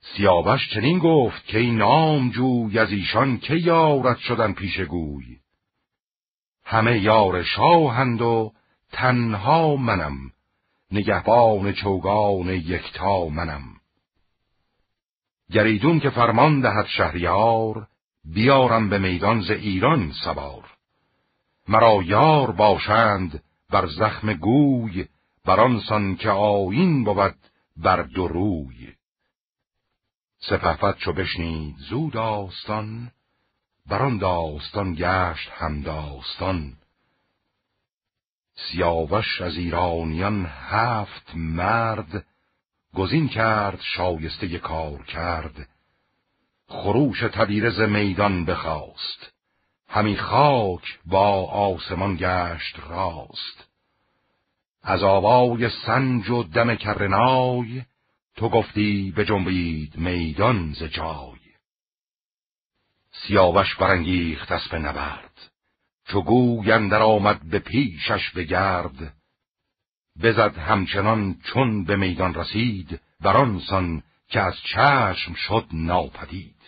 سیاوش 0.00 0.68
چنین 0.74 0.98
گفت 0.98 1.46
که 1.46 1.58
این 1.58 1.76
نام 1.76 2.30
جوی 2.30 2.78
از 2.78 2.92
ایشان 2.92 3.38
که 3.38 3.54
یارت 3.54 4.18
شدن 4.18 4.52
پیش 4.52 4.80
گوی؟ 4.80 5.38
همه 6.64 6.98
یار 6.98 7.42
شاهند 7.42 8.22
و 8.22 8.52
تنها 8.92 9.76
منم 9.76 10.18
نگهبان 10.90 11.72
چوگان 11.72 12.48
یکتا 12.48 13.28
منم. 13.28 13.77
گریدون 15.52 16.00
که 16.00 16.10
فرمان 16.10 16.60
دهد 16.60 16.86
شهریار 16.86 17.86
بیارم 18.24 18.88
به 18.88 18.98
میدان 18.98 19.40
ز 19.40 19.50
ایران 19.50 20.12
سوار. 20.24 20.64
مرا 21.68 22.02
یار 22.04 22.50
باشند 22.50 23.42
بر 23.70 23.86
زخم 23.86 24.32
گوی 24.32 25.06
برانسان 25.44 26.16
که 26.16 26.30
آین 26.30 27.04
بود 27.04 27.34
بر 27.76 28.02
دروی 28.02 28.92
سپهبد 30.38 30.96
چو 30.96 31.12
بشنید 31.12 31.76
زود 31.76 32.16
آستان 32.16 33.10
بران 33.86 34.18
داستان 34.18 34.94
گشت 34.94 35.50
هم 35.50 35.80
داستان. 35.80 36.72
سیاوش 38.54 39.40
از 39.40 39.56
ایرانیان 39.56 40.46
هفت 40.46 41.32
مرد 41.34 42.26
گزین 42.98 43.28
کرد 43.28 43.80
شایسته 43.80 44.58
کار 44.58 45.02
کرد. 45.02 45.68
خروش 46.68 47.20
تبیرز 47.20 47.80
میدان 47.80 48.44
بخواست. 48.44 49.32
همی 49.88 50.16
خاک 50.16 50.98
با 51.06 51.50
آسمان 51.50 52.16
گشت 52.16 52.80
راست. 52.88 53.68
از 54.82 55.02
آوای 55.02 55.70
سنج 55.86 56.30
و 56.30 56.42
دم 56.42 56.74
کرنای 56.74 57.82
تو 58.36 58.48
گفتی 58.48 59.12
به 59.16 59.24
جنبید 59.24 59.96
میدان 59.96 60.72
ز 60.72 60.82
جای. 60.82 61.38
سیاوش 63.12 63.74
برانگیخت 63.74 64.52
اسب 64.52 64.74
نبرد. 64.74 65.50
چو 66.04 66.22
گویندر 66.22 67.02
آمد 67.02 67.40
به 67.50 67.58
پیشش 67.58 68.30
بگرد 68.30 69.17
بزد 70.22 70.58
همچنان 70.58 71.34
چون 71.44 71.84
به 71.84 71.96
میدان 71.96 72.34
رسید 72.34 73.00
برانسان 73.20 74.02
که 74.28 74.40
از 74.40 74.54
چشم 74.74 75.34
شد 75.34 75.66
ناپدید. 75.72 76.58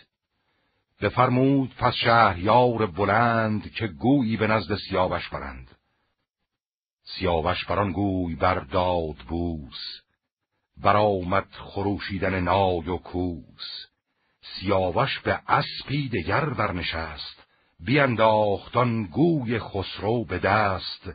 بفرمود 1.01 1.75
پس 1.75 1.93
شهریار 1.93 2.85
بلند 2.85 3.71
که 3.71 3.87
گویی 3.87 4.37
به 4.37 4.47
نزد 4.47 4.75
سیاوش 4.75 5.29
برند. 5.29 5.67
سیاوش 7.03 7.65
بران 7.65 7.91
گوی 7.91 8.35
برداد 8.35 9.17
بوس 9.29 10.01
برآمد 10.77 11.47
خروشیدن 11.51 12.39
نای 12.39 12.89
و 12.89 12.97
کوس. 12.97 13.85
سیاوش 14.41 15.19
به 15.19 15.39
اسبی 15.47 16.09
دگر 16.09 16.49
برنشست 16.49 17.43
بیانداختان 17.79 19.03
گوی 19.03 19.59
خسرو 19.59 20.25
به 20.25 20.39
دست 20.39 21.09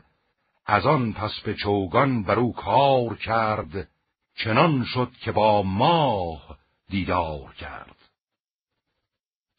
از 0.69 0.85
آن 0.85 1.13
پس 1.13 1.39
به 1.39 1.53
چوگان 1.53 2.23
بر 2.23 2.39
او 2.39 2.53
کار 2.53 3.15
کرد 3.15 3.89
چنان 4.35 4.85
شد 4.85 5.11
که 5.21 5.31
با 5.31 5.61
ماه 5.61 6.57
دیدار 6.89 7.53
کرد. 7.53 7.95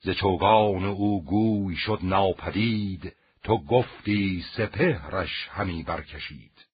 ز 0.01 0.11
چوگان 0.11 0.85
او 0.85 1.25
گوی 1.25 1.77
شد 1.77 1.99
ناپدید 2.03 3.17
تو 3.45 3.59
گفتی 3.65 4.45
سپهرش 4.57 5.49
همی 5.51 5.83
برکشید. 5.83 6.67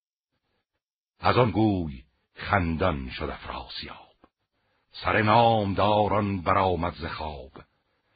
از 1.20 1.38
آن 1.38 1.50
گوی 1.50 2.02
خندان 2.34 3.10
شد 3.10 3.30
افراسیاب. 3.30 4.14
سر 4.92 5.22
نامداران 5.22 6.40
برآمد 6.40 6.94
ز 6.94 7.04
خواب. 7.04 7.52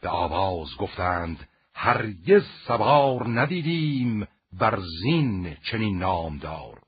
به 0.01 0.09
آواز 0.09 0.77
گفتند 0.77 1.49
هرگز 1.75 2.45
سوار 2.67 3.29
ندیدیم 3.29 4.29
بر 4.53 4.81
زین 5.03 5.55
چنین 5.55 5.99
نامدار. 5.99 6.83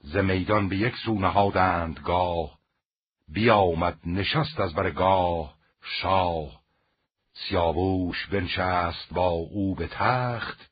ز 0.00 0.16
میدان 0.16 0.68
به 0.68 0.76
یک 0.76 0.96
سو 0.96 1.14
نهادند 1.18 2.00
گاه 2.04 2.58
بیامد 3.28 3.98
نشست 4.06 4.60
از 4.60 4.74
بر 4.74 4.90
گاه 4.90 5.56
شاه. 5.82 6.60
سیاووش 7.32 8.26
بنشست 8.26 9.14
با 9.14 9.28
او 9.28 9.74
به 9.74 9.88
تخت 9.88 10.70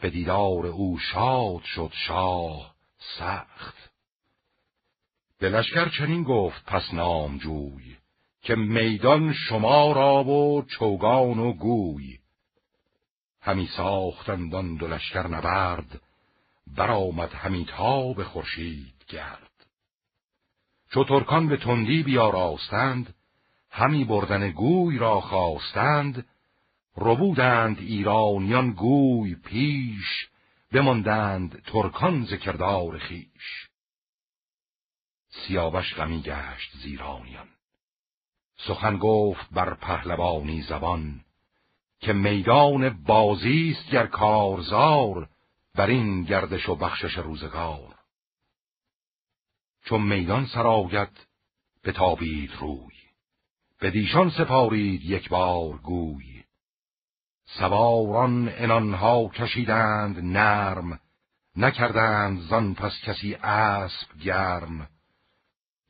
به 0.00 0.10
دیدار 0.10 0.66
او 0.66 0.98
شاد 0.98 1.62
شد 1.62 1.92
شاه 2.06 2.74
سخت. 3.18 3.90
به 5.38 5.64
چنین 5.98 6.22
گفت 6.22 6.64
پس 6.64 6.94
نامجوی 6.94 7.96
که 8.42 8.54
میدان 8.54 9.32
شما 9.32 9.92
را 9.92 10.24
و 10.24 10.62
چوگان 10.62 11.38
و 11.38 11.52
گوی. 11.52 12.18
همی 13.40 13.66
ساختند 13.76 14.54
آن 14.54 14.74
دو 14.74 14.86
لشکر 14.86 15.26
نبرد 15.26 16.00
برآمد 16.66 17.32
همی 17.34 17.66
به 18.16 18.24
خورشید 18.24 19.04
گرد. 19.08 19.66
چو 20.90 21.04
ترکان 21.04 21.48
به 21.48 21.56
تندی 21.56 22.02
بیاراستند 22.02 23.14
همی 23.70 24.04
بردن 24.04 24.50
گوی 24.50 24.98
را 24.98 25.20
خواستند 25.20 26.26
ربودند 26.96 27.78
ایرانیان 27.78 28.72
گوی 28.72 29.34
پیش 29.34 30.28
بماندند 30.72 31.62
ترکان 31.62 32.24
ز 32.24 32.34
کردار 32.34 32.98
خیش 32.98 33.68
سیاوش 35.28 35.94
غمی 35.94 36.22
گشت 36.22 36.76
زیرانیان. 36.82 37.48
سخن 38.56 38.98
گفت 38.98 39.46
بر 39.50 39.74
پهلوانی 39.74 40.62
زبان 40.62 41.20
که 42.00 42.12
میدان 42.12 42.88
بازی 42.88 43.76
است 43.78 43.90
گر 43.90 44.06
کارزار 44.06 45.28
بر 45.74 45.86
این 45.86 46.22
گردش 46.22 46.68
و 46.68 46.74
بخشش 46.74 47.18
روزگار. 47.18 47.94
چون 49.84 50.02
میدان 50.02 50.46
سراید 50.46 51.26
به 51.82 51.92
تابید 51.92 52.50
روی 52.60 52.94
به 53.80 53.90
دیشان 53.90 54.30
سپارید 54.30 55.04
یک 55.04 55.28
بار 55.28 55.76
گوی. 55.76 56.44
سواران 57.46 58.48
انانها 58.52 59.28
کشیدند 59.28 60.18
نرم 60.24 61.00
نکردند 61.56 62.40
زان 62.40 62.74
پس 62.74 62.92
کسی 63.04 63.34
اسب 63.34 64.18
گرم. 64.24 64.88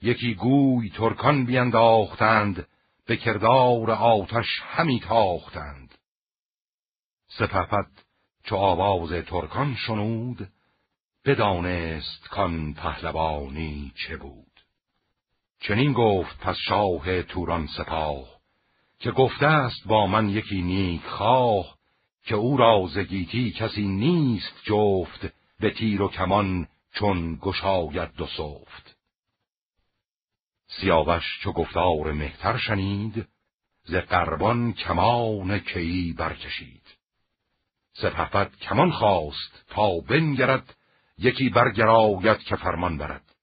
یکی 0.02 0.34
گوی 0.34 0.90
ترکان 0.90 1.44
بینداختند 1.44 2.66
به 3.06 3.16
کردار 3.16 3.90
آتش 3.90 4.46
همی 4.62 5.00
تاختند. 5.00 5.87
سپهبد 7.38 7.90
چو 8.44 8.56
آواز 8.56 9.24
ترکان 9.24 9.74
شنود 9.74 10.48
بدانست 11.24 12.28
کان 12.28 12.74
پهلوانی 12.74 13.92
چه 14.06 14.16
بود. 14.16 14.60
چنین 15.60 15.92
گفت 15.92 16.38
پس 16.38 16.56
شاه 16.68 17.22
توران 17.22 17.66
سپاه 17.66 18.28
که 18.98 19.10
گفته 19.10 19.46
است 19.46 19.86
با 19.86 20.06
من 20.06 20.28
یکی 20.28 20.62
نیک 20.62 21.04
خواه 21.04 21.78
که 22.22 22.34
او 22.34 22.56
را 22.56 22.88
زگیتی 22.94 23.50
کسی 23.50 23.86
نیست 23.88 24.54
جفت 24.64 25.26
به 25.60 25.70
تیر 25.70 26.02
و 26.02 26.08
کمان 26.08 26.68
چون 26.94 27.38
گشاید 27.42 28.12
دو 28.12 28.26
صفت 28.26 28.96
سیاوش 30.66 31.40
چو 31.42 31.52
گفتار 31.52 32.12
مهتر 32.12 32.56
شنید 32.56 33.28
ز 33.84 33.94
قربان 33.94 34.72
کمان 34.72 35.58
کیی 35.58 36.12
برکشید. 36.12 36.87
سپهبد 38.02 38.56
کمان 38.56 38.90
خواست 38.90 39.64
تا 39.68 40.00
بنگرد 40.00 40.76
یکی 41.18 41.48
برگراید 41.48 42.38
که 42.38 42.56
فرمان 42.56 42.98
برد. 42.98 43.34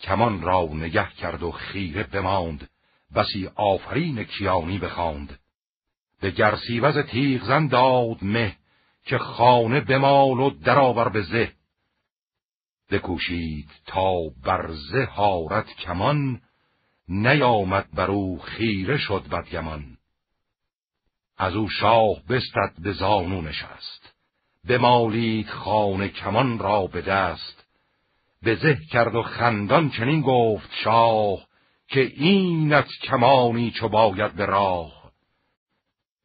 کمان 0.00 0.42
را 0.42 0.68
نگه 0.72 1.08
کرد 1.10 1.42
و 1.42 1.50
خیره 1.50 2.02
بماند 2.02 2.70
بسی 3.14 3.50
آفرین 3.54 4.24
کیانی 4.24 4.78
بخواند. 4.78 5.38
به 6.20 6.30
گرسیوز 6.30 6.98
تیغزن 6.98 7.66
داد 7.66 8.22
مه 8.22 8.56
که 9.04 9.18
خانه 9.18 9.80
بمال 9.80 10.40
و 10.40 10.50
درآور 10.50 11.08
به 11.08 11.22
زه. 11.22 11.52
بکوشید 12.90 13.70
تا 13.86 14.14
بر 14.44 14.72
زه 14.72 15.04
هارت 15.04 15.66
کمان 15.76 16.40
نیامد 17.08 17.88
بر 17.94 18.10
او 18.10 18.38
خیره 18.38 18.98
شد 18.98 19.28
بدگمان. 19.28 19.97
از 21.38 21.54
او 21.54 21.68
شاه 21.68 22.22
بستد 22.28 22.72
به 22.78 22.92
زانو 22.92 23.42
نشست 23.42 24.14
بمالید 24.68 25.48
خانه 25.48 26.08
کمان 26.08 26.58
را 26.58 26.86
به 26.86 27.02
دست. 27.02 27.64
به 28.42 28.54
زه 28.54 28.78
کرد 28.90 29.14
و 29.14 29.22
خندان 29.22 29.90
چنین 29.90 30.20
گفت 30.20 30.70
شاه 30.84 31.46
که 31.88 32.00
اینت 32.00 32.88
کمانی 33.02 33.70
چو 33.70 33.88
باید 33.88 34.32
به 34.32 34.46
راه. 34.46 35.12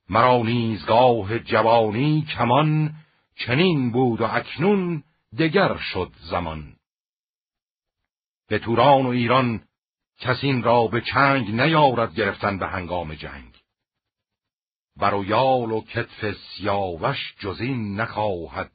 مرا 0.09 0.37
نیزگاه 0.37 1.39
جوانی 1.39 2.21
کمان 2.21 2.93
چنین 3.35 3.91
بود 3.91 4.21
و 4.21 4.25
اکنون 4.31 5.03
دگر 5.39 5.77
شد 5.77 6.11
زمان. 6.29 6.75
به 8.47 8.59
توران 8.59 9.05
و 9.05 9.09
ایران 9.09 9.61
کس 10.19 10.45
این 10.45 10.63
را 10.63 10.87
به 10.87 11.01
چنگ 11.01 11.61
نیارد 11.61 12.15
گرفتن 12.15 12.57
به 12.57 12.67
هنگام 12.67 13.15
جنگ. 13.15 13.52
بر 14.97 15.13
و 15.13 15.25
یال 15.25 15.71
و 15.71 15.81
کتف 15.81 16.31
سیاوش 16.31 17.35
جز 17.39 17.67
این 17.67 17.95
نخواهد 17.95 18.71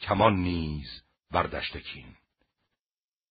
کمان 0.00 0.36
نیز 0.36 1.02
بر 1.30 1.47
دشت 1.47 1.82
کین 1.82 2.16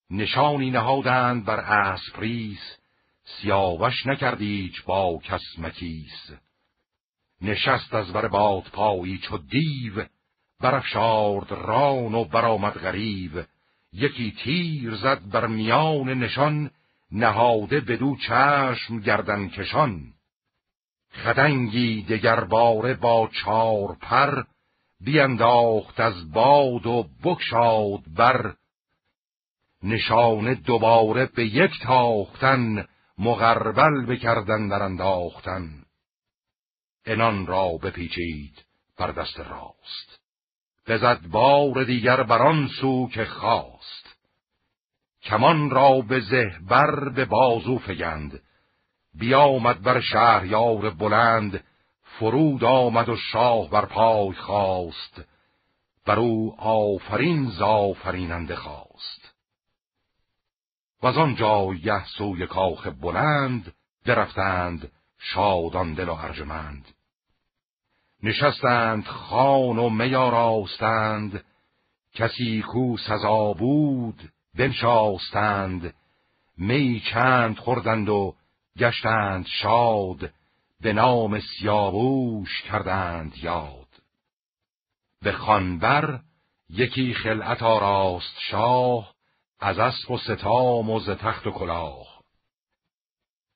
نشانی 0.10 0.72
نهادند 0.72 1.46
بر 1.46 1.60
اسپریس 1.60 2.78
سیاوش 3.24 4.06
نکرد 4.06 4.54
ایچ 4.54 4.84
با 4.84 5.20
کس 5.24 5.44
مکیس 5.58 6.32
نشست 7.42 7.94
از 7.94 8.14
بر 8.14 8.28
پایی 8.72 9.18
چو 9.18 9.38
دیو 9.38 10.06
برفشارد 10.60 11.52
ران 11.52 12.16
و 12.16 12.26
برآمد 12.26 12.74
غریو. 12.74 13.44
یکی 13.94 14.32
تیر 14.44 14.96
زد 14.96 15.30
بر 15.30 15.48
میان 15.48 16.10
نشان 16.10 16.72
نهاده 17.12 17.80
بدو 17.80 18.16
چشم 18.16 19.00
گردن 19.00 19.50
کشان. 19.50 20.14
خدنگی 21.24 22.04
دگر 22.04 22.44
باره 22.44 22.94
با 22.94 23.30
چار 23.44 23.98
پر 24.02 24.44
بینداخت 25.02 26.00
از 26.00 26.32
باد 26.32 26.86
و 26.86 27.10
بکشاد 27.24 28.00
بر. 28.16 28.56
نشانه 29.84 30.56
دوباره 30.56 31.26
به 31.26 31.46
یک 31.46 31.72
تاختن 31.84 32.88
مغربل 33.18 34.06
بکردن 34.06 34.68
در 34.68 34.84
انداختن. 34.84 35.70
انان 37.06 37.48
را 37.48 37.70
بپیچید 37.84 38.66
بر 38.98 39.12
دست 39.12 39.40
راست. 39.40 40.20
بزد 40.88 41.28
بار 41.28 41.84
دیگر 41.84 42.24
بران 42.24 42.68
سو 42.82 43.10
که 43.10 43.26
خواست. 43.26 44.16
کمان 45.24 45.70
را 45.70 46.02
به 46.02 46.20
زهبر 46.20 47.10
به 47.10 47.26
بازو 47.26 47.78
فگند. 47.78 48.42
بیامد 49.20 49.82
بر 49.82 50.00
شهریار 50.00 50.90
بلند 50.90 51.64
فرود 52.04 52.64
آمد 52.64 53.10
و 53.10 53.16
شاه 53.16 53.70
بر 53.70 53.86
پای 53.86 54.34
خواست 54.34 55.22
بر 56.06 56.20
او 56.20 56.56
آفرین 56.58 57.50
زافریننده 57.50 58.56
خواست. 58.56 59.34
و 61.04 61.08
از 61.08 61.18
آن 61.18 61.36
جایه 61.36 62.06
سوی 62.06 62.48
کاخ 62.48 62.88
بلند 62.88 63.74
درفتند 64.06 64.92
شادان 65.18 65.94
دل 65.94 66.10
و 66.10 66.14
ارجمند. 66.14 66.86
نشستند 68.24 69.06
خان 69.06 69.80
و 69.80 69.90
میاراستند 69.90 71.44
کسی 72.14 72.62
کو 72.62 72.98
سزا 72.98 73.54
بود 73.54 74.32
بنشاستند 74.56 75.94
می 76.58 77.04
چند 77.14 77.58
خوردند 77.58 78.10
و 78.10 78.36
گشتند 78.80 79.46
شاد 79.48 80.34
به 80.82 80.94
نام 80.94 81.40
سیاووش 81.40 82.62
کردند 82.62 83.38
یاد. 83.38 83.88
به 85.22 85.32
خانبر 85.32 86.20
یکی 86.70 87.14
خلعت 87.14 87.64
آراست 87.64 88.40
شاه 88.40 89.14
از 89.60 89.80
اسب 89.80 90.12
و 90.12 90.18
ستام 90.18 90.90
و 90.90 91.00
ز 91.00 91.10
تخت 91.10 91.48
و 91.48 91.52
کلاه. 91.52 92.20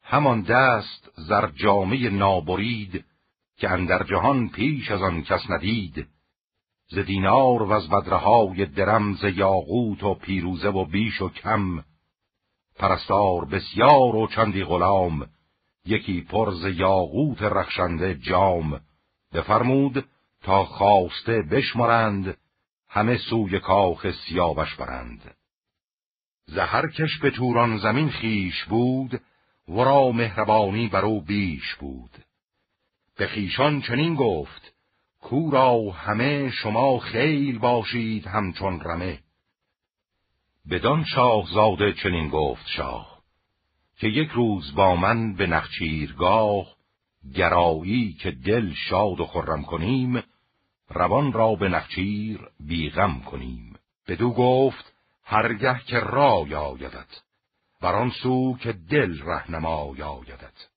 همان 0.03 0.41
دست 0.41 1.11
زر 1.15 1.51
جامه 1.51 2.09
نابرید 2.09 3.05
که 3.57 3.69
اندر 3.69 4.03
جهان 4.03 4.49
پیش 4.49 4.91
از 4.91 5.01
آن 5.01 5.23
کس 5.23 5.49
ندید. 5.49 6.07
ز 6.87 6.99
دینار 6.99 7.63
و 7.63 7.71
از 7.71 7.89
بدرهای 7.89 8.65
درم 8.65 9.13
ز 9.13 9.23
یاقوت 9.23 10.03
و 10.03 10.13
پیروزه 10.13 10.69
و 10.69 10.85
بیش 10.85 11.21
و 11.21 11.29
کم 11.29 11.83
پرستار 12.75 13.45
بسیار 13.45 14.15
و 14.15 14.27
چندی 14.27 14.63
غلام 14.63 15.29
یکی 15.85 16.21
پرز 16.21 16.65
یاقوت 16.65 17.41
رخشنده 17.41 18.15
جام. 18.15 18.81
بفرمود 19.33 20.05
تا 20.41 20.65
خواسته 20.65 21.41
بشمرند 21.41 22.37
همه 22.89 23.17
سوی 23.17 23.59
کاخ 23.59 24.11
سیاوش 24.11 24.75
برند. 24.75 25.35
زهر 26.45 26.87
کش 26.87 27.19
به 27.19 27.31
توران 27.31 27.77
زمین 27.77 28.09
خیش 28.09 28.63
بود 28.63 29.21
ورا 29.67 30.11
مهربانی 30.11 30.87
برو 30.87 31.21
بیش 31.21 31.75
بود. 31.75 32.11
به 33.17 33.27
خیشان 33.27 33.81
چنین 33.81 34.15
گفت 34.15 34.73
کورا 35.21 35.91
همه 35.91 36.51
شما 36.51 36.99
خیل 36.99 37.59
باشید 37.59 38.27
همچون 38.27 38.81
رمه؟ 38.81 39.22
بدان 40.69 41.03
شاهزاده 41.03 41.93
چنین 41.93 42.29
گفت 42.29 42.67
شاه 42.67 43.23
که 43.97 44.07
یک 44.07 44.29
روز 44.29 44.75
با 44.75 44.95
من 44.95 45.33
به 45.35 45.47
نخچیرگاه 45.47 46.75
گرایی 47.35 48.13
که 48.13 48.31
دل 48.31 48.73
شاد 48.73 49.19
و 49.19 49.25
خرم 49.25 49.63
کنیم 49.63 50.23
روان 50.89 51.33
را 51.33 51.55
به 51.55 51.69
نخچیر 51.69 52.39
بیغم 52.59 53.19
کنیم. 53.19 53.75
بدو 54.07 54.33
گفت 54.33 54.93
هرگه 55.23 55.79
که 55.87 55.99
را 55.99 56.45
یادت 56.47 57.21
بر 57.81 58.09
سو 58.09 58.57
که 58.57 58.73
دل 58.73 59.21
رهنما 59.21 59.93
یادت 59.97 60.69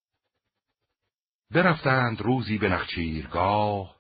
برفتند 1.51 2.21
روزی 2.21 2.59
به 2.59 2.69
نخچیرگاه 2.69 3.97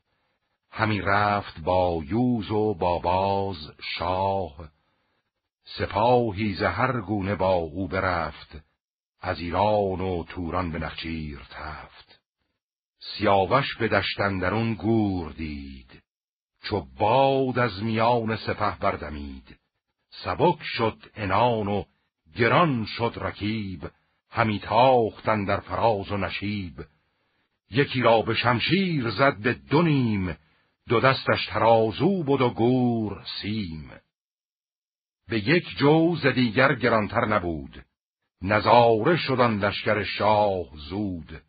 همی 0.70 1.00
رفت 1.00 1.60
با 1.60 2.02
یوز 2.04 2.50
و 2.50 2.74
با 2.74 2.98
باز 2.98 3.72
شاه 3.98 4.68
سپاهی 5.66 6.54
زهر 6.54 7.00
گونه 7.00 7.34
با 7.34 7.52
او 7.52 7.88
برفت 7.88 8.56
از 9.20 9.40
ایران 9.40 10.00
و 10.00 10.24
توران 10.24 10.72
به 10.72 10.78
نخچیر 10.78 11.38
تفت. 11.50 12.20
سیاوش 12.98 13.76
به 13.76 13.88
دشتندرون 13.88 14.74
گور 14.74 15.32
دید 15.32 16.02
چو 16.62 16.86
باد 16.98 17.58
از 17.58 17.82
میان 17.82 18.36
سپه 18.36 18.78
بردمید. 18.80 19.56
سبک 20.10 20.62
شد 20.62 20.98
انان 21.14 21.68
و 21.68 21.84
گران 22.36 22.84
شد 22.84 23.12
رکیب 23.16 23.90
همی 24.30 24.58
تاختن 24.58 25.44
در 25.44 25.60
فراز 25.60 26.12
و 26.12 26.16
نشیب. 26.16 26.84
یکی 27.70 28.00
را 28.02 28.22
به 28.22 28.34
شمشیر 28.34 29.10
زد 29.10 29.36
به 29.36 29.52
دو 29.52 29.82
نیم 29.82 30.36
دو 30.88 31.00
دستش 31.00 31.46
ترازو 31.46 32.22
بود 32.22 32.40
و 32.40 32.50
گور 32.50 33.24
سیم. 33.42 33.90
به 35.28 35.48
یک 35.48 35.76
جوز 35.78 36.26
دیگر 36.26 36.74
گرانتر 36.74 37.24
نبود. 37.24 37.84
نظاره 38.42 39.16
شدن 39.16 39.58
لشکر 39.58 40.02
شاه 40.02 40.66
زود. 40.88 41.42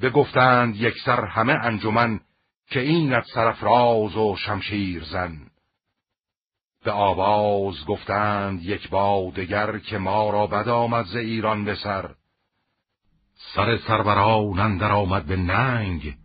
بگفتند 0.00 0.76
یک 0.76 0.94
سر 1.04 1.24
همه 1.24 1.52
انجمن 1.52 2.20
که 2.70 2.80
اینت 2.80 3.24
سرفراز 3.34 4.16
و 4.16 4.36
شمشیر 4.36 5.04
زن. 5.04 5.50
به 6.84 6.92
آواز 6.92 7.84
گفتند 7.86 8.62
یک 8.62 8.88
با 8.88 9.32
دگر 9.36 9.78
که 9.78 9.98
ما 9.98 10.30
را 10.30 10.46
بد 10.46 10.68
آمد 10.68 11.04
ز 11.04 11.16
ایران 11.16 11.64
به 11.64 11.74
سر. 11.74 12.14
سر 13.54 13.76
سروران 13.76 14.58
اندر 14.58 14.92
آمد 14.92 15.26
به 15.26 15.36
ننگ. 15.36 16.16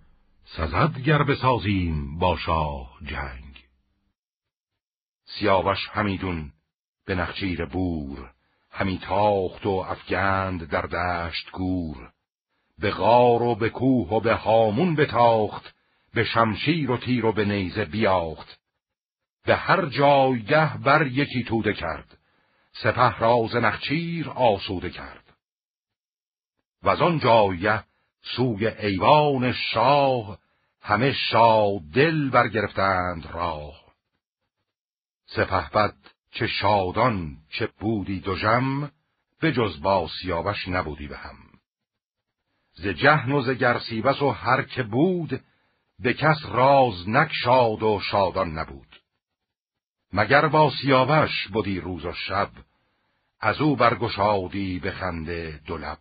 سزد 0.45 0.99
گر 0.99 1.23
بسازیم 1.23 2.19
با 2.19 2.37
شاه 2.37 2.97
جنگ. 3.05 3.48
سیاوش 5.37 5.89
همیدون 5.91 6.51
به 7.05 7.15
نخچیر 7.15 7.65
بور 7.65 8.31
همی 8.71 8.99
تاخت 9.03 9.65
و 9.65 9.69
افگند 9.69 10.69
در 10.69 10.81
دشت 10.81 11.51
گور. 11.51 12.11
به 12.79 12.91
غار 12.91 13.41
و 13.41 13.55
به 13.55 13.69
کوه 13.69 14.09
و 14.09 14.19
به 14.19 14.33
هامون 14.33 14.95
بتاخت 14.95 15.75
به 16.13 16.23
شمشیر 16.23 16.91
و 16.91 16.97
تیر 16.97 17.25
و 17.25 17.31
به 17.31 17.45
نیزه 17.45 17.85
بیاخت. 17.85 18.59
به 19.45 19.55
هر 19.55 19.85
جایگه 19.85 20.77
بر 20.77 21.07
یکی 21.07 21.43
توده 21.43 21.73
کرد 21.73 22.17
سپه 22.71 23.19
راز 23.19 23.55
نخچیر 23.55 24.29
آسوده 24.29 24.89
کرد. 24.89 25.23
و 26.83 26.89
از 26.89 27.01
آن 27.01 27.19
جایه 27.19 27.83
سوی 28.21 28.67
ایوان 28.67 29.51
شاه 29.51 30.37
همه 30.81 31.13
شاد 31.13 31.81
دل 31.93 32.29
برگرفتند 32.29 33.25
راه. 33.33 33.88
سپه 35.35 35.93
چه 36.31 36.47
شادان 36.47 37.37
چه 37.49 37.69
بودی 37.79 38.19
دو 38.19 38.35
جم 38.35 38.91
به 39.41 39.51
جز 39.51 39.81
با 39.81 40.09
سیاوش 40.21 40.67
نبودی 40.67 41.07
به 41.07 41.17
هم. 41.17 41.37
ز 42.73 42.87
جهن 42.87 43.31
و 43.31 43.41
ز 43.41 43.49
گرسیبس 43.49 44.21
و 44.21 44.29
هر 44.29 44.61
که 44.63 44.83
بود 44.83 45.41
به 45.99 46.13
کس 46.13 46.45
راز 46.45 47.09
نکشاد 47.09 47.83
و 47.83 47.99
شادان 48.11 48.57
نبود. 48.57 49.01
مگر 50.13 50.47
با 50.47 50.71
سیاوش 50.81 51.47
بودی 51.47 51.79
روز 51.79 52.05
و 52.05 52.13
شب 52.13 52.51
از 53.39 53.61
او 53.61 53.75
برگشادی 53.75 54.79
به 54.79 54.91
خنده 54.91 55.59
دو 55.65 55.77
لب. 55.77 55.99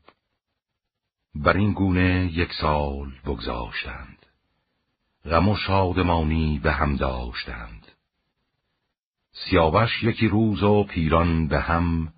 بر 1.34 1.56
این 1.56 1.72
گونه 1.72 2.30
یک 2.32 2.52
سال 2.52 3.12
بگذاشتند. 3.26 4.26
غم 5.24 5.48
و 5.48 5.56
شادمانی 5.56 6.58
به 6.58 6.72
هم 6.72 6.96
داشتند. 6.96 7.87
سیاوش 9.44 10.02
یکی 10.02 10.28
روز 10.28 10.62
و 10.62 10.84
پیران 10.84 11.48
به 11.48 11.60
هم 11.60 12.12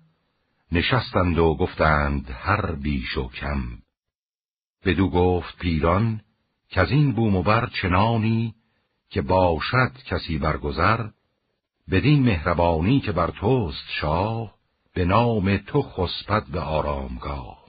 نشستند 0.71 1.37
و 1.37 1.55
گفتند 1.55 2.29
هر 2.29 2.75
بیش 2.75 3.17
و 3.17 3.29
کم. 3.29 3.61
بدو 4.85 5.09
گفت 5.09 5.57
پیران 5.57 6.21
که 6.69 6.81
از 6.81 6.91
این 6.91 7.11
بوم 7.11 7.35
و 7.35 7.43
بر 7.43 7.69
چنانی 7.81 8.55
که 9.09 9.21
باشد 9.21 9.91
کسی 10.05 10.37
برگذر 10.37 11.07
بدین 11.91 12.23
مهربانی 12.23 12.99
که 12.99 13.11
بر 13.11 13.31
توست 13.31 13.85
شاه 14.01 14.55
به 14.93 15.05
نام 15.05 15.57
تو 15.57 15.81
خسبت 15.81 16.45
به 16.47 16.59
آرامگاه. 16.59 17.60